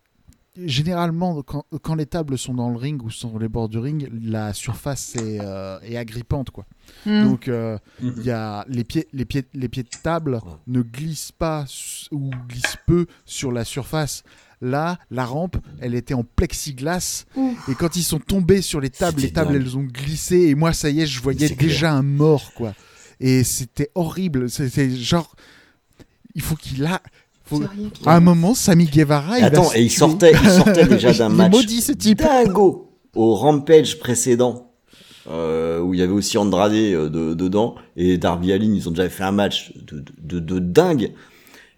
généralement, 0.56 1.42
quand, 1.42 1.64
quand 1.82 1.94
les 1.94 2.06
tables 2.06 2.36
sont 2.38 2.54
dans 2.54 2.68
le 2.70 2.76
ring 2.76 3.02
ou 3.02 3.10
sur 3.10 3.38
les 3.38 3.48
bords 3.48 3.68
du 3.68 3.78
ring, 3.78 4.08
la 4.22 4.52
surface 4.52 5.16
est, 5.16 5.38
euh, 5.40 5.78
est 5.82 5.96
agrippante, 5.96 6.50
quoi. 6.50 6.66
Mhm. 7.06 7.24
Donc 7.24 7.48
euh, 7.48 7.78
Mhm. 8.00 8.14
il 8.18 8.22
y 8.24 8.30
a 8.30 8.64
les 8.68 8.84
pieds, 8.84 9.08
les 9.12 9.24
pieds, 9.24 9.44
les 9.54 9.68
pieds 9.68 9.82
de 9.82 9.88
table 10.02 10.40
ne 10.66 10.82
glissent 10.82 11.32
pas 11.32 11.64
ou 12.10 12.30
glissent 12.48 12.76
peu 12.86 13.06
sur 13.24 13.52
la 13.52 13.64
surface. 13.64 14.22
Là, 14.60 14.98
la 15.10 15.24
rampe, 15.24 15.56
elle 15.80 15.94
était 15.94 16.14
en 16.14 16.22
plexiglas 16.22 17.24
Ouf. 17.34 17.68
et 17.68 17.74
quand 17.74 17.96
ils 17.96 18.04
sont 18.04 18.20
tombés 18.20 18.62
sur 18.62 18.80
les 18.80 18.90
tables, 18.90 19.20
les 19.20 19.32
tables, 19.32 19.52
dingue. 19.54 19.62
elles 19.62 19.76
ont 19.76 19.82
glissé 19.82 20.36
et 20.48 20.54
moi, 20.54 20.72
ça 20.72 20.88
y 20.88 21.00
est, 21.00 21.06
je 21.06 21.20
voyais 21.20 21.48
déjà 21.48 21.92
un 21.92 22.02
mort, 22.02 22.52
quoi. 22.54 22.72
Et 23.18 23.42
c'était 23.42 23.90
horrible. 23.96 24.48
C'était 24.50 24.90
genre, 24.90 25.34
il 26.34 26.42
faut 26.42 26.54
qu'il 26.56 26.84
a. 26.86 27.02
À 28.06 28.16
un 28.16 28.20
moment, 28.20 28.54
Sami 28.54 28.86
Guevara, 28.86 29.38
il 29.38 29.44
Attends, 29.44 29.70
et 29.74 29.82
il 29.82 29.90
sortait, 29.90 30.32
il 30.42 30.50
sortait 30.50 30.86
déjà 30.88 31.12
d'un 31.12 31.28
Il 31.28 31.34
est 31.34 31.36
match 31.36 31.52
maudit, 31.52 31.80
ce 31.80 31.92
type. 31.92 32.18
dingo 32.18 32.88
au 33.14 33.34
Rampage 33.34 33.98
précédent. 33.98 34.68
euh, 35.30 35.78
où 35.80 35.94
il 35.94 36.00
y 36.00 36.02
avait 36.02 36.12
aussi 36.12 36.36
Andrade 36.38 36.72
euh, 36.72 37.08
de- 37.08 37.34
dedans 37.34 37.76
et 37.96 38.18
Darby 38.18 38.52
Allin, 38.52 38.72
ils 38.74 38.88
ont 38.88 38.90
déjà 38.92 39.08
fait 39.08 39.22
un 39.22 39.30
match 39.32 39.72
de, 39.76 40.02
de, 40.20 40.40
de 40.40 40.58
dingue. 40.58 41.12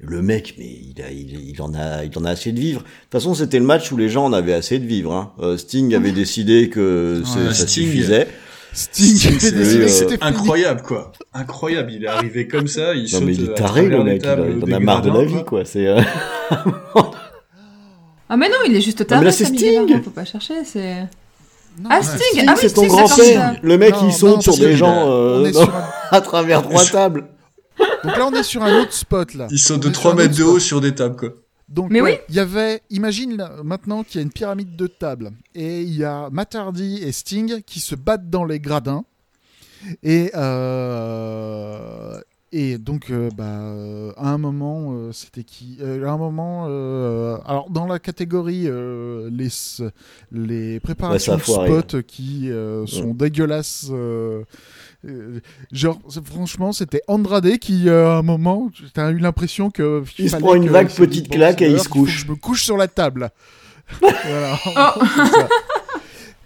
Le 0.01 0.23
mec, 0.23 0.55
mais 0.59 0.67
il, 0.67 1.03
a, 1.03 1.11
il, 1.11 1.51
il 1.51 1.61
en 1.63 1.73
a, 1.75 2.05
il 2.05 2.17
en 2.19 2.25
a 2.25 2.31
assez 2.31 2.53
de 2.53 2.61
vivre. 2.61 2.81
De 2.81 2.85
toute 2.85 3.13
façon, 3.13 3.35
c'était 3.35 3.59
le 3.59 3.65
match 3.65 3.91
où 3.93 3.97
les 3.97 4.09
gens 4.09 4.25
en 4.27 4.33
avaient 4.33 4.53
assez 4.55 4.79
de 4.79 4.87
vivre. 4.87 5.13
Hein. 5.13 5.33
Euh, 5.41 5.57
Sting 5.57 5.95
avait 5.95 6.13
décidé 6.13 6.69
que 6.71 7.21
Ouais, 7.21 7.53
ça 7.53 7.67
Sting. 7.67 7.85
suffisait. 7.87 8.29
Sting, 8.75 9.17
Sting, 9.17 9.87
c'est, 9.89 10.13
euh. 10.13 10.17
Incroyable, 10.21 10.83
quoi. 10.83 11.13
Incroyable. 11.33 11.93
Il 11.93 12.05
est 12.05 12.09
arrivé 12.09 12.49
comme 12.49 12.67
ça, 12.67 12.95
il 12.95 13.03
Non 13.05 13.09
saute 13.09 13.23
mais 13.23 13.35
il 13.35 13.49
à 13.49 13.53
est 13.53 13.55
taré 13.55 13.87
le 13.87 14.03
mec, 14.05 14.23
il, 14.25 14.73
en 14.75 14.77
a 14.77 14.81
marre 14.81 15.03
de 15.03 15.11
la 15.11 15.25
vie 15.25 15.45
quoi. 15.45 15.65
C'est 15.65 15.87
euh, 15.87 16.01
Ah 18.29 18.37
mais 18.37 18.49
non, 18.49 18.57
il 18.67 18.75
est 18.75 18.81
juste 18.81 19.01
mais 19.01 19.05
taré, 19.07 19.25
là, 19.27 19.33
c'est 19.33 19.45
Sting. 19.45 20.03
Faut 20.03 20.11
pas 20.11 20.25
chercher, 20.25 20.65
c'est... 20.65 21.03
Non, 21.81 21.89
Ah. 21.91 22.03
Sting, 22.03 22.19
Sting, 22.33 22.45
ah 22.49 22.53
oui, 22.55 22.59
c'est 22.63 22.73
ton 22.75 22.81
Sting, 22.83 22.89
grand 22.89 23.03
d'accord, 23.03 23.17
père. 23.17 23.41
ça. 23.53 23.57
Le 23.63 23.79
mec 23.79 23.95
Non, 23.95 24.07
il 24.09 24.13
saute 24.13 24.35
non, 24.37 24.41
sur 24.41 24.57
des 24.59 24.77
gens 24.77 25.11
euh, 25.11 25.51
non, 25.51 25.53
sur 25.53 25.75
un- 25.75 25.85
à 26.11 26.21
travers 26.21 26.63
trois 26.63 26.85
tables. 26.85 27.25
Donc 28.05 28.17
là, 28.17 28.27
on 28.27 28.33
est 28.33 28.43
sur 28.43 28.63
un 28.63 28.81
autre 28.81 28.93
spot 28.93 29.35
là. 29.35 29.47
Il 29.51 29.59
saute 29.59 29.81
de 29.83 29.89
est 29.89 29.93
3 29.93 30.11
sur 30.13 30.19
un 30.19 30.23
mètres 30.23 30.37
de 30.37 30.43
spot. 30.43 30.55
haut 30.55 30.59
sur 30.61 30.81
des 30.81 30.95
tables, 30.95 31.17
quoi. 31.17 31.29
Donc, 31.69 31.91
Mais 31.91 32.01
ouais, 32.03 32.23
il 32.29 32.35
y 32.35 32.41
avait, 32.41 32.83
imagine 32.91 33.43
maintenant 33.65 34.05
qu'il 34.05 34.17
y 34.17 34.19
a 34.19 34.23
une 34.23 34.33
pyramide 34.33 34.77
de 34.77 34.87
tables 34.87 35.31
et 35.55 35.81
il 35.83 35.97
y 35.97 36.05
a 36.05 36.29
Matt 36.31 36.55
Hardy 36.55 36.99
et 37.03 37.11
Sting 37.11 37.63
qui 37.63 37.81
se 37.81 37.95
battent 37.95 38.29
dans 38.29 38.45
les 38.45 38.61
gradins 38.61 39.05
et 40.03 40.31
euh, 40.35 42.21
et 42.53 42.79
donc 42.79 43.11
euh, 43.11 43.31
bah, 43.37 44.15
à 44.17 44.29
un 44.31 44.39
moment 44.39 44.93
euh, 44.93 45.13
c'était 45.13 45.43
qui 45.45 45.79
Euh, 45.81 46.07
À 46.07 46.13
un 46.13 46.17
moment, 46.19 46.67
euh, 46.69 47.37
alors 47.45 47.69
dans 47.71 47.87
la 47.87 47.99
catégorie 47.99 48.65
euh, 48.67 49.29
les 49.33 49.49
les 50.31 50.81
préparations 50.81 51.33
Ouais, 51.35 51.39
de 51.39 51.45
spots 51.83 52.03
qui 52.07 52.51
euh, 52.51 52.87
sont 52.87 53.13
dégueulasses. 53.15 53.91
Euh, 55.07 55.41
genre, 55.73 55.99
franchement, 56.25 56.73
c'était 56.73 57.03
Andrade 57.09 57.59
qui, 57.59 57.89
euh, 57.89 58.09
à 58.09 58.17
un 58.17 58.23
moment, 58.23 58.71
t'as 58.95 59.11
eu 59.11 59.19
l'impression 59.19 59.71
que. 59.71 60.03
Il 60.19 60.31
se 60.31 60.37
prend 60.37 60.55
une 60.55 60.69
vague 60.69 60.91
petite 60.91 61.29
claque 61.29 61.63
et 61.63 61.71
il 61.71 61.81
se 61.81 61.89
couche. 61.89 62.23
que 62.23 62.27
Je 62.27 62.31
me 62.31 62.37
couche 62.37 62.63
sur 62.63 62.77
la 62.77 62.89
table. 62.89 63.31
voilà. 64.01 64.59
Oh. 64.67 65.01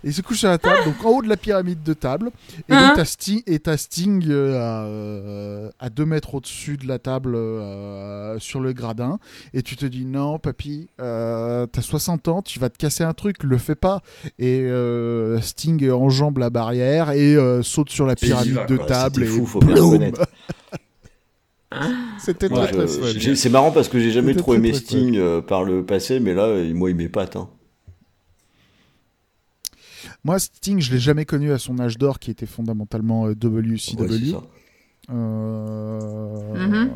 Il 0.08 0.14
se 0.14 0.22
couche 0.22 0.38
sur 0.38 0.48
la 0.48 0.56
table, 0.56 0.84
donc 0.86 1.04
en 1.04 1.10
haut 1.10 1.22
de 1.22 1.28
la 1.28 1.36
pyramide 1.36 1.82
de 1.82 1.92
table. 1.92 2.30
Et 2.68 2.72
Hein 2.72 2.88
donc 2.88 2.96
t'as 2.96 3.04
Sting, 3.04 3.42
et 3.46 3.58
t'as 3.58 3.76
Sting 3.76 4.24
euh, 4.28 4.54
à, 4.58 4.84
euh, 4.86 5.70
à 5.78 5.90
deux 5.90 6.06
mètres 6.06 6.34
au-dessus 6.34 6.78
de 6.78 6.86
la 6.88 6.98
table 6.98 7.34
euh, 7.34 8.38
sur 8.38 8.60
le 8.60 8.72
gradin. 8.72 9.18
Et 9.52 9.62
tu 9.62 9.76
te 9.76 9.84
dis 9.84 10.06
non, 10.06 10.38
papy, 10.38 10.88
euh, 11.00 11.66
t'as 11.66 11.82
60 11.82 12.28
ans, 12.28 12.40
tu 12.42 12.58
vas 12.58 12.70
te 12.70 12.78
casser 12.78 13.04
un 13.04 13.12
truc, 13.12 13.42
le 13.42 13.58
fais 13.58 13.74
pas. 13.74 14.00
Et 14.38 14.60
euh, 14.62 15.40
Sting 15.42 15.90
enjambe 15.90 16.38
la 16.38 16.48
barrière 16.50 17.10
et 17.10 17.36
euh, 17.36 17.62
saute 17.62 17.90
sur 17.90 18.06
la 18.06 18.14
pyramide 18.16 18.54
va, 18.54 18.64
de 18.66 18.76
quoi. 18.76 18.86
table. 18.86 19.24
C'était 19.26 19.34
et 19.34 19.38
fou, 19.38 19.46
faut 19.46 19.60
bien. 19.60 19.76
C'était 22.18 22.48
Moi, 22.48 22.66
très 22.66 23.34
C'est 23.36 23.50
marrant 23.50 23.70
parce 23.70 23.88
que 23.88 23.98
j'ai 24.00 24.10
jamais 24.10 24.34
trop 24.34 24.54
aimé 24.54 24.72
très 24.72 24.80
Sting 24.80 25.16
euh, 25.16 25.40
par 25.42 25.64
le 25.64 25.84
passé, 25.84 26.18
mais 26.18 26.32
là, 26.34 26.44
euh, 26.44 26.72
moi, 26.74 26.90
il 26.90 26.96
m'épate. 26.96 27.36
Hein. 27.36 27.48
Moi, 30.28 30.38
Sting, 30.38 30.78
je 30.78 30.92
l'ai 30.92 30.98
jamais 30.98 31.24
connu 31.24 31.52
à 31.52 31.58
son 31.58 31.80
âge 31.80 31.96
d'or 31.96 32.18
qui 32.18 32.30
était 32.30 32.44
fondamentalement 32.44 33.26
euh, 33.28 33.30
WCW. 33.34 34.02
Ouais, 34.02 34.08
c'est 34.18 34.30
ça. 34.32 34.42
Euh, 35.10 36.68
Mhm. 36.68 36.90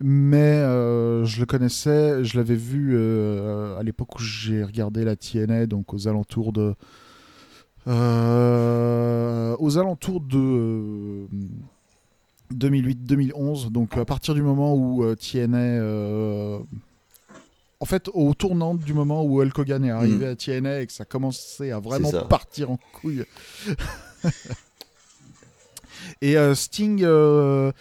Mais 0.00 0.36
euh, 0.60 1.24
je 1.24 1.40
le 1.40 1.46
connaissais, 1.46 2.22
je 2.22 2.36
l'avais 2.36 2.54
vu 2.54 2.92
euh, 2.94 3.76
à 3.78 3.82
l'époque 3.82 4.14
où 4.14 4.22
j'ai 4.22 4.62
regardé 4.62 5.04
la 5.04 5.16
TNA, 5.16 5.66
donc 5.66 5.92
aux 5.92 6.06
alentours 6.06 6.52
de. 6.52 6.74
euh, 7.88 9.56
aux 9.58 9.78
alentours 9.78 10.20
de. 10.20 10.38
euh, 10.38 11.26
2008-2011, 12.54 13.72
donc 13.72 13.96
à 13.96 14.04
partir 14.04 14.34
du 14.34 14.42
moment 14.42 14.72
où 14.76 15.02
euh, 15.02 15.16
TNA. 15.16 15.56
En 17.78 17.84
fait, 17.84 18.08
au 18.14 18.32
tournant 18.34 18.74
du 18.74 18.94
moment 18.94 19.22
où 19.22 19.42
Hulk 19.42 19.58
Hogan 19.58 19.84
est 19.84 19.90
arrivé 19.90 20.26
à 20.26 20.36
TNA 20.36 20.80
et 20.80 20.86
que 20.86 20.92
ça 20.92 21.04
commençait 21.04 21.70
à 21.70 21.80
vraiment 21.80 22.10
partir 22.24 22.70
en 22.70 22.78
couille. 22.94 23.24
et 26.22 26.38
euh, 26.38 26.54
Sting. 26.54 27.02
euh, 27.04 27.72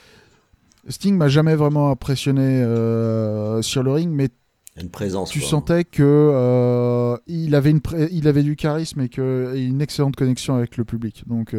Sting 0.89 1.15
m'a 1.15 1.29
jamais 1.29 1.55
vraiment 1.55 1.91
impressionné 1.91 2.43
euh, 2.43 3.61
sur 3.61 3.83
le 3.83 3.91
ring, 3.91 4.11
mais 4.11 4.29
une 4.77 4.89
présence. 4.89 5.31
tu 5.31 5.39
quoi. 5.39 5.49
sentais 5.49 5.85
que 5.85 7.17
il 7.27 7.55
avait 7.55 7.71
une 7.71 7.79
il 8.11 8.27
avait 8.27 8.43
du 8.43 8.57
charisme 8.57 8.99
et 8.99 9.09
que 9.09 9.53
et 9.55 9.63
une 9.63 9.81
excellente 9.81 10.17
connexion 10.17 10.55
avec 10.55 10.75
le 10.75 10.83
public. 10.83 11.23
Donc 11.27 11.55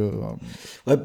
Ouais, 0.87 0.97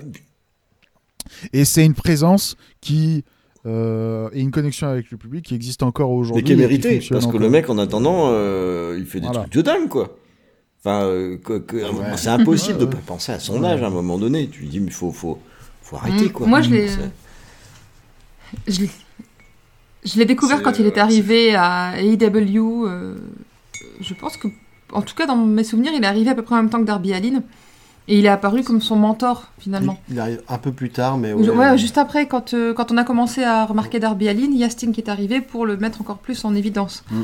et 1.54 1.64
c'est 1.64 1.86
une 1.86 1.94
présence 1.94 2.58
qui 2.82 3.24
euh, 3.66 4.30
et 4.34 4.42
une 4.42 4.52
connexion 4.52 4.88
avec 4.88 5.12
le 5.12 5.18
public 5.18 5.46
qui 5.46 5.56
existe 5.56 5.84
encore 5.84 6.10
aujourd'hui. 6.12 6.42
mais 6.42 6.46
qui 6.46 6.52
est 6.52 6.56
et 6.56 6.58
mérité, 6.58 6.92
fonctionne 6.94 7.16
parce 7.16 7.26
que 7.26 7.30
encore. 7.30 7.42
le 7.42 7.50
mec, 7.50 7.70
en 7.70 7.78
attendant, 7.78 8.30
euh, 8.32 8.96
il 9.00 9.06
fait 9.06 9.20
des 9.20 9.28
Voilà. 9.28 9.42
trucs 9.42 9.54
de 9.54 9.62
dingue, 9.62 9.88
quoi. 9.90 10.18
Enfin, 10.84 11.04
euh, 11.04 11.38
Ouais. 11.48 12.18
c'est 12.18 12.30
impossible 12.30 12.74
Ouais, 12.80 12.80
de 12.80 12.86
ouais. 12.86 12.92
pas 12.96 12.98
penser 13.06 13.32
à 13.32 13.40
son 13.40 13.64
âge 13.64 13.84
à 13.84 13.88
un 13.88 13.92
moment 13.92 14.18
donné. 14.18 14.48
Tu 14.48 14.62
lui 14.62 14.68
dis, 14.70 14.80
mais 14.80 14.90
faut, 14.90 15.12
faut, 15.12 15.38
faut 15.84 15.96
arrêter, 15.98 16.26
Mm. 16.26 16.32
quoi. 16.32 16.48
Moi, 16.48 16.62
je 16.62 16.72
l'ai, 16.72 16.88
C'est- 16.88 17.12
je 18.68 18.82
l'ai, 18.82 18.90
je 20.04 20.18
l'ai 20.18 20.26
découvert 20.26 20.62
quand 20.64 20.80
il 20.80 20.86
est 20.88 20.98
arrivé 20.98 21.54
à 21.56 21.94
AEW. 22.02 22.86
euh, 22.88 23.16
je 24.00 24.14
pense 24.16 24.38
que, 24.38 24.48
en 24.92 25.04
tout 25.04 25.14
cas, 25.16 25.28
dans 25.28 25.36
mes 25.38 25.64
souvenirs, 25.64 25.92
il 25.96 26.04
est 26.04 26.08
arrivé 26.08 26.32
à 26.32 26.36
peu 26.36 26.42
près 26.42 26.56
en 26.56 26.60
même 26.64 26.70
temps 26.72 26.80
que 26.80 26.86
Darby 26.86 27.14
Allin. 27.14 27.44
Et 28.12 28.20
il 28.20 28.26
est 28.26 28.30
apparu 28.30 28.62
comme 28.64 28.82
son 28.82 28.98
mentor, 28.98 29.48
finalement. 29.58 29.98
Il, 30.10 30.20
arrive 30.20 30.42
un 30.50 30.58
peu 30.58 30.74
plus 30.74 30.90
tard, 30.90 31.18
mais 31.18 31.32
Ouais, 31.32 31.50
ouais. 31.50 31.78
juste 31.78 31.98
après, 31.98 32.28
quand, 32.28 32.54
euh, 32.54 32.74
quand 32.74 32.92
on 32.92 32.98
a 32.98 33.06
commencé 33.06 33.42
à 33.42 33.66
remarquer 33.66 34.02
Darby 34.02 34.28
Allin, 34.28 34.50
il 34.52 34.58
y 34.58 34.66
a 34.66 34.70
Sting 34.70 34.92
qui 34.92 35.00
est 35.00 35.10
arrivé 35.10 35.40
pour 35.40 35.66
le 35.66 35.78
mettre 35.78 36.02
encore 36.02 36.18
plus 36.18 36.44
en 36.44 36.54
évidence. 36.54 37.06
Mm. 37.10 37.22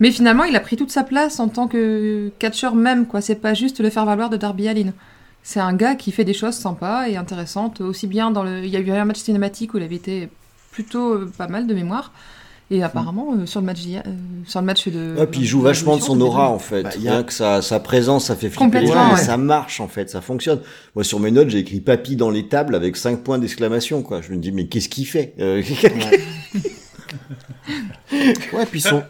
Mais 0.00 0.10
finalement, 0.10 0.44
il 0.44 0.54
a 0.54 0.60
pris 0.60 0.76
toute 0.76 0.90
sa 0.90 1.02
place 1.02 1.40
en 1.40 1.48
tant 1.48 1.66
que 1.66 2.30
catcheur 2.38 2.74
même, 2.74 3.06
quoi. 3.06 3.22
C'est 3.22 3.36
pas 3.36 3.54
juste 3.54 3.80
le 3.80 3.88
faire 3.88 4.04
valoir 4.04 4.28
de 4.28 4.36
Darby 4.36 4.68
Allin. 4.68 4.92
C'est 5.42 5.60
un 5.60 5.72
gars 5.72 5.94
qui 5.94 6.12
fait 6.12 6.24
des 6.24 6.34
choses 6.34 6.56
sympas 6.56 7.08
et 7.08 7.16
intéressantes, 7.16 7.80
aussi 7.80 8.06
bien 8.06 8.30
dans 8.30 8.42
le... 8.42 8.62
Il 8.62 8.70
y 8.70 8.76
a 8.76 8.80
eu 8.80 8.90
un 8.90 9.06
match 9.06 9.20
cinématique 9.20 9.72
où 9.72 9.78
il 9.78 9.82
avait 9.82 9.96
été 9.96 10.28
plutôt 10.72 11.14
euh, 11.14 11.32
pas 11.38 11.48
mal 11.48 11.66
de 11.66 11.72
mémoire. 11.72 12.12
Et 12.70 12.82
apparemment, 12.82 13.34
euh, 13.34 13.46
sur, 13.46 13.60
le 13.60 13.66
match 13.66 13.80
euh, 13.86 14.00
sur 14.46 14.60
le 14.60 14.66
match 14.66 14.88
de... 14.88 15.14
Ouais, 15.18 15.26
puis 15.26 15.40
il 15.40 15.46
joue 15.46 15.62
vachement 15.62 15.96
de 15.96 16.02
son 16.02 16.20
aura 16.20 16.50
en 16.50 16.58
fait. 16.58 16.82
Bah, 16.82 16.90
il 16.96 17.02
y 17.02 17.08
a- 17.08 17.12
Rien 17.12 17.22
que 17.22 17.32
sa, 17.32 17.62
sa 17.62 17.80
présence, 17.80 18.26
ça 18.26 18.36
fait 18.36 18.50
flipper 18.50 18.80
les 18.80 18.86
Complètement, 18.86 18.92
gens, 19.04 19.08
mais 19.08 19.14
ouais. 19.18 19.24
ça 19.24 19.36
marche 19.38 19.80
en 19.80 19.88
fait, 19.88 20.10
ça 20.10 20.20
fonctionne. 20.20 20.60
Moi 20.94 21.02
sur 21.02 21.18
mes 21.18 21.30
notes, 21.30 21.48
j'ai 21.48 21.58
écrit 21.60 21.80
papy 21.80 22.14
dans 22.16 22.28
les 22.30 22.46
tables 22.46 22.74
avec 22.74 22.98
5 22.98 23.20
points 23.20 23.38
d'exclamation 23.38 24.02
quoi. 24.02 24.20
Je 24.20 24.32
me 24.32 24.36
dis 24.36 24.52
mais 24.52 24.66
qu'est-ce 24.66 24.90
qu'il 24.90 25.06
fait 25.06 25.32
Euh, 25.40 25.62
Ouais, 28.52 28.66
puis 28.70 28.80
son, 28.80 29.02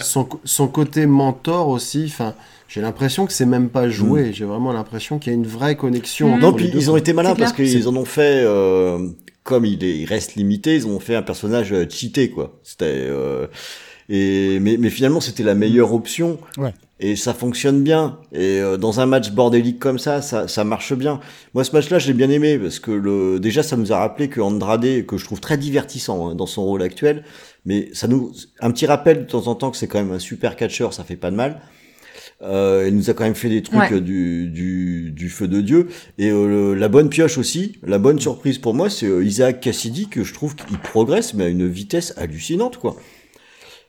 son, 0.00 0.28
son 0.44 0.68
côté 0.68 1.06
mentor 1.06 1.68
aussi, 1.68 2.04
enfin, 2.06 2.34
j'ai 2.68 2.80
l'impression 2.80 3.26
que 3.26 3.32
c'est 3.32 3.46
même 3.46 3.68
pas 3.68 3.88
joué. 3.88 4.32
J'ai 4.32 4.44
vraiment 4.44 4.72
l'impression 4.72 5.18
qu'il 5.18 5.32
y 5.32 5.34
a 5.34 5.38
une 5.38 5.46
vraie 5.46 5.76
connexion. 5.76 6.28
Mm. 6.28 6.32
entre 6.34 6.42
Non, 6.42 6.50
les 6.50 6.56
puis 6.56 6.68
deux, 6.70 6.78
ils 6.78 6.90
ont 6.90 6.96
été 6.96 7.12
malins 7.12 7.34
parce 7.34 7.52
qu'ils 7.52 7.88
en 7.88 7.96
ont 7.96 8.04
fait, 8.04 8.42
euh, 8.44 9.08
comme 9.48 9.64
il, 9.64 9.82
est, 9.82 9.96
il 9.96 10.04
reste 10.04 10.34
limité, 10.34 10.74
ils 10.74 10.86
ont 10.86 11.00
fait 11.00 11.14
un 11.14 11.22
personnage 11.22 11.72
euh, 11.72 11.86
cheaté, 11.88 12.28
quoi. 12.28 12.60
C'était, 12.62 12.84
euh, 12.84 13.46
et, 14.10 14.58
mais, 14.60 14.76
mais 14.76 14.90
finalement, 14.90 15.22
c'était 15.22 15.42
la 15.42 15.54
meilleure 15.54 15.94
option. 15.94 16.38
Ouais. 16.58 16.74
Et 17.00 17.16
ça 17.16 17.32
fonctionne 17.32 17.82
bien. 17.82 18.18
Et 18.32 18.60
euh, 18.60 18.76
dans 18.76 19.00
un 19.00 19.06
match 19.06 19.30
bordélique 19.30 19.78
comme 19.78 19.98
ça, 19.98 20.20
ça, 20.20 20.48
ça 20.48 20.64
marche 20.64 20.92
bien. 20.92 21.18
Moi, 21.54 21.64
ce 21.64 21.72
match-là, 21.72 21.98
je 21.98 22.08
l'ai 22.08 22.12
bien 22.12 22.28
aimé 22.28 22.58
parce 22.58 22.78
que 22.78 22.90
le, 22.90 23.40
déjà, 23.40 23.62
ça 23.62 23.78
nous 23.78 23.90
a 23.90 23.98
rappelé 23.98 24.28
que 24.28 24.42
Andrade, 24.42 25.06
que 25.06 25.16
je 25.16 25.24
trouve 25.24 25.40
très 25.40 25.56
divertissant 25.56 26.28
hein, 26.28 26.34
dans 26.34 26.44
son 26.44 26.64
rôle 26.64 26.82
actuel, 26.82 27.24
mais 27.64 27.88
ça 27.94 28.06
nous, 28.06 28.32
un 28.60 28.70
petit 28.70 28.84
rappel 28.84 29.20
de 29.20 29.30
temps 29.30 29.46
en 29.46 29.54
temps 29.54 29.70
que 29.70 29.78
c'est 29.78 29.88
quand 29.88 29.98
même 29.98 30.12
un 30.12 30.18
super 30.18 30.56
catcheur, 30.56 30.92
ça 30.92 31.04
fait 31.04 31.16
pas 31.16 31.30
de 31.30 31.36
mal. 31.36 31.62
Euh, 32.40 32.84
il 32.86 32.94
nous 32.94 33.10
a 33.10 33.14
quand 33.14 33.24
même 33.24 33.34
fait 33.34 33.48
des 33.48 33.62
trucs 33.62 33.80
Ouais. 33.80 33.92
euh, 33.94 34.00
du, 34.00 34.48
du, 34.48 35.10
du 35.10 35.28
feu 35.28 35.48
de 35.48 35.60
Dieu. 35.60 35.88
Et 36.18 36.30
euh, 36.30 36.74
la 36.74 36.88
bonne 36.88 37.08
pioche 37.08 37.36
aussi, 37.36 37.78
la 37.82 37.98
bonne 37.98 38.20
surprise 38.20 38.58
pour 38.58 38.74
moi, 38.74 38.88
c'est 38.90 39.06
euh, 39.06 39.24
Isaac 39.24 39.60
Cassidy 39.60 40.08
que 40.08 40.22
je 40.22 40.32
trouve 40.34 40.54
qu'il 40.54 40.78
progresse, 40.78 41.34
mais 41.34 41.44
à 41.44 41.48
une 41.48 41.66
vitesse 41.66 42.14
hallucinante, 42.16 42.76
quoi. 42.76 42.96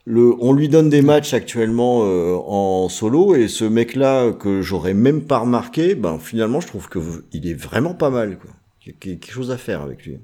Le, 0.06 0.34
on 0.40 0.54
lui 0.54 0.68
donne 0.70 0.90
des 0.90 1.04
matchs 1.04 1.36
actuellement 1.36 2.02
euh, 2.06 2.36
en 2.44 2.90
solo 2.90 3.36
et 3.36 3.48
ce 3.48 3.66
mec-là 3.66 4.32
que 4.32 4.64
j'aurais 4.64 4.96
même 4.96 5.22
pas 5.26 5.38
remarqué, 5.40 5.94
ben 5.94 6.18
finalement 6.18 6.60
je 6.62 6.68
trouve 6.68 6.90
que 6.90 6.98
il 7.32 7.48
est 7.48 7.54
vraiment 7.54 7.94
pas 7.94 8.10
mal, 8.10 8.40
quoi. 8.40 8.50
Il 8.84 8.94
y 8.94 8.96
a 8.96 8.98
quelque 8.98 9.30
chose 9.32 9.52
à 9.52 9.58
faire 9.58 9.82
avec 9.82 10.04
lui. 10.08 10.18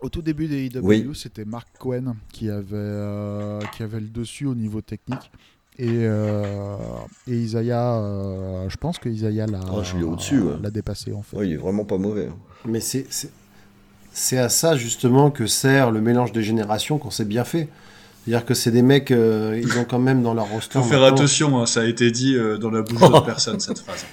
Au 0.00 0.10
tout 0.10 0.20
début 0.20 0.46
des 0.48 0.66
IW, 0.66 0.80
Oui. 0.82 1.08
c'était 1.14 1.44
Mark 1.46 1.68
Cohen 1.78 2.16
qui 2.32 2.50
avait, 2.50 2.68
euh, 2.74 3.60
qui 3.74 3.82
avait 3.82 4.00
le 4.00 4.08
dessus 4.08 4.44
au 4.46 4.54
niveau 4.54 4.82
technique. 4.82 5.30
Et, 5.82 5.86
euh, 5.88 6.76
et 7.26 7.32
Isaiah, 7.36 7.94
euh, 7.94 8.68
je 8.68 8.76
pense 8.76 8.98
que 8.98 9.08
Isaiah 9.08 9.46
l'a 9.46 9.60
Ah, 9.66 9.72
ouais. 9.78 9.82
l'a 10.62 10.70
dépassé 10.70 11.12
en 11.14 11.22
fait. 11.22 11.36
Ouais, 11.38 11.46
il 11.48 11.52
est 11.54 11.56
vraiment 11.56 11.84
pas 11.84 11.96
mauvais. 11.96 12.26
hein. 12.30 12.36
Mais 12.66 12.80
c'est 12.80 13.06
c'est- 13.08 13.30
c'est 14.12 14.36
à 14.36 14.50
ça 14.50 14.76
justement 14.76 15.30
que 15.30 15.46
sert 15.46 15.90
le 15.90 16.02
mélange 16.02 16.32
des 16.32 16.42
générations 16.42 16.98
qu'on 16.98 17.10
s'est 17.10 17.24
bien 17.24 17.44
fait. 17.44 17.68
C'est-à-dire 18.26 18.44
que 18.44 18.52
c'est 18.52 18.70
des 18.72 18.82
mecs, 18.82 19.10
euh, 19.10 19.58
ils 19.62 19.78
ont 19.78 19.84
quand 19.84 19.98
même 19.98 20.22
dans 20.22 20.34
leur 20.34 20.48
roster. 20.50 20.78
Faut 20.78 20.84
faire 20.84 21.00
maintenant- 21.00 21.16
attention, 21.16 21.58
hein, 21.62 21.64
ça 21.66 21.80
a 21.80 21.84
été 21.84 22.10
dit 22.10 22.34
euh, 22.36 22.58
dans 22.58 22.70
la 22.70 22.82
bouche 22.82 23.00
d'autres 23.00 23.24
personnes, 23.24 23.58
cette 23.60 23.78
phrase. 23.78 24.04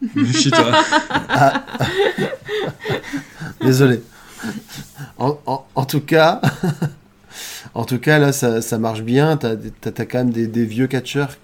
Méfie-toi. 0.16 0.72
Désolé. 3.60 4.02
En, 5.18 5.36
en- 5.46 5.66
en 5.74 5.84
tout 5.84 6.00
cas, 6.00 6.40
en 7.74 7.84
tout 7.84 7.98
cas 7.98 8.18
là, 8.18 8.32
ça, 8.32 8.78
marche 8.78 9.02
bien. 9.02 9.36
T'as 9.36 9.54
as, 9.84 10.06
quand 10.06 10.18
même 10.18 10.30
des, 10.30 10.64
vieux 10.64 10.86
catcheurs 10.86 11.36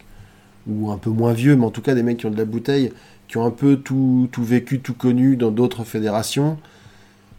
ou 0.66 0.90
un 0.90 0.98
peu 0.98 1.10
moins 1.10 1.32
vieux, 1.32 1.56
mais 1.56 1.64
en 1.64 1.70
tout 1.70 1.82
cas 1.82 1.94
des 1.94 2.02
mecs 2.02 2.18
qui 2.18 2.26
ont 2.26 2.30
de 2.30 2.36
la 2.36 2.44
bouteille, 2.44 2.92
qui 3.26 3.38
ont 3.38 3.46
un 3.46 3.50
peu 3.50 3.76
tout, 3.76 4.28
tout 4.32 4.44
vécu, 4.44 4.80
tout 4.80 4.94
connu 4.94 5.36
dans 5.36 5.50
d'autres 5.50 5.84
fédérations. 5.84 6.58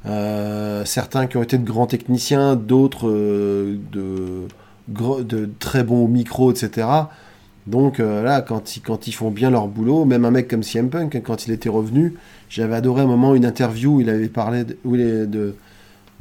Euh, 0.05 0.85
certains 0.85 1.27
qui 1.27 1.37
ont 1.37 1.43
été 1.43 1.57
de 1.57 1.65
grands 1.65 1.87
techniciens, 1.87 2.55
d'autres 2.55 3.09
euh, 3.09 3.77
de, 3.91 5.49
très 5.59 5.83
bons 5.83 6.07
micros, 6.07 6.51
etc. 6.51 6.87
Donc 7.67 7.99
euh, 7.99 8.23
là, 8.23 8.41
quand 8.41 8.77
ils, 9.07 9.13
font 9.13 9.29
bien 9.29 9.51
leur 9.51 9.67
boulot, 9.67 10.05
même 10.05 10.25
un 10.25 10.31
mec 10.31 10.47
comme 10.47 10.63
CM 10.63 10.89
Punk, 10.89 11.15
hein, 11.15 11.21
quand 11.23 11.45
il 11.45 11.53
était 11.53 11.69
revenu, 11.69 12.15
j'avais 12.49 12.75
adoré 12.75 13.01
un 13.01 13.07
moment 13.07 13.35
une 13.35 13.45
interview 13.45 13.95
où 13.97 14.01
il 14.01 14.09
avait 14.09 14.29
parlé 14.29 14.63
de, 14.63 15.55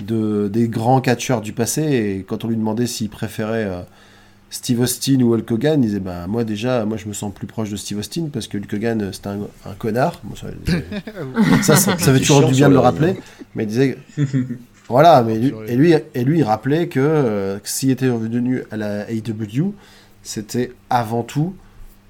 de- 0.04 0.48
des 0.52 0.68
grands 0.68 1.00
catcheurs 1.00 1.40
du 1.40 1.52
passé 1.52 1.82
et 1.82 2.24
quand 2.26 2.44
on 2.44 2.48
lui 2.48 2.56
demandait 2.56 2.86
s'il 2.86 3.08
préférait 3.08 3.64
euh, 3.64 3.80
Steve 4.50 4.80
Austin 4.80 5.20
ou 5.20 5.34
Hulk 5.34 5.50
Hogan, 5.50 5.82
il 5.82 5.86
disait 5.88 6.00
bah 6.00 6.26
moi 6.26 6.44
déjà 6.44 6.84
moi 6.86 6.96
je 6.96 7.06
me 7.06 7.12
sens 7.12 7.34
plus 7.34 7.46
proche 7.46 7.68
de 7.70 7.76
Steve 7.76 7.98
Austin 7.98 8.28
parce 8.32 8.46
que 8.48 8.56
Hulk 8.58 8.72
Hogan 8.72 9.02
euh, 9.02 9.12
c'était 9.12 9.28
un, 9.28 9.40
un 9.66 9.74
connard. 9.78 10.20
Bon, 10.24 10.34
ça, 10.36 10.46
ça, 11.62 11.76
ça, 11.76 11.76
ça 11.76 11.96
fait 11.96 12.12
C'est 12.14 12.20
toujours 12.20 12.46
du 12.46 12.52
bien 12.54 12.68
de 12.68 12.74
le 12.74 12.78
rappeler, 12.80 13.10
hein. 13.10 13.42
mais 13.54 13.64
il 13.64 13.66
disait 13.66 13.98
voilà, 14.88 15.22
mais 15.22 15.36
lui, 15.36 15.52
et 15.66 15.76
lui 15.76 15.94
et 16.14 16.24
lui 16.24 16.38
il 16.38 16.44
rappelait 16.44 16.88
que 16.88 16.98
euh, 17.00 17.58
s'il 17.64 17.90
était 17.90 18.08
revenu 18.08 18.62
à 18.70 18.76
la 18.78 19.10
AEW, 19.10 19.74
c'était 20.22 20.72
avant 20.88 21.22
tout 21.22 21.54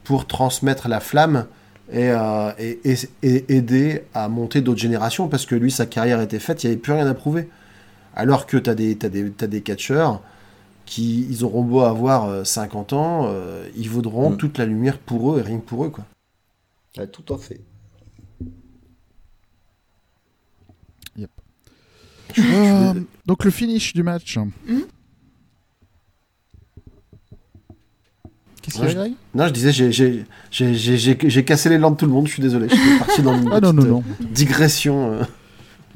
pour 0.05 0.27
transmettre 0.27 0.89
la 0.89 1.01
flamme 1.01 1.47
et, 1.93 2.11
euh, 2.11 2.51
et, 2.59 2.79
et- 2.85 2.99
et 3.23 3.57
aider 3.57 4.03
à 4.15 4.29
monter 4.29 4.61
d'autres 4.61 4.79
générations 4.81 5.27
parce 5.27 5.45
que 5.47 5.55
lui, 5.57 5.71
sa 5.73 5.87
carrière 5.87 6.21
était 6.21 6.39
faite, 6.39 6.63
il 6.63 6.69
n'y 6.69 6.73
avait 6.75 6.81
plus 6.81 6.93
rien 6.93 7.07
à 7.07 7.15
prouver. 7.15 7.49
Alors 8.19 8.47
que 8.47 8.57
tu 8.59 8.69
as 8.69 8.75
des, 8.75 8.97
t'as 8.99 9.09
des, 9.09 9.31
t'as 9.31 9.47
des 9.47 9.63
catcheurs 9.63 10.21
qui 10.87 11.23
ils 11.31 11.45
auront 11.45 11.63
beau 11.63 11.81
avoir 11.81 12.25
euh, 12.27 12.45
50 12.45 12.93
ans, 12.93 13.27
euh, 13.29 13.67
ils 13.77 13.89
vaudront 13.89 14.31
Mm. 14.31 14.37
toute 14.37 14.59
la 14.59 14.67
lumière 14.67 14.99
pour 14.99 15.33
eux 15.35 15.39
et 15.39 15.43
rien 15.43 15.59
que 15.59 15.65
pour 15.65 15.85
eux. 15.85 15.91
Quoi. 15.91 16.05
Ouais, 16.99 17.07
tout 17.07 17.33
à 17.33 17.39
fait. 17.39 17.61
Euh, 22.39 22.93
donc 23.25 23.45
le 23.45 23.51
finish 23.51 23.95
du 23.95 24.03
match. 24.03 24.37
A, 24.37 24.43
Ouais, 28.83 28.95
Greg? 28.95 29.13
Non, 29.35 29.47
je 29.47 29.53
disais, 29.53 29.73
j'ai- 29.73 29.91
j'ai- 29.93 30.27
j'ai 30.51 30.75
j'ai- 30.75 30.99
j'ai- 30.99 31.19
j'ai 31.31 31.45
cassé 31.45 31.71
les 31.71 31.79
langues 31.79 31.95
de 31.95 32.01
tout 32.01 32.07
le 32.07 32.13
monde, 32.13 32.27
je 32.27 32.33
suis 32.35 32.43
désolé. 32.43 32.69
Je 32.69 32.75
suis 32.77 32.99
parti 32.99 33.23
dans 33.23 33.35
une 33.41 33.49
Ah 33.51 33.61
non, 33.61 33.73
non, 33.73 33.83
petite, 33.83 33.91
non. 33.91 34.05
euh, 34.21 34.25
digression. 34.31 35.13
euh. 35.13 35.23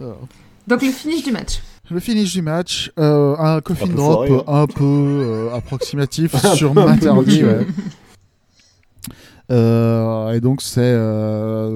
Alors, 0.01 0.27
Donc 0.66 0.82
le 0.82 0.90
finish 0.90 1.23
du 1.23 1.32
match. 1.32 1.61
Le 1.93 2.01
finish 2.01 2.32
du 2.32 2.43
match, 2.43 2.90
euh, 2.98 3.36
un 3.39 3.60
coffin 3.60 3.85
Un 3.86 3.94
drop 3.94 4.27
foiré, 4.27 4.44
hein. 4.47 4.62
un 4.62 4.66
peu 4.66 4.85
euh, 4.85 5.55
approximatif 5.55 6.35
sur 6.55 6.74
ouais. 7.43 7.66
Euh, 9.51 10.32
et 10.32 10.40
donc 10.40 10.62
c'est 10.62 10.97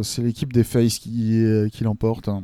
c'est 0.02 0.22
l'équipe 0.22 0.52
des 0.52 0.64
Face 0.64 0.98
qui, 0.98 1.44
qui 1.72 1.84
l'emporte. 1.84 2.28
hein. 2.28 2.42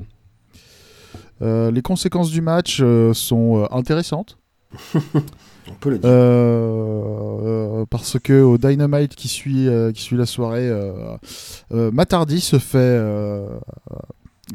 Les 1.40 1.82
conséquences 1.82 2.30
du 2.30 2.42
match 2.42 2.82
sont 3.14 3.66
intéressantes 3.70 4.38
On 5.68 5.74
peut 5.74 5.90
le 5.90 5.98
dire. 5.98 6.10
euh, 6.10 7.80
euh, 7.82 7.86
parce 7.88 8.18
que 8.18 8.42
au 8.42 8.58
Dynamite 8.58 9.14
qui 9.14 9.28
suit 9.28 9.68
euh, 9.68 9.92
qui 9.92 10.02
suit 10.02 10.16
la 10.16 10.26
soirée, 10.26 10.70
Hardy 12.10 12.40
se 12.40 12.58
fait 12.58 13.00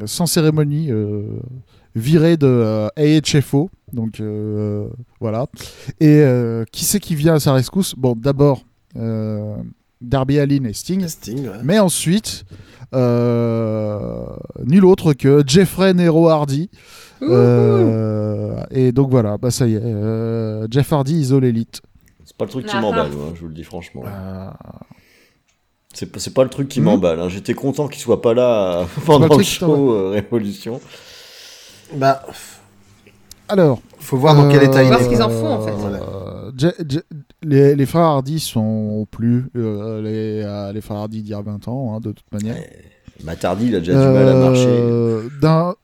sans 0.06 0.26
cérémonie 0.28 0.92
viré 1.98 2.38
de 2.38 2.48
euh, 2.48 2.88
AHFO. 2.98 3.70
Donc 3.94 4.20
euh, 4.20 4.88
voilà. 5.20 5.48
Et 6.00 6.22
euh, 6.22 6.66
qui 6.72 6.86
c'est 6.86 7.00
qui 7.00 7.16
vient 7.16 7.36
à 7.36 7.40
sa 7.40 7.54
rescousse? 7.54 7.96
Bon, 7.96 8.16
d'abord 8.18 8.64
euh, 8.98 9.56
Darby 10.02 10.40
Allin 10.40 10.64
et 10.66 10.74
Sting. 10.74 11.08
Sting, 11.08 11.48
ouais. 11.48 11.58
Mais 11.64 11.80
ensuite, 11.80 12.46
euh, 12.94 14.26
nul 14.66 14.86
autre 14.86 15.14
que 15.14 15.44
Jeffrey 15.46 15.94
Nero 15.94 16.30
Hardy. 16.30 16.70
Euh, 17.22 18.62
et 18.72 18.92
donc 18.92 19.10
voilà, 19.10 19.38
bah 19.38 19.50
ça 19.52 19.68
y 19.68 19.74
est, 19.76 19.82
euh, 19.84 20.68
Jeff 20.70 20.92
Hardy 20.94 21.16
isole 21.16 21.44
l'élite. 21.44 21.82
C'est 22.26 22.38
pas 22.38 22.46
le 22.46 22.52
truc 22.52 22.66
qui 22.68 22.76
Ah, 22.76 22.82
m'emballe, 22.82 23.10
je 23.36 23.40
vous 23.42 23.48
le 23.48 23.54
dis 23.54 23.64
franchement. 23.64 24.04
Euh, 24.06 24.50
C'est 25.94 26.12
pas, 26.12 26.20
c'est 26.20 26.34
pas 26.34 26.44
le 26.44 26.50
truc 26.50 26.68
qui 26.70 26.80
Mhm. 26.80 26.86
m'emballe. 26.86 27.20
hein. 27.20 27.30
J'étais 27.30 27.56
content 27.56 27.88
qu'il 27.88 28.02
soit 28.02 28.22
pas 28.22 28.34
là 28.36 28.86
pendant 29.06 29.36
le 29.36 29.44
show 29.44 29.94
euh, 29.94 30.10
Révolution. 30.12 30.80
Bah, 31.96 32.26
alors, 33.50 33.82
faut 34.00 34.18
voir 34.18 34.36
dans 34.36 34.50
quel 34.50 34.64
état 34.64 34.84
il 34.84 34.88
Voir 34.90 35.00
est. 35.00 35.04
ce 35.06 35.10
qu'ils 35.10 35.22
en 35.24 35.30
font, 35.30 35.48
en 35.54 35.62
fait. 35.66 35.72
Voilà. 35.72 36.00
Euh, 36.02 36.52
les, 37.44 37.76
les 37.76 37.86
frères 37.86 38.02
Hardy 38.04 38.40
sont 38.40 39.08
plus 39.10 39.46
euh, 39.56 40.02
les, 40.02 40.42
euh, 40.44 40.72
les 40.74 40.82
frères 40.82 40.98
Hardy 40.98 41.22
d'il 41.22 41.32
y 41.32 41.34
a 41.34 41.42
20 41.42 41.68
ans, 41.68 41.96
hein, 41.96 42.00
de 42.02 42.12
toute 42.12 42.30
manière. 42.32 42.56
Matardi, 43.24 43.68
il 43.68 43.76
a 43.76 43.80
déjà 43.80 43.94
du 43.94 44.00
mal 44.14 44.28
à 44.28 44.34
marcher. 44.36 44.66
Euh, 44.68 45.30
D'un 45.42 45.76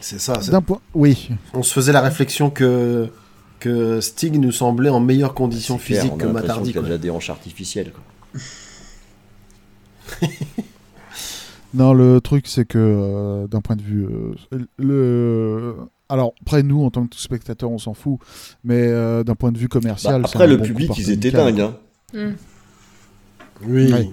C'est 0.00 0.18
ça. 0.20 0.34
c'est- 0.40 0.50
d'un 0.52 0.62
point, 0.62 0.80
oui. 0.94 1.30
On 1.54 1.62
se 1.62 1.72
faisait 1.72 1.92
la 1.92 2.00
réflexion 2.00 2.50
que, 2.50 3.08
que 3.60 4.00
Sting 4.00 4.40
nous 4.40 4.52
semblait 4.52 4.90
en 4.90 5.00
meilleures 5.00 5.34
conditions 5.34 5.78
C'est 5.78 5.86
clair, 5.86 6.02
physiques 6.02 6.12
on 6.14 6.16
a 6.16 6.20
que 6.20 6.26
l'impression 6.26 6.48
Matardi. 6.48 6.70
qu'il 6.70 6.78
a 6.78 6.80
quoi. 6.82 6.88
déjà 6.88 6.98
des 6.98 7.10
hanches 7.10 7.30
artificielles. 7.30 7.92
Quoi. 7.92 8.40
Non, 11.76 11.92
le 11.92 12.20
truc, 12.20 12.46
c'est 12.46 12.64
que 12.64 12.78
euh, 12.78 13.46
d'un 13.46 13.60
point 13.60 13.76
de 13.76 13.82
vue. 13.82 14.06
euh, 14.06 14.34
le... 14.78 15.74
Alors, 16.08 16.32
après, 16.40 16.62
nous, 16.62 16.82
en 16.84 16.90
tant 16.90 17.06
que 17.06 17.16
spectateurs, 17.16 17.70
on 17.70 17.78
s'en 17.78 17.92
fout. 17.94 18.18
Mais 18.64 18.86
euh, 18.86 19.24
d'un 19.24 19.34
point 19.34 19.52
de 19.52 19.58
vue 19.58 19.66
Bah, 19.66 19.72
commercial. 19.80 20.22
c'est 20.26 20.36
après, 20.36 20.46
le 20.46 20.56
bon 20.56 20.64
public, 20.64 20.90
ils 20.98 21.10
étaient 21.10 21.30
dingues. 21.30 21.60
Hein. 21.60 21.76
Hmm. 22.14 22.32
Oui. 23.66 23.92
Ouais. 23.92 24.10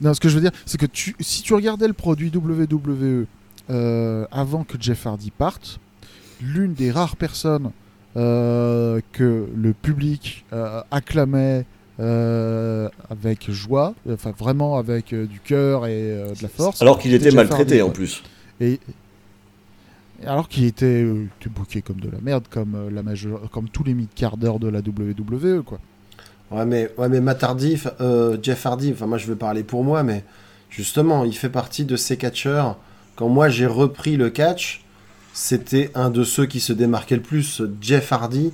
Non, 0.00 0.12
ce 0.12 0.20
que 0.20 0.28
je 0.28 0.34
veux 0.34 0.40
dire, 0.42 0.50
c'est 0.66 0.78
que 0.78 0.86
tu, 0.86 1.16
si 1.20 1.42
tu 1.42 1.54
regardais 1.54 1.86
le 1.86 1.94
produit 1.94 2.30
WWE 2.34 3.26
euh, 3.70 4.26
avant 4.30 4.64
que 4.64 4.76
Jeff 4.80 5.06
Hardy 5.06 5.30
parte, 5.30 5.80
l'une 6.42 6.74
des 6.74 6.90
rares 6.90 7.16
personnes 7.16 7.70
euh, 8.16 9.00
que 9.12 9.46
le 9.54 9.72
public 9.72 10.44
euh, 10.52 10.82
acclamait 10.90 11.64
euh, 11.98 12.88
avec 13.10 13.50
joie, 13.50 13.94
enfin 14.10 14.32
vraiment 14.36 14.76
avec 14.78 15.12
euh, 15.12 15.26
du 15.26 15.40
cœur 15.40 15.86
et 15.86 15.92
euh, 16.12 16.34
de 16.34 16.42
la 16.42 16.48
force. 16.48 16.82
Alors 16.82 16.98
qu'il 16.98 17.14
était 17.14 17.30
maltraité 17.30 17.80
Hardy, 17.80 17.82
en 17.82 17.90
plus. 17.90 18.22
Et 18.60 18.78
Alors 20.24 20.48
qu'il 20.48 20.64
était, 20.64 20.86
euh, 20.86 21.26
était 21.40 21.50
booké 21.50 21.82
comme 21.82 22.00
de 22.00 22.10
la 22.10 22.18
merde, 22.22 22.44
comme, 22.50 22.74
euh, 22.74 22.90
la 22.90 23.02
majeure, 23.02 23.48
comme 23.50 23.68
tous 23.68 23.84
les 23.84 23.94
mid-quarts 23.94 24.36
d'heure 24.36 24.58
de 24.58 24.68
la 24.68 24.80
WWE, 24.80 25.62
quoi. 25.62 25.78
Ouais, 26.50 26.64
mais, 26.64 26.90
ouais, 26.96 27.08
mais 27.08 27.20
Matt 27.20 27.42
Hardy, 27.42 27.80
euh, 28.00 28.36
Jeff 28.42 28.64
Hardy, 28.66 28.92
enfin, 28.92 29.06
moi 29.06 29.18
je 29.18 29.26
veux 29.26 29.36
parler 29.36 29.62
pour 29.64 29.82
moi, 29.82 30.02
mais 30.02 30.24
justement, 30.70 31.24
il 31.24 31.34
fait 31.34 31.48
partie 31.48 31.84
de 31.84 31.96
ces 31.96 32.16
catcheurs. 32.16 32.76
Quand 33.16 33.28
moi 33.28 33.48
j'ai 33.48 33.66
repris 33.66 34.16
le 34.16 34.30
catch, 34.30 34.84
c'était 35.32 35.90
un 35.94 36.08
de 36.08 36.24
ceux 36.24 36.46
qui 36.46 36.60
se 36.60 36.72
démarquait 36.72 37.16
le 37.16 37.22
plus. 37.22 37.62
Jeff 37.80 38.12
Hardy, 38.12 38.52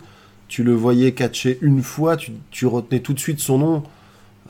tu 0.53 0.63
le 0.63 0.75
voyais 0.75 1.13
catcher 1.13 1.59
une 1.63 1.83
fois, 1.83 2.19
tu, 2.19 2.33
tu 2.51 2.67
retenais 2.67 3.01
tout 3.01 3.15
de 3.15 3.19
suite 3.19 3.41
son 3.41 3.57
nom, 3.57 3.83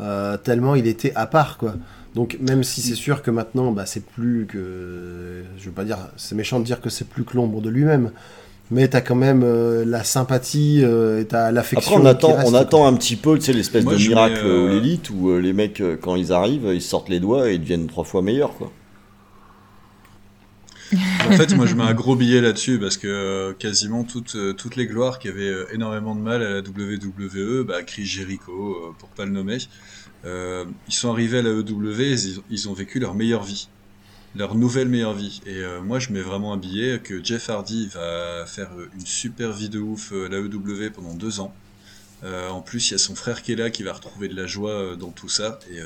euh, 0.00 0.36
tellement 0.36 0.74
il 0.74 0.88
était 0.88 1.12
à 1.14 1.26
part, 1.26 1.58
quoi. 1.58 1.76
Donc 2.16 2.38
même 2.40 2.64
si 2.64 2.80
c'est 2.80 2.96
sûr 2.96 3.22
que 3.22 3.30
maintenant, 3.30 3.70
bah, 3.70 3.86
c'est 3.86 4.04
plus 4.04 4.46
que, 4.46 5.44
je 5.56 5.64
veux 5.64 5.70
pas 5.70 5.84
dire, 5.84 5.98
c'est 6.16 6.34
méchant 6.34 6.58
de 6.58 6.64
dire 6.64 6.80
que 6.80 6.90
c'est 6.90 7.08
plus 7.08 7.22
que 7.22 7.36
l'ombre 7.36 7.60
de 7.60 7.70
lui-même, 7.70 8.10
mais 8.72 8.88
t'as 8.88 9.00
quand 9.00 9.14
même 9.14 9.44
euh, 9.44 9.84
la 9.84 10.02
sympathie 10.02 10.80
euh, 10.82 11.20
et 11.20 11.24
t'as 11.24 11.42
Après, 11.42 11.52
l'affection. 11.52 11.94
on 11.98 12.00
qui 12.00 12.08
attend, 12.08 12.34
reste, 12.34 12.48
on 12.48 12.54
attend 12.54 12.86
un 12.88 12.94
petit 12.94 13.14
peu, 13.14 13.38
tu 13.38 13.44
sais, 13.44 13.52
l'espèce 13.52 13.84
Moi, 13.84 13.94
de 13.94 13.98
miracle 13.98 14.44
euh, 14.44 14.64
ou 14.64 14.68
l'élite 14.70 15.08
où 15.10 15.30
euh, 15.30 15.38
les 15.38 15.52
mecs, 15.52 15.80
quand 16.00 16.16
ils 16.16 16.32
arrivent, 16.32 16.68
ils 16.74 16.82
sortent 16.82 17.10
les 17.10 17.20
doigts 17.20 17.48
et 17.48 17.54
ils 17.54 17.60
deviennent 17.60 17.86
trois 17.86 18.02
fois 18.02 18.22
meilleurs, 18.22 18.54
quoi. 18.54 18.72
En 20.92 21.32
fait, 21.32 21.54
moi, 21.54 21.66
je 21.66 21.74
mets 21.74 21.84
un 21.84 21.94
gros 21.94 22.16
billet 22.16 22.40
là-dessus 22.40 22.78
parce 22.78 22.96
que 22.96 23.06
euh, 23.06 23.52
quasiment 23.54 24.04
toutes, 24.04 24.36
euh, 24.36 24.52
toutes 24.52 24.76
les 24.76 24.86
gloires 24.86 25.18
qui 25.18 25.28
avaient 25.28 25.48
euh, 25.48 25.66
énormément 25.72 26.14
de 26.14 26.20
mal 26.20 26.42
à 26.42 26.50
la 26.50 26.58
WWE, 26.58 27.64
bah, 27.64 27.82
Chris 27.82 28.04
Jericho, 28.04 28.94
pour 28.98 29.08
pas 29.10 29.24
le 29.24 29.30
nommer, 29.30 29.58
ils 30.24 30.94
sont 30.94 31.10
arrivés 31.10 31.38
à 31.38 31.42
la 31.42 31.50
EW 31.50 32.00
ils, 32.00 32.40
ils 32.50 32.68
ont 32.68 32.74
vécu 32.74 32.98
leur 32.98 33.14
meilleure 33.14 33.42
vie. 33.42 33.68
Leur 34.34 34.54
nouvelle 34.54 34.88
meilleure 34.88 35.14
vie. 35.14 35.42
Et 35.46 35.62
moi, 35.84 35.98
je 35.98 36.10
mets 36.10 36.20
vraiment 36.20 36.52
un 36.52 36.56
billet 36.56 37.00
que 37.00 37.22
Jeff 37.22 37.50
Hardy 37.50 37.88
va 37.88 38.46
faire 38.46 38.70
une 38.94 39.04
super 39.04 39.52
vie 39.52 39.68
de 39.68 39.78
ouf 39.78 40.12
à 40.12 40.28
la 40.28 40.38
EW 40.38 40.90
pendant 40.94 41.14
deux 41.14 41.40
ans. 41.40 41.54
En 42.24 42.62
plus, 42.62 42.88
il 42.88 42.92
y 42.92 42.94
a 42.94 42.98
son 42.98 43.14
frère 43.14 43.42
qui 43.42 43.52
est 43.52 43.56
là, 43.56 43.68
qui 43.68 43.82
va 43.82 43.92
retrouver 43.92 44.28
de 44.28 44.36
la 44.36 44.46
joie 44.46 44.96
dans 44.96 45.10
tout 45.10 45.28
ça. 45.28 45.58
Et 45.70 45.80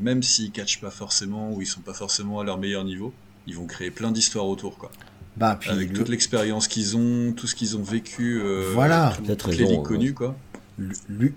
même 0.00 0.22
s'ils 0.22 0.52
catchent 0.52 0.80
pas 0.80 0.90
forcément 0.90 1.52
ou 1.52 1.60
ils 1.60 1.66
sont 1.66 1.82
pas 1.82 1.92
forcément 1.92 2.40
à 2.40 2.44
leur 2.44 2.56
meilleur 2.56 2.84
niveau, 2.84 3.12
ils 3.46 3.56
vont 3.56 3.66
créer 3.66 3.90
plein 3.90 4.10
d'histoires 4.10 4.46
autour, 4.46 4.76
quoi. 4.78 4.90
Bah, 5.36 5.56
puis 5.58 5.70
Avec 5.70 5.88
le- 5.90 5.94
toute 5.94 6.08
l'expérience 6.08 6.68
qu'ils 6.68 6.96
ont, 6.96 7.32
tout 7.32 7.46
ce 7.46 7.54
qu'ils 7.54 7.76
ont 7.76 7.82
vécu, 7.82 8.40
euh, 8.42 8.70
Voilà. 8.74 9.12
tout- 9.16 9.34
toutes 9.34 9.56
les 9.56 9.64
ligues 9.64 9.82
connues, 9.82 10.14
quoi. 10.14 10.36
lui, 11.08 11.32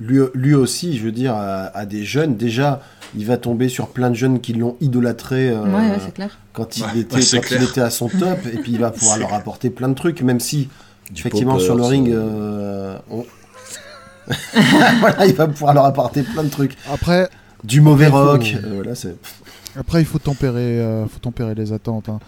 lui, 0.00 0.20
lui 0.34 0.54
aussi, 0.54 0.96
je 0.96 1.04
veux 1.04 1.12
dire, 1.12 1.34
à, 1.34 1.64
à 1.76 1.84
des 1.84 2.04
jeunes, 2.04 2.36
déjà, 2.36 2.80
il 3.16 3.26
va 3.26 3.36
tomber 3.36 3.68
sur 3.68 3.88
plein 3.88 4.10
de 4.10 4.14
jeunes 4.14 4.40
qui 4.40 4.52
l'ont 4.52 4.76
idolâtré 4.80 5.50
euh, 5.50 5.62
Ouais, 5.64 5.90
ouais, 5.90 5.98
c'est 6.04 6.14
clair. 6.14 6.38
quand, 6.52 6.76
il, 6.76 6.84
Ouais, 6.84 6.98
était, 7.00 7.16
quand 7.20 7.74
il 7.76 7.80
à 7.80 7.90
son 7.90 8.08
top, 8.08 8.38
et 8.46 8.58
puis 8.58 8.72
il 8.72 8.78
va 8.78 8.90
pouvoir 8.92 9.18
leur 9.18 9.34
apporter 9.34 9.70
plein 9.70 9.88
de 9.88 9.94
trucs, 9.94 10.22
même 10.22 10.40
si, 10.40 10.68
Du 11.10 11.20
effectivement, 11.20 11.58
sur 11.58 11.74
le 11.74 11.82
ça- 11.82 11.88
ring, 11.88 12.10
euh, 12.10 12.96
on- 13.10 13.26
voilà, 15.00 15.26
il 15.26 15.34
va 15.34 15.48
pouvoir 15.48 15.74
leur 15.74 15.84
apporter 15.84 16.22
plein 16.22 16.44
de 16.44 16.50
trucs. 16.50 16.76
Après, 16.90 17.28
Du 17.64 17.80
mauvais 17.80 18.06
rock, 18.08 18.54
euh, 18.62 18.74
voilà, 18.76 18.94
c'est... 18.94 19.16
après, 19.78 20.00
il 20.00 20.04
faut 20.06 20.18
tempérer, 20.18 20.80
euh, 20.80 21.06
faut 21.06 21.18
tempérer 21.20 21.54
les 21.54 21.72
attentes. 21.72 22.08
hein. 22.08 22.18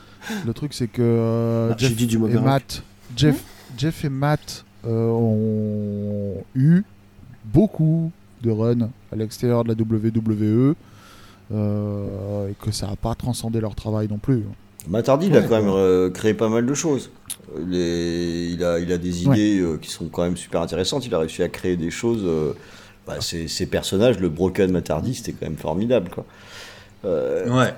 Le 0.47 0.53
truc, 0.53 0.73
c'est 0.75 0.87
que 0.89 1.03
euh, 1.03 1.71
Ah, 1.73 1.77
j'ai 1.79 1.89
Jeff 1.89 1.97
dit 1.97 2.07
du 2.07 2.19
mauvais 2.19 2.37
et. 2.37 2.41
Matt, 2.41 2.83
Jeff, 3.17 3.43
Jeff 3.77 4.05
et 4.05 4.09
Matt 4.09 4.65
euh, 4.87 5.09
ont 5.09 6.43
eu 6.55 6.83
beaucoup 7.45 8.13
de 8.43 8.51
runs 8.51 8.91
à 9.13 9.17
l'extérieur 9.17 9.65
de 9.65 9.69
la 9.69 9.75
WWE 9.75 10.75
euh, 11.53 12.49
et 12.49 12.55
que 12.55 12.71
ça 12.71 12.87
n'a 12.87 12.97
pas 12.97 13.15
transcendé 13.15 13.61
leur 13.61 13.75
travail 13.75 14.09
non 14.09 14.19
plus. 14.19 14.43
Matt 14.89 15.09
Hardy, 15.09 15.27
il 15.27 15.37
a 15.37 15.41
Ouais. 15.41 15.47
quand 15.49 15.61
même 15.63 15.69
euh, 15.71 16.09
créé 16.11 16.33
pas 16.35 16.49
mal 16.49 16.65
de 16.65 16.75
choses. 16.75 17.11
Les- 17.67 18.51
il, 18.53 18.65
a, 18.65 18.79
il 18.79 18.91
a 18.93 18.99
des 18.99 19.27
Ouais. 19.27 19.35
idées 19.37 19.61
euh, 19.61 19.77
qui 19.77 19.91
sont 19.91 20.07
quand 20.07 20.23
même 20.23 20.37
super 20.37 20.63
intéressantes. 20.63 21.05
Il 21.07 21.15
a 21.15 21.19
réussi 21.19 21.43
à 21.43 21.49
créer 21.49 21.77
des 21.77 21.91
choses. 21.91 22.23
euh, 22.25 22.53
bah, 23.07 23.17
ces, 23.21 23.49
ces 23.49 23.67
personnages, 23.67 24.19
le 24.21 24.29
Broken 24.29 24.71
Matt 24.71 24.91
Hardy, 24.91 25.15
c'était 25.15 25.33
quand 25.33 25.47
même 25.47 25.57
formidable. 25.57 26.11
Quoi. 26.11 26.25
Euh, 27.05 27.49
Ouais. 27.49 27.75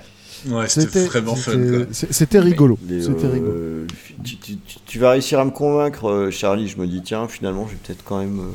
Ouais, 0.48 0.68
c'était 0.68 1.04
vraiment 1.06 1.36
fun, 1.36 1.52
c'était- 1.92 2.40
rigolo. 2.40 2.76
les, 2.88 3.08
euh, 3.08 3.12
rigolo. 3.32 3.86
tu, 4.24 4.36
tu- 4.38 4.56
tu- 4.56 4.78
tu 4.84 4.98
vas 4.98 5.12
réussir 5.12 5.38
à 5.38 5.44
me 5.44 5.52
convaincre, 5.52 6.06
euh, 6.10 6.30
Charlie. 6.32 6.66
Je 6.66 6.78
me 6.78 6.86
dis, 6.88 7.00
tiens, 7.00 7.28
finalement, 7.28 7.66
je 7.68 7.72
vais 7.74 7.78
peut-être 7.80 8.02
quand 8.02 8.18
même 8.18 8.40
euh, 8.40 8.50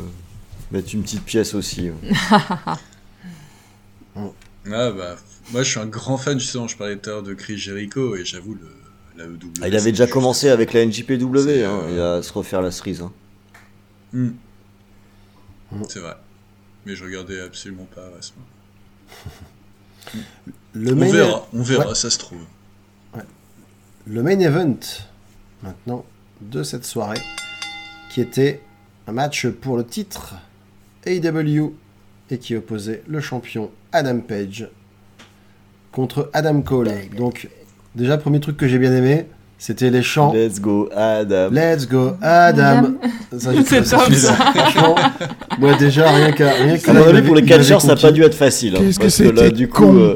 mettre 0.74 0.94
une 0.94 1.04
petite 1.04 1.24
pièce 1.24 1.54
aussi. 1.54 1.90
Ah, 4.70 4.92
bah, 4.92 5.16
moi, 5.54 5.64
je 5.64 5.70
suis 5.70 5.80
un 5.80 5.86
grand 5.86 6.18
fan, 6.18 6.38
justement, 6.40 6.68
je 6.68 6.76
parlais 6.76 6.98
tout 6.98 7.10
à 7.10 7.14
l'heure 7.14 7.24
de 7.24 7.34
Chris 7.34 7.58
Jericho, 7.58 8.18
et 8.18 8.26
j'avoue, 8.26 8.56
le, 8.56 8.68
la 9.18 9.24
EW. 9.26 9.38
Ah, 9.62 9.68
il 9.70 9.76
avait 9.78 9.92
déjà 9.92 10.04
juste- 10.04 10.14
commencé 10.14 10.50
avec 10.50 10.74
la 10.74 10.82
NJPW, 10.86 11.64
hein, 11.64 11.84
il 11.90 11.96
va 11.98 12.22
se 12.22 12.34
refaire 12.34 12.62
la 12.62 12.72
cerise. 12.72 13.02
hein. 13.02 13.14
Hmm. 14.12 14.32
Hmm. 15.72 15.84
C'est 15.88 16.00
vrai. 16.00 16.16
Mais 16.86 16.96
je 16.96 17.04
regardais 17.06 17.40
absolument 17.40 17.88
pas 17.96 18.02
à 18.18 18.22
ce 18.22 18.32
moment. 18.34 18.48
Le 20.74 20.94
On 20.94 20.96
main, 20.96 21.12
verra, 21.12 21.48
on 21.54 21.62
verra, 21.64 21.88
Ouais. 21.90 21.96
ça 21.96 22.10
se 22.10 22.18
trouve. 22.20 22.40
le 24.06 24.24
main 24.24 24.40
event, 24.40 24.78
maintenant, 25.64 26.06
de 26.42 26.64
cette 26.64 26.86
soirée, 26.86 27.20
qui 28.12 28.22
était 28.22 28.62
un 29.08 29.12
match 29.12 29.48
pour 29.48 29.76
le 29.78 29.86
titre 29.86 30.36
AEW, 31.06 31.74
et 32.30 32.38
qui 32.38 32.56
opposait 32.56 33.04
le 33.08 33.20
champion 33.22 33.72
Adam 33.92 34.20
Page 34.20 34.70
contre 35.92 36.30
Adam 36.34 36.62
Cole. 36.62 36.92
Donc, 37.16 37.50
déjà, 37.96 38.18
premier 38.18 38.40
truc 38.40 38.58
que 38.58 38.68
j'ai 38.68 38.78
bien 38.80 38.94
aimé, 38.94 39.26
c'était 39.60 39.90
les 39.90 40.04
chants. 40.04 40.34
Let's 40.34 40.60
go, 40.62 40.88
Adam. 40.96 41.50
Let's 41.52 41.88
go, 41.88 42.12
Adam. 42.22 42.94
Ça, 43.38 43.52
C'est 43.66 43.86
ça 43.86 43.98
top, 43.98 44.14
ça. 44.14 44.34
Franchement, 44.34 44.96
moi 45.60 45.74
déjà, 45.76 46.10
rien 46.12 46.32
qu'à 46.32 46.52
rien 46.52 46.78
que 46.78 46.90
À 46.90 46.94
là, 46.94 47.00
mon 47.00 47.06
il 47.06 47.10
avis, 47.10 47.14
m'avait- 47.16 47.26
pour 47.28 47.36
les 47.36 47.44
catcheurs, 47.44 47.82
ça 47.82 47.88
n'a 47.88 47.96
pas 47.96 48.12
dû 48.12 48.22
être 48.24 48.36
facile. 48.36 48.76
hein, 48.76 48.80
Qu'est-ce 48.82 48.98
que 49.00 49.04
parce 49.04 49.18
que 49.18 49.24
là, 49.30 49.50
du 49.50 49.68
coup. 49.68 49.84
con. 49.84 49.96
euh, 49.98 50.16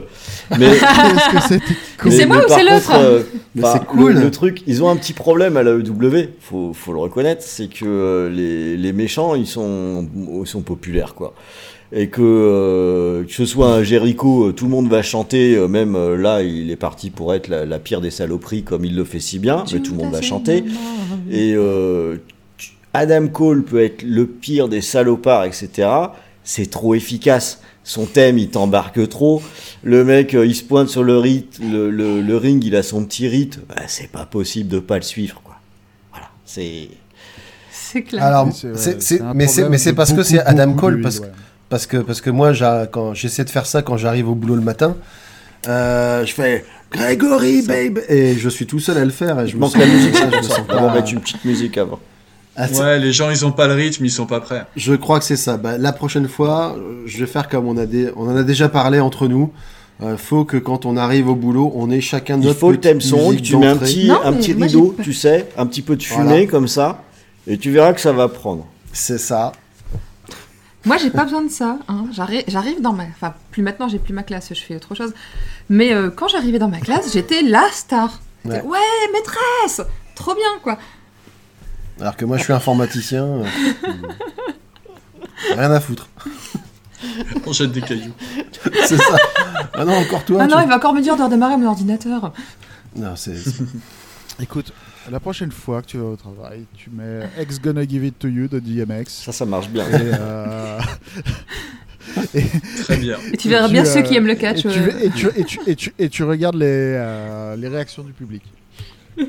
mais 0.60 0.68
c'est 2.10 2.26
moi 2.26 2.38
ou 2.38 2.50
c'est 2.50 2.64
l'autre 2.64 2.92
euh, 2.96 3.22
c'est 3.56 3.86
cool. 3.86 4.14
Le, 4.14 4.22
le 4.22 4.32
truc, 4.32 4.62
ils 4.68 4.84
ont 4.84 4.90
un 4.90 4.96
petit 4.96 5.14
problème 5.14 5.58
à 5.58 5.64
la 5.64 5.72
EW, 5.72 6.30
faut, 6.42 6.74
faut 6.74 6.92
le 6.94 7.00
reconnaître, 7.00 7.42
c'est 7.46 7.68
que 7.68 7.86
euh, 7.86 8.30
les, 8.30 8.76
les 8.78 8.94
méchants, 8.94 9.36
ils 9.36 9.48
sont, 9.48 10.08
ils 10.42 10.48
sont 10.48 10.62
populaires, 10.62 11.14
quoi. 11.16 11.34
Et 11.94 12.08
que, 12.08 12.22
euh, 12.22 13.24
que 13.26 13.34
ce 13.34 13.46
soit 13.46 13.74
un 13.74 13.84
Jericho, 13.84 14.48
euh, 14.48 14.52
tout 14.54 14.64
le 14.66 14.72
monde 14.72 14.90
va 14.90 15.02
chanter, 15.02 15.56
euh, 15.58 15.68
même 15.68 15.96
euh, 15.96 16.16
là, 16.16 16.42
il 16.42 16.72
est 16.72 16.78
parti 16.78 17.10
pour 17.10 17.34
être 17.34 17.50
la, 17.50 17.66
la 17.66 17.80
pire 17.80 18.00
des 18.00 18.12
saloperies, 18.12 18.64
comme 18.64 18.86
il 18.86 18.96
le 18.96 19.04
fait 19.04 19.20
si 19.20 19.40
bien, 19.40 19.66
mais 19.74 19.80
tout 19.82 19.92
le 19.92 19.98
monde 19.98 20.14
va 20.14 20.22
chanter. 20.22 20.64
Et 21.30 21.54
euh, 21.56 22.16
Adam 22.94 23.28
Cole 23.28 23.64
peut 23.64 23.84
être 23.84 24.04
le 24.04 24.26
pire 24.26 24.70
des 24.70 24.80
salopards, 24.82 25.44
etc. 25.46 25.90
C'est 26.46 26.70
trop 26.70 26.96
efficace. 26.96 27.62
Son 27.84 28.06
thème, 28.06 28.38
il 28.38 28.50
t'embarque 28.50 29.10
trop. 29.10 29.42
Le 29.84 30.06
mec, 30.06 30.34
euh, 30.34 30.46
il 30.46 30.56
se 30.56 30.64
pointe 30.64 30.88
sur 30.88 31.04
le, 31.04 31.18
rite, 31.18 31.60
le, 31.62 31.90
le- 31.90 32.22
le 32.22 32.38
ring, 32.38 32.64
il 32.64 32.76
a 32.76 32.84
son 32.84 33.04
petit 33.04 33.28
rite. 33.28 33.60
Bah, 33.68 33.76
c'est 33.88 34.10
pas 34.12 34.26
possible 34.26 34.70
de 34.70 34.80
pas 34.80 34.96
le 34.98 35.02
suivre, 35.02 35.42
quoi. 35.44 35.56
Voilà, 36.12 36.28
c'est. 36.46 36.88
C'est 37.72 38.04
clair. 38.04 38.24
Alors, 38.24 38.46
Mais 39.34 39.78
c'est- 39.78 39.94
parce 39.94 40.14
que 40.14 40.24
c'est 40.24 40.40
Adam 40.40 40.74
Cole 40.74 41.02
parce, 41.02 41.20
ouais. 41.20 41.28
Parce 41.72 41.88
que 41.88 41.98
parce 41.98 42.22
que 42.22 42.30
moi 42.30 42.52
quand 42.92 43.16
j'essaie 43.16 43.44
de 43.44 43.50
faire 43.50 43.66
ça 43.66 43.82
quand 43.82 43.98
j'arrive 43.98 44.30
au 44.30 44.36
boulot 44.36 44.56
le 44.56 44.62
matin, 44.62 44.96
euh, 45.68 46.24
je 46.26 46.34
fais 46.34 46.66
Grégory 46.92 47.62
babe 47.64 48.00
et 48.10 48.36
je 48.36 48.50
suis 48.50 48.68
tout 48.68 48.80
seul 48.80 48.98
à 48.98 49.06
le 49.06 49.12
faire 49.12 49.40
et 49.40 49.48
je 49.48 49.54
Il 49.54 49.56
me 49.56 49.62
manque 49.62 49.78
la 49.78 49.86
musique, 49.86 50.14
je 50.14 50.20
c'est 50.20 50.26
me 50.28 50.42
ça. 50.44 50.56
sens 50.56 50.60
On 50.70 50.74
va 50.74 50.82
pas- 50.90 50.94
mettre 50.96 51.12
une 51.14 51.22
petite 51.22 51.44
musique 51.46 51.78
avant. 51.78 52.00
Ah, 52.58 52.68
Ouais, 52.78 53.00
les 53.00 53.14
gens, 53.14 53.30
ils 53.30 53.46
ont 53.46 53.54
pas 53.54 53.68
le 53.68 53.74
rythme, 53.76 54.04
ils 54.04 54.12
sont 54.12 54.26
pas 54.26 54.42
prêts. 54.42 54.66
Je 54.76 54.94
crois 54.94 55.20
que 55.20 55.26
c'est 55.26 55.38
ça. 55.38 55.56
Bah, 55.56 55.78
la 55.78 55.94
prochaine 55.94 56.28
fois, 56.28 56.76
je 57.06 57.18
vais 57.18 57.26
faire 57.26 57.48
comme 57.48 57.66
on 57.66 57.78
a 57.78 57.86
des, 57.86 58.10
on 58.18 58.28
en 58.30 58.36
a 58.36 58.44
déjà 58.44 58.68
parlé 58.68 59.00
entre 59.00 59.28
nous. 59.30 59.54
Euh, 60.04 60.18
faut 60.18 60.44
que 60.44 60.58
quand 60.58 60.86
on 60.86 60.98
arrive 60.98 61.30
au 61.30 61.36
boulot, 61.36 61.72
on 61.76 61.90
ait 61.90 62.02
chacun 62.02 62.38
Il 62.38 62.48
notre 62.48 62.60
faut 62.60 62.72
le 62.72 62.80
thème 62.80 63.00
son, 63.00 63.30
musique 63.30 63.44
tu 63.46 63.56
mets 63.56 63.68
un 63.68 63.74
d'entrée. 63.76 63.86
petit, 63.86 64.08
Non, 64.08 64.20
un 64.26 64.32
mais 64.32 64.38
petit 64.40 64.54
moi, 64.56 64.68
rideau, 64.68 64.96
tu 65.02 65.14
sais, 65.14 65.48
un 65.58 65.66
petit 65.66 65.82
peu 65.82 65.96
de 65.96 66.04
fumée 66.04 66.24
Voilà. 66.26 66.46
comme 66.48 66.68
ça, 66.68 67.04
et 67.48 67.58
tu 67.58 67.72
verras 67.72 67.94
que 67.94 68.02
ça 68.02 68.12
va 68.12 68.28
prendre. 68.28 68.66
C'est 68.92 69.18
ça. 69.20 69.54
Moi, 70.86 70.98
j'ai 70.98 71.12
pas 71.12 71.24
besoin 71.26 71.44
de 71.44 71.50
ça. 71.52 71.78
hein. 71.88 72.06
J'arrive, 72.12 72.44
j'arrive 72.48 72.82
dans 72.82 72.94
ma. 72.94 73.04
Enfin, 73.04 73.34
plus 73.52 73.62
maintenant, 73.62 73.88
j'ai 73.88 74.00
plus 74.00 74.14
ma 74.14 74.24
classe, 74.24 74.50
je 74.50 74.60
fais 74.62 74.76
autre 74.76 74.96
chose. 74.96 75.14
Mais 75.70 75.94
euh, 75.94 76.10
quand 76.10 76.28
j'arrivais 76.28 76.58
dans 76.60 76.70
ma 76.70 76.80
classe, 76.80 77.12
j'étais 77.14 77.42
la 77.44 77.68
star. 77.72 78.20
Ouais. 78.46 78.62
Ouais. 78.64 78.80
maîtresse 79.14 79.82
Trop 80.16 80.34
bien, 80.34 80.60
quoi. 80.64 80.78
Alors 82.00 82.18
que 82.18 82.26
moi, 82.26 82.38
je 82.38 82.44
suis 82.44 82.54
informaticien. 82.54 83.24
euh, 83.26 83.44
Rien 85.56 85.72
à 85.72 85.80
foutre. 85.80 86.08
On 87.46 87.52
jette 87.54 87.72
des 87.72 87.82
cailloux. 87.82 88.14
C'est 88.86 88.98
ça. 88.98 89.18
Ah 89.74 89.86
non, 89.86 89.94
encore 89.98 90.24
toi. 90.26 90.40
ah 90.42 90.48
tu- 90.48 90.54
non, 90.54 90.62
il 90.62 90.68
va 90.68 90.78
encore 90.78 90.94
me 90.94 91.02
dire 91.02 91.16
de 91.16 91.24
redémarrer 91.24 91.58
mon 91.58 91.68
ordinateur. 91.68 92.32
Non, 92.96 93.16
c'est- 93.16 93.38
Écoute, 94.40 94.74
la 95.10 95.20
prochaine 95.20 95.52
fois 95.52 95.82
que 95.82 95.88
tu 95.88 95.98
vas 95.98 96.06
au 96.06 96.16
travail, 96.16 96.66
tu 96.78 96.90
mets 96.92 97.22
X 97.42 97.60
Gonna 97.62 97.88
Give 97.88 98.04
It 98.06 98.20
To 98.20 98.28
You 98.28 98.48
de 98.48 98.60
DMX. 98.60 99.06
Ça, 99.08 99.32
ça 99.32 99.46
marche 99.46 99.70
bien. 99.70 99.86
Et, 99.88 100.12
euh, 100.20 100.80
Très 102.84 102.98
bien. 102.98 103.18
Et 103.32 103.38
tu 103.38 103.50
verras 103.50 103.68
bien 103.70 103.86
ceux 103.86 104.02
qui 104.02 104.16
aiment 104.16 104.28
le 104.28 104.34
et 104.34 104.38
catch. 104.38 104.66
et 104.66 105.10
tu- 105.46 105.62
et 105.68 105.76
et 106.04 106.10
et 106.20 106.24
regardes 106.24 106.56
les, 106.56 106.66
euh, 106.68 107.56
les 107.56 107.68
réactions 107.68 108.04
du 108.04 108.14
public. 108.14 108.44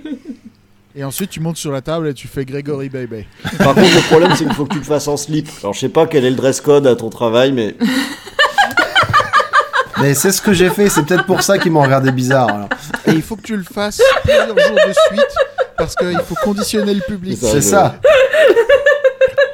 Et 0.95 1.05
ensuite, 1.05 1.31
tu 1.31 1.41
montes 1.41 1.57
sur 1.57 1.73
la 1.73 1.81
table 1.81 2.07
et 2.09 2.13
tu 2.13 2.29
fais 2.29 2.45
Gregory 2.45 2.91
Baby. 2.91 3.25
Par 3.57 3.69
contre, 3.75 3.81
le 3.95 4.07
problème, 4.09 4.33
c'est 4.37 4.45
qu'il 4.45 4.53
faut 4.53 4.67
que 4.67 4.75
tu 4.75 4.79
le 4.79 4.85
fasses 4.85 5.09
en 5.09 5.17
slip. 5.17 5.49
Alors, 5.63 5.73
je 5.73 5.81
sais 5.81 5.89
pas 5.89 6.07
quel 6.07 6.23
est 6.27 6.29
le 6.29 6.37
dress 6.37 6.61
code 6.61 6.87
à 6.87 6.95
ton 6.95 7.09
travail, 7.09 7.51
mais 7.53 7.75
Mais 10.03 10.13
c'est 10.13 10.33
ce 10.33 10.43
que 10.43 10.53
j'ai 10.53 10.69
fait, 10.69 10.91
c'est 10.91 11.03
peut-être 11.05 11.25
pour 11.25 11.43
ça 11.43 11.59
qu'ils 11.59 11.73
m'ont 11.73 11.81
regardé 11.81 12.13
bizarre. 12.13 12.49
alors. 12.49 12.69
Et 13.07 13.13
il 13.13 13.23
faut 13.23 13.37
que 13.37 13.41
tu 13.43 13.57
le 13.57 13.63
fasses 13.63 14.03
plusieurs 14.23 14.49
jours 14.49 14.57
de 14.87 14.93
suite 15.09 15.35
parce 15.77 15.95
qu'il 15.95 16.19
faut 16.27 16.35
conditionner 16.45 16.95
le 16.95 17.01
public. 17.01 17.39
C'est 17.41 17.61
ça. 17.61 17.97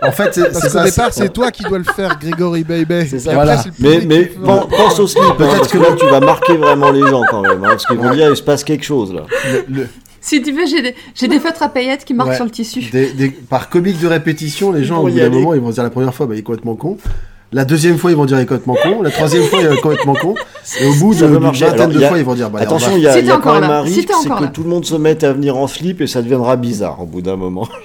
En 0.00 0.12
fait, 0.12 0.32
c'est 0.32 0.52
Parce 0.52 0.72
qu'au 0.72 0.82
départ, 0.84 1.12
c'est 1.12 1.32
toi 1.32 1.50
qui 1.50 1.64
dois 1.64 1.78
le 1.78 1.84
faire, 1.84 2.16
Gregory 2.20 2.62
Baby. 2.62 3.06
C'est 3.10 3.18
ça. 3.18 3.34
Voilà. 3.34 3.54
après, 3.58 3.70
Mais, 3.80 3.98
public 3.98 4.08
mais 4.08 4.28
qui 4.28 4.38
le 4.38 4.44
fera. 4.46 4.60
pen- 4.60 4.76
pense 4.78 4.98
au 5.00 5.06
slip, 5.08 5.22
hein, 5.24 5.34
parce 5.38 5.68
que 5.72 5.78
là, 5.78 5.88
tu 5.98 6.06
vas 6.06 6.20
marquer 6.20 6.56
vraiment 6.56 6.92
les 6.92 7.00
gens 7.06 7.22
quand 7.28 7.42
même. 7.42 7.64
hein, 7.64 7.70
parce 7.70 7.84
qu'ils 7.84 7.96
vont 7.98 8.10
dire, 8.14 8.30
il 8.30 8.36
se 8.36 8.42
passe 8.42 8.62
quelque 8.62 8.84
chose 8.84 9.12
là. 9.12 9.22
le- 9.68 9.74
le- 9.74 9.88
Si 10.20 10.40
tu 10.40 10.52
veux, 10.52 10.66
j'ai 10.66 10.82
des, 10.82 10.94
j'ai 11.14 11.26
des 11.26 11.40
feutres 11.40 11.62
à 11.64 11.68
paillettes 11.68 12.04
qui 12.04 12.14
marquent 12.14 12.30
Ouais. 12.30 12.36
sur 12.36 12.44
le 12.44 12.50
tissu. 12.52 12.80
des- 12.92 13.10
des- 13.12 13.30
par 13.30 13.68
comique 13.68 13.98
de 14.00 14.06
répétition, 14.06 14.70
les 14.72 14.84
gens, 14.84 14.98
au 14.98 15.02
bout 15.02 15.08
y 15.08 15.16
d'un 15.16 15.30
moment, 15.30 15.52
ils 15.54 15.60
vont 15.60 15.70
se 15.70 15.74
dire 15.74 15.82
la 15.84 15.90
première 15.90 16.14
fois, 16.14 16.26
bah, 16.26 16.34
il 16.36 16.38
est 16.38 16.42
complètement 16.42 16.76
con. 16.76 16.96
La 17.52 17.64
deuxième 17.64 17.96
fois, 17.96 18.10
ils 18.10 18.16
vont 18.16 18.26
dire 18.26 18.38
complètement 18.40 18.76
con. 18.82 19.00
La 19.02 19.10
troisième 19.10 19.44
fois, 19.44 19.60
il 19.62 19.66
est 19.66 19.80
complètement 19.80 20.14
con. 20.14 20.34
Et 20.80 20.86
au 20.86 20.92
bout 20.94 21.14
d'une 21.14 21.26
vingtaine 21.38 21.90
de 21.90 21.98
fois, 22.00 22.18
ils 22.18 22.24
vont 22.24 22.34
dire 22.34 22.50
bah, 22.50 22.60
Attention, 22.60 22.90
va- 22.90 22.96
il 22.98 23.02
y 23.02 23.06
a, 23.08 23.12
Si 23.14 23.18
il 23.20 23.24
y 23.24 23.28
t'es 23.28 23.32
a 23.32 23.38
quand 23.38 23.54
même 23.58 23.70
là, 23.70 23.78
un 23.78 23.82
risque, 23.82 24.10
c'est 24.22 24.28
que 24.28 24.42
là. 24.42 24.48
tout 24.48 24.62
le 24.62 24.68
monde 24.68 24.84
se 24.84 24.94
mette 24.96 25.24
à 25.24 25.32
venir 25.32 25.56
en 25.56 25.66
slip 25.66 26.00
et 26.02 26.06
ça 26.06 26.20
deviendra 26.20 26.56
bizarre 26.56 27.00
au 27.00 27.06
bout 27.06 27.22
d'un 27.22 27.36
moment. 27.36 27.66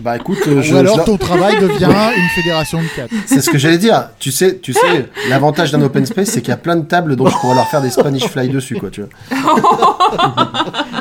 Bah 0.00 0.16
écoute, 0.16 0.36
euh, 0.48 0.60
je- 0.60 0.74
Ou 0.74 0.76
alors 0.76 0.98
je- 0.98 1.04
ton 1.04 1.16
travail 1.16 1.58
devient 1.58 1.88
une 2.14 2.28
fédération 2.42 2.78
de 2.82 2.86
4. 2.94 3.08
c'est 3.24 3.40
ce 3.40 3.48
que 3.48 3.56
j'allais 3.56 3.78
dire. 3.78 4.08
Tu 4.18 4.30
sais, 4.30 4.58
tu 4.58 4.74
sais, 4.74 5.08
l'avantage 5.30 5.72
d'un 5.72 5.80
open 5.80 6.04
space, 6.04 6.28
c'est 6.28 6.40
qu'il 6.42 6.50
y 6.50 6.52
a 6.52 6.58
plein 6.58 6.76
de 6.76 6.84
tables 6.84 7.16
dont 7.16 7.26
je 7.26 7.34
pourrais 7.38 7.54
leur 7.54 7.66
faire 7.68 7.80
des 7.80 7.88
Spanish 7.88 8.26
fly 8.26 8.50
dessus, 8.50 8.74
quoi, 8.76 8.90
tu 8.90 9.00
vois. 9.00 9.10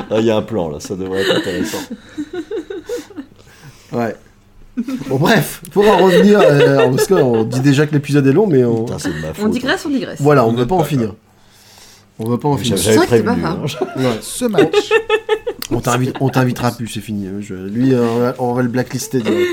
Ah, 0.10 0.20
Il 0.20 0.26
y 0.26 0.32
a 0.32 0.38
un 0.38 0.42
plan 0.42 0.70
là, 0.70 0.80
ça 0.80 0.96
devrait 0.96 1.22
être 1.22 1.36
intéressant. 1.36 1.80
Ouais. 3.92 4.16
Bon, 5.08 5.18
bref, 5.18 5.62
pour 5.72 5.88
en 5.88 5.98
revenir, 5.98 6.40
euh, 6.42 6.90
parce 6.90 7.08
qu'on 7.08 7.44
dit 7.44 7.60
déjà 7.60 7.86
que 7.86 7.94
l'épisode 7.94 8.26
est 8.26 8.34
long, 8.34 8.48
mais 8.48 8.64
on... 8.64 8.86
Putain, 8.86 8.98
c'est 9.00 9.14
de 9.14 9.20
ma 9.22 9.34
faute. 9.34 9.46
On 9.46 9.50
digresse, 9.50 9.86
on 9.86 9.90
digresse. 9.90 10.20
voilà, 10.22 10.44
on 10.46 10.48
ne 10.48 10.54
veut 10.54 10.60
note 10.62 10.70
pas 10.70 10.76
en 10.76 10.84
finir. 10.84 11.14
On 12.20 12.30
veut 12.30 12.38
pas 12.40 12.50
en 12.50 12.58
finir. 12.58 12.78
J'avais 12.78 13.06
prévenu. 13.06 13.44
hein. 13.46 13.60
Ouais. 13.96 14.18
Ce 14.22 14.46
match, 14.46 14.90
On 15.72 15.80
t'invite- 15.80 16.16
on 16.20 16.30
t'invitera 16.30 16.72
plus, 16.72 16.88
c'est 16.88 17.02
fini. 17.02 17.28
Je- 17.42 17.54
lui, 17.54 17.94
euh, 17.94 18.32
on 18.40 18.50
va- 18.50 18.56
va 18.58 18.62
le 18.64 18.70
blacklister 18.70 19.20
direct. 19.22 19.48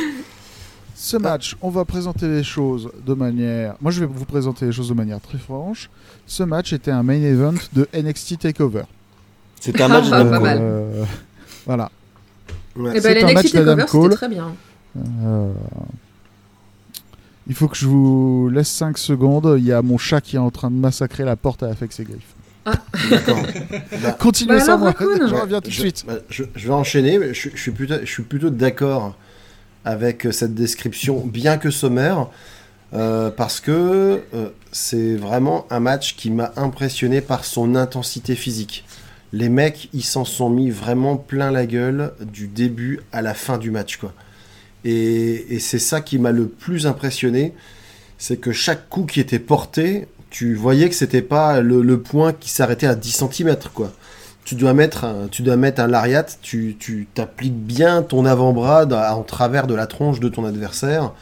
ce 0.95 1.17
match, 1.17 1.57
on 1.63 1.71
va 1.71 1.85
présenter 1.85 2.27
les 2.29 2.43
choses 2.43 2.91
de 3.07 3.15
manière. 3.15 3.75
Moi, 3.81 3.91
je 3.93 4.01
vais 4.01 4.07
vous 4.07 4.25
présenter 4.27 4.67
les 4.67 4.73
choses 4.73 4.89
de 4.89 4.95
manière 4.95 5.21
très 5.21 5.39
franche. 5.39 5.89
Ce 6.27 6.43
match 6.43 6.73
était 6.73 6.91
un 6.91 7.03
main 7.03 7.21
event 7.23 7.55
de 7.73 7.89
NXT 7.95 8.39
Takeover. 8.39 8.83
C'était 9.61 9.83
un 9.83 9.89
match 9.89 10.07
Ah, 10.13 10.25
de 10.25 10.29
pas 10.31 10.41
mal. 10.41 10.59
Euh, 10.61 11.05
voilà. 11.67 11.91
Ouais. 12.77 12.97
Et 12.97 13.01
C'est 13.01 13.15
ben, 13.15 13.25
un 13.25 13.29
les 13.29 13.35
match 13.35 13.45
NXT 13.45 13.55
d'Adam 13.57 13.77
Takeover, 13.77 13.91
Cole. 13.91 14.03
c'était 14.13 14.17
très 14.17 14.29
bien. 14.29 14.55
Euh, 14.97 15.53
Il 17.49 17.55
faut 17.55 17.69
que 17.69 17.77
je 17.77 17.87
vous 17.87 18.49
laisse 18.53 18.69
5 18.69 18.99
secondes. 18.99 19.57
Il 19.59 19.65
y 19.65 19.73
a 19.73 19.83
mon 19.83 19.99
chat 19.99 20.21
qui 20.21 20.37
est 20.37 20.41
en 20.41 20.51
train 20.51 20.71
de 20.71 20.77
massacrer 20.77 21.25
la 21.25 21.37
porte 21.37 21.63
avec 21.63 21.93
ses 21.93 22.05
griffes. 22.05 22.35
D'accord. 23.11 23.43
Continuez 24.19 24.59
Bah 24.59 24.65
ça, 24.65 24.77
moi. 24.77 24.89
Raccoon. 24.89 25.27
Je 25.29 25.35
reviens 25.35 25.61
tout 25.61 25.71
de 25.71 25.75
suite. 25.75 26.05
bah, 26.07 26.15
Je, 26.29 26.45
je 26.55 26.67
vais 26.69 26.75
enchaîner. 26.75 27.19
mais 27.19 27.33
Je, 27.35 27.49
je 27.55 27.61
suis 27.61 27.71
plutôt, 27.73 27.95
je 28.01 28.11
suis 28.11 28.23
plutôt 28.23 28.51
d'accord 28.51 29.17
avec 29.85 30.29
cette 30.31 30.55
description, 30.55 31.25
bien 31.27 31.57
que 31.57 31.71
sommaire, 31.71 32.29
euh, 32.93 33.31
parce 33.31 33.61
que 33.61 34.21
euh, 34.35 34.51
c'est 34.73 35.17
vraiment 35.17 35.67
un 35.71 35.81
match 35.81 36.17
qui 36.17 36.31
m'a 36.31 36.53
impressionné 36.57 37.23
par 37.23 37.47
son 37.47 37.75
intensité 37.75 38.35
physique. 38.37 38.85
Les 39.33 39.49
mecs, 39.49 39.89
ils 39.95 40.05
s'en 40.05 40.27
sont 40.27 40.51
mis 40.51 40.69
vraiment 40.71 41.17
plein 41.17 41.51
la 41.51 41.65
gueule 41.65 42.13
du 42.21 42.47
début 42.47 43.01
à 43.13 43.23
la 43.23 43.33
fin 43.33 43.57
du 43.57 43.71
match, 43.71 43.97
quoi. 43.97 44.13
Et, 44.85 45.55
et 45.55 45.59
c'est 45.59 45.79
ça 45.79 46.01
qui 46.01 46.19
m'a 46.19 46.33
le 46.33 46.47
plus 46.47 46.87
impressionné, 46.87 47.53
c'est 48.19 48.39
que 48.39 48.53
chaque 48.53 48.89
coup 48.89 49.05
qui 49.05 49.21
était 49.21 49.39
porté, 49.39 50.07
tu 50.31 50.55
voyais 50.55 50.89
que 50.89 50.95
c'était 50.95 51.23
pas 51.23 51.61
le, 51.61 51.83
le 51.83 52.01
point 52.01 52.33
qui 52.33 52.51
s'arrêtait 52.51 52.87
à 52.87 52.95
10 52.95 53.25
cm, 53.33 53.57
quoi 53.75 53.93
tu 54.51 54.55
dois 54.57 54.75
mettre 54.75 55.05
un, 55.05 55.29
tu 55.31 55.43
dois 55.43 55.57
mettre 55.57 55.81
un 55.81 55.87
lariat, 55.87 56.27
tu, 56.43 56.77
tu 56.77 57.07
t'appliques 57.15 57.55
bien 57.55 58.03
ton 58.03 58.25
avant-bras 58.25 58.85
en 59.15 59.23
travers 59.23 59.69
de 59.69 59.75
la 59.75 59.87
tronche 59.87 60.19
de 60.19 60.29
ton 60.29 60.45
adversaire. 60.45 61.13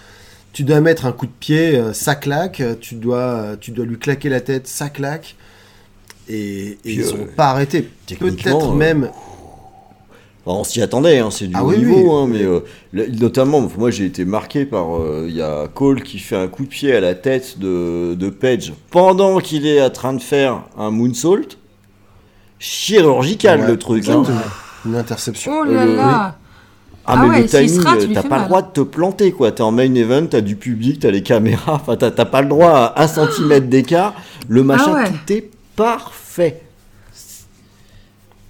Tu 0.52 0.64
dois 0.64 0.80
mettre 0.80 1.04
un 1.04 1.12
coup 1.12 1.26
de 1.26 1.32
pied, 1.38 1.76
euh, 1.76 1.92
ça 1.92 2.14
claque. 2.14 2.62
Tu 2.80 2.94
dois, 2.94 3.56
tu 3.60 3.70
dois 3.70 3.84
lui 3.84 3.98
claquer 3.98 4.28
la 4.28 4.40
tête, 4.40 4.66
ça 4.66 4.88
claque. 4.88 5.36
Et, 6.28 6.68
et 6.68 6.78
Puis, 6.82 6.94
ils 6.94 7.02
euh, 7.02 7.12
ont 7.12 7.28
pas 7.36 7.50
arrêté. 7.50 7.90
techniquement, 8.06 8.58
Peut-être 8.58 8.72
euh, 8.72 8.74
même. 8.74 9.10
On 10.50 10.64
s'y 10.64 10.80
attendait, 10.80 11.18
hein, 11.18 11.30
c'est 11.30 11.46
du 11.46 11.54
Ah 11.56 11.62
haut 11.64 11.68
oui, 11.70 11.78
niveau, 11.78 11.96
oui. 11.96 12.10
hein, 12.10 12.26
mais 12.32 12.42
euh, 12.42 12.60
le- 12.92 13.06
notamment, 13.08 13.68
moi 13.76 13.90
j'ai 13.90 14.06
été 14.06 14.24
marqué 14.24 14.64
par. 14.64 14.96
euh, 14.96 15.26
Il 15.28 15.36
y 15.36 15.42
a 15.42 15.68
Cole 15.68 16.02
qui 16.02 16.18
fait 16.18 16.36
un 16.36 16.48
coup 16.48 16.62
de 16.64 16.68
pied 16.68 16.94
à 16.94 17.00
la 17.00 17.14
tête 17.14 17.58
de, 17.58 18.14
de 18.14 18.30
Page 18.30 18.72
pendant 18.90 19.38
qu'il 19.40 19.66
est 19.66 19.82
en 19.82 19.90
train 19.90 20.14
de 20.14 20.22
faire 20.22 20.62
un 20.78 20.90
moonsault. 20.90 21.56
Chirurgical 22.58 23.60
Ouais, 23.60 23.66
le 23.68 23.76
truc. 23.78 24.08
hein. 24.08 24.20
exactement. 24.20 24.40
Une 24.86 24.96
interception. 24.96 25.52
Oh 25.60 25.64
là 25.64 25.82
Euh, 25.82 25.96
là 25.96 26.36
Ah, 27.10 27.14
Ah 27.14 27.16
mais 27.22 27.28
ouais, 27.30 27.40
le 27.42 27.46
timing, 27.48 27.80
euh, 27.86 28.06
t'as 28.14 28.22
pas 28.22 28.38
le 28.40 28.44
droit 28.46 28.62
de 28.62 28.68
te 28.70 28.80
planter, 28.80 29.32
quoi. 29.32 29.52
T'es 29.52 29.62
en 29.62 29.70
main 29.72 29.94
event, 29.94 30.26
t'as 30.26 30.40
du 30.40 30.56
public, 30.56 31.00
t'as 31.00 31.10
les 31.10 31.22
caméras, 31.22 31.74
enfin, 31.86 31.96
t'as 31.96 32.10
pas 32.24 32.42
le 32.42 32.48
droit 32.48 32.70
à 32.94 33.02
un 33.02 33.06
centimètre 33.08 33.66
d'écart. 33.66 34.14
Le 34.48 34.62
machin, 34.62 34.94
ouais. 34.94 35.04
tout 35.26 35.32
est 35.32 35.50
parfait. 35.76 36.62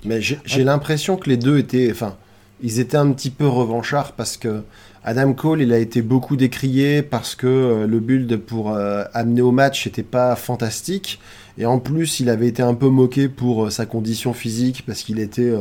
Mais 0.05 0.20
j'ai 0.20 0.65
l'impression 0.65 1.17
que 1.17 1.28
les 1.28 1.36
deux 1.36 1.59
étaient, 1.59 1.91
enfin, 1.91 2.17
ils 2.62 2.81
étaient 2.81 2.97
un 2.97 3.10
petit 3.12 3.31
peu 3.31 3.47
revanchards 3.47 4.12
parce 4.12 4.36
que 4.36 4.62
Adam 5.05 5.33
Cole, 5.33 5.62
il 5.62 5.73
a 5.73 5.78
été 5.78 6.02
beaucoup 6.02 6.36
décrié 6.36 7.02
parce 7.02 7.35
que 7.35 7.47
euh, 7.47 7.86
le 7.86 8.01
build 8.01 8.36
pour 8.36 8.73
euh, 8.73 9.05
amener 9.15 9.41
au 9.41 9.52
match 9.52 9.86
n'était 9.86 10.02
pas 10.02 10.35
fantastique 10.36 11.20
et 11.57 11.67
en 11.67 11.78
plus 11.78 12.20
il 12.20 12.28
avait 12.28 12.49
été 12.49 12.62
un 12.62 12.75
peu 12.75 12.89
moqué 12.89 13.28
pour 13.28 13.67
euh, 13.67 13.70
sa 13.70 13.86
condition 13.86 14.33
physique 14.35 14.85
parce 14.86 15.02
qu'il 15.02 15.18
était, 15.18 15.52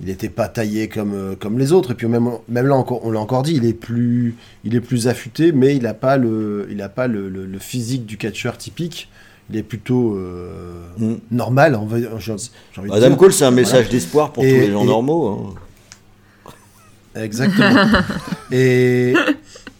il 0.00 0.08
était 0.08 0.30
pas 0.30 0.48
taillé 0.48 0.88
comme 0.88 1.36
comme 1.38 1.58
les 1.58 1.72
autres 1.72 1.92
et 1.92 1.94
puis 1.94 2.08
même 2.08 2.30
là 2.48 2.84
on 2.88 3.10
l'a 3.10 3.20
encore 3.20 3.42
dit, 3.42 3.54
il 3.54 3.64
est 3.66 3.74
plus, 3.74 4.36
il 4.64 4.82
affûté 5.06 5.52
mais 5.52 5.76
il 5.76 5.86
a 5.86 5.94
pas 5.94 6.16
le, 6.16 6.66
il 6.70 6.82
a 6.82 6.88
pas 6.88 7.06
le 7.06 7.58
physique 7.58 8.06
du 8.06 8.16
catcheur 8.16 8.56
typique. 8.56 9.08
Il 9.50 9.56
est 9.58 9.62
plutôt 9.64 10.14
euh, 10.16 10.86
Mm. 10.98 11.14
normal, 11.32 11.74
de 12.90 12.96
Adam 12.96 13.08
dire. 13.08 13.16
Cole, 13.18 13.32
c'est 13.32 13.44
un 13.44 13.50
message 13.50 13.88
d'espoir 13.88 14.32
pour 14.32 14.44
Et- 14.44 14.52
tous 14.52 14.60
les 14.60 14.70
gens 14.70 14.82
et- 14.84 14.86
normaux. 14.86 15.28
hein. 15.28 16.52
Exactement. 17.16 17.86
et 18.52 19.14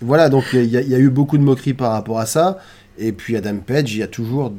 voilà, 0.01 0.29
donc 0.29 0.45
il 0.53 0.65
y, 0.65 0.77
a- 0.77 0.81
il 0.81 0.89
y 0.89 0.95
a 0.95 0.99
eu 0.99 1.11
beaucoup 1.11 1.39
de 1.39 1.43
moqueries 1.45 1.75
par 1.75 1.93
rapport 1.93 2.19
à 2.19 2.27
ça. 2.27 2.59
Et 2.99 3.13
puis 3.13 3.37
Adam 3.37 3.57
Page, 3.65 3.93
il 3.95 3.99
y 3.99 4.03
a 4.03 4.09
toujours 4.09 4.53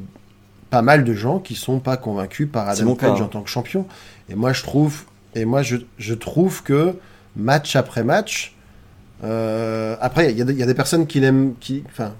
pas 0.70 0.80
mal 0.82 1.04
de 1.04 1.12
gens 1.12 1.38
qui 1.38 1.54
sont 1.54 1.80
pas 1.80 1.96
convaincus 1.98 2.48
par 2.50 2.68
Adam 2.68 2.94
cas, 2.94 3.10
Page 3.10 3.20
en 3.20 3.26
tant 3.28 3.42
que 3.42 3.50
champion. 3.50 3.86
Et 4.30 4.34
moi, 4.34 4.52
je 4.54 4.62
trouve, 4.62 5.02
et 5.34 5.44
moi, 5.44 5.62
je, 5.62 5.76
je 5.98 6.14
trouve 6.14 6.62
que 6.62 6.94
match 7.36 7.76
après 7.76 8.04
match, 8.04 8.54
euh, 9.22 9.94
après, 10.00 10.32
il 10.32 10.38
y, 10.38 10.42
a 10.42 10.44
des- 10.44 10.54
il 10.54 10.58
y 10.58 10.62
a 10.62 10.66
des 10.66 10.74
personnes 10.74 11.06
qui 11.06 11.20
l'aiment, 11.20 11.52
qui, 11.60 11.84
enfin, 11.86 12.14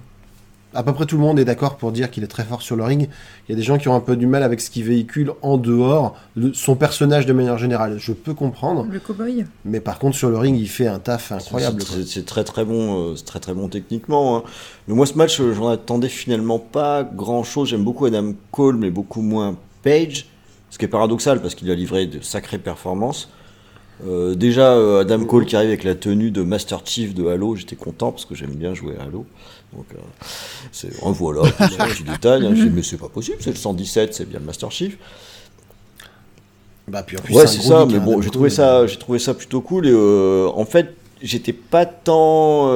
à 0.75 0.83
peu 0.83 0.93
près 0.93 1.07
tout 1.07 1.17
le 1.17 1.23
monde 1.23 1.39
est 1.39 1.45
d'accord 1.45 1.77
pour 1.77 1.93
dire 1.93 2.11
qu'il 2.11 2.25
est 2.25 2.29
très 2.29 2.45
fort 2.45 2.63
sur 2.63 2.77
le 2.77 2.85
ring. 2.85 3.09
Il 3.49 3.53
y 3.53 3.55
a 3.55 3.57
des 3.57 3.63
gens 3.63 3.79
qui 3.79 3.89
ont 3.89 3.95
un 3.95 4.01
peu 4.01 4.17
du 4.17 4.27
mal 4.27 4.43
avec 4.43 4.61
ce 4.61 4.71
qu'il 4.71 4.85
véhicule 4.85 5.33
en 5.43 5.57
dehors, 5.59 6.17
de 6.37 6.53
son 6.53 6.77
personnage 6.77 7.27
de 7.27 7.33
manière 7.33 7.59
générale. 7.59 7.97
Je 7.99 8.13
peux 8.13 8.35
comprendre. 8.35 8.87
Le 8.91 9.01
cowboy 9.01 9.45
Mais 9.65 9.81
par 9.81 9.99
contre, 9.99 10.17
sur 10.17 10.31
le 10.31 10.39
ring, 10.39 10.59
il 10.59 10.69
fait 10.69 10.87
un 10.87 10.99
taf 10.99 11.33
incroyable. 11.33 11.83
C'est- 11.83 12.25
très 12.25 12.45
très 12.45 12.65
bon, 12.65 13.13
euh, 13.13 13.15
très 13.15 13.41
très 13.41 13.55
bon 13.55 13.69
techniquement. 13.69 14.39
hein. 14.39 14.43
Mais 14.89 14.95
moi, 14.95 15.07
ce 15.07 15.15
match, 15.15 15.41
euh, 15.41 15.53
j'en 15.55 15.69
attendais 15.69 16.09
finalement 16.09 16.59
pas 16.59 17.03
grand 17.05 17.45
chose. 17.45 17.69
J'aime 17.69 17.85
beaucoup 17.85 18.07
Adam 18.07 18.33
Cole, 18.51 18.77
mais 18.77 18.91
beaucoup 18.91 19.21
moins 19.23 19.57
Page. 19.83 20.27
Ce 20.71 20.79
qui 20.79 20.85
est 20.85 20.89
paradoxal 20.89 21.43
parce 21.43 21.55
qu'il 21.55 21.71
a 21.71 21.75
livré 21.75 22.07
de 22.07 22.21
sacrées 22.23 22.59
performances. 22.59 23.29
Euh, 24.07 24.35
déjà, 24.35 24.73
euh, 24.73 25.01
Adam 25.01 25.25
Cole 25.25 25.47
qui 25.47 25.55
arrive 25.55 25.69
avec 25.69 25.85
la 25.85 25.95
tenue 25.95 26.31
de 26.31 26.43
Master 26.43 26.81
Chief 26.85 27.15
de 27.15 27.27
Halo, 27.27 27.55
j'étais 27.57 27.77
content 27.77 28.11
parce 28.11 28.25
que 28.25 28.35
j'aime 28.35 28.51
bien 28.55 28.75
jouer 28.75 28.95
à 28.99 29.05
Halo. 29.05 29.27
Donc, 29.75 29.87
euh, 29.95 29.99
c'est 30.73 30.91
en 31.03 31.13
voilà, 31.13 31.43
un 31.61 31.69
petit 31.89 32.03
détail. 32.03 32.47
hein. 32.47 32.53
Dit, 32.53 32.69
mais 32.73 32.83
c'est 32.83 32.97
pas 32.99 33.09
possible, 33.09 33.39
c'est 33.41 33.51
le 33.51 33.57
117, 33.57 34.13
c'est 34.15 34.29
bien 34.29 34.41
le 34.41 34.45
Master 34.47 34.71
Chief. 34.71 34.99
Bah, 36.89 37.03
puis 37.05 37.17
en 37.17 37.21
plus, 37.21 37.35
Ouais, 37.35 37.45
un 37.45 37.47
c'est 37.47 37.63
ça, 37.63 37.87
mais 37.87 37.95
hein, 37.97 38.03
bon, 38.05 38.21
j'ai 38.21 38.31
trouvé 38.31 38.51
ça, 38.51 38.87
j'ai 38.87 38.97
trouvé 38.99 39.19
ça 39.19 39.35
plutôt 39.35 39.61
cool. 39.61 39.87
Et 39.87 39.93
euh, 39.93 40.49
en 40.55 40.65
fait, 40.65 40.95
j'étais 41.23 41.53
pas 41.53 41.87
tant 41.87 42.69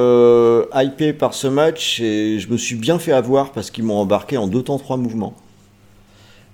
hypé 0.73 1.11
par 1.13 1.33
ce 1.33 1.47
match 1.47 1.99
et 1.99 2.39
je 2.39 2.49
me 2.49 2.57
suis 2.57 2.75
bien 2.77 2.99
fait 2.99 3.11
avoir 3.11 3.51
parce 3.51 3.69
qu'ils 3.69 3.83
m'ont 3.83 3.97
embarqué 3.97 4.37
en 4.37 4.47
deux 4.47 4.63
temps 4.63 4.77
trois 4.79 4.95
mouvements. 4.97 5.35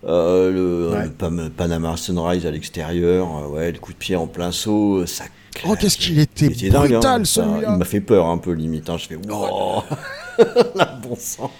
Euh, 0.06 0.51
le, 0.51 0.90
Ouais. 0.98 1.30
le 1.30 1.49
Panama 1.49 1.95
Sunrise 1.95 2.45
à 2.45 2.51
l'extérieur, 2.51 3.27
euh, 3.38 3.48
ouais, 3.48 3.72
le 3.72 3.80
coup 3.80 3.93
de 3.93 3.98
pied 3.98 4.15
en 4.15 4.27
plein 4.27 4.51
saut, 4.51 5.06
ça. 5.06 5.23
Oh, 5.65 5.75
qu'est-ce 5.80 5.98
qu'il 5.98 6.19
était, 6.19 6.48
était 6.48 6.69
dingue, 6.69 6.85
hein. 6.85 6.99
brutal 6.99 7.25
Ça, 7.25 7.43
celui-là 7.43 7.69
Il 7.73 7.77
m'a 7.77 7.85
fait 7.85 8.01
peur 8.01 8.25
un 8.25 8.38
peu 8.38 8.51
limite. 8.51 8.90
Hein. 8.90 8.98
Je 8.98 9.07
fais 9.07 9.15
wow, 9.15 9.83
la 10.75 10.85
bon 11.03 11.15
sang. 11.17 11.51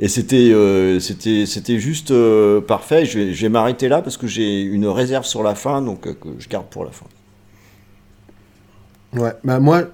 Et 0.00 0.08
c'était 0.08 0.52
euh, 0.52 1.00
c'était 1.00 1.44
c'était 1.44 1.80
juste 1.80 2.12
euh, 2.12 2.60
parfait. 2.60 3.04
Je 3.04 3.18
vais, 3.18 3.34
je 3.34 3.42
vais 3.42 3.48
m'arrêter 3.48 3.88
là 3.88 4.00
parce 4.00 4.16
que 4.16 4.28
j'ai 4.28 4.60
une 4.60 4.86
réserve 4.86 5.24
sur 5.26 5.42
la 5.42 5.56
fin, 5.56 5.82
donc 5.82 6.06
euh, 6.06 6.14
que 6.14 6.28
je 6.38 6.48
garde 6.48 6.66
pour 6.66 6.84
la 6.84 6.92
fin. 6.92 7.06
Ouais, 9.14 9.32
bah 9.42 9.58
moi, 9.58 9.84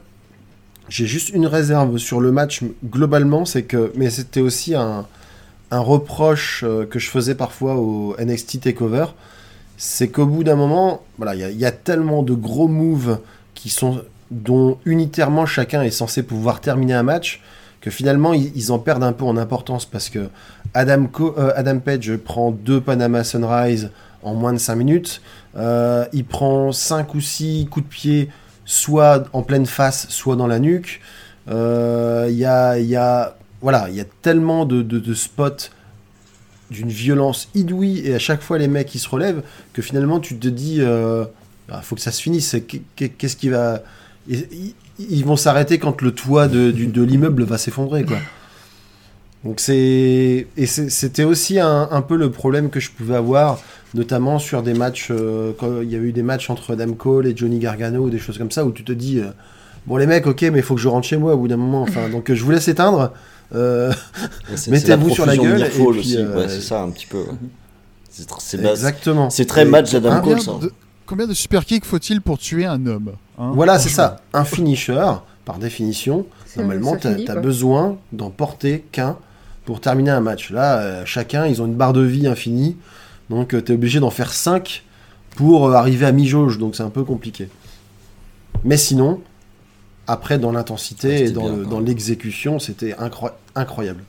j'ai 0.89 1.07
juste 1.07 1.31
une 1.31 1.47
réserve 1.47 1.97
sur 1.99 2.21
le 2.21 2.33
match 2.33 2.61
globalement, 2.85 3.47
c'est 3.47 3.63
que, 3.63 3.93
mais 3.95 4.11
c'était 4.11 4.41
aussi 4.41 4.75
un, 4.75 5.07
un 5.71 5.81
reproche 5.81 6.63
euh, 6.67 6.87
que 6.87 6.99
je 6.99 7.11
faisais 7.11 7.35
parfois 7.35 7.77
au 7.77 8.15
NXT 8.19 8.61
Takeover, 8.61 9.07
c'est 9.77 10.09
qu'au 10.09 10.27
bout 10.27 10.45
d'un 10.45 10.55
moment, 10.57 11.03
il 11.35 11.59
y 11.59 11.65
a- 11.65 11.73
tellement 11.73 12.23
de 12.23 12.33
gros 12.35 12.69
moves 12.69 13.19
dont 14.31 14.79
unitairement 14.85 15.47
chacun 15.47 15.83
est 15.83 15.91
censé 15.91 16.23
pouvoir 16.23 16.61
terminer 16.61 16.95
un 16.95 17.03
match 17.03 17.41
que 17.81 17.91
finalement 17.91 18.33
ils, 18.33 18.73
en 18.73 18.79
perdent 18.79 19.03
un 19.05 19.13
peu 19.13 19.25
en 19.25 19.37
importance 19.37 19.85
parce 19.85 20.09
que 20.09 20.29
Adam, 20.73 21.07
euh, 21.21 21.75
Page 21.85 22.17
prend 22.17 22.51
deux 22.51 22.81
Panama 22.81 23.25
Sunrise 23.25 23.91
en 24.23 24.35
moins 24.35 24.53
de 24.53 24.59
5 24.59 24.75
minutes, 24.77 25.21
Euh, 25.57 26.05
il 26.13 26.25
prend 26.25 26.73
5 26.73 27.15
ou 27.15 27.21
6 27.21 27.69
coups 27.71 27.87
de 27.87 27.91
pied 27.91 28.29
soit 28.65 29.25
en 29.33 29.43
pleine 29.43 29.67
face, 29.67 30.07
soit 30.09 30.35
dans 30.35 30.49
la 30.49 30.59
nuque. 30.59 31.01
Il 31.49 31.53
y 32.37 32.45
a 32.97 33.37
voilà, 33.65 33.89
il 33.89 33.97
y 33.97 34.01
a 34.01 34.05
tellement 34.23 34.65
de, 34.67 34.83
de- 34.83 35.15
spots 35.15 35.71
d'une 36.71 36.89
violence 36.91 37.49
inouïe 37.55 38.01
et 38.07 38.15
à 38.15 38.19
chaque 38.19 38.43
fois 38.43 38.59
les 38.59 38.69
mecs 38.69 38.95
ils 38.95 38.99
se 38.99 39.09
relèvent 39.09 39.43
que 39.73 39.81
finalement 39.83 40.21
tu 40.21 40.37
te 40.39 40.49
dis 40.49 40.77
euh, 40.81 41.25
ah, 41.71 41.81
faut 41.83 41.95
que 41.97 42.01
ça 42.03 42.11
se 42.13 42.21
finisse. 42.23 42.55
Qu'est-ce 42.97 43.37
qui 43.37 43.49
va 43.49 43.83
ils- 44.29 45.25
vont 45.25 45.37
s'arrêter 45.37 45.79
quand 45.79 46.03
le 46.03 46.13
toit 46.13 46.47
de, 46.47 46.71
de 46.71 47.03
l'immeuble 47.03 47.43
va 47.45 47.59
s'effondrer 47.59 48.05
quoi. 48.05 48.19
Donc 49.45 49.61
c'est 49.61 50.47
et 50.57 50.67
c'était 50.67 51.25
aussi 51.25 51.59
un, 51.59 51.89
un 51.91 52.01
peu 52.03 52.17
le 52.17 52.31
problème 52.31 52.71
que 52.71 52.81
je 52.81 52.91
pouvais 52.91 53.17
avoir 53.17 53.61
notamment 53.95 54.39
sur 54.39 54.63
des 54.63 54.75
matchs 54.75 55.09
euh, 55.11 55.53
il 55.83 55.91
y 55.91 55.97
a 55.97 55.99
eu 55.99 56.13
des 56.13 56.23
matchs 56.23 56.49
entre 56.51 56.73
Adam 56.75 56.93
Cole 56.95 57.27
et 57.27 57.37
Johnny 57.37 57.59
Gargano 57.59 58.05
ou 58.05 58.11
des 58.11 58.19
choses 58.19 58.39
comme 58.39 58.51
ça 58.51 58.65
où 58.65 58.73
tu 58.73 58.85
te 58.85 58.93
dis 58.93 59.21
euh, 59.21 59.27
bon 59.87 59.97
les 59.99 60.07
mecs 60.07 60.27
ok 60.27 60.43
mais 60.43 60.61
il 60.61 60.63
faut 60.63 60.75
que 60.77 60.81
je 60.81 60.89
rentre 60.89 61.07
chez 61.07 61.19
moi 61.19 61.35
au 61.35 61.39
bout 61.39 61.49
d'un 61.49 61.59
moment. 61.59 61.83
Enfin 61.83 62.09
donc 62.09 62.33
je 62.33 62.43
vous 62.43 62.51
laisse 62.53 62.69
éteindre 62.69 63.13
Mettez-vous 64.69 65.09
la 65.09 65.15
sur 65.15 65.27
la 65.27 65.37
gueule, 65.37 65.63
et 65.63 65.69
puis, 65.69 65.83
aussi. 65.83 66.17
euh, 66.19 66.37
Ouais, 66.37 66.49
c'est 66.49 66.61
ça 66.61 66.83
un 66.83 66.91
petit 66.91 67.07
peu. 67.07 67.19
ouais. 67.19 67.27
C'est 68.11 68.29
tr- 68.31 68.71
exactement 68.71 69.29
c'est 69.29 69.45
très 69.45 69.63
Et- 69.63 69.65
match 69.65 69.91
d'Adam 69.93 70.11
hein, 70.13 70.21
Cole, 70.21 70.37
Combien 70.39 70.61
ça. 70.61 70.67
de, 70.67 70.73
combien 71.05 71.27
de 71.27 71.35
super 71.35 71.65
kicks 71.65 71.85
faut-il 71.85 72.21
pour 72.21 72.39
tuer 72.39 72.65
un 72.65 72.87
homme 72.87 73.13
hein 73.39 73.51
Voilà, 73.55 73.79
c'est 73.81 73.89
ça. 73.89 74.19
Un 74.33 74.45
finisher, 74.45 75.05
par 75.45 75.59
définition, 75.59 76.27
normalement, 76.57 76.97
tu 76.97 77.09
as, 77.09 77.35
besoin 77.37 77.97
d'en 78.13 78.31
porter 78.31 78.85
qu'un 78.93 79.17
pour 79.65 79.81
terminer 79.81 80.11
un 80.13 80.21
match. 80.21 80.51
Là, 80.51 80.79
euh, 80.79 81.03
chacun, 81.07 81.47
ils 81.47 81.61
ont 81.61 81.67
une 81.67 81.75
barre 81.75 81.93
de 81.93 82.03
vie 82.03 82.27
infinie. 82.29 82.77
Donc, 83.31 83.49
tu 83.49 83.73
es 83.73 83.75
obligé 83.75 83.99
d'en 83.99 84.11
faire 84.11 84.33
5 84.33 84.85
pour 85.37 85.67
euh, 85.69 85.73
arriver 85.73 86.07
à 86.07 86.13
mi-jauge. 86.13 86.59
Donc, 86.59 86.77
c'est 86.77 86.83
un 86.85 86.91
peu 86.91 87.03
compliqué. 87.03 87.49
Mais 88.63 88.77
sinon, 88.77 89.21
après, 90.07 90.39
dans 90.39 90.51
Ah, 90.51 90.55
l'intensité 90.55 91.19
c'était 91.19 91.29
et 91.29 91.33
dans 91.33 91.43
bien, 91.45 91.57
le- 91.57 91.63
quoi. 91.63 91.71
dans 91.73 91.81
l'exécution, 91.81 92.59
c'était 92.59 92.93
incro- 92.95 93.33
incroyable. 93.55 94.05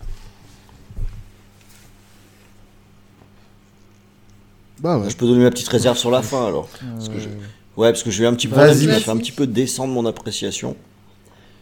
Bah 4.80 4.98
ouais. 4.98 5.10
Je 5.10 5.16
peux 5.16 5.26
donner 5.26 5.44
ma 5.44 5.52
petite 5.52 5.68
réserve 5.70 5.98
sur 5.98 6.12
la 6.12 6.22
fin 6.22 6.48
alors. 6.48 6.68
Parce 6.96 7.10
que 7.10 7.20
je- 7.20 7.30
Ouais, 7.78 7.90
parce 7.92 8.04
que 8.04 8.12
je 8.12 8.22
vais 8.22 8.28
un 8.28 8.34
petit 8.34 8.48
peu, 8.48 8.56
Vas-y. 8.56 8.88
fait 9.02 9.12
un 9.12 9.18
petit 9.18 9.34
peu 9.34 9.48
descendre 9.48 9.94
mon 9.94 10.06
appréciation. 10.06 10.78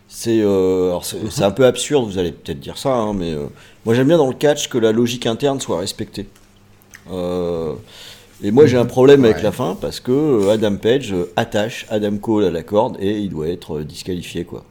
C'est 0.07 0.41
euh, 0.41 0.89
alors 0.89 1.05
c'est 1.05 1.17
c'est 1.31 1.43
un 1.43 1.49
peu 1.49 1.65
absurde, 1.65 2.05
vous 2.05 2.19
allez 2.19 2.31
peut-être 2.31 2.59
dire 2.59 2.77
ça, 2.77 2.93
hein, 2.93 3.13
mais 3.13 3.31
euh, 3.33 3.47
moi 3.83 3.95
j'aime 3.95 4.07
bien 4.07 4.17
dans 4.17 4.27
le 4.27 4.35
catch 4.35 4.67
que 4.69 4.77
la 4.77 4.91
logique 4.91 5.25
interne 5.25 5.59
soit 5.59 5.79
respectée. 5.79 6.27
Euh, 7.09 7.73
et 8.43 8.51
moi 8.51 8.65
j'ai 8.65 8.77
un 8.77 8.85
problème 8.85 9.23
avec 9.25 9.41
la 9.41 9.51
fin 9.51 9.75
parce 9.79 9.99
que 9.99 10.11
euh, 10.11 10.51
Adam 10.51 10.75
Page 10.75 11.13
euh, 11.13 11.31
attache 11.35 11.85
Adam 11.89 12.17
Cole 12.17 12.45
à 12.45 12.51
la 12.51 12.63
corde 12.63 12.97
et 12.99 13.19
il 13.19 13.29
doit 13.29 13.47
être 13.47 13.79
euh, 13.79 13.83
disqualifié 13.83 14.43
quoi. 14.45 14.63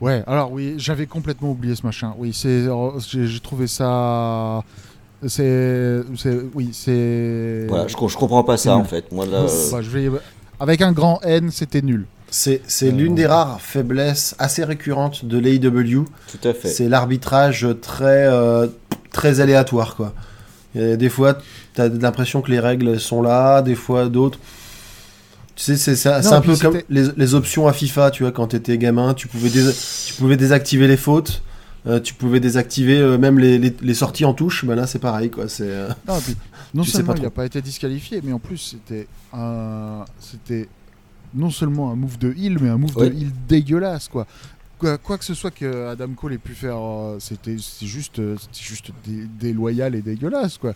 Ouais, 0.00 0.22
alors 0.26 0.50
oui, 0.50 0.74
j'avais 0.78 1.06
complètement 1.06 1.50
oublié 1.52 1.76
ce 1.76 1.86
machin. 1.86 2.12
Oui, 2.18 2.32
c'est, 2.34 2.64
j'ai 3.08 3.40
trouvé 3.40 3.68
ça. 3.68 4.62
C'est, 5.24 6.00
oui, 6.54 6.70
c'est. 6.72 7.66
Voilà, 7.68 7.86
je, 7.86 7.92
je 7.94 8.16
comprends 8.16 8.42
pas 8.42 8.56
ça 8.56 8.72
nul. 8.74 8.80
en 8.80 8.84
fait. 8.84 9.12
Moi 9.12 9.26
là, 9.26 9.42
euh, 9.42 9.70
Bah, 9.70 9.80
je 9.80 9.90
vais, 9.90 10.10
avec 10.58 10.80
un 10.82 10.90
grand 10.90 11.20
N, 11.22 11.50
c'était 11.52 11.82
nul. 11.82 12.06
C'est 12.30 12.62
c'est 12.66 12.88
Euh, 12.88 12.92
l'une 12.92 13.14
des 13.14 13.26
rares 13.26 13.60
faiblesses 13.60 14.34
assez 14.40 14.64
récurrentes 14.64 15.24
de 15.24 15.38
l'AEW. 15.38 16.04
tout 16.26 16.48
à 16.48 16.52
fait. 16.52 16.68
C'est 16.68 16.88
l'arbitrage 16.88 17.68
très, 17.80 18.26
euh, 18.26 18.66
très 19.12 19.38
aléatoire, 19.40 19.94
quoi. 19.94 20.12
Et 20.74 20.96
des 20.96 21.10
fois, 21.10 21.38
tu 21.74 21.80
as 21.80 21.88
l'impression 21.88 22.42
que 22.42 22.50
les 22.50 22.60
règles 22.60 22.98
sont 23.00 23.22
là, 23.22 23.62
des 23.62 23.74
fois 23.74 24.08
d'autres. 24.08 24.38
Tu 25.54 25.76
sais, 25.76 25.96
c'est 25.96 26.06
un 26.08 26.40
peu 26.40 26.56
comme 26.56 26.78
les, 26.88 27.08
les 27.16 27.34
options 27.34 27.68
à 27.68 27.72
FIFA, 27.72 28.10
tu 28.10 28.22
vois, 28.22 28.32
quand 28.32 28.48
tu 28.48 28.56
étais 28.56 28.78
gamin, 28.78 29.12
tu 29.14 29.28
pouvais, 29.28 29.50
dés- 29.50 29.70
tu 30.06 30.14
pouvais 30.14 30.36
désactiver 30.38 30.88
les 30.88 30.96
fautes, 30.96 31.42
euh, 31.86 32.00
tu 32.00 32.14
pouvais 32.14 32.40
désactiver 32.40 32.98
euh, 32.98 33.18
même 33.18 33.38
les, 33.38 33.58
les- 33.58 33.76
les 33.82 33.94
sorties 33.94 34.24
en 34.24 34.32
touche, 34.32 34.64
ben 34.64 34.74
là 34.74 34.86
c'est 34.86 34.98
pareil, 34.98 35.30
quoi. 35.30 35.48
C'est 35.48 35.68
euh, 35.68 35.88
Non, 36.08 36.18
non 36.74 36.84
seulement 36.84 37.14
il 37.14 37.22
n'a 37.22 37.30
pas 37.30 37.44
été 37.44 37.60
disqualifié, 37.60 38.20
mais 38.24 38.32
en 38.32 38.38
plus 38.38 38.56
c'était 38.58 39.06
c'était 40.20 40.68
non 41.34 41.50
seulement 41.50 41.90
un 41.90 41.96
move 41.96 42.18
de 42.18 42.32
heal, 42.36 42.58
mais 42.60 42.68
un 42.68 42.76
move 42.78 42.96
Ouais. 42.96 43.10
de 43.10 43.14
heal 43.14 43.30
dégueulasse 43.48 44.08
quoi. 44.08 44.26
Quoi, 44.82 44.98
quoi 44.98 45.16
que 45.16 45.24
ce 45.24 45.32
soit 45.34 45.52
que 45.52 45.86
Adam 45.86 46.08
Cole 46.16 46.32
ait 46.32 46.38
pu 46.38 46.54
faire, 46.54 46.76
euh, 46.76 47.16
c'était 47.20 47.54
c'est 47.60 47.86
juste, 47.86 48.18
euh, 48.18 48.34
juste 48.52 48.90
dé- 49.06 49.26
déloyal 49.40 49.94
et 49.94 50.02
dégueulasse 50.02 50.58
quoi. 50.58 50.74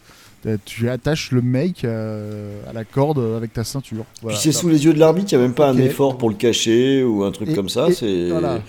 Tu 0.64 0.88
attaches 0.88 1.32
le 1.32 1.42
mec 1.42 1.84
euh, 1.84 2.60
à 2.70 2.72
la 2.72 2.84
corde 2.84 3.18
avec 3.36 3.52
ta 3.52 3.64
ceinture. 3.64 4.04
Voilà. 4.22 4.36
Puis 4.38 4.44
c'est 4.44 4.52
sous 4.56 4.68
les 4.68 4.84
yeux 4.84 4.94
de 4.94 5.00
l'arbitre, 5.00 5.32
il 5.32 5.38
n'y 5.38 5.42
a 5.42 5.46
même 5.48 5.54
pas 5.56 5.68
un 5.68 5.76
effort 5.78 6.16
pour 6.18 6.28
le 6.30 6.36
cacher 6.36 7.02
ou 7.02 7.24
un 7.24 7.32
truc 7.32 7.48
Et- 7.48 7.54
comme 7.54 7.68
ça. 7.68 7.88
et- 7.88 7.94
C'est 7.94 8.28
voilà. 8.30 8.60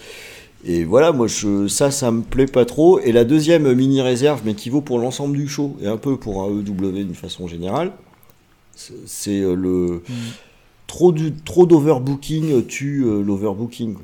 et 0.66 0.84
voilà, 0.86 1.12
moi 1.12 1.28
je, 1.28 1.68
ça, 1.68 1.92
ça 1.92 2.10
me 2.10 2.24
plaît 2.24 2.48
pas 2.48 2.66
trop. 2.66 3.00
Et 3.02 3.12
la 3.12 3.24
deuxième 3.24 3.72
mini 3.76 4.02
réserve, 4.02 4.42
mais 4.44 4.56
qui 4.56 4.72
vaut 4.72 4.82
pour 4.82 4.98
l'ensemble 4.98 5.38
du 5.38 5.48
show 5.48 5.78
et 5.80 5.86
un 5.88 5.98
peu 5.98 6.18
pour 6.18 6.42
un 6.44 6.48
EW 6.48 6.64
d'une 6.94 7.14
façon 7.14 7.48
générale, 7.48 7.92
c'est- 8.76 9.42
le 9.42 10.02
Mm. 10.10 10.14
trop 10.88 11.12
du 11.12 11.32
trop 11.34 11.68
d'overbooking 11.68 12.66
tue 12.66 13.06
l'overbooking. 13.24 13.98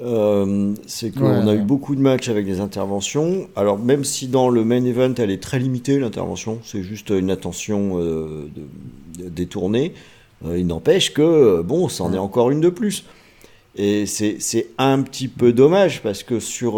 Euh, 0.00 0.74
c'est 0.86 1.10
qu'on 1.12 1.24
Ouais, 1.24 1.36
a 1.38 1.44
ouais. 1.44 1.56
eu 1.56 1.62
beaucoup 1.62 1.96
de 1.96 2.00
matchs 2.00 2.28
avec 2.28 2.46
des 2.46 2.60
interventions. 2.60 3.48
Alors 3.56 3.78
même 3.78 4.04
si 4.04 4.28
dans 4.28 4.48
le 4.48 4.64
main 4.64 4.84
event 4.84 5.12
elle 5.18 5.30
est 5.32 5.42
très 5.42 5.58
limitée 5.58 5.98
l'intervention, 5.98 6.60
c'est 6.64 6.82
juste 6.84 7.10
une 7.10 7.30
attention 7.30 7.98
euh, 7.98 8.48
de- 8.54 9.24
de- 9.24 9.28
détournée. 9.28 9.92
Euh, 10.46 10.56
il 10.56 10.68
n'empêche 10.68 11.12
que 11.12 11.62
bon, 11.62 11.88
c'en 11.88 12.12
est 12.14 12.18
encore 12.18 12.50
une 12.52 12.60
de 12.60 12.68
plus. 12.68 13.04
Et 13.76 14.06
c'est 14.06 14.66
un 14.78 15.02
petit 15.02 15.28
peu 15.28 15.52
dommage 15.52 16.00
parce 16.02 16.22
que 16.24 16.40
sur 16.40 16.72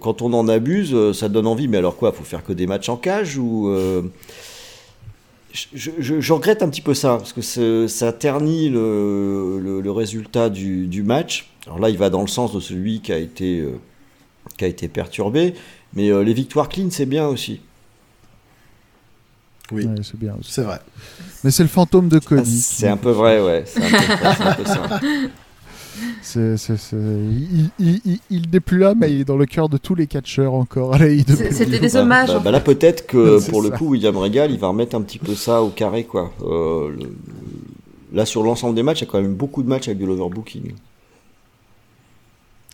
quand 0.00 0.22
on 0.22 0.32
en 0.32 0.46
abuse, 0.48 0.94
ça 1.12 1.28
donne 1.28 1.48
envie. 1.48 1.66
Mais 1.68 1.78
alors 1.78 1.96
quoi, 1.96 2.12
faut 2.12 2.22
faire 2.22 2.44
que 2.44 2.52
des 2.52 2.66
matchs 2.68 2.88
en 2.88 2.96
cage 2.96 3.38
ou 3.38 3.68
je, 5.52 5.90
je- 5.98 6.20
je 6.20 6.32
regrette 6.32 6.62
un 6.62 6.68
petit 6.68 6.80
peu 6.82 6.94
ça 6.94 7.16
parce 7.18 7.32
que 7.32 7.86
ça 7.88 8.12
ternit 8.12 8.68
le, 8.68 9.58
le- 9.62 9.80
le 9.80 9.90
résultat 9.90 10.48
du, 10.50 10.86
du 10.86 11.02
match. 11.02 11.50
Alors 11.66 11.78
là, 11.78 11.90
il 11.90 11.98
va 11.98 12.10
dans 12.10 12.22
le 12.22 12.28
sens 12.28 12.52
de 12.54 12.60
celui 12.60 13.00
qui 13.00 13.12
a 13.12 13.18
été 13.18 13.60
euh, 13.60 13.78
qui 14.56 14.64
a 14.64 14.68
été 14.68 14.88
perturbé, 14.88 15.54
mais 15.94 16.10
euh, 16.10 16.22
les 16.22 16.32
victoires 16.34 16.68
clean, 16.68 16.88
c'est 16.90 17.06
bien 17.06 17.26
aussi. 17.28 17.60
oui, 19.72 19.84
Ouais, 19.86 19.94
c'est 20.02 20.18
bien 20.18 20.34
aussi. 20.38 20.52
c'est 20.52 20.62
vrai. 20.62 20.80
Mais 21.44 21.50
c'est 21.50 21.62
le 21.62 21.68
fantôme 21.68 22.08
de 22.08 22.16
Ah, 22.22 22.26
Cody. 22.26 22.60
C'est 22.60 22.88
un 22.88 22.96
peu 22.96 23.10
vrai, 23.10 23.40
ouais. 23.40 23.62
C'est 23.66 23.82
un 23.82 23.88
peu, 23.88 23.96
c'est 24.36 24.42
un 24.44 24.54
peu 24.54 24.64
ça. 24.64 25.00
C'est, 26.22 26.56
c'est- 26.56 26.76
c'est- 26.76 26.96
Il, 26.96 27.70
il, 27.78 28.00
il- 28.04 28.20
il 28.30 28.50
n'est 28.50 28.60
plus 28.60 28.78
là, 28.78 28.94
mais 28.94 29.12
il 29.12 29.20
est 29.20 29.24
dans 29.24 29.36
le 29.36 29.46
cœur 29.46 29.68
de 29.68 29.76
tous 29.78 29.94
les 29.94 30.06
catcheurs 30.06 30.54
encore. 30.54 30.96
C'est- 30.96 31.52
C'était 31.52 31.78
des 31.78 31.90
Bah, 31.90 32.00
hommages. 32.02 32.28
bah, 32.28 32.40
bah 32.44 32.50
là, 32.50 32.60
peut-être 32.60 33.06
que 33.06 33.38
pour 33.50 33.62
le 33.62 33.70
coup, 33.70 33.88
William 33.90 34.16
Regal, 34.16 34.50
il 34.50 34.58
va 34.58 34.68
remettre 34.68 34.94
un 34.96 35.02
petit 35.02 35.18
peu 35.18 35.34
ça 35.34 35.62
au 35.62 35.70
carré, 35.70 36.04
quoi. 36.04 36.32
Euh, 36.42 36.90
le- 36.96 37.16
Là, 38.12 38.26
sur 38.26 38.42
l'ensemble 38.42 38.74
des 38.74 38.82
matchs, 38.82 39.02
il 39.02 39.04
y 39.04 39.08
a 39.08 39.10
quand 39.12 39.22
même 39.22 39.34
beaucoup 39.34 39.62
de 39.62 39.68
matchs 39.68 39.86
avec 39.86 39.98
de 39.98 40.04
l'overbooking. 40.06 40.72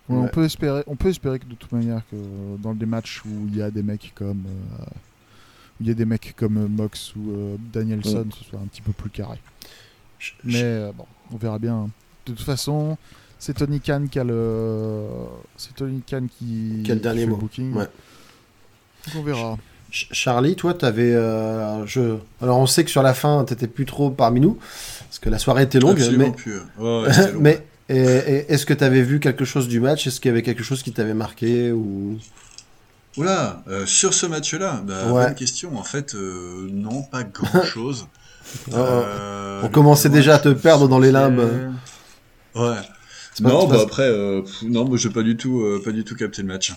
Ouais, 0.09 0.17
On, 0.17 0.29
peut 0.29 0.45
espérer, 0.45 0.83
on 0.87 0.97
peut 0.97 1.09
espérer 1.09 1.39
que 1.41 1.47
de 1.47 1.55
toute 1.57 1.73
manière, 1.73 2.01
que 2.11 2.17
dans 2.63 2.73
des 2.75 2.87
matchs 2.87 3.23
où 3.25 3.47
il 3.49 3.57
y 3.57 3.61
a 3.63 3.71
des 3.71 3.83
mecs 3.83 4.13
comme, 4.15 4.45
euh, 4.47 4.85
il 5.81 5.89
y 5.89 5.91
a 5.91 5.95
des 5.95 6.05
mecs 6.05 6.35
comme 6.37 6.57
euh, 6.59 6.69
Mox 6.69 7.13
ou 7.17 7.33
euh, 7.33 7.57
Danielson, 7.73 8.25
ce 8.39 8.45
soit 8.45 8.61
un 8.61 8.67
petit 8.67 8.83
peu 8.83 8.93
plus 8.93 9.11
carré. 9.11 9.39
Je- 10.19 10.33
Mais 10.45 10.63
euh, 10.63 10.93
bon, 10.97 11.05
on 11.33 11.37
verra 11.37 11.59
bien. 11.59 11.89
De 12.27 12.33
toute 12.33 12.45
façon, 12.45 12.97
c'est 13.39 13.55
Tony 13.55 13.81
Khan 13.81 14.07
qui 14.11 14.19
a 14.19 14.25
le, 14.25 15.05
c'est 15.57 15.75
Tony 15.75 16.03
Khan 16.09 16.27
qui, 16.39 16.83
Qui 16.85 16.91
a 16.91 16.95
le 16.95 17.01
dernier 17.01 17.21
fait 17.21 17.27
mot. 17.27 17.37
booking. 17.37 17.73
Ouais. 17.75 17.87
On 19.17 19.23
verra. 19.23 19.57
Ch- 19.93 20.09
Charlie, 20.11 20.57
toi, 20.57 20.75
t'avais. 20.75 21.15
euh, 21.15 21.87
je... 21.87 22.17
Alors, 22.43 22.59
on 22.59 22.67
sait 22.67 22.85
que 22.85 22.91
sur 22.91 23.03
la 23.03 23.15
fin, 23.15 23.45
t'étais 23.45 23.69
plus 23.69 23.87
trop 23.87 24.11
parmi 24.11 24.41
nous, 24.41 24.59
parce 25.07 25.21
que 25.21 25.31
la 25.31 25.39
soirée 25.39 25.63
était 25.63 25.79
longue, 25.79 25.99
Absolument 25.99 26.25
mais, 26.25 26.33
plus. 26.33 26.59
Ouais, 26.79 27.33
long. 27.33 27.41
mais 27.41 27.65
et 27.89 27.95
est-ce 28.53 28.67
que 28.67 28.75
t'avais 28.75 29.03
vu 29.03 29.21
quelque 29.21 29.45
chose 29.45 29.69
du 29.69 29.79
match? 29.79 30.09
Est-ce 30.09 30.19
qu'il 30.21 30.29
y 30.31 30.33
avait 30.33 30.43
quelque 30.43 30.65
chose 30.65 30.83
qui 30.83 30.91
t'avait 30.93 31.15
marqué 31.15 31.71
ou? 31.71 32.19
Oula, 33.17 33.63
euh, 33.69 33.87
sur 33.87 34.13
ce 34.13 34.27
match-là, 34.27 34.83
bah, 34.85 35.13
Ouais. 35.13 35.27
bonne 35.27 35.35
question. 35.37 35.79
En 35.79 35.85
fait, 35.85 36.15
euh, 36.17 36.69
non, 36.73 37.03
pas 37.05 37.23
grand-chose. 37.23 38.09
Euh, 38.73 39.61
On 39.65 39.69
commençait 39.69 40.09
déjà 40.09 40.37
à 40.37 40.39
te 40.39 40.49
perdre 40.51 40.87
dans 40.87 41.01
les 41.01 41.11
limbes. 41.11 41.73
Ouais. 42.57 42.75
Pas- 43.43 43.49
Non, 43.51 43.67
bah 43.69 43.81
après, 43.83 44.05
euh, 44.09 44.41
pff, 44.43 44.63
non, 44.63 44.85
moi 44.87 44.97
j'ai 44.97 45.11
pas 45.11 45.23
du 45.23 45.37
tout, 45.37 45.61
euh, 45.61 45.83
pas 45.85 45.93
du 45.93 46.05
tout 46.05 46.15
capté 46.17 46.41
le 46.43 46.49
match. 46.49 46.73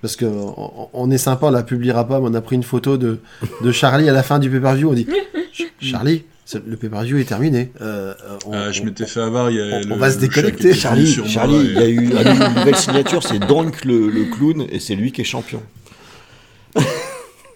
Parce 0.00 0.16
que 0.16 0.24
on, 0.24 0.88
on 0.92 1.10
est 1.10 1.18
sympa, 1.18 1.46
on 1.46 1.50
la 1.50 1.62
publiera 1.62 2.06
pas, 2.08 2.18
mais 2.20 2.28
on 2.30 2.34
a 2.34 2.40
pris 2.40 2.56
une 2.56 2.62
photo 2.62 2.96
de, 2.96 3.18
de 3.62 3.72
Charlie 3.72 4.08
à 4.08 4.12
la 4.12 4.22
fin 4.22 4.38
du 4.38 4.48
pay-per-view. 4.48 4.88
On 4.90 4.94
dit 4.94 5.06
Ch- 5.52 5.70
Charlie, 5.80 6.24
le 6.66 6.76
pay-per-view 6.76 7.18
est 7.18 7.24
terminé. 7.24 7.72
Euh, 7.82 8.14
on- 8.46 8.52
Ah, 8.52 8.72
je 8.72 8.82
m'étais 8.84 9.06
fait 9.06 9.20
avoir. 9.20 9.50
Il 9.50 9.56
y 9.56 9.60
a 9.60 9.64
on- 9.64 9.80
le- 9.88 9.92
on 9.92 9.96
va 9.96 10.10
se 10.10 10.18
déconnecter, 10.18 10.72
Charlie, 10.72 11.12
Charlie, 11.26 11.56
et- 11.56 11.68
il 11.68 11.74
y 11.74 11.78
a 11.78 11.88
eu 11.88 11.96
une 12.06 12.54
nouvelle 12.54 12.76
signature, 12.76 13.22
c'est 13.22 13.38
Donk 13.40 13.84
le, 13.84 14.08
le 14.08 14.24
clown, 14.26 14.66
et 14.70 14.78
c'est 14.80 14.94
lui 14.94 15.12
qui 15.12 15.20
est 15.20 15.24
champion. 15.24 15.60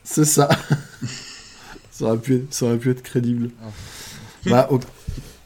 C'est 0.04 0.24
ça. 0.24 0.48
ça, 1.90 2.04
aurait 2.06 2.18
pu 2.18 2.34
être, 2.36 2.52
ça 2.52 2.66
aurait 2.66 2.76
pu 2.78 2.90
être 2.90 3.02
crédible. 3.02 3.50
Ah. 3.62 3.66
Bah, 4.50 4.68
au- 4.70 4.80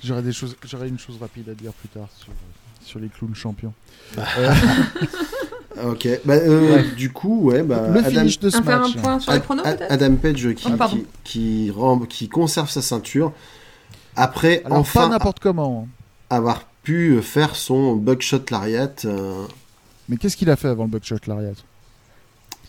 J'aurais 0.06 0.22
des 0.22 0.32
choses, 0.32 0.54
j'aurais 0.64 0.88
une 0.88 0.98
chose 0.98 1.16
rapide 1.20 1.48
à 1.48 1.54
dire 1.54 1.72
plus 1.72 1.88
tard 1.88 2.08
sur, 2.16 2.28
sur 2.82 2.98
les 3.00 3.08
clowns 3.08 3.34
champions. 3.34 3.72
ok. 5.82 6.08
Bah, 6.24 6.34
euh, 6.34 6.82
Du 6.96 7.12
coup, 7.12 7.42
ouais. 7.50 7.62
Bah, 7.62 7.88
le 7.92 8.00
Adam, 8.00 8.10
finish 8.20 8.38
de 8.40 8.50
ce 8.50 8.62
faire 8.62 8.82
un 8.82 8.88
match. 8.88 8.96
point 8.96 9.18
sur 9.20 9.32
les 9.32 9.40
pronos 9.40 9.64
Ad- 9.66 9.86
Adam 9.88 10.16
Page 10.16 10.54
qui, 10.54 10.68
Oh, 10.72 10.84
qui, 10.88 11.06
qui, 11.24 11.72
qui 12.08 12.28
conserve 12.28 12.70
sa 12.70 12.82
ceinture 12.82 13.32
après 14.14 14.62
Alors 14.64 14.78
pas 14.78 14.80
enfin 14.80 15.08
n'importe 15.08 15.40
comment. 15.40 15.88
avoir 16.30 16.64
pu 16.82 17.20
faire 17.22 17.56
son 17.56 17.96
buckshot 17.96 18.42
lariat. 18.50 18.92
euh, 19.04 19.44
Mais 20.08 20.16
qu'est-ce 20.16 20.36
qu'il 20.36 20.48
a 20.50 20.56
fait 20.56 20.68
avant 20.68 20.84
le 20.84 20.90
buckshot 20.90 21.16
lariat? 21.26 21.50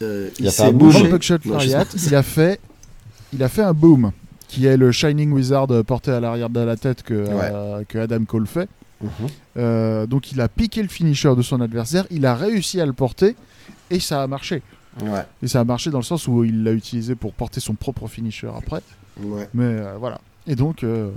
Euh, 0.02 0.30
Il 0.40 0.48
a 0.48 0.52
fait 0.52 0.64
s'est 0.66 0.74
bougé. 0.74 1.04
le 1.04 1.10
buckshot 1.10 1.38
Non, 1.46 1.54
lariat, 1.54 1.86
il 1.96 2.16
a 2.16 2.24
fait, 2.24 2.60
il 3.34 3.42
a 3.44 3.50
fait 3.50 3.62
un 3.64 3.74
boom, 3.74 4.12
qui 4.48 4.66
est 4.66 4.78
le 4.78 4.92
Shining 4.92 5.32
Wizard 5.32 5.68
porté 5.86 6.12
à 6.12 6.20
l'arrière 6.20 6.50
de 6.50 6.60
la 6.60 6.76
tête 6.78 7.04
que, 7.04 7.14
euh, 7.14 7.84
que 7.88 7.98
Adam 7.98 8.24
Cole 8.26 8.48
fait. 8.48 8.70
Mhm. 9.02 9.10
Euh, 9.58 10.08
donc 10.08 10.32
il 10.32 10.42
a 10.42 10.48
piqué 10.48 10.82
le 10.82 10.88
finisher 10.88 11.36
de 11.36 11.42
son 11.42 11.62
adversaire, 11.62 12.06
il 12.10 12.26
a 12.26 12.34
réussi 12.36 12.82
à 12.82 12.86
le 12.86 12.94
porter 12.94 13.36
et 13.90 14.00
ça 14.00 14.24
a 14.24 14.28
marché. 14.28 14.62
Ouais, 15.04 15.24
Et 15.44 15.48
ça 15.48 15.60
a 15.60 15.64
marché 15.64 15.92
dans 15.92 16.00
le 16.00 16.04
sens 16.04 16.28
où 16.28 16.44
il 16.44 16.64
l'a 16.64 16.72
utilisé 16.72 17.14
pour 17.14 17.34
porter 17.34 17.60
son 17.60 17.76
propre 17.76 18.08
finisher 18.08 18.50
après. 18.56 18.82
ouais. 19.22 19.48
Mais 19.54 19.64
euh, 19.66 19.96
voilà. 20.00 20.20
Et 20.48 20.56
donc, 20.56 20.84
euh, 20.84 21.12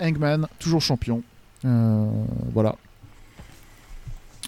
Hangman, 0.00 0.46
toujours 0.60 0.80
champion. 0.82 1.22
Voilà. 1.64 2.76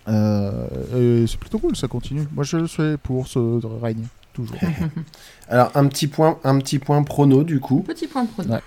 C'est 0.06 1.36
plutôt 1.40 1.58
cool, 1.58 1.74
ça 1.74 1.88
continue. 1.88 2.28
Moi, 2.32 2.44
je 2.44 2.66
suis 2.66 2.96
pour 3.02 3.26
ce 3.26 3.38
règne, 3.80 4.04
toujours. 4.36 4.56
Alors 5.48 5.70
un 5.74 5.86
petit 5.89 6.06
point, 6.06 6.39
un 6.44 6.58
petit 6.58 6.78
point 6.78 7.02
prono 7.02 7.42
du 7.42 7.58
coup. 7.60 7.81
Petit 7.81 8.06
point 8.06 8.26
prono. 8.26 8.55
Ouais. 8.55 8.60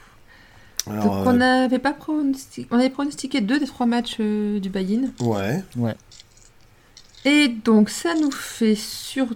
Alors, 0.90 1.04
Donc 1.04 1.28
on 1.28 1.30
euh, 1.30 1.34
n'avait 1.34 1.80
pas 1.80 1.94
pronostiqué, 1.94 2.68
on 2.72 2.80
avait 2.80 2.90
pronostiqué 2.90 3.42
deux 3.42 3.60
des 3.60 3.66
trois 3.68 3.86
matchs 3.86 4.18
euh, 4.20 4.60
du 4.60 4.70
buy-in. 4.70 5.10
ouais. 5.20 5.64
Et 7.26 7.50
donc 7.50 7.90
ça 7.90 8.16
nous 8.16 8.32
fait 8.32 8.76
sur 8.76 9.28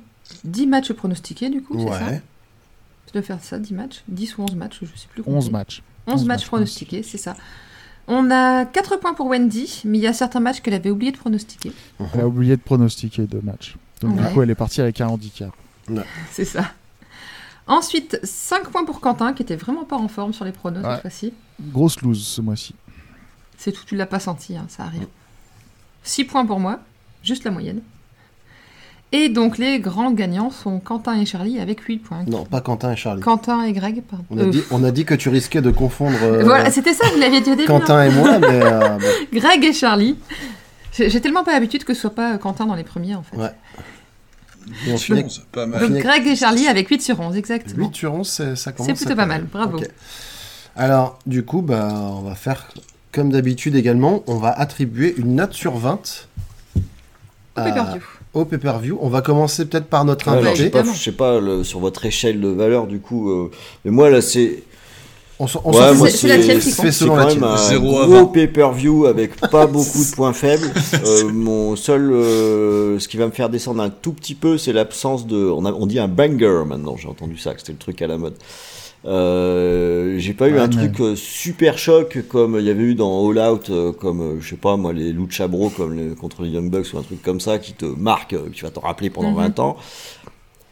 10 0.45 0.67
matchs 0.67 0.93
pronostiqués 0.93 1.49
du 1.49 1.61
coup, 1.61 1.77
c'est 1.79 1.93
ça 1.99 2.05
Ouais. 2.07 2.21
Je 3.07 3.13
dois 3.13 3.21
faire 3.21 3.43
ça, 3.43 3.59
10 3.59 3.73
matchs, 3.73 4.03
10 4.07 4.37
ou 4.37 4.43
11 4.43 4.55
matchs, 4.55 4.79
je 4.81 4.85
sais 4.99 5.07
plus. 5.11 5.21
11 5.25 5.35
compter. 5.45 5.51
matchs. 5.51 5.83
11 6.07 6.13
11 6.15 6.25
matchs 6.25 6.27
matchs 6.27 6.47
pronostiqués, 6.47 7.03
c'est 7.03 7.17
ça. 7.17 7.35
On 8.07 8.31
a 8.31 8.65
4 8.65 8.97
points 8.97 9.13
pour 9.13 9.27
Wendy, 9.27 9.81
mais 9.85 9.97
il 9.97 10.01
y 10.01 10.07
a 10.07 10.13
certains 10.13 10.39
matchs 10.39 10.61
qu'elle 10.61 10.73
avait 10.73 10.89
oublié 10.89 11.11
de 11.11 11.17
pronostiquer. 11.17 11.71
Elle 12.13 12.21
a 12.21 12.27
oublié 12.27 12.55
de 12.57 12.61
pronostiquer 12.61 13.23
deux 13.27 13.41
matchs. 13.41 13.75
Donc, 14.01 14.17
Ouais. 14.17 14.27
du 14.27 14.33
coup, 14.33 14.41
elle 14.41 14.49
est 14.49 14.55
partie 14.55 14.81
avec 14.81 14.99
un 15.01 15.07
handicap. 15.07 15.51
C'est 16.31 16.45
ça. 16.45 16.65
Ensuite, 17.67 18.19
5 18.23 18.69
points 18.69 18.83
pour 18.83 18.99
Quentin, 18.99 19.33
qui 19.33 19.41
était 19.41 19.55
vraiment 19.55 19.85
pas 19.85 19.95
en 19.95 20.07
forme 20.09 20.33
sur 20.33 20.43
les 20.45 20.51
pronos 20.51 20.83
Ouais. 20.83 20.91
cette 20.93 21.01
fois-ci. 21.01 21.33
Grosse 21.61 22.01
lose 22.01 22.25
ce 22.25 22.41
mois-ci. 22.41 22.75
C'est 23.57 23.71
tout, 23.71 23.83
tu 23.85 23.95
l'as 23.95 24.05
pas 24.05 24.19
senti, 24.19 24.57
hein, 24.57 24.65
ça 24.67 24.83
arrive. 24.83 25.07
6 26.03 26.25
points 26.25 26.45
pour 26.45 26.59
moi, 26.59 26.79
juste 27.23 27.45
la 27.45 27.51
moyenne. 27.51 27.81
Et 29.13 29.29
donc 29.29 29.59
les 29.59 29.79
grands 29.79 30.11
gagnants 30.11 30.49
sont 30.49 30.79
Quentin 30.79 31.13
et 31.21 31.25
Charlie 31.25 31.59
avec 31.59 31.79
8 31.81 31.99
points. 31.99 32.23
Non, 32.27 32.45
pas 32.45 32.61
Quentin 32.61 32.91
et 32.91 32.95
Charlie. 32.97 33.21
Quentin 33.21 33.63
et 33.63 33.71
Greg, 33.71 34.01
pardon. 34.01 34.25
On 34.31 34.39
a, 34.39 34.41
Euh, 34.41 34.49
dit, 34.49 34.63
on 34.71 34.83
a 34.83 34.89
dit 34.91 35.05
que 35.05 35.13
tu 35.13 35.29
risquais 35.29 35.61
de 35.61 35.69
confondre 35.69 36.17
euh, 36.23 36.43
Voilà, 36.43 36.71
c'était 36.71 36.93
ça, 36.93 37.05
vous 37.13 37.19
l'aviez 37.19 37.39
dit 37.41 37.51
au 37.51 37.55
début. 37.55 37.71
hein. 37.71 37.79
Quentin 37.79 38.03
et 38.03 38.09
moi, 38.11 38.39
mais 38.39 38.47
euh, 38.63 38.97
Greg 39.33 39.63
et 39.63 39.71
Charlie. 39.73 40.17
J'ai 40.93 41.21
tellement 41.21 41.43
pas 41.43 41.53
l'habitude 41.53 41.83
que 41.85 41.93
ce 41.93 42.01
soit 42.01 42.13
pas 42.15 42.37
Quentin 42.39 42.65
dans 42.65 42.75
les 42.75 42.83
premiers 42.83 43.15
en 43.15 43.23
fait. 43.23 43.37
Ouais. 43.37 43.51
Et 44.87 44.93
on 44.93 44.97
finit 44.97 45.19
avec 45.19 45.25
11, 45.27 45.43
pas 45.51 45.65
Donc 45.65 45.79
mal. 45.89 46.01
Greg 46.01 46.27
et 46.27 46.35
Charlie 46.35 46.67
avec 46.67 46.87
8 46.89 47.01
sur 47.01 47.19
11, 47.19 47.35
exactement. 47.35 47.87
8 47.87 47.95
sur 47.95 48.13
11, 48.13 48.27
c'est- 48.29 48.55
ça 48.55 48.71
commence 48.71 48.87
C'est 48.89 48.95
plutôt 49.05 49.13
à 49.13 49.15
pas 49.15 49.25
mal, 49.25 49.43
bravo. 49.51 49.79
Alors, 50.75 51.19
du 51.25 51.43
coup, 51.43 51.61
bah, 51.61 51.89
on 51.93 52.21
va 52.21 52.35
faire 52.35 52.67
comme 53.11 53.31
d'habitude 53.31 53.75
également. 53.75 54.23
On 54.27 54.37
va 54.37 54.49
attribuer 54.49 55.13
une 55.17 55.35
note 55.35 55.53
sur 55.53 55.77
20 55.77 56.27
Au 56.75 56.79
à- 57.55 57.63
pay-per-view. 57.63 58.01
au 58.33 58.45
pay-per-view. 58.45 58.97
On 59.01 59.09
va 59.09 59.21
commencer 59.21 59.65
peut-être 59.65 59.85
par 59.85 60.03
notre 60.05 60.25
Ouais, 60.31 60.37
alors, 60.39 60.55
je 60.55 60.61
invité. 60.63 60.63
sais 60.79 60.83
pas, 60.83 60.93
je 60.93 60.99
sais 60.99 61.11
pas 61.11 61.39
le- 61.39 61.63
sur 61.63 61.79
votre 61.79 62.05
échelle 62.05 62.41
de 62.41 62.47
valeur 62.47 62.87
du 62.87 62.99
coup, 62.99 63.29
euh, 63.29 63.51
mais 63.85 63.91
moi 63.91 64.09
là 64.09 64.21
c'est 64.21 64.63
On 65.39 65.47
s'en 65.47 65.61
on 65.65 65.71
Ouais, 65.73 65.93
moi, 65.95 66.09
c'est 66.09 66.27
la 66.27 66.37
tienne 66.37 66.59
qui 66.59 66.71
compte. 66.73 66.85
fait 66.85 66.91
c'est 66.91 67.05
quand 67.07 67.15
même 67.15 67.27
tienne. 67.29 67.43
un 67.43 67.55
à 67.55 67.77
gros 67.79 68.27
pay-per-view 68.27 69.07
avec 69.07 69.35
pas 69.49 69.65
beaucoup 69.67 70.03
de 70.03 70.15
points 70.15 70.31
faibles. 70.33 70.71
Euh, 71.05 71.31
mon 71.33 71.75
seul, 71.75 72.11
euh, 72.11 72.99
ce 72.99 73.07
qui 73.07 73.17
va 73.17 73.25
me 73.25 73.31
faire 73.31 73.49
descendre 73.49 73.81
un 73.81 73.89
tout 73.89 74.13
petit 74.13 74.35
peu, 74.35 74.57
c'est 74.59 74.73
l'absence 74.73 75.25
de, 75.25 75.37
on, 75.37 75.65
a- 75.65 75.73
on 75.73 75.87
dit 75.87 75.97
un 75.99 76.07
banger 76.07 76.63
maintenant. 76.67 76.95
J'ai 76.97 77.07
entendu 77.09 77.37
ça, 77.37 77.53
que 77.53 77.59
c'était 77.61 77.71
le 77.73 77.79
truc 77.79 78.01
à 78.03 78.07
la 78.07 78.17
mode. 78.17 78.35
Euh, 79.05 80.15
j'ai 80.17 80.33
pas 80.33 80.47
eu 80.47 80.53
Ouais, 80.53 80.59
un 80.59 80.69
truc 80.69 80.99
euh, 81.01 81.15
super 81.17 81.77
choc 81.77 82.19
comme 82.29 82.55
il 82.57 82.65
y 82.65 82.69
avait 82.69 82.83
eu 82.83 82.95
dans 82.95 83.29
All 83.29 83.37
Out, 83.37 83.69
euh, 83.69 83.91
comme 83.91 84.21
euh, 84.21 84.37
je 84.39 84.51
sais 84.51 84.55
pas 84.55 84.77
moi 84.77 84.93
les 84.93 85.11
Lucha 85.11 85.47
Bros 85.49 85.69
comme 85.69 85.93
les- 85.97 86.15
contre 86.15 86.41
les 86.43 86.49
Young 86.49 86.69
Bucks 86.69 86.87
ou 86.93 86.99
un 86.99 87.01
truc 87.01 87.21
comme 87.21 87.41
ça 87.41 87.57
qui 87.59 87.73
te 87.73 87.83
marque, 87.85 88.31
euh, 88.31 88.45
que 88.45 88.51
tu 88.55 88.63
vas 88.63 88.71
t'en 88.71 88.79
rappeler 88.81 89.09
pendant 89.09 89.31
Mhm. 89.31 89.37
20 89.37 89.59
ans. 89.59 89.75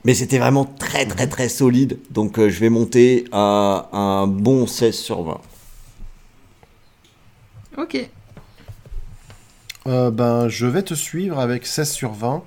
Mais 0.03 0.13
c'était 0.15 0.39
vraiment 0.39 0.65
très 0.65 1.05
très 1.05 1.27
très 1.27 1.47
solide, 1.47 1.99
donc 2.09 2.39
euh, 2.39 2.49
je 2.49 2.59
vais 2.59 2.69
monter 2.69 3.25
à 3.31 3.87
un 3.93 4.25
bon 4.27 4.65
16 4.65 4.95
sur 4.95 5.21
20. 5.23 5.41
Ok. 7.77 8.09
Euh, 9.87 10.11
ben, 10.11 10.47
je 10.47 10.65
vais 10.65 10.83
te 10.83 10.93
suivre 10.93 11.39
avec 11.39 11.65
16 11.65 11.91
sur 11.91 12.11
20. 12.13 12.43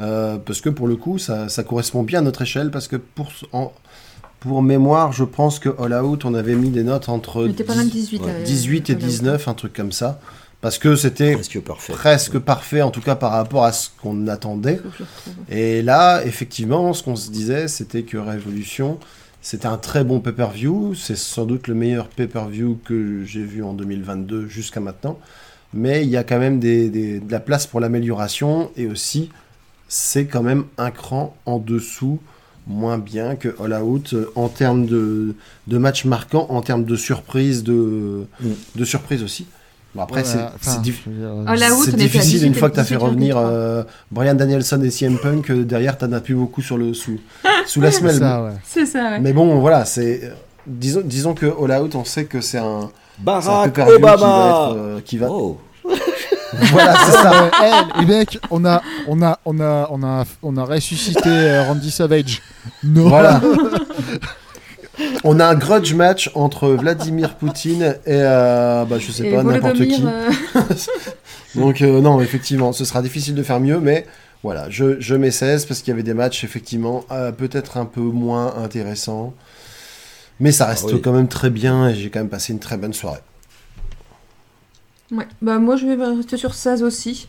euh, 0.00 0.38
parce 0.38 0.60
que 0.60 0.68
pour 0.70 0.86
le 0.86 0.96
coup, 0.96 1.18
ça, 1.18 1.48
ça 1.48 1.64
correspond 1.64 2.02
bien 2.04 2.20
à 2.20 2.22
notre 2.22 2.42
échelle. 2.42 2.70
Parce 2.70 2.86
que 2.88 2.96
pour, 2.96 3.28
en- 3.52 3.72
pour 4.40 4.62
mémoire, 4.62 5.12
je 5.12 5.24
pense 5.24 5.58
que 5.58 5.68
All 5.82 5.92
Out, 6.04 6.24
on 6.24 6.34
avait 6.34 6.54
mis 6.54 6.70
des 6.70 6.84
notes 6.84 7.08
entre 7.08 7.44
On 7.46 7.50
était 7.50 7.64
pas 7.64 7.74
loin 7.74 7.84
de 7.84 7.90
10 7.90 8.10
18. 8.10 8.22
ouais, 8.22 8.30
euh, 8.30 8.44
18 8.44 8.90
et 8.90 8.94
voilà. 8.94 9.08
19, 9.08 9.48
un 9.48 9.54
truc 9.54 9.72
comme 9.72 9.90
ça. 9.92 10.20
Parce 10.60 10.78
que 10.78 10.96
c'était 10.96 11.34
Presque 11.34 11.60
parfait. 11.60 11.92
presque 11.92 12.38
parfait, 12.40 12.82
en 12.82 12.90
tout 12.90 13.00
cas 13.00 13.14
par 13.14 13.30
rapport 13.32 13.64
à 13.64 13.72
ce 13.72 13.90
qu'on 14.02 14.26
attendait. 14.26 14.80
Et 15.48 15.82
là, 15.82 16.24
effectivement, 16.24 16.92
ce 16.94 17.02
qu'on 17.04 17.14
se 17.16 17.30
disait, 17.30 17.68
c'était 17.68 18.02
que 18.02 18.16
Révolution, 18.18 18.98
c'était 19.40 19.66
un 19.68 19.76
très 19.78 20.02
bon 20.02 20.18
pay-per-view. 20.18 20.94
C'est 20.96 21.16
sans 21.16 21.44
doute 21.44 21.68
le 21.68 21.74
meilleur 21.74 22.08
pay-per-view 22.08 22.80
que 22.84 23.22
j'ai 23.24 23.44
vu 23.44 23.62
en 23.62 23.72
2022 23.72 24.48
jusqu'à 24.48 24.80
maintenant. 24.80 25.18
Mais 25.74 26.02
il 26.02 26.08
y 26.10 26.16
a 26.16 26.24
quand 26.24 26.40
même 26.40 26.58
des- 26.58 26.88
des- 26.88 27.20
de 27.20 27.30
la 27.30 27.40
place 27.40 27.68
pour 27.68 27.78
l'amélioration. 27.78 28.72
Et 28.76 28.86
aussi, 28.88 29.30
c'est 29.86 30.26
quand 30.26 30.42
même 30.42 30.64
un 30.76 30.90
cran 30.90 31.36
en 31.46 31.58
dessous, 31.58 32.18
moins 32.66 32.98
bien 32.98 33.36
que 33.36 33.54
All 33.62 33.74
Out 33.80 34.12
euh, 34.14 34.30
en 34.34 34.48
termes 34.48 34.86
de, 34.86 35.34
de 35.68 35.78
matchs 35.78 36.04
marquants, 36.04 36.46
en 36.50 36.62
termes 36.62 36.84
de 36.84 36.96
surprise, 36.96 37.62
de, 37.62 38.26
Mm. 38.40 38.48
de 38.74 38.84
surprise 38.84 39.22
aussi. 39.22 39.46
Bon, 39.98 40.04
après, 40.04 40.20
Ouais, 40.20 40.26
c'est 40.60 40.80
dire, 40.80 40.94
euh, 41.08 41.42
Out, 41.72 41.82
c'est 41.86 41.96
difficile 41.96 42.38
18 42.40 42.46
une 42.46 42.54
fois 42.54 42.70
que 42.70 42.74
tu 42.74 42.80
as 42.80 42.84
fait 42.84 42.94
18,3. 42.94 42.98
revenir 43.00 43.36
euh, 43.36 43.82
Brian 44.12 44.34
Danielson 44.34 44.80
et 44.84 44.90
CM 44.90 45.18
Punk, 45.18 45.50
euh, 45.50 45.64
derrière 45.64 45.98
tu 45.98 46.04
as 46.04 46.20
plus 46.20 46.36
beaucoup 46.36 46.62
sur 46.62 46.78
le 46.78 46.94
sous, 46.94 47.18
sous 47.66 47.80
la 47.80 47.90
c'est 47.90 47.98
semelle. 47.98 48.18
ça, 48.18 48.44
ouais. 48.44 48.52
C'est 48.64 48.86
ça, 48.86 49.10
ouais. 49.10 49.18
Mais 49.20 49.32
bon, 49.32 49.58
voilà, 49.58 49.84
c'est 49.84 50.32
disons, 50.68 51.02
disons 51.04 51.34
que 51.34 51.46
All 51.46 51.82
Out, 51.82 51.96
on 51.96 52.04
sait 52.04 52.26
que 52.26 52.40
c'est 52.40 52.58
un, 52.58 52.90
c'est 52.90 52.90
un 53.24 53.24
Barack 53.24 53.72
qui 53.74 53.80
va 53.80 53.94
Obama. 53.96 54.14
être, 54.14 54.76
euh, 54.78 55.00
qui 55.04 55.18
va- 55.18 55.26
Oh. 55.30 55.58
voilà, 56.72 56.94
c'est 57.04 57.12
ça. 57.12 57.30
Ouais, 57.44 57.50
hey, 57.66 57.84
les 58.00 58.06
mecs, 58.06 58.38
on 58.52 58.64
a, 58.64 58.80
on 59.08 59.20
a, 59.20 59.38
on 59.44 59.60
a, 59.60 59.88
on 59.90 60.02
a, 60.04 60.24
on 60.44 60.56
a 60.56 60.64
ressuscité 60.64 61.58
Randy 61.66 61.90
Savage. 61.90 62.40
Non. 62.84 63.08
Voilà. 63.08 63.40
On 65.24 65.38
a 65.40 65.46
un 65.46 65.54
grudge 65.54 65.94
match 65.94 66.30
entre 66.34 66.68
Vladimir 66.70 67.36
Poutine 67.36 67.96
et 68.06 68.12
euh, 68.22 68.84
bah, 68.84 68.98
je 68.98 69.10
sais 69.12 69.26
Et 69.26 69.30
pas 69.34 69.42
n'importe 69.42 69.76
qui. 69.86 70.02
euh, 70.04 70.30
Donc 71.54 71.82
euh, 71.82 72.00
non, 72.00 72.20
effectivement, 72.20 72.72
ce 72.72 72.84
sera 72.84 73.02
difficile 73.02 73.34
de 73.34 73.42
faire 73.42 73.60
mieux, 73.60 73.80
mais 73.80 74.06
voilà, 74.42 74.68
je, 74.70 75.00
je 75.00 75.14
mets 75.14 75.30
16 75.30 75.66
parce 75.66 75.80
qu'il 75.80 75.90
y 75.90 75.94
avait 75.94 76.02
des 76.02 76.14
matchs 76.14 76.44
effectivement 76.44 77.04
euh, 77.10 77.32
peut-être 77.32 77.76
un 77.76 77.86
peu 77.86 78.00
moins 78.00 78.56
intéressants. 78.56 79.34
Mais 80.40 80.52
ça 80.52 80.66
reste 80.66 80.90
Ah 80.90 80.94
oui. 80.94 81.00
quand 81.02 81.12
même 81.12 81.28
très 81.28 81.50
bien 81.50 81.88
et 81.88 81.94
j'ai 81.94 82.10
quand 82.10 82.20
même 82.20 82.28
passé 82.28 82.52
une 82.52 82.60
très 82.60 82.76
bonne 82.76 82.92
soirée. 82.92 83.20
Ouais, 85.10 85.26
bah 85.42 85.58
moi 85.58 85.76
je 85.76 85.86
vais 85.86 86.04
rester 86.04 86.36
sur 86.36 86.54
16 86.54 86.82
aussi. 86.82 87.28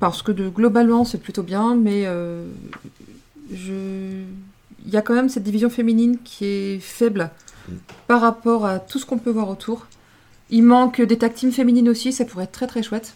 Parce 0.00 0.22
que 0.22 0.32
de, 0.32 0.48
globalement 0.48 1.04
c'est 1.04 1.18
plutôt 1.18 1.42
bien, 1.42 1.76
mais 1.76 2.04
euh, 2.06 2.46
je... 3.52 4.22
il 4.84 4.92
y 4.92 4.96
a 4.96 5.02
quand 5.02 5.14
même 5.14 5.28
cette 5.28 5.42
division 5.44 5.70
féminine 5.70 6.18
qui 6.24 6.44
est 6.44 6.78
faible 6.80 7.30
Mm. 7.68 7.72
par 8.08 8.20
rapport 8.20 8.66
à 8.66 8.78
tout 8.78 8.98
ce 8.98 9.06
qu'on 9.06 9.18
peut 9.18 9.30
voir 9.30 9.48
autour. 9.48 9.86
Il 10.50 10.62
manque 10.64 11.00
des 11.00 11.16
tag 11.16 11.32
teams 11.32 11.50
féminines 11.52 11.88
aussi, 11.88 12.12
ça 12.12 12.24
pourrait 12.26 12.44
être 12.44 12.52
très 12.52 12.66
très 12.66 12.82
chouette. 12.82 13.14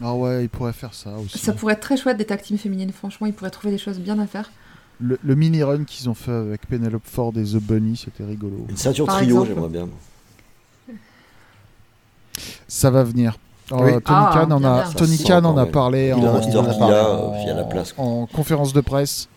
Ah 0.00 0.14
ouais, 0.14 0.44
il 0.44 0.48
pourrait 0.48 0.72
faire 0.72 0.94
ça 0.94 1.10
aussi. 1.18 1.38
Ça 1.38 1.52
pourrait 1.52 1.74
être 1.74 1.80
très 1.80 1.96
chouette 1.96 2.16
des 2.16 2.24
tag 2.24 2.40
teams 2.40 2.58
féminines, 2.58 2.92
franchement, 2.92 3.26
ils 3.26 3.32
pourraient 3.32 3.50
trouver 3.50 3.72
des 3.72 3.78
choses 3.78 3.98
bien 3.98 4.18
à 4.20 4.26
faire. 4.28 4.52
Le, 5.00 5.18
le 5.22 5.34
mini-run 5.34 5.82
qu'ils 5.84 6.08
ont 6.08 6.14
fait 6.14 6.30
avec 6.30 6.68
Penelope 6.68 7.02
Ford 7.04 7.32
et 7.36 7.42
The 7.42 7.56
Bunny, 7.56 7.96
c'était 7.96 8.24
rigolo. 8.24 8.66
Une 8.68 8.76
ceinture 8.76 9.06
Par 9.06 9.16
trio, 9.16 9.44
j'aimerais 9.44 9.68
bien. 9.68 9.88
Ça 12.68 12.90
va 12.90 13.02
venir. 13.02 13.36
Euh. 13.72 13.98
Tony 14.00 14.02
Ah, 14.06 14.30
Khan 14.32 14.50
en 14.52 14.64
a. 14.64 14.84
Tony 14.94 15.18
Khan 15.18 15.44
en 15.44 15.66
parlé 15.66 16.10
a 16.10 16.16
en 17.98 18.26
conférence 18.26 18.72
de 18.72 18.80
presse. 18.80 19.28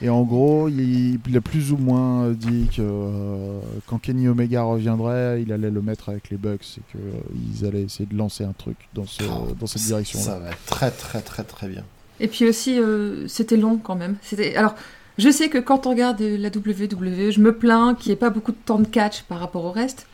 Et 0.00 0.08
en 0.08 0.22
gros, 0.22 0.68
il, 0.68 1.18
il 1.26 1.36
a 1.36 1.40
plus 1.40 1.72
ou 1.72 1.76
moins 1.76 2.24
euh, 2.24 2.34
dit 2.34 2.68
que 2.68 2.82
euh, 2.82 3.60
quand 3.86 3.98
Kenny 3.98 4.28
Omega 4.28 4.62
reviendrait, 4.62 5.42
il 5.42 5.52
allait 5.52 5.70
le 5.70 5.82
mettre 5.82 6.08
avec 6.08 6.30
les 6.30 6.36
Bucks 6.36 6.78
et 6.78 6.82
qu'ils 6.92 7.66
allaient 7.66 7.82
essayer 7.82 8.06
de 8.06 8.16
lancer 8.16 8.44
un 8.44 8.52
truc 8.52 8.76
dans, 8.94 9.06
ce, 9.06 9.24
dans 9.58 9.66
cette 9.66 9.82
direction. 9.82 10.20
Ça 10.20 10.38
va 10.38 10.50
être 10.50 10.64
très 10.66 10.90
très 10.92 11.20
très 11.20 11.42
très 11.42 11.68
bien. 11.68 11.82
Et 12.20 12.28
puis 12.28 12.46
aussi, 12.48 12.78
euh, 12.78 13.26
c'était 13.26 13.56
long 13.56 13.78
quand 13.78 13.96
même. 13.96 14.16
C'était 14.22 14.56
alors. 14.56 14.74
Je 15.18 15.30
sais 15.30 15.48
que 15.48 15.58
quand 15.58 15.84
on 15.88 15.90
regarde 15.90 16.20
la 16.20 16.48
WWE, 16.48 17.32
je 17.32 17.40
me 17.40 17.50
plains 17.52 17.96
qu'il 17.96 18.10
n'y 18.10 18.12
ait 18.12 18.16
pas 18.16 18.30
beaucoup 18.30 18.52
de 18.52 18.56
temps 18.64 18.78
de 18.78 18.86
catch 18.86 19.22
par 19.22 19.40
rapport 19.40 19.64
au 19.64 19.72
reste. 19.72 20.06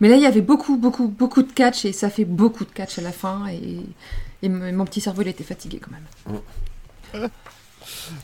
Mais 0.00 0.08
là, 0.10 0.16
il 0.16 0.22
y 0.22 0.26
avait 0.26 0.42
beaucoup, 0.42 0.76
beaucoup, 0.76 1.08
beaucoup 1.08 1.42
de 1.42 1.50
catch 1.50 1.86
et 1.86 1.92
ça 1.92 2.10
fait 2.10 2.26
beaucoup 2.26 2.66
de 2.66 2.70
catch 2.70 2.98
à 2.98 3.02
la 3.02 3.12
fin. 3.12 3.46
Et, 3.48 4.48
mon 4.50 4.84
petit 4.84 5.00
cerveau, 5.00 5.22
il 5.22 5.28
était 5.28 5.44
fatigué 5.44 5.80
quand 5.80 5.92
même. 5.92 7.30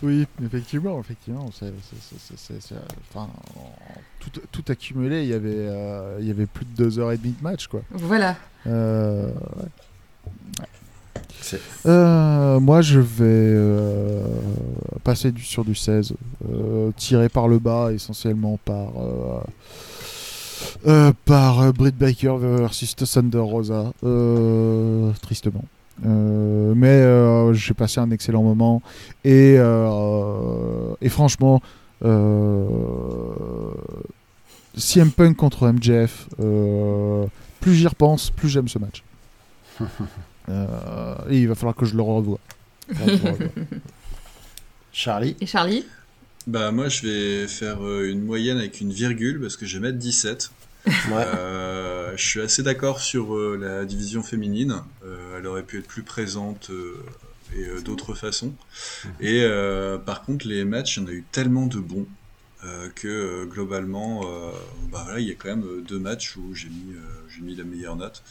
Oui, 0.03 0.27
effectivement, 0.45 0.99
effectivement. 1.01 1.47
enfin, 1.49 3.28
tout, 4.20 4.41
tout 4.51 4.65
accumulé, 4.73 5.23
il 5.23 5.28
y, 5.28 5.35
avait, 5.35 5.51
euh, 5.55 6.19
il 6.20 6.27
y 6.27 6.31
avait 6.31 6.47
plus 6.47 6.65
de 6.65 6.75
deux 6.77 6.99
heures 6.99 7.12
et 7.12 7.19
demie 7.19 7.35
de 7.39 7.43
match, 7.43 7.67
quoi. 7.67 7.83
Voilà. 7.91 8.36
Euh, 8.67 9.31
Euh, 11.86 12.59
moi, 12.61 12.83
je 12.83 12.99
vais 12.99 13.25
euh, 13.25 14.25
passer 15.05 15.31
du, 15.33 15.43
sur 15.43 15.65
du 15.65 15.75
16, 15.75 16.15
euh, 16.51 16.91
tiré 16.97 17.28
par 17.28 17.49
le 17.49 17.59
bas 17.59 17.93
essentiellement 17.93 18.59
par 18.65 18.89
euh, 18.99 19.41
euh, 20.86 21.12
par 21.25 21.61
euh, 21.61 21.73
Britt 21.73 21.97
Baker 21.97 22.36
versus 22.41 22.97
Thunder 22.97 23.39
Rosa, 23.39 23.93
euh, 24.05 25.12
tristement. 25.23 25.65
Euh, 26.05 26.75
mais 26.76 26.89
euh, 26.89 27.55
j'ai 27.55 27.73
passé 27.73 28.00
un 28.00 28.10
excellent 28.10 28.42
moment 28.42 28.83
et 29.25 29.57
euh, 29.58 30.94
et 31.00 31.08
franchement. 31.08 31.62
Euh, 32.05 32.66
CM 34.76 35.10
Punk 35.10 35.36
contre 35.36 35.66
MJF, 35.73 36.28
euh, 36.41 37.25
plus 37.60 37.75
j'y 37.75 37.86
repense, 37.86 38.31
plus 38.31 38.49
j'aime 38.49 38.68
ce 38.68 38.78
match. 38.78 39.02
Euh, 40.49 41.16
et 41.28 41.41
il 41.41 41.49
va 41.49 41.57
falloir 41.57 41.75
que 41.75 41.84
je 41.84 41.97
le 41.97 42.02
revoie. 42.02 42.39
Charlie 44.92 45.34
Et 45.41 45.47
Charlie? 45.47 45.84
Bah 46.47 46.70
moi 46.70 46.89
je 46.89 47.02
vais 47.05 47.49
faire 47.49 47.78
une 48.05 48.23
moyenne 48.23 48.57
avec 48.58 48.81
une 48.81 48.92
virgule 48.92 49.41
parce 49.41 49.57
que 49.57 49.66
je 49.66 49.78
vais 49.78 49.89
mettre 49.89 49.99
17. 49.99 50.52
Euh, 51.10 52.12
je 52.16 52.24
suis 52.24 52.40
assez 52.40 52.62
d'accord 52.62 53.00
sur 53.00 53.34
euh, 53.34 53.56
la 53.60 53.84
division 53.84 54.23
féminine. 54.23 54.82
Euh, 55.05 55.39
elle 55.39 55.47
aurait 55.47 55.62
pu 55.62 55.78
être 55.78 55.86
plus 55.86 56.02
présente 56.02 56.70
et 57.55 57.82
d'autres 57.82 58.15
façons. 58.15 58.55
Et 59.20 59.42
euh, 59.42 59.98
par 59.98 60.23
contre, 60.23 60.47
les 60.47 60.65
matchs, 60.65 60.97
il 60.97 61.02
y 61.02 61.06
en 61.06 61.08
a 61.08 61.12
eu 61.12 61.24
tellement 61.31 61.66
de 61.66 61.78
bons 61.78 62.06
que 62.97 63.44
globalement, 63.44 64.23
bah 64.90 65.02
voilà, 65.05 65.20
il 65.20 65.28
y 65.28 65.31
a 65.31 65.34
quand 65.34 65.48
même 65.48 65.84
deux 65.86 66.00
matchs 66.00 66.36
où 66.36 66.52
j'ai 66.52 66.68
mis, 66.68 66.97
j'ai 67.28 67.42
mis 67.42 67.55
la 67.55 67.62
meilleure 67.62 67.94
note. 67.94 68.24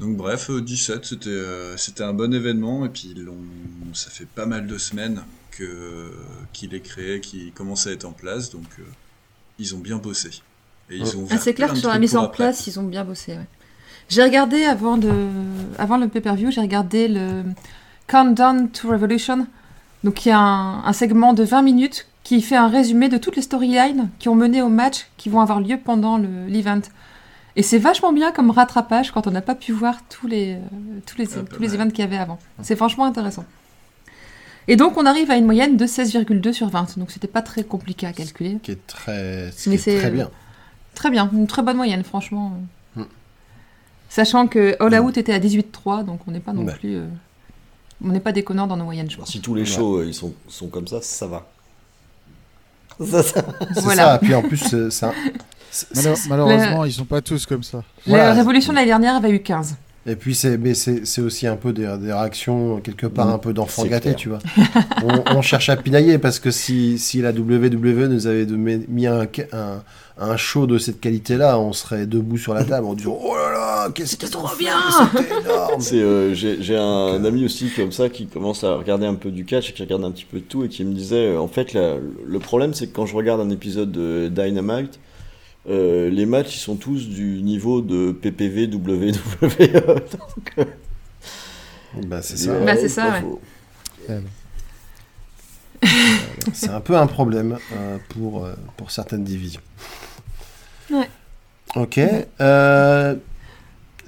Donc 0.00 0.16
bref, 0.16 0.50
euh, 0.50 0.60
17, 0.60 1.04
c'était 1.04 1.76
c'était 1.76 2.02
un 2.02 2.12
bon 2.12 2.34
événement 2.34 2.84
et 2.84 2.88
puis 2.88 3.14
ça 3.94 4.10
fait 4.10 4.26
pas 4.26 4.46
mal 4.46 4.66
de 4.66 4.78
semaines 4.78 5.22
que 5.52 6.12
qu'il 6.52 6.74
est 6.74 6.80
créé, 6.80 7.20
qu'il 7.20 7.52
commence 7.52 7.86
à 7.86 7.92
être 7.92 8.04
en 8.04 8.12
place, 8.12 8.50
donc 8.50 8.66
ils 9.60 9.76
ont 9.76 9.80
bien 9.80 9.98
bossé. 9.98 10.30
Et 10.90 10.96
ils 10.98 11.16
ont 11.16 11.26
Ah, 11.30 11.38
c'est 11.38 11.54
clair 11.54 11.72
que 11.72 11.78
sur 11.78 11.88
la 11.90 11.98
mise 11.98 12.16
en 12.16 12.24
après. 12.24 12.44
place, 12.44 12.66
ils 12.66 12.78
ont 12.80 12.84
bien 12.84 13.04
bossé. 13.04 13.32
ouais. 13.32 13.46
J'ai 14.08 14.22
regardé 14.22 14.64
avant, 14.64 14.96
de... 14.96 15.12
avant 15.78 15.98
le 15.98 16.08
pay-per-view, 16.08 16.50
j'ai 16.50 16.62
regardé 16.62 17.08
le 17.08 17.42
Countdown 18.06 18.70
to 18.70 18.88
Revolution. 18.88 19.46
Donc 20.04 20.24
il 20.24 20.30
y 20.30 20.32
a 20.32 20.38
un, 20.38 20.84
un 20.84 20.92
segment 20.92 21.34
de 21.34 21.42
20 21.44 21.60
minutes 21.62 22.06
qui 22.24 22.40
fait 22.40 22.56
un 22.56 22.68
résumé 22.68 23.08
de 23.08 23.18
toutes 23.18 23.36
les 23.36 23.42
storylines 23.42 24.08
qui 24.18 24.28
ont 24.28 24.34
mené 24.34 24.62
au 24.62 24.68
match 24.68 25.06
qui 25.16 25.28
vont 25.28 25.40
avoir 25.40 25.60
lieu 25.60 25.78
pendant 25.82 26.16
le- 26.18 26.46
l'event. 26.46 26.80
Et 27.56 27.62
c'est 27.62 27.78
vachement 27.78 28.12
bien 28.12 28.30
comme 28.32 28.50
rattrapage 28.50 29.10
quand 29.10 29.26
on 29.26 29.30
n'a 29.30 29.40
pas 29.42 29.54
pu 29.56 29.72
voir 29.72 29.98
tous 30.08 30.26
les, 30.26 30.54
euh, 30.54 30.58
tous 31.04 31.18
les, 31.18 31.26
Ah, 31.36 31.40
tous 31.52 31.60
les 31.60 31.74
events 31.74 31.88
qu'il 31.90 32.00
y 32.00 32.02
avait 32.02 32.16
avant. 32.18 32.38
C'est 32.62 32.76
franchement 32.76 33.04
intéressant. 33.04 33.44
Et 34.68 34.76
donc 34.76 34.96
on 34.96 35.06
arrive 35.06 35.30
à 35.30 35.36
une 35.36 35.46
moyenne 35.46 35.76
de 35.76 35.86
16,2 35.86 36.52
sur 36.52 36.68
20. 36.68 36.98
Donc 36.98 37.10
c'était 37.10 37.26
pas 37.28 37.42
très 37.42 37.64
compliqué 37.64 38.06
à 38.06 38.12
calculer. 38.12 38.58
qui 38.62 38.70
est 38.72 38.86
très, 38.86 39.50
ce 39.56 39.68
qui 39.70 39.76
est 39.76 39.98
très 39.98 40.10
bien. 40.10 40.30
Très 40.98 41.10
bien, 41.10 41.30
une 41.32 41.46
très 41.46 41.62
bonne 41.62 41.76
moyenne, 41.76 42.02
franchement. 42.02 42.54
Hmm. 42.96 43.04
Sachant 44.08 44.48
que 44.48 44.76
All 44.82 45.00
Out 45.00 45.16
était 45.16 45.32
à 45.32 45.38
18,3, 45.38 46.04
donc 46.04 46.18
on 46.26 46.32
n'est 46.32 46.40
pas 46.40 46.52
non 46.52 46.64
Ouais. 46.64 46.74
plus. 46.74 46.96
euh, 46.96 47.06
On 48.04 48.08
n'est 48.08 48.18
pas 48.18 48.32
déconnant 48.32 48.66
dans 48.66 48.76
nos 48.76 48.84
moyennes, 48.84 49.08
je 49.08 49.16
pense. 49.16 49.30
Si 49.30 49.40
tous 49.40 49.54
les 49.54 49.64
shows 49.64 49.98
euh, 50.00 50.06
ils 50.06 50.14
sont, 50.14 50.32
sont 50.48 50.66
comme 50.66 50.88
ça, 50.88 51.00
ça 51.00 51.28
va. 51.28 51.46
Ça, 53.00 53.22
ça- 53.22 53.44
C'est 53.74 53.80
Voilà. 53.80 54.02
ça. 54.14 54.18
Puis 54.18 54.34
en 54.34 54.42
plus, 54.42 54.74
malheureusement, 56.28 56.84
ils 56.84 56.92
sont 56.92 57.04
pas 57.04 57.20
tous 57.20 57.46
comme 57.46 57.62
ça. 57.62 57.84
voilà. 58.04 58.24
La 58.30 58.34
Révolution 58.34 58.72
de 58.72 58.78
l'année 58.78 58.88
dernière 58.88 59.14
avait 59.14 59.30
eu 59.30 59.40
15. 59.40 59.76
Et 60.08 60.16
puis 60.16 60.34
c'est 60.34 60.56
mais 60.56 60.74
c'est 60.74 61.06
c'est 61.06 61.20
aussi 61.20 61.46
un 61.46 61.56
peu 61.56 61.72
des, 61.72 61.82
des 62.00 62.12
réactions 62.12 62.80
quelque 62.80 63.06
part 63.06 63.26
Mm, 63.26 63.30
un 63.32 63.38
peu 63.38 63.52
gâtés, 63.90 64.14
clair. 64.14 64.16
tu 64.16 64.28
vois. 64.30 64.38
on, 65.04 65.36
on 65.36 65.42
cherche 65.42 65.68
à 65.68 65.76
pinailler 65.76 66.18
parce 66.18 66.38
que 66.38 66.50
si, 66.50 66.98
si 66.98 67.20
la 67.20 67.30
WWE 67.32 68.06
nous 68.08 68.26
avait 68.26 68.46
de- 68.46 68.56
mis 68.56 69.06
un, 69.06 69.26
un, 69.52 69.82
un 70.20 70.36
show 70.36 70.66
de 70.66 70.78
cette 70.78 71.00
qualité-là, 71.00 71.58
on 71.58 71.72
serait 71.72 72.06
debout 72.06 72.38
sur 72.38 72.54
la 72.54 72.64
table 72.64 72.86
en 72.86 72.94
disant 72.94 73.18
oh 73.22 73.34
là 73.36 73.50
là, 73.52 73.88
qu'est-ce 73.94 74.16
ont 74.36 74.42
trop 74.42 74.56
bien 74.58 74.76
c'était 75.12 75.40
énorme. 75.40 75.80
C'est, 75.80 76.00
euh, 76.00 76.32
j'ai 76.34 76.76
un 76.76 77.24
ami 77.24 77.44
aussi 77.44 77.70
comme 77.76 77.92
ça 77.92 78.08
qui 78.08 78.26
commence 78.26 78.64
à 78.64 78.74
regarder 78.76 79.06
un 79.06 79.14
peu 79.14 79.30
du 79.30 79.44
catch 79.44 79.70
et 79.70 79.72
qui 79.74 79.82
regarde 79.82 80.04
un 80.04 80.10
petit 80.10 80.24
peu 80.24 80.38
de 80.38 80.44
tout 80.44 80.64
et 80.64 80.68
qui 80.68 80.84
me 80.84 80.94
disait 80.94 81.34
euh, 81.34 81.40
en 81.40 81.48
fait 81.48 81.72
la- 81.74 81.96
le 82.26 82.38
problème 82.38 82.72
c'est 82.74 82.86
que 82.86 82.94
quand 82.94 83.06
je 83.06 83.14
regarde 83.14 83.40
un 83.40 83.50
épisode 83.50 83.92
de 83.92 84.28
Dynamite 84.28 84.98
euh, 85.68 86.08
les 86.10 86.26
matchs 86.26 86.56
ils 86.56 86.60
sont 86.60 86.76
tous 86.76 87.08
du 87.08 87.42
niveau 87.42 87.80
de 87.82 88.12
PPV 88.12 88.66
WWE 88.66 89.12
Donc, 89.42 90.54
euh, 90.58 90.64
Bah, 92.06 92.22
c'est 92.22 92.36
ça. 92.36 92.58
Bah, 92.58 92.64
ouais, 92.64 92.76
c'est 92.76 92.88
ça, 92.88 93.20
ouais. 94.08 94.20
C'est 96.52 96.70
un 96.70 96.80
peu 96.80 96.96
un 96.96 97.06
problème 97.06 97.58
euh, 97.72 97.98
pour, 98.08 98.44
euh, 98.44 98.54
pour 98.76 98.90
certaines 98.90 99.24
divisions. 99.24 99.60
Ouais. 100.90 101.08
Ok. 101.76 102.00
euh, 102.40 103.14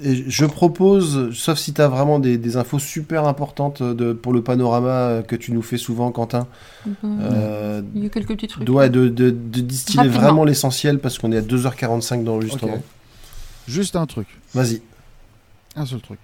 et 0.03 0.25
je 0.31 0.45
propose, 0.47 1.33
sauf 1.35 1.59
si 1.59 1.73
tu 1.73 1.81
as 1.81 1.89
vraiment 1.89 2.19
des, 2.19 2.39
des 2.39 2.57
infos 2.57 2.79
super 2.79 3.27
importantes 3.27 3.83
de, 3.83 4.13
pour 4.13 4.33
le 4.33 4.43
panorama 4.43 5.23
que 5.27 5.37
tu 5.37 5.53
nous 5.53 5.63
fais 5.63 5.79
souvent, 5.79 6.11
Quentin, 6.13 6.47
euh, 7.05 7.83
Il 7.95 8.03
y 8.05 8.07
a 8.07 8.09
quelques 8.09 8.29
petits 8.29 8.47
trucs. 8.49 8.65
doit 8.65 8.89
de, 8.89 9.09
de, 9.09 9.31
de 9.31 9.61
distiller 9.61 9.99
Rapidement. 10.05 10.21
vraiment 10.21 10.45
l'essentiel 10.45 10.99
parce 10.99 11.19
qu'on 11.19 11.33
est 11.33 11.39
à 11.39 11.43
2h45 11.43 12.25
d'enregistrement. 12.25 12.75
Ok. 12.75 12.81
Juste 13.69 13.97
un 13.97 14.07
truc. 14.07 14.27
Vas-y. 14.55 14.83
Un 15.77 15.87
seul 15.87 16.01
truc. 16.01 16.19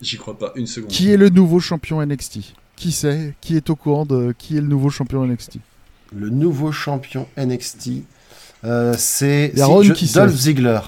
J'y 0.00 0.16
crois 0.16 0.38
pas 0.38 0.52
une 0.56 0.66
seconde. 0.66 0.90
Qui 0.90 1.10
est 1.10 1.16
le 1.16 1.28
nouveau 1.28 1.60
champion 1.60 2.04
NXT 2.04 2.54
Qui 2.76 2.92
c'est? 2.92 3.34
Qui 3.40 3.56
est 3.56 3.68
au 3.70 3.76
courant 3.76 4.06
de 4.06 4.34
qui 4.38 4.56
est 4.56 4.60
le 4.60 4.66
nouveau 4.68 4.88
champion 4.90 5.26
NXT 5.26 5.56
Le 6.16 6.30
nouveau 6.30 6.72
champion 6.72 7.26
NXT, 7.36 8.04
euh, 8.64 8.94
c'est 8.96 9.52
Dolph 9.56 9.96
sait. 9.96 10.28
Ziggler. 10.28 10.80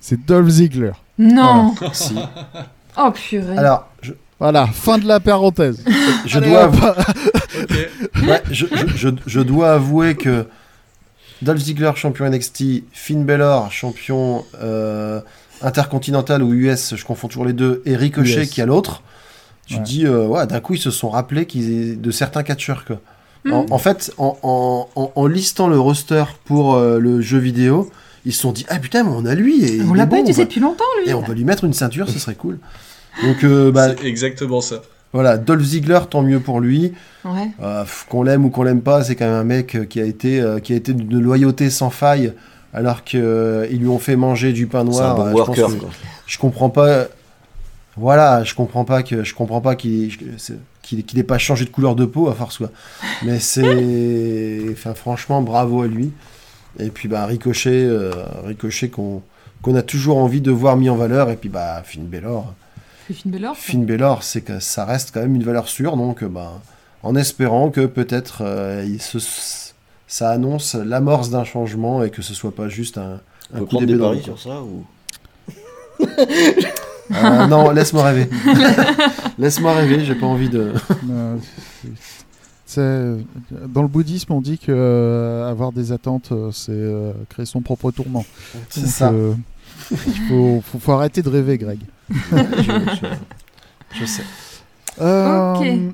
C'est 0.00 0.24
Dolph 0.24 0.48
Ziggler. 0.48 0.92
Non 1.18 1.74
Si. 1.92 2.14
Oh 2.98 3.10
purée 3.12 3.56
Alors, 3.58 3.88
je, 4.02 4.12
Voilà, 4.38 4.66
fin 4.66 4.98
de 4.98 5.06
la 5.06 5.20
parenthèse. 5.20 5.82
je 6.26 6.38
Allez, 6.38 6.48
dois. 6.50 6.70
Ouais, 8.26 8.42
je, 8.50 8.66
je- 8.66 8.96
je- 8.96 9.08
je 9.26 9.40
dois 9.40 9.72
avouer 9.74 10.14
que 10.14 10.46
Dolph 11.42 11.60
Ziggler, 11.60 11.92
champion 11.96 12.28
NXT, 12.28 12.84
Finn 12.92 13.24
Balor, 13.24 13.70
champion 13.70 14.44
euh, 14.62 15.20
intercontinental 15.62 16.42
ou 16.42 16.52
US, 16.54 16.94
je 16.96 17.04
confonds 17.04 17.28
toujours 17.28 17.44
les 17.44 17.52
deux, 17.52 17.82
et 17.86 17.96
Ricochet 17.96 18.42
US. 18.42 18.50
qui 18.50 18.60
a 18.62 18.66
l'autre, 18.66 19.02
tu 19.66 19.74
Ouais. 19.74 19.80
te 19.80 19.84
dis, 19.86 20.06
euh, 20.06 20.26
ouais, 20.26 20.46
d'un 20.46 20.60
coup, 20.60 20.74
ils 20.74 20.80
se 20.80 20.90
sont 20.90 21.10
rappelés 21.10 21.46
qu'ils 21.46 22.00
de 22.00 22.10
certains 22.10 22.42
catcheurs. 22.42 22.84
Quoi. 22.84 23.00
Hmm. 23.44 23.52
En, 23.52 23.66
en 23.70 23.78
fait, 23.78 24.12
en, 24.18 24.38
en- 24.42 24.88
en- 24.96 25.12
en 25.14 25.26
listant 25.26 25.68
le 25.68 25.78
roster 25.78 26.24
pour 26.44 26.74
euh, 26.74 26.98
le 26.98 27.20
jeu 27.20 27.38
vidéo, 27.38 27.90
ils 28.26 28.32
se 28.34 28.40
sont 28.42 28.52
dit, 28.52 28.66
ah 28.68 28.78
putain, 28.78 29.02
mais 29.04 29.10
on 29.14 29.24
a 29.24 29.34
lui. 29.34 29.64
Et 29.64 29.80
On 29.82 29.94
l'a 29.94 30.06
pas 30.06 30.18
utilisé 30.18 30.44
depuis 30.44 30.60
longtemps, 30.60 30.84
lui 31.02 31.10
Et 31.10 31.14
on 31.14 31.22
peut 31.22 31.32
lui 31.32 31.44
mettre 31.44 31.64
une 31.64 31.72
ceinture, 31.72 32.10
ce 32.10 32.18
serait 32.18 32.34
cool. 32.34 32.58
Donc, 33.24 33.42
euh, 33.44 33.70
bah, 33.72 33.94
C'est 33.98 34.04
exactement 34.06 34.60
ça. 34.60 34.82
Voilà, 35.12 35.38
Dolph 35.38 35.62
Ziggler, 35.62 36.00
tant 36.10 36.20
mieux 36.22 36.40
pour 36.40 36.60
lui. 36.60 36.92
Ouais. 37.24 37.48
Euh, 37.62 37.84
qu'on 38.10 38.22
l'aime 38.22 38.44
ou 38.44 38.50
qu'on 38.50 38.64
l'aime 38.64 38.82
pas, 38.82 39.02
c'est 39.04 39.14
quand 39.16 39.24
même 39.24 39.34
un 39.40 39.44
mec 39.44 39.74
euh, 39.74 39.84
qui 39.86 40.00
a 40.00 40.04
été, 40.04 40.40
euh, 40.40 40.58
qui 40.58 40.74
a 40.74 40.76
été 40.76 40.92
d'une 40.92 41.20
loyauté 41.22 41.70
sans 41.70 41.88
faille, 41.88 42.32
alors 42.74 43.04
qu'ils 43.04 43.20
lui 43.78 43.88
ont 43.88 43.98
fait 43.98 44.16
manger 44.16 44.52
du 44.52 44.66
pain 44.66 44.80
C'est 44.90 45.00
un 45.00 45.14
noir. 45.14 45.16
bon 45.16 45.22
Euh, 45.22 45.30
je 45.30 45.34
pense 45.36 45.46
worker. 45.58 45.68
que- 45.68 45.80
quoi. 45.80 45.88
je 46.26 46.38
comprends 46.38 46.68
pas. 46.70 47.04
Voilà, 47.96 48.44
je 48.44 48.54
comprends 48.54 48.84
pas 48.84 49.02
que 49.02 49.24
je 49.24 49.34
comprends 49.34 49.62
pas 49.62 49.74
qu'il 49.74 50.14
qu'il 50.82 51.02
qu'il 51.04 51.18
ait 51.18 51.22
pas 51.22 51.38
changé 51.38 51.64
de 51.64 51.70
couleur 51.70 51.94
de 51.96 52.04
peau 52.04 52.28
à 52.28 52.34
force 52.34 52.58
quoi. 52.58 52.70
Mais 53.24 53.38
c'est, 53.40 54.66
enfin 54.72 54.92
franchement 54.92 55.40
bravo 55.40 55.80
à 55.82 55.86
lui. 55.86 56.12
Et 56.78 56.90
puis 56.90 57.08
bah 57.08 57.26
Ricochet, 57.26 57.84
euh, 57.84 58.10
Ricochet 58.44 58.88
qu'on 58.88 59.22
qu'on 59.62 59.74
a 59.74 59.82
toujours 59.82 60.18
envie 60.18 60.40
de 60.40 60.50
voir 60.50 60.76
mis 60.76 60.90
en 60.90 60.96
valeur. 60.96 61.30
Et 61.30 61.36
puis 61.36 61.48
bah 61.48 61.82
Finn 61.84 62.06
C'est 63.08 63.14
Finn 63.14 63.30
ça. 63.30 63.54
Finn 63.56 63.84
Balor, 63.86 64.22
c'est 64.22 64.40
que 64.42 64.60
ça 64.60 64.84
reste 64.84 65.10
quand 65.12 65.20
même 65.20 65.34
une 65.34 65.44
valeur 65.44 65.68
sûre. 65.68 65.96
Donc 65.96 66.22
euh, 66.22 66.28
bah 66.28 66.60
en 67.02 67.14
espérant 67.16 67.70
que 67.70 67.86
peut-être 67.86 68.38
euh, 68.42 68.84
il 68.86 69.00
se- 69.00 69.18
ça 70.08 70.30
annonce 70.30 70.74
l'amorce 70.74 71.30
d'un 71.30 71.44
changement 71.44 72.02
et 72.04 72.10
que 72.10 72.22
ce 72.22 72.34
soit 72.34 72.54
pas 72.54 72.68
juste 72.68 72.98
un, 72.98 73.20
un 73.54 73.60
coup 73.60 73.78
d'épée 73.80 73.92
des 73.92 73.98
dans 73.98 74.20
sur 74.20 74.38
ça 74.40 74.60
ou... 74.62 74.84
Euh, 77.12 77.46
non, 77.46 77.70
laisse-moi 77.70 78.02
rêver. 78.04 78.28
laisse-moi 79.38 79.72
rêver, 79.74 80.04
j'ai 80.04 80.14
pas 80.16 80.26
envie 80.26 80.48
de. 80.48 80.72
Dans 82.78 83.82
le 83.82 83.88
bouddhisme, 83.88 84.32
on 84.32 84.40
dit 84.40 84.58
que 84.58 84.70
euh, 84.70 85.50
avoir 85.50 85.72
des 85.72 85.92
attentes, 85.92 86.30
euh, 86.32 86.50
c'est 86.52 86.70
euh, 86.72 87.12
créer 87.28 87.46
son 87.46 87.60
propre 87.60 87.90
tourment. 87.90 88.24
C'est 88.70 88.86
ça. 88.86 89.10
euh, 89.10 89.34
il 89.90 89.96
faut, 90.28 90.62
faut- 90.64 90.78
faut 90.78 90.92
arrêter 90.92 91.22
de 91.22 91.28
rêver, 91.28 91.58
Greg. 91.58 91.78
je, 92.10 92.14
je- 92.34 94.00
je 94.00 94.04
sais. 94.04 94.22
Euh. 95.00 95.90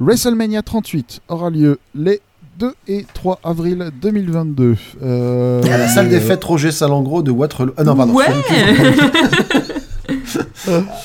WrestleMania 0.00 0.62
38 0.62 1.20
aura 1.28 1.48
lieu 1.50 1.78
les 1.94 2.20
2 2.58 2.74
et 2.88 3.06
3 3.14 3.38
avril 3.44 3.90
2022. 4.00 4.76
Euh, 5.02 5.62
À 5.62 5.78
la 5.78 5.88
salle 5.88 6.08
des 6.08 6.20
fêtes 6.20 6.42
Roger 6.44 6.72
Salengro 6.72 7.22
de 7.22 7.30
Waterloo. 7.30 7.72
Ah 7.76 7.84
non, 7.84 7.94
pardon. 7.96 8.14
Ouais. 8.14 8.26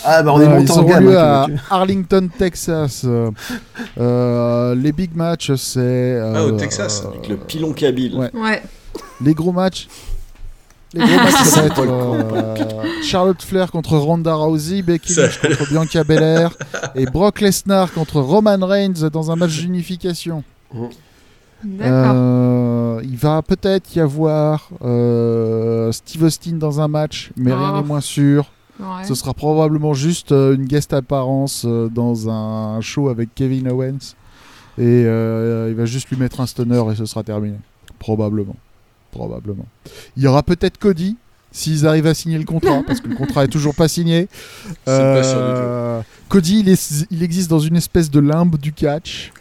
Ah 0.06 0.24
bah 0.24 0.32
on 0.34 0.42
est 0.42 0.46
Euh, 0.46 0.50
monté 0.60 0.72
en 0.72 0.84
gamme. 0.84 1.08
hein, 1.10 1.18
à 1.18 1.46
tu. 1.48 1.54
Arlington, 1.70 2.30
Texas. 2.38 3.04
Euh, 3.06 3.32
euh, 4.00 4.76
les 4.76 4.92
big 4.92 5.16
matchs, 5.16 5.54
c'est. 5.56 6.20
Ah, 6.22 6.44
au 6.46 6.50
euh, 6.50 6.58
Texas. 6.58 7.04
Avec 7.08 7.28
le 7.30 7.38
pilon 7.38 7.74
kabyle. 7.74 8.16
Ouais. 8.16 8.32
Ouais. 8.34 8.64
Les 9.22 9.34
gros 9.34 9.52
matchs. 9.52 9.88
Les 10.94 11.06
gros 11.06 11.16
matchs, 11.18 11.44
ça 11.44 11.62
va 11.62 11.68
être 11.68 11.82
euh, 11.86 12.56
Charlotte 13.04 13.42
Flair 13.42 13.72
contre 13.72 13.98
Ronda 13.98 14.34
Rousey, 14.36 14.82
Becky 14.82 15.16
Lynch 15.16 15.40
contre 15.42 15.70
Bianca 15.70 16.04
Belair 16.06 16.52
et 16.96 17.06
Brock 17.06 17.42
Lesnar 17.42 17.92
contre 17.94 18.22
Roman 18.22 18.58
Reigns 18.66 19.10
dans 19.12 19.30
un 19.32 19.36
match 19.36 19.58
d'unification. 19.60 20.44
Euh, 21.82 23.02
il 23.04 23.18
va 23.18 23.42
peut-être 23.42 23.96
y 23.96 24.00
avoir 24.00 24.70
euh, 24.84 25.92
Steve 25.92 26.24
Austin 26.24 26.54
dans 26.54 26.80
un 26.82 26.88
match, 26.88 27.32
mais 27.36 27.52
rien 27.54 27.72
Oh. 27.74 27.78
n'est 27.82 27.88
moins 27.88 28.02
sûr. 28.02 28.46
Ouais. 28.80 29.04
Ce 29.08 29.16
sera 29.16 29.34
probablement 29.34 29.94
juste 29.94 30.32
euh, 30.32 30.56
une 30.56 30.66
guest 30.66 30.94
apparence 30.94 31.64
euh, 31.66 31.90
dans 31.90 32.30
un 32.30 32.80
show 32.82 33.10
avec 33.10 33.34
Kevin 33.36 33.70
Owens. 33.72 34.16
Et 34.78 34.84
euh, 35.06 35.68
il 35.70 35.76
va 35.76 35.86
juste 35.86 36.10
lui 36.10 36.18
mettre 36.18 36.40
un 36.42 36.46
stunner 36.46 36.84
et 36.92 36.96
ce 36.96 37.06
sera 37.06 37.24
terminé. 37.24 37.58
Probablement. 37.98 38.56
Probablement. 39.12 39.66
Il 40.16 40.24
y 40.24 40.28
aura 40.28 40.44
peut-être 40.44 40.78
Cody, 40.78 41.18
s'ils 41.52 41.88
arrivent 41.88 42.06
à 42.06 42.14
signer 42.14 42.38
le 42.38 42.44
contrat, 42.44 42.84
parce 42.86 43.02
que 43.02 43.08
le 43.08 43.16
contrat 43.16 43.46
est 43.46 43.48
toujours 43.48 43.74
pas 43.74 43.88
signé. 43.88 44.28
C'est 44.66 44.76
pas 44.86 45.24
sûr 45.24 45.40
du 45.40 46.06
Cody, 46.30 46.60
il, 46.60 46.70
est- 46.70 47.08
il 47.10 47.24
existe 47.24 47.50
dans 47.50 47.60
une 47.60 47.78
espèce 47.78 48.12
de 48.12 48.20
limbe 48.20 48.58
du 48.58 48.74
catch. 48.74 49.32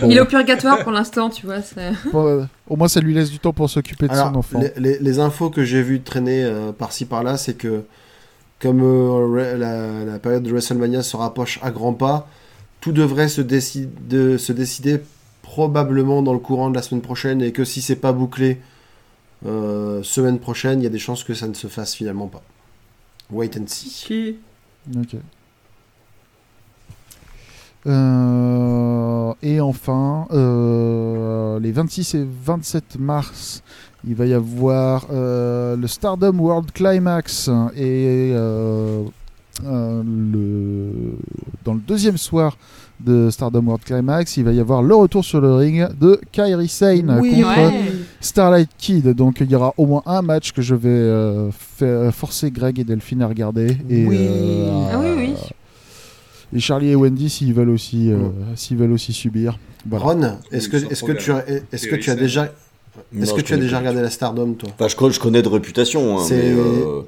Bon, 0.00 0.08
Il 0.10 0.16
est 0.16 0.20
au 0.20 0.24
purgatoire 0.24 0.82
pour 0.82 0.90
l'instant, 0.90 1.30
tu 1.30 1.46
vois. 1.46 1.58
euh, 2.14 2.44
au 2.68 2.74
moins, 2.74 2.88
ça 2.88 2.98
lui 3.00 3.14
laisse 3.14 3.30
du 3.30 3.38
temps 3.38 3.52
pour 3.52 3.70
s'occuper 3.70 4.08
de 4.08 4.12
Alors, 4.12 4.30
son 4.32 4.34
enfant. 4.38 4.58
les, 4.60 4.72
les- 4.76 4.98
les 4.98 5.18
infos 5.20 5.50
que 5.50 5.62
j'ai 5.62 5.82
vues 5.82 6.00
traîner 6.00 6.42
euh, 6.42 6.72
par-ci 6.72 7.04
par-là, 7.04 7.36
c'est 7.36 7.54
que 7.54 7.84
comme 8.60 8.80
euh, 8.82 9.56
la, 9.56 10.04
la 10.04 10.18
période 10.18 10.42
de 10.42 10.50
WrestleMania 10.50 11.02
se 11.02 11.16
rapproche 11.16 11.58
à 11.62 11.70
grands 11.70 11.92
pas, 11.94 12.28
tout 12.80 12.92
devrait 12.92 13.28
se, 13.28 13.40
décide- 13.42 14.06
de- 14.08 14.36
se 14.38 14.52
décider 14.52 15.00
probablement 15.42 16.22
dans 16.22 16.32
le 16.32 16.38
courant 16.38 16.70
de 16.70 16.74
la 16.76 16.82
semaine 16.82 17.02
prochaine 17.02 17.40
et 17.42 17.52
que 17.52 17.64
si 17.64 17.80
c'est 17.82 17.96
pas 17.96 18.12
bouclé 18.12 18.58
euh, 19.46 20.02
semaine 20.02 20.38
prochaine, 20.38 20.80
il 20.80 20.84
y 20.84 20.86
a 20.86 20.90
des 20.90 20.98
chances 20.98 21.22
que 21.24 21.34
ça 21.34 21.46
ne 21.46 21.54
se 21.54 21.66
fasse 21.68 21.94
finalement 21.94 22.26
pas. 22.28 22.42
Wait 23.30 23.56
and 23.58 23.66
see. 23.66 24.36
Ok. 24.96 25.16
Euh, 27.86 29.32
et 29.42 29.60
enfin, 29.60 30.26
euh, 30.32 31.60
les 31.60 31.70
26 31.72 32.14
et 32.14 32.26
27 32.44 32.98
mars, 32.98 33.62
il 34.06 34.14
va 34.14 34.26
y 34.26 34.34
avoir 34.34 35.06
euh, 35.12 35.76
le 35.76 35.86
Stardom 35.86 36.38
World 36.38 36.70
Climax 36.72 37.48
et 37.76 38.30
euh, 38.34 39.02
euh, 39.64 40.02
le, 40.04 40.90
dans 41.64 41.74
le 41.74 41.80
deuxième 41.80 42.16
soir 42.16 42.56
de 43.00 43.28
Stardom 43.30 43.66
World 43.66 43.84
Climax, 43.84 44.36
il 44.36 44.44
va 44.44 44.52
y 44.52 44.60
avoir 44.60 44.82
le 44.82 44.94
retour 44.94 45.24
sur 45.24 45.40
le 45.40 45.54
ring 45.54 45.86
de 46.00 46.20
Kairi 46.32 46.68
Sane 46.68 47.18
Oui, 47.20 47.42
contre 47.42 47.56
Ouais. 47.58 47.92
Starlight 48.20 48.70
Kid. 48.78 49.08
Donc 49.14 49.40
il 49.40 49.50
y 49.50 49.54
aura 49.54 49.74
au 49.76 49.86
moins 49.86 50.02
un 50.06 50.22
match 50.22 50.52
que 50.52 50.62
je 50.62 50.74
vais 50.74 50.88
euh, 50.88 51.50
faire- 51.50 52.14
forcer 52.14 52.50
Greg 52.50 52.78
et 52.78 52.84
Delphine 52.84 53.22
à 53.22 53.26
regarder. 53.26 53.76
Et, 53.90 54.06
Oui. 54.06 54.16
euh, 54.20 54.88
Ah 54.92 54.98
oui, 55.00 55.08
oui. 55.16 55.34
Et 56.54 56.60
Charlie 56.60 56.90
et 56.90 56.94
Wendy 56.94 57.28
s'ils 57.28 57.52
veulent 57.52 57.70
aussi, 57.70 58.10
euh, 58.12 58.18
s'ils 58.54 58.76
veulent 58.76 58.92
aussi 58.92 59.12
subir. 59.12 59.58
Voilà. 59.88 60.04
Ron, 60.04 60.38
est-ce 60.52 60.68
que, 60.68 60.76
est-ce 60.76 61.02
que 61.04 61.12
tu 61.12 61.32
as, 61.32 61.44
est-ce 61.72 61.86
que 61.88 61.96
Et 61.96 61.98
tu 61.98 62.08
as 62.10 62.12
Harry 62.12 62.22
déjà, 62.22 62.52
est-ce 63.20 63.34
que 63.34 63.40
tu 63.40 63.54
as 63.54 63.56
déjà 63.58 63.78
regardé 63.78 64.00
la 64.02 64.10
Stardom, 64.10 64.54
toi? 64.54 64.68
Enfin, 64.74 64.88
je, 64.88 64.96
connais- 64.96 65.12
je 65.12 65.20
connais 65.20 65.42
de 65.42 65.48
réputation, 65.48 66.18
hein, 66.18 66.22
mais, 66.30 66.36
euh, 66.52 67.02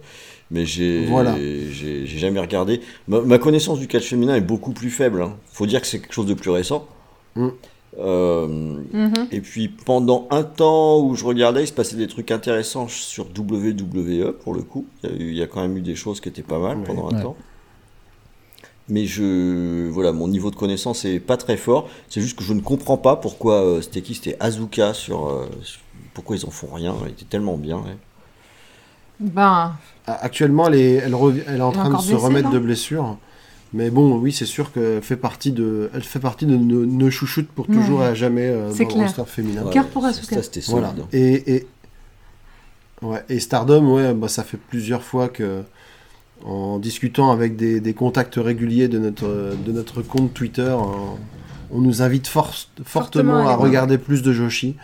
mais 0.51 0.65
j'ai 0.67 1.07
Voilà. 1.07 1.37
j'ai 1.37 2.07
j'ai 2.07 2.19
jamais 2.19 2.41
regardé. 2.41 2.81
Ma, 3.07 3.21
ma 3.21 3.39
connaissance 3.39 3.79
du 3.79 3.87
catch 3.89 4.05
féminin 4.09 4.35
est 4.37 4.41
beaucoup 4.41 4.73
plus 4.73 4.91
faible. 4.91 5.23
hein. 5.23 5.37
Faut 5.53 5.67
dire 5.67 5.81
que 5.81 5.87
c'est 5.87 6.01
quelque 6.01 6.15
chose 6.15 6.27
de 6.27 6.35
plus 6.35 6.51
récent. 6.51 6.87
Mm. 7.37 7.49
Euh, 8.01 8.47
Mhm. 8.93 9.27
et 9.33 9.41
puis 9.41 9.69
pendant 9.69 10.29
un 10.31 10.43
temps 10.45 11.01
où 11.01 11.15
je 11.17 11.25
regardais, 11.25 11.65
il 11.65 11.67
se 11.67 11.73
passait 11.73 11.97
des 11.97 12.07
trucs 12.07 12.31
intéressants 12.31 12.87
sur 12.87 13.27
WWE 13.37 14.33
pour 14.33 14.55
le 14.55 14.63
coup. 14.63 14.87
Il 15.03 15.11
y 15.11 15.13
a, 15.13 15.17
eu- 15.17 15.31
il 15.31 15.37
y 15.39 15.43
a 15.43 15.47
quand 15.47 15.61
même 15.63 15.77
eu 15.77 15.81
des 15.81 15.97
choses 15.97 16.21
qui 16.21 16.29
étaient 16.29 16.43
pas 16.43 16.59
mal 16.59 16.79
Ouais. 16.79 16.85
pendant 16.85 17.09
un 17.11 17.17
Ouais. 17.17 17.23
temps. 17.23 17.37
Mais 18.91 19.05
je, 19.05 19.89
voilà, 19.91 20.13
mon 20.13 20.29
niveau 20.29 20.51
de 20.51 20.57
connaissance 20.57 21.05
est 21.05 21.21
pas 21.21 21.37
très 21.37 21.57
fort. 21.59 21.89
C'est 22.09 22.21
juste 22.23 22.39
que 22.39 22.45
je 22.45 22.55
ne 22.55 22.61
comprends 22.61 22.97
pas 22.97 23.17
pourquoi 23.17 23.63
euh, 23.63 23.83
c'était 23.83 24.01
qui 24.03 24.15
C'était 24.15 24.37
Azuka 24.41 24.95
sur, 24.95 25.29
euh, 25.29 25.47
sur- 25.63 25.81
pourquoi 26.15 26.37
ils 26.37 26.47
en 26.47 26.51
font 26.51 26.69
rien. 26.73 26.95
Elle 27.05 27.11
était 27.13 27.27
tellement 27.27 27.57
bien. 27.59 27.77
ouais. 27.77 27.97
Ben, 29.21 29.75
Actuellement, 30.07 30.69
elle 30.69 30.77
est, 30.77 30.93
elle, 30.95 31.13
est 31.13 31.15
en 31.15 31.31
Elle 31.31 31.57
est 31.57 31.73
train 31.73 31.91
de 31.91 31.97
se 31.99 32.09
blessée, 32.09 32.15
remettre 32.25 32.51
de 32.51 32.59
blessure. 32.59 33.19
Mais 33.75 33.91
bon, 33.91 34.17
oui, 34.17 34.33
c'est 34.33 34.47
sûr 34.47 34.73
qu'elle 34.73 35.03
fait 35.03 35.19
partie 35.19 35.53
de, 35.53 35.91
elle 35.93 36.03
fait 36.03 36.19
partie 36.21 36.47
de 36.47 36.57
nos, 36.57 36.87
nos 36.87 37.11
chouchoutes 37.11 37.49
pour 37.49 37.67
toujours 37.67 37.99
Ouais. 37.99 38.07
et 38.07 38.09
à 38.09 38.15
jamais 38.15 38.47
euh, 38.47 38.73
C'est 38.73 38.85
dans 38.85 38.89
le 38.89 38.95
clair. 38.95 39.07
roster 39.09 39.25
féminin. 39.27 39.63
Ouais, 39.65 39.73
Cœur 39.73 39.87
pour 39.89 40.07
Asuka. 40.07 40.43
Ça. 40.43 40.51
Voilà. 40.69 40.89
hein. 40.99 41.07
Et, 41.13 41.57
et, 41.57 41.67
ouais, 43.03 43.23
et 43.29 43.39
Stardom, 43.41 43.95
ouais, 43.97 44.15
bah, 44.15 44.29
ça 44.29 44.45
fait 44.45 44.57
plusieurs 44.57 45.03
fois 45.03 45.29
que, 45.29 45.63
en 46.45 46.79
discutant 46.79 47.31
avec 47.31 47.57
des, 47.57 47.81
des 47.81 47.95
contacts 47.95 48.37
réguliers 48.37 48.89
de 48.89 48.99
notre, 48.99 49.27
de 49.67 49.73
notre 49.73 50.03
compte 50.03 50.33
Twitter, 50.35 50.63
hein, 50.79 51.17
on 51.71 51.81
nous 51.81 52.01
invite 52.03 52.27
fort- 52.27 52.55
fortement, 52.85 52.85
Fortement 52.87 53.39
à 53.41 53.43
voir. 53.43 53.61
regarder 53.61 53.99
plus 53.99 54.23
de 54.23 54.33
Joshi. 54.33 54.77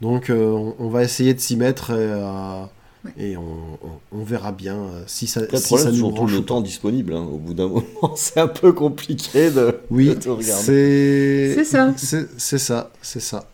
Donc, 0.00 0.28
euh, 0.30 0.50
on, 0.50 0.74
on 0.78 0.88
va 0.88 1.02
essayer 1.04 1.34
de 1.34 1.40
s'y 1.40 1.56
mettre 1.56 1.90
et, 1.90 1.94
euh, 1.98 2.62
Ouais. 3.04 3.10
et 3.18 3.36
on, 3.36 3.42
on- 3.42 4.18
on 4.20 4.24
verra 4.24 4.50
bien 4.50 4.76
euh, 4.76 5.02
si 5.06 5.26
ça, 5.26 5.40
Après, 5.40 5.58
si 5.58 5.66
problème, 5.66 5.86
ça 5.88 5.92
nous 5.92 6.06
surtout 6.06 6.26
le 6.26 6.40
temps 6.42 6.60
disponible. 6.62 7.12
hein. 7.12 7.20
Au 7.30 7.36
bout 7.36 7.52
d'un 7.52 7.68
moment, 7.68 7.84
c'est 8.16 8.40
un 8.40 8.48
peu 8.48 8.72
compliqué 8.72 9.50
de, 9.50 9.78
Oui, 9.90 10.08
de 10.08 10.14
tout 10.14 10.34
regarder. 10.36 10.62
c'est 10.64 11.54
C'est 11.56 11.64
ça. 11.64 11.92
C'est 12.38 12.58
ça, 12.58 12.90
c'est 13.02 13.20
ça. 13.20 13.44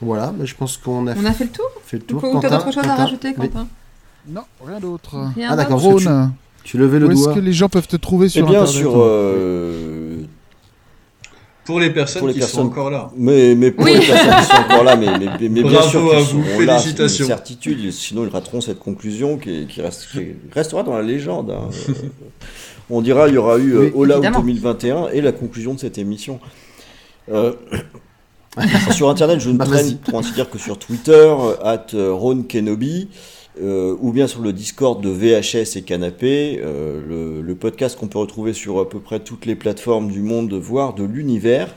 Voilà, 0.00 0.34
mais 0.36 0.46
je 0.46 0.54
pense 0.56 0.76
qu'on 0.76 1.06
a, 1.06 1.14
on 1.16 1.24
a 1.24 1.32
fait 1.32 1.44
le 1.44 1.50
tour 1.50 1.64
fait 1.86 1.96
le 1.96 2.02
Ou 2.02 2.06
tour. 2.06 2.20
tu 2.20 2.26
as 2.26 2.30
Quentin, 2.32 2.48
d'autres 2.50 2.64
choses 2.66 2.78
à 2.78 2.82
Quentin, 2.82 2.94
rajouter. 2.96 3.34
Quentin? 3.34 3.68
Non, 4.28 4.42
rien 4.64 4.78
d'autre. 4.80 5.16
Ah, 5.48 5.56
d'accord. 5.56 5.80
Rhône, 5.80 6.32
Tu 6.64 6.78
levais 6.78 6.98
le 6.98 7.08
où 7.08 7.10
est-ce 7.10 7.24
doigt. 7.24 7.34
que 7.34 7.40
les 7.40 7.52
gens 7.52 7.68
peuvent 7.68 7.88
te 7.88 7.96
trouver 7.96 8.26
Eh 8.26 8.30
sur 8.30 8.46
bien, 8.46 8.60
Internet 8.62 8.80
sur. 8.80 8.92
euh, 8.96 10.22
Pour 11.64 11.78
les 11.80 11.90
personnes 11.90 12.20
Pour 12.20 12.28
les 12.28 12.34
qui 12.34 12.40
personnes- 12.40 12.60
sont 12.62 12.66
encore 12.66 12.90
là. 12.90 13.10
Mais, 13.16 13.54
mais 13.54 13.70
pour 13.70 13.84
Oui. 13.84 13.92
les 13.94 14.06
personnes 14.06 14.34
qui 14.36 14.44
sont 14.46 14.62
encore 14.62 14.84
là, 14.84 14.96
mais, 14.96 15.06
mais, 15.18 15.26
mais- 15.40 15.48
mais 15.48 15.62
bien 15.62 15.72
Bravo 15.72 15.88
sûr 15.88 16.00
à 16.12 16.16
qu'ils 16.16 16.36
vous, 16.36 16.44
seront 16.44 16.60
là, 16.60 16.78
c'est 16.78 16.98
une 16.98 17.08
certitude, 17.08 17.92
sinon 17.92 18.24
ils 18.24 18.30
rateront 18.30 18.60
cette 18.60 18.78
conclusion 18.80 19.38
qui, 19.38 19.66
qui 19.66 19.80
reste- 19.80 20.08
qui 20.10 20.26
restera 20.52 20.82
dans 20.82 20.94
la 20.96 21.02
légende. 21.02 21.50
hein. 21.52 21.68
On 22.90 23.00
dira 23.00 23.28
il 23.28 23.34
y 23.34 23.38
aura 23.38 23.58
eu 23.58 23.74
euh, 23.76 23.90
Oui, 23.94 24.04
All 24.04 24.10
Out 24.10 24.24
évidemment. 24.24 24.38
2021 24.40 25.08
et 25.12 25.20
la 25.20 25.32
conclusion 25.32 25.74
de 25.74 25.78
cette 25.80 25.98
émission. 25.98 26.40
Euh, 27.32 27.52
sur 28.90 29.08
Internet, 29.08 29.38
je 29.40 29.50
ne 29.50 29.56
Bah, 29.56 29.64
traîne 29.64 29.96
pour 29.98 30.18
ainsi 30.18 30.32
dire 30.32 30.50
que 30.50 30.58
sur 30.58 30.78
Twitter, 30.78 31.32
at 31.64 31.86
Ron 31.94 32.42
Kenobi, 32.42 33.08
euh, 33.60 33.96
ou 34.00 34.12
bien 34.12 34.26
sur 34.26 34.40
le 34.40 34.52
Discord 34.52 35.02
de 35.02 35.10
VHS 35.10 35.76
et 35.76 35.82
Canapé, 35.82 36.60
euh, 36.62 37.02
le, 37.06 37.42
le 37.42 37.54
podcast 37.54 37.98
qu'on 37.98 38.08
peut 38.08 38.18
retrouver 38.18 38.52
sur 38.52 38.78
à 38.80 38.88
peu 38.88 39.00
près 39.00 39.20
toutes 39.20 39.44
les 39.46 39.56
plateformes 39.56 40.10
du 40.10 40.20
monde, 40.20 40.54
voire 40.54 40.94
de 40.94 41.04
l'univers, 41.04 41.74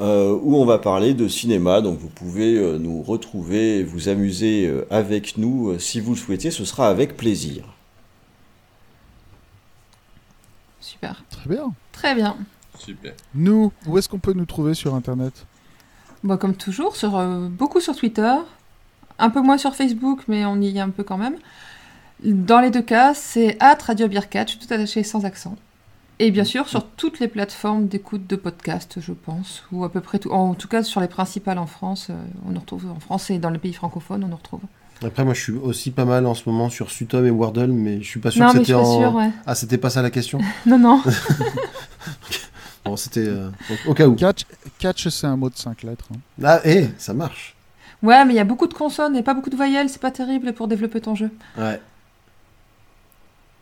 euh, 0.00 0.36
où 0.42 0.56
on 0.56 0.64
va 0.64 0.78
parler 0.78 1.14
de 1.14 1.28
cinéma. 1.28 1.80
Donc 1.80 1.98
vous 1.98 2.08
pouvez 2.08 2.56
euh, 2.56 2.78
nous 2.78 3.02
retrouver 3.02 3.78
et 3.78 3.84
vous 3.84 4.08
amuser 4.08 4.66
euh, 4.66 4.86
avec 4.90 5.36
nous 5.36 5.70
euh, 5.70 5.78
si 5.78 6.00
vous 6.00 6.12
le 6.14 6.18
souhaitez, 6.18 6.50
ce 6.50 6.64
sera 6.64 6.88
avec 6.88 7.16
plaisir. 7.16 7.64
Super. 10.80 11.22
Très 11.30 11.48
bien. 11.48 11.72
Très 11.92 12.14
bien. 12.14 12.36
Super. 12.78 13.14
Nous, 13.34 13.72
où 13.86 13.98
est-ce 13.98 14.08
qu'on 14.08 14.18
peut 14.18 14.32
nous 14.32 14.46
trouver 14.46 14.74
sur 14.74 14.94
Internet? 14.94 15.46
Bon, 16.24 16.36
comme 16.36 16.54
toujours, 16.54 16.96
sur, 16.96 17.16
euh, 17.16 17.48
beaucoup 17.48 17.80
sur 17.80 17.94
Twitter, 17.94 18.34
un 19.18 19.30
peu 19.30 19.40
moins 19.40 19.58
sur 19.58 19.74
Facebook, 19.74 20.22
mais 20.28 20.44
on 20.44 20.60
y 20.60 20.76
est 20.76 20.80
un 20.80 20.90
peu 20.90 21.02
quand 21.02 21.18
même. 21.18 21.36
Dans 22.24 22.60
les 22.60 22.70
deux 22.70 22.82
cas, 22.82 23.14
c'est 23.14 23.56
at 23.60 23.78
Radio 23.80 24.08
je 24.10 24.46
suis 24.46 24.58
tout 24.58 24.72
attaché 24.72 25.02
sans 25.02 25.24
accent. 25.24 25.56
Et 26.20 26.32
bien 26.32 26.44
sûr, 26.44 26.68
sur 26.68 26.84
toutes 26.84 27.20
les 27.20 27.28
plateformes 27.28 27.86
d'écoute 27.86 28.26
de 28.26 28.34
podcasts, 28.34 29.00
je 29.00 29.12
pense, 29.12 29.62
ou 29.70 29.84
à 29.84 29.92
peu 29.92 30.00
près 30.00 30.18
tout. 30.18 30.30
En 30.30 30.54
tout 30.54 30.66
cas, 30.66 30.82
sur 30.82 31.00
les 31.00 31.06
principales 31.06 31.58
en 31.58 31.66
France, 31.66 32.08
euh, 32.10 32.14
on 32.44 32.50
nous 32.50 32.60
retrouve 32.60 32.90
en 32.90 32.98
France 32.98 33.30
et 33.30 33.38
dans 33.38 33.50
les 33.50 33.58
pays 33.58 33.72
francophones, 33.72 34.24
on 34.24 34.28
nous 34.28 34.36
retrouve. 34.36 34.60
Après, 35.04 35.24
moi, 35.24 35.32
je 35.32 35.40
suis 35.40 35.52
aussi 35.52 35.92
pas 35.92 36.04
mal 36.04 36.26
en 36.26 36.34
ce 36.34 36.42
moment 36.48 36.70
sur 36.70 36.90
Sutom 36.90 37.24
et 37.24 37.30
Wordle, 37.30 37.70
mais 37.70 38.02
je 38.02 38.08
suis 38.08 38.18
pas 38.18 38.32
sûr 38.32 38.44
non, 38.44 38.52
que 38.52 38.58
c'était 38.58 38.74
en. 38.74 38.98
sûre, 38.98 39.14
ouais. 39.14 39.30
Ah, 39.46 39.54
c'était 39.54 39.78
pas 39.78 39.90
ça 39.90 40.02
la 40.02 40.10
question 40.10 40.40
Non, 40.66 40.78
non. 40.78 41.02
Bon, 42.84 42.96
c'était 42.96 43.26
euh, 43.26 43.50
au, 43.86 43.92
cas 43.92 44.06
où. 44.06 44.14
Catch, 44.14 44.44
catch 44.78 45.08
c'est 45.08 45.26
un 45.26 45.36
mot 45.36 45.50
de 45.50 45.56
5 45.56 45.82
lettres. 45.82 46.06
hein. 46.14 46.18
Ah, 46.42 46.60
eh, 46.64 46.86
ça 46.96 47.12
marche. 47.12 47.54
Ouais, 48.02 48.24
mais 48.24 48.34
il 48.34 48.36
y 48.36 48.40
a 48.40 48.44
beaucoup 48.44 48.66
de 48.66 48.74
consonnes 48.74 49.16
et 49.16 49.22
pas 49.22 49.34
beaucoup 49.34 49.50
de 49.50 49.56
voyelles, 49.56 49.88
c'est 49.88 50.00
pas 50.00 50.10
terrible 50.10 50.52
pour 50.52 50.68
développer 50.68 51.00
ton 51.00 51.14
jeu. 51.14 51.30
Ouais. 51.56 51.80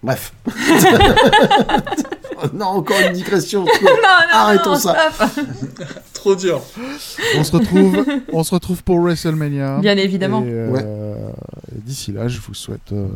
Bref. 0.02 0.32
non, 2.52 2.66
encore 2.66 2.98
une 3.00 3.12
digression. 3.12 3.65
Non, 3.82 3.82
non, 3.82 4.34
Arrêtons 4.34 4.70
non, 4.70 4.76
ça. 4.76 4.97
Trop 6.12 6.36
dur. 6.36 6.60
On 7.36 7.44
se 7.44 7.52
retrouve, 7.52 8.05
on 8.32 8.44
se 8.44 8.55
retrouve 8.55 8.82
pour 8.84 9.00
WrestleMania. 9.00 9.78
Bien 9.78 9.97
évidemment. 9.97 10.42
Et, 10.42 10.50
euh, 10.50 11.28
et 11.74 11.81
D'ici 11.81 12.12
là, 12.12 12.28
je 12.28 12.40
vous 12.40 12.55
souhaite 12.55 12.92
euh, 12.92 13.08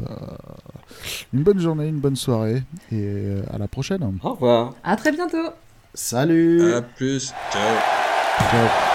une 1.33 1.43
bonne 1.43 1.61
journée, 1.61 1.89
une 1.89 2.01
bonne 2.01 2.17
soirée 2.17 2.63
et 2.93 2.95
euh, 2.95 3.43
à 3.53 3.59
la 3.59 3.69
prochaine. 3.69 4.03
Au 4.23 4.31
revoir. 4.31 4.75
À 4.83 4.97
très 4.97 5.13
bientôt. 5.13 5.51
Salut 5.95 6.73
À 6.75 6.83
plus. 6.83 7.33
Ciao. 7.53 7.77
Ciao. 8.51 8.90